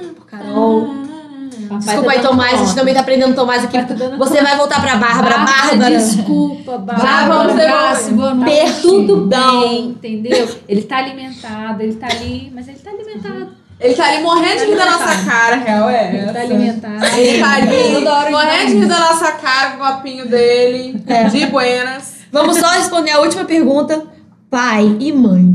Papai 1.70 1.78
Desculpa 1.78 2.07
tá 2.07 2.12
aí, 2.12 2.20
Tomás, 2.20 2.53
a 2.53 2.57
gente 2.57 2.66
conta. 2.66 2.81
também 2.81 2.95
tá 2.95 3.01
aprendendo 3.01 3.35
Tomás 3.35 3.65
aqui. 3.65 3.78
Tá 3.78 3.95
Você 4.19 4.43
vai 4.43 4.57
voltar 4.57 4.82
pra 4.82 4.97
Bárbara. 4.97 5.39
Bárbara. 5.39 5.99
Desculpa, 5.99 6.78
Bárbara. 6.78 7.09
Já 7.09 7.28
vamos 7.28 8.16
boa 8.16 8.35
noite. 8.35 8.51
Per 8.51 8.82
tudo 8.82 9.16
bem. 9.27 9.85
Entendeu? 9.91 10.49
Ele 10.69 10.82
tá 10.82 10.97
alimentado, 10.99 11.82
ele 11.82 11.95
tá 11.95 12.09
ali, 12.09 12.51
mas 12.53 12.66
ele 12.66 12.78
tá 12.78 12.91
alimentado. 12.91 13.61
Ele 13.78 13.95
tá 13.95 14.05
ali 14.09 14.23
morrendo 14.23 14.59
de 14.59 14.66
rir 14.66 14.77
da 14.77 14.85
nossa 14.85 15.24
cara, 15.24 15.57
real 15.57 15.89
é 15.89 16.09
Ele 16.15 16.24
tá 16.27 16.31
essa. 16.31 16.41
alimentado. 16.41 17.05
Ele 17.16 17.39
tá 17.41 17.53
ali, 17.55 17.74
ele 17.74 18.31
morrendo 18.31 18.66
de 18.66 18.73
tá 18.74 18.78
rir 18.81 18.87
da 18.87 18.99
nossa 18.99 19.32
cara, 19.32 19.70
com 19.70 19.85
o 19.85 19.87
copinho 19.87 20.28
dele, 20.28 21.03
de 21.31 21.47
buenas. 21.47 22.16
Vamos 22.31 22.59
só 22.59 22.69
responder 22.69 23.12
a 23.12 23.20
última 23.20 23.45
pergunta. 23.45 24.03
Pai 24.51 24.97
e 25.01 25.12
mãe. 25.12 25.55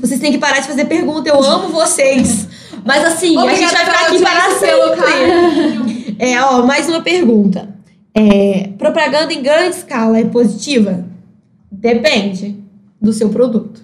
Vocês 0.00 0.18
têm 0.18 0.32
que 0.32 0.38
parar 0.38 0.60
de 0.60 0.66
fazer 0.66 0.86
pergunta. 0.86 1.28
Eu 1.28 1.42
amo 1.42 1.68
vocês. 1.68 2.47
Mas 2.88 3.04
assim, 3.04 3.36
a 3.36 3.54
gente 3.54 3.70
vai 3.70 3.84
ficar 3.84 4.06
aqui 4.06 4.18
para 4.18 4.50
sempre. 4.52 5.98
É, 6.20 6.42
ó, 6.42 6.66
mais 6.66 6.88
uma 6.88 7.00
pergunta. 7.00 7.68
É, 8.12 8.70
propaganda 8.76 9.32
em 9.32 9.40
grande 9.40 9.76
escala 9.76 10.18
é 10.18 10.24
positiva? 10.24 11.04
Depende 11.70 12.56
do 13.00 13.12
seu 13.12 13.28
produto. 13.28 13.80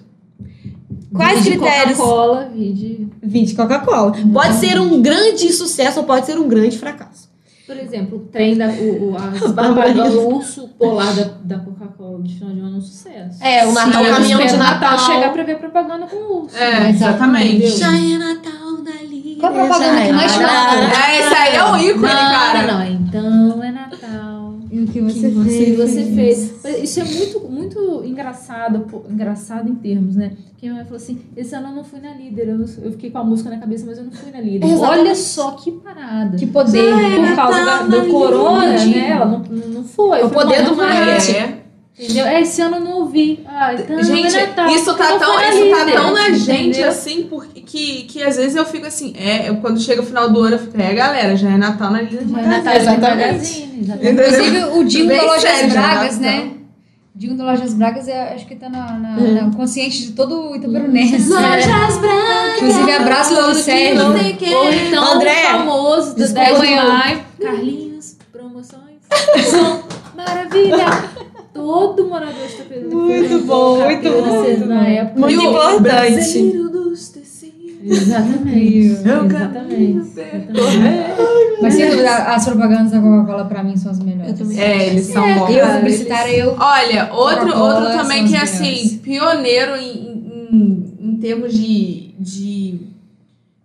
Quais 1.13 1.39
Vídeo 1.39 1.53
de 1.53 1.59
critérios? 1.59 1.97
Coca-Cola, 1.97 2.49
vídeo. 2.53 3.09
Vídeo 3.23 3.55
Coca-Cola. 3.55 4.13
Pode 4.33 4.55
ser 4.55 4.81
um 4.81 5.01
grande 5.01 5.53
sucesso 5.53 5.99
ou 6.01 6.05
pode 6.05 6.25
ser 6.25 6.37
um 6.37 6.49
grande 6.49 6.77
fracasso. 6.77 7.29
Por 7.65 7.77
exemplo, 7.77 8.17
o 8.17 8.21
trem 8.21 8.57
da. 8.57 8.67
O, 8.67 9.11
o, 9.11 9.15
as 9.15 9.51
Barbaridade. 9.53 9.93
propagandas, 9.93 10.13
o 10.15 10.35
urso 10.35 10.67
polar 10.77 11.15
da, 11.15 11.23
da 11.41 11.59
Coca-Cola 11.59 12.21
de 12.21 12.35
final 12.35 12.53
de 12.53 12.59
ano 12.59 12.75
é 12.75 12.77
um 12.79 12.81
sucesso. 12.81 13.41
É, 13.41 13.65
o 13.65 13.71
Natal, 13.71 14.03
Sim, 14.03 14.09
o 14.09 14.13
caminhão 14.13 14.39
de 14.39 14.45
espero 14.45 14.63
Natal. 14.63 14.99
chegar 14.99 15.31
pra 15.31 15.43
ver 15.43 15.57
propaganda 15.57 16.05
com 16.05 16.17
o 16.17 16.43
urso. 16.43 16.57
É, 16.57 16.89
exatamente. 16.89 17.69
Já 17.69 17.97
é 17.97 18.17
Natal. 18.17 18.64
Qual 19.51 19.65
a 19.65 19.67
propaganda 19.67 20.01
que 20.05 20.13
mais 20.13 20.31
chamou? 20.31 20.49
É, 20.49 21.19
esse 21.19 21.33
aí 21.33 21.55
é 21.55 21.63
o 21.63 21.77
ícone, 21.77 22.01
não, 22.01 22.07
cara. 22.07 22.67
Não, 22.73 22.85
então 22.91 23.63
é 23.63 23.71
Natal. 23.71 24.55
E 24.71 24.79
o 24.81 24.87
que 24.87 24.99
você 24.99 25.27
O 25.27 25.43
que 25.43 25.49
fez? 25.49 25.77
você 25.77 26.03
fez. 26.03 26.65
Isso 26.83 26.99
é 26.99 27.03
muito, 27.03 27.39
muito 27.47 28.03
engraçado, 28.03 28.79
pô, 28.89 29.03
engraçado 29.09 29.69
em 29.69 29.75
termos, 29.75 30.15
né? 30.15 30.31
Porque 30.49 30.65
minha 30.65 30.75
mãe 30.75 30.83
falou 30.83 30.97
assim: 30.97 31.19
esse 31.37 31.55
ano 31.55 31.69
eu 31.69 31.75
não 31.75 31.83
fui 31.83 31.99
na 31.99 32.13
líder. 32.13 32.49
Eu, 32.49 32.59
eu 32.83 32.91
fiquei 32.91 33.09
com 33.11 33.17
a 33.19 33.23
música 33.23 33.49
na 33.49 33.57
cabeça, 33.57 33.85
mas 33.85 33.97
eu 33.97 34.03
não 34.05 34.11
fui 34.11 34.31
na 34.31 34.41
líder. 34.41 34.65
Exatamente. 34.67 34.99
Olha 35.01 35.15
só 35.15 35.51
que 35.51 35.71
parada. 35.71 36.37
Que 36.37 36.45
poder. 36.47 36.93
Por 37.27 37.35
causa 37.35 37.57
da- 37.59 37.65
Natal 37.65 37.89
do 37.89 37.97
na 37.97 38.05
corona, 38.11 38.67
né? 38.85 39.09
Ela 39.11 39.25
não, 39.25 39.39
não 39.39 39.83
foi. 39.83 40.19
O 40.19 40.21
Eu 40.23 40.29
falei, 40.29 40.43
poder 40.45 40.55
"Mãe, 40.55 40.63
do 40.65 40.69
não 40.71 40.75
vai". 40.77 41.05
marketing. 41.05 41.31
É. 41.37 41.64
Entendeu? 41.97 42.25
É, 42.25 42.41
esse 42.41 42.61
ano 42.61 42.75
eu 42.75 42.81
não 42.81 42.91
ouvi. 42.99 43.39
Ah, 43.47 43.73
então 43.73 44.03
Gente, 44.03 44.35
é 44.35 44.47
Natal. 44.47 44.69
isso 44.69 44.93
tá 44.95 45.17
tão, 45.17 45.39
isso 45.49 45.69
tá 45.69 45.85
tão 45.93 46.13
na 46.13 46.29
gente 46.31 46.67
entendeu? 46.67 46.89
assim, 46.89 47.23
porque, 47.23 47.61
que, 47.61 48.03
que 48.03 48.21
às 48.21 48.35
vezes 48.35 48.53
eu 48.53 48.65
fico 48.65 48.85
assim, 48.85 49.13
é, 49.17 49.47
eu, 49.49 49.55
quando 49.57 49.79
chega 49.79 50.01
o 50.01 50.05
final 50.05 50.29
do 50.29 50.41
ano, 50.41 50.55
eu 50.55 50.59
fico, 50.59 50.79
é 50.79 50.93
galera, 50.93 51.37
já 51.37 51.49
é 51.49 51.57
Natal 51.57 51.91
na 51.91 52.01
Líder 52.01 52.25
de 52.25 52.33
é 52.33 52.35
Magazine. 52.35 52.57
Natal 52.57 52.73
de 52.73 52.79
Exatamente. 52.79 53.17
Magazine, 53.17 53.81
exatamente. 53.81 54.11
Inclusive, 54.11 54.63
o 54.77 54.83
Dinho 54.83 55.07
Bem 55.07 55.17
da 55.17 55.23
Lojas 55.23 55.41
sério, 55.41 55.71
Bragas, 55.71 56.19
né? 56.19 56.29
né? 56.29 56.51
Dinho 57.15 57.37
da 57.37 57.45
Lojas 57.45 57.73
Bragas, 57.73 58.07
é, 58.09 58.33
acho 58.33 58.45
que 58.45 58.55
tá 58.57 58.67
na, 58.67 58.91
na, 58.99 59.15
na 59.15 59.55
consciente 59.55 60.07
de 60.07 60.11
todo 60.11 60.51
o 60.51 60.55
Itaperunense. 60.57 61.29
Lojas 61.29 61.97
Bragas. 61.97 62.57
Inclusive, 62.57 62.91
abraço 62.91 63.33
lá 63.33 63.47
do 63.47 63.55
Sérgio. 63.55 64.05
Ou 64.05 64.73
então 64.73 65.13
André, 65.13 65.45
o 65.45 65.57
famoso 65.59 66.09
do 66.09 66.17
desculpa 66.17 66.59
10 66.59 66.61
de 66.61 66.75
maio. 66.75 67.19
Carlinhos, 67.41 68.17
promoções. 68.33 68.99
São 69.49 69.81
maravilha. 70.13 71.14
Todo 71.55 72.07
morador 72.09 72.45
de 72.47 72.53
Itaperuna. 72.53 72.95
Muito 72.95 73.39
bom, 73.45 73.79
muito 73.85 74.09
bom. 74.09 74.65
Na 74.67 74.87
época. 74.89 75.19
Muito 75.21 75.33
E 75.33 75.37
o 75.37 75.49
importante. 75.49 75.81
brasileiro 75.81 76.69
dos 76.69 77.09
tecidos. 77.09 77.55
Exatamente. 77.81 79.07
Eu 79.07 79.25
Exatamente. 79.25 80.01
Mas 81.61 81.73
sem 81.75 81.89
dúvida, 81.89 82.13
as 82.13 82.43
propagandas 82.45 82.91
da 82.91 82.99
Coca-Cola 82.99 83.45
pra 83.45 83.63
mim 83.63 83.77
são 83.77 83.91
as 83.91 83.99
melhores. 83.99 84.57
É, 84.57 84.87
eles 84.87 85.05
são 85.07 85.25
É, 85.25 85.35
bons. 85.39 85.49
Eu, 85.49 85.67
publicitária, 85.77 86.35
eu. 86.35 86.55
Olha, 86.59 87.09
outro, 87.13 87.57
outro 87.57 87.91
também 87.97 88.27
que 88.27 88.35
é 88.35 88.41
assim, 88.41 88.99
pioneiro 89.01 89.77
em, 89.77 90.49
em, 90.51 90.93
em 90.99 91.17
termos 91.21 91.53
de, 91.53 92.09
de 92.19 92.79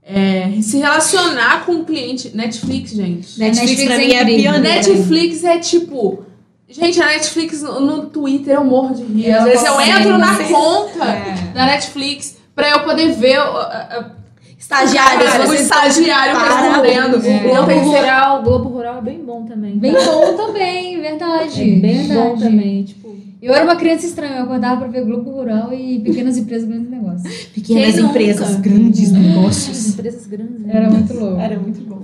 é, 0.04 0.50
se 0.62 0.78
relacionar 0.78 1.64
com 1.66 1.72
o 1.72 1.84
cliente. 1.84 2.30
Netflix, 2.36 2.92
gente. 2.92 3.38
Netflix, 3.38 3.58
Netflix 3.58 3.84
pra 3.84 3.94
é 3.94 3.98
mim 3.98 4.12
é 4.12 4.22
incrível. 4.22 4.52
pioneira. 4.52 4.76
Netflix 4.76 5.44
é 5.44 5.58
tipo. 5.58 6.24
Gente, 6.70 7.02
a 7.02 7.06
Netflix 7.06 7.62
no, 7.62 8.06
Twitter 8.06 8.54
eu 8.54 8.64
morro 8.64 8.94
de 8.94 9.02
rir. 9.02 9.32
Às 9.32 9.44
vezes 9.44 9.64
eu 9.66 9.80
entro 9.80 10.18
na 10.18 10.34
sim. 10.36 10.52
conta 10.52 11.04
É. 11.04 11.34
da 11.52 11.66
Netflix 11.66 12.36
pra 12.54 12.70
eu 12.70 12.80
poder 12.80 13.12
ver 13.12 13.38
o, 13.38 13.42
a- 13.42 13.62
a- 13.66 14.20
Estagiários, 14.58 15.34
o 15.34 15.38
vocês 15.48 15.62
estagiário 15.62 16.38
respondendo. 16.38 17.26
É. 17.26 17.38
Globo. 17.48 17.72
Rural, 17.90 18.42
Globo 18.42 18.68
Rural 18.68 18.98
é 18.98 19.02
bem 19.02 19.18
bom 19.24 19.44
também. 19.46 19.76
Bem 19.78 19.92
bom 19.92 20.36
também, 20.36 21.00
verdade. 21.00 21.62
É 21.62 21.76
bem 21.80 22.06
bom 22.08 22.14
verdade. 22.36 22.42
também, 22.44 22.82
tipo... 22.84 23.16
Eu 23.42 23.54
era 23.54 23.64
uma 23.64 23.74
criança 23.76 24.04
estranha, 24.04 24.36
eu 24.36 24.42
acordava 24.44 24.76
pra 24.82 24.88
ver 24.88 25.02
Globo 25.06 25.30
Rural 25.30 25.72
e 25.72 25.98
pequenas 26.00 26.36
empresas, 26.36 26.68
grandes 26.68 26.90
negócios. 26.90 27.34
Pequenas 27.54 27.84
Quem 27.94 28.02
nunca? 28.02 28.10
empresas, 28.10 28.56
grandes 28.56 29.06
As 29.12 29.18
negócios. 29.18 29.88
empresas 29.88 30.26
grandes. 30.26 30.60
né? 30.60 30.72
Era 30.76 30.90
muito 30.90 31.14
louco. 31.14 31.40
Era 31.40 31.58
muito 31.58 31.80
bom. 31.80 32.02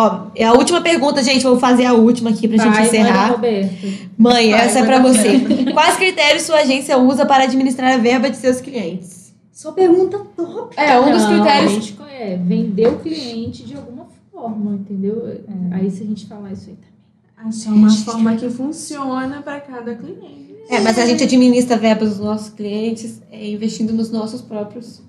Ó, 0.00 0.28
é 0.36 0.44
a 0.44 0.52
última 0.52 0.80
pergunta, 0.80 1.24
gente. 1.24 1.42
Vou 1.42 1.58
fazer 1.58 1.84
a 1.84 1.92
última 1.92 2.30
aqui 2.30 2.46
pra 2.46 2.62
gente 2.62 2.72
Vai, 2.72 2.86
encerrar. 2.86 3.12
Maria 3.12 3.32
Roberta. 3.32 3.86
Mãe, 4.16 4.50
Vai, 4.52 4.60
essa 4.60 4.78
é 4.78 4.86
dar 4.86 5.02
você. 5.02 5.40
Quais 5.74 5.96
critérios 5.96 6.44
sua 6.44 6.58
agência 6.58 6.96
usa 6.96 7.26
para 7.26 7.42
administrar 7.42 7.94
a 7.94 7.96
verba 7.96 8.30
de 8.30 8.36
seus 8.36 8.60
clientes? 8.60 9.34
Sua 9.50 9.72
pergunta 9.72 10.20
top. 10.36 10.72
É, 10.76 11.00
um 11.00 11.10
dos 11.10 11.22
Não, 11.22 11.34
critérios. 11.34 11.72
A 11.72 11.74
gente 11.74 11.96
é 12.12 12.36
vender 12.36 12.86
o 12.86 13.00
cliente 13.00 13.64
de 13.64 13.74
alguma 13.74 14.06
forma, 14.30 14.76
entendeu? 14.76 15.42
Aí 15.72 15.90
se 15.90 16.04
a 16.04 16.06
gente 16.06 16.26
falar 16.26 16.52
isso 16.52 16.70
aí 16.70 16.76
também. 16.76 17.48
Achar 17.48 17.72
uma 17.72 17.90
forma 17.90 18.36
que 18.36 18.48
funciona 18.50 19.42
pra 19.42 19.60
cada 19.60 19.96
cliente. 19.96 20.54
É, 20.70 20.78
mas 20.78 20.96
a 20.96 21.06
gente 21.06 21.24
administra 21.24 21.74
a 21.74 21.78
verba 21.78 22.04
dos 22.04 22.20
nossos 22.20 22.50
clientes 22.50 23.20
é, 23.32 23.50
investindo 23.50 23.92
nos 23.92 24.12
nossos 24.12 24.40
próprios. 24.40 25.02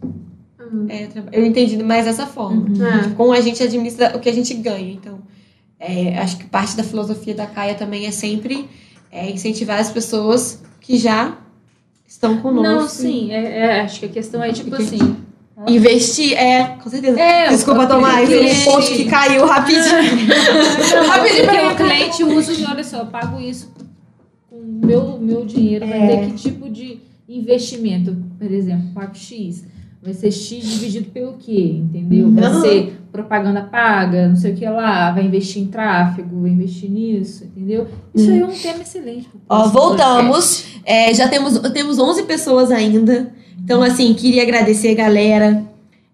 É, 0.88 1.08
eu 1.32 1.46
entendi 1.46 1.82
mais 1.84 2.06
dessa 2.06 2.26
forma. 2.26 2.68
É. 2.86 3.10
Com 3.16 3.32
a 3.32 3.42
gente 3.42 3.62
administra 3.62 4.16
o 4.16 4.20
que 4.20 4.30
a 4.30 4.34
gente 4.34 4.54
ganha. 4.54 4.92
Então, 4.92 5.20
é, 5.80 6.18
acho 6.20 6.38
que 6.38 6.46
parte 6.46 6.76
da 6.76 6.84
filosofia 6.84 7.34
da 7.34 7.46
Caia 7.46 7.76
também 7.76 8.06
é 8.06 8.12
sempre 8.12 8.68
é, 9.12 9.30
incentivar 9.30 9.80
as 9.80 9.90
pessoas 9.90 10.62
que 10.82 10.98
já 10.98 11.38
estão 12.08 12.38
conosco. 12.38 12.64
Não, 12.82 12.88
sim, 12.88 13.32
é, 13.32 13.60
é, 13.60 13.82
acho 13.82 14.00
que 14.00 14.06
a 14.06 14.10
questão 14.10 14.44
é 14.44 14.52
tipo 14.52 14.76
assim. 14.76 15.16
Investir, 15.68 16.38
é, 16.38 16.78
com 16.82 16.90
certeza. 16.90 17.20
É, 17.20 17.50
Desculpa, 17.50 17.84
o 17.84 17.88
Tomás, 17.88 18.30
um 18.30 18.32
cliente- 18.32 18.64
post 18.64 18.96
que 18.96 19.06
caiu 19.06 19.46
rapidinho. 19.46 19.84
Rapidinho 21.06 21.46
porque 21.46 21.60
o 21.60 21.76
cliente 21.76 22.24
usa 22.24 22.56
de, 22.56 22.64
olha 22.66 22.84
só, 22.84 23.00
eu 23.00 23.06
pago 23.08 23.42
isso 23.42 23.70
com 24.50 24.56
o 24.56 24.86
meu, 24.86 25.20
meu 25.20 25.46
dinheiro, 25.46 25.86
vai 25.86 26.08
ter 26.08 26.28
que 26.28 26.34
tipo 26.34 26.70
de 26.70 27.02
investimento, 27.28 28.16
por 28.38 28.50
exemplo, 28.50 28.88
pago 28.94 29.14
X. 29.16 29.66
Vai 30.02 30.14
ser 30.14 30.32
X 30.32 30.66
dividido 30.66 31.12
pelo 31.12 31.34
quê, 31.34 31.78
entendeu? 31.78 32.32
Vai 32.32 32.46
Aham. 32.46 32.62
ser 32.62 33.00
propaganda 33.12 33.64
paga, 33.64 34.30
não 34.30 34.36
sei 34.36 34.54
o 34.54 34.56
que 34.56 34.66
lá, 34.66 35.12
vai 35.12 35.26
investir 35.26 35.62
em 35.62 35.68
tráfego, 35.68 36.42
vai 36.42 36.52
investir 36.52 36.90
nisso, 36.90 37.44
entendeu? 37.44 37.88
Isso 38.16 38.32
aí 38.32 38.40
é 38.40 38.46
um 38.46 38.54
tema 38.54 38.82
excelente. 38.82 39.28
Ó, 39.50 39.68
voltamos. 39.68 40.66
É, 40.86 41.14
já 41.14 41.28
temos, 41.28 41.60
temos 41.74 42.00
11 42.00 42.24
pessoas 42.24 42.72
ainda. 42.72 43.34
Então, 43.62 43.82
assim, 43.84 44.14
queria 44.14 44.44
agradecer, 44.44 44.96
galera. 44.96 45.64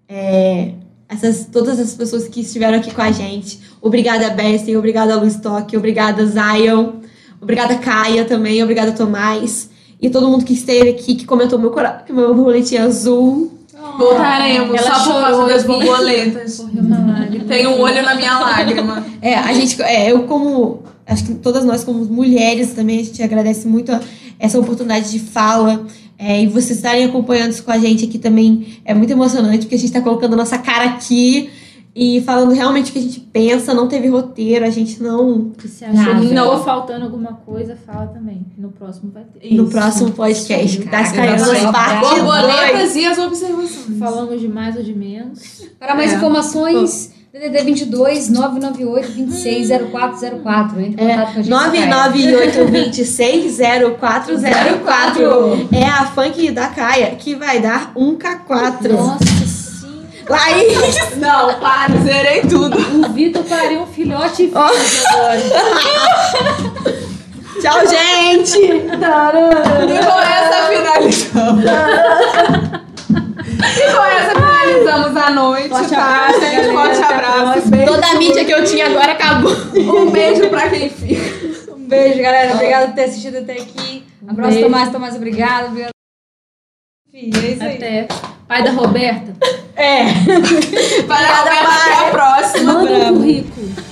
É, 0.10 0.74
essas, 1.08 1.46
todas 1.46 1.80
as 1.80 1.94
pessoas 1.94 2.28
que 2.28 2.42
estiveram 2.42 2.78
aqui 2.78 2.94
com 2.94 3.02
a 3.02 3.12
gente. 3.12 3.60
Obrigada, 3.82 4.30
Bessie. 4.32 4.76
Obrigada, 4.76 5.16
Luiz 5.16 5.36
Toque. 5.38 5.78
Obrigada, 5.78 6.26
Zion. 6.26 6.94
Obrigada, 7.40 7.76
Caia 7.76 8.26
também. 8.26 8.64
Obrigada, 8.64 8.92
Tomás. 8.94 9.70
E 10.02 10.10
todo 10.10 10.28
mundo 10.28 10.44
que 10.44 10.54
esteve 10.54 10.90
aqui, 10.90 11.16
que 11.16 11.26
comentou 11.26 11.60
meu, 11.60 11.72
que 12.06 12.12
meu 12.12 12.34
boletim 12.34 12.78
azul. 12.78 13.52
Voltaremos 13.98 14.76
Ela 14.80 14.96
só 15.00 15.14
por 15.14 15.22
causa 15.22 15.46
das 15.48 15.64
borboletas. 15.64 16.66
Tem 17.48 17.68
um 17.68 17.80
olho 17.80 18.04
na 18.04 18.16
minha 18.16 18.40
lágrima. 18.40 19.06
É, 19.22 19.36
a 19.36 19.54
gente, 19.54 19.82
é, 19.82 20.12
eu 20.12 20.24
como, 20.24 20.84
acho 21.08 21.26
que 21.26 21.34
todas 21.36 21.64
nós 21.64 21.84
como 21.84 22.04
mulheres 22.06 22.74
também, 22.74 23.00
a 23.00 23.04
gente 23.04 23.22
agradece 23.24 23.68
muito 23.68 23.92
a- 23.92 24.02
essa 24.40 24.60
oportunidade 24.60 25.12
de 25.12 25.20
fala. 25.20 25.86
é, 26.18 26.44
e 26.44 26.48
vocês 26.48 26.78
estarem 26.78 27.04
acompanhando 27.04 27.52
isso 27.52 27.64
com 27.64 27.72
a 27.72 27.78
gente 27.78 28.06
aqui 28.06 28.18
também 28.18 28.80
é 28.86 28.94
muito 28.94 29.12
emocionante, 29.12 29.60
porque 29.66 29.76
a 29.76 29.78
gente 29.78 29.88
está 29.88 30.00
colocando 30.00 30.34
a 30.34 30.38
nossa 30.38 30.58
cara 30.58 30.86
aqui 30.86 31.50
e 31.96 32.20
falando 32.26 32.52
realmente 32.52 32.90
o 32.90 32.94
que 32.94 33.00
a 33.00 33.02
gente 33.02 33.20
pensa, 33.22 33.74
não 33.74 33.88
teve 33.88 34.10
roteiro, 34.10 34.66
a 34.66 34.70
gente 34.70 35.02
não. 35.02 35.54
Se 35.58 35.68
você 35.70 35.86
achou 35.86 36.14
Nada. 36.14 36.26
Não. 36.34 36.62
faltando 36.64 37.06
alguma 37.06 37.34
coisa, 37.46 37.78
fala 37.86 38.08
também. 38.08 38.46
No 38.58 38.70
próximo 38.70 39.12
vai 39.14 39.24
ter. 39.24 39.54
No 39.56 39.64
Isso. 39.64 39.72
próximo 39.72 40.12
podcast 40.12 40.78
das 40.84 41.12
Caraca, 41.14 41.38
Caianas 41.46 41.72
parte. 41.72 42.10
Borboletas 42.20 42.96
e 42.98 43.06
as 43.06 43.18
observações. 43.18 43.98
Falamos 43.98 44.42
de 44.42 44.48
mais 44.50 44.76
ou 44.76 44.84
de 44.84 44.94
menos. 44.94 45.64
Para 45.80 45.96
mais 45.96 46.12
É. 46.12 46.16
informações, 46.18 47.14
DDD 47.32 47.64
22 47.64 48.30
998 48.30 49.12
260404. 49.14 50.82
Entre 50.82 51.02
em 51.02 51.08
É, 51.10 51.16
contato 51.16 51.34
com 51.34 51.40
a 51.40 51.44
gente. 51.44 51.50
998260404 54.36 55.68
é 55.72 55.86
a 55.86 56.06
funk 56.08 56.52
da 56.52 56.68
Caia, 56.68 57.16
que 57.16 57.36
vai 57.36 57.60
dar 57.62 57.92
um 57.96 58.16
K4. 58.18 58.92
Nossa. 58.92 59.45
Laís! 60.30 61.16
Não, 61.18 61.54
para, 61.60 61.96
zerei 62.04 62.42
tudo. 62.42 62.78
O 62.78 63.14
Vitor 63.14 63.44
pariu 63.44 63.82
um 63.82 63.88
filhote 63.88 64.48
vivo 64.48 64.58
agora. 64.60 65.42
Tchau, 67.62 67.88
gente! 67.88 68.60
E 68.60 68.82
com 68.82 70.20
essa 70.20 70.68
finalizamos. 70.68 71.64
e 73.78 73.94
com 73.94 74.04
essa 74.04 74.34
finalizamos 74.36 75.18
a 75.18 75.30
noite, 75.32 75.70
Forte 75.70 75.90
tá? 75.90 76.04
abraço, 76.04 76.42
gente? 76.42 76.72
Forte 76.72 77.02
abraço. 77.02 77.68
Beijo. 77.70 77.86
Toda 77.94 78.08
a 78.08 78.14
mídia 78.16 78.46
que 78.46 78.52
eu 78.52 78.64
tinha 78.66 78.88
agora 78.88 79.12
acabou. 79.14 79.56
Um 79.76 80.12
beijo 80.12 80.50
pra 80.50 80.70
quem 80.70 80.90
fica. 80.90 81.72
Um 81.74 81.88
beijo, 81.88 82.22
galera. 82.22 82.54
Obrigada 82.54 82.88
por 82.88 82.96
ter 82.96 83.04
assistido 83.06 83.38
até 83.38 83.54
aqui. 83.54 84.04
Abraço. 84.28 84.60
Tomás. 84.60 84.90
Tomás, 84.92 85.16
obrigado. 85.16 85.68
Obrigado. 85.68 85.95
Filha, 87.16 87.38
é 87.38 87.52
isso 87.52 87.64
Até. 87.64 88.00
aí. 88.00 88.08
Pai 88.46 88.62
da 88.62 88.72
Roberta? 88.72 89.34
É. 89.74 90.04
Pai 91.08 91.24
da 91.24 91.36
Roberta 91.38 91.90
é 91.90 92.10
a 92.10 92.12
próxima. 92.12 92.74
Manda 92.74 92.92
um 92.92 93.18
currículo. 93.20 93.85